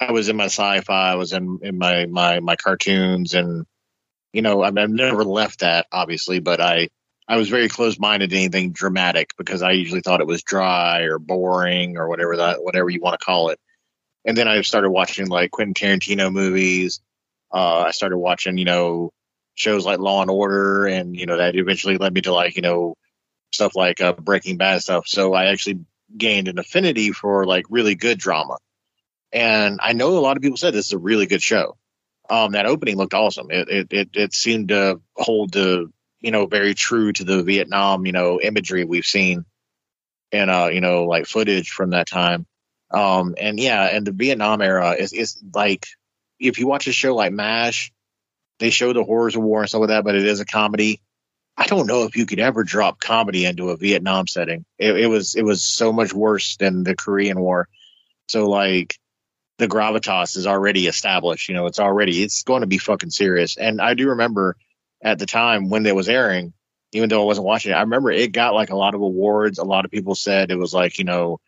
I 0.00 0.12
was 0.12 0.28
in 0.28 0.36
my 0.36 0.46
sci-fi, 0.46 1.12
I 1.12 1.14
was 1.14 1.32
in, 1.32 1.60
in 1.62 1.78
my, 1.78 2.06
my, 2.06 2.40
my 2.40 2.56
cartoons 2.56 3.34
and, 3.34 3.64
you 4.32 4.42
know, 4.42 4.62
I've, 4.62 4.76
I've 4.76 4.90
never 4.90 5.24
left 5.24 5.60
that 5.60 5.86
obviously, 5.92 6.40
but 6.40 6.60
I, 6.60 6.88
I 7.28 7.36
was 7.36 7.48
very 7.48 7.68
close 7.68 7.98
minded 7.98 8.30
to 8.30 8.36
anything 8.36 8.72
dramatic 8.72 9.30
because 9.38 9.62
I 9.62 9.72
usually 9.72 10.00
thought 10.00 10.20
it 10.20 10.26
was 10.26 10.42
dry 10.42 11.02
or 11.02 11.18
boring 11.18 11.96
or 11.96 12.08
whatever 12.08 12.36
that, 12.38 12.62
whatever 12.62 12.90
you 12.90 13.00
want 13.00 13.18
to 13.18 13.24
call 13.24 13.50
it. 13.50 13.60
And 14.24 14.36
then 14.36 14.48
I 14.48 14.60
started 14.62 14.90
watching 14.90 15.28
like 15.28 15.50
Quentin 15.50 15.74
Tarantino 15.74 16.32
movies. 16.32 17.00
Uh, 17.52 17.84
I 17.86 17.90
started 17.90 18.18
watching, 18.18 18.58
you 18.58 18.64
know, 18.64 19.12
shows 19.54 19.86
like 19.86 20.00
Law 20.00 20.22
and 20.22 20.30
Order, 20.30 20.86
and 20.86 21.16
you 21.16 21.26
know 21.26 21.36
that 21.36 21.56
eventually 21.56 21.96
led 21.96 22.12
me 22.12 22.20
to 22.22 22.32
like 22.32 22.56
you 22.56 22.62
know 22.62 22.96
stuff 23.52 23.76
like 23.76 24.00
uh, 24.00 24.12
Breaking 24.12 24.56
Bad 24.56 24.82
stuff. 24.82 25.06
So 25.06 25.34
I 25.34 25.46
actually 25.46 25.80
gained 26.16 26.48
an 26.48 26.58
affinity 26.58 27.12
for 27.12 27.46
like 27.46 27.66
really 27.70 27.94
good 27.94 28.18
drama, 28.18 28.58
and 29.32 29.78
I 29.82 29.92
know 29.92 30.18
a 30.18 30.20
lot 30.20 30.36
of 30.36 30.42
people 30.42 30.56
said 30.56 30.74
this 30.74 30.86
is 30.86 30.92
a 30.92 30.98
really 30.98 31.26
good 31.26 31.42
show. 31.42 31.76
Um, 32.28 32.52
that 32.52 32.66
opening 32.66 32.96
looked 32.96 33.14
awesome. 33.14 33.50
It 33.50 33.68
it 33.68 33.92
it, 33.92 34.08
it 34.14 34.34
seemed 34.34 34.68
to 34.68 35.00
hold 35.14 35.52
the 35.52 35.90
you 36.20 36.30
know 36.30 36.46
very 36.46 36.74
true 36.74 37.12
to 37.12 37.24
the 37.24 37.42
Vietnam 37.42 38.06
you 38.06 38.12
know 38.12 38.40
imagery 38.40 38.84
we've 38.84 39.06
seen, 39.06 39.44
and 40.32 40.50
uh 40.50 40.70
you 40.72 40.80
know 40.80 41.04
like 41.04 41.26
footage 41.26 41.70
from 41.70 41.90
that 41.90 42.08
time. 42.08 42.46
Um, 42.90 43.34
and 43.38 43.58
yeah, 43.58 43.84
and 43.84 44.06
the 44.06 44.12
Vietnam 44.12 44.60
era 44.60 44.92
is 44.92 45.12
is 45.12 45.42
like 45.54 45.86
if 46.38 46.58
you 46.58 46.66
watch 46.66 46.86
a 46.86 46.92
show 46.92 47.14
like 47.14 47.32
MASH, 47.32 47.92
they 48.58 48.70
show 48.70 48.92
the 48.92 49.04
horrors 49.04 49.36
of 49.36 49.42
war 49.42 49.60
and 49.60 49.68
stuff 49.68 49.80
like 49.80 49.88
that, 49.88 50.04
but 50.04 50.14
it 50.14 50.26
is 50.26 50.40
a 50.40 50.46
comedy. 50.46 51.00
I 51.56 51.66
don't 51.66 51.86
know 51.86 52.02
if 52.04 52.16
you 52.16 52.26
could 52.26 52.40
ever 52.40 52.64
drop 52.64 53.00
comedy 53.00 53.46
into 53.46 53.70
a 53.70 53.76
Vietnam 53.76 54.26
setting. 54.26 54.64
It, 54.78 54.96
it 54.96 55.06
was 55.06 55.34
it 55.34 55.44
was 55.44 55.64
so 55.64 55.92
much 55.92 56.12
worse 56.12 56.56
than 56.56 56.82
the 56.82 56.96
Korean 56.96 57.38
War. 57.40 57.68
So 58.28 58.48
like 58.48 58.98
the 59.58 59.68
gravitas 59.68 60.36
is 60.36 60.46
already 60.46 60.86
established. 60.86 61.48
You 61.48 61.54
know, 61.54 61.66
it's 61.66 61.78
already 61.78 62.22
it's 62.22 62.42
going 62.42 62.62
to 62.62 62.66
be 62.66 62.78
fucking 62.78 63.10
serious. 63.10 63.56
And 63.56 63.80
I 63.80 63.94
do 63.94 64.10
remember 64.10 64.56
at 65.02 65.18
the 65.18 65.26
time 65.26 65.68
when 65.68 65.86
it 65.86 65.94
was 65.94 66.08
airing, 66.08 66.52
even 66.92 67.08
though 67.08 67.22
I 67.22 67.26
wasn't 67.26 67.46
watching 67.46 67.72
it, 67.72 67.76
I 67.76 67.82
remember 67.82 68.10
it 68.10 68.32
got 68.32 68.54
like 68.54 68.70
a 68.70 68.76
lot 68.76 68.94
of 68.94 69.00
awards. 69.00 69.58
A 69.58 69.64
lot 69.64 69.84
of 69.84 69.90
people 69.90 70.14
said 70.14 70.50
it 70.50 70.58
was 70.58 70.74
like 70.74 70.98
you 70.98 71.04
know 71.04 71.38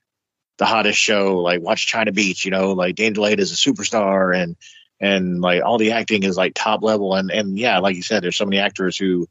the 0.58 0.64
hottest 0.64 0.98
show. 0.98 1.38
Like 1.38 1.60
watch 1.60 1.86
China 1.86 2.12
Beach. 2.12 2.44
You 2.44 2.50
know, 2.50 2.72
like 2.72 2.94
Dana 2.94 3.14
Delany 3.14 3.42
is 3.42 3.52
a 3.52 3.56
superstar 3.56 4.36
and 4.36 4.56
and 5.00 5.40
like 5.40 5.62
all 5.62 5.78
the 5.78 5.92
acting 5.92 6.22
is 6.22 6.36
like 6.36 6.52
top 6.54 6.82
level 6.82 7.14
and 7.14 7.30
and 7.30 7.58
yeah 7.58 7.78
like 7.80 7.96
you 7.96 8.02
said 8.02 8.22
there's 8.22 8.36
so 8.36 8.46
many 8.46 8.58
actors 8.58 8.96
who 8.96 9.28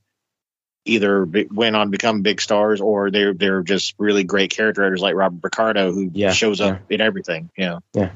either 0.85 1.25
be, 1.25 1.47
went 1.51 1.75
on 1.75 1.87
to 1.87 1.91
become 1.91 2.21
big 2.21 2.39
stars 2.39 2.81
or 2.81 3.09
they're 3.09 3.33
they're 3.33 3.63
just 3.63 3.95
really 3.97 4.23
great 4.23 4.51
character 4.51 4.83
actors 4.83 5.01
like 5.01 5.15
Robert 5.15 5.41
Picardo 5.41 5.91
who 5.91 6.11
Yeah, 6.13 6.31
shows 6.33 6.61
up 6.61 6.91
in 6.91 7.01
everything 7.01 7.49
yeah 7.57 7.79
Yeah. 7.93 8.11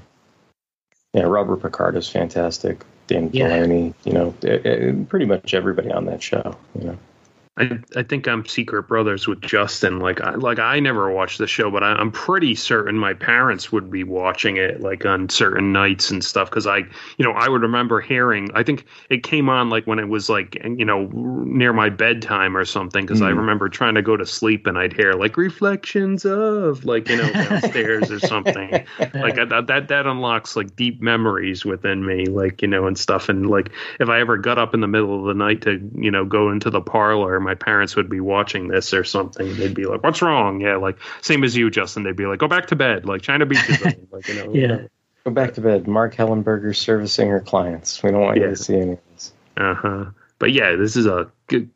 Yeah, 1.13 1.23
Robert 1.23 1.63
Picardo 1.63 1.97
is 1.97 2.07
fantastic. 2.07 2.85
Dan 3.07 3.31
Yeah. 3.33 3.47
Delany, 3.47 3.95
you 4.03 4.13
know, 4.13 4.35
eh, 4.43 4.59
eh, 4.63 4.93
pretty 5.09 5.25
much 5.25 5.55
everybody 5.55 5.91
on 5.91 6.05
that 6.05 6.21
show, 6.21 6.55
you 6.77 6.85
know. 6.85 6.97
I, 7.59 7.77
I 7.97 8.03
think 8.03 8.25
I'm 8.25 8.45
secret 8.45 8.83
brothers 8.83 9.27
with 9.27 9.41
Justin. 9.41 9.99
Like 9.99 10.21
I 10.21 10.35
like 10.35 10.59
I 10.59 10.79
never 10.79 11.11
watched 11.11 11.39
the 11.39 11.47
show, 11.47 11.69
but 11.69 11.83
I, 11.83 11.91
I'm 11.91 12.09
pretty 12.09 12.55
certain 12.55 12.97
my 12.97 13.13
parents 13.13 13.69
would 13.71 13.91
be 13.91 14.05
watching 14.05 14.55
it 14.55 14.79
like 14.79 15.05
on 15.05 15.27
certain 15.27 15.73
nights 15.73 16.09
and 16.09 16.23
stuff. 16.23 16.49
Because 16.49 16.65
I, 16.67 16.77
you 16.77 17.25
know, 17.25 17.33
I 17.33 17.49
would 17.49 17.61
remember 17.61 17.99
hearing. 17.99 18.49
I 18.55 18.63
think 18.63 18.85
it 19.09 19.23
came 19.23 19.49
on 19.49 19.69
like 19.69 19.85
when 19.87 19.99
it 19.99 20.07
was 20.07 20.29
like 20.29 20.55
you 20.63 20.85
know 20.85 21.07
near 21.13 21.73
my 21.73 21.89
bedtime 21.89 22.55
or 22.55 22.63
something. 22.63 23.05
Because 23.05 23.21
I 23.21 23.31
Mm. 23.31 23.37
remember 23.37 23.67
trying 23.67 23.95
to 23.95 24.01
go 24.01 24.15
to 24.15 24.25
sleep 24.25 24.65
and 24.65 24.77
I'd 24.77 24.93
hear 24.93 25.13
like 25.13 25.35
reflections 25.35 26.25
of 26.25 26.85
like 26.85 27.09
you 27.09 27.17
know 27.17 27.33
downstairs 27.33 28.09
or 28.09 28.19
something. 28.21 28.81
like 29.21 29.37
I, 29.37 29.45
that 29.45 29.67
that 29.67 29.87
that 29.89 30.07
unlocks 30.07 30.55
like 30.55 30.75
deep 30.77 31.01
memories 31.01 31.65
within 31.65 32.05
me, 32.05 32.29
like 32.29 32.61
you 32.61 32.67
know 32.67 32.87
and 32.87 32.97
stuff. 32.97 33.27
And 33.29 33.49
like 33.49 33.71
if 33.99 34.09
I 34.09 34.19
ever 34.19 34.37
got 34.37 34.57
up 34.57 34.73
in 34.73 34.79
the 34.81 34.87
middle 34.87 35.19
of 35.19 35.25
the 35.25 35.33
night 35.33 35.61
to 35.63 35.79
you 35.95 36.11
know 36.11 36.25
go 36.25 36.49
into 36.51 36.69
the 36.69 36.81
parlor, 36.81 37.39
my 37.49 37.55
my 37.55 37.55
parents 37.55 37.95
would 37.95 38.09
be 38.11 38.19
watching 38.19 38.67
this 38.67 38.93
or 38.93 39.03
something. 39.03 39.55
They'd 39.57 39.73
be 39.73 39.85
like, 39.85 40.03
"What's 40.03 40.21
wrong?" 40.21 40.61
Yeah, 40.61 40.75
like 40.75 40.97
same 41.21 41.43
as 41.43 41.57
you, 41.57 41.71
Justin. 41.71 42.03
They'd 42.03 42.15
be 42.15 42.27
like, 42.27 42.37
"Go 42.37 42.47
back 42.47 42.67
to 42.67 42.75
bed." 42.75 43.07
Like 43.07 43.23
China 43.23 43.47
Beach 43.47 43.67
is 43.67 43.83
on. 43.83 44.07
like 44.11 44.27
you 44.27 44.35
know. 44.35 44.53
Yeah. 44.53 44.81
Go 45.23 45.31
back 45.31 45.55
to 45.55 45.61
bed. 45.61 45.87
Marg 45.87 46.13
Helgenberger 46.13 46.75
servicing 46.75 47.27
her 47.29 47.39
clients. 47.39 48.03
We 48.03 48.11
don't 48.11 48.21
want 48.21 48.37
you 48.37 48.43
to 48.43 48.55
see 48.55 48.75
any 48.75 48.91
of 48.93 48.99
this. 49.11 49.33
Uh 49.57 49.73
huh. 49.73 50.05
But 50.37 50.51
yeah, 50.51 50.75
this 50.75 50.95
is 50.95 51.07
a 51.07 51.31
good, 51.47 51.71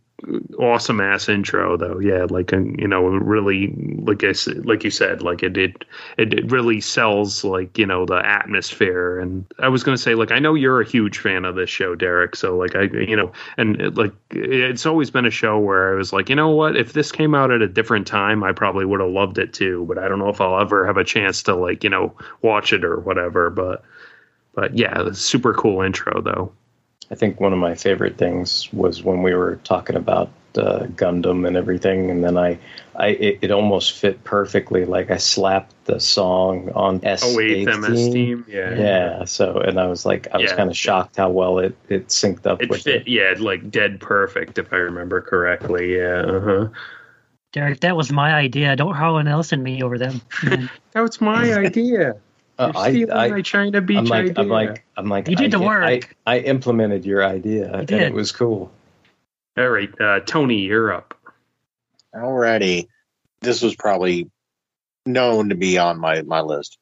awesome 0.60 1.02
ass 1.02 1.30
intro, 1.30 1.78
though. 1.78 2.00
Yeah, 2.00 2.26
like 2.30 2.54
uh, 2.54 2.60
you 2.60 2.88
know, 2.88 3.04
really, 3.04 3.74
like 4.04 4.24
I 4.24 4.34
like 4.64 4.84
you 4.84 4.92
said, 4.92 5.22
like 5.22 5.44
it 5.44 5.58
it 5.58 5.86
it, 6.18 6.52
really 6.52 6.82
sells 6.82 7.44
like 7.44 7.78
you 7.78 7.86
know 7.86 8.06
the 8.06 8.26
atmosphere. 8.26 9.20
And 9.20 9.46
I 9.60 9.70
was 9.70 9.84
gonna 9.84 9.98
say, 9.98 10.16
like 10.16 10.32
I 10.32 10.40
know 10.40 10.54
you're 10.54 10.82
a 10.82 10.88
huge 10.88 11.20
fan 11.20 11.46
of 11.46 11.56
this 11.56 11.70
show, 11.70 11.96
Derek. 11.96 12.36
So 12.36 12.58
like 12.58 12.76
I, 12.76 12.84
you 12.84 13.16
know, 13.16 13.32
and 13.58 13.80
it, 13.82 13.96
like 13.96 14.14
it's 14.32 14.86
always 14.86 15.10
been 15.12 15.26
a 15.26 15.32
show 15.32 15.60
where 15.60 15.94
I 15.94 15.96
was 15.96 16.14
like, 16.14 16.30
you 16.30 16.36
know 16.36 16.50
what, 16.50 16.78
if 16.78 16.94
this 16.94 17.12
came 17.12 17.36
out 17.36 17.52
at 17.52 17.62
a 17.62 17.68
different 17.68 18.08
time, 18.08 18.44
I 18.44 18.52
probably 18.52 18.86
would 18.86 19.02
have 19.02 19.10
loved 19.10 19.38
it 19.38 19.54
too. 19.54 19.86
But 19.88 19.98
I 19.98 20.08
don't 20.08 20.20
know 20.20 20.30
if 20.30 20.42
I'll 20.42 20.60
ever 20.60 20.86
have 20.86 20.98
a 20.98 21.04
chance 21.04 21.44
to 21.44 21.56
like 21.56 21.84
you 21.84 21.90
know 21.90 22.16
watch 22.42 22.74
it 22.74 22.84
or 22.84 23.00
whatever. 23.00 23.50
But 23.50 23.84
but 24.54 24.78
yeah, 24.78 25.12
super 25.14 25.54
cool 25.54 25.82
intro 25.82 26.22
though. 26.22 26.54
I 27.12 27.16
think 27.16 27.40
one 27.40 27.54
of 27.54 27.60
my 27.60 27.76
favorite 27.76 28.18
things 28.18 28.72
was 28.74 29.04
when 29.04 29.24
we 29.24 29.34
were 29.34 29.58
talking 29.64 29.96
about 29.96 30.30
uh, 30.58 30.86
Gundam 30.96 31.48
and 31.48 31.58
everything, 31.58 32.10
and 32.12 32.24
then 32.24 32.38
I, 32.38 32.58
I 32.96 33.08
it, 33.08 33.40
it 33.42 33.52
almost 33.52 33.94
fit 33.94 34.24
perfectly. 34.24 34.86
Like 34.86 35.12
I 35.12 35.18
slapped 35.18 35.74
the 35.86 36.00
song 36.00 36.72
on 36.76 37.00
S. 37.04 37.24
Oh 37.26 37.36
wait, 37.36 37.66
MS 37.66 38.14
Team, 38.14 38.46
yeah, 38.48 38.76
Yeah. 38.76 39.26
So, 39.26 39.58
and 39.58 39.80
I 39.80 39.88
was 39.88 40.06
like, 40.06 40.28
I 40.32 40.38
was 40.38 40.52
kind 40.52 40.70
of 40.70 40.78
shocked 40.78 41.18
how 41.18 41.30
well 41.30 41.60
it 41.60 41.76
it 41.90 42.08
synced 42.08 42.46
up 42.46 42.62
It 42.62 42.70
with 42.70 42.84
fit, 42.84 43.08
yeah, 43.08 43.34
like 43.38 43.70
dead 43.70 44.00
perfect 44.00 44.58
if 44.58 44.72
I 44.72 44.78
remember 44.78 45.22
correctly. 45.22 45.98
Yeah, 45.98 46.22
uh 46.22 46.40
huh. 46.40 46.68
Derek, 47.52 47.82
that 47.82 47.96
was 47.96 48.12
my 48.12 48.34
idea. 48.34 48.76
Don't 48.76 48.96
Harlan 48.96 49.28
Ellison 49.28 49.62
me 49.62 49.84
over 49.84 49.98
them. 49.98 50.22
That 50.94 51.02
was 51.02 51.20
my 51.20 51.52
idea. 51.56 52.14
Uh, 52.58 52.72
You're 52.74 52.90
stealing 52.90 53.32
my 53.32 53.42
China 53.42 53.82
Beach 53.82 53.98
I'm 53.98 54.06
like, 54.06 54.26
idea. 54.26 54.36
I'm 54.38 54.50
like, 54.50 54.86
I'm 54.96 55.10
like, 55.10 55.28
You 55.28 55.36
did 55.36 55.56
I, 55.56 55.58
the 55.58 55.66
work. 55.66 56.16
I, 56.26 56.36
I 56.36 56.40
implemented 56.40 57.06
your 57.06 57.26
idea, 57.26 57.72
and 57.74 57.88
did. 57.88 58.02
it 58.02 58.14
was 58.14 58.32
cool. 58.32 58.72
All 59.58 59.70
right, 59.70 59.90
uh, 60.00 60.20
Tony, 60.22 60.62
you're 60.62 60.94
up. 60.94 61.18
Alrighty. 62.16 62.88
This 63.42 63.62
was 63.62 63.76
probably 63.76 64.30
known 65.06 65.50
to 65.50 65.56
be 65.56 65.78
on 65.78 66.00
my, 66.00 66.22
my 66.22 66.42
list. 66.42 66.78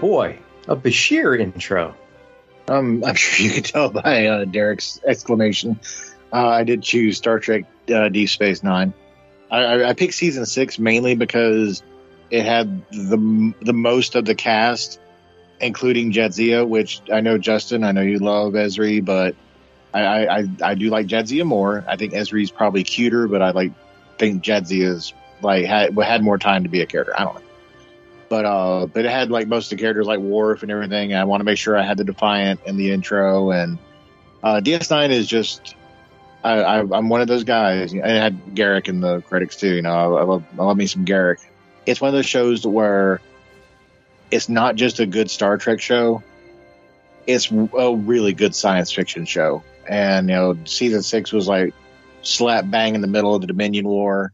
Boy, 0.00 0.38
a 0.66 0.74
Bashir 0.74 1.38
intro. 1.38 1.94
Um, 2.68 3.04
I'm 3.06 3.14
sure 3.14 3.46
you 3.46 3.52
can 3.52 3.62
tell 3.62 3.90
by 3.90 4.26
uh, 4.26 4.44
Derek's 4.46 4.98
exclamation. 5.04 5.78
Uh, 6.32 6.48
I 6.48 6.64
did 6.64 6.82
choose 6.82 7.18
Star 7.18 7.38
Trek 7.38 7.64
uh, 7.94 8.08
Deep 8.08 8.28
Space 8.28 8.62
Nine. 8.62 8.94
I, 9.50 9.58
I, 9.58 9.88
I 9.90 9.92
picked 9.92 10.14
season 10.14 10.46
six 10.46 10.78
mainly 10.78 11.16
because 11.16 11.82
it 12.30 12.44
had 12.44 12.88
the 12.90 13.52
the 13.60 13.72
most 13.72 14.14
of 14.14 14.24
the 14.24 14.34
cast, 14.34 15.00
including 15.60 16.12
Jadzia, 16.12 16.66
which 16.66 17.02
I 17.12 17.20
know 17.20 17.36
Justin, 17.36 17.84
I 17.84 17.92
know 17.92 18.02
you 18.02 18.18
love 18.18 18.54
Ezri, 18.54 19.04
but 19.04 19.34
I, 19.92 20.26
I, 20.26 20.48
I, 20.62 20.74
do 20.76 20.88
like 20.88 21.08
Jadzia 21.08 21.44
more. 21.44 21.84
I 21.88 21.96
think 21.96 22.12
Ezri's 22.12 22.52
probably 22.52 22.84
cuter, 22.84 23.26
but 23.26 23.42
I 23.42 23.50
like 23.50 23.72
think 24.18 24.44
Jadzia's 24.44 25.12
like 25.42 25.66
had 25.66 25.98
had 25.98 26.22
more 26.22 26.38
time 26.38 26.62
to 26.62 26.68
be 26.68 26.80
a 26.80 26.86
character. 26.86 27.12
I 27.18 27.24
don't 27.24 27.34
know 27.34 27.49
but 28.30 28.46
uh 28.46 28.86
but 28.86 29.04
it 29.04 29.10
had 29.10 29.30
like 29.30 29.48
most 29.48 29.70
of 29.70 29.76
the 29.76 29.82
characters 29.82 30.06
like 30.06 30.20
Worf 30.20 30.62
and 30.62 30.72
everything. 30.72 31.12
I 31.12 31.24
want 31.24 31.40
to 31.40 31.44
make 31.44 31.58
sure 31.58 31.76
I 31.76 31.82
had 31.82 31.98
the 31.98 32.04
Defiant 32.04 32.60
in 32.64 32.78
the 32.78 32.92
intro 32.92 33.50
and 33.50 33.76
uh 34.42 34.60
DS9 34.64 35.10
is 35.10 35.26
just 35.26 35.74
I, 36.42 36.60
I 36.60 36.78
I'm 36.78 37.10
one 37.10 37.20
of 37.20 37.28
those 37.28 37.44
guys. 37.44 37.92
It 37.92 38.02
had 38.02 38.54
Garak 38.54 38.88
in 38.88 39.00
the 39.00 39.20
critics 39.22 39.56
too. 39.56 39.74
You 39.74 39.82
know, 39.82 39.92
I, 39.92 40.20
I 40.20 40.22
love 40.22 40.44
I 40.58 40.64
love 40.64 40.76
me 40.78 40.86
some 40.86 41.04
Garak. 41.04 41.44
It's 41.84 42.00
one 42.00 42.08
of 42.08 42.14
those 42.14 42.26
shows 42.26 42.66
where 42.66 43.20
it's 44.30 44.48
not 44.48 44.76
just 44.76 45.00
a 45.00 45.06
good 45.06 45.30
Star 45.30 45.58
Trek 45.58 45.80
show. 45.80 46.22
It's 47.26 47.50
a 47.50 47.94
really 47.94 48.32
good 48.32 48.54
science 48.54 48.92
fiction 48.92 49.26
show. 49.26 49.62
And 49.88 50.28
you 50.28 50.36
know, 50.36 50.56
season 50.64 51.02
six 51.02 51.32
was 51.32 51.48
like 51.48 51.74
slap 52.22 52.70
bang 52.70 52.94
in 52.94 53.00
the 53.00 53.08
middle 53.08 53.34
of 53.34 53.40
the 53.40 53.48
Dominion 53.48 53.88
War 53.88 54.32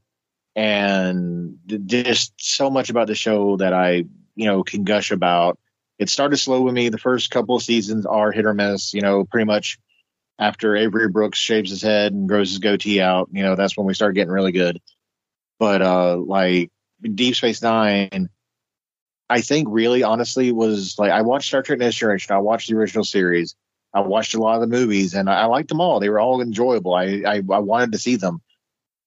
and 0.57 1.59
just 1.85 2.33
so 2.39 2.70
much 2.70 2.89
about 2.89 3.07
the 3.07 3.15
show 3.15 3.59
that 3.59 3.74
I, 3.74 4.07
you 4.35 4.47
know, 4.47 4.65
can 4.65 4.85
gush 4.85 5.11
about. 5.12 5.59
It 5.99 6.09
started 6.09 6.39
slow 6.39 6.62
with 6.62 6.74
me. 6.74 6.89
The 6.89 6.99
first 6.99 7.31
couple 7.31 7.57
of 7.57 7.62
seasons 7.62 8.07
are 8.07 8.33
hit 8.33 8.47
or 8.47 8.55
miss. 8.55 8.95
You 8.95 9.03
know, 9.03 9.24
pretty 9.24 9.45
much 9.45 9.78
after 10.39 10.74
Avery 10.74 11.09
Brooks 11.09 11.39
shaves 11.39 11.70
his 11.70 11.83
head 11.83 12.12
and 12.12 12.28
grows 12.28 12.51
his 12.51 12.59
goatee 12.59 13.01
out, 13.01 13.28
you 13.33 13.43
know, 13.43 13.55
that's 13.55 13.77
when 13.77 13.87
we 13.87 13.95
start 13.95 14.15
getting 14.15 14.33
really 14.33 14.53
good. 14.53 14.81
But 15.59 15.83
uh 15.83 16.16
like 16.16 16.70
Deep 17.03 17.37
Space 17.37 17.62
Nine, 17.62 18.28
I 19.28 19.41
think 19.43 19.69
really 19.70 20.03
honestly 20.03 20.53
was 20.53 20.97
like 20.99 21.12
I 21.12 21.23
watched 21.23 21.49
Star 21.49 21.62
Trek 21.62 21.78
Next 21.78 21.97
Generation. 21.97 22.35
I 22.35 22.39
watched 22.39 22.69
the 22.69 22.77
original 22.77 23.05
series. 23.05 23.57
I 23.93 24.01
watched 24.01 24.35
a 24.35 24.41
lot 24.41 24.57
of 24.57 24.61
the 24.61 24.77
movies 24.77 25.15
and 25.15 25.31
I, 25.31 25.47
liked 25.47 25.70
them 25.70 25.81
all. 25.81 26.01
They 26.01 26.11
were 26.11 26.20
all 26.20 26.43
enjoyable. 26.43 26.95
I, 26.95 27.23
I 27.27 27.37
I 27.37 27.59
wanted 27.61 27.93
to 27.93 27.99
see 27.99 28.16
them. 28.16 28.43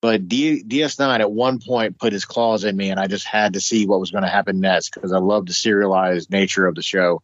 But 0.01 0.29
D, 0.29 0.63
DS9 0.63 1.19
at 1.19 1.31
one 1.31 1.59
point 1.59 1.99
put 1.99 2.13
his 2.13 2.25
claws 2.25 2.63
in 2.63 2.75
me, 2.77 2.89
and 2.89 2.99
I 2.99 3.07
just 3.07 3.27
had 3.27 3.53
to 3.53 3.61
see 3.61 3.85
what 3.85 3.99
was 3.99 4.11
going 4.11 4.23
to 4.23 4.29
happen 4.29 4.61
next 4.61 4.93
because 4.93 5.11
I 5.11 5.17
love 5.17 5.45
the 5.45 5.53
serialized 5.53 6.31
nature 6.31 6.65
of 6.65 6.75
the 6.75 6.81
show. 6.81 7.21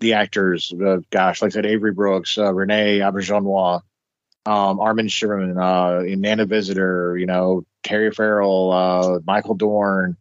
The 0.00 0.14
actors, 0.14 0.72
uh, 0.72 0.98
gosh, 1.10 1.40
like 1.40 1.50
I 1.50 1.54
said, 1.54 1.66
Avery 1.66 1.92
Brooks, 1.92 2.36
uh, 2.36 2.52
Renee 2.52 2.98
Auberjonois, 2.98 3.80
um, 4.44 4.80
Armin 4.80 5.06
Shimerman, 5.06 5.56
uh, 5.56 6.02
Nana 6.16 6.46
Visitor, 6.46 7.16
you 7.16 7.26
know, 7.26 7.64
Terry 7.82 8.10
Farrell, 8.10 8.72
uh, 8.72 9.20
Michael 9.24 9.54
Dorn, 9.54 10.16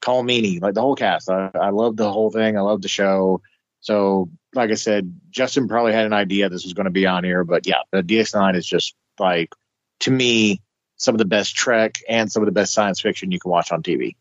Colm 0.00 0.24
Meaney, 0.24 0.62
like 0.62 0.74
the 0.74 0.80
whole 0.80 0.96
cast. 0.96 1.28
I, 1.28 1.50
I 1.54 1.70
love 1.70 1.96
the 1.96 2.10
whole 2.10 2.30
thing. 2.30 2.56
I 2.56 2.60
love 2.60 2.80
the 2.80 2.88
show. 2.88 3.42
So, 3.80 4.30
like 4.54 4.70
I 4.70 4.74
said, 4.74 5.20
Justin 5.30 5.68
probably 5.68 5.92
had 5.92 6.06
an 6.06 6.12
idea 6.12 6.48
this 6.48 6.64
was 6.64 6.74
going 6.74 6.84
to 6.84 6.90
be 6.90 7.06
on 7.06 7.24
here, 7.24 7.44
but 7.44 7.66
yeah, 7.66 7.80
the 7.92 8.02
DS9 8.02 8.56
is 8.56 8.66
just 8.66 8.94
like, 9.18 9.54
to 10.00 10.10
me, 10.10 10.60
some 11.00 11.14
of 11.14 11.18
the 11.18 11.24
best 11.24 11.56
Trek 11.56 11.98
and 12.08 12.30
some 12.30 12.42
of 12.42 12.46
the 12.46 12.52
best 12.52 12.74
science 12.74 13.00
fiction 13.00 13.32
you 13.32 13.40
can 13.40 13.50
watch 13.50 13.72
on 13.72 13.82
TV. 13.82 14.14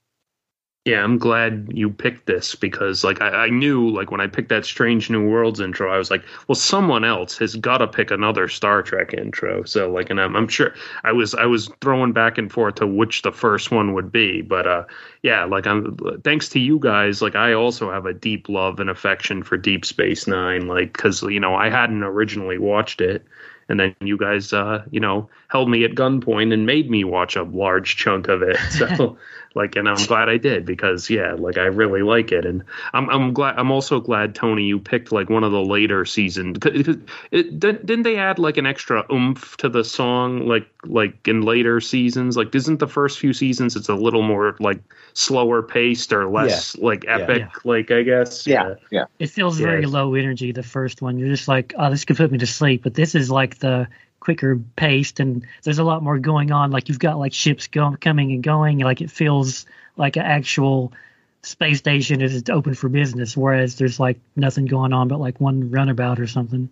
Yeah, 0.86 1.04
I'm 1.04 1.18
glad 1.18 1.68
you 1.74 1.90
picked 1.90 2.26
this 2.26 2.56
because, 2.56 3.04
like, 3.04 3.22
I, 3.22 3.28
I 3.28 3.50
knew, 3.50 3.90
like, 3.90 4.12
when 4.12 4.22
I 4.22 4.28
picked 4.28 4.48
that 4.48 4.64
Strange 4.64 5.10
New 5.10 5.28
Worlds 5.28 5.60
intro, 5.60 5.94
I 5.94 5.98
was 5.98 6.10
like, 6.10 6.24
well, 6.48 6.56
someone 6.56 7.04
else 7.04 7.38
has 7.40 7.58
got 7.58 7.80
to 7.80 7.88
pick 7.88 8.12
another 8.12 8.48
Star 8.48 8.82
Trek 8.82 9.14
intro. 9.14 9.66
So, 9.66 9.92
like, 9.92 10.10
and 10.10 10.22
I'm, 10.22 10.38
I'm 10.38 10.48
sure 10.48 10.74
I 11.04 11.12
was, 11.12 11.36
I 11.36 11.46
was 11.46 11.70
throwing 11.82 12.14
back 12.14 12.38
and 12.38 12.50
forth 12.50 12.76
to 12.76 12.88
which 12.88 13.24
the 13.24 13.34
first 13.34 13.72
one 13.72 13.94
would 13.94 14.10
be, 14.10 14.42
but, 14.42 14.66
uh, 14.66 14.86
yeah, 15.22 15.44
like, 15.44 15.68
I'm 15.68 15.98
thanks 16.24 16.48
to 16.50 16.60
you 16.60 16.80
guys, 16.80 17.22
like, 17.22 17.36
I 17.36 17.52
also 17.52 17.92
have 17.92 18.06
a 18.06 18.14
deep 18.14 18.48
love 18.48 18.80
and 18.80 18.90
affection 18.90 19.44
for 19.44 19.58
Deep 19.58 19.84
Space 19.84 20.28
Nine, 20.28 20.68
like, 20.68 20.94
because 20.94 21.22
you 21.24 21.42
know 21.42 21.56
I 21.56 21.70
hadn't 21.70 22.04
originally 22.04 22.58
watched 22.58 23.02
it, 23.02 23.26
and 23.70 23.80
then 23.80 23.96
you 24.02 24.18
guys, 24.18 24.52
uh, 24.52 24.84
you 24.92 25.00
know, 25.00 25.30
held 25.48 25.70
me 25.70 25.84
at 25.84 25.92
gunpoint 25.92 26.52
and 26.54 26.66
made 26.66 26.90
me 26.90 27.04
watch 27.04 27.36
a 27.36 27.44
large 27.44 27.96
chunk 27.96 28.28
of 28.28 28.42
it. 28.42 28.58
So, 28.98 29.18
like, 29.56 29.76
and 29.76 29.90
I'm 29.90 30.04
glad 30.06 30.30
I 30.30 30.38
did 30.38 30.66
because, 30.66 31.10
yeah, 31.10 31.34
like 31.34 31.58
I 31.58 31.66
really 31.66 32.02
like 32.04 32.32
it, 32.32 32.46
and 32.46 32.64
I'm 32.94 33.10
I'm 33.10 33.34
glad. 33.34 33.58
I'm 33.58 33.72
also 33.72 34.00
glad 34.00 34.36
Tony, 34.36 34.64
you 34.64 34.80
picked 34.80 35.12
like 35.12 35.30
one 35.30 35.44
of 35.44 35.52
the 35.52 35.62
later 35.64 36.06
seasons. 36.06 36.58
Because 36.60 36.98
it, 37.32 37.60
didn't 37.60 37.86
didn't 37.86 38.04
they 38.04 38.18
add 38.18 38.40
like 38.40 38.58
an 38.58 38.66
extra 38.66 39.06
oomph 39.12 39.58
to 39.58 39.70
the 39.70 39.84
song, 39.84 40.46
like 40.48 40.68
like 40.86 41.28
in 41.28 41.42
later 41.42 41.82
seasons? 41.82 42.38
Like, 42.38 42.54
isn't 42.54 42.80
the 42.80 42.88
first 42.88 43.20
few 43.20 43.34
seasons 43.34 43.76
it's 43.76 43.90
a 43.90 43.96
little 43.96 44.22
more 44.22 44.56
like 44.60 44.80
slower 45.14 45.62
paced 45.64 46.14
or 46.14 46.30
less 46.30 46.78
like 46.78 47.06
epic? 47.08 47.40
Yeah. 47.40 47.50
Like, 47.64 47.92
I 47.92 48.04
guess. 48.04 48.46
yeah. 48.48 48.76
Yeah. 48.92 49.06
It 49.20 49.28
feels 49.32 49.60
Yeah. 49.60 49.68
very 49.68 49.86
low 49.86 50.14
energy. 50.16 50.52
The 50.52 50.64
first 50.64 51.02
one, 51.02 51.18
you're 51.18 51.30
just 51.30 51.48
like, 51.48 51.74
oh, 51.78 51.90
this 51.90 52.06
could 52.06 52.18
put 52.18 52.32
me 52.32 52.38
to 52.38 52.48
sleep. 52.48 52.84
But 52.84 52.94
this 52.94 53.16
is 53.16 53.30
like 53.32 53.60
the 53.60 53.88
quicker 54.20 54.60
paced, 54.76 55.20
and 55.20 55.46
there's 55.64 55.80
a 55.80 55.84
lot 55.84 56.04
more 56.04 56.20
going 56.20 56.52
on. 56.52 56.72
Like 56.72 56.90
you've 56.90 57.00
got 57.00 57.20
like 57.20 57.34
ships 57.34 57.68
go- 57.68 57.98
coming 58.00 58.32
and 58.32 58.44
going. 58.44 58.80
Like 58.80 59.02
it 59.02 59.12
feels 59.12 59.66
like 59.98 60.16
an 60.16 60.24
actual 60.24 60.94
space 61.42 61.80
station 61.80 62.22
is 62.22 62.44
open 62.50 62.74
for 62.74 62.90
business. 62.90 63.36
Whereas 63.36 63.76
there's 63.76 64.00
like 64.00 64.20
nothing 64.36 64.66
going 64.66 64.94
on 64.94 65.08
but 65.08 65.20
like 65.20 65.40
one 65.40 65.72
runabout 65.72 66.20
or 66.20 66.28
something. 66.28 66.70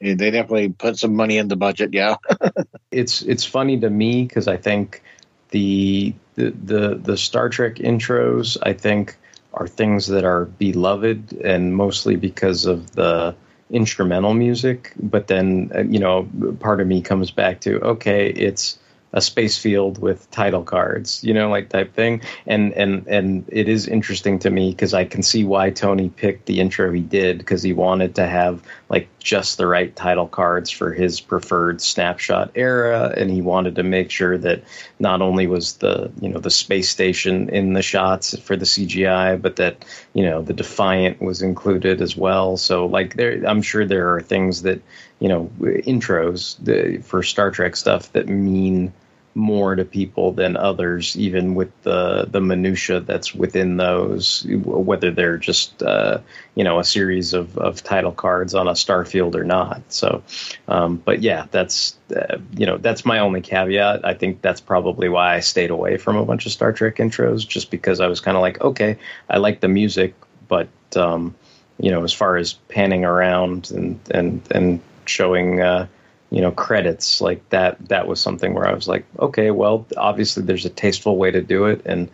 Yeah, 0.00 0.14
They 0.14 0.30
definitely 0.30 0.70
put 0.70 0.98
some 0.98 1.14
money 1.14 1.38
in 1.38 1.48
the 1.48 1.56
budget. 1.56 1.94
Yeah. 1.94 2.16
it's 2.90 3.22
it's 3.22 3.44
funny 3.44 3.78
to 3.80 3.90
me 3.90 4.24
because 4.24 4.48
I 4.48 4.56
think 4.56 5.02
the, 5.50 6.14
the 6.34 6.50
the 6.50 6.94
the 6.96 7.16
Star 7.16 7.48
Trek 7.48 7.76
intros 7.76 8.56
I 8.62 8.72
think 8.72 9.16
are 9.54 9.68
things 9.68 10.06
that 10.06 10.24
are 10.24 10.46
beloved 10.46 11.34
and 11.34 11.76
mostly 11.76 12.16
because 12.16 12.64
of 12.64 12.90
the 12.92 13.34
instrumental 13.72 14.34
music. 14.34 14.92
But 14.96 15.26
then 15.26 15.72
uh, 15.74 15.80
you 15.80 15.98
know 15.98 16.28
part 16.60 16.80
of 16.80 16.86
me 16.86 17.02
comes 17.02 17.30
back 17.30 17.60
to 17.62 17.80
okay, 17.80 18.28
it's 18.28 18.78
a 19.14 19.20
space 19.20 19.58
field 19.58 19.98
with 19.98 20.30
title 20.30 20.62
cards, 20.62 21.22
you 21.22 21.34
know, 21.34 21.50
like 21.50 21.68
type 21.68 21.94
thing. 21.94 22.22
And 22.46 22.72
and 22.72 23.06
and 23.06 23.44
it 23.48 23.68
is 23.68 23.86
interesting 23.86 24.38
to 24.40 24.50
me 24.50 24.70
because 24.70 24.94
I 24.94 25.04
can 25.04 25.22
see 25.22 25.44
why 25.44 25.70
Tony 25.70 26.08
picked 26.08 26.46
the 26.46 26.60
intro 26.60 26.90
he 26.92 27.00
did 27.00 27.38
because 27.38 27.62
he 27.62 27.72
wanted 27.72 28.14
to 28.14 28.26
have 28.26 28.62
like 28.88 29.08
just 29.18 29.58
the 29.58 29.66
right 29.66 29.94
title 29.94 30.26
cards 30.26 30.70
for 30.70 30.92
his 30.92 31.20
preferred 31.20 31.80
snapshot 31.80 32.50
era, 32.54 33.12
and 33.16 33.30
he 33.30 33.42
wanted 33.42 33.76
to 33.76 33.82
make 33.82 34.10
sure 34.10 34.38
that 34.38 34.62
not 34.98 35.20
only 35.20 35.46
was 35.46 35.74
the 35.74 36.10
you 36.20 36.28
know 36.28 36.40
the 36.40 36.50
space 36.50 36.88
station 36.88 37.50
in 37.50 37.74
the 37.74 37.82
shots 37.82 38.38
for 38.38 38.56
the 38.56 38.64
CGI, 38.64 39.40
but 39.40 39.56
that 39.56 39.84
you 40.14 40.24
know 40.24 40.40
the 40.40 40.54
Defiant 40.54 41.20
was 41.20 41.42
included 41.42 42.00
as 42.00 42.16
well. 42.16 42.56
So 42.56 42.86
like 42.86 43.16
there, 43.16 43.42
I'm 43.46 43.60
sure 43.60 43.84
there 43.84 44.14
are 44.14 44.22
things 44.22 44.62
that 44.62 44.80
you 45.18 45.28
know 45.28 45.50
intros 45.60 46.56
the, 46.64 47.02
for 47.02 47.22
Star 47.22 47.50
Trek 47.50 47.76
stuff 47.76 48.10
that 48.12 48.26
mean 48.26 48.92
more 49.34 49.74
to 49.74 49.84
people 49.84 50.32
than 50.32 50.56
others, 50.56 51.16
even 51.16 51.54
with 51.54 51.70
the 51.82 52.26
the 52.30 52.40
minutia 52.40 53.00
that's 53.00 53.34
within 53.34 53.76
those, 53.76 54.46
whether 54.64 55.10
they're 55.10 55.38
just 55.38 55.82
uh, 55.82 56.18
you 56.54 56.64
know 56.64 56.78
a 56.78 56.84
series 56.84 57.32
of, 57.32 57.56
of 57.58 57.82
title 57.82 58.12
cards 58.12 58.54
on 58.54 58.68
a 58.68 58.72
starfield 58.72 59.34
or 59.34 59.44
not. 59.44 59.80
So, 59.88 60.22
um, 60.68 60.96
but 60.96 61.22
yeah, 61.22 61.46
that's 61.50 61.96
uh, 62.14 62.38
you 62.56 62.66
know 62.66 62.76
that's 62.78 63.04
my 63.04 63.18
only 63.18 63.40
caveat. 63.40 64.04
I 64.04 64.14
think 64.14 64.42
that's 64.42 64.60
probably 64.60 65.08
why 65.08 65.34
I 65.36 65.40
stayed 65.40 65.70
away 65.70 65.96
from 65.96 66.16
a 66.16 66.24
bunch 66.24 66.44
of 66.44 66.52
Star 66.52 66.72
Trek 66.72 66.96
intros, 66.96 67.46
just 67.46 67.70
because 67.70 68.00
I 68.00 68.08
was 68.08 68.20
kind 68.20 68.36
of 68.36 68.42
like, 68.42 68.60
okay, 68.60 68.98
I 69.30 69.38
like 69.38 69.60
the 69.60 69.68
music, 69.68 70.14
but 70.48 70.68
um, 70.94 71.34
you 71.78 71.90
know, 71.90 72.04
as 72.04 72.12
far 72.12 72.36
as 72.36 72.52
panning 72.68 73.04
around 73.04 73.70
and 73.70 73.98
and 74.10 74.42
and 74.50 74.80
showing. 75.06 75.60
Uh, 75.60 75.86
you 76.32 76.40
know 76.40 76.50
credits 76.50 77.20
like 77.20 77.46
that 77.50 77.76
that 77.88 78.08
was 78.08 78.20
something 78.20 78.54
where 78.54 78.66
i 78.66 78.72
was 78.72 78.88
like 78.88 79.04
okay 79.18 79.50
well 79.50 79.86
obviously 79.96 80.42
there's 80.42 80.64
a 80.64 80.70
tasteful 80.70 81.16
way 81.16 81.30
to 81.30 81.42
do 81.42 81.66
it 81.66 81.82
and 81.84 82.10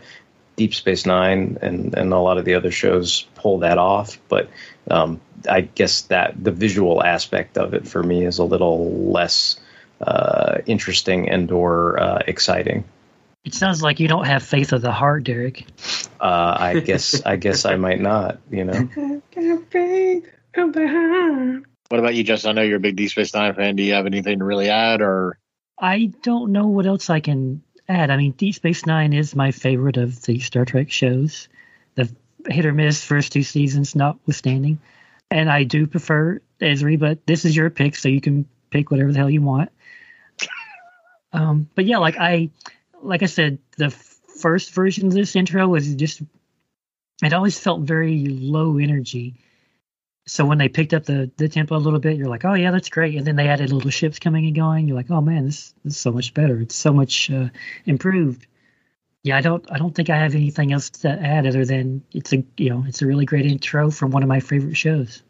deep 0.56 0.74
space 0.74 1.06
nine 1.06 1.56
and 1.62 1.94
and 1.94 2.12
a 2.12 2.18
lot 2.18 2.36
of 2.36 2.44
the 2.44 2.54
other 2.54 2.72
shows 2.72 3.26
pull 3.36 3.58
that 3.60 3.78
off 3.78 4.18
but 4.28 4.50
um, 4.90 5.20
i 5.48 5.60
guess 5.60 6.02
that 6.02 6.34
the 6.42 6.50
visual 6.50 7.02
aspect 7.02 7.56
of 7.56 7.74
it 7.74 7.86
for 7.86 8.02
me 8.02 8.26
is 8.26 8.38
a 8.38 8.44
little 8.44 8.90
less 9.10 9.58
uh, 10.00 10.58
interesting 10.66 11.28
and 11.28 11.50
or 11.50 12.00
uh, 12.00 12.22
exciting. 12.26 12.84
It 13.44 13.54
sounds 13.54 13.82
like 13.82 13.98
you 13.98 14.08
don't 14.08 14.26
have 14.26 14.42
faith 14.42 14.72
of 14.72 14.82
the 14.82 14.92
heart, 14.92 15.24
Derek. 15.24 15.64
uh, 16.20 16.56
i 16.58 16.80
guess 16.80 17.24
i 17.24 17.36
guess 17.36 17.64
i 17.64 17.76
might 17.76 18.00
not 18.00 18.38
you 18.50 18.64
know 18.64 18.88
What 21.88 22.00
about 22.00 22.14
you, 22.14 22.24
Justin? 22.24 22.50
I 22.50 22.52
know 22.52 22.62
you're 22.62 22.76
a 22.76 22.80
big 22.80 22.96
Deep 22.96 23.10
Space 23.10 23.32
Nine 23.34 23.54
fan. 23.54 23.76
Do 23.76 23.82
you 23.82 23.94
have 23.94 24.06
anything 24.06 24.40
to 24.40 24.44
really 24.44 24.68
add, 24.68 25.00
or 25.00 25.38
I 25.78 26.12
don't 26.22 26.52
know 26.52 26.66
what 26.66 26.86
else 26.86 27.08
I 27.08 27.20
can 27.20 27.62
add. 27.88 28.10
I 28.10 28.16
mean, 28.16 28.32
Deep 28.32 28.54
Space 28.54 28.84
Nine 28.84 29.12
is 29.12 29.34
my 29.34 29.52
favorite 29.52 29.96
of 29.96 30.20
the 30.22 30.38
Star 30.40 30.64
Trek 30.64 30.90
shows. 30.90 31.48
The 31.94 32.10
hit 32.46 32.66
or 32.66 32.72
miss 32.72 33.04
first 33.04 33.32
two 33.32 33.42
seasons 33.42 33.96
notwithstanding. 33.96 34.80
And 35.30 35.50
I 35.50 35.64
do 35.64 35.86
prefer 35.86 36.40
Ezri, 36.60 36.98
but 36.98 37.26
this 37.26 37.44
is 37.44 37.56
your 37.56 37.70
pick, 37.70 37.96
so 37.96 38.08
you 38.08 38.20
can 38.20 38.46
pick 38.70 38.90
whatever 38.90 39.12
the 39.12 39.18
hell 39.18 39.30
you 39.30 39.42
want. 39.42 39.70
Um, 41.30 41.68
but 41.74 41.84
yeah, 41.84 41.98
like 41.98 42.16
I, 42.16 42.48
like 43.02 43.22
I 43.22 43.26
said, 43.26 43.58
the 43.76 43.86
f- 43.86 44.18
first 44.40 44.72
version 44.72 45.08
of 45.08 45.12
this 45.12 45.36
intro 45.36 45.68
was 45.68 45.94
just, 45.94 46.22
it 47.22 47.34
always 47.34 47.60
felt 47.60 47.82
very 47.82 48.24
low 48.24 48.78
energy. 48.78 49.34
So 50.28 50.44
when 50.44 50.58
they 50.58 50.68
picked 50.68 50.92
up 50.92 51.04
the 51.04 51.30
the 51.38 51.48
tempo 51.48 51.76
a 51.76 51.78
little 51.78 51.98
bit, 51.98 52.16
you're 52.16 52.28
like, 52.28 52.44
oh 52.44 52.54
yeah, 52.54 52.70
that's 52.70 52.90
great. 52.90 53.16
And 53.16 53.26
then 53.26 53.36
they 53.36 53.48
added 53.48 53.72
little 53.72 53.90
ships 53.90 54.18
coming 54.18 54.44
and 54.44 54.54
going. 54.54 54.86
You're 54.86 54.96
like, 54.96 55.10
oh 55.10 55.22
man, 55.22 55.46
this, 55.46 55.74
this 55.84 55.94
is 55.94 56.00
so 56.00 56.12
much 56.12 56.34
better. 56.34 56.60
It's 56.60 56.76
so 56.76 56.92
much 56.92 57.30
uh, 57.30 57.48
improved. 57.86 58.46
Yeah, 59.24 59.38
I 59.38 59.40
don't 59.40 59.64
I 59.72 59.78
don't 59.78 59.94
think 59.94 60.10
I 60.10 60.16
have 60.16 60.34
anything 60.34 60.72
else 60.72 60.90
to 60.90 61.08
add 61.08 61.46
other 61.46 61.64
than 61.64 62.04
it's 62.12 62.32
a 62.32 62.44
you 62.56 62.70
know 62.70 62.84
it's 62.86 63.02
a 63.02 63.06
really 63.06 63.24
great 63.24 63.46
intro 63.46 63.90
from 63.90 64.10
one 64.10 64.22
of 64.22 64.28
my 64.28 64.40
favorite 64.40 64.76
shows. 64.76 65.22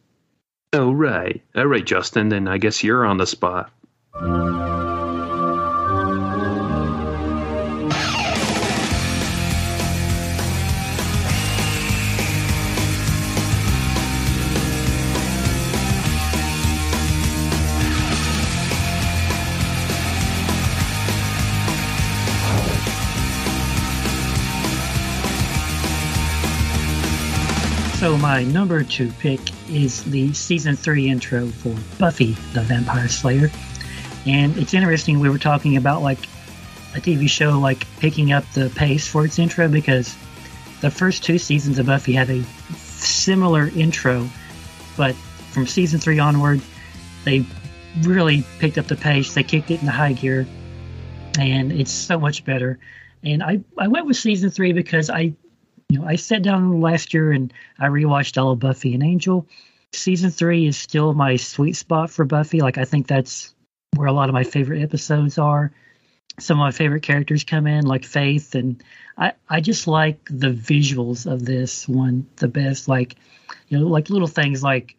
Oh 0.73 0.93
right, 0.93 1.43
all 1.55 1.66
right, 1.66 1.85
Justin. 1.85 2.29
Then 2.29 2.49
I 2.49 2.59
guess 2.59 2.83
you're 2.83 3.07
on 3.07 3.19
the 3.19 3.27
spot. 3.27 3.73
So 27.99 28.16
my 28.16 28.45
number 28.45 28.85
two 28.85 29.11
pick 29.19 29.41
is 29.69 30.05
the 30.05 30.33
season 30.33 30.77
three 30.77 31.09
intro 31.09 31.49
for 31.49 31.77
Buffy 31.99 32.35
the 32.53 32.61
Vampire 32.61 33.09
Slayer. 33.09 33.51
And 34.25 34.57
it's 34.57 34.73
interesting 34.73 35.19
we 35.19 35.29
were 35.29 35.37
talking 35.37 35.77
about 35.77 36.03
like 36.03 36.20
a 36.95 37.01
TV 37.01 37.29
show 37.29 37.59
like 37.59 37.89
picking 37.99 38.31
up 38.31 38.45
the 38.53 38.70
pace 38.77 39.09
for 39.09 39.25
its 39.25 39.41
intro 39.41 39.66
because 39.66 40.16
the 40.81 40.93
first 40.93 41.25
two 41.25 41.39
seasons 41.39 41.81
of 41.81 41.87
Buffy 41.87 42.12
had 42.12 42.31
a 42.31 42.45
similar 42.77 43.66
intro, 43.66 44.29
but 44.97 45.16
from 45.51 45.66
season 45.66 45.99
three 45.99 46.20
onward, 46.20 46.61
they 47.25 47.45
really 48.03 48.45
picked 48.61 48.79
up 48.79 48.87
the 48.87 48.95
pace. 48.95 49.35
They 49.35 49.43
kicked 49.43 49.73
it 49.73 49.81
into 49.81 49.91
high 49.91 50.12
gear, 50.12 50.47
and 51.37 51.73
it's 51.73 51.91
so 51.91 52.16
much 52.16 52.45
better. 52.45 52.79
And 53.25 53.43
I, 53.43 53.59
I 53.77 53.89
went 53.89 54.07
with 54.07 54.16
season 54.16 54.51
three 54.51 54.73
because 54.73 55.11
I 55.11 55.35
you 55.89 55.98
know, 55.98 56.06
I 56.06 56.16
sat 56.16 56.43
down 56.43 56.81
last 56.81 57.15
year 57.15 57.32
and 57.32 57.52
I 57.78 57.86
rewatched 57.86 58.40
all 58.40 58.52
of 58.52 58.59
Buffy 58.59 58.94
and 58.94 59.02
Angel. 59.02 59.47
Season 59.93 60.31
three 60.31 60.66
is 60.66 60.77
still 60.77 61.15
my 61.15 61.36
sweet 61.36 61.77
spot 61.77 62.10
for 62.10 62.24
Buffy. 62.24 62.60
Like 62.60 62.77
I 62.77 62.85
think 62.85 63.06
that's 63.06 63.55
where 63.97 64.06
a 64.06 64.12
lot 64.12 64.28
of 64.28 64.35
my 64.35 64.44
favorite 64.44 64.82
episodes 64.82 65.39
are. 65.39 65.73
Some 66.39 66.60
of 66.60 66.65
my 66.65 66.70
favorite 66.70 67.02
characters 67.02 67.43
come 67.43 67.66
in, 67.66 67.85
like 67.85 68.05
Faith, 68.05 68.55
and 68.55 68.81
I, 69.16 69.32
I 69.48 69.60
just 69.60 69.89
like 69.89 70.24
the 70.27 70.52
visuals 70.52 71.31
of 71.31 71.44
this 71.44 71.89
one 71.89 72.28
the 72.36 72.47
best. 72.47 72.86
Like, 72.86 73.16
you 73.66 73.78
know, 73.78 73.86
like 73.86 74.09
little 74.09 74.28
things 74.28 74.62
like 74.62 74.94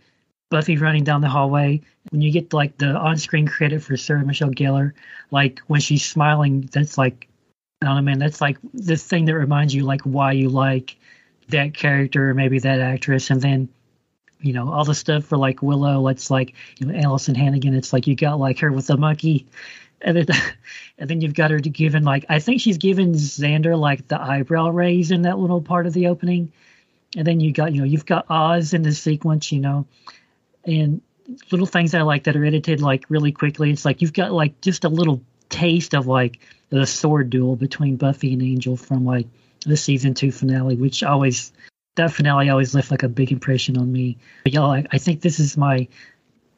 Buffy 0.50 0.76
running 0.76 1.06
down 1.06 1.22
the 1.22 1.30
hallway. 1.30 1.82
When 2.10 2.22
you 2.22 2.32
get 2.32 2.52
like 2.52 2.78
the 2.78 2.90
on-screen 2.90 3.48
credit 3.48 3.84
for 3.84 3.96
Sarah 3.96 4.26
Michelle 4.26 4.50
Gellar, 4.50 4.94
like 5.32 5.60
when 5.68 5.80
she's 5.80 6.06
smiling, 6.06 6.68
that's 6.74 6.98
like 6.98 7.29
I 7.82 7.96
know, 7.96 8.02
man. 8.02 8.20
That's 8.20 8.42
like 8.42 8.58
the 8.74 8.98
thing 8.98 9.24
that 9.26 9.36
reminds 9.36 9.74
you, 9.74 9.86
like, 9.86 10.02
why 10.02 10.34
you 10.34 10.50
like 10.50 10.98
that 11.48 11.74
character 11.74 12.30
or 12.30 12.34
maybe 12.34 12.60
that 12.60 12.82
actress. 12.82 13.30
And 13.30 13.42
then, 13.42 13.70
you 14.42 14.52
know, 14.52 14.70
all 14.70 14.84
the 14.84 14.94
stuff 14.94 15.24
for 15.24 15.38
like 15.38 15.62
Willow, 15.62 16.10
it's 16.10 16.30
like, 16.30 16.56
you 16.78 16.88
know, 16.88 16.94
Alyson 16.94 17.36
Hannigan. 17.36 17.74
It's 17.74 17.94
like 17.94 18.06
you 18.06 18.16
got 18.18 18.38
like 18.38 18.60
her 18.60 18.72
with 18.72 18.88
the 18.88 18.98
monkey. 18.98 19.48
And 20.02 20.18
then, 20.18 20.26
and 20.98 21.10
then 21.10 21.22
you've 21.22 21.34
got 21.34 21.52
her 21.52 21.60
to 21.60 21.70
given 21.70 22.04
like, 22.04 22.26
I 22.28 22.40
think 22.40 22.60
she's 22.60 22.78
given 22.78 23.14
Xander 23.14 23.80
like 23.80 24.10
the 24.10 24.22
eyebrow 24.22 24.72
raise 24.72 25.12
in 25.12 25.22
that 25.22 25.40
little 25.40 25.62
part 25.62 25.88
of 25.88 25.94
the 25.94 26.08
opening. 26.08 26.52
And 27.16 27.26
then 27.26 27.40
you 27.40 27.54
got, 27.54 27.72
you 27.72 27.80
know, 27.80 27.88
you've 27.88 28.06
got 28.06 28.26
Oz 28.30 28.74
in 28.74 28.82
the 28.82 28.92
sequence, 28.92 29.54
you 29.54 29.62
know, 29.62 29.88
and 30.66 31.02
little 31.50 31.66
things 31.66 31.94
I 31.94 32.02
like 32.02 32.26
that 32.26 32.36
are 32.36 32.44
edited 32.44 32.82
like 32.82 33.06
really 33.08 33.32
quickly. 33.32 33.72
It's 33.72 33.86
like 33.86 34.02
you've 34.02 34.12
got 34.12 34.34
like 34.34 34.60
just 34.60 34.84
a 34.84 34.90
little 34.90 35.22
taste 35.50 35.94
of 35.94 36.08
like 36.08 36.40
the 36.70 36.86
sword 36.86 37.30
duel 37.30 37.56
between 37.56 37.96
Buffy 37.96 38.34
and 38.34 38.42
Angel 38.42 38.78
from 38.78 39.06
like 39.06 39.28
the 39.66 39.78
season 39.78 40.14
two 40.14 40.32
finale, 40.32 40.76
which 40.76 41.04
always 41.04 41.52
that 41.96 42.12
finale 42.12 42.50
always 42.50 42.74
left 42.74 42.92
like 42.92 43.04
a 43.04 43.10
big 43.10 43.32
impression 43.32 43.78
on 43.78 43.92
me. 43.92 44.18
But 44.44 44.54
y'all, 44.54 44.72
I, 44.72 44.86
I 44.92 44.98
think 44.98 45.22
this 45.22 45.40
is 45.40 45.58
my, 45.58 45.88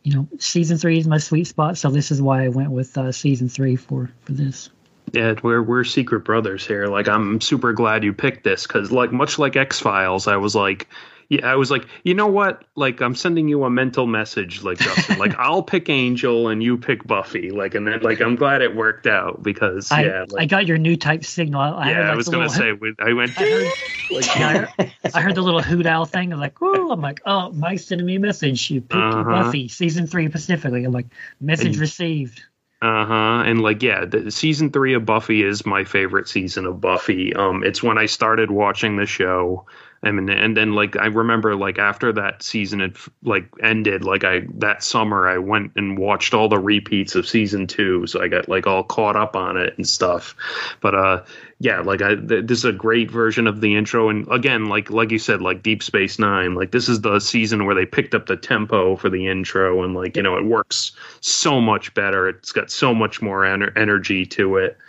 you 0.04 0.14
know, 0.14 0.28
season 0.40 0.78
three 0.78 0.98
is 0.98 1.08
my 1.08 1.18
sweet 1.18 1.46
spot, 1.46 1.78
so 1.78 1.90
this 1.90 2.12
is 2.12 2.22
why 2.22 2.46
I 2.46 2.50
went 2.50 2.72
with 2.72 2.98
uh, 2.98 3.12
season 3.12 3.50
three 3.50 3.76
for 3.76 4.12
for 4.22 4.34
this. 4.34 4.70
Yeah, 5.14 5.34
we're 5.44 5.62
we're 5.62 5.84
secret 5.84 6.22
brothers 6.22 6.66
here. 6.66 6.88
Like 6.88 7.08
I'm 7.08 7.42
super 7.42 7.74
glad 7.74 8.04
you 8.04 8.14
picked 8.14 8.44
this 8.44 8.68
because 8.68 8.92
like 8.92 9.12
much 9.12 9.40
like 9.40 9.56
X 9.56 9.80
Files, 9.80 10.28
I 10.28 10.38
was 10.38 10.56
like, 10.56 10.88
yeah, 11.32 11.50
I 11.50 11.56
was 11.56 11.72
like, 11.72 11.86
you 12.04 12.14
know 12.14 12.28
what? 12.28 12.66
Like 12.76 13.02
I'm 13.02 13.16
sending 13.16 13.48
you 13.48 13.64
a 13.64 13.70
mental 13.70 14.06
message, 14.06 14.64
like 14.64 14.80
Justin. 14.80 15.18
like 15.18 15.34
I'll 15.40 15.64
pick 15.64 15.88
Angel 15.88 16.50
and 16.50 16.62
you 16.62 16.78
pick 16.78 17.08
Buffy. 17.08 17.52
Like 17.52 17.74
and 17.74 17.88
then 17.88 18.02
like 18.02 18.20
I'm 18.20 18.36
glad 18.36 18.62
it 18.62 18.76
worked 18.76 19.08
out 19.08 19.42
because 19.42 19.90
I, 19.94 20.04
yeah, 20.04 20.26
like, 20.28 20.42
I 20.42 20.46
got 20.46 20.68
your 20.68 20.78
new 20.78 20.98
type 20.98 21.24
signal. 21.24 21.62
I 21.62 21.88
yeah, 21.92 21.94
heard, 21.96 22.02
like, 22.04 22.12
I 22.12 22.16
was 22.18 22.28
gonna 22.28 22.50
say 22.50 22.74
I 23.00 23.14
went. 23.14 23.40
I 23.40 23.44
heard, 23.46 23.72
like, 24.12 24.36
yeah, 24.36 24.68
I 24.78 24.84
heard, 24.84 24.94
I 25.16 25.22
heard 25.22 25.36
the 25.36 25.42
little 25.42 25.62
hoot 25.62 25.86
owl 25.86 26.04
thing. 26.04 26.34
I'm 26.34 26.40
like, 26.42 26.58
oh, 26.62 26.92
I'm 26.92 27.00
like, 27.00 27.22
oh, 27.26 27.50
Mike's 27.54 27.86
sending 27.86 28.06
me 28.06 28.16
a 28.16 28.20
message. 28.20 28.70
You 28.70 28.82
picked 28.82 28.94
Uh-huh. 29.02 29.24
Buffy 29.24 29.70
season 29.70 30.08
three 30.08 30.28
specifically. 30.28 30.84
I'm 30.84 30.92
like, 30.92 31.08
message 31.40 31.68
And- 31.68 31.78
received. 31.78 32.44
Uh 32.82 33.06
huh. 33.06 33.44
And 33.46 33.62
like, 33.62 33.84
yeah, 33.84 34.04
the 34.04 34.32
season 34.32 34.72
three 34.72 34.96
of 34.96 35.06
Buffy 35.06 35.44
is 35.44 35.66
my 35.66 35.86
favorite 35.86 36.28
season 36.28 36.66
of 36.66 36.82
Buffy. 36.82 37.34
Um, 37.34 37.64
it's 37.64 37.82
when 37.82 37.98
I 37.98 38.08
started 38.08 38.52
watching 38.52 38.98
the 38.98 39.06
show. 39.06 39.66
I 40.04 40.10
mean, 40.12 40.30
and 40.30 40.58
then 40.58 40.74
like 40.74 40.98
I 40.98 41.06
remember 41.08 41.56
like 41.56 41.78
after 41.78 42.12
that 42.14 42.42
season 42.42 42.80
had 42.80 42.98
like 43.22 43.46
ended, 43.62 44.04
like 44.04 44.24
I 44.24 44.42
that 44.56 44.84
summer 44.84 45.28
I 45.28 45.38
went 45.38 45.74
and 45.76 45.96
watched 45.96 46.34
all 46.34 46.50
the 46.50 46.58
repeats 46.58 47.14
of 47.14 47.28
season 47.28 47.68
two, 47.68 48.08
so 48.08 48.20
I 48.20 48.28
got 48.28 48.50
like 48.50 48.66
all 48.66 48.84
caught 48.84 49.16
up 49.16 49.36
on 49.36 49.58
it 49.58 49.76
and 49.78 49.88
stuff. 49.88 50.36
But 50.82 50.96
uh, 50.96 51.24
yeah, 51.60 51.82
like 51.82 52.02
I 52.02 52.16
th- 52.16 52.48
this 52.48 52.58
is 52.58 52.66
a 52.66 52.72
great 52.72 53.12
version 53.12 53.46
of 53.46 53.62
the 53.62 53.76
intro, 53.76 54.10
and 54.10 54.28
again, 54.32 54.66
like 54.66 54.90
like 54.90 55.12
you 55.12 55.20
said, 55.20 55.40
like 55.40 55.62
Deep 55.62 55.84
Space 55.84 56.18
Nine, 56.18 56.56
like 56.56 56.72
this 56.72 56.90
is 56.90 57.02
the 57.02 57.20
season 57.20 57.66
where 57.68 57.76
they 57.76 57.86
picked 57.86 58.16
up 58.16 58.26
the 58.26 58.38
tempo 58.38 58.96
for 58.96 59.10
the 59.10 59.28
intro, 59.28 59.84
and 59.84 59.94
like 59.94 60.18
you 60.18 60.24
know 60.24 60.36
it 60.36 60.46
works 60.46 60.94
so 61.20 61.62
much 61.62 61.94
better. 61.94 62.28
It's 62.28 62.52
got 62.52 62.72
so 62.72 62.96
much 62.96 63.22
more 63.22 63.42
ener- 63.42 63.78
energy 63.78 64.26
to 64.26 64.58
it. 64.58 64.80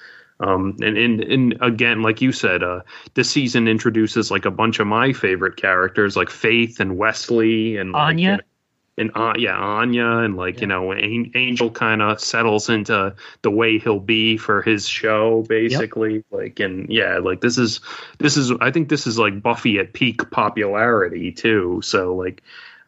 Um, 0.43 0.77
and, 0.82 0.98
and 0.98 1.20
and 1.23 1.59
again, 1.60 2.02
like 2.02 2.20
you 2.20 2.32
said, 2.32 2.64
uh, 2.64 2.81
this 3.14 3.31
season 3.31 3.69
introduces 3.69 4.31
like 4.31 4.44
a 4.44 4.51
bunch 4.51 4.81
of 4.81 4.89
my 4.89 5.12
favorite 5.12 5.56
characters, 5.56 6.16
like 6.16 6.31
Faith 6.31 6.81
and 6.81 6.98
Wesley 6.98 7.77
and 7.77 7.93
like, 7.93 8.02
Anya? 8.02 8.31
you 8.31 8.36
know, 8.36 8.43
and 8.98 9.10
uh, 9.14 9.35
yeah, 9.39 9.56
Anya, 9.56 10.19
and 10.19 10.36
like 10.36 10.60
you 10.60 10.66
know, 10.66 10.90
An- 10.90 11.31
Angel 11.36 11.70
kind 11.70 12.02
of 12.02 12.20
settles 12.20 12.69
into 12.69 13.14
the 13.43 13.51
way 13.51 13.78
he'll 13.78 14.01
be 14.01 14.36
for 14.36 14.62
his 14.62 14.86
show, 14.89 15.44
basically. 15.48 16.24
Like, 16.32 16.59
and 16.59 16.89
yeah, 16.90 17.19
like 17.19 17.40
this 17.40 17.56
is 17.56 17.81
this 18.19 18.36
is 18.36 18.51
I 18.60 18.73
think 18.73 18.89
this 18.89 19.06
is 19.06 19.19
like 19.19 19.40
Buffy 19.43 19.78
at 19.78 19.93
peak 19.93 20.28
popularity 20.31 21.32
too. 21.32 21.81
So 21.85 22.14
like. 22.16 22.43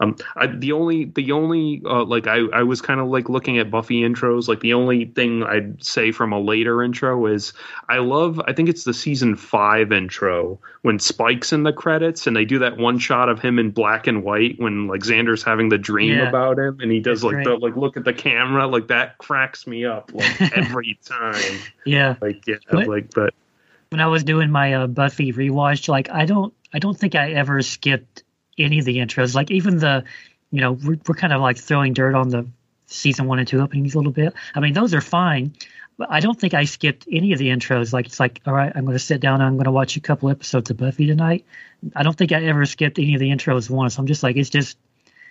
Um, 0.05 0.17
I, 0.37 0.47
the 0.47 0.73
only, 0.73 1.07
the 1.07 1.33
only, 1.33 1.83
uh, 1.85 2.05
like 2.05 2.27
I, 2.27 2.41
I 2.53 2.63
was 2.63 2.81
kind 2.81 3.01
of 3.01 3.09
like 3.09 3.29
looking 3.29 3.59
at 3.59 3.71
Buffy 3.71 4.03
intros. 4.03 4.49
Like 4.49 4.61
the 4.61 4.75
only 4.75 5.07
thing 5.07 5.43
I'd 5.43 5.83
say 5.85 6.13
from 6.13 6.33
a 6.33 6.39
later 6.39 6.83
intro 6.83 7.27
is 7.27 7.53
I 7.89 7.99
love. 7.99 8.41
I 8.47 8.53
think 8.53 8.69
it's 8.69 8.85
the 8.85 8.95
season 8.95 9.37
five 9.37 9.93
intro 9.93 10.59
when 10.83 10.99
Spike's 10.99 11.53
in 11.53 11.63
the 11.63 11.73
credits 11.73 12.27
and 12.27 12.37
they 12.37 12.45
do 12.45 12.59
that 12.59 12.77
one 12.77 12.99
shot 12.99 13.29
of 13.29 13.41
him 13.41 13.59
in 13.59 13.71
black 13.71 14.07
and 14.07 14.23
white 14.23 14.57
when 14.59 14.87
like 14.87 15.01
Xander's 15.01 15.43
having 15.43 15.69
the 15.69 15.79
dream 15.79 16.19
Yeah. 16.19 16.29
about 16.29 16.59
him 16.59 16.79
and 16.81 16.91
he 16.93 17.01
does 17.01 17.23
That's 17.23 17.33
like 17.33 17.45
great. 17.45 17.47
the 17.47 17.57
like 17.57 17.77
look 17.77 17.97
at 17.97 18.05
the 18.05 18.13
camera 18.13 18.67
like 18.67 18.89
that 18.89 19.19
cracks 19.19 19.67
me 19.67 19.85
up 19.85 20.11
like 20.13 20.41
every 20.57 20.99
time. 21.05 21.59
Yeah. 21.87 22.17
Like 22.21 22.47
yeah, 22.47 22.57
What? 22.71 22.87
like 22.89 23.15
but 23.15 23.33
when 23.91 24.01
I 24.01 24.09
was 24.09 24.25
doing 24.25 24.51
my 24.51 24.75
uh, 24.75 24.87
Buffy 24.89 25.33
rewatch, 25.33 25.89
like 25.89 26.11
I 26.11 26.25
don't, 26.25 26.53
I 26.73 26.81
don't 26.81 26.99
think 26.99 27.15
I 27.15 27.31
ever 27.31 27.63
skipped 27.63 28.24
any 28.59 28.79
of 28.79 28.85
the 28.85 28.99
intros. 28.99 29.35
Like 29.35 29.51
even 29.51 29.79
the, 29.79 30.05
you 30.51 30.61
know, 30.61 30.73
we're, 30.73 30.99
we're 31.07 31.15
kind 31.15 31.33
of 31.33 31.41
like 31.41 31.59
throwing 31.59 31.93
dirt 31.93 32.15
on 32.15 32.29
the 32.29 32.47
season 32.87 33.27
one 33.27 33.39
and 33.39 33.49
two 33.49 33.61
openings 33.61 33.95
a 33.95 33.99
little 33.99 34.13
bit. 34.13 34.35
I 34.55 34.61
mean, 34.61 34.73
those 34.73 34.95
are 34.95 35.01
fine, 35.01 35.55
but 35.97 36.11
I 36.11 36.21
don't 36.21 36.39
think 36.39 36.55
I 36.55 36.65
skipped 36.65 37.07
any 37.11 37.33
of 37.33 37.39
the 37.39 37.49
intros. 37.49 37.93
Like 37.93 38.07
it's 38.07 38.21
like, 38.21 38.41
all 38.47 38.55
right, 38.55 38.73
I'm 38.75 38.85
going 38.85 38.97
to 38.97 39.05
sit 39.05 39.21
down. 39.21 39.41
I'm 39.41 39.55
going 39.55 39.65
to 39.65 39.73
watch 39.73 39.97
a 39.97 40.01
couple 40.01 40.31
episodes 40.31 40.71
of 40.71 40.77
Buffy 40.77 41.07
tonight. 41.07 41.45
I 41.95 42.03
don't 42.03 42.17
think 42.17 42.33
I 42.33 42.43
ever 42.45 42.65
skipped 42.67 42.99
any 42.99 43.15
of 43.15 43.21
the 43.21 43.31
intros 43.31 43.69
once. 43.71 43.99
I'm 43.99 44.07
just 44.07 44.23
like, 44.23 44.37
it's 44.37 44.51
just, 44.51 44.79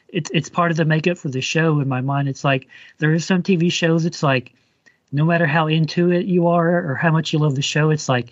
it's 0.10 0.30
it's 0.32 0.48
part 0.48 0.70
of 0.70 0.78
the 0.78 0.86
makeup 0.86 1.18
for 1.18 1.30
the 1.30 1.42
show 1.42 1.80
in 1.80 1.88
my 1.88 2.02
mind. 2.02 2.30
It's 2.30 2.44
like 2.44 2.68
there 3.00 3.14
is 3.14 3.26
some 3.26 3.42
TV 3.42 3.72
shows. 3.72 4.06
It's 4.06 4.22
like 4.22 4.54
no 5.12 5.26
matter 5.26 5.48
how 5.48 5.68
into 5.68 6.12
it 6.12 6.26
you 6.26 6.48
are 6.48 6.92
or 6.92 6.96
how 6.96 7.12
much 7.12 7.34
you 7.34 7.40
love 7.40 7.56
the 7.56 7.64
show, 7.64 7.90
it's 7.90 8.08
like 8.08 8.32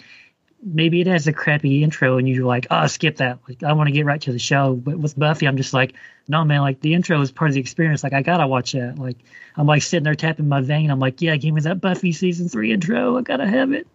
maybe 0.64 1.02
it 1.02 1.08
has 1.08 1.28
a 1.28 1.34
crappy 1.34 1.84
intro 1.84 2.18
and 2.18 2.28
you're 2.28 2.46
like, 2.46 2.68
oh, 2.72 2.88
skip 2.88 3.18
that. 3.18 3.40
Like 3.48 3.64
I 3.64 3.74
want 3.74 3.88
to 3.88 3.94
get 3.94 4.06
right 4.06 4.22
to 4.22 4.32
the 4.32 4.40
show. 4.40 4.74
But 4.76 4.98
with 4.98 5.18
Buffy, 5.18 5.48
I'm 5.48 5.58
just 5.58 5.74
like, 5.74 5.94
no, 6.28 6.44
man. 6.44 6.62
Like 6.62 6.82
the 6.82 6.94
intro 6.94 7.20
is 7.22 7.32
part 7.32 7.50
of 7.50 7.56
the 7.56 7.62
experience. 7.62 8.04
Like 8.04 8.14
I 8.14 8.22
gotta 8.22 8.48
watch 8.48 8.74
that. 8.74 8.98
Like 8.98 9.18
I'm 9.56 9.68
like 9.68 9.82
sitting 9.82 10.04
there 10.04 10.16
tapping 10.16 10.48
my 10.48 10.62
vein. 10.62 10.92
I'm 10.92 11.00
like, 11.00 11.22
yeah, 11.22 11.36
give 11.36 11.54
me 11.54 11.62
that 11.62 11.82
Buffy 11.82 12.12
season 12.12 12.50
three 12.50 12.72
intro. 12.72 13.18
I 13.18 13.22
gotta 13.22 13.48
have 13.48 13.72
it. 13.72 13.88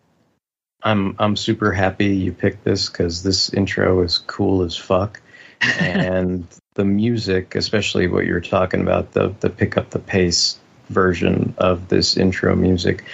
I'm 0.83 1.17
I'm 1.19 1.37
super 1.37 1.73
happy 1.73 2.07
you 2.07 2.33
picked 2.33 2.65
this 2.65 2.89
because 2.89 3.23
this 3.23 3.53
intro 3.53 4.03
is 4.03 4.19
cool 4.19 4.63
as 4.63 4.77
fuck, 4.77 5.21
and 5.63 6.47
the 6.75 6.85
music, 6.85 7.55
especially 7.55 8.07
what 8.07 8.27
you 8.27 8.35
were 8.35 8.41
talking 8.41 8.81
about, 8.81 9.13
the 9.13 9.35
the 9.41 9.51
pick 9.51 9.77
up 9.77 9.91
the 9.91 9.99
pace 9.99 10.59
version 10.89 11.55
of 11.59 11.89
this 11.89 12.17
intro 12.17 12.55
music, 12.55 13.05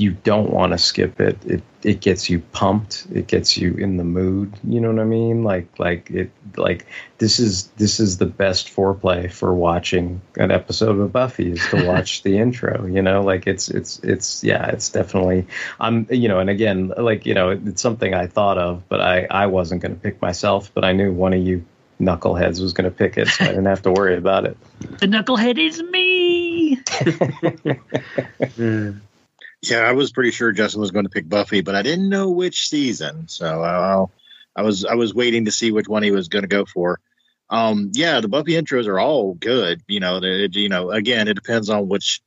you 0.00 0.12
don't 0.12 0.50
want 0.50 0.72
to 0.72 0.78
skip 0.78 1.20
it. 1.20 1.38
It 1.44 1.62
it 1.82 2.00
gets 2.00 2.30
you 2.30 2.40
pumped. 2.52 3.06
It 3.12 3.26
gets 3.26 3.58
you 3.58 3.74
in 3.74 3.98
the 3.98 4.04
mood. 4.04 4.52
You 4.64 4.80
know 4.80 4.90
what 4.90 5.00
I 5.00 5.04
mean? 5.04 5.44
Like 5.44 5.78
like 5.78 6.10
it 6.10 6.30
like 6.56 6.86
this 7.18 7.38
is 7.38 7.66
this 7.76 8.00
is 8.00 8.16
the 8.16 8.26
best 8.26 8.74
foreplay 8.74 9.30
for 9.30 9.52
watching 9.54 10.22
an 10.36 10.50
episode 10.50 10.98
of 10.98 11.12
Buffy 11.12 11.52
is 11.52 11.66
to 11.68 11.86
watch 11.86 12.22
the 12.22 12.38
intro. 12.38 12.86
You 12.86 13.02
know, 13.02 13.20
like 13.20 13.46
it's 13.46 13.68
it's 13.68 13.98
it's 13.98 14.42
yeah, 14.42 14.68
it's 14.68 14.88
definitely 14.88 15.46
I'm 15.78 16.06
you 16.10 16.28
know, 16.28 16.40
and 16.40 16.48
again, 16.48 16.92
like 16.96 17.26
you 17.26 17.34
know, 17.34 17.50
it's 17.50 17.82
something 17.82 18.14
I 18.14 18.26
thought 18.26 18.56
of, 18.56 18.88
but 18.88 19.02
I 19.02 19.26
I 19.30 19.46
wasn't 19.46 19.82
going 19.82 19.94
to 19.94 20.00
pick 20.00 20.22
myself, 20.22 20.72
but 20.72 20.82
I 20.82 20.92
knew 20.92 21.12
one 21.12 21.34
of 21.34 21.42
you 21.42 21.64
knuckleheads 22.00 22.62
was 22.62 22.72
going 22.72 22.90
to 22.90 22.96
pick 22.96 23.18
it, 23.18 23.28
so 23.28 23.44
I 23.44 23.48
didn't 23.48 23.66
have 23.66 23.82
to 23.82 23.92
worry 23.92 24.16
about 24.16 24.46
it. 24.46 24.56
The 24.80 25.06
knucklehead 25.06 25.58
is 25.58 25.82
me. 25.82 26.80
Hmm. 28.56 28.92
Yeah, 29.62 29.80
I 29.80 29.92
was 29.92 30.12
pretty 30.12 30.30
sure 30.30 30.52
Justin 30.52 30.80
was 30.80 30.90
going 30.90 31.04
to 31.04 31.10
pick 31.10 31.28
Buffy, 31.28 31.60
but 31.60 31.74
I 31.74 31.82
didn't 31.82 32.08
know 32.08 32.30
which 32.30 32.68
season, 32.68 33.28
so 33.28 33.62
I'll, 33.62 34.10
I 34.56 34.62
was 34.62 34.84
I 34.86 34.94
was 34.94 35.14
waiting 35.14 35.44
to 35.44 35.50
see 35.50 35.70
which 35.70 35.86
one 35.88 36.02
he 36.02 36.10
was 36.10 36.28
going 36.28 36.42
to 36.42 36.48
go 36.48 36.64
for. 36.64 36.98
Um, 37.50 37.90
yeah, 37.94 38.20
the 38.20 38.28
Buffy 38.28 38.52
intros 38.52 38.86
are 38.86 38.98
all 38.98 39.34
good. 39.34 39.82
You 39.86 40.00
know, 40.00 40.20
you 40.22 40.68
know, 40.68 40.90
again, 40.90 41.28
it 41.28 41.34
depends 41.34 41.68
on 41.68 41.88
which 41.88 42.22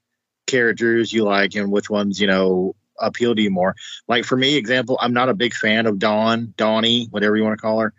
characters 0.45 1.11
you 1.11 1.23
like 1.23 1.55
and 1.55 1.71
which 1.71 1.89
ones 1.89 2.19
you 2.19 2.27
know 2.27 2.75
appeal 2.99 3.33
to 3.33 3.41
you 3.41 3.49
more. 3.49 3.75
Like 4.07 4.25
for 4.25 4.37
me, 4.37 4.55
example, 4.55 4.97
I'm 5.01 5.13
not 5.13 5.29
a 5.29 5.33
big 5.33 5.53
fan 5.53 5.87
of 5.87 5.97
Dawn, 5.97 6.53
Donnie, 6.55 7.07
whatever 7.09 7.35
you 7.35 7.43
want 7.43 7.57
to 7.57 7.61
call 7.61 7.79
her. 7.79 7.93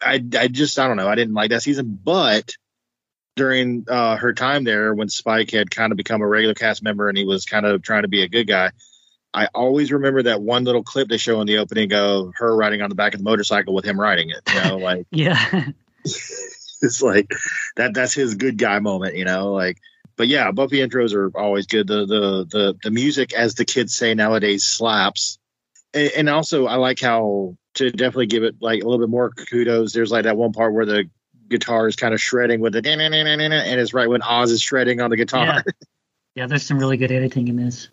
I 0.00 0.22
I 0.38 0.48
just 0.48 0.78
I 0.78 0.88
don't 0.88 0.98
know. 0.98 1.08
I 1.08 1.14
didn't 1.14 1.34
like 1.34 1.50
that 1.50 1.62
season, 1.62 1.98
but 2.02 2.54
during 3.36 3.84
uh, 3.88 4.16
her 4.16 4.32
time 4.32 4.64
there 4.64 4.94
when 4.94 5.08
Spike 5.08 5.50
had 5.50 5.70
kind 5.70 5.92
of 5.92 5.96
become 5.96 6.22
a 6.22 6.26
regular 6.26 6.54
cast 6.54 6.82
member 6.82 7.08
and 7.08 7.18
he 7.18 7.24
was 7.24 7.44
kind 7.44 7.66
of 7.66 7.82
trying 7.82 8.02
to 8.02 8.08
be 8.08 8.22
a 8.22 8.28
good 8.28 8.46
guy. 8.46 8.70
I 9.32 9.48
always 9.52 9.90
remember 9.90 10.22
that 10.24 10.40
one 10.40 10.62
little 10.62 10.84
clip 10.84 11.08
they 11.08 11.16
show 11.16 11.40
in 11.40 11.46
the 11.48 11.58
opening 11.58 11.92
of 11.92 12.34
her 12.36 12.54
riding 12.54 12.82
on 12.82 12.88
the 12.88 12.94
back 12.94 13.14
of 13.14 13.20
the 13.20 13.24
motorcycle 13.24 13.74
with 13.74 13.84
him 13.84 14.00
riding 14.00 14.30
it. 14.30 14.40
You 14.54 14.64
know, 14.64 14.76
like 14.76 15.06
Yeah. 15.10 15.66
it's 16.04 17.02
like 17.02 17.32
that 17.76 17.94
that's 17.94 18.14
his 18.14 18.36
good 18.36 18.58
guy 18.58 18.78
moment, 18.78 19.16
you 19.16 19.24
know, 19.24 19.52
like 19.52 19.78
but 20.16 20.28
yeah, 20.28 20.50
Buffy 20.52 20.76
intros 20.78 21.14
are 21.14 21.36
always 21.36 21.66
good. 21.66 21.86
The 21.86 22.06
the 22.06 22.46
the 22.48 22.78
the 22.82 22.90
music, 22.90 23.32
as 23.32 23.54
the 23.54 23.64
kids 23.64 23.94
say 23.94 24.14
nowadays, 24.14 24.64
slaps. 24.64 25.38
And, 25.92 26.10
and 26.16 26.28
also 26.28 26.66
I 26.66 26.76
like 26.76 27.00
how 27.00 27.56
to 27.74 27.90
definitely 27.90 28.26
give 28.26 28.44
it 28.44 28.56
like 28.60 28.82
a 28.82 28.84
little 28.84 29.04
bit 29.04 29.10
more 29.10 29.30
kudos. 29.30 29.92
There's 29.92 30.12
like 30.12 30.24
that 30.24 30.36
one 30.36 30.52
part 30.52 30.72
where 30.72 30.86
the 30.86 31.10
guitar 31.48 31.88
is 31.88 31.96
kind 31.96 32.14
of 32.14 32.20
shredding 32.20 32.60
with 32.60 32.76
it, 32.76 32.86
and 32.86 33.00
it's 33.00 33.94
right 33.94 34.08
when 34.08 34.22
Oz 34.22 34.50
is 34.50 34.62
shredding 34.62 35.00
on 35.00 35.10
the 35.10 35.16
guitar. 35.16 35.46
Yeah. 35.46 35.62
yeah, 36.34 36.46
there's 36.46 36.64
some 36.64 36.78
really 36.78 36.96
good 36.96 37.12
editing 37.12 37.48
in 37.48 37.56
this. 37.56 37.88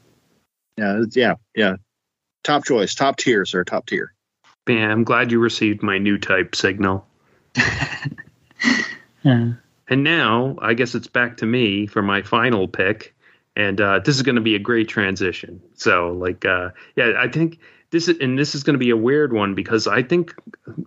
Yeah, 0.78 1.04
yeah, 1.12 1.36
yeah. 1.56 1.76
Top 2.44 2.66
choice, 2.66 2.96
top 2.96 3.18
tier, 3.18 3.46
sir, 3.46 3.64
top 3.64 3.86
tier. 3.86 4.14
yeah, 4.68 4.88
I'm 4.92 5.04
glad 5.04 5.32
you 5.32 5.40
received 5.40 5.84
my 5.84 5.98
new 5.98 6.18
type 6.18 6.56
signal. 6.56 7.06
Yeah. 9.24 9.54
And 9.88 10.04
now 10.04 10.58
I 10.62 10.74
guess 10.74 10.96
it's 10.96 11.08
back 11.08 11.38
to 11.38 11.46
me 11.46 11.88
for 11.88 12.02
my 12.02 12.22
final 12.22 12.68
pick, 12.68 13.16
and 13.56 13.80
uh, 13.80 14.00
this 14.00 14.16
is 14.16 14.22
going 14.22 14.36
to 14.36 14.42
be 14.42 14.56
a 14.56 14.60
great 14.60 14.88
transition. 14.88 15.62
So, 15.76 16.12
like, 16.12 16.46
uh, 16.46 16.70
yeah, 16.96 17.14
I 17.18 17.28
think 17.28 17.60
this 17.92 18.08
is, 18.08 18.18
and 18.20 18.40
this 18.40 18.56
is 18.56 18.64
going 18.64 18.74
to 18.74 18.80
be 18.80 18.90
a 18.90 18.98
weird 18.98 19.34
one 19.34 19.54
because 19.54 19.86
I 19.86 20.02
think 20.02 20.34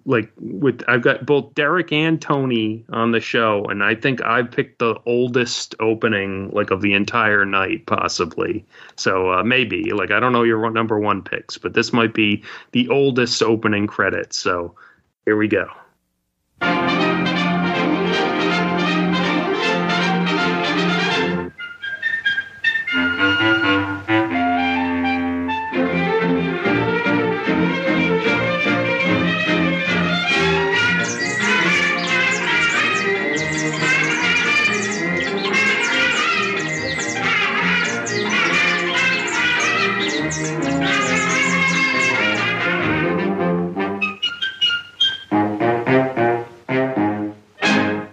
like 0.07 0.33
with 0.39 0.83
I've 0.89 1.03
got 1.03 1.27
both 1.27 1.55
Derek 1.55 1.93
and 1.93 2.21
Tony 2.21 2.85
on 2.89 3.13
the 3.13 3.21
show, 3.21 3.65
and 3.67 3.85
I 3.85 3.95
think 3.95 4.23
I've 4.25 4.51
picked 4.51 4.79
the 4.79 4.99
oldest 5.05 5.75
opening 5.81 6.51
like 6.51 6.71
of 6.71 6.81
the 6.81 6.95
entire 6.95 7.45
night, 7.45 7.87
possibly. 7.87 8.65
So 8.97 9.31
uh, 9.33 9.45
maybe 9.45 9.93
like 9.93 10.11
I 10.11 10.19
don't 10.19 10.33
know 10.33 10.45
your 10.45 10.71
number 10.71 10.99
one 10.99 11.23
picks, 11.23 11.59
but 11.59 11.75
this 11.75 11.93
might 11.93 12.15
be 12.15 12.43
the 12.73 12.89
oldest 12.89 13.43
opening 13.43 13.87
credits. 13.87 14.39
So 14.39 14.75
here 15.27 15.37
we 15.37 15.49
go. 15.49 15.69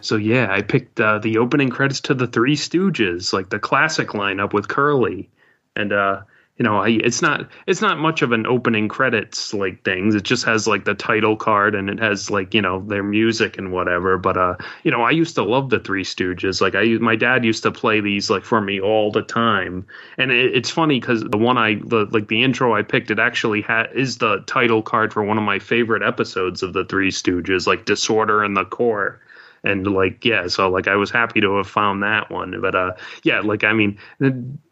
So 0.02 0.16
yeah, 0.16 0.52
I 0.52 0.62
picked 0.62 1.00
uh, 1.00 1.20
the 1.20 1.38
opening 1.38 1.70
credits 1.70 2.02
to 2.02 2.14
the 2.14 2.28
Three 2.28 2.56
Stooges, 2.56 3.34
like 3.34 3.50
the 3.50 3.60
classic 3.60 4.10
lineup 4.10 4.54
with 4.54 4.68
Curly, 4.68 5.30
and 5.76 5.94
uh, 5.94 6.22
you 6.62 6.64
know, 6.64 6.78
I, 6.78 6.90
it's 6.90 7.24
not 7.24 7.50
it's 7.66 7.82
not 7.82 7.98
much 7.98 8.22
of 8.22 8.34
an 8.34 8.46
opening 8.46 8.88
credits 8.88 9.52
like 9.52 9.84
things. 9.84 10.14
It 10.14 10.22
just 10.22 10.46
has 10.46 10.68
like 10.68 10.86
the 10.86 10.94
title 10.94 11.36
card 11.36 11.74
and 11.74 11.90
it 11.90 11.98
has 12.00 12.30
like 12.30 12.54
you 12.54 12.62
know 12.62 12.82
their 12.82 13.02
music 13.02 13.58
and 13.58 13.72
whatever. 13.72 14.20
But 14.20 14.38
uh, 14.38 14.58
you 14.84 14.92
know, 14.92 15.02
I 15.02 15.10
used 15.10 15.34
to 15.36 15.44
love 15.44 15.72
the 15.72 15.80
Three 15.80 16.04
Stooges. 16.04 16.62
Like 16.62 16.76
I, 16.76 16.84
my 17.00 17.16
dad 17.16 17.44
used 17.44 17.64
to 17.64 17.72
play 17.72 18.00
these 18.00 18.30
like 18.30 18.44
for 18.44 18.62
me 18.62 18.80
all 18.80 19.12
the 19.12 19.24
time. 19.24 19.88
And 20.20 20.32
it, 20.32 20.56
it's 20.56 20.70
funny 20.70 21.00
because 21.00 21.24
the 21.24 21.38
one 21.38 21.58
I 21.58 21.76
the 21.84 22.08
like 22.12 22.28
the 22.28 22.44
intro 22.44 22.76
I 22.76 22.84
picked, 22.84 23.10
it 23.10 23.18
actually 23.18 23.62
ha- 23.62 23.88
is 23.96 24.20
the 24.20 24.44
title 24.46 24.84
card 24.84 25.14
for 25.14 25.24
one 25.24 25.40
of 25.40 25.44
my 25.44 25.58
favorite 25.58 26.04
episodes 26.04 26.62
of 26.62 26.74
the 26.74 26.86
Three 26.86 27.10
Stooges, 27.10 27.66
like 27.66 27.86
Disorder 27.86 28.44
in 28.44 28.54
the 28.54 28.66
Court 28.66 29.20
and 29.64 29.86
like 29.88 30.24
yeah 30.26 30.48
so 30.48 30.70
like 30.70 30.88
i 30.88 30.96
was 30.96 31.12
happy 31.12 31.42
to 31.42 31.56
have 31.58 31.68
found 31.68 32.02
that 32.04 32.30
one 32.32 32.60
but 32.62 32.76
uh 32.76 32.92
yeah 33.24 33.40
like 33.42 33.64
i 33.64 33.74
mean 33.74 33.98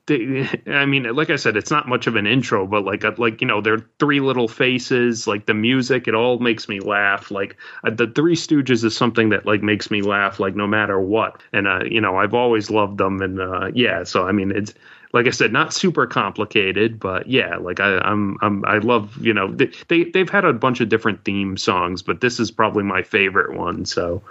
they, 0.07 0.49
i 0.67 0.85
mean 0.85 1.03
like 1.15 1.29
i 1.29 1.35
said 1.35 1.55
it's 1.55 1.69
not 1.69 1.87
much 1.87 2.07
of 2.07 2.15
an 2.15 2.25
intro 2.25 2.65
but 2.65 2.83
like 2.83 3.05
uh, 3.05 3.11
like 3.17 3.41
you 3.41 3.47
know 3.47 3.61
they're 3.61 3.85
three 3.99 4.19
little 4.19 4.47
faces 4.47 5.27
like 5.27 5.45
the 5.45 5.53
music 5.53 6.07
it 6.07 6.15
all 6.15 6.39
makes 6.39 6.67
me 6.67 6.79
laugh 6.79 7.29
like 7.29 7.57
uh, 7.83 7.89
the 7.91 8.07
three 8.07 8.35
stooges 8.35 8.83
is 8.83 8.95
something 8.95 9.29
that 9.29 9.45
like 9.45 9.61
makes 9.61 9.91
me 9.91 10.01
laugh 10.01 10.39
like 10.39 10.55
no 10.55 10.65
matter 10.65 10.99
what 10.99 11.41
and 11.53 11.67
uh 11.67 11.83
you 11.85 12.01
know 12.01 12.17
i've 12.17 12.33
always 12.33 12.71
loved 12.71 12.97
them 12.97 13.21
and 13.21 13.39
uh 13.39 13.69
yeah 13.73 14.03
so 14.03 14.25
i 14.25 14.31
mean 14.31 14.51
it's 14.51 14.73
like 15.11 15.25
I 15.25 15.31
said, 15.31 15.51
not 15.51 15.73
super 15.73 16.05
complicated, 16.05 16.99
but 16.99 17.27
yeah, 17.27 17.57
like 17.57 17.79
I, 17.79 17.97
I'm, 17.97 18.37
I'm, 18.41 18.63
I 18.65 18.77
love, 18.77 19.17
you 19.17 19.33
know, 19.33 19.51
they, 19.51 19.71
they, 19.87 20.03
they've 20.03 20.29
had 20.29 20.45
a 20.45 20.53
bunch 20.53 20.81
of 20.81 20.89
different 20.89 21.25
theme 21.25 21.57
songs, 21.57 22.03
but 22.03 22.21
this 22.21 22.39
is 22.39 22.51
probably 22.51 22.83
my 22.83 23.01
favorite 23.01 23.57
one. 23.57 23.85
So, 23.85 24.21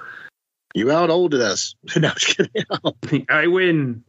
You 0.75 0.91
out 0.91 1.11
olded 1.11 1.41
us. 1.41 1.75
no, 1.97 2.09
I'm 2.09 2.15
just 2.17 2.37
kidding. 2.37 3.27
I 3.31 3.47
win. 3.47 4.05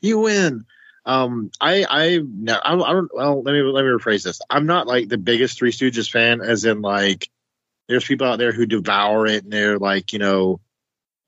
You 0.00 0.20
win. 0.20 0.64
Um, 1.06 1.50
I, 1.60 1.84
I, 1.88 2.18
no, 2.18 2.54
I, 2.54 2.74
I 2.74 2.92
don't. 2.92 3.10
Well, 3.14 3.42
let 3.42 3.52
me 3.52 3.60
let 3.60 3.82
me 3.82 3.90
rephrase 3.90 4.24
this. 4.24 4.40
I'm 4.48 4.66
not 4.66 4.86
like 4.86 5.08
the 5.08 5.18
biggest 5.18 5.58
Three 5.58 5.72
Stooges 5.72 6.10
fan, 6.10 6.40
as 6.40 6.64
in 6.64 6.80
like, 6.80 7.30
there's 7.88 8.04
people 8.04 8.26
out 8.26 8.38
there 8.38 8.52
who 8.52 8.64
devour 8.64 9.26
it 9.26 9.44
and 9.44 9.52
they're 9.52 9.78
like, 9.78 10.14
you 10.14 10.18
know, 10.18 10.60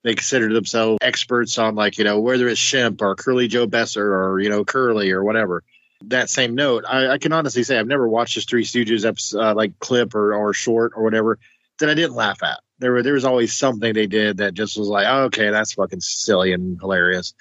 they 0.03 0.15
consider 0.15 0.51
themselves 0.51 0.97
experts 1.01 1.57
on 1.59 1.75
like, 1.75 1.99
you 1.99 2.03
know, 2.03 2.19
whether 2.19 2.47
it's 2.47 2.59
Shemp 2.59 3.01
or 3.01 3.15
Curly 3.15 3.47
Joe 3.47 3.67
Besser 3.67 4.15
or 4.15 4.39
you 4.39 4.49
know 4.49 4.65
Curly 4.65 5.11
or 5.11 5.23
whatever. 5.23 5.63
That 6.05 6.29
same 6.29 6.55
note, 6.55 6.85
I, 6.87 7.07
I 7.09 7.17
can 7.17 7.33
honestly 7.33 7.63
say 7.63 7.77
I've 7.77 7.87
never 7.87 8.07
watched 8.07 8.35
this 8.35 8.45
Three 8.45 8.63
Stooges 8.63 9.05
episode, 9.05 9.39
uh, 9.39 9.53
like 9.55 9.79
clip 9.79 10.15
or 10.15 10.33
or 10.33 10.53
short 10.53 10.93
or 10.95 11.03
whatever 11.03 11.37
that 11.79 11.89
I 11.89 11.93
didn't 11.93 12.15
laugh 12.15 12.41
at. 12.41 12.59
There 12.79 12.91
were 12.91 13.03
there 13.03 13.13
was 13.13 13.25
always 13.25 13.53
something 13.53 13.93
they 13.93 14.07
did 14.07 14.37
that 14.37 14.53
just 14.53 14.77
was 14.77 14.87
like, 14.87 15.05
oh, 15.07 15.23
okay, 15.25 15.49
that's 15.49 15.73
fucking 15.73 16.01
silly 16.01 16.53
and 16.53 16.79
hilarious. 16.79 17.33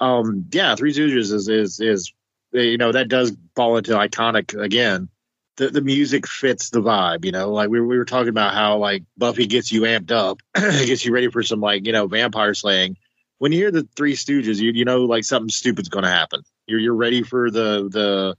Um, 0.00 0.46
yeah, 0.52 0.74
Three 0.74 0.92
Stooges 0.92 1.32
is 1.32 1.48
is 1.48 1.80
is 1.80 2.12
you 2.52 2.78
know 2.78 2.92
that 2.92 3.08
does 3.08 3.36
fall 3.56 3.76
into 3.76 3.92
iconic 3.92 4.60
again. 4.60 5.08
The 5.56 5.68
the 5.68 5.82
music 5.82 6.26
fits 6.26 6.70
the 6.70 6.80
vibe, 6.80 7.24
you 7.24 7.32
know. 7.32 7.50
Like 7.50 7.70
we 7.70 7.80
we 7.80 7.98
were 7.98 8.04
talking 8.04 8.28
about 8.28 8.54
how 8.54 8.78
like 8.78 9.04
Buffy 9.16 9.46
gets 9.46 9.70
you 9.70 9.82
amped 9.82 10.10
up, 10.10 10.38
gets 10.54 11.04
you 11.04 11.12
ready 11.12 11.28
for 11.28 11.42
some 11.42 11.60
like 11.60 11.86
you 11.86 11.92
know 11.92 12.06
vampire 12.06 12.54
slaying. 12.54 12.96
When 13.38 13.52
you 13.52 13.58
hear 13.58 13.70
the 13.70 13.88
Three 13.96 14.14
Stooges, 14.14 14.58
you 14.58 14.72
you 14.72 14.84
know 14.84 15.04
like 15.04 15.24
something 15.24 15.50
stupid's 15.50 15.88
going 15.88 16.04
to 16.04 16.10
happen. 16.10 16.42
You're 16.66 16.80
you're 16.80 16.94
ready 16.94 17.22
for 17.22 17.50
the 17.50 17.88
the 17.90 18.36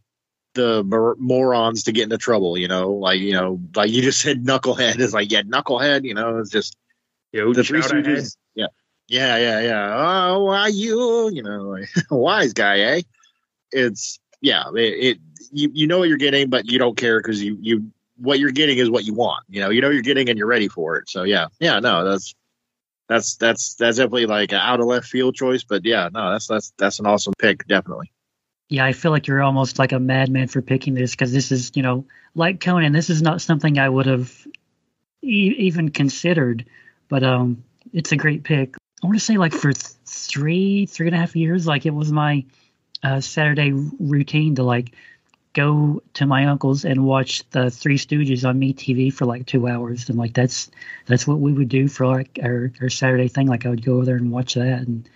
the 0.54 0.84
mor- 0.84 1.16
morons 1.20 1.84
to 1.84 1.92
get 1.92 2.04
into 2.04 2.18
trouble. 2.18 2.58
You 2.58 2.68
know, 2.68 2.92
like 2.94 3.20
you 3.20 3.34
know, 3.34 3.60
like 3.76 3.92
you 3.92 4.02
just 4.02 4.22
said, 4.22 4.44
knucklehead 4.44 5.00
is 5.00 5.14
like 5.14 5.32
yeah, 5.32 5.42
knucklehead. 5.42 6.04
You 6.04 6.14
know, 6.14 6.40
it's 6.40 6.50
just 6.50 6.78
Yo, 7.32 7.54
the 7.54 7.64
Three. 7.64 7.82
Stooges. 7.82 8.38
Yeah, 8.56 8.68
yeah, 9.08 9.38
yeah, 9.38 9.60
yeah. 9.62 9.94
Oh, 9.96 10.46
why 10.46 10.68
you? 10.68 11.30
You 11.32 11.44
know, 11.44 11.64
like, 11.64 11.90
wise 12.12 12.54
guy, 12.54 12.80
eh? 12.80 13.02
It's 13.72 14.20
yeah. 14.42 14.70
It, 14.76 14.80
it 14.80 15.18
you 15.52 15.72
you 15.74 15.88
know 15.88 16.00
what 16.00 16.10
you're 16.10 16.18
getting, 16.18 16.50
but 16.50 16.66
you 16.66 16.80
don't 16.80 16.96
care 16.96 17.20
because 17.20 17.42
you 17.44 17.58
you 17.60 17.92
what 18.18 18.40
you're 18.40 18.52
getting 18.52 18.78
is 18.78 18.90
what 18.90 19.04
you 19.04 19.14
want. 19.14 19.44
You 19.50 19.62
know, 19.62 19.70
you 19.70 19.82
know 19.82 19.90
you're 19.90 20.04
getting 20.04 20.30
and 20.30 20.38
you're 20.38 20.48
ready 20.48 20.68
for 20.68 20.98
it. 20.98 21.10
So 21.10 21.24
yeah, 21.24 21.48
yeah. 21.60 21.80
No, 21.80 22.06
that's 22.06 22.36
that's 23.10 23.36
that's 23.38 23.76
that's 23.76 23.98
definitely 23.98 24.28
like 24.28 24.52
an 24.52 24.60
out 24.60 24.80
of 24.80 24.86
left 24.86 25.08
field 25.08 25.36
choice, 25.36 25.64
but 25.64 25.84
yeah, 25.86 26.10
no, 26.14 26.32
that's 26.32 26.48
that's 26.48 26.74
that's 26.78 27.00
an 27.00 27.06
awesome 27.06 27.34
pick, 27.38 27.68
definitely. 27.68 28.12
Yeah, 28.70 28.86
I 28.86 28.94
feel 28.94 29.12
like 29.12 29.28
you're 29.28 29.44
almost 29.44 29.78
like 29.78 29.92
a 29.92 30.00
madman 30.00 30.48
for 30.48 30.62
picking 30.62 30.94
this 30.94 31.12
because 31.12 31.32
this 31.32 31.52
is, 31.52 31.72
you 31.76 31.84
know, 31.84 32.06
like 32.36 32.60
Conan. 32.60 32.94
This 32.94 33.10
is 33.10 33.22
not 33.22 33.42
something 33.42 33.78
I 33.78 33.88
would 33.88 34.06
have 34.08 34.48
e- 35.24 35.56
even 35.60 35.90
considered, 35.92 36.66
but 37.10 37.24
um, 37.24 37.64
it's 37.94 38.12
a 38.12 38.18
great 38.18 38.44
pick. 38.44 38.76
I 39.04 39.08
want 39.08 39.18
to 39.20 39.26
say 39.26 39.38
like 39.38 39.54
for 39.54 39.74
th- 39.74 39.94
three, 40.06 40.86
three 40.88 41.08
and 41.08 41.16
a 41.16 41.20
half 41.20 41.36
years, 41.36 41.68
like 41.68 41.86
it 41.86 41.94
was 41.94 42.12
my 42.12 42.46
uh, 43.04 43.22
Saturday 43.22 43.72
routine 43.74 44.56
to 44.56 44.64
like 44.64 44.94
go 45.54 46.02
to 46.16 46.26
my 46.26 46.46
uncle's 46.46 46.86
and 46.86 47.06
watch 47.06 47.48
the 47.52 47.72
Three 47.72 47.98
Stooges 47.98 48.48
on 48.48 48.60
Me 48.60 48.74
TV 48.74 49.10
for 49.12 49.26
like 49.26 49.46
two 49.46 49.68
hours, 49.68 50.10
and 50.10 50.18
like 50.18 50.34
that's 50.34 50.72
that's 51.06 51.28
what 51.28 51.40
we 51.40 51.54
would 51.54 51.70
do 51.70 51.88
for 51.88 52.08
like 52.08 52.40
our, 52.44 52.72
our 52.82 52.90
Saturday 52.90 53.28
thing. 53.28 53.48
Like 53.48 53.66
I 53.66 53.70
would 53.70 53.86
go 53.86 53.96
over 53.96 54.06
there 54.06 54.16
and 54.18 54.32
watch 54.32 54.56
that, 54.56 54.82
and 54.88 55.08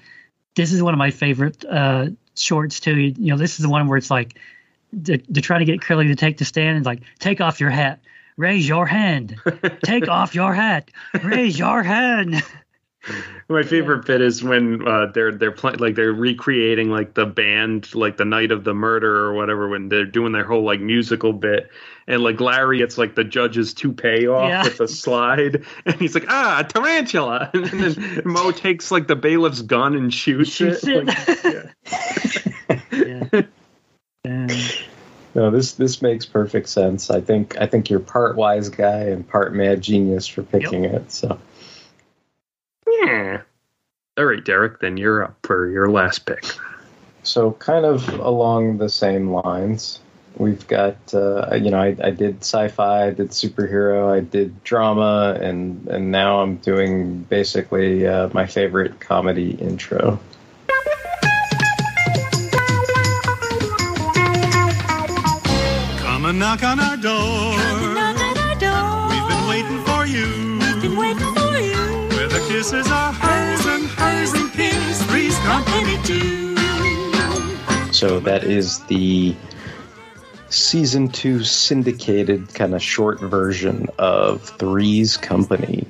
this 0.55 0.73
is 0.73 0.83
one 0.83 0.93
of 0.93 0.97
my 0.99 1.11
favorite 1.11 1.65
uh, 1.65 2.07
shorts 2.39 2.79
too. 2.79 2.95
You 2.95 3.13
know, 3.17 3.37
this 3.37 3.59
is 3.59 3.63
the 3.63 3.69
one 3.69 3.87
where 3.87 3.97
it's 3.97 4.11
like 4.11 4.37
they're, 4.93 5.19
they're 5.29 5.41
trying 5.41 5.59
to 5.59 5.65
get 5.65 5.81
Curly 5.81 6.07
to 6.07 6.15
take 6.15 6.37
the 6.37 6.45
stand 6.45 6.77
and 6.77 6.85
like 6.85 7.01
take 7.19 7.41
off 7.41 7.59
your 7.59 7.69
hat, 7.69 7.99
raise 8.37 8.67
your 8.67 8.85
hand, 8.85 9.35
take 9.83 10.07
off 10.09 10.35
your 10.35 10.53
hat, 10.53 10.91
raise 11.23 11.57
your 11.57 11.83
hand. 11.83 12.43
My 13.49 13.63
favorite 13.63 14.05
bit 14.05 14.19
is 14.21 14.43
when 14.43 14.85
uh, 14.87 15.07
they're 15.13 15.31
they're 15.31 15.51
playing 15.51 15.77
like 15.79 15.95
they're 15.95 16.11
recreating 16.11 16.89
like 16.89 17.13
the 17.13 17.25
band 17.25 17.93
like 17.95 18.17
the 18.17 18.25
night 18.25 18.51
of 18.51 18.63
the 18.63 18.73
murder 18.73 19.25
or 19.25 19.33
whatever 19.33 19.69
when 19.69 19.87
they're 19.89 20.05
doing 20.05 20.33
their 20.33 20.43
whole 20.43 20.63
like 20.63 20.81
musical 20.81 21.31
bit 21.31 21.69
and 22.07 22.21
like 22.21 22.41
Larry 22.41 22.81
it's 22.81 22.97
like 22.97 23.15
the 23.15 23.23
judge's 23.23 23.73
toupee 23.73 24.27
off 24.27 24.49
Yeah. 24.49 24.63
with 24.65 24.79
a 24.81 24.87
slide 24.87 25.63
and 25.85 25.95
he's 25.95 26.13
like 26.13 26.25
ah 26.27 26.63
tarantula 26.67 27.49
and 27.53 27.65
then 27.65 28.21
Moe 28.25 28.51
takes 28.51 28.91
like 28.91 29.07
the 29.07 29.15
bailiff's 29.15 29.61
gun 29.61 29.95
and 29.95 30.13
shoots, 30.13 30.51
Shoots 30.51 30.83
it. 30.85 31.07
it. 32.91 33.47
Like, 34.25 34.87
No, 35.35 35.51
this 35.51 35.73
this 35.73 36.01
makes 36.01 36.25
perfect 36.25 36.67
sense. 36.67 37.09
I 37.11 37.21
think 37.21 37.57
I 37.61 37.67
think 37.67 37.89
you're 37.89 37.99
part 37.99 38.35
wise 38.35 38.69
guy 38.69 39.01
and 39.03 39.27
part 39.27 39.53
mad 39.53 39.81
genius 39.81 40.27
for 40.27 40.41
picking 40.43 40.83
it. 40.85 41.11
So 41.11 41.39
yeah. 43.03 43.41
All 44.17 44.25
right, 44.25 44.43
Derek, 44.43 44.79
then 44.79 44.97
you're 44.97 45.23
up 45.23 45.37
for 45.43 45.69
your 45.69 45.89
last 45.89 46.25
pick. 46.25 46.43
so 47.23 47.51
kind 47.53 47.85
of 47.85 48.07
along 48.19 48.77
the 48.77 48.89
same 48.89 49.29
lines. 49.29 49.99
We've 50.37 50.67
got 50.67 50.97
uh, 51.13 51.55
you 51.55 51.71
know 51.71 51.79
I, 51.79 51.95
I 52.03 52.11
did 52.11 52.41
sci-fi, 52.41 53.07
I 53.07 53.09
did 53.11 53.29
superhero, 53.29 54.11
I 54.11 54.19
did 54.21 54.63
drama, 54.63 55.37
and 55.41 55.87
and 55.87 56.11
now 56.11 56.41
I'm 56.41 56.57
doing 56.57 57.21
basically 57.23 58.05
uh, 58.05 58.29
my 58.33 58.45
favorite 58.45 58.99
comedy 58.99 59.51
intro. 59.51 60.19
Come 65.99 66.25
and 66.25 66.39
knock 66.39 66.63
on 66.63 66.79
our 66.79 66.97
door. 66.97 67.96
Are 72.69 73.13
hers 73.13 73.65
and 73.65 73.85
hers 73.85 74.33
and 74.33 74.51
company 75.45 76.03
too. 76.03 76.57
So 77.93 78.19
that 78.19 78.43
is 78.43 78.83
the 78.87 79.33
season 80.49 81.07
two 81.07 81.45
syndicated 81.45 82.53
kind 82.53 82.75
of 82.75 82.83
short 82.83 83.21
version 83.21 83.87
of 83.99 84.41
Three's 84.41 85.15
Company. 85.15 85.87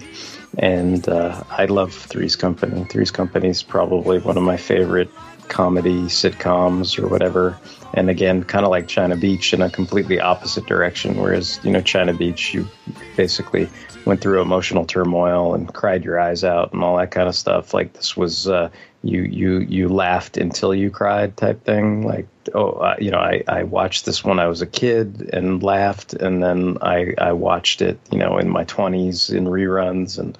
And 0.59 1.09
uh, 1.09 1.43
I 1.49 1.65
love 1.65 1.95
Three's 1.95 2.35
Company. 2.35 2.85
Three's 2.85 3.09
Company 3.09 3.47
is 3.49 3.63
probably 3.63 4.19
one 4.19 4.37
of 4.37 4.43
my 4.43 4.57
favorite 4.57 5.09
comedy 5.47 6.03
sitcoms 6.03 7.01
or 7.01 7.07
whatever. 7.07 7.57
And 7.95 8.07
again, 8.11 8.43
kind 8.43 8.65
of 8.65 8.69
like 8.69 8.87
China 8.87 9.15
Beach 9.15 9.51
in 9.51 9.63
a 9.63 9.69
completely 9.71 10.19
opposite 10.19 10.67
direction. 10.67 11.17
Whereas, 11.17 11.59
you 11.63 11.71
know, 11.71 11.81
China 11.81 12.13
Beach, 12.13 12.53
you 12.53 12.67
basically 13.15 13.67
went 14.07 14.21
through 14.21 14.41
emotional 14.41 14.85
turmoil 14.85 15.53
and 15.53 15.73
cried 15.73 16.03
your 16.03 16.19
eyes 16.19 16.43
out 16.43 16.73
and 16.73 16.83
all 16.83 16.97
that 16.97 17.11
kind 17.11 17.27
of 17.27 17.35
stuff. 17.35 17.73
Like 17.73 17.93
this 17.93 18.15
was, 18.15 18.47
uh, 18.47 18.69
you 19.03 19.21
you 19.23 19.59
you 19.59 19.89
laughed 19.89 20.37
until 20.37 20.73
you 20.73 20.89
cried 20.89 21.37
type 21.37 21.63
thing. 21.63 22.01
Like 22.05 22.27
oh, 22.53 22.71
uh, 22.71 22.95
you 22.99 23.11
know, 23.11 23.19
I 23.19 23.43
I 23.47 23.63
watched 23.63 24.05
this 24.05 24.23
when 24.23 24.39
I 24.39 24.47
was 24.47 24.61
a 24.61 24.65
kid 24.65 25.29
and 25.33 25.61
laughed, 25.61 26.13
and 26.13 26.43
then 26.43 26.77
I 26.81 27.13
I 27.17 27.31
watched 27.33 27.81
it, 27.81 27.99
you 28.11 28.17
know, 28.17 28.37
in 28.37 28.49
my 28.49 28.63
twenties 28.63 29.29
in 29.29 29.45
reruns, 29.45 30.17
and 30.17 30.37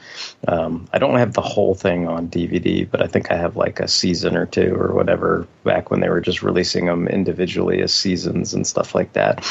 um, 0.48 0.88
I 0.92 0.98
don't 0.98 1.18
have 1.18 1.34
the 1.34 1.42
whole 1.42 1.76
thing 1.76 2.08
on 2.08 2.30
DVD, 2.30 2.90
but 2.90 3.02
I 3.02 3.08
think 3.08 3.32
I 3.32 3.38
have 3.38 3.56
like 3.56 3.80
a 3.80 3.88
season 3.88 4.36
or 4.36 4.46
two 4.46 4.76
or 4.76 4.94
whatever 4.94 5.48
back 5.64 5.92
when 5.92 6.00
they 6.00 6.10
were 6.10 6.22
just 6.22 6.42
releasing 6.42 6.88
them 6.88 7.08
individually 7.08 7.82
as 7.82 7.94
seasons 7.94 8.54
and 8.54 8.66
stuff 8.66 8.96
like 8.96 9.14
that. 9.14 9.46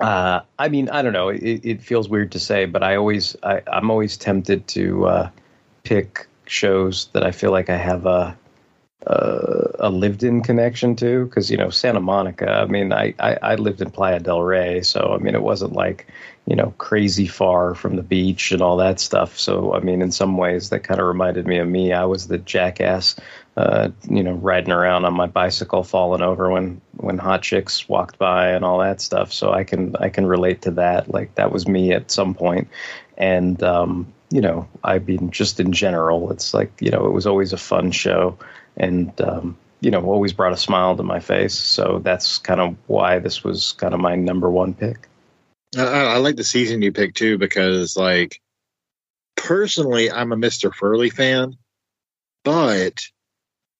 Uh, 0.00 0.40
I 0.58 0.68
mean, 0.68 0.88
I 0.90 1.02
don't 1.02 1.12
know. 1.12 1.28
It, 1.28 1.60
it 1.64 1.82
feels 1.82 2.08
weird 2.08 2.32
to 2.32 2.40
say, 2.40 2.66
but 2.66 2.82
I 2.82 2.96
always, 2.96 3.36
I, 3.42 3.62
I'm 3.66 3.90
always 3.90 4.16
tempted 4.16 4.66
to 4.68 5.06
uh, 5.06 5.30
pick 5.84 6.26
shows 6.46 7.08
that 7.12 7.24
I 7.24 7.30
feel 7.30 7.52
like 7.52 7.70
I 7.70 7.76
have 7.76 8.06
a 8.06 8.36
uh, 9.06 9.68
a 9.80 9.90
lived-in 9.90 10.42
connection 10.42 10.96
to 10.96 11.26
because 11.26 11.50
you 11.50 11.56
know 11.56 11.70
Santa 11.70 12.00
Monica. 12.00 12.50
I 12.50 12.66
mean, 12.66 12.92
I, 12.92 13.14
I 13.18 13.36
I 13.42 13.54
lived 13.56 13.82
in 13.82 13.90
Playa 13.90 14.18
del 14.20 14.42
Rey, 14.42 14.82
so 14.82 15.14
I 15.14 15.22
mean 15.22 15.34
it 15.34 15.42
wasn't 15.42 15.74
like 15.74 16.06
you 16.46 16.56
know 16.56 16.72
crazy 16.78 17.26
far 17.26 17.74
from 17.74 17.96
the 17.96 18.02
beach 18.02 18.50
and 18.50 18.62
all 18.62 18.78
that 18.78 19.00
stuff. 19.00 19.38
So 19.38 19.74
I 19.74 19.80
mean, 19.80 20.00
in 20.00 20.10
some 20.10 20.36
ways, 20.38 20.70
that 20.70 20.84
kind 20.84 21.00
of 21.00 21.06
reminded 21.06 21.46
me 21.46 21.58
of 21.58 21.68
me. 21.68 21.92
I 21.92 22.04
was 22.06 22.28
the 22.28 22.38
jackass, 22.38 23.16
uh, 23.56 23.90
you 24.08 24.22
know, 24.22 24.34
riding 24.34 24.72
around 24.72 25.04
on 25.04 25.14
my 25.14 25.26
bicycle, 25.26 25.84
falling 25.84 26.22
over 26.22 26.50
when 26.50 26.80
when 26.96 27.18
hot 27.18 27.42
chicks 27.42 27.88
walked 27.88 28.18
by 28.18 28.50
and 28.50 28.64
all 28.64 28.78
that 28.78 29.00
stuff. 29.00 29.32
So 29.32 29.52
I 29.52 29.64
can 29.64 29.96
I 29.96 30.08
can 30.08 30.26
relate 30.26 30.62
to 30.62 30.72
that. 30.72 31.12
Like 31.12 31.34
that 31.36 31.52
was 31.52 31.68
me 31.68 31.92
at 31.92 32.10
some 32.10 32.34
point. 32.34 32.44
point, 32.44 32.68
and 33.16 33.62
um, 33.62 34.12
you 34.30 34.40
know, 34.40 34.68
I 34.82 34.98
mean, 34.98 35.30
just 35.30 35.60
in 35.60 35.72
general, 35.72 36.30
it's 36.30 36.52
like 36.54 36.72
you 36.80 36.90
know, 36.90 37.06
it 37.06 37.12
was 37.12 37.26
always 37.26 37.52
a 37.52 37.56
fun 37.56 37.90
show 37.90 38.36
and 38.76 39.18
um, 39.20 39.56
you 39.80 39.90
know 39.90 40.02
always 40.04 40.32
brought 40.32 40.52
a 40.52 40.56
smile 40.56 40.96
to 40.96 41.02
my 41.02 41.20
face. 41.20 41.54
So 41.54 42.00
that's 42.02 42.38
kind 42.38 42.60
of 42.60 42.76
why 42.86 43.18
this 43.18 43.42
was 43.44 43.72
kind 43.72 43.94
of 43.94 44.00
my 44.00 44.14
number 44.14 44.50
one 44.50 44.74
pick. 44.74 45.08
I, 45.76 45.82
I 45.82 46.16
like 46.18 46.36
the 46.36 46.44
season 46.44 46.82
you 46.82 46.92
picked 46.92 47.16
too 47.16 47.38
because, 47.38 47.96
like, 47.96 48.40
personally, 49.36 50.10
I'm 50.10 50.32
a 50.32 50.36
Mr. 50.36 50.72
Furley 50.72 51.10
fan, 51.10 51.56
but 52.44 53.00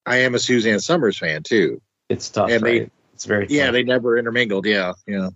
I 0.05 0.17
am 0.17 0.35
a 0.35 0.39
Suzanne 0.39 0.79
Somers 0.79 1.17
fan 1.17 1.43
too. 1.43 1.81
It's 2.09 2.29
tough, 2.29 2.49
And 2.51 2.63
they- 2.63 2.79
right? 2.81 2.91
it's 3.13 3.25
very 3.25 3.47
Yeah, 3.49 3.65
tough. 3.65 3.73
they 3.73 3.83
never 3.83 4.17
intermingled. 4.17 4.65
Yeah, 4.65 4.93
yeah. 5.07 5.29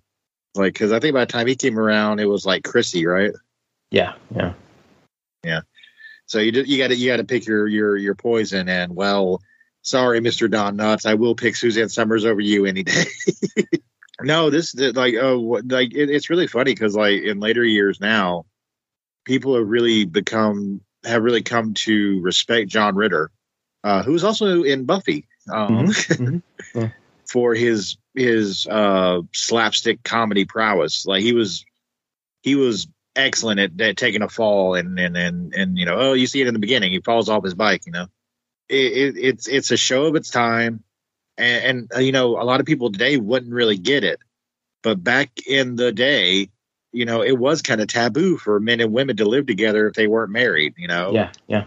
Like, 0.55 0.73
because 0.73 0.91
I 0.91 0.99
think 0.99 1.13
by 1.13 1.21
the 1.25 1.31
time 1.31 1.47
he 1.47 1.55
came 1.55 1.79
around, 1.79 2.19
it 2.19 2.25
was 2.25 2.45
like 2.45 2.63
Chrissy, 2.63 3.05
right? 3.05 3.31
yeah, 3.91 4.13
yeah. 4.35 4.53
Yeah. 5.43 5.61
So 6.27 6.39
you 6.39 6.51
you 6.63 6.77
got 6.77 6.89
to 6.89 6.95
you 6.95 7.09
got 7.09 7.17
to 7.17 7.23
pick 7.23 7.47
your 7.47 7.65
your 7.67 7.95
your 7.97 8.13
poison. 8.13 8.67
And 8.69 8.95
well, 8.95 9.41
sorry, 9.83 10.19
Mister 10.19 10.47
Don 10.47 10.77
Knotts, 10.77 11.05
I 11.07 11.15
will 11.15 11.33
pick 11.33 11.55
Suzanne 11.55 11.89
Somers 11.89 12.25
over 12.25 12.41
you 12.41 12.65
any 12.65 12.83
day. 12.83 13.05
no, 14.21 14.49
this 14.49 14.75
like 14.75 15.15
oh 15.19 15.39
what- 15.39 15.67
like 15.67 15.93
it, 15.95 16.09
it's 16.09 16.29
really 16.29 16.45
funny 16.47 16.73
because 16.73 16.95
like 16.95 17.21
in 17.23 17.39
later 17.39 17.63
years 17.63 17.99
now, 17.99 18.45
people 19.25 19.55
have 19.55 19.67
really 19.67 20.05
become 20.05 20.81
have 21.05 21.23
really 21.23 21.41
come 21.41 21.73
to 21.75 22.19
respect 22.21 22.69
John 22.69 22.95
Ritter, 22.95 23.31
uh, 23.83 24.03
who 24.03 24.13
was 24.13 24.23
also 24.23 24.63
in 24.63 24.85
Buffy. 24.85 25.25
Um, 25.51 25.87
Mm-hmm. 25.87 26.85
for 27.29 27.53
his 27.53 27.97
his 28.15 28.67
uh 28.67 29.21
slapstick 29.33 30.03
comedy 30.03 30.45
prowess. 30.45 31.05
Like 31.05 31.21
he 31.21 31.33
was 31.33 31.65
he 32.41 32.55
was 32.55 32.87
excellent 33.15 33.59
at, 33.59 33.79
at 33.81 33.97
taking 33.97 34.21
a 34.21 34.29
fall 34.29 34.75
and 34.75 34.99
and 34.99 35.15
and 35.17 35.53
and 35.53 35.77
you 35.77 35.85
know 35.85 35.95
oh 35.97 36.13
you 36.13 36.27
see 36.27 36.41
it 36.41 36.47
in 36.47 36.53
the 36.53 36.59
beginning 36.59 36.91
he 36.91 37.01
falls 37.01 37.27
off 37.27 37.43
his 37.43 37.55
bike 37.55 37.85
you 37.85 37.91
know 37.91 38.05
it, 38.69 38.75
it, 38.75 39.17
it's 39.17 39.47
it's 39.47 39.71
a 39.71 39.77
show 39.77 40.05
of 40.05 40.15
its 40.15 40.29
time 40.29 40.83
and, 41.37 41.65
and 41.65 41.91
uh, 41.95 41.99
you 41.99 42.11
know 42.11 42.39
a 42.39 42.45
lot 42.45 42.59
of 42.59 42.65
people 42.65 42.91
today 42.91 43.17
wouldn't 43.17 43.51
really 43.51 43.77
get 43.77 44.03
it 44.03 44.19
but 44.83 45.03
back 45.03 45.31
in 45.47 45.75
the 45.75 45.91
day 45.91 46.49
you 46.93 47.03
know 47.03 47.21
it 47.21 47.37
was 47.37 47.61
kind 47.61 47.81
of 47.81 47.87
taboo 47.87 48.37
for 48.37 48.59
men 48.59 48.79
and 48.79 48.93
women 48.93 49.17
to 49.17 49.25
live 49.25 49.47
together 49.47 49.87
if 49.87 49.95
they 49.95 50.07
weren't 50.07 50.31
married 50.31 50.75
you 50.77 50.87
know 50.87 51.11
Yeah, 51.11 51.31
yeah. 51.47 51.65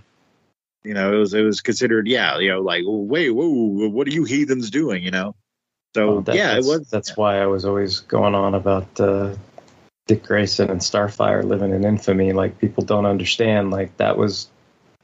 You 0.84 0.94
know 0.94 1.12
it 1.12 1.16
was 1.18 1.32
it 1.34 1.42
was 1.42 1.60
considered 1.60 2.06
yeah 2.08 2.38
you 2.38 2.48
know 2.48 2.60
like 2.60 2.82
wait 2.86 3.30
whoa 3.30 3.88
what 3.88 4.06
are 4.06 4.10
you 4.10 4.24
heathens 4.24 4.70
doing 4.70 5.02
you 5.02 5.10
know 5.10 5.34
so 5.94 6.08
Oh, 6.08 6.20
that- 6.22 6.34
yeah 6.34 6.56
it 6.56 6.64
was 6.64 6.88
That's 6.90 7.16
why 7.16 7.40
I 7.40 7.46
was 7.46 7.64
always 7.64 8.00
going 8.00 8.34
on 8.34 8.54
about 8.54 8.98
uh, 9.00 9.34
Dick 10.06 10.22
Grayson 10.24 10.70
and 10.70 10.80
Starfire 10.80 11.44
living 11.44 11.70
in 11.72 11.84
infamy. 11.84 12.32
Like 12.32 12.58
people 12.58 12.82
don't 12.84 13.04
understand. 13.06 13.70
Like 13.70 13.96
that 13.98 14.16
was 14.16 14.48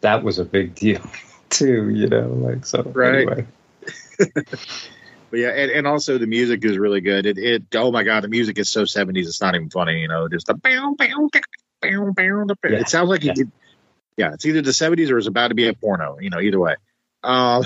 that 0.01 0.25
was 0.25 0.39
a 0.39 0.45
big 0.45 0.75
deal 0.75 1.01
too. 1.51 1.91
You 1.91 2.09
know, 2.09 2.29
like 2.29 2.65
so. 2.67 2.83
Right. 2.83 3.29
Anyway. 3.29 3.47
But 5.31 5.41
yeah, 5.41 5.49
and, 5.51 5.71
and 5.71 5.87
also 5.87 6.17
the 6.17 6.27
music 6.27 6.65
is 6.65 6.79
really 6.79 7.03
good. 7.03 7.27
It, 7.27 7.37
it 7.37 7.63
oh 7.75 7.93
my 7.93 8.03
god, 8.03 8.25
the 8.25 8.29
music 8.29 8.59
is 8.59 8.71
so 8.71 8.87
seventies. 8.87 9.29
It's 9.29 9.43
not 9.43 9.55
even 9.55 9.69
funny. 9.69 10.01
You 10.01 10.09
know, 10.09 10.27
just 10.27 10.47
the 10.47 10.55
bow 10.55 10.95
bow 10.97 11.29
tick, 11.31 11.45
bow 11.83 12.13
bow. 12.17 12.45
the- 12.47 12.57
Yeah. 12.65 12.79
It 12.81 12.89
sounds 12.89 13.11
like 13.11 13.25
Yeah. 13.25 13.35
it, 13.37 13.49
yeah, 14.19 14.35
it's 14.35 14.45
either 14.45 14.61
the 14.61 14.73
seventies 14.73 15.11
or 15.11 15.17
it's 15.17 15.29
about 15.29 15.49
to 15.49 15.55
be 15.55 15.69
a 15.69 15.73
porno. 15.73 16.19
You 16.21 16.29
know, 16.29 16.41
either 16.41 16.59
way. 16.59 16.75
Uh, 17.23 17.63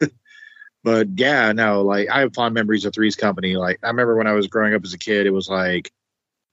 but 0.84 1.08
yeah, 1.16 1.52
no, 1.52 1.82
like 1.82 2.10
I 2.10 2.20
have 2.20 2.34
fond 2.34 2.54
memories 2.54 2.84
of 2.84 2.92
Three's 2.92 3.14
Company. 3.14 3.56
Like 3.56 3.78
I 3.84 3.86
remember 3.86 4.16
when 4.16 4.26
I 4.26 4.32
was 4.32 4.48
growing 4.48 4.74
up 4.74 4.82
as 4.84 4.92
a 4.92 4.98
kid, 4.98 5.26
it 5.26 5.32
was 5.32 5.48
like 5.48 5.92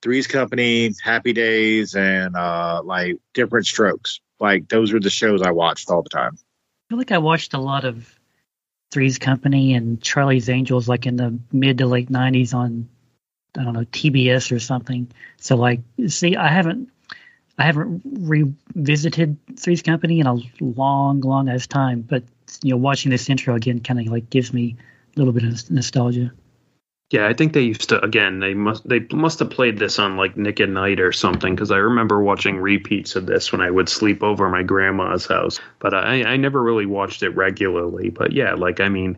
Three's 0.03 0.27
Company, 0.27 0.93
Happy 1.03 1.33
Days, 1.33 1.95
and 1.95 2.35
uh 2.35 2.81
like 2.85 3.17
Different 3.33 3.65
Strokes. 3.65 4.21
Like 4.39 4.69
those 4.69 4.93
were 4.93 4.99
the 4.99 5.09
shows 5.09 5.41
I 5.41 5.51
watched 5.51 5.89
all 5.89 6.03
the 6.03 6.09
time. 6.09 6.37
I 6.37 6.89
feel 6.89 6.97
like 6.99 7.11
I 7.11 7.17
watched 7.17 7.55
a 7.55 7.59
lot 7.59 7.85
of 7.85 8.15
Three's 8.91 9.17
Company 9.17 9.73
and 9.73 9.99
Charlie's 9.99 10.47
Angels 10.47 10.87
like 10.87 11.07
in 11.07 11.15
the 11.15 11.39
mid 11.51 11.79
to 11.79 11.87
late 11.87 12.11
'90s 12.11 12.53
on 12.53 12.87
I 13.57 13.63
don't 13.63 13.73
know 13.73 13.85
TBS 13.85 14.55
or 14.55 14.59
something. 14.59 15.11
So 15.37 15.55
like, 15.55 15.81
see, 16.07 16.35
I 16.35 16.49
haven't 16.49 16.89
I 17.59 17.63
haven't 17.63 18.01
revisited 18.05 19.37
Three's 19.57 19.81
Company 19.81 20.21
in 20.21 20.27
a 20.27 20.37
long, 20.61 21.19
long 21.19 21.49
ass 21.49 21.67
time. 21.67 22.01
But 22.01 22.23
you 22.63 22.71
know, 22.71 22.77
watching 22.77 23.11
this 23.11 23.29
intro 23.29 23.53
again 23.53 23.81
kind 23.81 23.99
of 23.99 24.07
like 24.07 24.29
gives 24.29 24.53
me 24.53 24.77
a 25.15 25.19
little 25.19 25.33
bit 25.33 25.43
of 25.43 25.69
nostalgia. 25.69 26.31
Yeah, 27.11 27.27
I 27.27 27.33
think 27.33 27.53
they 27.53 27.61
used 27.61 27.89
to. 27.89 28.01
Again, 28.03 28.39
they 28.39 28.53
must 28.53 28.87
they 28.87 28.99
must 29.11 29.39
have 29.39 29.49
played 29.49 29.77
this 29.77 29.99
on 29.99 30.15
like 30.15 30.37
Nick 30.37 30.61
at 30.61 30.69
Night 30.69 31.01
or 31.01 31.11
something 31.11 31.53
because 31.53 31.71
I 31.71 31.77
remember 31.77 32.21
watching 32.21 32.57
repeats 32.57 33.15
of 33.15 33.25
this 33.25 33.51
when 33.51 33.61
I 33.61 33.69
would 33.69 33.89
sleep 33.89 34.23
over 34.23 34.47
my 34.47 34.63
grandma's 34.63 35.25
house. 35.25 35.59
But 35.79 35.93
I 35.93 36.23
I 36.23 36.37
never 36.37 36.63
really 36.63 36.85
watched 36.85 37.23
it 37.23 37.31
regularly. 37.31 38.09
But 38.09 38.31
yeah, 38.31 38.53
like 38.53 38.79
I 38.79 38.87
mean, 38.87 39.17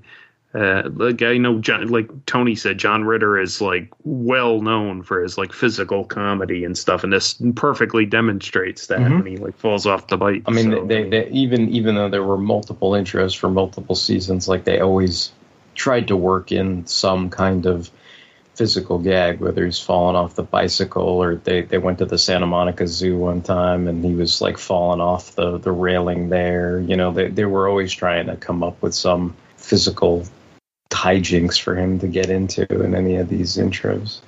uh, 0.53 0.89
like 0.95 1.21
I 1.21 1.38
know 1.38 1.59
John, 1.59 1.88
like 1.88 2.09
Tony 2.25 2.55
said, 2.55 2.77
John 2.77 3.05
Ritter 3.05 3.39
is 3.39 3.61
like 3.61 3.91
well 4.03 4.61
known 4.61 5.01
for 5.01 5.23
his 5.23 5.38
like 5.38 5.53
physical 5.53 6.03
comedy 6.03 6.65
and 6.65 6.77
stuff, 6.77 7.03
and 7.03 7.13
this 7.13 7.35
perfectly 7.55 8.05
demonstrates 8.05 8.88
that 8.88 8.99
Mhm. 8.99 9.15
when 9.15 9.25
he 9.25 9.38
like 9.38 9.57
falls 9.57 9.85
off 9.85 10.07
the 10.07 10.17
bike. 10.17 10.43
I 10.47 10.51
mean, 10.51 10.71
so- 10.71 10.85
they, 10.85 11.07
they 11.07 11.30
even 11.30 11.69
even 11.69 11.95
though 11.95 12.09
there 12.09 12.23
were 12.23 12.38
multiple 12.38 12.91
intros 12.91 13.35
for 13.35 13.49
multiple 13.49 13.95
seasons, 13.95 14.47
like 14.49 14.65
they 14.65 14.80
always 14.81 15.31
tried 15.75 16.07
to 16.09 16.17
work 16.17 16.51
in 16.51 16.85
some 16.85 17.30
kind 17.30 17.65
of 17.65 17.89
physical 18.55 18.99
gag, 18.99 19.39
whether 19.39 19.63
he's 19.65 19.80
falling 19.80 20.17
off 20.17 20.35
the 20.35 20.43
bicycle 20.43 21.03
or 21.23 21.35
they, 21.35 21.61
they 21.61 21.77
went 21.77 21.97
to 21.97 22.05
the 22.05 22.17
Santa 22.17 22.45
Monica 22.45 22.85
Zoo 22.85 23.17
one 23.17 23.41
time 23.41 23.88
and 23.88 24.03
he 24.03 24.13
was 24.13 24.41
like 24.41 24.57
falling 24.57 24.99
off 24.99 25.33
the, 25.35 25.57
the 25.57 25.71
railing 25.71 26.27
there. 26.27 26.81
You 26.81 26.97
know, 26.97 27.11
they, 27.13 27.30
they 27.30 27.45
were 27.45 27.69
always 27.69 27.93
trying 27.93 28.27
to 28.27 28.35
come 28.35 28.61
up 28.61 28.80
with 28.81 28.93
some 28.93 29.33
physical 29.55 30.25
hijinks 30.91 31.59
for 31.59 31.75
him 31.75 31.99
to 31.99 32.07
get 32.07 32.29
into 32.29 32.65
in 32.83 32.95
any 32.95 33.15
of 33.15 33.29
these 33.29 33.57
intros. 33.57 34.21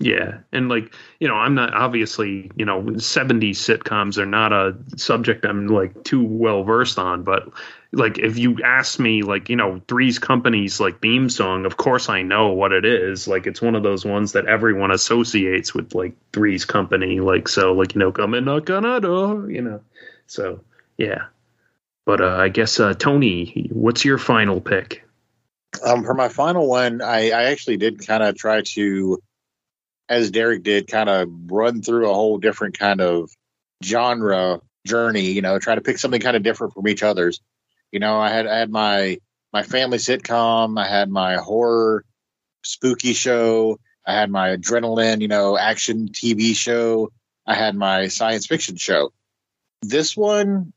Yeah, 0.00 0.38
and 0.52 0.68
like 0.68 0.94
you 1.18 1.26
know, 1.26 1.34
I'm 1.34 1.56
not 1.56 1.74
obviously 1.74 2.50
you 2.54 2.64
know, 2.64 2.82
'70s 2.82 3.56
sitcoms 3.56 4.16
are 4.16 4.26
not 4.26 4.52
a 4.52 4.76
subject 4.96 5.44
I'm 5.44 5.66
like 5.66 6.04
too 6.04 6.24
well 6.24 6.62
versed 6.62 7.00
on, 7.00 7.24
but 7.24 7.50
like 7.90 8.18
if 8.18 8.38
you 8.38 8.62
ask 8.62 9.00
me, 9.00 9.22
like 9.22 9.48
you 9.48 9.56
know, 9.56 9.80
Three's 9.88 10.20
Company's 10.20 10.78
like 10.78 11.00
theme 11.00 11.28
song, 11.28 11.66
of 11.66 11.78
course 11.78 12.08
I 12.08 12.22
know 12.22 12.52
what 12.52 12.70
it 12.70 12.84
is. 12.84 13.26
Like 13.26 13.48
it's 13.48 13.60
one 13.60 13.74
of 13.74 13.82
those 13.82 14.04
ones 14.04 14.32
that 14.32 14.46
everyone 14.46 14.92
associates 14.92 15.74
with 15.74 15.94
like 15.96 16.14
Three's 16.32 16.64
Company. 16.64 17.18
Like 17.18 17.48
so, 17.48 17.72
like 17.72 17.94
you 17.94 17.98
know, 17.98 18.12
come 18.12 18.34
and 18.34 18.46
knock 18.46 18.70
on 18.70 18.84
our 18.84 19.00
door, 19.00 19.50
you 19.50 19.62
know. 19.62 19.80
So 20.28 20.60
yeah, 20.96 21.24
but 22.04 22.20
uh, 22.20 22.36
I 22.36 22.50
guess 22.50 22.78
uh, 22.78 22.94
Tony, 22.94 23.68
what's 23.72 24.04
your 24.04 24.18
final 24.18 24.60
pick? 24.60 25.07
Um, 25.84 26.04
for 26.04 26.14
my 26.14 26.28
final 26.28 26.66
one, 26.68 27.02
I, 27.02 27.30
I 27.30 27.44
actually 27.44 27.76
did 27.76 28.06
kind 28.06 28.22
of 28.22 28.36
try 28.36 28.62
to 28.62 29.22
as 30.08 30.30
Derek 30.30 30.62
did, 30.62 30.88
kind 30.88 31.08
of 31.08 31.28
run 31.46 31.82
through 31.82 32.10
a 32.10 32.14
whole 32.14 32.38
different 32.38 32.78
kind 32.78 33.00
of 33.00 33.30
genre 33.84 34.60
journey. 34.86 35.30
You 35.30 35.42
know, 35.42 35.58
try 35.58 35.74
to 35.74 35.80
pick 35.80 35.98
something 35.98 36.20
kind 36.20 36.36
of 36.36 36.42
different 36.42 36.74
from 36.74 36.88
each 36.88 37.02
other's. 37.02 37.40
You 37.92 38.00
know, 38.00 38.18
I 38.18 38.30
had 38.30 38.46
I 38.46 38.58
had 38.58 38.70
my 38.70 39.18
my 39.52 39.62
family 39.62 39.98
sitcom, 39.98 40.80
I 40.80 40.88
had 40.88 41.10
my 41.10 41.36
horror 41.36 42.04
spooky 42.64 43.12
show, 43.12 43.78
I 44.06 44.14
had 44.14 44.30
my 44.30 44.56
adrenaline, 44.56 45.20
you 45.20 45.28
know, 45.28 45.56
action 45.56 46.08
TV 46.08 46.54
show, 46.54 47.10
I 47.46 47.54
had 47.54 47.74
my 47.74 48.08
science 48.08 48.46
fiction 48.46 48.76
show. 48.76 49.12
This 49.82 50.16
one 50.16 50.72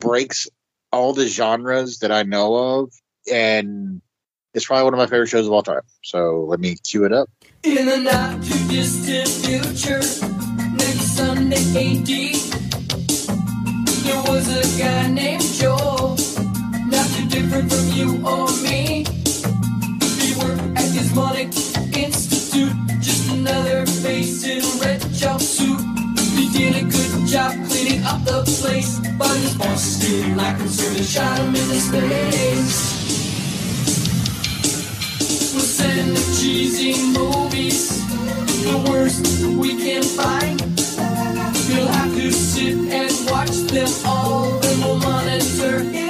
breaks 0.00 0.48
all 0.92 1.14
the 1.14 1.26
genres 1.26 2.00
that 2.00 2.12
I 2.12 2.22
know 2.22 2.80
of, 2.80 2.92
and 3.30 4.02
it's 4.54 4.66
probably 4.66 4.84
one 4.84 4.94
of 4.94 4.98
my 4.98 5.06
favorite 5.06 5.28
shows 5.28 5.46
of 5.46 5.52
all 5.52 5.62
time. 5.62 5.82
So 6.02 6.44
let 6.48 6.60
me 6.60 6.76
cue 6.76 7.04
it 7.04 7.12
up. 7.12 7.30
In 7.62 7.86
the 7.86 7.98
not 7.98 8.42
too 8.42 8.68
distant 8.68 9.28
future, 9.28 10.02
next 10.72 11.16
Sunday 11.16 11.56
AD, 11.56 12.06
there 14.04 14.22
was 14.28 14.48
a 14.50 14.82
guy 14.82 15.08
named 15.08 15.42
Joel, 15.42 16.16
not 16.86 17.06
too 17.14 17.28
different 17.28 17.72
from 17.72 17.88
you 17.92 18.26
or 18.26 18.48
me. 18.62 19.04
He 20.20 20.34
worked 20.38 20.60
at 20.76 20.90
Gizmonic 20.92 21.96
Institute, 21.96 22.72
just 23.00 23.30
another 23.30 23.86
face 23.86 24.44
in 24.44 24.58
a 24.58 24.84
red 24.84 25.00
jumpsuit. 25.00 25.80
He 26.36 26.48
did 26.50 26.76
a 26.76 26.84
good 26.84 27.26
job 27.26 27.52
cleaning 27.70 28.04
up 28.04 28.24
the 28.24 28.42
place, 28.60 28.98
but 29.16 29.34
his 29.36 29.54
boss 29.56 30.00
didn't 30.00 30.36
like 30.36 30.56
him, 30.56 30.68
so 30.68 30.90
they 30.92 31.02
shot 31.02 31.38
him 31.38 31.48
in 31.54 31.68
his 31.70 31.90
face. 31.90 33.01
The 35.52 36.38
cheesy 36.40 36.94
movies, 37.12 38.00
the 38.64 38.90
worst 38.90 39.44
we 39.44 39.76
can 39.76 40.02
find. 40.02 40.58
You'll 41.68 41.86
have 41.88 42.14
to 42.14 42.32
sit 42.32 42.74
and 42.90 43.30
watch 43.30 43.50
them 43.70 43.88
all, 44.06 44.60
monitor. 44.98 46.02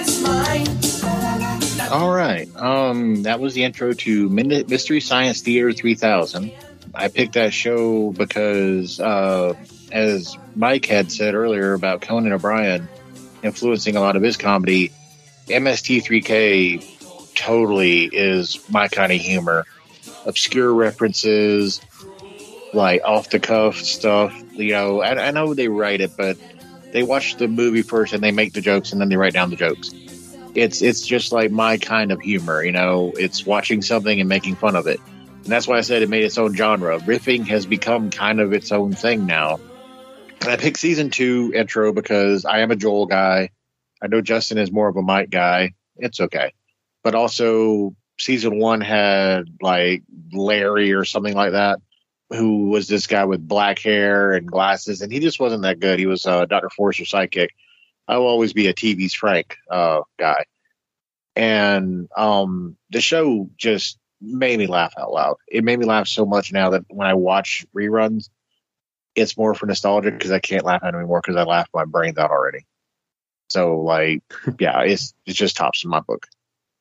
All 1.92 2.10
right. 2.10 2.48
Um, 2.56 3.24
that 3.24 3.40
was 3.40 3.54
the 3.54 3.64
intro 3.64 3.92
to 3.92 4.28
Mystery 4.28 5.00
Science 5.00 5.40
Theater 5.42 5.72
3000. 5.72 6.52
I 6.94 7.08
picked 7.08 7.32
that 7.34 7.52
show 7.52 8.12
because, 8.12 9.00
uh, 9.00 9.54
as 9.90 10.38
Mike 10.54 10.86
had 10.86 11.10
said 11.10 11.34
earlier 11.34 11.72
about 11.72 12.00
Conan 12.00 12.32
O'Brien 12.32 12.88
influencing 13.42 13.96
a 13.96 14.00
lot 14.00 14.14
of 14.14 14.22
his 14.22 14.36
comedy, 14.36 14.92
MST3K 15.48 16.91
totally 17.34 18.04
is 18.04 18.60
my 18.68 18.88
kind 18.88 19.12
of 19.12 19.20
humor. 19.20 19.64
Obscure 20.24 20.72
references, 20.72 21.80
like 22.72 23.02
off 23.04 23.30
the 23.30 23.40
cuff 23.40 23.76
stuff. 23.76 24.34
You 24.52 24.72
know, 24.72 25.00
I, 25.00 25.28
I 25.28 25.30
know 25.30 25.54
they 25.54 25.68
write 25.68 26.00
it, 26.00 26.16
but 26.16 26.36
they 26.92 27.02
watch 27.02 27.36
the 27.36 27.48
movie 27.48 27.82
first 27.82 28.12
and 28.12 28.22
they 28.22 28.32
make 28.32 28.52
the 28.52 28.60
jokes 28.60 28.92
and 28.92 29.00
then 29.00 29.08
they 29.08 29.16
write 29.16 29.32
down 29.32 29.50
the 29.50 29.56
jokes. 29.56 29.90
It's 30.54 30.82
it's 30.82 31.06
just 31.06 31.32
like 31.32 31.50
my 31.50 31.78
kind 31.78 32.12
of 32.12 32.20
humor. 32.20 32.62
You 32.62 32.72
know, 32.72 33.12
it's 33.16 33.46
watching 33.46 33.82
something 33.82 34.20
and 34.20 34.28
making 34.28 34.56
fun 34.56 34.76
of 34.76 34.86
it. 34.86 35.00
And 35.42 35.50
that's 35.50 35.66
why 35.66 35.78
I 35.78 35.80
said 35.80 36.02
it 36.02 36.08
made 36.08 36.24
its 36.24 36.38
own 36.38 36.54
genre. 36.54 36.98
Riffing 37.00 37.46
has 37.48 37.66
become 37.66 38.10
kind 38.10 38.40
of 38.40 38.52
its 38.52 38.70
own 38.70 38.92
thing 38.92 39.26
now. 39.26 39.58
I 40.42 40.56
picked 40.56 40.78
season 40.78 41.10
two 41.10 41.52
intro 41.54 41.92
because 41.92 42.44
I 42.44 42.60
am 42.60 42.70
a 42.70 42.76
Joel 42.76 43.06
guy. 43.06 43.50
I 44.02 44.08
know 44.08 44.20
Justin 44.20 44.58
is 44.58 44.70
more 44.70 44.88
of 44.88 44.96
a 44.96 45.02
Mike 45.02 45.30
guy. 45.30 45.74
It's 45.96 46.20
okay. 46.20 46.52
But 47.02 47.14
also, 47.14 47.94
season 48.18 48.58
one 48.58 48.80
had 48.80 49.44
like 49.60 50.02
Larry 50.32 50.92
or 50.92 51.04
something 51.04 51.34
like 51.34 51.52
that, 51.52 51.80
who 52.30 52.68
was 52.68 52.88
this 52.88 53.06
guy 53.06 53.24
with 53.24 53.46
black 53.46 53.78
hair 53.78 54.32
and 54.32 54.50
glasses. 54.50 55.02
And 55.02 55.12
he 55.12 55.20
just 55.20 55.40
wasn't 55.40 55.62
that 55.62 55.80
good. 55.80 55.98
He 55.98 56.06
was 56.06 56.26
uh, 56.26 56.46
Dr. 56.46 56.70
Forrester's 56.70 57.10
sidekick. 57.10 57.48
I 58.08 58.18
will 58.18 58.26
always 58.26 58.52
be 58.52 58.66
a 58.68 58.74
TV's 58.74 59.14
Frank 59.14 59.56
uh, 59.70 60.02
guy. 60.18 60.44
And 61.34 62.08
um, 62.16 62.76
the 62.90 63.00
show 63.00 63.48
just 63.56 63.98
made 64.20 64.58
me 64.58 64.66
laugh 64.66 64.94
out 64.98 65.12
loud. 65.12 65.36
It 65.48 65.64
made 65.64 65.78
me 65.78 65.86
laugh 65.86 66.06
so 66.06 66.24
much 66.24 66.52
now 66.52 66.70
that 66.70 66.84
when 66.88 67.08
I 67.08 67.14
watch 67.14 67.66
reruns, 67.74 68.28
it's 69.14 69.36
more 69.36 69.54
for 69.54 69.66
nostalgia 69.66 70.10
because 70.10 70.30
I 70.30 70.38
can't 70.38 70.64
laugh 70.64 70.82
anymore 70.82 71.20
because 71.20 71.36
I 71.36 71.44
laughed 71.44 71.70
my 71.74 71.84
brains 71.84 72.18
out 72.18 72.30
already. 72.30 72.66
So 73.48 73.80
like, 73.80 74.22
yeah, 74.58 74.82
it's 74.82 75.14
it's 75.26 75.38
just 75.38 75.56
tops 75.56 75.84
in 75.84 75.90
my 75.90 76.00
book. 76.00 76.26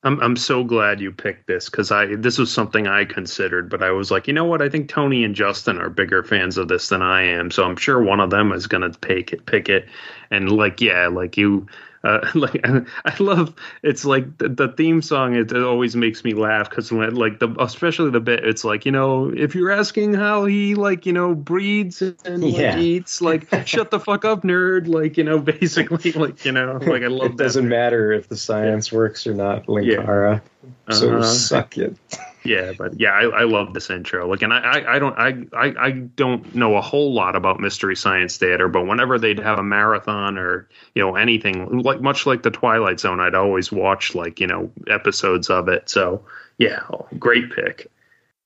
I'm 0.03 0.19
I'm 0.21 0.35
so 0.35 0.63
glad 0.63 0.99
you 0.99 1.11
picked 1.11 1.45
this 1.47 1.69
because 1.69 1.91
I 1.91 2.15
this 2.15 2.39
was 2.39 2.51
something 2.51 2.87
I 2.87 3.05
considered, 3.05 3.69
but 3.69 3.83
I 3.83 3.91
was 3.91 4.09
like, 4.09 4.27
you 4.27 4.33
know 4.33 4.45
what? 4.45 4.61
I 4.61 4.69
think 4.69 4.89
Tony 4.89 5.23
and 5.23 5.35
Justin 5.35 5.77
are 5.77 5.89
bigger 5.89 6.23
fans 6.23 6.57
of 6.57 6.67
this 6.67 6.89
than 6.89 7.03
I 7.03 7.21
am, 7.21 7.51
so 7.51 7.63
I'm 7.63 7.75
sure 7.75 8.01
one 8.01 8.19
of 8.19 8.31
them 8.31 8.51
is 8.51 8.65
gonna 8.65 8.89
pick 8.89 9.31
it, 9.31 9.45
pick 9.45 9.69
it, 9.69 9.87
and 10.31 10.51
like 10.51 10.81
yeah, 10.81 11.07
like 11.07 11.37
you, 11.37 11.67
uh, 12.03 12.27
like 12.35 12.59
I 12.65 13.15
love 13.19 13.53
it's 13.83 14.05
like 14.05 14.37
the, 14.37 14.49
the 14.49 14.67
theme 14.69 15.01
song. 15.01 15.35
It, 15.35 15.51
it 15.51 15.63
always 15.63 15.95
makes 15.95 16.23
me 16.23 16.33
laugh 16.33 16.69
because 16.69 16.91
like 16.91 17.39
the 17.39 17.53
especially 17.59 18.11
the 18.11 18.19
bit, 18.19 18.43
it's 18.45 18.63
like 18.63 18.85
you 18.85 18.91
know 18.91 19.29
if 19.35 19.55
you're 19.55 19.71
asking 19.71 20.13
how 20.13 20.45
he 20.45 20.75
like 20.75 21.05
you 21.05 21.13
know 21.13 21.35
breeds 21.35 22.01
and 22.01 22.51
like, 22.51 22.53
Yeah. 22.57 22.75
eats, 22.75 23.21
like 23.21 23.47
shut 23.65 23.91
the 23.91 23.99
fuck 23.99 24.25
up, 24.25 24.43
nerd. 24.43 24.87
Like 24.87 25.17
you 25.17 25.23
know 25.23 25.39
basically 25.39 26.11
like 26.13 26.43
you 26.45 26.51
know 26.51 26.77
like 26.85 27.03
I 27.03 27.07
love 27.07 27.31
it 27.31 27.37
that. 27.37 27.43
doesn't 27.43 27.67
matter 27.67 28.11
if 28.11 28.27
the 28.29 28.37
science 28.37 28.91
works 28.91 29.27
or 29.27 29.33
not, 29.33 29.65
Linkara. 29.67 30.41
So 30.89 31.19
Uh-huh. 31.19 31.21
suck 31.21 31.77
it. 31.77 31.97
Yeah, 32.43 32.73
but 32.75 32.99
yeah, 32.99 33.11
I, 33.11 33.41
I 33.41 33.43
love 33.43 33.73
this 33.73 33.89
intro. 33.89 34.27
Like, 34.27 34.41
and 34.41 34.51
I, 34.51 34.95
I, 34.95 34.99
don't, 34.99 35.17
I, 35.17 35.45
I, 35.55 35.87
I 35.87 35.91
don't 35.91 36.55
know 36.55 36.75
a 36.75 36.81
whole 36.81 37.13
lot 37.13 37.35
about 37.35 37.59
Mystery 37.59 37.95
Science 37.95 38.37
Theater, 38.37 38.67
but 38.67 38.87
whenever 38.87 39.19
they'd 39.19 39.39
have 39.39 39.59
a 39.59 39.63
marathon 39.63 40.37
or 40.37 40.67
you 40.95 41.03
know 41.03 41.15
anything 41.15 41.81
like 41.81 42.01
much 42.01 42.25
like 42.25 42.41
the 42.41 42.51
Twilight 42.51 42.99
Zone, 42.99 43.19
I'd 43.19 43.35
always 43.35 43.71
watch 43.71 44.15
like 44.15 44.39
you 44.39 44.47
know 44.47 44.71
episodes 44.87 45.49
of 45.49 45.67
it. 45.67 45.89
So 45.89 46.25
yeah, 46.57 46.81
great 47.19 47.53
pick. 47.53 47.91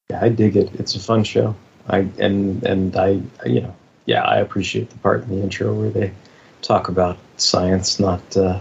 Yeah, 0.09 0.19
I 0.22 0.30
dig 0.30 0.57
it. 0.57 0.74
It's 0.75 0.95
a 0.95 0.99
fun 0.99 1.24
show. 1.24 1.56
I 1.88 1.99
and 2.19 2.64
and 2.64 2.95
I 2.98 3.22
you 3.45 3.61
know 3.61 3.75
yeah 4.06 4.24
I 4.24 4.38
appreciate 4.38 4.90
the 4.90 4.98
part 4.98 5.24
in 5.24 5.30
the 5.30 5.41
intro 5.41 5.74
where 5.74 5.90
they 5.90 6.14
talk 6.61 6.90
about 6.90 7.17
science. 7.38 7.99
Not 7.99 8.35
uh, 8.35 8.59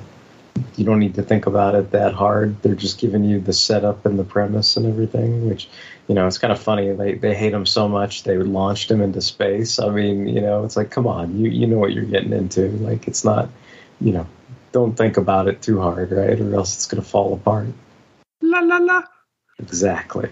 you 0.77 0.85
don't 0.85 0.99
need 0.99 1.15
to 1.15 1.23
think 1.23 1.47
about 1.47 1.75
it 1.75 1.91
that 1.93 2.15
hard. 2.15 2.61
They're 2.63 2.75
just 2.75 2.99
giving 2.99 3.25
you 3.25 3.41
the 3.41 3.53
setup 3.53 4.07
and 4.07 4.19
the 4.19 4.25
premise 4.25 4.77
and 4.77 4.87
everything. 4.87 5.49
Which 5.49 5.69
you 6.09 6.15
know 6.15 6.27
it's 6.27 6.39
kind 6.39 6.53
of 6.53 6.61
funny. 6.61 6.93
They 6.93 7.15
they 7.15 7.35
hate 7.35 7.53
him 7.53 7.67
so 7.67 7.89
much 7.89 8.25
they 8.25 8.37
launched 8.37 8.91
him 8.91 9.01
into 9.01 9.21
space. 9.21 9.79
I 9.79 9.89
mean 9.89 10.29
you 10.29 10.41
know 10.41 10.65
it's 10.65 10.77
like 10.77 10.91
come 10.91 11.07
on 11.07 11.39
you 11.39 11.51
you 11.51 11.67
know 11.67 11.79
what 11.79 11.93
you're 11.93 12.05
getting 12.05 12.33
into. 12.33 12.69
Like 12.69 13.09
it's 13.09 13.25
not 13.25 13.49
you 14.01 14.13
know 14.13 14.27
don't 14.73 14.97
think 14.97 15.17
about 15.17 15.49
it 15.49 15.63
too 15.63 15.81
hard 15.81 16.11
right 16.11 16.41
or 16.41 16.55
else 16.55 16.75
it's 16.75 16.87
gonna 16.87 17.03
fall 17.03 17.35
apart. 17.35 17.69
La 18.43 18.61
la 18.61 18.79
la. 18.79 19.03
Exactly. 19.59 20.31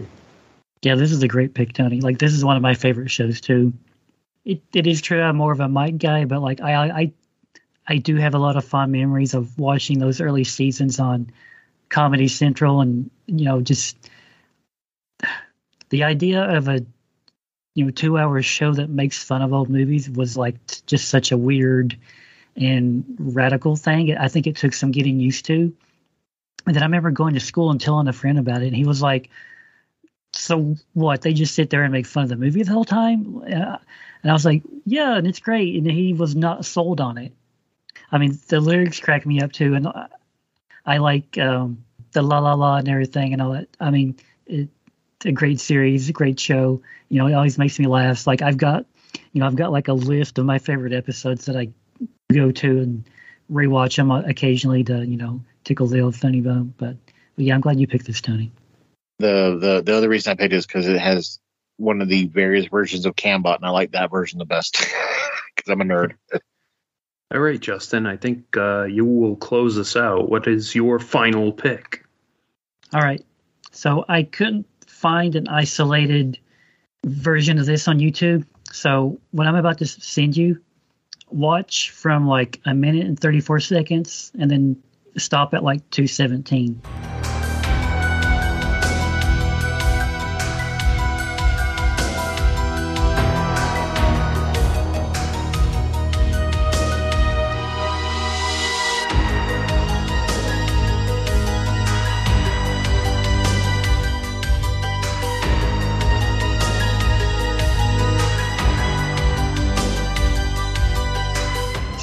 Yeah, 0.82 0.96
this 0.96 1.12
is 1.12 1.22
a 1.22 1.28
great 1.28 1.54
pick, 1.54 1.72
Tony. 1.72 2.00
Like 2.00 2.18
this 2.18 2.32
is 2.32 2.44
one 2.44 2.56
of 2.56 2.62
my 2.62 2.74
favorite 2.74 3.10
shows 3.10 3.40
too. 3.40 3.72
It 4.44 4.62
it 4.74 4.86
is 4.86 5.00
true 5.00 5.22
I'm 5.22 5.36
more 5.36 5.52
of 5.52 5.60
a 5.60 5.68
Mike 5.68 5.98
guy, 5.98 6.24
but 6.24 6.42
like 6.42 6.60
I 6.60 6.74
I 6.74 7.12
I 7.86 7.96
do 7.96 8.16
have 8.16 8.34
a 8.34 8.38
lot 8.38 8.56
of 8.56 8.64
fond 8.64 8.92
memories 8.92 9.34
of 9.34 9.58
watching 9.58 9.98
those 9.98 10.20
early 10.20 10.44
seasons 10.44 11.00
on 11.00 11.30
Comedy 11.88 12.28
Central 12.28 12.80
and 12.80 13.10
you 13.26 13.44
know 13.44 13.60
just 13.60 13.96
the 15.90 16.04
idea 16.04 16.42
of 16.42 16.68
a 16.68 16.84
you 17.74 17.84
know 17.84 17.90
two 17.90 18.18
hour 18.18 18.40
show 18.42 18.72
that 18.72 18.88
makes 18.88 19.22
fun 19.22 19.42
of 19.42 19.52
old 19.52 19.68
movies 19.68 20.08
was 20.08 20.36
like 20.36 20.56
just 20.86 21.08
such 21.08 21.32
a 21.32 21.36
weird 21.36 21.96
and 22.56 23.04
radical 23.18 23.76
thing. 23.76 24.16
I 24.16 24.28
think 24.28 24.46
it 24.46 24.56
took 24.56 24.74
some 24.74 24.90
getting 24.90 25.18
used 25.18 25.46
to. 25.46 25.74
And 26.66 26.74
then 26.76 26.82
I 26.82 26.86
remember 26.86 27.10
going 27.10 27.34
to 27.34 27.40
school 27.40 27.70
and 27.70 27.80
telling 27.80 28.08
a 28.08 28.12
friend 28.12 28.38
about 28.38 28.62
it, 28.62 28.68
and 28.68 28.76
he 28.76 28.84
was 28.84 29.02
like, 29.02 29.30
"So 30.32 30.76
what? 30.94 31.22
They 31.22 31.32
just 31.32 31.54
sit 31.54 31.70
there 31.70 31.82
and 31.82 31.92
make 31.92 32.06
fun 32.06 32.24
of 32.24 32.28
the 32.28 32.36
movie 32.36 32.62
the 32.62 32.72
whole 32.72 32.84
time?" 32.84 33.42
Uh, 33.42 33.78
and 34.22 34.30
I 34.30 34.32
was 34.32 34.44
like, 34.44 34.62
"Yeah, 34.86 35.16
and 35.16 35.26
it's 35.26 35.40
great." 35.40 35.76
And 35.76 35.90
he 35.90 36.12
was 36.12 36.36
not 36.36 36.64
sold 36.64 37.00
on 37.00 37.18
it. 37.18 37.32
I 38.10 38.18
mean, 38.18 38.38
the 38.48 38.60
lyrics 38.60 39.00
crack 39.00 39.26
me 39.26 39.40
up 39.40 39.52
too, 39.52 39.74
and 39.74 39.88
I, 39.88 40.08
I 40.84 40.98
like 40.98 41.38
um, 41.38 41.84
the 42.12 42.22
la 42.22 42.38
la 42.38 42.54
la 42.54 42.76
and 42.76 42.88
everything 42.88 43.32
and 43.32 43.42
all 43.42 43.52
that. 43.52 43.68
I 43.80 43.90
mean, 43.90 44.16
it's 44.46 44.70
a 45.24 45.32
great 45.32 45.60
series, 45.60 46.08
a 46.08 46.12
great 46.12 46.38
show. 46.38 46.82
You 47.08 47.18
know, 47.18 47.26
it 47.26 47.34
always 47.34 47.58
makes 47.58 47.78
me 47.78 47.86
laugh. 47.86 48.26
Like 48.26 48.42
I've 48.42 48.56
got, 48.56 48.86
you 49.32 49.40
know, 49.40 49.46
I've 49.46 49.56
got 49.56 49.72
like 49.72 49.88
a 49.88 49.92
list 49.92 50.38
of 50.38 50.46
my 50.46 50.58
favorite 50.58 50.92
episodes 50.92 51.46
that 51.46 51.56
I 51.56 51.68
go 52.32 52.50
to 52.50 52.78
and 52.80 53.04
rewatch 53.50 53.96
them 53.96 54.10
occasionally 54.10 54.84
to, 54.84 55.04
you 55.04 55.16
know, 55.16 55.42
tickle 55.64 55.86
the 55.86 56.00
old 56.00 56.16
funny 56.16 56.40
bone. 56.40 56.74
But, 56.76 56.96
but 57.36 57.44
yeah, 57.44 57.54
I'm 57.54 57.60
glad 57.60 57.80
you 57.80 57.86
picked 57.86 58.06
this, 58.06 58.20
Tony. 58.20 58.52
The 59.18 59.58
the 59.60 59.82
the 59.84 59.96
other 59.96 60.08
reason 60.08 60.32
I 60.32 60.34
picked 60.34 60.52
it 60.52 60.56
is 60.56 60.66
because 60.66 60.88
it 60.88 60.98
has 60.98 61.38
one 61.76 62.02
of 62.02 62.08
the 62.08 62.26
various 62.26 62.66
versions 62.66 63.06
of 63.06 63.16
Cambot, 63.16 63.56
and 63.56 63.64
I 63.64 63.70
like 63.70 63.92
that 63.92 64.10
version 64.10 64.38
the 64.38 64.44
best 64.44 64.78
because 65.56 65.70
I'm 65.70 65.80
a 65.80 65.84
nerd. 65.84 66.14
All 67.32 67.40
right, 67.40 67.58
Justin, 67.58 68.06
I 68.06 68.18
think 68.18 68.44
uh, 68.58 68.84
you 68.84 69.06
will 69.06 69.36
close 69.36 69.78
us 69.78 69.96
out. 69.96 70.28
What 70.28 70.46
is 70.46 70.74
your 70.74 70.98
final 70.98 71.50
pick? 71.50 72.04
All 72.92 73.00
right. 73.00 73.24
So 73.70 74.04
I 74.06 74.24
couldn't 74.24 74.66
find 74.86 75.34
an 75.34 75.48
isolated 75.48 76.38
version 77.06 77.58
of 77.58 77.64
this 77.64 77.88
on 77.88 78.00
YouTube. 78.00 78.44
So 78.70 79.18
what 79.30 79.46
I'm 79.46 79.54
about 79.54 79.78
to 79.78 79.86
send 79.86 80.36
you, 80.36 80.60
watch 81.30 81.90
from 81.90 82.26
like 82.26 82.60
a 82.66 82.74
minute 82.74 83.06
and 83.06 83.18
34 83.18 83.60
seconds, 83.60 84.30
and 84.38 84.50
then 84.50 84.82
stop 85.16 85.54
at 85.54 85.64
like 85.64 85.88
217. 85.88 86.82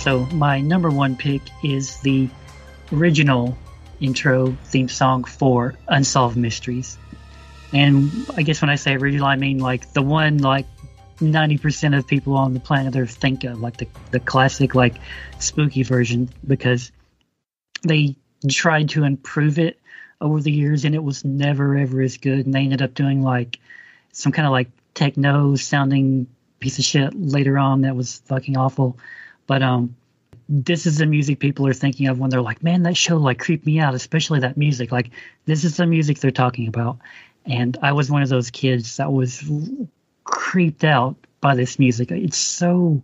So 0.10 0.26
my 0.34 0.60
number 0.60 0.90
one 0.90 1.16
pick 1.16 1.40
is 1.64 2.00
the 2.00 2.30
original 2.92 3.56
intro 4.02 4.58
theme 4.64 4.90
song 4.90 5.24
for 5.24 5.76
Unsolved 5.88 6.36
Mysteries. 6.36 6.98
And 7.74 8.10
I 8.36 8.42
guess 8.42 8.60
when 8.60 8.72
I 8.72 8.76
say 8.76 8.96
original, 8.96 9.28
I 9.28 9.36
mean 9.36 9.60
like 9.60 9.94
the 9.94 10.02
one 10.02 10.40
like 10.40 10.66
90% 11.20 11.96
of 11.96 12.08
people 12.08 12.34
on 12.34 12.56
the 12.56 12.60
planet 12.60 12.96
Earth 12.96 13.12
think 13.12 13.44
of, 13.44 13.60
like 13.60 13.78
the, 13.78 13.88
the 14.10 14.20
classic, 14.20 14.74
like 14.74 14.96
spooky 15.38 15.84
version, 15.84 16.28
because 16.48 16.92
they 17.84 18.16
tried 18.50 18.90
to 18.90 19.04
improve 19.04 19.60
it 19.60 19.80
over 20.20 20.42
the 20.42 20.52
years 20.52 20.86
and 20.86 20.96
it 20.96 21.04
was 21.04 21.24
never 21.24 21.78
ever 21.78 22.02
as 22.02 22.18
good. 22.18 22.48
And 22.48 22.56
they 22.56 22.62
ended 22.62 22.82
up 22.82 22.96
doing 22.96 23.22
like 23.22 23.60
some 24.12 24.32
kind 24.32 24.48
of 24.48 24.54
like 24.54 24.70
techno 24.96 25.56
sounding 25.56 26.26
piece 26.60 26.80
of 26.80 26.86
shit 26.86 27.14
later 27.14 27.60
on 27.60 27.82
that 27.82 27.96
was 27.96 28.24
fucking 28.26 28.58
awful. 28.58 28.98
But 29.46 29.62
um, 29.64 29.96
this 30.52 30.88
is 30.88 30.98
the 30.98 31.06
music 31.06 31.38
people 31.38 31.68
are 31.68 31.74
thinking 31.74 32.08
of 32.08 32.18
when 32.18 32.32
they're 32.32 32.42
like, 32.42 32.64
man, 32.64 32.82
that 32.84 32.98
show 32.98 33.18
like 33.18 33.38
creeped 33.38 33.68
me 33.68 33.80
out, 33.80 33.94
especially 33.94 34.40
that 34.40 34.58
music. 34.58 34.92
Like 34.92 35.12
this 35.46 35.64
is 35.64 35.78
the 35.78 35.86
music 35.86 36.18
they're 36.20 36.32
talking 36.32 36.68
about. 36.68 36.98
And 37.46 37.78
I 37.84 37.92
was 37.92 38.10
one 38.10 38.24
of 38.24 38.30
those 38.30 38.50
kids 38.50 38.98
that 38.98 39.12
was 39.12 39.44
creeped 40.24 40.84
out 40.84 41.16
by 41.40 41.56
this 41.56 41.78
music. 41.78 42.10
It's 42.12 42.38
so 42.38 43.04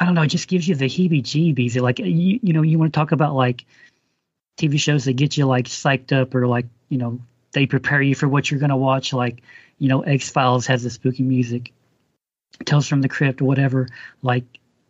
I 0.00 0.04
don't 0.06 0.14
know, 0.14 0.22
it 0.22 0.28
just 0.28 0.48
gives 0.48 0.66
you 0.66 0.74
the 0.74 0.86
heebie 0.86 1.22
jeebies. 1.22 1.80
Like 1.80 2.00
you 2.00 2.40
you 2.42 2.52
know, 2.52 2.62
you 2.62 2.76
want 2.80 2.92
to 2.92 2.98
talk 2.98 3.12
about 3.12 3.36
like 3.36 3.64
TV 4.58 4.78
shows 4.80 5.04
that 5.04 5.12
get 5.12 5.36
you 5.36 5.46
like 5.46 5.66
psyched 5.66 6.12
up 6.12 6.34
or 6.34 6.48
like, 6.48 6.66
you 6.88 6.98
know, 6.98 7.20
they 7.52 7.66
prepare 7.66 8.02
you 8.02 8.16
for 8.16 8.26
what 8.26 8.50
you're 8.50 8.58
gonna 8.58 8.76
watch, 8.76 9.12
like, 9.12 9.40
you 9.78 9.88
know, 9.88 10.00
X 10.00 10.30
Files 10.30 10.66
has 10.66 10.82
the 10.82 10.90
spooky 10.90 11.22
music. 11.22 11.72
Tales 12.64 12.88
from 12.88 13.02
the 13.02 13.08
Crypt 13.08 13.40
whatever. 13.40 13.88
Like 14.20 14.44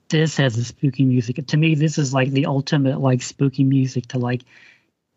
this 0.08 0.36
has 0.36 0.56
the 0.56 0.64
spooky 0.64 1.04
music. 1.04 1.46
To 1.46 1.56
me, 1.56 1.74
this 1.74 1.98
is 1.98 2.12
like 2.12 2.30
the 2.30 2.46
ultimate 2.46 3.00
like 3.00 3.22
spooky 3.22 3.64
music 3.64 4.08
to 4.08 4.18
like 4.18 4.42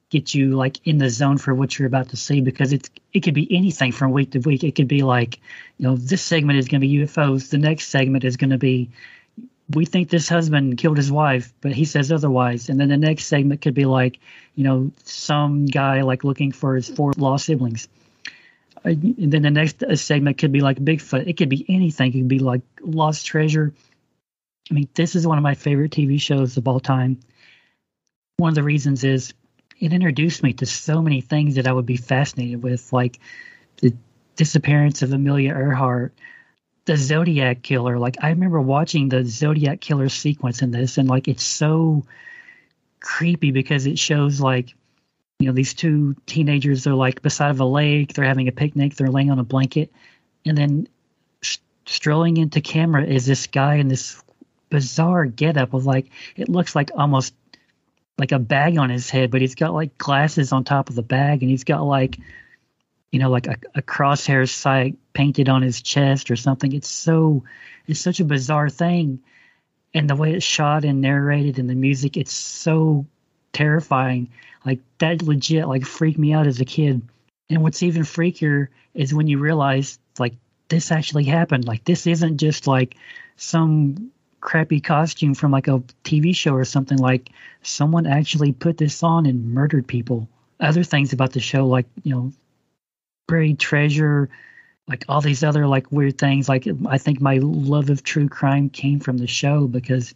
get 0.10 0.34
you 0.34 0.56
like 0.56 0.86
in 0.88 0.98
the 0.98 1.10
zone 1.10 1.38
for 1.38 1.54
what 1.54 1.78
you're 1.78 1.88
about 1.88 2.10
to 2.10 2.18
see 2.18 2.40
because 2.40 2.72
it's 2.72 2.90
it 3.14 3.22
could 3.22 3.34
be 3.34 3.54
anything 3.56 3.92
from 3.92 4.12
week 4.12 4.32
to 4.32 4.40
week. 4.40 4.64
It 4.64 4.76
could 4.76 4.88
be 4.88 5.04
like, 5.04 5.40
you 5.78 5.88
know, 5.88 5.96
this 5.96 6.22
segment 6.22 6.60
is 6.60 6.68
going 6.68 6.82
to 6.82 6.88
be 6.88 6.98
UFOs. 7.00 7.50
The 7.50 7.58
next 7.58 7.90
segment 7.90 8.24
is 8.24 8.38
going 8.38 8.52
to 8.52 8.58
be 8.58 8.90
we 9.70 9.86
think 9.86 10.10
this 10.10 10.30
husband 10.30 10.78
killed 10.78 10.98
his 10.98 11.12
wife, 11.12 11.54
but 11.60 11.74
he 11.74 11.84
says 11.86 12.12
otherwise. 12.12 12.70
And 12.70 12.80
then 12.80 12.88
the 12.88 12.98
next 12.98 13.26
segment 13.26 13.62
could 13.62 13.74
be 13.74 13.86
like, 13.86 14.20
you 14.56 14.64
know, 14.64 14.92
some 15.04 15.66
guy 15.66 16.02
like 16.02 16.24
looking 16.24 16.52
for 16.52 16.76
his 16.76 16.88
four 16.88 17.12
lost 17.18 17.46
siblings. 17.46 17.90
And 18.84 19.34
then 19.34 19.42
the 19.42 19.52
next 19.52 19.84
segment 19.96 20.38
could 20.38 20.54
be 20.54 20.62
like 20.62 20.78
Bigfoot. 20.78 21.28
It 21.28 21.36
could 21.36 21.50
be 21.50 21.66
anything. 21.68 22.14
It 22.14 22.20
could 22.20 22.28
be 22.30 22.40
like 22.40 22.62
lost 22.82 23.26
treasure. 23.26 23.74
I 24.70 24.74
mean, 24.74 24.90
this 24.94 25.16
is 25.16 25.26
one 25.26 25.38
of 25.38 25.44
my 25.44 25.56
favorite 25.56 25.92
TV 25.92 26.20
shows 26.20 26.58
of 26.58 26.68
all 26.68 26.80
time. 26.80 27.20
One 28.38 28.50
of 28.50 28.56
the 28.56 28.64
reasons 28.64 29.04
is 29.04 29.34
it 29.80 29.94
introduced 29.94 30.44
me 30.44 30.54
to 30.54 30.66
so 30.66 31.02
many 31.02 31.22
things 31.22 31.56
that 31.56 31.68
I 31.68 31.72
would 31.72 31.86
be 31.86 31.98
fascinated 31.98 32.62
with, 32.62 32.92
like 32.92 33.20
the 33.78 33.94
disappearance 34.36 35.02
of 35.02 35.14
Amelia 35.14 35.52
Earhart, 35.52 36.14
the 36.86 36.98
Zodiac 36.98 37.62
Killer. 37.62 37.98
Like 37.98 38.18
I 38.22 38.30
remember 38.30 38.60
watching 38.60 39.10
the 39.10 39.24
Zodiac 39.24 39.82
Killer 39.82 40.10
sequence 40.10 40.62
in 40.62 40.72
this, 40.72 40.98
and 40.98 41.08
like 41.08 41.28
it's 41.28 41.44
so 41.44 42.06
creepy 43.00 43.52
because 43.52 43.86
it 43.86 44.00
shows 44.00 44.42
like 44.42 44.74
you 45.40 45.48
know 45.48 45.54
these 45.54 45.74
two 45.74 46.16
teenagers 46.26 46.84
they're 46.84 46.96
like 46.96 47.22
beside 47.22 47.52
of 47.52 47.60
a 47.60 47.66
lake 47.66 48.14
they're 48.14 48.26
having 48.26 48.48
a 48.48 48.52
picnic 48.52 48.96
they're 48.96 49.12
laying 49.12 49.30
on 49.30 49.38
a 49.38 49.44
blanket 49.44 49.92
and 50.46 50.58
then 50.58 50.88
strolling 51.86 52.38
into 52.38 52.60
camera 52.60 53.06
is 53.06 53.26
this 53.28 53.46
guy 53.48 53.76
in 53.76 53.88
this 53.88 54.22
bizarre 54.70 55.26
getup 55.26 55.74
of 55.74 55.86
like 55.86 56.10
it 56.36 56.50
looks 56.50 56.76
like 56.76 56.92
almost 56.96 57.34
like 58.18 58.32
a 58.32 58.40
bag 58.40 58.78
on 58.78 58.90
his 58.90 59.10
head 59.10 59.32
but 59.32 59.42
he's 59.42 59.56
got 59.56 59.74
like 59.74 59.98
glasses 59.98 60.52
on 60.52 60.64
top 60.64 60.90
of 60.90 60.96
the 60.96 61.04
bag 61.04 61.42
and 61.42 61.50
he's 61.50 61.64
got 61.64 61.84
like 61.84 62.18
you 63.12 63.20
know 63.20 63.30
like 63.30 63.48
a, 63.48 63.56
a 63.76 63.82
crosshair 63.82 64.50
sight 64.50 64.98
painted 65.14 65.50
on 65.50 65.64
his 65.64 65.82
chest 65.82 66.30
or 66.30 66.36
something. 66.36 66.74
It's 66.74 66.88
so 66.90 67.44
it's 67.88 68.00
such 68.00 68.20
a 68.20 68.26
bizarre 68.26 68.70
thing. 68.70 69.20
And 69.94 70.08
the 70.08 70.16
way 70.16 70.34
it's 70.34 70.46
shot 70.46 70.86
and 70.86 71.02
narrated 71.02 71.58
and 71.58 71.68
the 71.68 71.74
music 71.74 72.18
it's 72.18 72.34
so 72.34 73.08
terrifying. 73.52 74.30
Like 74.64 74.80
that 75.00 75.24
legit 75.24 75.68
like 75.68 75.86
freaked 75.86 76.20
me 76.20 76.34
out 76.34 76.46
as 76.46 76.62
a 76.62 76.66
kid. 76.66 77.02
And 77.50 77.64
what's 77.64 77.82
even 77.82 78.04
freakier 78.04 78.68
is 78.94 79.14
when 79.14 79.28
you 79.28 79.40
realize 79.40 79.98
like 80.20 80.36
this 80.68 80.92
actually 80.92 81.24
happened. 81.24 81.66
Like 81.66 81.84
this 81.84 82.06
isn't 82.06 82.38
just 82.38 82.68
like 82.68 82.96
some 83.38 84.12
crappy 84.40 84.80
costume 84.80 85.34
from 85.34 85.52
like 85.52 85.68
a 85.68 85.80
tv 86.04 86.36
show 86.36 86.54
or 86.54 86.66
something 86.66 86.98
like 86.98 87.30
someone 87.64 88.06
actually 88.06 88.52
put 88.52 88.78
this 88.78 89.04
on 89.04 89.26
and 89.26 89.54
murdered 89.54 89.88
people. 89.88 90.28
Other 90.60 90.84
things 90.84 91.14
about 91.14 91.34
the 91.34 91.40
show 91.40 91.68
like 91.68 91.86
you 92.04 92.14
know 92.14 92.32
buried 93.28 93.60
treasure 93.60 94.30
like 94.88 95.04
all 95.10 95.20
these 95.20 95.44
other 95.44 95.68
like 95.68 95.92
weird 95.92 96.18
things. 96.18 96.48
Like 96.48 96.68
i 96.88 96.98
think 96.98 97.20
my 97.20 97.40
love 97.42 97.90
of 97.90 98.04
true 98.04 98.30
crime 98.30 98.70
came 98.70 99.00
from 99.00 99.18
the 99.18 99.28
show 99.28 99.68
because 99.68 100.14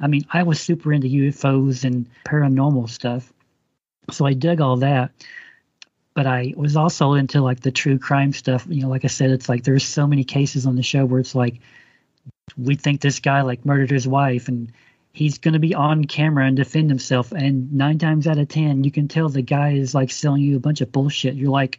i 0.00 0.06
mean 0.06 0.26
i 0.30 0.42
was 0.42 0.60
super 0.60 0.92
into 0.92 1.08
ufos 1.08 1.84
and 1.84 2.08
paranormal 2.24 2.88
stuff 2.88 3.32
so 4.10 4.26
i 4.26 4.32
dug 4.34 4.60
all 4.60 4.78
that. 4.78 5.10
But 6.14 6.26
i 6.26 6.54
was 6.56 6.76
also 6.76 7.14
into 7.14 7.40
like 7.40 7.60
the 7.60 7.72
true 7.72 7.98
crime 7.98 8.32
stuff. 8.32 8.66
You 8.68 8.82
know 8.82 8.88
like 8.88 9.04
i 9.04 9.08
said 9.08 9.30
it's 9.30 9.48
like 9.48 9.64
there's 9.64 9.84
so 9.84 10.06
many 10.06 10.24
cases 10.24 10.66
on 10.66 10.76
the 10.76 10.82
show 10.82 11.04
where 11.04 11.20
it's 11.20 11.34
like 11.34 11.60
we 12.56 12.76
think 12.76 13.00
this 13.00 13.20
guy 13.20 13.42
like 13.42 13.64
murdered 13.64 13.90
his 13.90 14.06
wife 14.06 14.48
and 14.48 14.72
he's 15.12 15.38
going 15.38 15.54
to 15.54 15.60
be 15.60 15.74
on 15.74 16.04
camera 16.04 16.46
and 16.46 16.56
defend 16.56 16.90
himself 16.90 17.32
and 17.32 17.72
nine 17.72 17.98
times 17.98 18.26
out 18.26 18.38
of 18.38 18.48
ten 18.48 18.84
you 18.84 18.90
can 18.90 19.08
tell 19.08 19.28
the 19.28 19.42
guy 19.42 19.72
is 19.72 19.94
like 19.94 20.10
selling 20.10 20.42
you 20.42 20.56
a 20.56 20.60
bunch 20.60 20.80
of 20.80 20.92
bullshit 20.92 21.34
you're 21.34 21.50
like 21.50 21.78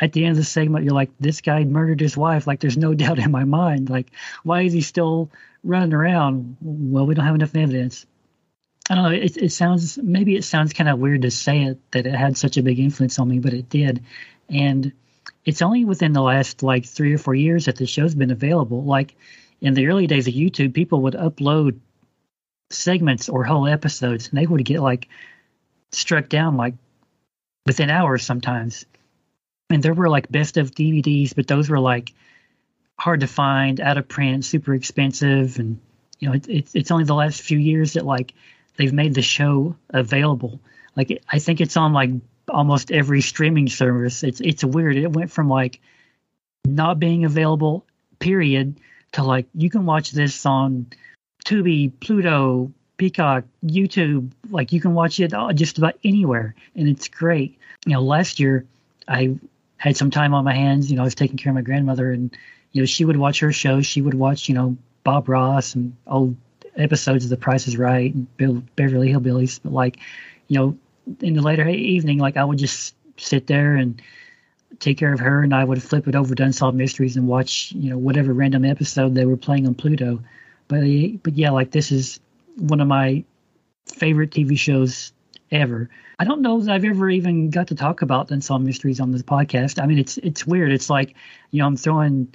at 0.00 0.12
the 0.12 0.24
end 0.24 0.32
of 0.32 0.36
the 0.38 0.44
segment, 0.44 0.84
you're 0.84 0.94
like, 0.94 1.10
this 1.20 1.42
guy 1.42 1.62
murdered 1.64 2.00
his 2.00 2.16
wife. 2.16 2.46
Like, 2.46 2.60
there's 2.60 2.78
no 2.78 2.94
doubt 2.94 3.18
in 3.18 3.30
my 3.30 3.44
mind. 3.44 3.90
Like, 3.90 4.10
why 4.42 4.62
is 4.62 4.72
he 4.72 4.80
still 4.80 5.30
running 5.62 5.92
around? 5.92 6.56
Well, 6.60 7.06
we 7.06 7.14
don't 7.14 7.26
have 7.26 7.34
enough 7.34 7.54
evidence. 7.54 8.06
I 8.88 8.94
don't 8.94 9.04
know. 9.04 9.10
It, 9.10 9.36
it 9.36 9.52
sounds 9.52 9.98
maybe 9.98 10.34
it 10.34 10.42
sounds 10.42 10.72
kind 10.72 10.90
of 10.90 10.98
weird 10.98 11.22
to 11.22 11.30
say 11.30 11.62
it 11.62 11.78
that 11.92 12.06
it 12.06 12.14
had 12.14 12.36
such 12.36 12.56
a 12.56 12.62
big 12.62 12.80
influence 12.80 13.20
on 13.20 13.28
me, 13.28 13.38
but 13.38 13.54
it 13.54 13.68
did. 13.68 14.02
And 14.48 14.92
it's 15.44 15.62
only 15.62 15.84
within 15.84 16.12
the 16.12 16.22
last 16.22 16.64
like 16.64 16.86
three 16.86 17.14
or 17.14 17.18
four 17.18 17.34
years 17.34 17.66
that 17.66 17.76
the 17.76 17.86
show's 17.86 18.16
been 18.16 18.32
available. 18.32 18.82
Like 18.82 19.14
in 19.60 19.74
the 19.74 19.88
early 19.88 20.06
days 20.06 20.26
of 20.26 20.34
YouTube, 20.34 20.74
people 20.74 21.02
would 21.02 21.14
upload 21.14 21.78
segments 22.70 23.28
or 23.28 23.44
whole 23.44 23.66
episodes, 23.66 24.28
and 24.28 24.38
they 24.38 24.46
would 24.46 24.64
get 24.64 24.80
like 24.80 25.08
struck 25.92 26.28
down 26.28 26.56
like 26.56 26.74
within 27.66 27.90
hours 27.90 28.22
sometimes 28.24 28.86
and 29.70 29.82
there 29.82 29.94
were 29.94 30.10
like 30.10 30.30
best 30.30 30.56
of 30.56 30.72
DVDs, 30.72 31.34
but 31.34 31.46
those 31.46 31.70
were 31.70 31.78
like 31.78 32.12
hard 32.98 33.20
to 33.20 33.26
find, 33.26 33.80
out 33.80 33.96
of 33.96 34.08
print, 34.08 34.44
super 34.44 34.74
expensive, 34.74 35.58
and 35.58 35.80
you 36.18 36.28
know 36.28 36.34
it, 36.34 36.48
it's 36.48 36.74
it's 36.74 36.90
only 36.90 37.04
the 37.04 37.14
last 37.14 37.40
few 37.40 37.58
years 37.58 37.94
that 37.94 38.04
like 38.04 38.34
they've 38.76 38.92
made 38.92 39.14
the 39.14 39.22
show 39.22 39.76
available. 39.88 40.60
Like 40.96 41.22
I 41.28 41.38
think 41.38 41.60
it's 41.60 41.76
on 41.76 41.92
like 41.92 42.10
almost 42.48 42.90
every 42.90 43.20
streaming 43.20 43.68
service. 43.68 44.24
It's 44.24 44.40
it's 44.40 44.64
weird. 44.64 44.96
It 44.96 45.12
went 45.12 45.30
from 45.30 45.48
like 45.48 45.80
not 46.66 46.98
being 46.98 47.24
available, 47.24 47.86
period, 48.18 48.80
to 49.12 49.22
like 49.22 49.46
you 49.54 49.70
can 49.70 49.86
watch 49.86 50.10
this 50.12 50.46
on 50.46 50.86
Tubi, 51.44 51.92
Pluto, 52.00 52.72
Peacock, 52.96 53.44
YouTube. 53.64 54.30
Like 54.50 54.72
you 54.72 54.80
can 54.80 54.94
watch 54.94 55.20
it 55.20 55.32
just 55.54 55.78
about 55.78 55.98
anywhere, 56.04 56.54
and 56.74 56.88
it's 56.88 57.08
great. 57.08 57.58
You 57.86 57.94
know, 57.94 58.02
last 58.02 58.40
year 58.40 58.66
I 59.08 59.36
had 59.76 59.96
some 59.96 60.10
time 60.10 60.34
on 60.34 60.44
my 60.44 60.54
hands. 60.54 60.90
You 60.90 60.96
know, 60.96 61.02
I 61.02 61.06
was 61.06 61.14
taking 61.14 61.36
care 61.36 61.50
of 61.50 61.54
my 61.54 61.62
grandmother, 61.62 62.12
and 62.12 62.36
you 62.72 62.82
know, 62.82 62.86
she 62.86 63.04
would 63.04 63.16
watch 63.16 63.40
her 63.40 63.52
shows. 63.52 63.86
She 63.86 64.02
would 64.02 64.14
watch, 64.14 64.48
you 64.48 64.54
know, 64.54 64.76
Bob 65.02 65.28
Ross 65.28 65.74
and 65.74 65.96
old 66.06 66.36
episodes 66.76 67.24
of 67.24 67.30
The 67.30 67.36
Price 67.36 67.66
is 67.66 67.76
Right 67.76 68.14
and 68.14 68.36
Bill, 68.36 68.62
Beverly 68.76 69.12
Hillbillies. 69.12 69.60
But 69.62 69.72
like, 69.72 69.98
you 70.48 70.58
know, 70.58 70.78
in 71.20 71.34
the 71.34 71.42
later 71.42 71.68
evening, 71.68 72.18
like 72.18 72.36
I 72.36 72.44
would 72.44 72.58
just 72.58 72.94
sit 73.16 73.46
there 73.46 73.74
and 73.74 74.00
take 74.78 74.98
care 74.98 75.12
of 75.12 75.20
her, 75.20 75.42
and 75.42 75.54
I 75.54 75.64
would 75.64 75.82
flip 75.82 76.08
it 76.08 76.14
over 76.14 76.34
to 76.34 76.42
Unsolved 76.42 76.76
Mysteries 76.76 77.16
and 77.16 77.26
watch, 77.26 77.72
you 77.72 77.90
know, 77.90 77.98
whatever 77.98 78.32
random 78.32 78.64
episode 78.64 79.14
they 79.14 79.26
were 79.26 79.36
playing 79.36 79.66
on 79.66 79.74
Pluto. 79.74 80.22
But 80.68 80.82
but 81.22 81.36
yeah, 81.36 81.50
like 81.50 81.70
this 81.70 81.90
is 81.90 82.20
one 82.56 82.80
of 82.80 82.88
my 82.88 83.24
favorite 83.86 84.30
TV 84.30 84.58
shows 84.58 85.12
ever. 85.50 85.90
I 86.18 86.24
don't 86.24 86.42
know 86.42 86.60
that 86.60 86.72
I've 86.72 86.84
ever 86.84 87.10
even 87.10 87.50
got 87.50 87.68
to 87.68 87.74
talk 87.74 88.02
about 88.02 88.30
Unsolved 88.30 88.64
Mysteries 88.64 89.00
on 89.00 89.10
this 89.10 89.22
podcast. 89.22 89.82
I 89.82 89.86
mean, 89.86 89.98
it's 89.98 90.18
it's 90.18 90.46
weird. 90.46 90.72
It's 90.72 90.90
like, 90.90 91.14
you 91.50 91.60
know, 91.60 91.66
I'm 91.66 91.76
throwing 91.76 92.34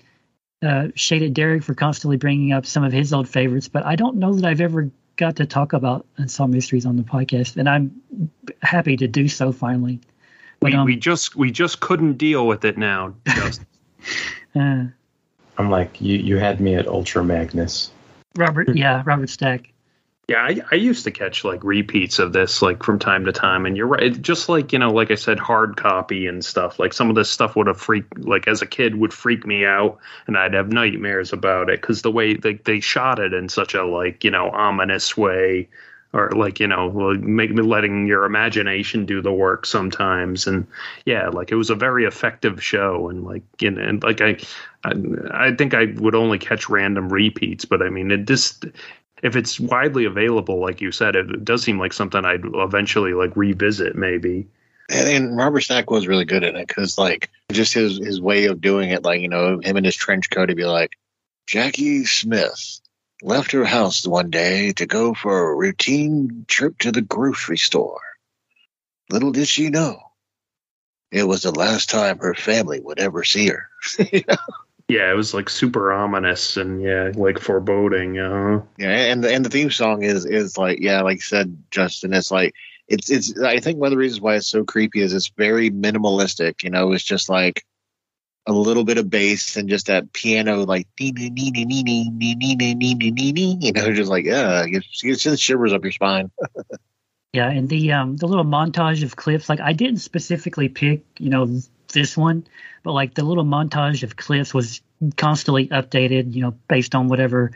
uh, 0.62 0.88
shade 0.96 1.24
at 1.24 1.34
Derek 1.34 1.64
for 1.64 1.74
constantly 1.74 2.18
bringing 2.18 2.52
up 2.52 2.66
some 2.66 2.84
of 2.84 2.92
his 2.92 3.14
old 3.14 3.30
favorites, 3.30 3.68
but 3.68 3.86
I 3.86 3.96
don't 3.96 4.18
know 4.18 4.34
that 4.34 4.46
I've 4.46 4.62
ever 4.62 4.90
got 5.16 5.38
to 5.38 5.46
talk 5.46 5.74
about 5.74 6.06
Unsolved 6.18 6.54
Mysteries 6.54 6.86
on 6.86 6.98
the 6.98 7.04
podcast, 7.04 7.58
and 7.58 7.70
I'm 7.70 8.02
happy 8.62 8.98
to 8.98 9.08
do 9.08 9.28
so 9.28 9.52
finally. 9.52 10.02
But, 10.66 10.72
we, 10.72 10.78
um, 10.78 10.86
we 10.86 10.96
just 10.96 11.36
we 11.36 11.52
just 11.52 11.80
couldn't 11.80 12.18
deal 12.18 12.48
with 12.48 12.66
it 12.66 12.78
now. 12.78 13.16
Uh, 14.58 14.86
I'm 15.58 15.70
like, 15.70 16.00
you, 16.00 16.18
you 16.18 16.38
had 16.38 16.62
me 16.62 16.76
at 16.76 16.88
Ultra 16.88 17.26
Magnus. 17.26 17.92
Robert, 18.38 18.74
yeah, 18.74 19.04
Robert 19.06 19.30
Stack. 19.30 19.74
Yeah, 20.30 20.38
I, 20.38 20.62
I 20.72 20.76
used 20.76 21.04
to 21.04 21.12
catch 21.12 21.44
like 21.44 21.64
repeats 21.64 22.18
of 22.20 22.32
this 22.32 22.62
like 22.62 22.82
from 22.82 22.98
time 22.98 23.26
to 23.26 23.32
time, 23.34 23.66
and 23.66 23.76
you're 23.76 23.88
right. 23.88 24.04
It, 24.04 24.22
just 24.22 24.48
like 24.48 24.74
you 24.74 24.80
know, 24.80 24.92
like 24.92 25.12
I 25.12 25.16
said, 25.16 25.40
hard 25.40 25.76
copy 25.76 26.26
and 26.26 26.44
stuff. 26.44 26.80
Like 26.80 26.94
some 26.94 27.10
of 27.10 27.16
this 27.16 27.30
stuff 27.30 27.56
would 27.56 27.68
have 27.68 27.80
freaked, 27.80 28.18
like 28.20 28.48
as 28.48 28.62
a 28.62 28.66
kid, 28.66 28.96
would 28.96 29.14
freak 29.14 29.46
me 29.46 29.66
out, 29.66 30.00
and 30.26 30.38
I'd 30.38 30.54
have 30.54 30.70
nightmares 30.70 31.34
about 31.34 31.70
it 31.70 31.82
because 31.82 32.02
the 32.02 32.12
way 32.12 32.36
they 32.36 32.54
they 32.54 32.80
shot 32.80 33.20
it 33.20 33.34
in 33.34 33.50
such 33.50 33.76
a 33.76 33.84
like 33.84 34.24
you 34.24 34.32
know 34.32 34.50
ominous 34.52 35.18
way, 35.18 35.68
or 36.16 36.32
like 36.32 36.62
you 36.62 36.68
know 36.68 37.14
make 37.20 37.52
letting 37.54 38.08
your 38.08 38.24
imagination 38.24 39.06
do 39.06 39.22
the 39.22 39.34
work 39.34 39.66
sometimes. 39.66 40.48
And 40.48 40.66
yeah, 41.06 41.28
like 41.28 41.52
it 41.52 41.56
was 41.56 41.70
a 41.70 41.76
very 41.76 42.06
effective 42.06 42.64
show, 42.64 43.10
and 43.10 43.26
like 43.26 43.44
know, 43.70 43.82
and 43.82 44.02
like 44.02 44.22
I, 44.22 44.38
I, 44.84 44.94
I 45.32 45.56
think 45.56 45.74
I 45.74 45.94
would 45.98 46.16
only 46.16 46.40
catch 46.40 46.70
random 46.70 47.10
repeats, 47.12 47.66
but 47.66 47.82
I 47.82 47.90
mean 47.90 48.12
it 48.12 48.26
just 48.26 48.66
if 49.22 49.36
it's 49.36 49.60
widely 49.60 50.06
available, 50.06 50.60
like 50.60 50.82
you 50.82 50.92
said, 50.92 51.16
it 51.16 51.44
does 51.44 51.64
seem 51.64 51.80
like 51.80 51.94
something 51.94 52.24
I'd 52.24 52.46
eventually 52.46 53.14
like 53.14 53.36
revisit, 53.36 53.96
maybe. 53.96 54.48
And, 54.90 55.10
and 55.10 55.38
Robert 55.38 55.62
Stack 55.62 55.90
was 55.90 56.08
really 56.08 56.26
good 56.26 56.44
at 56.44 56.56
it 56.56 56.68
because, 56.68 56.98
like, 56.98 57.30
just 57.52 57.74
his 57.74 57.98
his 57.98 58.22
way 58.22 58.46
of 58.46 58.62
doing 58.62 58.92
it, 58.92 59.04
like 59.04 59.22
you 59.22 59.30
know, 59.30 59.60
him 59.62 59.78
in 59.78 59.84
his 59.84 59.96
trench 59.96 60.30
coat, 60.30 60.50
he'd 60.50 60.56
be 60.56 60.66
like, 60.66 60.92
Jackie 61.48 62.06
Smith 62.06 62.80
left 63.22 63.52
her 63.52 63.66
house 63.66 64.06
one 64.06 64.30
day 64.30 64.74
to 64.74 64.86
go 64.86 65.14
for 65.14 65.50
a 65.52 65.56
routine 65.56 66.46
trip 66.48 66.78
to 66.80 66.92
the 66.92 67.02
grocery 67.02 67.58
store. 67.58 68.02
Little 69.10 69.32
did 69.32 69.48
she 69.48 69.70
know, 69.70 70.00
it 71.12 71.24
was 71.24 71.44
the 71.44 71.52
last 71.52 71.90
time 71.90 72.20
her 72.20 72.34
family 72.34 72.80
would 72.80 73.00
ever 73.00 73.24
see 73.24 73.48
her. 73.50 73.70
Yeah, 74.88 75.10
it 75.12 75.16
was 75.16 75.34
like 75.34 75.50
super 75.50 75.92
ominous 75.92 76.58
and 76.58 76.80
yeah, 76.80 77.12
like 77.16 77.40
foreboding. 77.40 78.20
Uh, 78.20 78.62
Yeah, 78.78 78.92
and 78.92 79.24
the 79.24 79.34
and 79.34 79.44
the 79.44 79.50
theme 79.50 79.72
song 79.72 80.04
is 80.04 80.26
is 80.26 80.60
like 80.60 80.80
yeah, 80.80 81.02
like 81.02 81.18
you 81.18 81.22
said, 81.22 81.58
Justin. 81.72 82.14
It's 82.14 82.30
like 82.30 82.54
it's 82.88 83.10
it's. 83.10 83.40
I 83.42 83.60
think 83.60 83.80
one 83.80 83.88
of 83.88 83.92
the 83.92 83.98
reasons 83.98 84.22
why 84.22 84.36
it's 84.36 84.46
so 84.46 84.64
creepy 84.64 85.02
is 85.02 85.12
it's 85.12 85.30
very 85.30 85.72
minimalistic. 85.72 86.62
You 86.62 86.70
know, 86.70 86.92
it's 86.92 87.04
just 87.04 87.30
like 87.30 87.66
a 88.48 88.54
little 88.54 88.84
bit 88.84 88.98
of 88.98 89.10
bass 89.10 89.58
and 89.58 89.70
just 89.70 89.88
that 89.88 90.14
piano 90.14 90.66
like 90.66 90.88
you 91.00 91.12
know 93.72 93.94
just 93.94 94.10
like 94.10 94.26
yeah, 94.26 94.66
it 94.68 95.16
just 95.16 95.42
shivers 95.42 95.74
up 95.74 95.84
your 95.84 95.92
spine 95.92 96.30
yeah 97.34 97.50
and 97.50 97.70
the 97.70 97.92
um 97.92 98.16
the 98.18 98.28
little 98.28 98.46
montage 98.46 99.04
of 99.04 99.16
clips 99.16 99.50
like 99.50 99.60
i 99.60 99.74
didn't 99.74 100.00
specifically 100.00 100.70
pick 100.70 101.04
you 101.18 101.30
know 101.30 101.60
this 101.92 102.16
one 102.16 102.46
but 102.84 102.94
like 102.94 103.14
the 103.14 103.24
little 103.24 103.44
montage 103.44 104.04
of 104.04 104.16
clips 104.16 104.54
was 104.54 104.82
constantly 105.18 105.68
updated 105.68 106.34
you 106.34 106.42
know 106.42 106.52
based 106.68 106.96
on 106.96 107.08
whatever 107.08 107.52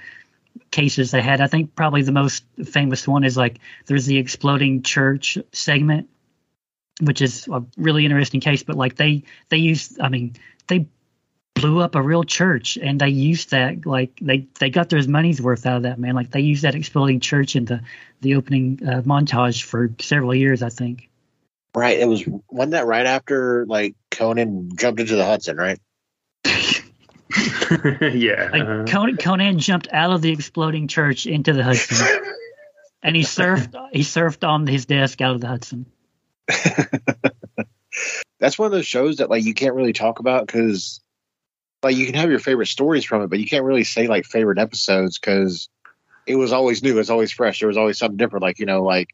cases 0.71 1.11
they 1.11 1.21
had 1.21 1.39
i 1.39 1.47
think 1.47 1.75
probably 1.75 2.01
the 2.01 2.11
most 2.11 2.43
famous 2.65 3.07
one 3.07 3.23
is 3.23 3.37
like 3.37 3.59
there's 3.85 4.05
the 4.05 4.17
exploding 4.17 4.81
church 4.81 5.37
segment 5.51 6.09
which 7.01 7.21
is 7.21 7.47
a 7.47 7.63
really 7.77 8.05
interesting 8.05 8.41
case 8.41 8.63
but 8.63 8.75
like 8.75 8.95
they 8.95 9.23
they 9.49 9.57
use 9.57 9.97
i 10.01 10.09
mean 10.09 10.33
they 10.69 10.87
blew 11.59 11.81
up 11.81 11.95
a 11.95 12.01
real 12.01 12.23
church 12.23 12.77
and 12.77 13.01
they 13.01 13.09
used 13.09 13.51
that 13.51 13.85
like 13.85 14.17
they 14.21 14.47
they 14.59 14.69
got 14.69 14.89
their 14.89 15.05
money's 15.07 15.41
worth 15.41 15.65
out 15.65 15.77
of 15.77 15.83
that 15.83 15.99
man. 15.99 16.15
Like 16.15 16.31
they 16.31 16.39
used 16.39 16.63
that 16.63 16.75
exploding 16.75 17.19
church 17.19 17.55
in 17.55 17.65
the 17.65 17.81
the 18.21 18.35
opening 18.35 18.79
uh, 18.83 19.01
montage 19.01 19.63
for 19.63 19.91
several 19.99 20.33
years, 20.33 20.63
I 20.63 20.69
think. 20.69 21.09
Right. 21.75 21.99
It 21.99 22.07
was 22.07 22.23
wasn't 22.49 22.71
that 22.71 22.85
right 22.85 23.05
after 23.05 23.65
like 23.65 23.95
Conan 24.11 24.75
jumped 24.75 25.01
into 25.01 25.15
the 25.15 25.25
Hudson, 25.25 25.57
right? 25.57 25.79
yeah. 26.45 28.49
Like 28.51 28.63
uh, 28.63 28.85
Conan, 28.85 29.17
Conan 29.17 29.59
jumped 29.59 29.89
out 29.91 30.11
of 30.11 30.21
the 30.21 30.31
exploding 30.31 30.87
church 30.87 31.27
into 31.27 31.53
the 31.53 31.63
Hudson, 31.63 32.07
and 33.03 33.15
he 33.15 33.21
surfed. 33.21 33.75
He 33.93 34.01
surfed 34.01 34.47
on 34.47 34.65
his 34.65 34.85
desk 34.85 35.21
out 35.21 35.35
of 35.35 35.41
the 35.41 35.47
Hudson. 35.47 35.85
That's 38.39 38.57
one 38.57 38.67
of 38.67 38.71
those 38.71 38.87
shows 38.87 39.17
that 39.17 39.29
like 39.29 39.43
you 39.43 39.53
can't 39.53 39.75
really 39.75 39.93
talk 39.93 40.19
about 40.19 40.47
because 40.47 41.01
like 41.83 41.95
you 41.95 42.05
can 42.05 42.15
have 42.15 42.29
your 42.29 42.39
favorite 42.39 42.67
stories 42.67 43.05
from 43.05 43.21
it, 43.21 43.29
but 43.29 43.39
you 43.39 43.45
can't 43.45 43.65
really 43.65 43.83
say 43.83 44.07
like 44.07 44.25
favorite 44.25 44.59
episodes 44.59 45.17
because 45.17 45.69
it 46.25 46.35
was 46.35 46.51
always 46.51 46.83
new, 46.83 46.91
it 46.91 46.95
was 46.95 47.09
always 47.09 47.31
fresh, 47.31 47.59
there 47.59 47.67
was 47.67 47.77
always 47.77 47.97
something 47.97 48.17
different. 48.17 48.43
Like 48.43 48.59
you 48.59 48.65
know, 48.65 48.83
like 48.83 49.09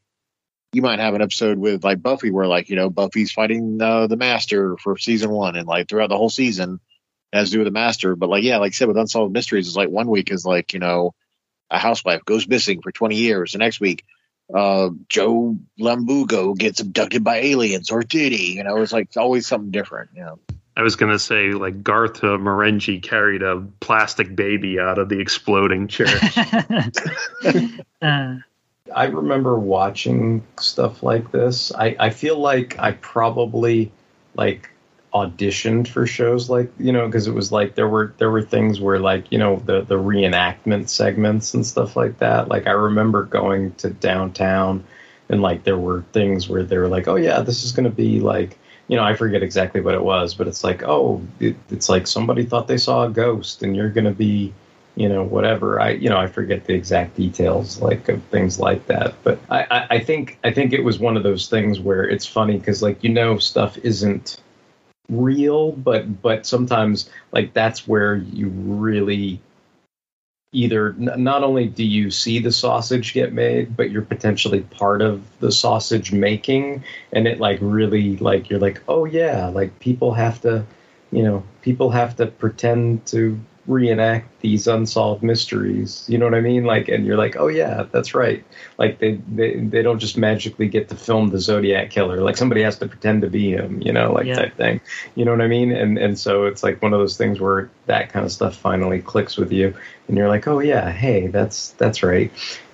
you 0.73 0.81
might 0.81 0.99
have 0.99 1.13
an 1.13 1.21
episode 1.21 1.57
with 1.57 1.83
like 1.83 2.01
Buffy 2.01 2.31
where 2.31 2.47
like 2.47 2.69
you 2.69 2.75
know 2.75 2.89
Buffy's 2.89 3.31
fighting 3.31 3.81
uh, 3.81 4.07
the 4.07 4.17
Master 4.17 4.77
for 4.77 4.97
season 4.97 5.31
one, 5.31 5.55
and 5.55 5.67
like 5.67 5.87
throughout 5.87 6.09
the 6.09 6.17
whole 6.17 6.29
season 6.29 6.79
it 7.31 7.37
has 7.37 7.49
to 7.49 7.53
do 7.53 7.59
with 7.59 7.67
the 7.67 7.71
Master. 7.71 8.15
But 8.15 8.29
like 8.29 8.43
yeah, 8.43 8.57
like 8.57 8.71
I 8.71 8.75
said 8.75 8.87
with 8.87 8.97
Unsolved 8.97 9.33
Mysteries, 9.33 9.67
it's 9.67 9.77
like 9.77 9.89
one 9.89 10.07
week 10.07 10.31
is 10.31 10.45
like 10.45 10.73
you 10.73 10.79
know 10.79 11.13
a 11.71 11.79
housewife 11.79 12.25
goes 12.25 12.47
missing 12.47 12.81
for 12.81 12.91
twenty 12.91 13.15
years, 13.15 13.53
the 13.53 13.57
next 13.57 13.79
week 13.79 14.03
uh, 14.53 14.89
Joe 15.09 15.57
Lambugo 15.79 16.57
gets 16.57 16.79
abducted 16.79 17.23
by 17.23 17.37
aliens, 17.37 17.91
or 17.91 18.03
did 18.03 18.31
he? 18.31 18.53
You 18.53 18.63
know, 18.63 18.81
it's 18.81 18.93
like 18.93 19.09
always 19.17 19.47
something 19.47 19.71
different. 19.71 20.11
You 20.15 20.21
know. 20.21 20.39
I 20.77 20.81
was 20.81 20.95
gonna 20.95 21.19
say 21.19 21.51
like 21.51 21.83
Garth 21.83 22.23
uh, 22.23 22.37
Marenghi 22.37 23.01
carried 23.01 23.41
a 23.41 23.61
plastic 23.79 24.35
baby 24.35 24.79
out 24.79 24.97
of 24.97 25.09
the 25.09 25.19
exploding 25.19 25.87
church. 25.87 26.11
Uh, 28.01 28.35
I 28.93 29.05
remember 29.05 29.57
watching 29.57 30.45
stuff 30.59 31.01
like 31.01 31.31
this. 31.31 31.71
I, 31.73 31.95
I 31.99 32.09
feel 32.11 32.37
like 32.37 32.77
I 32.77 32.91
probably 32.91 33.91
like 34.35 34.69
auditioned 35.15 35.87
for 35.87 36.05
shows 36.05 36.49
like 36.49 36.69
you 36.77 36.91
know 36.91 37.05
because 37.05 37.25
it 37.25 37.33
was 37.33 37.49
like 37.49 37.73
there 37.75 37.87
were 37.87 38.13
there 38.17 38.29
were 38.29 38.41
things 38.41 38.81
where 38.81 38.99
like 38.99 39.31
you 39.31 39.37
know 39.37 39.55
the 39.65 39.81
the 39.81 39.95
reenactment 39.95 40.89
segments 40.89 41.53
and 41.53 41.65
stuff 41.65 41.95
like 41.95 42.17
that. 42.19 42.49
Like 42.49 42.67
I 42.67 42.71
remember 42.71 43.23
going 43.23 43.73
to 43.75 43.91
downtown 43.91 44.83
and 45.29 45.41
like 45.41 45.63
there 45.63 45.77
were 45.77 46.03
things 46.11 46.49
where 46.49 46.63
they 46.63 46.77
were 46.77 46.89
like, 46.89 47.07
oh 47.07 47.15
yeah, 47.15 47.39
this 47.39 47.63
is 47.63 47.71
going 47.71 47.85
to 47.85 47.95
be 47.95 48.19
like 48.19 48.59
you 48.89 48.97
know 48.97 49.05
I 49.05 49.15
forget 49.15 49.41
exactly 49.41 49.79
what 49.79 49.95
it 49.95 50.03
was, 50.03 50.33
but 50.33 50.49
it's 50.49 50.65
like 50.65 50.83
oh 50.83 51.21
it, 51.39 51.55
it's 51.69 51.87
like 51.87 52.07
somebody 52.07 52.43
thought 52.43 52.67
they 52.67 52.77
saw 52.77 53.05
a 53.05 53.09
ghost 53.09 53.63
and 53.63 53.73
you're 53.73 53.89
going 53.89 54.05
to 54.05 54.11
be 54.11 54.53
you 54.97 55.09
know 55.09 55.23
whatever 55.23 55.81
i 55.81 55.89
you 55.89 56.07
know 56.07 56.17
i 56.17 56.25
forget 56.25 56.63
the 56.63 56.73
exact 56.73 57.17
details 57.17 57.81
like 57.81 58.07
of 58.07 58.23
things 58.25 58.59
like 58.61 58.87
that 58.87 59.13
but 59.23 59.37
i 59.49 59.65
i, 59.69 59.87
I 59.95 59.99
think 59.99 60.39
i 60.45 60.51
think 60.53 60.71
it 60.71 60.85
was 60.85 60.99
one 60.99 61.17
of 61.17 61.23
those 61.23 61.49
things 61.49 61.81
where 61.81 62.05
it's 62.05 62.25
funny 62.25 62.57
because 62.57 62.81
like 62.81 63.03
you 63.03 63.09
know 63.09 63.37
stuff 63.37 63.77
isn't 63.79 64.37
real 65.09 65.71
but 65.71 66.21
but 66.21 66.45
sometimes 66.45 67.09
like 67.31 67.53
that's 67.53 67.87
where 67.87 68.15
you 68.15 68.49
really 68.49 69.39
either 70.51 70.95
n- 70.99 71.23
not 71.23 71.43
only 71.43 71.67
do 71.67 71.83
you 71.83 72.09
see 72.09 72.39
the 72.39 72.51
sausage 72.51 73.13
get 73.13 73.33
made 73.33 73.75
but 73.75 73.91
you're 73.91 74.01
potentially 74.01 74.61
part 74.61 75.01
of 75.01 75.23
the 75.39 75.51
sausage 75.51 76.11
making. 76.11 76.83
And 77.11 77.27
it 77.27 77.39
like 77.39 77.59
really 77.61 78.17
like 78.17 78.49
you're 78.49 78.59
like 78.59 78.81
oh 78.87 79.05
yeah 79.05 79.47
like 79.47 79.77
people 79.79 80.13
have 80.13 80.41
to 80.41 80.65
you 81.11 81.23
know 81.23 81.43
people 81.61 81.89
have 81.91 82.15
to 82.15 82.25
pretend 82.27 83.05
to 83.07 83.39
reenact 83.67 84.41
these 84.41 84.67
unsolved 84.67 85.23
mysteries. 85.23 86.05
You 86.07 86.17
know 86.17 86.25
what 86.25 86.35
i 86.35 86.41
mean? 86.41 86.65
Like 86.65 86.87
and 86.87 87.05
you're 87.05 87.17
like 87.17 87.35
oh 87.37 87.47
yeah 87.47 87.85
that's 87.91 88.13
right. 88.13 88.43
Like 88.77 88.99
they 88.99 89.15
they, 89.27 89.55
they 89.55 89.81
don't 89.81 89.99
just 89.99 90.17
magically 90.17 90.67
get 90.67 90.89
to 90.89 90.95
film 90.95 91.29
the 91.29 91.39
zodiac 91.39 91.89
killer. 91.89 92.21
Like 92.21 92.37
somebody 92.37 92.61
has 92.61 92.77
to 92.79 92.87
pretend 92.87 93.21
to 93.23 93.29
be 93.29 93.51
him 93.51 93.81
you 93.81 93.91
know 93.91 94.11
like 94.11 94.25
Yeah. 94.27 94.35
type 94.35 94.55
thing. 94.55 94.81
You 95.15 95.25
know 95.25 95.31
what 95.31 95.41
i 95.41 95.47
mean? 95.47 95.71
And 95.71 95.97
and 95.97 96.17
so 96.19 96.45
it's 96.45 96.63
like 96.63 96.81
one 96.81 96.93
of 96.93 96.99
those 96.99 97.17
things 97.17 97.39
where 97.39 97.69
that 97.87 98.09
kind 98.11 98.25
of 98.25 98.31
stuff 98.31 98.55
finally 98.55 99.01
clicks 99.01 99.37
with 99.37 99.51
you 99.51 99.73
and 100.07 100.17
you're 100.17 100.29
like 100.29 100.47
oh 100.47 100.59
yeah 100.59 100.91
hey 100.91 101.27
that's 101.27 101.71
that's 101.71 102.03
right. 102.03 102.31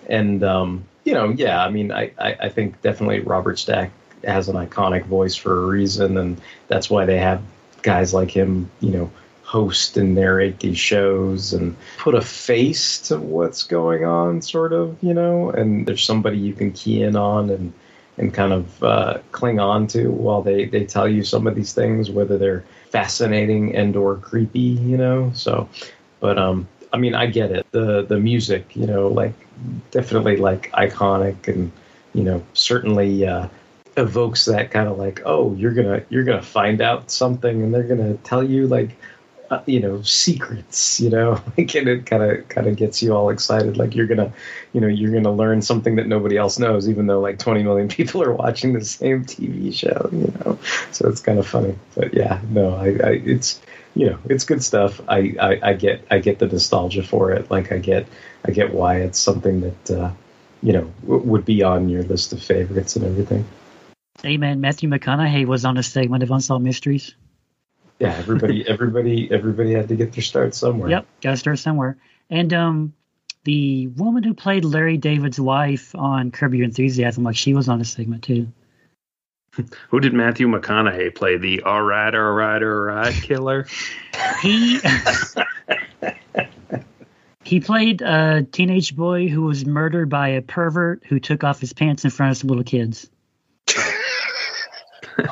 And 0.09 0.43
um 0.43 0.85
you 1.05 1.13
know 1.13 1.29
yeah 1.29 1.63
i 1.65 1.69
mean 1.69 1.91
i 1.91 2.11
i, 2.19 2.35
I 2.41 2.49
think 2.49 2.79
definitely 2.81 3.21
robert 3.21 3.57
stack 3.57 3.89
has 4.23 4.49
an 4.49 4.55
iconic 4.55 5.03
voice 5.05 5.35
for 5.35 5.63
a 5.63 5.65
reason 5.65 6.15
and 6.17 6.39
that's 6.67 6.91
why 6.91 7.05
they 7.05 7.17
have 7.17 7.41
guys 7.81 8.13
like 8.13 8.29
him 8.29 8.69
you 8.81 8.91
know 8.91 9.11
host 9.51 9.97
and 9.97 10.15
narrate 10.15 10.59
these 10.61 10.79
shows 10.79 11.51
and 11.51 11.75
put 11.97 12.15
a 12.15 12.21
face 12.21 12.99
to 12.99 13.17
what's 13.19 13.63
going 13.63 14.05
on 14.05 14.41
sort 14.41 14.71
of 14.71 14.95
you 15.03 15.13
know 15.13 15.49
and 15.49 15.85
there's 15.85 16.03
somebody 16.03 16.37
you 16.37 16.53
can 16.53 16.71
key 16.71 17.03
in 17.03 17.17
on 17.17 17.49
and 17.49 17.73
and 18.17 18.33
kind 18.33 18.53
of 18.53 18.83
uh, 18.83 19.17
cling 19.31 19.59
on 19.59 19.87
to 19.87 20.09
while 20.09 20.41
they 20.41 20.65
they 20.65 20.85
tell 20.85 21.07
you 21.07 21.23
some 21.23 21.47
of 21.47 21.55
these 21.55 21.73
things, 21.73 22.09
whether 22.09 22.37
they're 22.37 22.63
fascinating 22.89 23.75
and 23.75 23.95
or 23.95 24.15
creepy, 24.17 24.59
you 24.59 24.97
know. 24.97 25.31
So, 25.33 25.67
but 26.19 26.37
um, 26.37 26.67
I 26.93 26.97
mean, 26.97 27.15
I 27.15 27.25
get 27.25 27.51
it. 27.51 27.65
The 27.71 28.03
the 28.03 28.19
music, 28.19 28.75
you 28.75 28.85
know, 28.85 29.07
like 29.07 29.33
definitely 29.91 30.37
like 30.37 30.71
iconic 30.71 31.47
and 31.47 31.71
you 32.13 32.23
know 32.23 32.43
certainly 32.53 33.25
uh, 33.25 33.47
evokes 33.97 34.45
that 34.45 34.71
kind 34.71 34.87
of 34.87 34.97
like 34.97 35.21
oh 35.25 35.53
you're 35.55 35.73
gonna 35.73 36.03
you're 36.09 36.23
gonna 36.23 36.41
find 36.41 36.81
out 36.81 37.11
something 37.11 37.63
and 37.63 37.73
they're 37.73 37.83
gonna 37.83 38.15
tell 38.17 38.43
you 38.43 38.67
like 38.67 38.91
uh, 39.51 39.61
you 39.67 39.79
know 39.79 40.01
secrets 40.01 40.99
you 40.99 41.09
know 41.09 41.33
like 41.57 41.75
and 41.75 41.87
it 41.87 42.05
kind 42.05 42.23
of 42.23 42.47
kind 42.49 42.67
of 42.67 42.75
gets 42.75 43.03
you 43.03 43.13
all 43.13 43.29
excited 43.29 43.77
like 43.77 43.93
you're 43.93 44.07
gonna 44.07 44.33
you 44.73 44.81
know 44.81 44.87
you're 44.87 45.11
gonna 45.11 45.31
learn 45.31 45.61
something 45.61 45.95
that 45.97 46.07
nobody 46.07 46.37
else 46.37 46.57
knows 46.57 46.89
even 46.89 47.05
though 47.05 47.19
like 47.19 47.37
20 47.37 47.61
million 47.61 47.87
people 47.99 48.23
are 48.23 48.33
watching 48.33 48.73
the 48.73 48.83
same 48.83 49.23
tv 49.23 49.73
show 49.73 50.09
you 50.11 50.33
know? 50.39 50.57
So 50.91 51.07
it's 51.07 51.21
kind 51.21 51.37
of 51.37 51.45
funny 51.45 51.77
but 51.95 52.13
yeah 52.13 52.41
no 52.49 52.75
i, 52.75 52.87
I 52.87 53.21
it's 53.25 53.61
you 53.95 54.09
know 54.09 54.17
it's 54.29 54.43
good 54.43 54.63
stuff. 54.63 55.01
I, 55.07 55.35
I 55.39 55.59
i 55.69 55.73
get 55.73 56.05
i 56.09 56.19
get 56.19 56.39
the 56.39 56.47
nostalgia 56.47 57.03
for 57.03 57.31
it. 57.31 57.49
Like 57.51 57.71
i 57.71 57.77
get 57.77 58.07
i 58.45 58.51
get 58.51 58.73
why 58.73 58.97
it's 58.97 59.19
something 59.19 59.61
that 59.61 59.91
uh 59.91 60.11
you 60.63 60.73
know 60.73 60.91
would 61.03 61.45
be 61.45 61.63
on 61.63 61.89
your 61.89 62.03
list 62.03 62.33
of 62.33 62.41
favorites 62.41 62.95
and 62.95 63.05
everything. 63.05 63.45
Man, 64.23 64.61
Matthew 64.61 64.87
McConaughey 64.87 65.45
was 65.45 65.65
on 65.65 65.77
a 65.77 65.83
segment 65.83 66.21
of 66.21 66.29
Unsolved 66.29 66.63
Mysteries. 66.63 67.15
Yeah 68.01 68.15
everybody 68.17 68.67
everybody 68.67 69.31
everybody 69.31 69.73
had 69.73 69.87
to 69.87 69.95
get 69.95 70.11
their 70.11 70.23
start 70.23 70.53
somewhere 70.55 70.89
Yep, 70.89 71.05
got 71.21 71.31
to 71.31 71.37
start 71.37 71.59
somewhere. 71.59 71.97
And 72.29 72.53
um, 72.53 72.93
the 73.43 73.87
woman 73.87 74.23
who 74.23 74.33
played 74.33 74.65
Larry 74.65 74.97
David's 74.97 75.39
wife 75.39 75.95
on 75.95 76.31
Curb 76.31 76.53
Your 76.53 76.65
Enthusiasm, 76.65 77.23
like 77.23 77.35
she 77.35 77.53
was 77.53 77.69
on 77.69 77.81
a 77.81 77.85
segment 77.85 78.23
too. 78.23 78.47
Who 79.89 79.99
did 79.99 80.13
Matthew 80.13 80.47
McConaughey 80.47 81.13
play? 81.13 81.37
The 81.37 81.63
all 81.63 81.81
right, 81.81 82.13
all 82.13 82.31
right, 82.31 82.63
all 82.63 82.69
right 82.69 83.13
killer. 83.21 83.67
He 84.41 84.79
he 87.43 87.59
played 87.59 88.01
a 88.01 88.43
teenage 88.43 88.95
boy 88.95 89.27
who 89.27 89.41
was 89.41 89.65
murdered 89.65 90.09
by 90.09 90.29
a 90.29 90.41
pervert 90.41 91.03
who 91.05 91.19
took 91.19 91.43
off 91.43 91.59
his 91.59 91.73
pants 91.73 92.05
in 92.05 92.11
front 92.11 92.31
of 92.31 92.37
some 92.37 92.47
little 92.47 92.63
kids. 92.63 93.09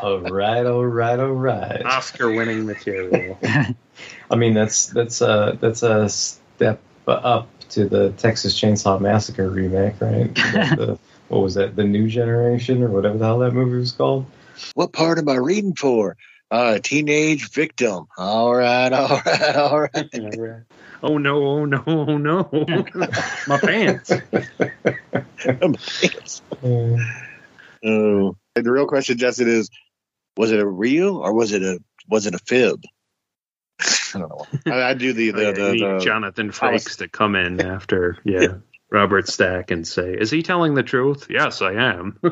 All 0.01 0.19
right 0.19 0.65
all 0.65 0.85
right 0.85 1.19
all 1.19 1.31
right 1.31 1.85
Oscar-winning 1.85 2.65
material. 2.65 3.37
I 4.31 4.35
mean, 4.35 4.53
that's 4.53 4.87
that's 4.87 5.21
a 5.21 5.57
that's 5.59 5.83
a 5.83 6.07
step 6.09 6.81
up 7.07 7.47
to 7.69 7.87
the 7.87 8.11
Texas 8.11 8.59
Chainsaw 8.59 8.99
Massacre 8.99 9.49
remake, 9.49 9.99
right? 9.99 10.33
the, 10.35 10.99
what 11.27 11.41
was 11.41 11.55
that? 11.55 11.75
The 11.75 11.83
New 11.83 12.07
Generation 12.07 12.83
or 12.83 12.89
whatever 12.89 13.17
the 13.17 13.25
hell 13.25 13.39
that 13.39 13.53
movie 13.53 13.77
was 13.77 13.91
called. 13.91 14.25
What 14.73 14.93
part 14.93 15.17
am 15.17 15.29
I 15.29 15.35
reading 15.35 15.75
for? 15.75 16.17
Uh, 16.51 16.79
teenage 16.81 17.51
victim. 17.51 18.07
All 18.17 18.55
right, 18.55 18.91
all 18.91 19.21
right, 19.25 19.55
all 19.55 19.79
right. 19.81 20.09
Oh 21.01 21.17
no! 21.17 21.41
Oh 21.47 21.63
no! 21.63 21.81
Oh 21.87 22.17
no! 22.17 22.49
My 23.47 23.57
pants. 23.57 24.11
My 24.11 24.17
pants. 25.45 26.41
Oh, 26.61 26.97
and 27.81 28.35
the 28.61 28.71
real 28.71 28.87
question, 28.87 29.17
Justin, 29.17 29.47
is: 29.47 29.69
Was 30.37 30.51
it 30.51 30.59
a 30.59 30.67
real 30.67 31.17
or 31.17 31.33
was 31.33 31.53
it 31.53 31.63
a 31.63 31.79
was 32.07 32.25
it 32.25 32.35
a 32.35 32.39
fib? 32.39 32.83
I 34.13 34.19
don't 34.19 34.29
know. 34.29 34.45
I, 34.65 34.89
I 34.89 34.93
do 34.93 35.13
the 35.13 35.31
the, 35.31 35.39
Oh, 35.39 35.41
yeah, 35.41 35.51
the, 35.51 35.77
you 35.77 35.87
the 35.97 35.99
Jonathan 35.99 36.51
Frakes 36.51 36.97
to 36.97 37.07
come 37.07 37.35
in 37.35 37.61
after, 37.61 38.17
yeah, 38.23 38.55
Robert 38.91 39.27
Stack 39.27 39.71
and 39.71 39.87
say, 39.87 40.13
"Is 40.13 40.31
he 40.31 40.43
telling 40.43 40.73
the 40.73 40.83
truth?" 40.83 41.27
Yes, 41.29 41.61
I 41.61 41.73
am. 41.73 42.19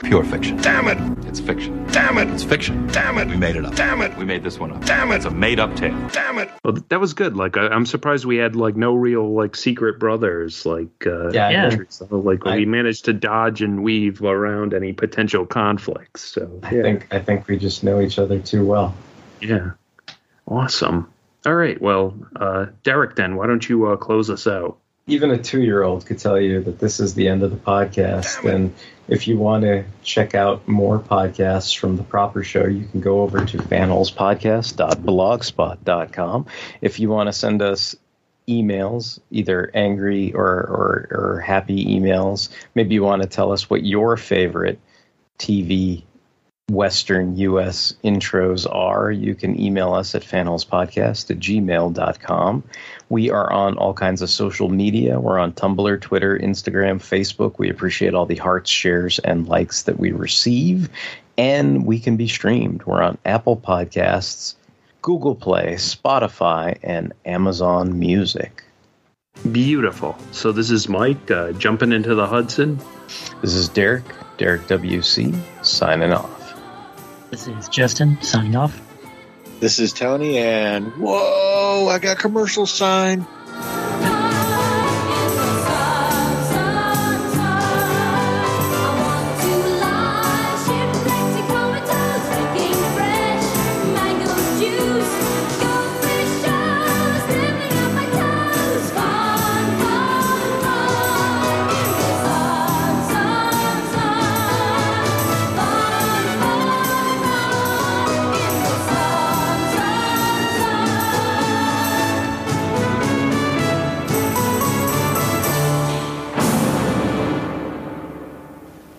Pure 0.00 0.24
fiction. 0.24 0.56
Damn 0.58 0.88
it! 0.88 1.26
It's 1.26 1.40
fiction. 1.40 1.84
Damn 1.90 2.18
it! 2.18 2.28
It's 2.28 2.44
fiction. 2.44 2.86
Damn 2.88 3.18
it! 3.18 3.28
We 3.28 3.36
made 3.36 3.56
it 3.56 3.64
up. 3.64 3.74
Damn 3.74 4.02
it! 4.02 4.16
We 4.16 4.24
made 4.24 4.44
this 4.44 4.58
one 4.58 4.70
up. 4.70 4.84
Damn 4.84 5.10
it! 5.10 5.16
It's 5.16 5.24
a 5.24 5.30
made 5.30 5.58
up 5.58 5.74
tale. 5.74 5.96
Damn 6.12 6.38
it! 6.38 6.50
well, 6.64 6.74
that 6.90 7.00
was 7.00 7.14
good. 7.14 7.34
Like, 7.36 7.56
I, 7.56 7.68
I'm 7.68 7.86
surprised 7.86 8.24
we 8.24 8.36
had 8.36 8.54
like 8.56 8.76
no 8.76 8.94
real 8.94 9.32
like 9.34 9.56
secret 9.56 9.98
brothers. 9.98 10.64
Like, 10.66 11.06
uh, 11.06 11.30
Yeah, 11.30 11.50
Yeah. 11.50 11.76
So, 11.88 12.06
like 12.18 12.46
I- 12.46 12.56
we 12.56 12.66
managed 12.66 13.06
to 13.06 13.12
dodge 13.14 13.62
and 13.62 13.82
weave 13.82 14.22
around 14.22 14.74
any 14.74 14.92
potential 14.92 15.46
conflicts. 15.46 16.22
So, 16.22 16.60
I 16.62 16.70
think 16.70 17.12
I 17.12 17.18
think 17.18 17.48
we 17.48 17.56
just 17.58 17.82
know 17.82 18.00
each 18.00 18.18
other 18.18 18.38
too 18.38 18.64
well. 18.66 18.94
Yeah. 19.40 19.72
Awesome. 20.46 21.10
All 21.46 21.54
right. 21.54 21.80
Well, 21.80 22.14
uh, 22.36 22.66
Derek, 22.82 23.16
then 23.16 23.36
why 23.36 23.46
don't 23.46 23.66
you 23.68 23.86
uh, 23.86 23.96
close 23.96 24.30
us 24.30 24.46
out? 24.46 24.78
Even 25.08 25.30
a 25.30 25.38
two 25.38 25.62
year 25.62 25.84
old 25.84 26.04
could 26.04 26.18
tell 26.18 26.40
you 26.40 26.60
that 26.62 26.80
this 26.80 26.98
is 26.98 27.14
the 27.14 27.28
end 27.28 27.44
of 27.44 27.52
the 27.52 27.56
podcast. 27.56 28.44
And 28.52 28.74
if 29.06 29.28
you 29.28 29.38
want 29.38 29.62
to 29.62 29.84
check 30.02 30.34
out 30.34 30.66
more 30.66 30.98
podcasts 30.98 31.78
from 31.78 31.96
the 31.96 32.02
proper 32.02 32.42
show, 32.42 32.66
you 32.66 32.86
can 32.86 33.00
go 33.00 33.20
over 33.20 33.44
to 33.44 33.58
fanholespodcast.blogspot.com. 33.58 36.46
If 36.80 36.98
you 36.98 37.08
want 37.08 37.28
to 37.28 37.32
send 37.32 37.62
us 37.62 37.94
emails, 38.48 39.20
either 39.30 39.70
angry 39.74 40.32
or, 40.32 40.44
or, 40.44 41.06
or 41.10 41.40
happy 41.40 41.84
emails, 41.84 42.48
maybe 42.74 42.94
you 42.94 43.04
want 43.04 43.22
to 43.22 43.28
tell 43.28 43.52
us 43.52 43.70
what 43.70 43.84
your 43.84 44.16
favorite 44.16 44.80
TV 45.38 46.02
Western 46.70 47.36
US 47.36 47.94
intros 48.02 48.66
are, 48.74 49.12
you 49.12 49.36
can 49.36 49.58
email 49.60 49.94
us 49.94 50.16
at 50.16 50.22
fanholespodcast 50.22 51.30
at 51.30 51.38
gmail.com. 51.38 52.64
We 53.08 53.30
are 53.30 53.52
on 53.52 53.78
all 53.78 53.94
kinds 53.94 54.20
of 54.20 54.30
social 54.30 54.68
media. 54.68 55.20
We're 55.20 55.38
on 55.38 55.52
Tumblr, 55.52 56.00
Twitter, 56.00 56.36
Instagram, 56.36 56.98
Facebook. 56.98 57.58
We 57.58 57.70
appreciate 57.70 58.14
all 58.14 58.26
the 58.26 58.34
hearts, 58.34 58.68
shares, 58.68 59.20
and 59.20 59.46
likes 59.46 59.84
that 59.84 60.00
we 60.00 60.10
receive. 60.10 60.88
And 61.38 61.86
we 61.86 62.00
can 62.00 62.16
be 62.16 62.26
streamed. 62.26 62.82
We're 62.82 63.02
on 63.02 63.16
Apple 63.24 63.56
Podcasts, 63.56 64.56
Google 65.02 65.36
Play, 65.36 65.74
Spotify, 65.74 66.78
and 66.82 67.12
Amazon 67.26 67.96
Music. 67.96 68.64
Beautiful. 69.52 70.18
So 70.32 70.50
this 70.50 70.72
is 70.72 70.88
Mike 70.88 71.30
uh, 71.30 71.52
jumping 71.52 71.92
into 71.92 72.16
the 72.16 72.26
Hudson. 72.26 72.80
This 73.40 73.54
is 73.54 73.68
Derek, 73.68 74.04
Derek 74.36 74.62
WC, 74.62 75.38
signing 75.64 76.12
off. 76.12 76.45
This 77.30 77.48
is 77.48 77.68
Justin 77.68 78.20
signing 78.22 78.56
off. 78.56 78.80
This 79.58 79.78
is 79.78 79.92
Tony, 79.92 80.38
and 80.38 80.92
whoa, 80.94 81.88
I 81.88 81.98
got 81.98 82.18
commercial 82.18 82.66
sign. 82.66 83.26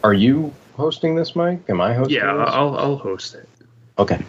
Are 0.08 0.14
you 0.14 0.54
hosting 0.78 1.16
this, 1.18 1.36
Mike? 1.36 1.70
Am 1.70 1.82
I 1.82 1.94
hosting 1.94 2.16
Yeah, 2.16 2.34
this? 2.38 2.54
I'll 2.54 2.78
I'll 2.78 2.96
host 2.96 3.36
it 3.36 3.50
Okay. 4.00 4.24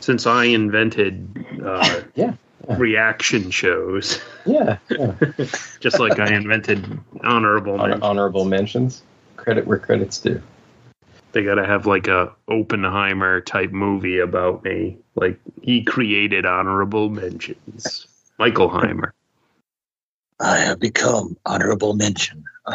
since 0.00 0.26
I 0.26 0.44
invented 0.44 1.44
uh, 1.62 2.00
Yeah. 2.14 2.32
reaction 2.78 3.50
shows, 3.50 4.18
Yeah. 4.46 4.78
yeah. 4.88 5.12
just 5.80 6.00
like 6.00 6.18
I 6.18 6.32
invented 6.32 6.98
honorable 7.22 7.76
Hon- 7.76 7.90
mention. 7.90 8.02
honorable 8.02 8.46
mentions. 8.46 9.02
Credit 9.36 9.66
where 9.66 9.76
credit's 9.78 10.18
due. 10.18 10.40
They 11.32 11.42
got 11.44 11.56
to 11.56 11.66
have 11.66 11.84
like 11.84 12.08
a 12.08 12.32
Oppenheimer 12.48 13.42
type 13.42 13.72
movie 13.72 14.20
about 14.20 14.64
me. 14.64 14.96
Like 15.16 15.38
he 15.60 15.84
created 15.84 16.46
honorable 16.46 17.10
mentions. 17.10 18.06
Michael 18.38 18.70
Heimer. 18.70 19.10
I 20.40 20.60
have 20.60 20.80
become 20.80 21.36
honorable 21.44 21.92
mention. 21.92 22.44